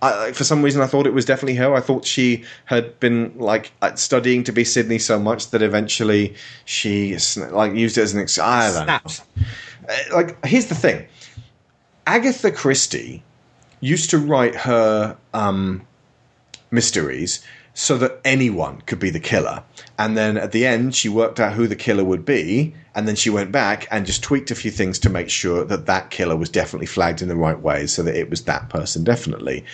I, 0.00 0.32
for 0.32 0.44
some 0.44 0.62
reason 0.62 0.80
I 0.80 0.86
thought 0.86 1.06
it 1.06 1.12
was 1.14 1.24
definitely 1.24 1.56
her. 1.56 1.74
I 1.74 1.80
thought 1.80 2.04
she 2.04 2.44
had 2.66 2.98
been 3.00 3.32
like 3.36 3.72
uh, 3.82 3.94
studying 3.96 4.44
to 4.44 4.52
be 4.52 4.64
Sidney 4.64 4.98
so 4.98 5.18
much 5.18 5.50
that 5.50 5.60
eventually 5.62 6.34
she 6.64 7.16
like 7.50 7.74
used 7.74 7.98
it 7.98 8.02
as 8.02 8.14
an 8.14 8.20
ex- 8.20 8.38
I 8.38 8.72
don't 8.72 8.86
know. 8.86 9.00
Uh, 9.88 10.14
Like 10.14 10.44
here's 10.46 10.66
the 10.66 10.74
thing, 10.74 11.06
Agatha 12.06 12.50
Christie 12.52 13.22
used 13.80 14.10
to 14.10 14.18
write 14.18 14.54
her 14.54 15.16
um, 15.34 15.82
mysteries 16.70 17.44
so 17.78 17.96
that 17.96 18.20
anyone 18.24 18.80
could 18.86 18.98
be 18.98 19.08
the 19.08 19.20
killer. 19.20 19.62
And 20.00 20.16
then 20.16 20.36
at 20.36 20.50
the 20.50 20.66
end, 20.66 20.96
she 20.96 21.08
worked 21.08 21.38
out 21.38 21.52
who 21.52 21.68
the 21.68 21.76
killer 21.76 22.02
would 22.02 22.24
be, 22.24 22.74
and 22.92 23.06
then 23.06 23.14
she 23.14 23.30
went 23.30 23.52
back 23.52 23.86
and 23.92 24.04
just 24.04 24.20
tweaked 24.20 24.50
a 24.50 24.56
few 24.56 24.72
things 24.72 24.98
to 24.98 25.08
make 25.08 25.30
sure 25.30 25.64
that 25.64 25.86
that 25.86 26.10
killer 26.10 26.34
was 26.34 26.48
definitely 26.50 26.86
flagged 26.86 27.22
in 27.22 27.28
the 27.28 27.36
right 27.36 27.60
way, 27.60 27.86
so 27.86 28.02
that 28.02 28.16
it 28.16 28.30
was 28.30 28.42
that 28.42 28.68
person 28.68 29.04
definitely. 29.04 29.64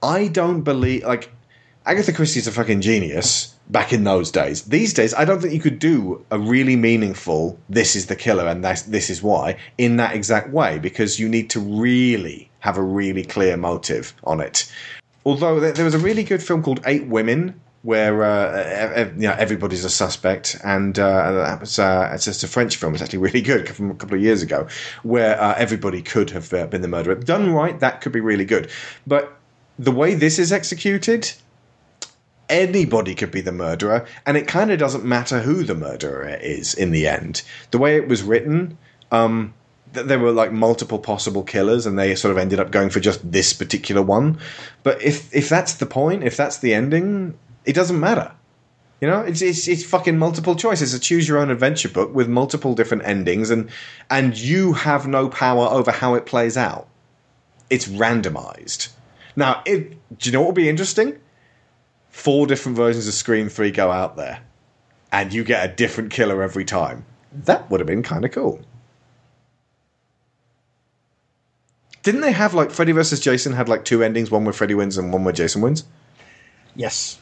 I 0.00 0.28
don't 0.28 0.60
believe 0.60 1.02
like 1.02 1.32
Agatha 1.86 2.12
Christie's 2.12 2.46
a 2.46 2.52
fucking 2.52 2.80
genius 2.80 3.52
back 3.68 3.92
in 3.92 4.04
those 4.04 4.30
days. 4.30 4.62
These 4.62 4.94
days, 4.94 5.12
I 5.12 5.24
don't 5.24 5.40
think 5.40 5.54
you 5.54 5.60
could 5.60 5.80
do 5.80 6.24
a 6.30 6.38
really 6.38 6.76
meaningful 6.76 7.58
"this 7.68 7.96
is 7.96 8.06
the 8.06 8.14
killer" 8.14 8.46
and 8.46 8.64
that's, 8.64 8.82
this 8.82 9.10
is 9.10 9.24
why 9.24 9.56
in 9.76 9.96
that 9.96 10.14
exact 10.14 10.50
way 10.50 10.78
because 10.78 11.18
you 11.18 11.28
need 11.28 11.50
to 11.50 11.58
really 11.58 12.48
have 12.60 12.78
a 12.78 12.82
really 12.82 13.24
clear 13.24 13.56
motive 13.56 14.14
on 14.22 14.40
it. 14.40 14.70
Although 15.24 15.60
there, 15.60 15.84
was 15.84 15.94
a 15.94 15.98
really 15.98 16.24
good 16.24 16.42
film 16.42 16.62
called 16.62 16.80
Eight 16.84 17.06
Women 17.06 17.60
where 17.82 18.22
uh, 18.22 19.10
you 19.16 19.28
know 19.28 19.34
everybody's 19.36 19.84
a 19.84 19.90
suspect, 19.90 20.56
and 20.64 20.98
uh, 20.98 21.32
that 21.32 21.60
was 21.60 21.78
uh, 21.78 22.10
it's 22.14 22.24
just 22.24 22.44
a 22.44 22.48
French 22.48 22.76
film. 22.76 22.94
It's 22.94 23.02
actually 23.02 23.18
really 23.18 23.42
good 23.42 23.68
from 23.76 23.90
a 23.90 23.94
couple 23.94 24.16
of 24.16 24.22
years 24.22 24.42
ago, 24.42 24.68
where 25.02 25.40
uh, 25.40 25.54
everybody 25.56 26.02
could 26.02 26.30
have 26.30 26.52
uh, 26.52 26.66
been 26.66 26.82
the 26.82 26.88
murderer. 26.88 27.16
Done 27.16 27.52
right, 27.52 27.78
that 27.80 28.00
could 28.00 28.12
be 28.12 28.20
really 28.20 28.44
good. 28.44 28.70
But 29.06 29.36
the 29.78 29.92
way 29.92 30.14
this 30.14 30.38
is 30.38 30.52
executed, 30.52 31.32
anybody 32.48 33.14
could 33.14 33.32
be 33.32 33.40
the 33.40 33.52
murderer, 33.52 34.06
and 34.26 34.36
it 34.36 34.46
kind 34.46 34.70
of 34.70 34.78
doesn't 34.78 35.04
matter 35.04 35.40
who 35.40 35.64
the 35.64 35.74
murderer 35.74 36.28
is 36.28 36.74
in 36.74 36.92
the 36.92 37.08
end. 37.08 37.42
The 37.72 37.78
way 37.78 37.96
it 37.96 38.06
was 38.06 38.22
written, 38.22 38.78
um, 39.10 39.54
there 39.92 40.18
were 40.18 40.32
like 40.32 40.52
multiple 40.52 40.98
possible 40.98 41.42
killers, 41.42 41.86
and 41.86 41.98
they 41.98 42.14
sort 42.14 42.32
of 42.32 42.38
ended 42.38 42.60
up 42.60 42.70
going 42.70 42.90
for 42.90 43.00
just 43.00 43.30
this 43.30 43.52
particular 43.52 44.02
one. 44.02 44.38
But 44.82 45.02
if 45.02 45.34
if 45.34 45.48
that's 45.48 45.74
the 45.74 45.86
point, 45.86 46.24
if 46.24 46.36
that's 46.36 46.58
the 46.58 46.74
ending, 46.74 47.38
it 47.64 47.74
doesn't 47.74 47.98
matter. 47.98 48.32
You 49.00 49.08
know, 49.08 49.20
it's, 49.20 49.42
it's 49.42 49.66
it's 49.66 49.84
fucking 49.84 50.16
multiple 50.16 50.54
choice. 50.54 50.80
It's 50.80 50.94
a 50.94 51.00
choose 51.00 51.26
your 51.26 51.38
own 51.38 51.50
adventure 51.50 51.88
book 51.88 52.14
with 52.14 52.28
multiple 52.28 52.74
different 52.74 53.04
endings, 53.04 53.50
and 53.50 53.68
and 54.08 54.38
you 54.38 54.74
have 54.74 55.08
no 55.08 55.28
power 55.28 55.66
over 55.66 55.90
how 55.90 56.14
it 56.14 56.24
plays 56.24 56.56
out. 56.56 56.86
It's 57.68 57.88
randomized. 57.88 58.90
Now, 59.34 59.62
it, 59.66 59.96
do 60.18 60.28
you 60.28 60.32
know 60.32 60.40
what 60.40 60.48
would 60.48 60.54
be 60.54 60.68
interesting? 60.68 61.18
Four 62.10 62.46
different 62.46 62.76
versions 62.76 63.08
of 63.08 63.14
Scream 63.14 63.48
Three 63.48 63.72
go 63.72 63.90
out 63.90 64.16
there, 64.16 64.44
and 65.10 65.32
you 65.32 65.42
get 65.42 65.68
a 65.68 65.74
different 65.74 66.12
killer 66.12 66.40
every 66.40 66.64
time. 66.64 67.04
That 67.32 67.68
would 67.70 67.80
have 67.80 67.86
been 67.88 68.04
kind 68.04 68.24
of 68.24 68.30
cool. 68.30 68.60
Didn't 72.02 72.20
they 72.22 72.32
have 72.32 72.54
like 72.54 72.70
Freddy 72.70 72.92
versus 72.92 73.20
Jason 73.20 73.52
had 73.52 73.68
like 73.68 73.84
two 73.84 74.02
endings, 74.02 74.30
one 74.30 74.44
where 74.44 74.52
Freddy 74.52 74.74
wins 74.74 74.98
and 74.98 75.12
one 75.12 75.24
where 75.24 75.32
Jason 75.32 75.62
wins? 75.62 75.84
Yes. 76.74 77.18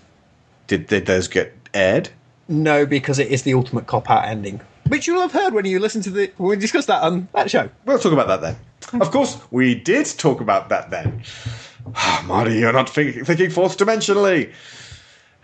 Did 0.66 0.86
did 0.86 1.06
those 1.06 1.28
get 1.28 1.54
aired? 1.74 2.10
No, 2.48 2.86
because 2.86 3.18
it 3.18 3.28
is 3.28 3.42
the 3.42 3.54
ultimate 3.54 3.86
cop 3.86 4.10
out 4.10 4.24
ending, 4.24 4.60
which 4.88 5.06
you'll 5.06 5.20
have 5.20 5.32
heard 5.32 5.52
when 5.54 5.64
you 5.66 5.78
listen 5.78 6.02
to 6.02 6.10
the 6.10 6.32
when 6.36 6.50
we 6.50 6.56
discussed 6.56 6.86
that 6.88 7.02
on 7.02 7.28
that 7.34 7.50
show. 7.50 7.68
We'll 7.84 7.98
talk 7.98 8.12
about 8.12 8.28
that 8.28 8.40
then. 8.40 9.00
Of 9.00 9.10
course, 9.10 9.38
we 9.50 9.74
did 9.74 10.06
talk 10.06 10.40
about 10.40 10.68
that 10.70 10.90
then. 10.90 11.22
Ah, 11.94 12.24
Marty, 12.26 12.54
you're 12.58 12.72
not 12.72 12.88
think- 12.88 13.24
thinking 13.26 13.50
fourth 13.50 13.76
dimensionally. 13.78 14.52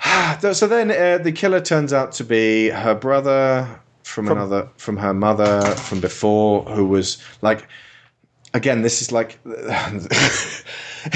Ah, 0.04 0.38
so 0.52 0.66
then 0.66 0.90
uh, 0.90 1.22
the 1.22 1.32
killer 1.32 1.60
turns 1.60 1.92
out 1.92 2.12
to 2.12 2.24
be 2.24 2.68
her 2.70 2.94
brother 2.94 3.68
from, 4.02 4.26
From- 4.26 4.38
another, 4.38 4.68
from 4.76 4.96
her 4.98 5.14
mother 5.14 5.62
from 5.76 6.00
before, 6.00 6.62
who 6.64 6.86
was 6.86 7.18
like, 7.42 7.66
again, 8.54 8.82
this 8.82 9.02
is 9.02 9.12
like, 9.12 9.38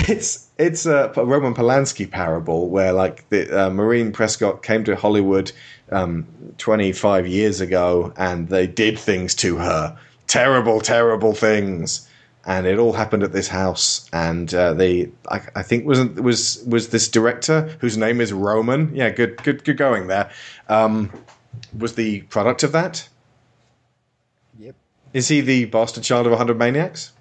it's 0.08 0.48
it's 0.58 0.86
a 0.86 1.12
Roman 1.16 1.54
Polanski 1.54 2.10
parable 2.10 2.68
where 2.68 2.92
like 2.92 3.28
the 3.30 3.66
uh, 3.66 3.70
Maureen 3.70 4.12
Prescott 4.12 4.62
came 4.62 4.84
to 4.84 4.94
Hollywood 4.94 5.52
um, 5.90 6.26
25 6.58 7.26
years 7.26 7.60
ago 7.60 8.12
and 8.16 8.48
they 8.48 8.66
did 8.66 8.98
things 8.98 9.34
to 9.36 9.56
her, 9.56 9.98
terrible, 10.26 10.80
terrible 10.80 11.34
things. 11.34 12.06
And 12.46 12.66
it 12.66 12.78
all 12.78 12.94
happened 12.94 13.22
at 13.22 13.32
this 13.32 13.48
house, 13.48 14.08
and 14.14 14.52
uh, 14.54 14.72
they, 14.72 15.10
I, 15.28 15.42
I 15.56 15.62
think, 15.62 15.84
wasn't 15.84 16.22
was 16.22 16.64
was 16.66 16.88
this 16.88 17.06
director 17.06 17.76
whose 17.80 17.98
name 17.98 18.18
is 18.18 18.32
Roman? 18.32 18.94
Yeah, 18.96 19.10
good, 19.10 19.36
good, 19.42 19.62
good 19.62 19.76
going 19.76 20.06
there. 20.06 20.30
Um, 20.66 21.12
was 21.78 21.96
the 21.96 22.22
product 22.22 22.62
of 22.62 22.72
that? 22.72 23.06
Yep. 24.58 24.74
Is 25.12 25.28
he 25.28 25.42
the 25.42 25.66
bastard 25.66 26.02
child 26.02 26.26
of 26.26 26.30
100 26.30 26.58
maniacs? 26.58 27.12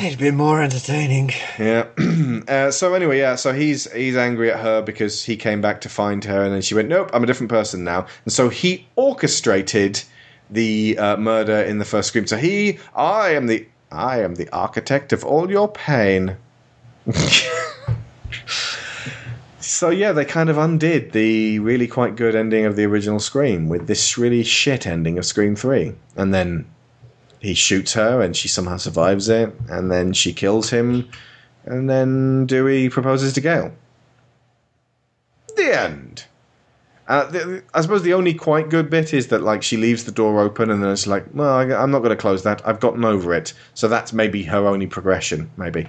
It'd 0.00 0.18
been 0.18 0.36
more 0.36 0.62
entertaining. 0.62 1.32
Yeah. 1.58 1.86
uh, 2.48 2.70
so 2.70 2.94
anyway, 2.94 3.18
yeah. 3.18 3.34
So 3.34 3.52
he's 3.52 3.90
he's 3.92 4.16
angry 4.16 4.52
at 4.52 4.60
her 4.60 4.80
because 4.80 5.24
he 5.24 5.36
came 5.36 5.60
back 5.60 5.80
to 5.80 5.88
find 5.88 6.24
her, 6.24 6.44
and 6.44 6.54
then 6.54 6.62
she 6.62 6.74
went, 6.74 6.88
"Nope, 6.88 7.10
I'm 7.12 7.24
a 7.24 7.26
different 7.26 7.50
person 7.50 7.82
now." 7.82 8.06
And 8.24 8.32
so 8.32 8.48
he 8.48 8.86
orchestrated 8.94 10.02
the 10.50 10.96
uh, 10.98 11.16
murder 11.16 11.60
in 11.62 11.78
the 11.78 11.84
first 11.84 12.08
Scream. 12.08 12.26
So 12.26 12.36
he, 12.36 12.78
I 12.94 13.30
am 13.30 13.46
the 13.46 13.66
I 13.90 14.22
am 14.22 14.36
the 14.36 14.48
architect 14.50 15.12
of 15.12 15.24
all 15.24 15.50
your 15.50 15.68
pain. 15.68 16.36
so 19.60 19.90
yeah, 19.90 20.12
they 20.12 20.24
kind 20.24 20.48
of 20.48 20.58
undid 20.58 21.12
the 21.12 21.58
really 21.58 21.88
quite 21.88 22.14
good 22.14 22.36
ending 22.36 22.66
of 22.66 22.76
the 22.76 22.84
original 22.84 23.18
Scream 23.18 23.68
with 23.68 23.86
this 23.88 24.16
really 24.16 24.44
shit 24.44 24.86
ending 24.86 25.18
of 25.18 25.26
Scream 25.26 25.56
Three, 25.56 25.94
and 26.16 26.32
then 26.32 26.66
he 27.40 27.54
shoots 27.54 27.92
her 27.94 28.20
and 28.20 28.36
she 28.36 28.48
somehow 28.48 28.76
survives 28.76 29.28
it, 29.28 29.54
and 29.68 29.90
then 29.90 30.12
she 30.12 30.32
kills 30.32 30.70
him, 30.70 31.08
and 31.64 31.88
then 31.88 32.46
Dewey 32.46 32.88
proposes 32.88 33.32
to 33.34 33.40
Gale. 33.40 33.72
The 35.56 35.78
end. 35.78 36.24
Uh, 37.08 37.24
the, 37.30 37.62
I 37.72 37.80
suppose 37.80 38.02
the 38.02 38.12
only 38.12 38.34
quite 38.34 38.68
good 38.68 38.90
bit 38.90 39.14
is 39.14 39.28
that 39.28 39.42
like 39.42 39.62
she 39.62 39.78
leaves 39.78 40.04
the 40.04 40.12
door 40.12 40.40
open 40.40 40.70
and 40.70 40.82
then 40.82 40.90
it's 40.90 41.06
like, 41.06 41.24
well, 41.32 41.54
I, 41.54 41.62
I'm 41.62 41.90
not 41.90 42.00
going 42.00 42.10
to 42.10 42.16
close 42.16 42.42
that. 42.42 42.60
I've 42.68 42.80
gotten 42.80 43.02
over 43.02 43.32
it. 43.32 43.54
So 43.72 43.88
that's 43.88 44.12
maybe 44.12 44.42
her 44.42 44.66
only 44.66 44.86
progression. 44.86 45.50
Maybe, 45.56 45.88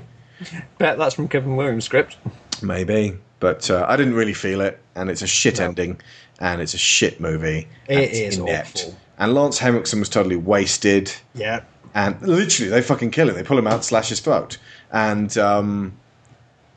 Bet 0.78 0.98
that's 0.98 1.16
from 1.16 1.28
Kevin 1.28 1.58
Williams' 1.58 1.84
script. 1.84 2.18
maybe. 2.62 3.18
But 3.42 3.70
uh, 3.70 3.86
I 3.88 3.96
didn't 3.96 4.16
really 4.16 4.34
feel 4.34 4.60
it, 4.62 4.80
and 4.96 5.10
it's 5.10 5.22
a 5.22 5.28
shit 5.28 5.62
ending, 5.62 6.02
and 6.40 6.62
it's 6.62 6.74
a 6.74 6.78
shit 6.78 7.22
movie. 7.22 7.68
it's 7.88 8.38
inept. 8.38 8.86
awful. 8.88 8.98
And 9.20 9.34
Lance 9.34 9.60
Henriksen 9.60 10.00
was 10.00 10.10
totally 10.10 10.38
wasted. 10.38 11.12
Yeah. 11.36 11.62
and 11.94 12.20
literally 12.22 12.70
they 12.70 12.82
fucking 12.82 13.12
kill 13.12 13.30
him. 13.30 13.36
They 13.36 13.44
pull 13.44 13.58
him 13.60 13.68
out, 13.68 13.84
slash 13.86 14.10
his 14.10 14.20
throat, 14.22 14.58
and 14.92 15.36
um, 15.38 15.98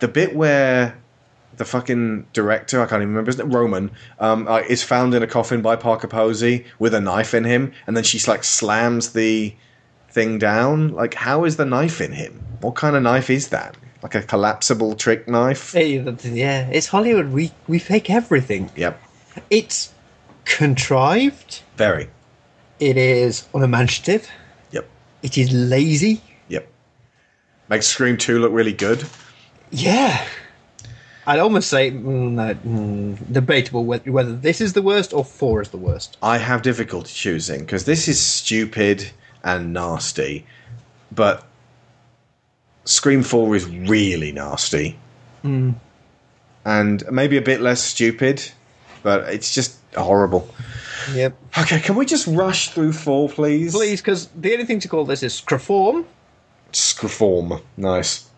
the 0.01 0.09
bit 0.09 0.35
where 0.35 0.99
the 1.59 1.65
fucking 1.67 2.27
director, 2.33 2.81
I 2.81 2.87
can't 2.87 3.03
even 3.03 3.11
remember, 3.11 3.29
isn't 3.31 3.47
it 3.47 3.55
Roman, 3.55 3.91
um, 4.19 4.49
uh, 4.49 4.63
is 4.69 4.83
found 4.83 5.15
in 5.15 5.23
a 5.23 5.27
coffin 5.27 5.61
by 5.63 5.77
Parker 5.77 6.09
Posey 6.09 6.65
with 6.79 6.95
a 6.95 7.01
knife 7.01 7.35
in 7.35 7.45
him, 7.45 7.73
and 7.87 7.95
then 7.97 8.05
she's 8.05 8.27
like 8.27 8.43
slams 8.43 9.13
the 9.13 9.55
thing 10.11 10.39
down. 10.39 10.89
Like, 10.95 11.13
how 11.15 11.45
is 11.45 11.57
the 11.59 11.67
knife 11.67 12.01
in 12.01 12.13
him? 12.13 12.43
What 12.63 12.75
kind 12.75 12.97
of 12.97 13.03
knife 13.03 13.29
is 13.31 13.49
that? 13.49 13.77
Like 14.03 14.15
a 14.15 14.23
collapsible 14.23 14.95
trick 14.97 15.29
knife? 15.29 15.75
Yeah, 15.75 16.69
it's 16.73 16.87
Hollywood. 16.89 17.31
We 17.33 17.53
we 17.69 17.79
fake 17.79 18.09
everything. 18.11 18.71
Yep, 18.75 19.01
It's 19.51 19.93
contrived. 20.47 21.61
very. 21.77 22.09
It 22.83 22.97
is 22.97 23.47
unimaginative. 23.55 24.29
Yep, 24.73 24.89
It 25.23 25.39
is 25.39 25.53
lazy. 25.53 26.21
yep. 26.49 26.67
Makes 27.69 27.87
Scream 27.87 28.17
Two 28.17 28.41
look 28.41 28.51
really 28.53 28.73
good. 28.73 29.05
Yeah. 29.71 30.27
I'd 31.25 31.39
almost 31.39 31.71
say 31.71 31.93
mm, 31.93 32.33
no, 32.33 32.55
mm, 32.57 33.33
debatable 33.33 33.85
whether, 33.85 34.11
whether 34.11 34.33
this 34.35 34.61
is 34.61 34.73
the 34.73 34.83
worst 34.83 35.13
or 35.13 35.25
four 35.25 35.63
is 35.63 35.69
the 35.69 35.77
worst. 35.77 36.17
I 36.23 36.39
have 36.39 36.63
difficulty 36.63 37.13
choosing 37.13 37.61
because 37.61 37.85
this 37.85 38.09
is 38.09 38.19
stupid 38.19 39.09
and 39.45 39.73
nasty, 39.73 40.45
but 41.13 41.47
Scream 42.85 43.23
4 43.23 43.55
is 43.55 43.67
really 43.67 44.33
nasty. 44.33 44.99
Mm. 45.45 45.75
and 46.65 47.05
maybe 47.13 47.37
a 47.37 47.43
bit 47.43 47.61
less 47.61 47.81
stupid, 47.81 48.43
but 49.05 49.29
it's 49.29 49.55
just 49.55 49.77
horrible. 49.97 50.49
Yep. 51.13 51.37
Okay, 51.59 51.81
can 51.81 51.97
we 51.97 52.07
just 52.07 52.27
rush 52.27 52.71
through 52.71 52.93
four, 52.93 53.29
please? 53.29 53.73
Please, 53.73 54.01
because 54.01 54.29
the 54.29 54.53
only 54.53 54.65
thing 54.65 54.81
to 54.81 54.89
call 54.89 55.05
this 55.05 55.23
is 55.23 55.41
Scraform. 55.41 56.05
Scraform. 56.73 57.63
Nice. 57.77 58.29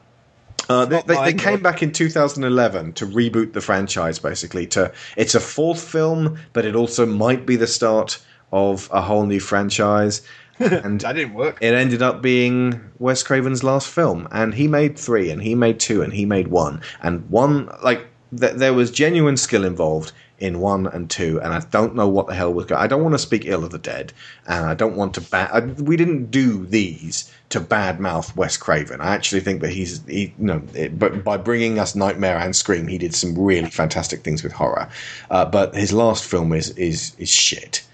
Uh, 0.69 0.87
they, 0.87 1.03
they, 1.03 1.33
they 1.33 1.35
came 1.35 1.61
back 1.61 1.83
in 1.83 1.93
2011 1.93 2.95
to 2.95 3.07
reboot 3.07 3.53
the 3.53 3.61
franchise. 3.61 4.19
Basically, 4.19 4.67
to 4.69 4.93
it's 5.17 5.35
a 5.35 5.41
fourth 5.41 5.83
film, 5.83 6.39
but 6.53 6.65
it 6.65 6.75
also 6.75 7.05
might 7.05 7.45
be 7.45 7.57
the 7.57 7.67
start 7.67 8.19
of 8.53 8.89
a 8.93 9.01
whole 9.01 9.27
new 9.27 9.41
franchise. 9.41 10.23
And 10.61 11.01
that 11.01 11.15
didn't 11.15 11.35
work. 11.35 11.59
It 11.61 11.75
ended 11.75 12.01
up 12.01 12.23
being 12.23 12.81
Wes 13.01 13.25
Craven's 13.25 13.65
last 13.65 13.89
film, 13.89 14.29
and 14.31 14.55
he 14.55 14.69
made 14.69 14.97
three, 14.97 15.31
and 15.31 15.43
he 15.43 15.57
made 15.57 15.81
two, 15.81 16.01
and 16.01 16.13
he 16.13 16.25
made 16.25 16.47
one, 16.47 16.81
and 17.03 17.29
one 17.29 17.69
like 17.83 18.07
th- 18.39 18.55
there 18.55 18.73
was 18.73 18.93
genuine 18.93 19.37
skill 19.37 19.65
involved 19.65 20.13
in 20.39 20.59
one 20.59 20.87
and 20.87 21.09
two, 21.09 21.41
and 21.41 21.53
I 21.53 21.61
don't 21.71 21.95
know 21.95 22.09
what 22.09 22.27
the 22.27 22.35
hell 22.35 22.53
was 22.53 22.67
going. 22.67 22.83
I 22.83 22.87
don't 22.87 23.03
want 23.03 23.15
to 23.15 23.19
speak 23.19 23.45
ill 23.47 23.65
of 23.65 23.71
the 23.71 23.79
dead, 23.79 24.13
and 24.47 24.67
I 24.67 24.75
don't 24.75 24.97
want 24.97 25.15
to 25.15 25.21
bad. 25.21 25.81
We 25.81 25.97
didn't 25.97 26.31
do 26.31 26.67
these 26.67 27.33
to 27.51 27.61
badmouth 27.61 28.35
Wes 28.35 28.57
Craven. 28.57 29.01
I 29.01 29.15
actually 29.15 29.41
think 29.41 29.61
that 29.63 29.71
he's 29.71 30.05
he, 30.07 30.35
you 30.39 30.45
know, 30.45 30.63
it, 30.75 30.99
but 30.99 31.23
by 31.23 31.37
bringing 31.37 31.79
us 31.79 31.95
Nightmare 31.95 32.39
and 32.39 32.55
Scream, 32.55 32.89
he 32.89 32.99
did 32.99 33.15
some 33.15 33.39
really 33.39 33.71
fantastic 33.71 34.25
things 34.25 34.43
with 34.43 34.53
horror. 34.53 34.89
Uh, 35.31 35.45
but 35.45 35.75
his 35.75 35.93
last 35.93 36.25
film 36.25 36.53
is 36.53 36.71
is 36.71 37.15
is 37.19 37.31
shit. 37.31 37.85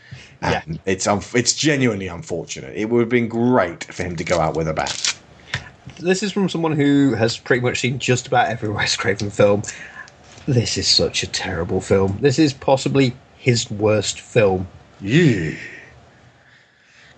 And 0.42 0.80
it's 0.86 1.06
un- 1.06 1.20
it's 1.34 1.52
genuinely 1.52 2.06
unfortunate. 2.06 2.74
It 2.74 2.88
would 2.88 3.00
have 3.00 3.08
been 3.10 3.28
great 3.28 3.84
for 3.84 4.02
him 4.04 4.16
to 4.16 4.24
go 4.24 4.40
out 4.40 4.56
with 4.56 4.68
a 4.68 4.72
bang. 4.72 4.88
This 5.98 6.22
is 6.22 6.32
from 6.32 6.48
someone 6.48 6.72
who 6.72 7.14
has 7.14 7.36
pretty 7.36 7.60
much 7.60 7.80
seen 7.80 7.98
just 7.98 8.26
about 8.26 8.48
every 8.48 8.68
Wes 8.72 8.96
Craven 8.96 9.30
film. 9.30 9.62
This 10.50 10.76
is 10.76 10.88
such 10.88 11.22
a 11.22 11.28
terrible 11.28 11.80
film. 11.80 12.18
This 12.20 12.36
is 12.36 12.52
possibly 12.52 13.14
his 13.36 13.70
worst 13.70 14.20
film. 14.20 14.66
Yeah. 15.00 15.52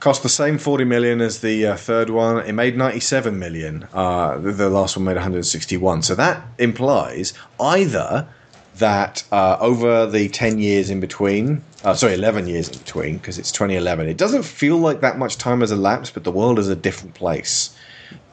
Cost 0.01 0.23
the 0.23 0.28
same 0.28 0.59
40 0.59 0.85
million 0.85 1.23
as 1.23 1.41
the 1.41 1.69
uh, 1.69 1.77
third 1.78 2.11
one. 2.11 2.44
It 2.44 2.52
made 2.52 2.77
97 2.77 3.39
million. 3.39 3.89
Uh, 3.94 4.36
the, 4.36 4.52
the 4.52 4.69
last 4.69 4.99
one 4.99 5.07
made 5.07 5.15
161. 5.15 6.02
So 6.02 6.15
that 6.15 6.47
implies 6.59 7.33
either 7.59 8.28
that 8.77 9.25
uh, 9.33 9.57
over 9.61 10.05
the 10.05 10.28
10 10.28 10.59
years 10.59 10.91
in 10.91 11.01
between, 11.01 11.65
uh, 11.85 11.94
sorry, 11.94 12.12
11 12.12 12.49
years 12.49 12.69
in 12.69 12.77
between, 12.77 13.17
because 13.17 13.39
it's 13.39 13.51
2011, 13.51 14.11
it 14.11 14.19
doesn't 14.19 14.43
feel 14.43 14.77
like 14.77 15.01
that 15.01 15.17
much 15.17 15.39
time 15.39 15.61
has 15.61 15.73
elapsed, 15.73 16.12
but 16.12 16.25
the 16.25 16.31
world 16.33 16.59
is 16.59 16.69
a 16.69 16.77
different 16.77 17.15
place. 17.15 17.75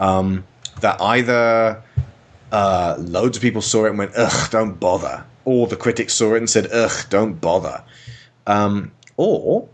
Um, 0.02 0.44
that 0.82 1.00
either 1.00 1.82
uh, 2.52 2.96
loads 3.00 3.38
of 3.38 3.42
people 3.42 3.62
saw 3.62 3.86
it 3.86 3.90
and 3.90 3.98
went, 3.98 4.12
ugh, 4.16 4.50
don't 4.52 4.80
bother. 4.80 5.24
Or 5.46 5.68
the 5.68 5.76
critics 5.76 6.14
saw 6.14 6.36
it 6.36 6.38
and 6.38 6.50
said, 6.50 6.68
ugh, 6.72 7.06
don't 7.10 7.40
bother. 7.42 7.84
Um, 8.48 8.92
or 9.18 9.68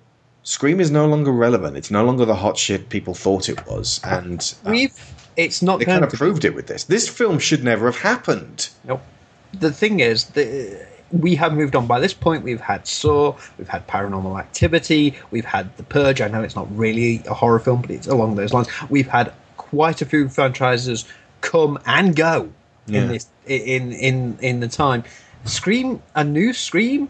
Scream 0.44 0.80
is 0.80 0.92
no 0.92 1.08
longer 1.08 1.32
relevant. 1.32 1.76
It's 1.76 1.90
no 1.90 2.06
longer 2.06 2.24
the 2.24 2.36
hot 2.36 2.58
shit 2.58 2.90
people 2.90 3.16
thought 3.16 3.50
it 3.50 3.66
was. 3.66 4.00
And 4.04 4.54
uh, 4.64 4.70
We've. 4.72 5.14
It's 5.38 5.62
not. 5.62 5.80
they 5.80 5.86
kind 5.86 6.04
of 6.04 6.14
proved 6.14 6.46
it 6.46 6.56
with 6.56 6.68
this. 6.68 6.86
This 6.86 7.10
film 7.10 7.40
should 7.40 7.64
never 7.64 7.88
have 7.88 8.00
happened. 8.00 8.70
Nope. 8.86 9.02
The 9.54 9.72
thing 9.72 10.00
is, 10.00 10.26
the, 10.26 10.86
we 11.12 11.36
have 11.36 11.54
moved 11.54 11.76
on. 11.76 11.88
By 11.88 12.00
this 12.00 12.14
point, 12.14 12.44
we've 12.44 12.62
had 12.62 12.88
Saw, 12.88 13.36
we've 13.58 13.68
had 13.68 13.88
Paranormal 13.88 14.40
Activity, 14.40 15.16
we've 15.32 15.46
had 15.46 15.76
The 15.78 15.84
Purge. 15.84 16.22
I 16.22 16.28
know 16.28 16.42
it's 16.42 16.56
not 16.56 16.74
really 16.78 17.24
a 17.28 17.34
horror 17.34 17.60
film, 17.60 17.82
but 17.82 17.92
it's 17.92 18.08
along 18.08 18.36
those 18.36 18.54
lines. 18.54 18.68
We've 18.90 19.08
had 19.08 19.34
quite 19.58 20.02
a 20.02 20.06
few 20.06 20.30
franchises 20.30 21.06
come 21.42 21.80
and 21.86 22.16
go 22.16 22.52
Yeah. 22.88 23.02
in 23.02 23.08
this 23.08 23.28
in 23.46 23.92
in 23.92 24.38
in 24.42 24.60
the 24.60 24.68
time. 24.68 25.04
Scream, 25.46 26.02
a 26.16 26.24
new 26.24 26.54
Scream, 26.54 27.10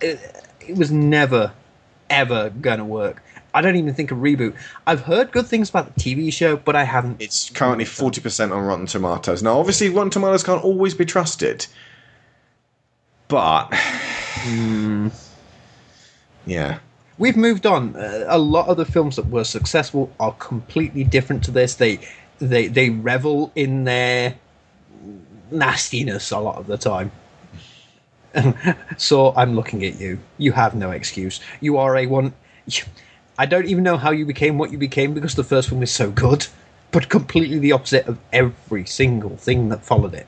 it, 0.00 0.20
it 0.60 0.76
was 0.76 0.90
never 0.90 1.52
ever 2.10 2.50
going 2.50 2.78
to 2.78 2.84
work. 2.84 3.22
I 3.54 3.60
don't 3.60 3.76
even 3.76 3.92
think 3.94 4.10
a 4.10 4.14
reboot. 4.14 4.54
I've 4.86 5.02
heard 5.02 5.30
good 5.30 5.46
things 5.46 5.68
about 5.68 5.94
the 5.94 6.00
TV 6.00 6.32
show, 6.32 6.56
but 6.56 6.74
I 6.74 6.84
haven't. 6.84 7.20
It's 7.20 7.50
currently 7.50 7.84
40% 7.84 8.50
on 8.50 8.64
Rotten 8.64 8.86
Tomatoes. 8.86 9.42
Now, 9.42 9.58
obviously, 9.58 9.90
Rotten 9.90 10.10
Tomatoes 10.10 10.42
can't 10.42 10.62
always 10.64 10.94
be 10.94 11.04
trusted. 11.04 11.66
But. 13.28 13.72
Yeah. 16.46 16.78
We've 17.18 17.36
moved 17.36 17.66
on. 17.66 17.94
Uh, 17.94 18.24
a 18.26 18.38
lot 18.38 18.68
of 18.68 18.76
the 18.76 18.84
films 18.84 19.16
that 19.16 19.28
were 19.28 19.44
successful 19.44 20.12
are 20.18 20.32
completely 20.32 21.04
different 21.04 21.44
to 21.44 21.50
this. 21.50 21.74
They 21.74 22.00
they 22.38 22.66
they 22.66 22.90
revel 22.90 23.52
in 23.54 23.84
their 23.84 24.34
nastiness 25.50 26.30
a 26.30 26.38
lot 26.38 26.56
of 26.56 26.66
the 26.66 26.78
time. 26.78 27.10
so 28.96 29.34
I'm 29.36 29.54
looking 29.54 29.84
at 29.84 30.00
you. 30.00 30.18
You 30.38 30.52
have 30.52 30.74
no 30.74 30.90
excuse. 30.90 31.40
You 31.60 31.76
are 31.78 31.96
a 31.96 32.06
one. 32.06 32.32
I 33.38 33.46
don't 33.46 33.66
even 33.66 33.84
know 33.84 33.96
how 33.96 34.10
you 34.10 34.24
became 34.26 34.58
what 34.58 34.72
you 34.72 34.78
became 34.78 35.14
because 35.14 35.34
the 35.34 35.44
first 35.44 35.70
one 35.70 35.80
was 35.80 35.90
so 35.90 36.10
good, 36.10 36.46
but 36.90 37.08
completely 37.08 37.58
the 37.58 37.72
opposite 37.72 38.06
of 38.06 38.18
every 38.32 38.86
single 38.86 39.36
thing 39.36 39.68
that 39.70 39.84
followed 39.84 40.14
it. 40.14 40.26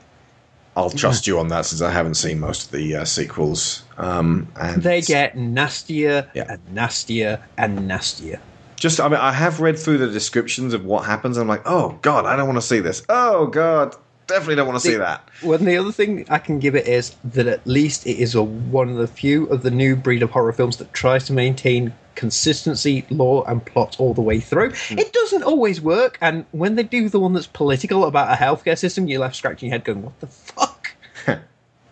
I'll 0.77 0.89
trust 0.89 1.25
you 1.25 1.39
on 1.39 1.47
that 1.49 1.65
since 1.65 1.81
I 1.81 1.89
haven't 1.89 2.15
seen 2.15 2.39
most 2.39 2.65
of 2.65 2.71
the 2.71 2.97
uh, 2.97 3.05
sequels. 3.05 3.83
Um, 3.97 4.49
and 4.59 4.83
They 4.83 5.01
get 5.01 5.37
nastier 5.37 6.29
and 6.35 6.59
nastier 6.73 7.41
and 7.57 7.87
nastier. 7.87 8.41
just, 8.75 8.99
I 8.99 9.07
mean, 9.07 9.19
I 9.19 9.31
have 9.31 9.61
read 9.61 9.79
through 9.79 9.99
the 9.99 10.11
descriptions 10.11 10.73
of 10.73 10.83
what 10.83 11.05
happens. 11.05 11.37
I'm 11.37 11.47
like, 11.47 11.61
oh 11.65 11.97
god, 12.01 12.25
I 12.25 12.35
don't 12.35 12.47
want 12.47 12.57
to 12.57 12.67
see 12.67 12.81
this. 12.81 13.03
Oh 13.07 13.47
god, 13.47 13.95
definitely 14.27 14.55
don't 14.55 14.67
want 14.67 14.81
to 14.81 14.87
see 14.87 14.95
that. 14.95 15.27
Well, 15.43 15.57
the 15.57 15.77
other 15.77 15.91
thing 15.91 16.25
I 16.29 16.39
can 16.39 16.59
give 16.59 16.75
it 16.75 16.87
is 16.87 17.15
that 17.25 17.47
at 17.47 17.65
least 17.65 18.05
it 18.05 18.17
is 18.17 18.35
a, 18.35 18.43
one 18.43 18.89
of 18.89 18.97
the 18.97 19.07
few 19.07 19.45
of 19.47 19.63
the 19.63 19.71
new 19.71 19.95
breed 19.95 20.23
of 20.23 20.31
horror 20.31 20.53
films 20.53 20.77
that 20.77 20.93
tries 20.93 21.25
to 21.25 21.33
maintain 21.33 21.93
consistency, 22.15 23.05
lore, 23.09 23.43
and 23.47 23.65
plot 23.65 23.97
all 23.99 24.13
the 24.13 24.21
way 24.21 24.39
through. 24.39 24.71
Hmm. 24.71 24.99
It 24.99 25.13
doesn't 25.13 25.43
always 25.43 25.81
work, 25.81 26.17
and 26.21 26.45
when 26.51 26.75
they 26.75 26.83
do 26.83 27.09
the 27.09 27.19
one 27.19 27.33
that's 27.33 27.47
political 27.47 28.05
about 28.05 28.31
a 28.31 28.35
healthcare 28.35 28.77
system, 28.77 29.07
you're 29.07 29.19
left 29.19 29.35
scratching 29.35 29.69
your 29.69 29.73
head 29.73 29.83
going, 29.83 30.01
what 30.01 30.19
the 30.19 30.27
fuck? 30.27 30.91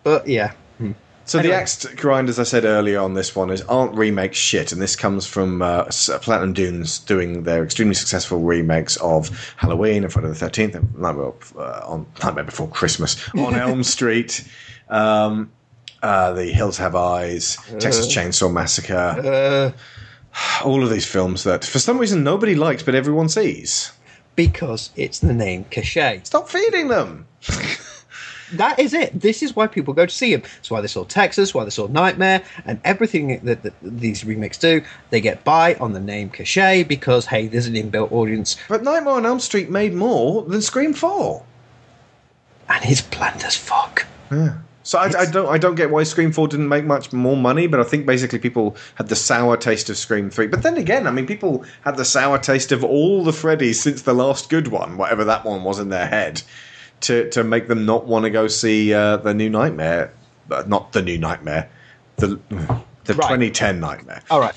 but 0.04 0.28
yeah. 0.28 0.54
So 1.26 1.40
Anyway. 1.40 1.54
the 1.56 1.62
axe 1.62 1.86
grind, 1.96 2.28
as 2.28 2.38
I 2.38 2.44
said 2.44 2.66
earlier 2.66 3.00
on 3.00 3.14
this 3.14 3.34
one, 3.34 3.50
is 3.50 3.62
aren't 3.64 3.96
remakes 3.96 4.38
shit, 4.38 4.74
and 4.74 4.82
this 4.82 4.96
comes 4.98 5.26
from 5.26 5.62
uh, 5.62 5.86
Platinum 6.22 6.52
Dunes 6.54 7.00
doing 7.00 7.44
their 7.44 7.64
extremely 7.64 7.94
successful 7.96 8.40
remakes 8.40 8.98
of 8.98 9.54
Halloween 9.56 10.04
and 10.04 10.12
Friday 10.12 10.28
the 10.28 10.36
Thirteenth, 10.36 10.76
and 10.76 10.94
Nightmare, 10.98 11.32
uh, 11.58 11.82
on 11.86 12.06
Nightmare 12.22 12.44
Before 12.44 12.68
Christmas 12.68 13.16
on 13.38 13.56
Elm 13.68 13.84
Street, 13.84 14.46
um, 14.90 15.50
uh, 16.02 16.34
The 16.34 16.48
Hills 16.48 16.78
Have 16.78 16.94
Eyes, 16.96 17.56
Texas 17.80 18.06
Uh. 18.08 18.20
Chainsaw 18.22 18.52
Massacre, 18.52 19.74
Uh, 19.74 20.64
all 20.66 20.84
of 20.84 20.90
these 20.90 21.06
films 21.06 21.44
that 21.46 21.64
for 21.64 21.80
some 21.80 21.98
reason 22.00 22.24
nobody 22.24 22.54
likes, 22.56 22.84
but 22.84 22.96
everyone 22.96 23.30
sees. 23.30 23.94
because 24.36 24.90
it's 24.98 25.20
the 25.20 25.32
name 25.34 25.64
Cachet. 25.72 26.22
Stop 26.26 26.50
feeding 26.50 26.90
them. 26.90 27.28
that 28.58 28.80
is 28.80 28.94
it. 28.94 29.20
This 29.20 29.44
is 29.44 29.56
why 29.56 29.68
people 29.68 29.94
go 29.94 30.06
to 30.06 30.14
see 30.14 30.36
them. 30.36 30.44
It's 30.60 30.72
why 30.72 30.82
they 30.82 30.88
saw 30.88 31.04
Texas, 31.04 31.54
why 31.54 31.64
they 31.64 31.70
saw 31.70 31.88
Nightmare, 31.88 32.42
and 32.66 32.80
everything 32.84 33.40
that, 33.44 33.64
that 33.64 33.74
these 33.82 34.24
remakes 34.26 34.58
do. 34.58 34.82
They 35.10 35.22
get 35.22 35.44
by 35.44 35.76
on 35.76 35.94
the 35.94 36.00
name 36.00 36.30
Cachet 36.30 36.84
because 36.84 37.26
hey, 37.26 37.48
there's 37.48 37.68
an 37.68 37.74
inbuilt 37.76 38.12
audience, 38.12 38.58
But 38.68 38.84
Nightmare 38.84 39.14
on 39.14 39.26
Elm 39.26 39.40
Street 39.40 39.70
made 39.70 39.94
more 39.94 40.44
than 40.44 40.62
Scream 40.62 40.94
Four. 40.94 41.44
and 42.70 42.84
it's 42.86 43.02
bland 43.02 43.44
as 43.44 43.56
fuck. 43.56 44.06
Yeah. 44.32 44.56
So 44.86 45.00
I, 45.00 45.06
I 45.18 45.26
don't 45.26 45.48
I 45.48 45.58
don't 45.58 45.76
get 45.76 45.92
why 45.92 46.04
Scream 46.04 46.34
Four 46.34 46.50
didn't 46.50 46.68
make 46.68 46.84
much 46.84 47.14
more 47.14 47.38
money, 47.38 47.68
but 47.68 47.80
I 47.80 47.84
think 47.84 48.06
basically 48.06 48.40
people 48.40 48.76
had 48.96 49.08
the 49.08 49.16
sour 49.16 49.56
taste 49.56 49.90
of 49.90 49.96
Scream 49.98 50.30
Three. 50.30 50.48
But 50.48 50.62
then 50.62 50.76
again, 50.76 51.08
I 51.08 51.12
mean, 51.12 51.26
people 51.26 51.64
had 51.86 51.96
the 51.96 52.04
sour 52.04 52.38
taste 52.38 52.74
of 52.74 52.84
all 52.84 53.24
the 53.24 53.32
Freddys 53.32 53.76
since 53.76 54.02
the 54.02 54.14
last 54.14 54.50
good 54.50 54.68
one, 54.68 54.98
whatever 54.98 55.24
that 55.24 55.46
one 55.46 55.64
was 55.64 55.80
in 55.80 55.88
their 55.88 56.08
head, 56.08 56.42
to 57.04 57.30
to 57.30 57.44
make 57.44 57.68
them 57.68 57.86
not 57.86 58.06
want 58.06 58.24
to 58.26 58.30
go 58.30 58.48
see 58.48 58.94
uh, 58.94 59.18
the 59.18 59.34
new 59.34 59.50
Nightmare, 59.50 60.14
uh, 60.52 60.64
not 60.68 60.92
the 60.92 61.02
new 61.02 61.18
Nightmare, 61.18 61.70
the 62.18 62.40
the 63.06 63.14
Right. 63.16 63.28
2010 63.28 63.80
Nightmare. 63.82 64.22
All 64.32 64.40
right. 64.40 64.56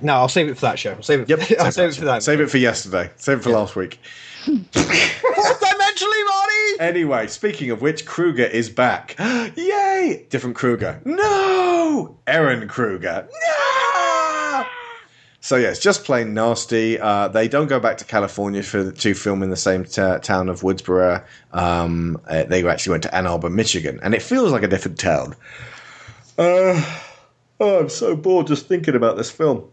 No, 0.00 0.14
I'll 0.14 0.28
save 0.28 0.48
it 0.48 0.54
for 0.54 0.62
that 0.62 0.78
show. 0.78 0.92
I'll 0.92 1.02
save 1.02 1.20
it. 1.20 1.28
Yep, 1.28 1.40
I'll 1.60 1.72
save 1.72 1.90
it 1.90 1.96
for 1.96 2.06
that. 2.06 2.22
Save 2.22 2.40
it 2.40 2.50
for 2.50 2.56
yesterday. 2.58 3.10
Save 3.16 3.38
it 3.38 3.42
for 3.42 3.50
last 3.50 3.76
week. 3.76 3.98
Fourth 4.44 4.70
dimensionally, 4.72 6.26
Marty. 6.26 6.80
Anyway, 6.80 7.26
speaking 7.26 7.70
of 7.70 7.82
which, 7.82 8.06
Kruger 8.06 8.44
is 8.44 8.70
back. 8.70 9.14
Yay! 9.56 10.26
Different 10.30 10.56
Kruger. 10.56 11.02
No! 11.04 12.16
Ehren 12.26 12.66
Kruger. 12.66 13.28
No! 13.30 13.89
So 15.42 15.56
yeah, 15.56 15.68
it's 15.68 15.80
just 15.80 16.04
plain 16.04 16.34
nasty. 16.34 17.00
Uh, 17.00 17.28
they 17.28 17.48
don't 17.48 17.66
go 17.66 17.80
back 17.80 17.96
to 17.98 18.04
California 18.04 18.62
for 18.62 18.92
to 18.92 19.14
film 19.14 19.42
in 19.42 19.48
the 19.48 19.56
same 19.56 19.84
t- 19.84 20.18
town 20.20 20.50
of 20.50 20.60
Woodsboro. 20.60 21.24
Um, 21.52 22.20
uh, 22.28 22.44
they 22.44 22.66
actually 22.68 22.90
went 22.92 23.02
to 23.04 23.14
Ann 23.14 23.26
Arbor, 23.26 23.48
Michigan, 23.48 23.98
and 24.02 24.14
it 24.14 24.20
feels 24.20 24.52
like 24.52 24.62
a 24.62 24.68
different 24.68 24.98
town. 24.98 25.34
Uh, 26.38 26.84
oh, 27.58 27.80
I'm 27.80 27.88
so 27.88 28.14
bored 28.14 28.48
just 28.48 28.66
thinking 28.66 28.94
about 28.94 29.16
this 29.16 29.30
film. 29.30 29.64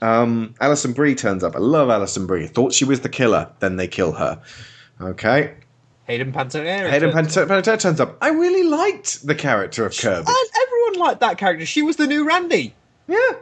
Um, 0.00 0.54
Alison 0.60 0.92
Brie 0.92 1.14
turns 1.14 1.44
up. 1.44 1.54
I 1.54 1.60
love 1.60 1.88
Alison 1.88 2.26
Brie. 2.26 2.48
Thought 2.48 2.72
she 2.72 2.84
was 2.84 3.00
the 3.02 3.08
killer, 3.08 3.48
then 3.60 3.76
they 3.76 3.86
kill 3.86 4.12
her. 4.12 4.42
Okay. 5.00 5.54
Hayden 6.06 6.32
Panettiere. 6.32 6.90
Hayden 6.90 7.12
Panettiere 7.12 7.78
turns 7.78 8.00
up. 8.00 8.18
I 8.20 8.30
really 8.30 8.64
liked 8.64 9.24
the 9.24 9.36
character 9.36 9.86
of 9.86 9.96
Kirby. 9.96 10.26
And 10.26 10.48
everyone 10.66 11.06
liked 11.06 11.20
that 11.20 11.38
character. 11.38 11.64
She 11.64 11.82
was 11.82 11.94
the 11.94 12.08
new 12.08 12.26
Randy. 12.26 12.74
Yeah. 13.06 13.32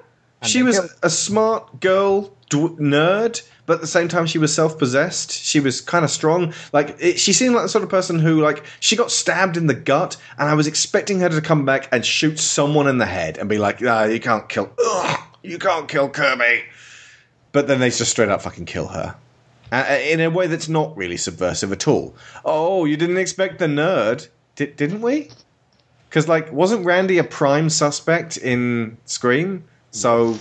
She 0.44 0.62
was 0.62 0.78
killed- 0.78 0.90
a 1.02 1.10
smart 1.10 1.80
girl, 1.80 2.32
d- 2.48 2.58
nerd, 2.78 3.42
but 3.66 3.74
at 3.74 3.80
the 3.82 3.86
same 3.86 4.08
time 4.08 4.26
she 4.26 4.38
was 4.38 4.54
self-possessed. 4.54 5.30
She 5.32 5.60
was 5.60 5.80
kind 5.80 6.04
of 6.04 6.10
strong. 6.10 6.54
Like 6.72 6.96
it, 6.98 7.20
she 7.20 7.32
seemed 7.32 7.54
like 7.54 7.64
the 7.64 7.68
sort 7.68 7.84
of 7.84 7.90
person 7.90 8.18
who, 8.18 8.40
like, 8.40 8.64
she 8.80 8.96
got 8.96 9.10
stabbed 9.10 9.56
in 9.56 9.66
the 9.66 9.74
gut, 9.74 10.16
and 10.38 10.48
I 10.48 10.54
was 10.54 10.66
expecting 10.66 11.20
her 11.20 11.28
to 11.28 11.40
come 11.40 11.64
back 11.64 11.88
and 11.92 12.04
shoot 12.04 12.38
someone 12.38 12.88
in 12.88 12.98
the 12.98 13.06
head 13.06 13.36
and 13.38 13.48
be 13.48 13.58
like, 13.58 13.80
"Ah, 13.84 14.04
you 14.04 14.18
can't 14.20 14.48
kill, 14.48 14.70
ugh, 14.84 15.20
you 15.42 15.58
can't 15.58 15.88
kill 15.88 16.08
Kirby." 16.08 16.62
But 17.52 17.66
then 17.66 17.80
they 17.80 17.90
just 17.90 18.10
straight 18.10 18.28
up 18.28 18.42
fucking 18.42 18.64
kill 18.66 18.88
her. 18.88 19.16
Uh, 19.72 19.84
in 20.02 20.20
a 20.20 20.30
way 20.30 20.46
that's 20.48 20.68
not 20.68 20.96
really 20.96 21.16
subversive 21.16 21.70
at 21.70 21.86
all. 21.86 22.14
Oh, 22.44 22.86
you 22.86 22.96
didn't 22.96 23.18
expect 23.18 23.58
the 23.60 23.66
nerd, 23.66 24.28
Di- 24.56 24.66
didn't 24.66 25.00
we? 25.00 25.30
Because 26.08 26.26
like, 26.26 26.50
wasn't 26.52 26.84
Randy 26.84 27.18
a 27.18 27.24
prime 27.24 27.68
suspect 27.70 28.36
in 28.36 28.96
Scream? 29.04 29.64
So, 29.90 30.38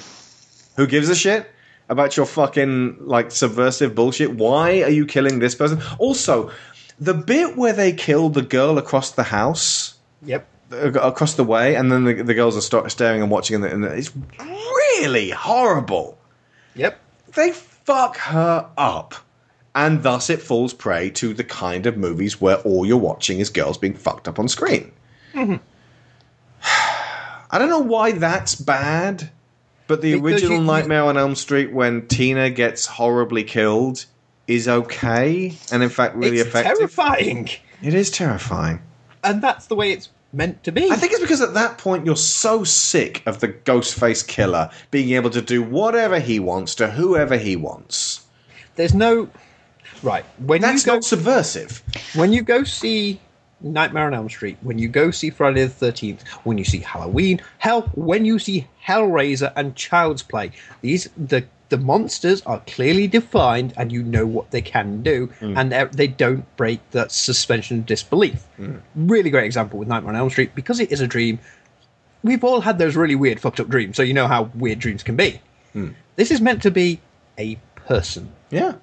who 0.75 0.87
gives 0.87 1.09
a 1.09 1.15
shit 1.15 1.49
about 1.89 2.17
your 2.17 2.25
fucking 2.25 2.97
like 3.01 3.31
subversive 3.31 3.95
bullshit? 3.95 4.35
Why 4.35 4.83
are 4.83 4.89
you 4.89 5.05
killing 5.05 5.39
this 5.39 5.55
person? 5.55 5.81
Also, 5.97 6.51
the 6.99 7.13
bit 7.13 7.57
where 7.57 7.73
they 7.73 7.93
kill 7.93 8.29
the 8.29 8.41
girl 8.41 8.77
across 8.77 9.11
the 9.11 9.23
house, 9.23 9.95
Yep. 10.23 10.47
uh, 10.71 10.91
across 10.91 11.35
the 11.35 11.43
way, 11.43 11.75
and 11.75 11.91
then 11.91 12.03
the, 12.03 12.13
the 12.21 12.33
girls 12.33 12.57
are 12.57 12.61
start 12.61 12.91
staring 12.91 13.21
and 13.21 13.31
watching, 13.31 13.55
and, 13.55 13.63
the, 13.63 13.71
and 13.71 13.83
the, 13.83 13.95
it's 13.95 14.11
really 14.39 15.29
horrible. 15.31 16.17
Yep. 16.75 16.99
They 17.35 17.51
fuck 17.51 18.17
her 18.17 18.69
up. 18.77 19.15
And 19.75 20.03
thus 20.03 20.29
it 20.29 20.41
falls 20.41 20.73
prey 20.73 21.09
to 21.11 21.33
the 21.33 21.43
kind 21.43 21.85
of 21.85 21.95
movies 21.95 22.41
where 22.41 22.57
all 22.57 22.85
you're 22.85 22.97
watching 22.97 23.39
is 23.39 23.49
girls 23.49 23.77
being 23.77 23.93
fucked 23.93 24.27
up 24.27 24.39
on 24.39 24.47
screen. 24.47 24.91
I 25.35 25.59
don't 27.57 27.69
know 27.69 27.79
why 27.79 28.11
that's 28.11 28.55
bad, 28.55 29.29
but 29.89 30.01
the 30.01 30.13
Because 30.13 30.33
original 30.43 30.57
you- 30.59 30.63
Nightmare 30.63 31.03
on 31.03 31.17
Elm 31.17 31.35
Street 31.35 31.73
when 31.73 32.07
Tina 32.07 32.49
gets 32.49 32.85
horribly 32.85 33.43
killed 33.43 34.05
is 34.47 34.67
okay, 34.67 35.53
and 35.71 35.83
in 35.83 35.89
fact 35.89 36.15
really 36.15 36.37
it's 36.37 36.47
effective. 36.47 36.77
terrifying. 36.77 37.49
It 37.83 37.93
is 37.93 38.09
terrifying. 38.09 38.79
And 39.23 39.41
that's 39.41 39.65
the 39.67 39.75
way 39.75 39.91
it's 39.91 40.09
meant 40.31 40.63
to 40.63 40.71
be. 40.71 40.89
I 40.91 40.95
think 40.95 41.11
it's 41.11 41.21
because 41.21 41.41
at 41.41 41.53
that 41.55 41.77
point 41.77 42.05
you're 42.05 42.15
so 42.15 42.63
sick 42.63 43.21
of 43.25 43.39
the 43.41 43.47
Ghostface 43.49 44.25
killer 44.25 44.69
being 44.91 45.11
able 45.11 45.29
to 45.31 45.41
do 45.41 45.61
whatever 45.63 46.19
he 46.19 46.39
wants 46.39 46.75
to 46.75 46.91
whoever 46.91 47.35
he 47.37 47.55
wants. 47.55 48.21
There's 48.75 48.93
no 48.93 49.27
right 50.03 50.23
when 50.37 50.61
That's 50.61 50.85
not 50.85 51.03
subversive. 51.03 51.81
when 52.15 52.31
you 52.31 52.41
go 52.41 52.63
see 52.63 53.19
Nightmare 53.61 54.05
on 54.07 54.13
Elm 54.13 54.29
Street, 54.29 54.57
when 54.61 54.77
you 54.79 54.87
go 54.87 55.11
see 55.11 55.29
Friday 55.29 55.63
the 55.63 55.69
Thirteenth, 55.69 56.27
when 56.43 56.57
you 56.57 56.63
see 56.63 56.79
Halloween, 56.79 57.41
hell, 57.57 57.81
when 57.95 58.25
you 58.25 58.39
see 58.39 58.67
Hellraiser 58.85 59.51
and 59.55 59.75
Child's 59.75 60.23
Play, 60.23 60.51
these 60.81 61.09
the 61.17 61.45
the 61.69 61.77
monsters 61.77 62.41
are 62.47 62.63
clearly 62.65 63.05
defined, 63.05 63.73
and 63.77 63.91
you 63.91 64.01
know 64.01 64.25
what 64.25 64.49
they 64.49 64.61
can 64.61 65.03
do, 65.03 65.27
hmm. 65.39 65.55
and 65.55 65.71
they- 65.71 65.85
they 65.91 66.07
don't 66.07 66.43
break 66.57 66.79
that 66.91 67.11
suspension 67.11 67.79
of 67.79 67.85
disbelief. 67.85 68.41
Hmm. 68.57 68.77
Really 68.95 69.29
great 69.29 69.45
example 69.45 69.77
with 69.77 69.87
Nightmare 69.87 70.13
on 70.13 70.19
Elm 70.19 70.29
Street 70.31 70.55
because 70.55 70.79
it 70.79 70.91
is 70.91 70.99
a 70.99 71.05
dream. 71.05 71.37
We've 72.23 72.43
all 72.43 72.61
had 72.61 72.79
those 72.79 72.95
really 72.95 73.13
weird, 73.15 73.39
fucked 73.39 73.59
up 73.59 73.69
dreams, 73.69 73.97
so 73.97 74.01
you 74.03 74.15
know 74.15 74.27
how 74.27 74.49
weird 74.55 74.79
dreams 74.79 75.03
can 75.03 75.15
be. 75.15 75.39
Hmm. 75.73 75.89
This 76.15 76.31
is 76.31 76.41
meant 76.41 76.63
to 76.63 76.71
be 76.71 76.99
a 77.37 77.55
person. 77.75 78.31
Yeah. 78.49 78.73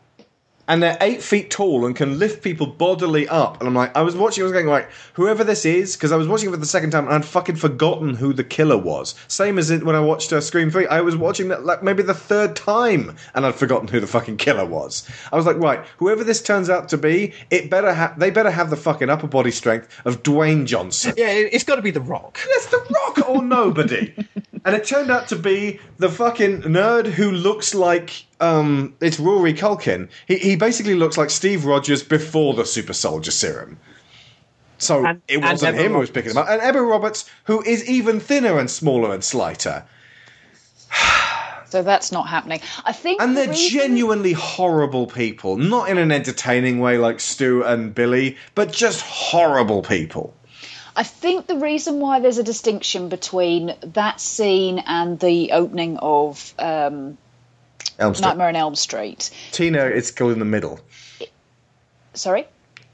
And 0.68 0.82
they're 0.82 0.98
eight 1.00 1.22
feet 1.22 1.50
tall 1.50 1.86
and 1.86 1.94
can 1.94 2.18
lift 2.18 2.42
people 2.42 2.66
bodily 2.66 3.28
up. 3.28 3.60
And 3.60 3.68
I'm 3.68 3.74
like, 3.74 3.96
I 3.96 4.02
was 4.02 4.16
watching, 4.16 4.42
I 4.42 4.46
was 4.46 4.52
going 4.52 4.66
like, 4.66 4.90
whoever 5.12 5.44
this 5.44 5.64
is, 5.64 5.94
because 5.96 6.10
I 6.10 6.16
was 6.16 6.26
watching 6.26 6.48
it 6.48 6.52
for 6.52 6.56
the 6.58 6.66
second 6.66 6.90
time 6.90 7.04
and 7.06 7.14
I'd 7.14 7.24
fucking 7.24 7.54
forgotten 7.56 8.14
who 8.14 8.32
the 8.32 8.42
killer 8.42 8.76
was. 8.76 9.14
Same 9.28 9.58
as 9.58 9.70
it 9.70 9.84
when 9.84 9.94
I 9.94 10.00
watched 10.00 10.32
uh, 10.32 10.40
Scream 10.40 10.70
3. 10.70 10.88
I 10.88 11.00
was 11.02 11.16
watching 11.16 11.48
that 11.48 11.64
like 11.64 11.84
maybe 11.84 12.02
the 12.02 12.14
third 12.14 12.56
time 12.56 13.16
and 13.34 13.46
I'd 13.46 13.54
forgotten 13.54 13.86
who 13.86 14.00
the 14.00 14.08
fucking 14.08 14.38
killer 14.38 14.64
was. 14.66 15.08
I 15.32 15.36
was 15.36 15.46
like, 15.46 15.56
right, 15.58 15.84
whoever 15.98 16.24
this 16.24 16.42
turns 16.42 16.68
out 16.68 16.88
to 16.88 16.98
be, 16.98 17.32
it 17.50 17.70
better 17.70 17.94
have, 17.94 18.18
they 18.18 18.30
better 18.30 18.50
have 18.50 18.70
the 18.70 18.76
fucking 18.76 19.08
upper 19.08 19.28
body 19.28 19.52
strength 19.52 19.88
of 20.04 20.24
Dwayne 20.24 20.66
Johnson. 20.66 21.14
Yeah, 21.16 21.28
it- 21.30 21.54
it's 21.54 21.64
got 21.64 21.76
to 21.76 21.82
be 21.82 21.92
The 21.92 22.00
Rock. 22.00 22.38
That's 22.54 22.66
the 22.66 22.84
rock 23.04 23.28
or 23.28 23.42
nobody. 23.42 24.12
and 24.66 24.74
it 24.74 24.84
turned 24.84 25.10
out 25.10 25.28
to 25.28 25.36
be 25.36 25.80
the 25.98 26.10
fucking 26.10 26.62
nerd 26.62 27.06
who 27.06 27.30
looks 27.30 27.74
like 27.74 28.24
um 28.40 28.94
it's 29.00 29.18
Rory 29.18 29.54
Culkin. 29.54 30.08
He 30.26 30.36
he 30.36 30.56
basically 30.56 30.94
looks 30.96 31.16
like 31.16 31.30
Steve 31.30 31.64
Rogers 31.64 32.02
before 32.02 32.52
the 32.52 32.66
super 32.66 32.92
soldier 32.92 33.30
serum. 33.30 33.78
So 34.78 35.06
And- 35.06 35.22
it 35.28 35.38
wasn't 35.40 35.78
him 35.78 35.92
who 35.92 36.00
was 36.00 36.10
picking 36.10 36.32
him 36.32 36.36
up. 36.38 36.48
And 36.50 36.60
Emma 36.60 36.82
Roberts, 36.82 37.24
who 37.44 37.62
is 37.62 37.88
even 37.88 38.20
thinner 38.20 38.58
and 38.58 38.70
smaller 38.70 39.14
and 39.14 39.24
slighter. 39.24 39.84
So 41.68 41.82
that's 41.82 42.12
not 42.12 42.28
happening. 42.28 42.60
I 42.84 42.92
think. 42.92 43.20
And 43.20 43.36
they're 43.36 43.48
reason- 43.48 43.70
genuinely 43.80 44.32
horrible 44.32 45.06
people. 45.06 45.56
Not 45.56 45.88
in 45.88 45.98
an 45.98 46.12
entertaining 46.12 46.78
way 46.78 46.96
like 46.96 47.18
Stu 47.20 47.62
and 47.64 47.94
Billy, 47.94 48.36
but 48.54 48.72
just 48.72 49.00
horrible 49.02 49.82
people. 49.82 50.32
I 50.96 51.02
think 51.02 51.46
the 51.46 51.58
reason 51.58 52.00
why 52.00 52.20
there's 52.20 52.38
a 52.38 52.42
distinction 52.42 53.10
between 53.10 53.74
that 53.82 54.18
scene 54.18 54.82
and 54.86 55.20
the 55.20 55.52
opening 55.52 55.98
of 55.98 56.54
um, 56.58 57.18
Elm 57.98 58.14
Street. 58.14 58.26
Nightmare 58.26 58.48
on 58.48 58.56
Elm 58.56 58.74
Street. 58.74 59.30
Tina 59.52 59.84
is 59.84 60.10
killed 60.10 60.32
in 60.32 60.38
the 60.38 60.46
middle. 60.46 60.80
Sorry. 62.14 62.46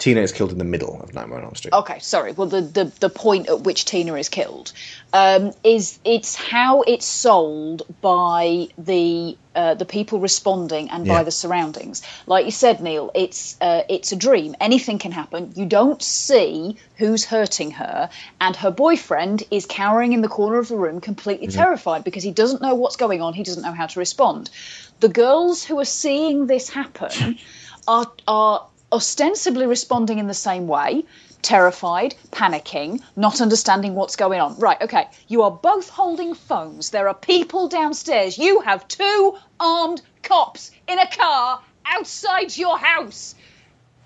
Tina 0.03 0.21
is 0.21 0.33
killed 0.33 0.51
in 0.51 0.59
the 0.59 0.65
middle 0.65 1.01
of 1.01 1.15
Nightmare 1.15 1.39
on 1.39 1.45
Elm 1.45 1.55
Street. 1.55 1.73
Okay, 1.73 2.01
sorry. 2.01 2.33
Well, 2.33 2.49
the, 2.49 2.61
the, 2.61 2.85
the 2.99 3.09
point 3.09 3.49
at 3.49 3.61
which 3.61 3.85
Tina 3.85 4.15
is 4.15 4.29
killed 4.29 4.73
um, 5.13 5.53
is 5.63 6.01
it's 6.05 6.35
how 6.35 6.83
it's 6.83 7.07
sold 7.07 7.83
by 8.01 8.67
the 8.77 9.39
uh, 9.55 9.75
the 9.75 9.85
people 9.85 10.19
responding 10.19 10.91
and 10.91 11.07
by 11.07 11.23
the 11.23 11.31
surroundings. 11.31 12.03
Like 12.27 12.47
you 12.47 12.51
said, 12.51 12.81
Neil, 12.81 13.13
it's 13.15 13.57
uh, 13.61 13.83
it's 13.89 14.11
a 14.11 14.17
dream. 14.17 14.57
Anything 14.61 14.99
can 14.99 15.13
happen. 15.13 15.53
You 15.55 15.67
don't 15.67 16.03
see 16.03 16.79
who's 16.97 17.25
hurting 17.25 17.71
her, 17.71 18.11
and 18.41 18.57
her 18.57 18.73
boyfriend 18.73 19.45
is 19.53 19.67
cowering 19.67 20.15
in 20.15 20.21
the 20.21 20.29
corner 20.29 20.59
of 20.59 20.67
the 20.67 20.75
room, 20.77 21.01
completely 21.01 21.47
Mhm. 21.47 21.55
terrified 21.55 22.03
because 22.03 22.25
he 22.25 22.33
doesn't 22.33 22.61
know 22.61 22.75
what's 22.75 22.97
going 22.97 23.23
on. 23.23 23.35
He 23.35 23.45
doesn't 23.45 23.63
know 23.63 23.71
how 23.73 23.87
to 23.87 24.01
respond. 24.01 24.51
The 24.99 25.11
girls 25.11 25.63
who 25.63 25.79
are 25.79 25.85
seeing 25.85 26.49
this 26.49 26.69
happen 26.71 27.39
are 27.87 28.11
are 28.27 28.67
ostensibly 28.93 29.67
responding 29.67 30.19
in 30.19 30.27
the 30.27 30.35
same 30.35 30.69
way 30.69 31.05
terrified, 31.43 32.15
panicking, 32.31 33.03
not 33.17 33.41
understanding 33.41 33.95
what's 33.95 34.17
going 34.17 34.41
on. 34.41 34.59
Right, 34.59 34.81
okay, 34.81 35.09
you 35.29 35.43
are 35.43 35.51
both 35.51 35.89
holding 35.89 36.35
phones. 36.35 36.91
There 36.91 37.09
are 37.09 37.15
people 37.15 37.69
downstairs. 37.69 38.39
You 38.39 38.61
have 38.61 38.89
two 38.89 39.37
armed 39.59 40.01
cops 40.23 40.71
in 40.89 40.99
a 40.99 41.11
car 41.11 41.61
outside 41.85 42.57
your 42.57 42.79
house. 42.79 43.35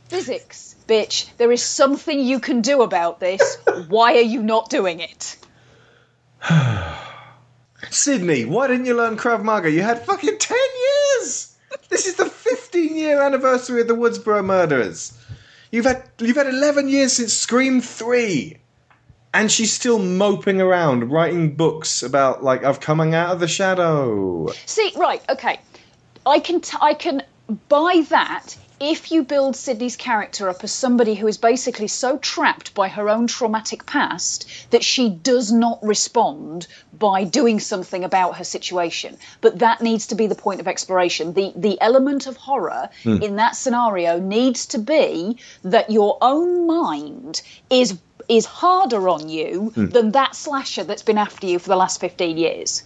Physics, 0.08 0.74
bitch. 0.88 1.28
There 1.36 1.52
is 1.52 1.62
something 1.62 2.18
you 2.18 2.40
can 2.40 2.62
do 2.62 2.82
about 2.82 3.20
this. 3.20 3.58
Why 3.88 4.14
are 4.14 4.22
you 4.22 4.42
not 4.42 4.70
doing 4.70 5.00
it? 5.00 5.36
Sidney, 7.90 8.44
why 8.44 8.68
didn't 8.68 8.86
you 8.86 8.96
learn 8.96 9.16
Krav 9.16 9.42
Maga? 9.42 9.70
You 9.70 9.82
had 9.82 10.06
fucking 10.06 10.38
10 10.38 10.58
years! 11.20 11.55
This 11.88 12.06
is 12.06 12.16
the 12.16 12.26
15 12.26 12.96
year 12.96 13.20
anniversary 13.22 13.80
of 13.80 13.88
the 13.88 13.94
Woodsboro 13.94 14.44
murders. 14.44 15.16
You've 15.70 15.86
had 15.86 16.02
you've 16.18 16.36
had 16.36 16.46
11 16.46 16.88
years 16.88 17.12
since 17.12 17.32
Scream 17.32 17.80
3. 17.80 18.58
And 19.34 19.52
she's 19.52 19.72
still 19.72 19.98
moping 19.98 20.62
around 20.62 21.10
writing 21.10 21.56
books 21.56 22.02
about 22.02 22.42
like 22.42 22.64
I've 22.64 22.80
coming 22.80 23.14
out 23.14 23.30
of 23.30 23.40
the 23.40 23.48
shadow. 23.48 24.48
See, 24.64 24.92
right, 24.96 25.22
okay. 25.28 25.60
I 26.24 26.40
can 26.40 26.60
t- 26.62 26.78
I 26.80 26.94
can 26.94 27.22
buy 27.68 28.04
that 28.08 28.56
if 28.78 29.10
you 29.10 29.22
build 29.24 29.56
Sidney's 29.56 29.96
character 29.96 30.48
up 30.48 30.62
as 30.62 30.72
somebody 30.72 31.14
who 31.14 31.26
is 31.26 31.38
basically 31.38 31.88
so 31.88 32.18
trapped 32.18 32.74
by 32.74 32.88
her 32.88 33.08
own 33.08 33.26
traumatic 33.26 33.86
past 33.86 34.46
that 34.70 34.84
she 34.84 35.08
does 35.08 35.50
not 35.50 35.78
respond 35.82 36.66
by 36.92 37.24
doing 37.24 37.58
something 37.60 38.04
about 38.04 38.36
her 38.36 38.44
situation. 38.44 39.16
But 39.40 39.60
that 39.60 39.80
needs 39.80 40.08
to 40.08 40.14
be 40.14 40.26
the 40.26 40.34
point 40.34 40.60
of 40.60 40.68
exploration. 40.68 41.32
The 41.32 41.52
the 41.56 41.80
element 41.80 42.26
of 42.26 42.36
horror 42.36 42.90
Hmm. 43.02 43.22
in 43.22 43.36
that 43.36 43.56
scenario 43.56 44.18
needs 44.20 44.66
to 44.66 44.78
be 44.78 45.38
that 45.64 45.90
your 45.90 46.18
own 46.20 46.66
mind 46.66 47.40
is 47.70 47.98
is 48.28 48.44
harder 48.44 49.08
on 49.08 49.28
you 49.28 49.72
Hmm. 49.74 49.86
than 49.86 50.10
that 50.12 50.34
slasher 50.34 50.84
that's 50.84 51.02
been 51.02 51.18
after 51.18 51.46
you 51.46 51.58
for 51.60 51.68
the 51.68 51.76
last 51.76 52.00
15 52.00 52.36
years. 52.36 52.82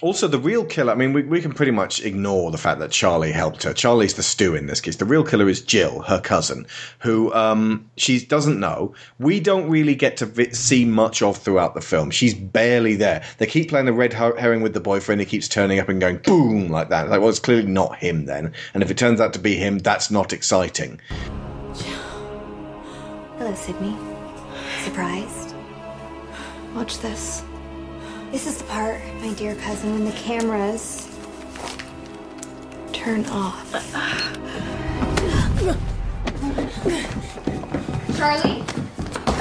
Also, 0.00 0.28
the 0.28 0.38
real 0.38 0.64
killer, 0.64 0.92
I 0.92 0.94
mean, 0.94 1.12
we, 1.12 1.22
we 1.22 1.40
can 1.40 1.52
pretty 1.52 1.72
much 1.72 2.00
ignore 2.02 2.50
the 2.50 2.58
fact 2.58 2.78
that 2.80 2.90
Charlie 2.90 3.32
helped 3.32 3.62
her. 3.64 3.72
Charlie's 3.72 4.14
the 4.14 4.22
Stu 4.22 4.54
in 4.54 4.66
this 4.66 4.80
case. 4.80 4.96
The 4.96 5.04
real 5.04 5.24
killer 5.24 5.48
is 5.48 5.60
Jill, 5.60 6.02
her 6.02 6.20
cousin, 6.20 6.66
who 7.00 7.32
um, 7.34 7.88
she 7.96 8.24
doesn't 8.24 8.60
know. 8.60 8.94
We 9.18 9.40
don't 9.40 9.68
really 9.68 9.94
get 9.94 10.16
to 10.18 10.26
vi- 10.26 10.50
see 10.50 10.84
much 10.84 11.20
of 11.22 11.36
throughout 11.36 11.74
the 11.74 11.80
film. 11.80 12.10
She's 12.10 12.34
barely 12.34 12.94
there. 12.96 13.24
They 13.38 13.46
keep 13.46 13.68
playing 13.68 13.86
the 13.86 13.92
red 13.92 14.12
her- 14.12 14.36
herring 14.38 14.62
with 14.62 14.74
the 14.74 14.80
boyfriend. 14.80 15.20
He 15.20 15.26
keeps 15.26 15.48
turning 15.48 15.80
up 15.80 15.88
and 15.88 16.00
going 16.00 16.18
boom 16.18 16.68
like 16.68 16.88
that. 16.90 17.08
Like, 17.08 17.20
well, 17.20 17.28
it's 17.28 17.40
clearly 17.40 17.66
not 17.66 17.96
him 17.96 18.26
then. 18.26 18.52
And 18.74 18.82
if 18.82 18.90
it 18.90 18.98
turns 18.98 19.20
out 19.20 19.32
to 19.32 19.38
be 19.38 19.56
him, 19.56 19.78
that's 19.78 20.10
not 20.10 20.32
exciting. 20.32 21.00
Hello, 23.38 23.54
Sidney. 23.54 23.96
Surprised? 24.84 25.54
Watch 26.74 26.98
this. 26.98 27.42
This 28.30 28.46
is 28.46 28.58
the 28.58 28.64
part, 28.64 29.00
my 29.20 29.32
dear 29.32 29.54
cousin, 29.54 29.94
when 29.94 30.04
the 30.04 30.12
cameras 30.12 31.08
turn 32.92 33.24
off. 33.26 33.72
Charlie? 38.18 38.62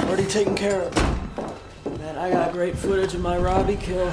Already 0.07 0.25
taken 0.27 0.55
care 0.55 0.83
of. 0.83 1.99
Man, 1.99 2.17
I 2.17 2.31
got 2.31 2.53
great 2.53 2.77
footage 2.77 3.13
of 3.13 3.19
my 3.19 3.37
Robbie 3.37 3.75
kill. 3.75 4.09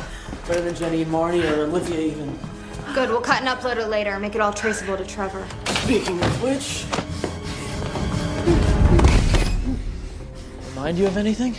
Better 0.48 0.62
than 0.62 0.74
Jenny 0.74 1.02
and 1.02 1.10
Marty 1.10 1.46
or 1.46 1.64
Olivia 1.66 2.00
even. 2.00 2.36
Good, 2.94 3.10
we'll 3.10 3.20
cut 3.20 3.42
and 3.42 3.48
upload 3.48 3.76
it 3.76 3.86
later. 3.86 4.18
Make 4.18 4.34
it 4.34 4.40
all 4.40 4.52
traceable 4.52 4.96
to 4.96 5.06
Trevor. 5.06 5.46
Speaking 5.84 6.20
of 6.20 6.42
which, 6.42 6.84
remind 10.70 10.98
you 10.98 11.06
of 11.06 11.16
anything? 11.16 11.54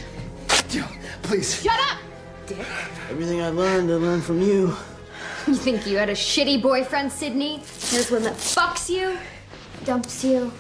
Please. 1.24 1.62
Shut 1.64 1.80
up! 1.80 2.05
Dick. 2.48 2.60
Everything 3.10 3.42
I 3.42 3.50
learned, 3.50 3.90
I 3.90 3.96
learned 3.96 4.24
from 4.24 4.42
you. 4.42 4.76
You 5.48 5.56
think 5.56 5.88
you 5.88 5.98
had 5.98 6.10
a 6.10 6.14
shitty 6.14 6.62
boyfriend, 6.62 7.12
Sidney? 7.12 7.58
Here's 7.90 8.12
one 8.12 8.24
that 8.24 8.34
fucks 8.34 8.90
you, 8.90 9.18
dumps 9.84 10.24
you, 10.24 10.52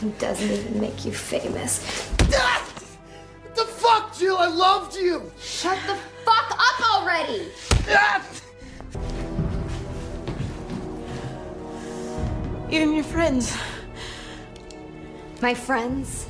and 0.00 0.16
doesn't 0.18 0.50
even 0.50 0.80
make 0.80 1.04
you 1.04 1.12
famous. 1.12 2.10
Ah! 2.32 2.66
What 3.42 3.54
the 3.54 3.64
fuck, 3.64 4.16
Jill? 4.16 4.36
I 4.36 4.48
loved 4.48 4.96
you. 4.96 5.30
Shut 5.40 5.78
the 5.86 5.96
fuck 6.24 6.50
up 6.52 6.94
already! 6.94 7.48
Ah! 7.88 8.24
Even 12.70 12.94
your 12.94 13.04
friends. 13.04 13.56
My 15.42 15.54
friends? 15.54 16.26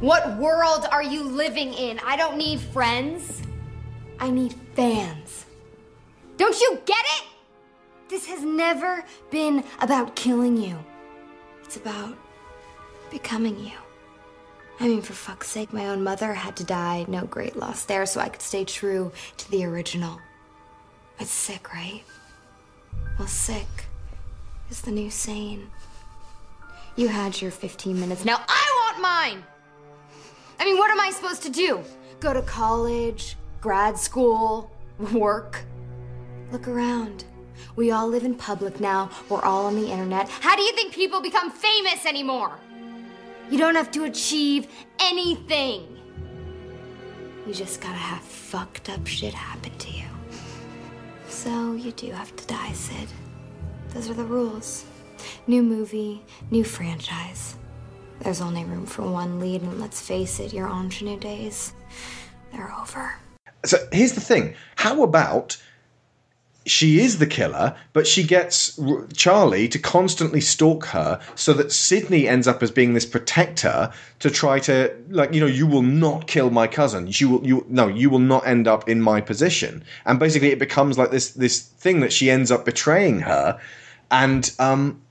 What 0.00 0.36
world 0.38 0.86
are 0.90 1.02
you 1.02 1.22
living 1.22 1.72
in? 1.74 2.00
I 2.00 2.16
don't 2.16 2.36
need 2.36 2.58
friends. 2.60 3.43
I 4.24 4.30
need 4.30 4.54
fans. 4.74 5.44
Don't 6.38 6.58
you 6.58 6.78
get 6.86 7.04
it? 7.18 7.24
This 8.08 8.24
has 8.24 8.42
never 8.42 9.04
been 9.30 9.62
about 9.82 10.16
killing 10.16 10.56
you. 10.56 10.78
It's 11.62 11.76
about 11.76 12.16
becoming 13.10 13.58
you. 13.60 13.76
I 14.80 14.88
mean, 14.88 15.02
for 15.02 15.12
fuck's 15.12 15.50
sake, 15.50 15.74
my 15.74 15.88
own 15.88 16.02
mother 16.02 16.32
had 16.32 16.56
to 16.56 16.64
die. 16.64 17.04
No 17.06 17.26
great 17.26 17.54
loss 17.56 17.84
there, 17.84 18.06
so 18.06 18.18
I 18.18 18.30
could 18.30 18.40
stay 18.40 18.64
true 18.64 19.12
to 19.36 19.50
the 19.50 19.66
original. 19.66 20.18
It's 21.20 21.30
sick, 21.30 21.74
right? 21.74 22.02
Well, 23.18 23.28
sick 23.28 23.68
is 24.70 24.80
the 24.80 24.90
new 24.90 25.10
sane. 25.10 25.70
You 26.96 27.08
had 27.08 27.42
your 27.42 27.50
15 27.50 28.00
minutes. 28.00 28.24
Now 28.24 28.40
I 28.48 28.90
want 28.94 29.02
mine! 29.02 29.44
I 30.58 30.64
mean, 30.64 30.78
what 30.78 30.90
am 30.90 30.98
I 30.98 31.10
supposed 31.10 31.42
to 31.42 31.50
do? 31.50 31.84
Go 32.20 32.32
to 32.32 32.40
college, 32.40 33.36
grad 33.64 33.96
school, 33.96 34.70
work? 35.14 35.64
Look 36.52 36.68
around. 36.68 37.24
We 37.76 37.92
all 37.92 38.06
live 38.06 38.24
in 38.24 38.34
public 38.34 38.78
now. 38.78 39.08
We're 39.30 39.40
all 39.40 39.64
on 39.64 39.74
the 39.74 39.90
internet. 39.90 40.28
How 40.28 40.54
do 40.54 40.60
you 40.60 40.74
think 40.74 40.92
people 40.92 41.22
become 41.22 41.50
famous 41.50 42.04
anymore? 42.04 42.58
You 43.50 43.56
don't 43.56 43.74
have 43.74 43.90
to 43.92 44.04
achieve 44.04 44.66
anything. 45.00 45.96
You 47.46 47.54
just 47.54 47.80
gotta 47.80 47.94
have 47.94 48.20
fucked 48.20 48.90
up 48.90 49.06
shit 49.06 49.32
happen 49.32 49.74
to 49.78 49.90
you. 49.90 50.08
So 51.28 51.72
you 51.72 51.92
do 51.92 52.10
have 52.10 52.36
to 52.36 52.46
die, 52.46 52.72
Sid. 52.72 53.08
Those 53.94 54.10
are 54.10 54.14
the 54.14 54.24
rules. 54.24 54.84
New 55.46 55.62
movie, 55.62 56.22
new 56.50 56.64
franchise. 56.64 57.56
There's 58.20 58.42
only 58.42 58.66
room 58.66 58.84
for 58.84 59.10
one 59.10 59.40
lead, 59.40 59.62
and 59.62 59.80
let's 59.80 60.02
face 60.02 60.38
it, 60.38 60.52
your 60.52 60.68
ingenue 60.68 61.18
days, 61.18 61.72
they're 62.52 62.74
over. 62.78 63.14
So 63.64 63.78
here's 63.92 64.12
the 64.12 64.20
thing: 64.20 64.54
how 64.76 65.02
about 65.02 65.56
she 66.66 67.00
is 67.00 67.18
the 67.18 67.26
killer, 67.26 67.76
but 67.92 68.06
she 68.06 68.24
gets 68.24 68.78
Charlie 69.14 69.68
to 69.68 69.78
constantly 69.78 70.40
stalk 70.40 70.86
her, 70.86 71.20
so 71.34 71.52
that 71.52 71.72
Sidney 71.72 72.26
ends 72.26 72.48
up 72.48 72.62
as 72.62 72.70
being 72.70 72.94
this 72.94 73.06
protector 73.06 73.92
to 74.20 74.30
try 74.30 74.58
to, 74.60 74.94
like, 75.10 75.34
you 75.34 75.40
know, 75.40 75.46
you 75.46 75.66
will 75.66 75.82
not 75.82 76.26
kill 76.26 76.50
my 76.50 76.66
cousin. 76.66 77.08
You 77.10 77.28
will, 77.28 77.46
you 77.46 77.66
no, 77.68 77.88
you 77.88 78.08
will 78.08 78.18
not 78.18 78.46
end 78.46 78.66
up 78.66 78.88
in 78.88 79.00
my 79.00 79.20
position. 79.20 79.84
And 80.06 80.18
basically, 80.18 80.52
it 80.52 80.58
becomes 80.58 80.96
like 80.96 81.10
this 81.10 81.30
this 81.30 81.60
thing 81.60 82.00
that 82.00 82.12
she 82.12 82.30
ends 82.30 82.50
up 82.50 82.64
betraying 82.64 83.20
her, 83.20 83.60
and 84.10 84.50
um, 84.58 85.02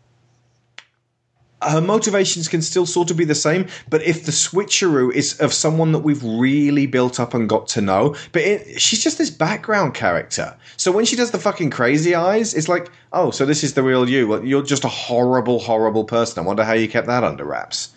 her 1.69 1.81
motivations 1.81 2.47
can 2.47 2.61
still 2.61 2.85
sort 2.85 3.11
of 3.11 3.17
be 3.17 3.25
the 3.25 3.35
same, 3.35 3.67
but 3.89 4.01
if 4.03 4.25
the 4.25 4.31
switcheroo 4.31 5.13
is 5.13 5.39
of 5.39 5.53
someone 5.53 5.91
that 5.91 5.99
we've 5.99 6.23
really 6.23 6.85
built 6.85 7.19
up 7.19 7.33
and 7.33 7.49
got 7.49 7.67
to 7.69 7.81
know, 7.81 8.15
but 8.31 8.41
it, 8.41 8.81
she's 8.81 9.03
just 9.03 9.17
this 9.17 9.29
background 9.29 9.93
character. 9.93 10.55
So 10.77 10.91
when 10.91 11.05
she 11.05 11.15
does 11.15 11.31
the 11.31 11.39
fucking 11.39 11.69
crazy 11.69 12.15
eyes, 12.15 12.53
it's 12.53 12.67
like, 12.67 12.91
oh, 13.11 13.31
so 13.31 13.45
this 13.45 13.63
is 13.63 13.73
the 13.73 13.83
real 13.83 14.09
you. 14.09 14.27
Well, 14.27 14.43
you're 14.43 14.63
just 14.63 14.83
a 14.83 14.89
horrible, 14.89 15.59
horrible 15.59 16.03
person. 16.05 16.43
I 16.43 16.47
wonder 16.47 16.63
how 16.63 16.73
you 16.73 16.87
kept 16.87 17.07
that 17.07 17.23
under 17.23 17.45
wraps. 17.45 17.93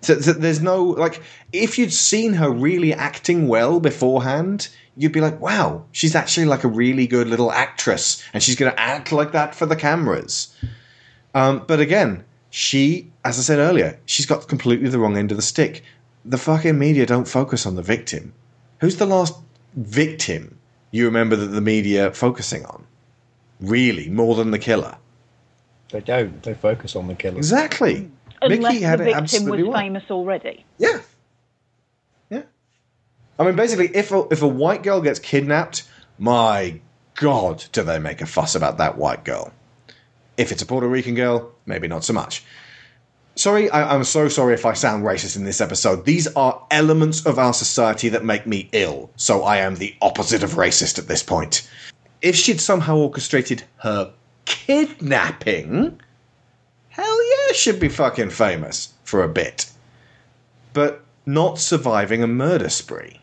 So, 0.00 0.20
so 0.20 0.32
there's 0.32 0.60
no 0.60 0.84
like, 0.84 1.22
if 1.52 1.78
you'd 1.78 1.92
seen 1.92 2.34
her 2.34 2.50
really 2.50 2.92
acting 2.92 3.48
well 3.48 3.80
beforehand, 3.80 4.68
you'd 4.96 5.12
be 5.12 5.20
like, 5.20 5.40
wow, 5.40 5.84
she's 5.92 6.14
actually 6.14 6.46
like 6.46 6.64
a 6.64 6.68
really 6.68 7.06
good 7.06 7.26
little 7.26 7.50
actress, 7.50 8.22
and 8.32 8.42
she's 8.42 8.56
going 8.56 8.70
to 8.70 8.80
act 8.80 9.12
like 9.12 9.32
that 9.32 9.54
for 9.54 9.66
the 9.66 9.76
cameras. 9.76 10.54
Um, 11.34 11.64
but 11.66 11.80
again, 11.80 12.24
she, 12.54 13.10
as 13.24 13.36
I 13.36 13.42
said 13.42 13.58
earlier, 13.58 13.98
she's 14.06 14.26
got 14.26 14.46
completely 14.46 14.88
the 14.88 15.00
wrong 15.00 15.16
end 15.16 15.32
of 15.32 15.36
the 15.36 15.42
stick. 15.42 15.82
The 16.24 16.38
fucking 16.38 16.78
media 16.78 17.04
don't 17.04 17.26
focus 17.26 17.66
on 17.66 17.74
the 17.74 17.82
victim. 17.82 18.32
Who's 18.78 18.96
the 18.96 19.06
last 19.06 19.34
victim 19.74 20.56
you 20.92 21.04
remember 21.06 21.34
that 21.34 21.48
the 21.48 21.60
media 21.60 22.12
focusing 22.12 22.64
on? 22.66 22.86
Really, 23.58 24.08
more 24.08 24.36
than 24.36 24.52
the 24.52 24.60
killer. 24.60 24.96
They 25.90 26.00
don't. 26.00 26.40
They 26.44 26.54
focus 26.54 26.94
on 26.94 27.08
the 27.08 27.16
killer. 27.16 27.38
Exactly. 27.38 27.94
Mm. 27.94 28.10
Unless 28.42 28.72
Mickey 28.74 28.84
had 28.84 29.00
the 29.00 29.04
victim 29.06 29.24
absolutely 29.24 29.62
was 29.64 29.74
right. 29.74 29.82
famous 29.82 30.04
already. 30.08 30.64
Yeah. 30.78 31.00
Yeah. 32.30 32.42
I 33.36 33.44
mean, 33.46 33.56
basically, 33.56 33.90
if 33.96 34.12
a, 34.12 34.28
if 34.30 34.42
a 34.42 34.48
white 34.48 34.84
girl 34.84 35.00
gets 35.00 35.18
kidnapped, 35.18 35.82
my 36.20 36.80
God, 37.16 37.64
do 37.72 37.82
they 37.82 37.98
make 37.98 38.20
a 38.20 38.26
fuss 38.26 38.54
about 38.54 38.78
that 38.78 38.96
white 38.96 39.24
girl? 39.24 39.52
If 40.36 40.52
it's 40.52 40.62
a 40.62 40.66
Puerto 40.66 40.88
Rican 40.88 41.14
girl, 41.14 41.52
maybe 41.66 41.88
not 41.88 42.04
so 42.04 42.12
much. 42.12 42.44
Sorry, 43.36 43.68
I, 43.70 43.94
I'm 43.94 44.04
so 44.04 44.28
sorry 44.28 44.54
if 44.54 44.64
I 44.64 44.74
sound 44.74 45.04
racist 45.04 45.36
in 45.36 45.44
this 45.44 45.60
episode. 45.60 46.04
These 46.04 46.28
are 46.34 46.64
elements 46.70 47.26
of 47.26 47.38
our 47.38 47.52
society 47.52 48.08
that 48.10 48.24
make 48.24 48.46
me 48.46 48.68
ill, 48.72 49.10
so 49.16 49.42
I 49.42 49.56
am 49.58 49.74
the 49.74 49.94
opposite 50.00 50.44
of 50.44 50.52
racist 50.52 50.98
at 50.98 51.08
this 51.08 51.22
point. 51.22 51.68
If 52.22 52.36
she'd 52.36 52.60
somehow 52.60 52.96
orchestrated 52.96 53.64
her 53.78 54.12
kidnapping, 54.44 56.00
hell 56.90 57.30
yeah, 57.30 57.52
she'd 57.54 57.80
be 57.80 57.88
fucking 57.88 58.30
famous 58.30 58.92
for 59.02 59.24
a 59.24 59.28
bit. 59.28 59.70
But 60.72 61.02
not 61.26 61.58
surviving 61.58 62.22
a 62.22 62.28
murder 62.28 62.68
spree. 62.68 63.20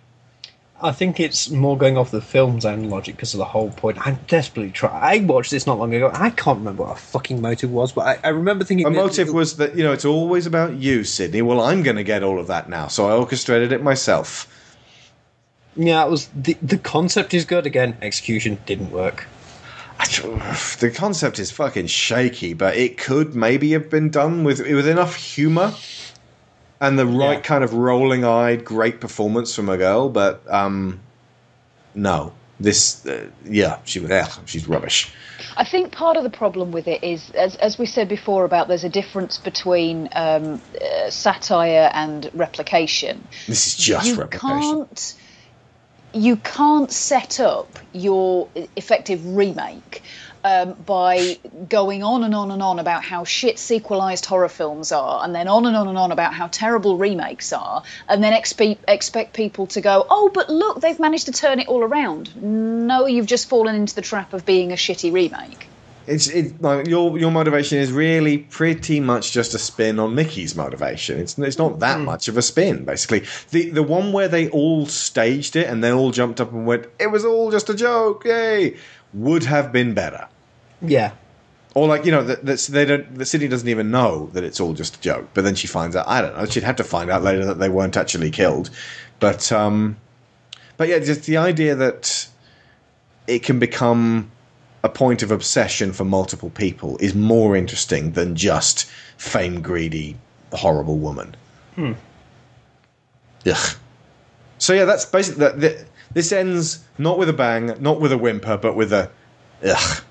I 0.83 0.91
think 0.91 1.19
it's 1.19 1.49
more 1.49 1.77
going 1.77 1.97
off 1.97 2.11
the 2.11 2.21
film's 2.21 2.65
own 2.65 2.89
logic 2.89 3.15
because 3.15 3.33
of 3.33 3.37
the 3.37 3.45
whole 3.45 3.69
point. 3.71 3.97
I'm 4.05 4.19
desperately 4.27 4.71
trying. 4.71 4.95
I 4.95 5.25
watched 5.25 5.51
this 5.51 5.67
not 5.67 5.77
long 5.77 5.93
ago. 5.93 6.11
I 6.13 6.31
can't 6.31 6.57
remember 6.57 6.83
what 6.83 6.97
a 6.97 6.99
fucking 6.99 7.41
motive 7.41 7.71
was, 7.71 7.91
but 7.91 8.01
I, 8.07 8.27
I 8.27 8.29
remember 8.29 8.63
thinking 8.63 8.87
A 8.87 8.89
motive 8.89 9.31
was 9.33 9.57
that, 9.57 9.75
you 9.77 9.83
know, 9.83 9.91
it's 9.91 10.05
always 10.05 10.45
about 10.45 10.73
you, 10.73 11.03
Sidney. 11.03 11.41
Well, 11.41 11.61
I'm 11.61 11.83
going 11.83 11.97
to 11.97 12.03
get 12.03 12.23
all 12.23 12.39
of 12.39 12.47
that 12.47 12.69
now, 12.69 12.87
so 12.87 13.07
I 13.07 13.13
orchestrated 13.13 13.71
it 13.71 13.83
myself. 13.83 14.47
Yeah, 15.75 16.03
it 16.05 16.09
was 16.09 16.27
the 16.35 16.57
the 16.61 16.77
concept 16.77 17.33
is 17.33 17.45
good. 17.45 17.65
Again, 17.65 17.97
execution 18.01 18.57
didn't 18.65 18.91
work. 18.91 19.25
The 20.79 20.91
concept 20.93 21.39
is 21.39 21.51
fucking 21.51 21.87
shaky, 21.87 22.53
but 22.53 22.75
it 22.75 22.97
could 22.97 23.35
maybe 23.35 23.71
have 23.71 23.89
been 23.89 24.09
done 24.09 24.43
with 24.43 24.59
with 24.59 24.87
enough 24.87 25.15
humor 25.15 25.73
and 26.81 26.97
the 26.97 27.05
right 27.05 27.41
kind 27.43 27.63
of 27.63 27.73
rolling-eyed, 27.73 28.65
great 28.65 28.99
performance 28.99 29.55
from 29.55 29.69
a 29.69 29.77
girl. 29.77 30.09
But 30.09 30.41
um, 30.51 30.99
no, 31.95 32.33
this, 32.59 33.05
uh, 33.05 33.29
yeah, 33.45 33.77
she 33.85 34.05
ugh, 34.05 34.31
she's 34.45 34.67
rubbish. 34.67 35.13
I 35.55 35.63
think 35.63 35.91
part 35.91 36.17
of 36.17 36.23
the 36.23 36.29
problem 36.29 36.71
with 36.71 36.87
it 36.87 37.03
is, 37.03 37.29
as, 37.31 37.55
as 37.57 37.77
we 37.77 37.85
said 37.85 38.09
before, 38.09 38.45
about 38.45 38.67
there's 38.67 38.83
a 38.83 38.89
difference 38.89 39.37
between 39.37 40.09
um, 40.13 40.61
uh, 40.81 41.09
satire 41.09 41.91
and 41.93 42.29
replication. 42.33 43.27
This 43.47 43.67
is 43.67 43.75
just 43.75 44.07
you 44.07 44.15
replication. 44.15 44.85
Can't, 44.85 45.15
you 46.13 46.35
can't 46.37 46.91
set 46.91 47.39
up 47.39 47.79
your 47.93 48.49
effective 48.75 49.25
remake 49.25 50.01
um, 50.43 50.73
by 50.73 51.37
going 51.69 52.03
on 52.03 52.23
and 52.23 52.33
on 52.33 52.51
and 52.51 52.61
on 52.61 52.79
about 52.79 53.03
how 53.03 53.23
shit 53.23 53.59
sequelized 53.59 54.25
horror 54.25 54.49
films 54.49 54.91
are, 54.91 55.23
and 55.23 55.33
then 55.33 55.47
on 55.47 55.65
and 55.65 55.75
on 55.75 55.87
and 55.87 55.97
on 55.97 56.11
about 56.11 56.33
how 56.33 56.47
terrible 56.47 56.97
remakes 56.97 57.53
are, 57.53 57.83
and 58.07 58.23
then 58.23 58.33
expe- 58.33 58.77
expect 58.87 59.33
people 59.33 59.67
to 59.67 59.81
go, 59.81 60.05
oh, 60.09 60.29
but 60.33 60.49
look, 60.49 60.81
they've 60.81 60.99
managed 60.99 61.27
to 61.27 61.31
turn 61.31 61.59
it 61.59 61.67
all 61.67 61.83
around. 61.83 62.35
No, 62.41 63.05
you've 63.05 63.25
just 63.25 63.49
fallen 63.49 63.75
into 63.75 63.95
the 63.95 64.01
trap 64.01 64.33
of 64.33 64.45
being 64.45 64.71
a 64.71 64.75
shitty 64.75 65.11
remake. 65.11 65.67
It's 66.07 66.27
it 66.27 66.59
like 66.61 66.87
your 66.87 67.17
your 67.19 67.29
motivation 67.31 67.77
is 67.77 67.91
really 67.91 68.39
pretty 68.39 68.99
much 68.99 69.31
just 69.31 69.53
a 69.53 69.59
spin 69.59 69.99
on 69.99 70.15
Mickey's 70.15 70.55
motivation. 70.55 71.19
It's 71.19 71.37
it's 71.37 71.59
not 71.59 71.79
that 71.79 71.99
much 71.99 72.27
of 72.27 72.37
a 72.37 72.41
spin, 72.41 72.85
basically. 72.85 73.23
The 73.51 73.69
the 73.69 73.83
one 73.83 74.11
where 74.11 74.27
they 74.27 74.49
all 74.49 74.87
staged 74.87 75.55
it 75.55 75.67
and 75.67 75.83
they 75.83 75.91
all 75.91 76.11
jumped 76.11 76.41
up 76.41 76.51
and 76.51 76.65
went, 76.65 76.87
"It 76.99 77.11
was 77.11 77.23
all 77.23 77.51
just 77.51 77.69
a 77.69 77.75
joke!" 77.75 78.25
Yay! 78.25 78.77
Would 79.13 79.43
have 79.43 79.71
been 79.71 79.93
better. 79.93 80.27
Yeah. 80.81 81.11
Or 81.73 81.87
like 81.87 82.05
you 82.05 82.11
know 82.11 82.23
that 82.23 82.45
that's 82.45 82.67
they 82.67 82.83
don't 82.83 83.15
the 83.15 83.25
city 83.25 83.47
doesn't 83.47 83.67
even 83.67 83.91
know 83.91 84.29
that 84.33 84.43
it's 84.43 84.59
all 84.59 84.73
just 84.73 84.97
a 84.97 85.01
joke, 85.01 85.29
but 85.33 85.43
then 85.43 85.55
she 85.55 85.67
finds 85.67 85.95
out. 85.95 86.07
I 86.07 86.21
don't 86.21 86.37
know. 86.37 86.45
She'd 86.45 86.63
have 86.63 86.75
to 86.77 86.83
find 86.83 87.09
out 87.09 87.23
later 87.23 87.45
that 87.45 87.59
they 87.59 87.69
weren't 87.69 87.95
actually 87.95 88.29
killed, 88.29 88.69
but 89.19 89.51
um, 89.53 89.95
but 90.75 90.89
yeah, 90.89 90.99
just 90.99 91.23
the 91.23 91.37
idea 91.37 91.75
that 91.75 92.27
it 93.27 93.43
can 93.43 93.57
become 93.57 94.31
a 94.83 94.89
point 94.89 95.23
of 95.23 95.31
obsession 95.31 95.93
for 95.93 96.03
multiple 96.03 96.49
people 96.49 96.97
is 96.97 97.15
more 97.15 97.55
interesting 97.55 98.11
than 98.13 98.35
just 98.35 98.85
fame 99.15 99.61
greedy 99.61 100.17
horrible 100.51 100.97
woman. 100.97 101.35
Hmm. 101.75 101.93
Ugh. 103.45 103.77
So 104.57 104.73
yeah, 104.73 104.85
that's 104.85 105.05
basically 105.05 105.39
that. 105.39 105.59
The, 105.59 105.85
this 106.13 106.31
ends 106.31 106.83
not 106.97 107.17
with 107.17 107.29
a 107.29 107.33
bang, 107.33 107.75
not 107.79 107.99
with 107.99 108.11
a 108.11 108.17
whimper, 108.17 108.57
but 108.57 108.75
with 108.75 108.93
a 108.93 109.09
ugh. 109.65 110.03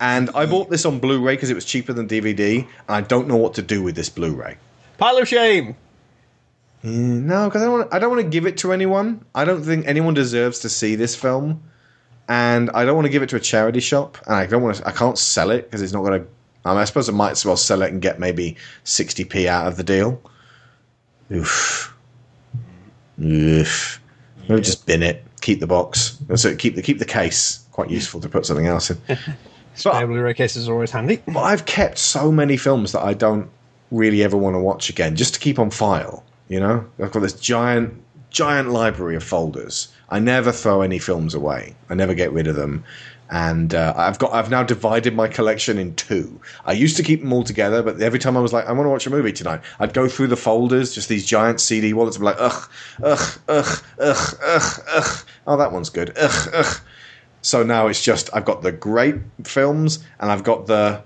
And 0.00 0.30
I 0.34 0.44
bought 0.44 0.68
this 0.68 0.84
on 0.84 0.98
Blu-ray 0.98 1.34
because 1.34 1.50
it 1.50 1.54
was 1.54 1.64
cheaper 1.64 1.92
than 1.92 2.06
DVD, 2.06 2.58
and 2.58 2.68
I 2.88 3.00
don't 3.00 3.28
know 3.28 3.36
what 3.36 3.54
to 3.54 3.62
do 3.62 3.82
with 3.82 3.96
this 3.96 4.10
Blu-ray. 4.10 4.56
Pile 4.98 5.18
of 5.18 5.28
shame. 5.28 5.74
Mm, 6.84 7.24
no, 7.24 7.48
because 7.48 7.62
I 7.62 7.64
don't. 7.64 7.78
Want, 7.78 7.94
I 7.94 7.98
don't 7.98 8.10
want 8.10 8.22
to 8.22 8.28
give 8.28 8.46
it 8.46 8.58
to 8.58 8.72
anyone. 8.72 9.24
I 9.34 9.44
don't 9.44 9.62
think 9.62 9.86
anyone 9.86 10.14
deserves 10.14 10.60
to 10.60 10.68
see 10.68 10.94
this 10.94 11.16
film, 11.16 11.62
and 12.28 12.70
I 12.70 12.84
don't 12.84 12.94
want 12.94 13.06
to 13.06 13.10
give 13.10 13.22
it 13.22 13.28
to 13.30 13.36
a 13.36 13.40
charity 13.40 13.80
shop. 13.80 14.18
And 14.26 14.36
I 14.36 14.46
don't 14.46 14.62
want 14.62 14.76
to. 14.76 14.88
I 14.88 14.92
can't 14.92 15.18
sell 15.18 15.50
it 15.50 15.64
because 15.64 15.82
it's 15.82 15.92
not 15.92 16.02
going 16.02 16.20
to. 16.20 16.28
I, 16.64 16.70
mean, 16.70 16.78
I 16.78 16.84
suppose 16.84 17.08
I 17.08 17.12
might 17.12 17.32
as 17.32 17.44
well 17.44 17.56
sell 17.56 17.82
it 17.82 17.92
and 17.92 18.02
get 18.02 18.20
maybe 18.20 18.56
sixty 18.84 19.24
p 19.24 19.48
out 19.48 19.66
of 19.66 19.76
the 19.76 19.84
deal. 19.84 20.20
Oof. 21.32 21.94
Oof. 23.22 24.00
Maybe 24.48 24.62
just 24.62 24.86
bin 24.86 25.02
it. 25.02 25.24
Keep 25.40 25.60
the 25.60 25.66
box. 25.66 26.18
So 26.34 26.54
keep 26.54 26.76
the 26.76 26.82
keep 26.82 26.98
the 26.98 27.04
case. 27.04 27.64
Quite 27.72 27.90
useful 27.90 28.20
to 28.20 28.28
put 28.28 28.46
something 28.46 28.66
else 28.66 28.90
in. 28.90 28.98
Spare 29.74 30.06
Blu-ray 30.06 30.32
cases 30.32 30.68
are 30.68 30.72
always 30.72 30.90
handy. 30.90 31.22
But 31.26 31.42
I've 31.42 31.66
kept 31.66 31.98
so 31.98 32.32
many 32.32 32.56
films 32.56 32.92
that 32.92 33.02
I 33.02 33.12
don't 33.12 33.50
really 33.90 34.22
ever 34.22 34.36
want 34.36 34.54
to 34.54 34.58
watch 34.58 34.88
again, 34.88 35.16
just 35.16 35.34
to 35.34 35.40
keep 35.40 35.58
on 35.58 35.70
file. 35.70 36.24
You 36.48 36.60
know, 36.60 36.86
I've 36.98 37.12
got 37.12 37.20
this 37.20 37.34
giant, 37.34 38.02
giant 38.30 38.70
library 38.70 39.16
of 39.16 39.22
folders. 39.22 39.88
I 40.08 40.18
never 40.18 40.52
throw 40.52 40.80
any 40.80 40.98
films 40.98 41.34
away. 41.34 41.74
I 41.90 41.94
never 41.94 42.14
get 42.14 42.32
rid 42.32 42.46
of 42.46 42.56
them, 42.56 42.84
and 43.30 43.74
uh, 43.74 43.94
I've 43.96 44.18
got 44.18 44.32
I've 44.32 44.50
now 44.50 44.62
divided 44.62 45.14
my 45.14 45.28
collection 45.28 45.78
in 45.78 45.94
two. 45.94 46.40
I 46.64 46.72
used 46.72 46.96
to 46.96 47.02
keep 47.02 47.20
them 47.20 47.32
all 47.32 47.44
together, 47.44 47.82
but 47.82 48.00
every 48.00 48.18
time 48.18 48.36
I 48.36 48.40
was 48.40 48.52
like, 48.52 48.66
I 48.66 48.72
want 48.72 48.86
to 48.86 48.90
watch 48.90 49.06
a 49.06 49.10
movie 49.10 49.32
tonight, 49.32 49.60
I'd 49.78 49.94
go 49.94 50.08
through 50.08 50.28
the 50.28 50.36
folders, 50.36 50.94
just 50.94 51.08
these 51.08 51.26
giant 51.26 51.60
CD 51.60 51.92
wallets. 51.92 52.16
I'm 52.16 52.22
like, 52.22 52.36
ugh, 52.38 52.70
ugh, 53.02 53.38
ugh, 53.48 53.82
ugh, 53.98 54.38
ugh, 54.44 54.80
ugh. 54.94 55.26
Oh, 55.46 55.56
that 55.56 55.72
one's 55.72 55.90
good. 55.90 56.16
Ugh, 56.16 56.48
ugh. 56.54 56.80
So 57.42 57.62
now 57.62 57.86
it's 57.86 58.02
just 58.02 58.30
I've 58.34 58.44
got 58.44 58.62
the 58.62 58.72
great 58.72 59.16
films, 59.44 60.04
and 60.20 60.30
I've 60.30 60.44
got 60.44 60.66
the 60.66 61.02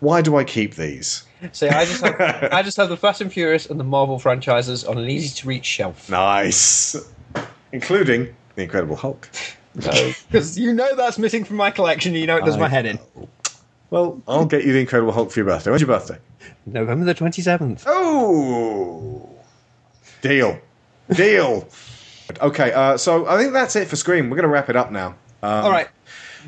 why 0.00 0.22
do 0.22 0.36
I 0.36 0.44
keep 0.44 0.74
these? 0.74 1.24
See, 1.52 1.68
I 1.68 1.84
just 1.84 2.02
have, 2.02 2.20
I 2.52 2.62
just 2.62 2.76
have 2.78 2.88
the 2.88 2.96
Fast 2.96 3.20
and 3.20 3.32
Furious 3.32 3.66
and 3.66 3.78
the 3.78 3.84
Marvel 3.84 4.18
franchises 4.18 4.84
on 4.84 4.98
an 4.98 5.08
easy 5.08 5.34
to 5.40 5.46
reach 5.46 5.64
shelf. 5.64 6.10
Nice, 6.10 6.96
including 7.72 8.34
the 8.56 8.62
Incredible 8.62 8.96
Hulk. 8.96 9.28
Because 9.78 10.58
you 10.58 10.72
know 10.72 10.94
that's 10.96 11.18
missing 11.18 11.44
from 11.44 11.56
my 11.56 11.70
collection. 11.70 12.14
You 12.14 12.26
know 12.26 12.36
it 12.36 12.44
does 12.44 12.56
I 12.56 12.60
my 12.60 12.68
head 12.68 12.86
in. 12.86 12.98
Well, 13.90 14.20
I'll 14.28 14.44
get 14.44 14.64
you 14.64 14.72
the 14.72 14.80
Incredible 14.80 15.12
Hulk 15.12 15.30
for 15.30 15.38
your 15.38 15.46
birthday. 15.46 15.70
When's 15.70 15.80
your 15.80 15.88
birthday? 15.88 16.18
November 16.66 17.06
the 17.06 17.14
twenty 17.14 17.40
seventh. 17.42 17.84
Oh, 17.86 19.28
deal, 20.20 20.60
deal. 21.14 21.68
okay, 22.40 22.72
uh, 22.72 22.96
so 22.96 23.26
I 23.26 23.38
think 23.38 23.52
that's 23.52 23.76
it 23.76 23.88
for 23.88 23.96
Scream. 23.96 24.28
We're 24.28 24.36
going 24.36 24.42
to 24.42 24.52
wrap 24.52 24.68
it 24.68 24.76
up 24.76 24.90
now. 24.90 25.14
Um, 25.42 25.64
All 25.64 25.70
right. 25.70 25.88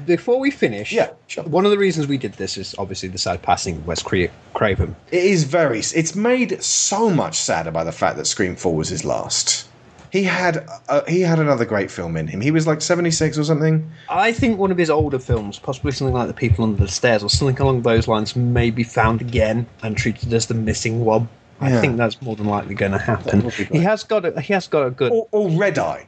Before 0.06 0.38
we 0.38 0.50
finish, 0.50 0.92
yeah, 0.92 1.10
one 1.44 1.64
of 1.64 1.70
the 1.70 1.78
reasons 1.78 2.06
we 2.06 2.16
did 2.16 2.32
this 2.34 2.56
is 2.56 2.74
obviously 2.78 3.08
the 3.08 3.18
sad 3.18 3.42
passing 3.42 3.76
of 3.76 3.86
Wes 3.86 4.02
Cra- 4.02 4.28
Craven. 4.54 4.96
It 5.10 5.24
is 5.24 5.44
very. 5.44 5.78
It's 5.80 6.14
made 6.14 6.62
so 6.62 7.10
much 7.10 7.36
sadder 7.38 7.70
by 7.70 7.84
the 7.84 7.92
fact 7.92 8.16
that 8.16 8.26
Scream 8.26 8.56
Four 8.56 8.74
was 8.74 8.88
his 8.88 9.04
last. 9.04 9.68
He 10.12 10.24
had 10.24 10.66
uh, 10.88 11.02
he 11.06 11.20
had 11.20 11.38
another 11.38 11.64
great 11.64 11.90
film 11.90 12.16
in 12.16 12.26
him. 12.26 12.40
He 12.40 12.50
was 12.50 12.66
like 12.66 12.80
seventy 12.82 13.10
six 13.12 13.38
or 13.38 13.44
something. 13.44 13.90
I 14.08 14.32
think 14.32 14.58
one 14.58 14.72
of 14.72 14.78
his 14.78 14.90
older 14.90 15.18
films, 15.20 15.58
possibly 15.58 15.92
something 15.92 16.14
like 16.14 16.26
The 16.26 16.34
People 16.34 16.64
Under 16.64 16.76
the 16.84 16.88
Stairs 16.88 17.22
or 17.22 17.30
something 17.30 17.58
along 17.60 17.82
those 17.82 18.08
lines, 18.08 18.34
may 18.34 18.70
be 18.70 18.82
found 18.82 19.20
again 19.20 19.66
and 19.82 19.96
treated 19.96 20.32
as 20.34 20.46
the 20.46 20.54
missing 20.54 21.04
one. 21.04 21.28
I 21.60 21.70
Yeah. 21.70 21.80
think 21.80 21.96
that's 21.96 22.20
more 22.22 22.34
than 22.34 22.46
likely 22.46 22.74
going 22.74 22.92
to 22.92 22.98
happen. 22.98 23.50
He 23.50 23.78
has 23.78 24.02
got 24.02 24.24
a 24.24 24.40
he 24.40 24.52
has 24.52 24.66
got 24.66 24.86
a 24.86 24.90
good 24.90 25.12
or, 25.12 25.28
or 25.30 25.48
Red 25.50 25.78
Eye. 25.78 26.06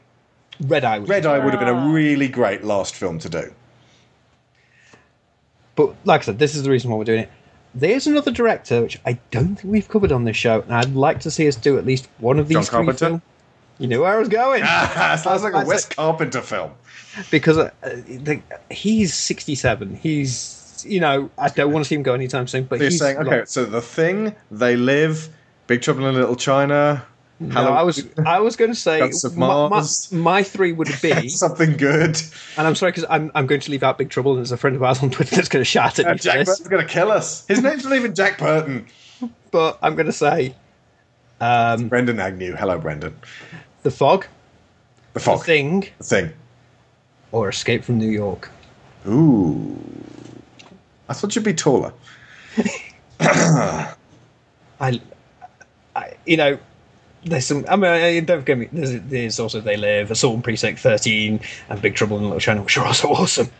Red 0.61 0.85
Eye. 0.85 0.99
Red 0.99 1.25
Eye 1.27 1.39
would 1.39 1.55
have 1.55 1.61
been 1.61 1.69
a 1.69 1.93
really 1.93 2.29
great 2.29 2.65
last 2.65 2.95
film 2.97 3.19
to 3.21 3.29
do. 3.29 3.53
But 5.75 5.95
like 6.05 6.23
I 6.23 6.25
said, 6.25 6.39
this 6.39 6.55
is 6.55 6.63
the 6.65 6.71
reason 6.71 6.91
why 6.91 6.97
we're 6.97 7.05
doing 7.05 7.21
it. 7.21 7.31
There's 7.75 8.07
another 8.07 8.31
director 8.31 8.83
which 8.83 9.01
I 9.07 9.19
don't 9.31 9.57
think 9.57 9.73
we've 9.73 9.89
covered 9.89 10.13
on 10.13 10.25
this 10.25 10.37
show, 10.37 10.61
and 10.61 10.75
I'd 10.75 10.95
like 10.95 11.21
to 11.21 11.31
see 11.31 11.49
us 11.49 11.57
do 11.57 11.79
at 11.79 11.87
least 11.87 12.09
one 12.19 12.39
of 12.39 12.49
these 12.49 12.57
John 12.57 12.65
three 12.65 12.75
Carpenter? 12.75 13.07
films. 13.07 13.23
You 13.83 13.89
knew 13.89 14.03
where 14.03 14.15
I 14.15 14.19
was 14.19 14.29
going. 14.29 14.65
Sounds 15.19 15.43
like 15.43 15.55
a 15.55 15.67
Wes. 15.67 15.87
Carpenter 15.87 16.41
film. 16.41 16.71
because 17.33 17.59
uh, 17.59 17.71
the, 17.83 18.41
he's 18.71 19.13
67. 19.13 19.97
He's 19.97 20.85
you 20.89 21.01
know 21.01 21.31
I 21.37 21.49
don't 21.49 21.73
want 21.73 21.85
to 21.85 21.89
see 21.89 21.97
him 21.97 22.05
go 22.05 22.15
anytime 22.15 22.47
soon. 22.47 22.65
But 22.65 22.79
You're 22.79 22.91
he's 22.91 23.01
saying 23.01 23.19
okay, 23.19 23.41
like- 23.41 23.49
so 23.49 23.65
the 23.65 23.83
thing, 23.83 24.37
they 24.53 24.77
live, 24.77 25.29
Big 25.67 25.83
Trouble 25.83 26.07
in 26.07 26.15
Little 26.15 26.37
China. 26.37 27.05
no, 27.41 27.73
I 27.73 27.83
was 27.83 28.07
I 28.25 28.39
was 28.39 28.55
going 28.55 28.71
to 28.71 28.77
say 28.77 29.11
my, 29.35 29.69
my, 29.69 29.85
my 30.13 30.43
three 30.45 30.71
would 30.71 30.89
be 31.03 31.29
something 31.45 31.77
good. 31.77 32.23
And 32.57 32.69
I'm 32.69 32.77
sorry 32.77 32.93
because 32.93 33.07
I'm 33.11 33.33
I'm 33.35 33.49
going 33.49 33.63
to 33.63 33.71
leave 33.73 33.83
out 33.83 33.99
Big 33.99 34.11
Trouble, 34.11 34.31
and 34.31 34.39
there's 34.39 34.53
a 34.53 34.57
friend 34.57 34.77
of 34.77 34.85
ours 34.85 35.03
on 35.03 35.11
Twitter 35.11 35.35
that's 35.35 35.49
going 35.49 35.61
to 35.61 35.69
shout 35.69 35.99
at 35.99 36.07
Uh, 36.07 36.13
me 36.13 36.19
Jack 36.19 36.39
this. 36.39 36.49
Burton's 36.51 36.69
going 36.69 36.87
to 36.87 36.93
kill 36.93 37.11
us. 37.11 37.45
His 37.49 37.61
name's 37.61 37.83
not 37.83 37.95
even 37.95 38.15
Jack 38.15 38.39
Burton. 38.39 38.87
But 39.51 39.79
I'm 39.83 39.97
going 39.97 40.07
to 40.07 40.13
say 40.13 40.55
um, 41.41 41.89
Brendan 41.89 42.21
Agnew. 42.21 42.55
Hello, 42.55 42.79
Brendan. 42.79 43.17
The 43.83 43.91
Fog, 43.91 44.27
The 45.13 45.21
Fog. 45.21 45.39
The 45.41 45.45
Thing, 45.45 45.89
The 45.99 46.05
Thing. 46.05 46.33
or 47.33 47.49
Escape 47.49 47.85
from 47.85 47.99
New 47.99 48.11
York. 48.11 48.51
Ooh. 49.09 49.77
I 51.09 51.15
thought 51.15 51.35
you'd 51.35 51.45
be 51.45 51.55
taller. 51.55 51.93
I, 53.21 55.01
I, 55.97 56.15
you 56.27 56.37
know, 56.37 56.59
there's 57.25 57.47
some. 57.47 57.65
I 57.69 57.77
mean, 57.77 58.25
don't 58.25 58.45
get 58.45 58.59
me. 58.59 58.69
There's, 58.73 59.01
there's 59.03 59.41
also 59.41 59.61
They 59.61 59.77
Live, 59.77 60.11
Assault 60.11 60.37
on 60.37 60.43
Precinct 60.43 60.81
13, 60.81 61.41
and 61.69 61.83
Big 61.83 61.95
Trouble 61.95 62.19
in 62.19 62.25
Little 62.25 62.41
China, 62.41 62.63
which 62.63 62.77
are 62.79 62.87
also 62.87 63.09
awesome. 63.11 63.51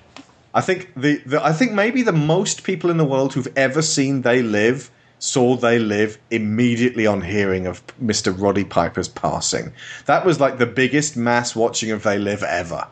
I 0.55 0.61
think 0.61 0.93
the, 0.95 1.19
the 1.25 1.45
I 1.45 1.53
think 1.53 1.73
maybe 1.73 2.03
the 2.03 2.13
most 2.13 2.65
people 2.65 2.91
in 2.91 2.97
the 2.97 3.05
world 3.05 3.35
who've 3.35 3.53
ever 3.57 3.83
seen 3.83 4.23
They 4.23 4.43
Live 4.43 4.91
saw 5.23 5.55
They 5.55 5.79
Live 5.79 6.19
immediately 6.31 7.07
on 7.07 7.23
hearing 7.23 7.67
of 7.67 7.81
Mr. 7.99 8.35
Roddy 8.37 8.65
Piper's 8.65 9.09
passing. 9.09 9.73
That 10.07 10.27
was 10.27 10.41
like 10.41 10.59
the 10.59 10.67
biggest 10.67 11.17
mass 11.17 11.55
watching 11.55 11.93
of 11.93 12.03
They 12.03 12.19
Live 12.19 12.43
ever. 12.43 12.89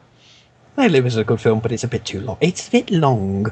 They 0.76 0.88
Live 0.88 1.06
is 1.06 1.16
a 1.16 1.24
good 1.24 1.40
film, 1.40 1.58
but 1.58 1.72
it's 1.72 1.82
a 1.82 1.88
bit 1.88 2.04
too 2.04 2.20
long. 2.20 2.38
It's 2.40 2.68
a 2.68 2.70
bit 2.70 2.90
long. 2.90 3.50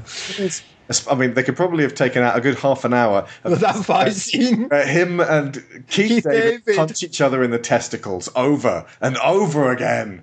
I 1.10 1.15
mean, 1.16 1.34
they 1.34 1.42
could 1.42 1.57
probably 1.57 1.82
have 1.82 1.94
taken 1.94 2.23
out 2.23 2.39
a 2.39 2.40
good 2.40 2.55
half 2.55 2.84
an 2.84 2.94
hour 2.94 3.26
of 3.42 3.58
that 3.60 3.84
fight 3.84 4.12
scene. 4.12 4.68
Uh, 4.70 4.86
him 4.86 5.18
and 5.20 5.55
Keith, 5.89 6.08
Keith 6.08 6.24
David, 6.24 6.65
David. 6.65 6.76
punch 6.76 7.02
each 7.02 7.20
other 7.20 7.42
in 7.42 7.50
the 7.50 7.58
testicles 7.58 8.28
over 8.36 8.86
and 9.00 9.16
over 9.18 9.73
again. 9.73 10.23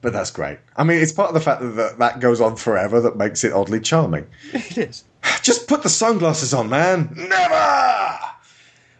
But 0.00 0.12
that's 0.12 0.32
great. 0.32 0.58
I 0.76 0.82
mean, 0.82 1.00
it's 1.00 1.12
part 1.12 1.28
of 1.28 1.34
the 1.34 1.40
fact 1.40 1.62
that 1.62 1.76
that, 1.76 1.98
that 2.00 2.20
goes 2.20 2.40
on 2.40 2.56
forever 2.56 3.00
that 3.00 3.16
makes 3.16 3.44
it 3.44 3.52
oddly 3.52 3.78
charming. 3.78 4.26
It 4.52 4.76
is. 4.76 5.04
Just 5.42 5.68
put 5.68 5.82
the 5.82 5.88
sunglasses 5.88 6.54
on, 6.54 6.68
man. 6.68 7.12
Never. 7.16 8.18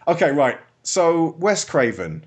Okay, 0.09 0.31
right. 0.33 0.59
So 0.83 1.37
Wes 1.39 1.65
Craven, 1.65 2.25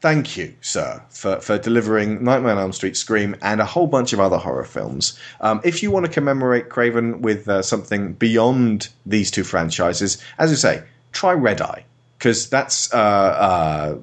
thank 0.00 0.36
you, 0.36 0.54
sir, 0.60 1.00
for 1.08 1.40
for 1.40 1.58
delivering 1.58 2.22
Nightmare 2.24 2.52
on 2.52 2.58
Elm 2.58 2.72
Street, 2.72 2.96
Scream, 2.96 3.36
and 3.42 3.60
a 3.60 3.64
whole 3.64 3.86
bunch 3.86 4.12
of 4.12 4.20
other 4.20 4.38
horror 4.38 4.64
films. 4.64 5.18
Um, 5.40 5.60
if 5.64 5.82
you 5.82 5.90
want 5.90 6.06
to 6.06 6.12
commemorate 6.12 6.68
Craven 6.68 7.22
with 7.22 7.48
uh, 7.48 7.62
something 7.62 8.14
beyond 8.14 8.88
these 9.06 9.30
two 9.30 9.44
franchises, 9.44 10.22
as 10.38 10.50
you 10.50 10.56
say, 10.56 10.82
try 11.12 11.32
Red 11.32 11.60
Eye 11.60 11.84
because 12.18 12.48
that's 12.48 12.92
uh, 12.92 13.98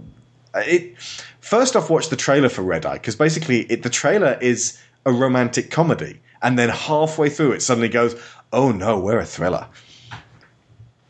uh, 0.53 0.59
it. 0.61 0.97
First 1.41 1.75
off, 1.75 1.89
watch 1.89 2.09
the 2.09 2.15
trailer 2.15 2.49
for 2.49 2.61
Red 2.61 2.85
Eye 2.85 2.93
because 2.93 3.15
basically 3.15 3.61
it, 3.63 3.83
the 3.83 3.89
trailer 3.89 4.37
is 4.41 4.79
a 5.05 5.11
romantic 5.11 5.71
comedy, 5.71 6.21
and 6.41 6.57
then 6.57 6.69
halfway 6.69 7.29
through 7.29 7.53
it 7.53 7.61
suddenly 7.61 7.89
goes, 7.89 8.15
"Oh 8.51 8.71
no, 8.71 8.99
we're 8.99 9.19
a 9.19 9.25
thriller." 9.25 9.67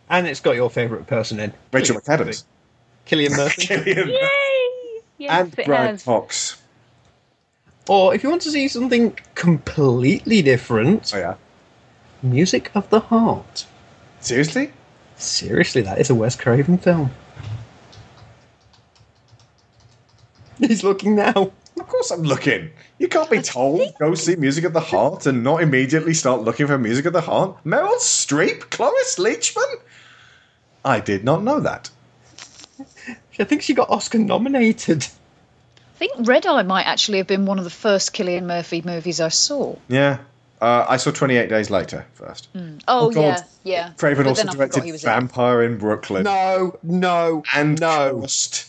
And 0.09 0.27
it's 0.27 0.39
got 0.39 0.55
your 0.55 0.69
favourite 0.69 1.07
person 1.07 1.39
in 1.39 1.53
Rachel 1.71 1.97
McAdams. 1.97 2.43
Cillian 3.05 3.37
Murphy. 3.37 3.61
Cillian 3.67 4.17
Yes, 5.17 5.31
and 5.31 5.59
it 5.59 5.65
Brian 5.65 5.95
has. 5.95 6.03
Fox. 6.03 6.61
Or 7.89 8.15
if 8.15 8.23
you 8.23 8.29
want 8.29 8.41
to 8.43 8.51
see 8.51 8.67
something 8.67 9.17
completely 9.35 10.41
different, 10.41 11.11
oh 11.13 11.17
yeah, 11.17 11.35
Music 12.21 12.71
of 12.73 12.89
the 12.89 13.01
Heart. 13.01 13.65
Seriously? 14.21 14.71
Seriously, 15.17 15.81
that 15.81 15.99
is 15.99 16.09
a 16.09 16.15
Wes 16.15 16.35
Craven 16.35 16.77
film. 16.77 17.11
He's 20.57 20.83
looking 20.83 21.15
now. 21.15 21.51
Of 21.79 21.87
course 21.87 22.11
I'm 22.11 22.23
looking. 22.23 22.71
You 22.97 23.07
can't 23.07 23.29
be 23.29 23.41
told 23.41 23.81
go 23.99 24.13
see 24.15 24.35
Music 24.35 24.63
of 24.65 24.73
the 24.73 24.79
Heart 24.79 25.25
and 25.25 25.43
not 25.43 25.61
immediately 25.61 26.13
start 26.13 26.41
looking 26.41 26.67
for 26.67 26.77
Music 26.77 27.05
of 27.05 27.13
the 27.13 27.21
Heart. 27.21 27.63
Meryl 27.65 27.97
Streep, 27.99 28.69
Cloris 28.69 29.17
Leachman. 29.17 29.75
I 30.83 30.99
did 30.99 31.23
not 31.23 31.43
know 31.43 31.59
that. 31.59 31.89
I 33.39 33.43
think 33.45 33.61
she 33.61 33.73
got 33.73 33.89
Oscar 33.89 34.17
nominated. 34.17 35.03
I 35.03 35.97
think 35.97 36.13
Red 36.27 36.45
Eye 36.45 36.63
might 36.63 36.83
actually 36.85 37.17
have 37.19 37.27
been 37.27 37.45
one 37.45 37.57
of 37.57 37.63
the 37.63 37.69
first 37.69 38.13
Cillian 38.13 38.43
Murphy 38.43 38.81
movies 38.81 39.19
I 39.21 39.29
saw. 39.29 39.75
Yeah, 39.87 40.19
uh, 40.61 40.85
I 40.87 40.97
saw 40.97 41.11
28 41.11 41.49
Days 41.49 41.69
Later 41.69 42.05
first. 42.13 42.49
Oh, 42.55 42.77
Oh, 42.87 43.11
God. 43.11 43.21
yeah, 43.21 43.43
yeah. 43.63 43.91
Craven 43.97 44.23
But 44.25 44.29
also 44.29 44.41
then 44.43 44.49
I 44.49 44.51
forgot 44.51 44.71
directed 44.71 44.83
he 44.83 44.89
in. 44.91 44.97
Vampire 44.97 45.63
in 45.63 45.77
Brooklyn. 45.77 46.23
No, 46.23 46.77
no, 46.83 47.43
and 47.53 47.79
no. 47.79 48.19
Ghost. 48.19 48.68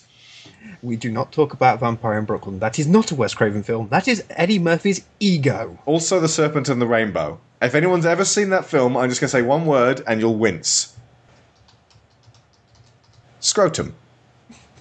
We 0.83 0.97
do 0.97 1.11
not 1.11 1.33
talk 1.33 1.53
about 1.53 1.81
Vampire 1.81 2.19
in 2.19 2.25
Brooklyn. 2.25 2.59
That 2.59 2.79
is 2.79 2.87
not 2.87 3.11
a 3.11 3.15
Wes 3.15 3.35
Craven 3.35 3.63
film. 3.63 3.89
That 3.89 4.09
is 4.09 4.25
Eddie 4.31 4.59
Murphy's 4.59 5.05
ego. 5.19 5.79
Also, 5.87 6.21
The 6.21 6.29
Serpent 6.29 6.69
and 6.69 6.81
the 6.81 6.87
Rainbow. 6.87 7.39
If 7.61 7.75
anyone's 7.75 8.07
ever 8.07 8.25
seen 8.25 8.51
that 8.51 8.65
film, 8.65 8.97
I'm 8.97 9.09
just 9.09 9.21
going 9.21 9.29
to 9.29 9.33
say 9.33 9.43
one 9.43 9.67
word 9.67 10.03
and 10.07 10.21
you'll 10.21 10.37
wince. 10.37 10.97
Scrotum. 13.41 13.95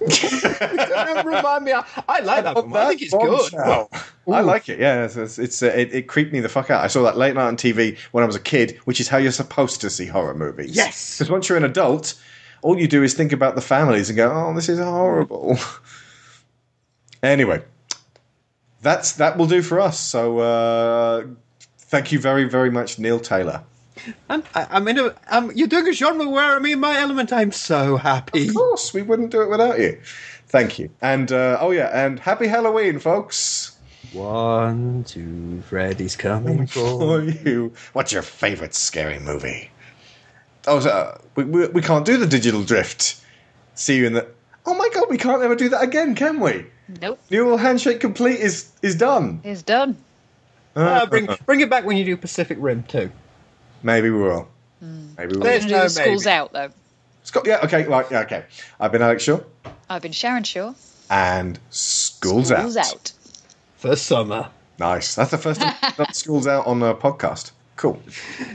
Don't 0.00 1.26
remind 1.26 1.64
me. 1.64 1.72
I, 1.72 1.84
I 2.08 2.20
like 2.20 2.44
that 2.44 2.54
film. 2.54 2.74
I 2.74 2.88
think 2.88 3.02
it's 3.02 3.12
good. 3.12 3.52
Bombshell. 3.52 3.90
I 4.32 4.40
like 4.40 4.68
it. 4.68 4.78
Yeah, 4.78 5.04
it's, 5.04 5.16
it's, 5.16 5.38
it's 5.38 5.62
uh, 5.62 5.66
it, 5.66 5.92
it 5.92 6.02
creeped 6.08 6.32
me 6.32 6.40
the 6.40 6.48
fuck 6.48 6.70
out. 6.70 6.82
I 6.82 6.86
saw 6.86 7.02
that 7.02 7.18
late 7.18 7.34
night 7.34 7.46
on 7.46 7.56
TV 7.56 7.98
when 8.12 8.24
I 8.24 8.26
was 8.26 8.36
a 8.36 8.40
kid, 8.40 8.78
which 8.84 9.00
is 9.00 9.08
how 9.08 9.18
you're 9.18 9.32
supposed 9.32 9.80
to 9.82 9.90
see 9.90 10.06
horror 10.06 10.34
movies. 10.34 10.74
Yes. 10.74 11.18
because 11.18 11.30
once 11.30 11.48
you're 11.48 11.58
an 11.58 11.64
adult, 11.64 12.14
all 12.62 12.78
you 12.78 12.88
do 12.88 13.02
is 13.02 13.14
think 13.14 13.32
about 13.32 13.54
the 13.54 13.60
families 13.60 14.10
and 14.10 14.16
go, 14.16 14.30
"Oh, 14.32 14.54
this 14.54 14.68
is 14.68 14.78
horrible." 14.78 15.58
anyway, 17.22 17.62
that's 18.82 19.12
that 19.12 19.36
will 19.36 19.46
do 19.46 19.62
for 19.62 19.80
us. 19.80 19.98
So, 19.98 20.38
uh, 20.38 21.26
thank 21.78 22.12
you 22.12 22.18
very, 22.18 22.44
very 22.44 22.70
much, 22.70 22.98
Neil 22.98 23.20
Taylor. 23.20 23.62
I'm, 24.28 24.42
I, 24.54 24.66
I'm 24.70 24.88
in 24.88 24.98
a. 24.98 25.14
Um, 25.30 25.52
you're 25.54 25.68
doing 25.68 25.88
a 25.88 25.92
genre 25.92 26.28
where 26.28 26.56
I'm 26.56 26.64
in 26.66 26.80
my 26.80 26.98
element. 26.98 27.32
I'm 27.32 27.52
so 27.52 27.96
happy. 27.96 28.48
Of 28.48 28.54
course, 28.54 28.94
we 28.94 29.02
wouldn't 29.02 29.30
do 29.30 29.42
it 29.42 29.50
without 29.50 29.78
you. 29.78 30.00
Thank 30.46 30.78
you. 30.78 30.90
And 31.00 31.30
uh, 31.30 31.58
oh 31.60 31.70
yeah, 31.70 31.90
and 31.92 32.18
happy 32.18 32.46
Halloween, 32.46 32.98
folks. 32.98 33.76
One, 34.12 35.04
two, 35.04 35.62
Freddy's 35.68 36.16
coming 36.16 36.66
for 36.66 36.98
for 36.98 37.22
you. 37.22 37.72
What's 37.92 38.12
your 38.12 38.22
favourite 38.22 38.74
scary 38.74 39.20
movie? 39.20 39.70
Oh, 40.66 40.80
so, 40.80 40.90
uh, 40.90 41.18
we, 41.36 41.44
we, 41.44 41.66
we 41.68 41.82
can't 41.82 42.04
do 42.04 42.16
the 42.16 42.26
digital 42.26 42.62
drift. 42.62 43.22
See 43.74 43.96
you 43.96 44.06
in 44.06 44.12
the. 44.12 44.26
Oh 44.66 44.74
my 44.74 44.88
god, 44.92 45.06
we 45.08 45.16
can't 45.16 45.42
ever 45.42 45.56
do 45.56 45.70
that 45.70 45.82
again, 45.82 46.14
can 46.14 46.38
we? 46.40 46.66
Nope, 47.00 47.18
Neural 47.30 47.56
handshake 47.56 48.00
complete 48.00 48.40
is 48.40 48.70
is 48.82 48.96
done. 48.96 49.40
Is 49.44 49.62
done. 49.62 49.96
Uh, 50.76 51.06
bring 51.06 51.28
bring 51.46 51.60
it 51.60 51.70
back 51.70 51.84
when 51.84 51.96
you 51.96 52.04
do 52.04 52.16
Pacific 52.16 52.58
Rim 52.60 52.82
too. 52.82 53.10
Maybe 53.82 54.10
we 54.10 54.20
will. 54.20 54.48
Hmm. 54.80 55.08
Maybe 55.16 55.32
we 55.32 55.38
will. 55.38 55.44
There's 55.44 55.64
Gonna 55.64 55.68
do 55.68 55.76
no 55.78 55.82
the 55.84 55.90
schools 55.90 56.24
maybe. 56.24 56.34
out 56.34 56.52
though. 56.52 56.70
Scott, 57.22 57.46
yeah, 57.46 57.60
okay, 57.64 57.86
right, 57.86 58.06
yeah, 58.10 58.20
okay. 58.20 58.44
I've 58.78 58.92
been 58.92 59.02
Alex 59.02 59.22
Shaw, 59.22 59.40
I've 59.88 60.02
been 60.02 60.12
Sharon 60.12 60.42
Shaw. 60.42 60.74
and 61.10 61.58
schools, 61.70 62.50
out. 62.50 62.60
Schools 62.60 62.76
out. 62.76 62.86
out. 62.92 63.12
For 63.76 63.96
summer. 63.96 64.50
Nice. 64.78 65.14
That's 65.14 65.30
the 65.30 65.38
first 65.38 65.60
time 65.60 65.74
we've 65.98 66.14
schools 66.14 66.46
out 66.46 66.66
on 66.66 66.82
a 66.82 66.94
podcast. 66.94 67.52
Cool. 67.80 67.98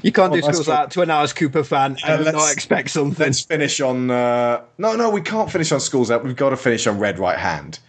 You 0.04 0.12
can't 0.12 0.32
do 0.32 0.40
nice 0.40 0.52
schools 0.54 0.70
out 0.70 0.92
to 0.92 1.02
an 1.02 1.10
Alice 1.10 1.34
Cooper 1.34 1.64
fan 1.64 1.94
Uh, 2.04 2.12
and 2.12 2.26
let's- 2.26 2.38
not 2.38 2.54
expect 2.54 2.92
something. 2.92 3.26
Let's 3.26 3.42
finish 3.42 3.82
on. 3.82 4.12
Uh, 4.12 4.62
no, 4.78 4.95
no, 4.95 5.10
we 5.10 5.22
can't 5.22 5.52
finish 5.52 5.72
on 5.72 5.80
Schools 5.80 6.12
Out. 6.12 6.24
We've 6.24 6.36
got 6.36 6.52
to 6.52 6.58
finish 6.58 6.86
on 6.86 7.00
Red 7.00 7.18
Right 7.18 7.40
Hand. 7.40 7.80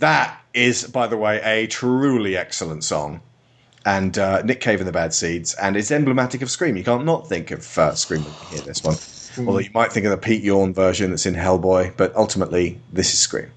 That 0.00 0.36
is, 0.52 0.82
by 0.88 1.06
the 1.06 1.16
way, 1.16 1.40
a 1.44 1.68
truly 1.68 2.36
excellent 2.36 2.82
song. 2.82 3.20
And 3.86 4.18
uh, 4.18 4.42
Nick 4.42 4.60
Cave 4.60 4.80
and 4.80 4.88
the 4.88 4.92
Bad 4.92 5.14
Seeds. 5.14 5.54
And 5.54 5.76
it's 5.76 5.92
emblematic 5.92 6.42
of 6.42 6.50
Scream. 6.50 6.76
You 6.76 6.82
can't 6.82 7.04
not 7.04 7.28
think 7.28 7.52
of 7.52 7.78
uh, 7.78 7.94
Scream 7.94 8.24
when 8.24 8.32
you 8.32 8.56
hear 8.56 8.60
this 8.66 8.82
one. 8.82 8.96
Although 9.46 9.60
you 9.60 9.70
might 9.74 9.92
think 9.92 10.06
of 10.06 10.10
the 10.10 10.16
Pete 10.18 10.42
Yorn 10.42 10.74
version 10.74 11.10
that's 11.10 11.24
in 11.24 11.34
Hellboy. 11.36 11.96
But 11.96 12.16
ultimately, 12.16 12.80
this 12.92 13.12
is 13.12 13.20
Scream. 13.20 13.52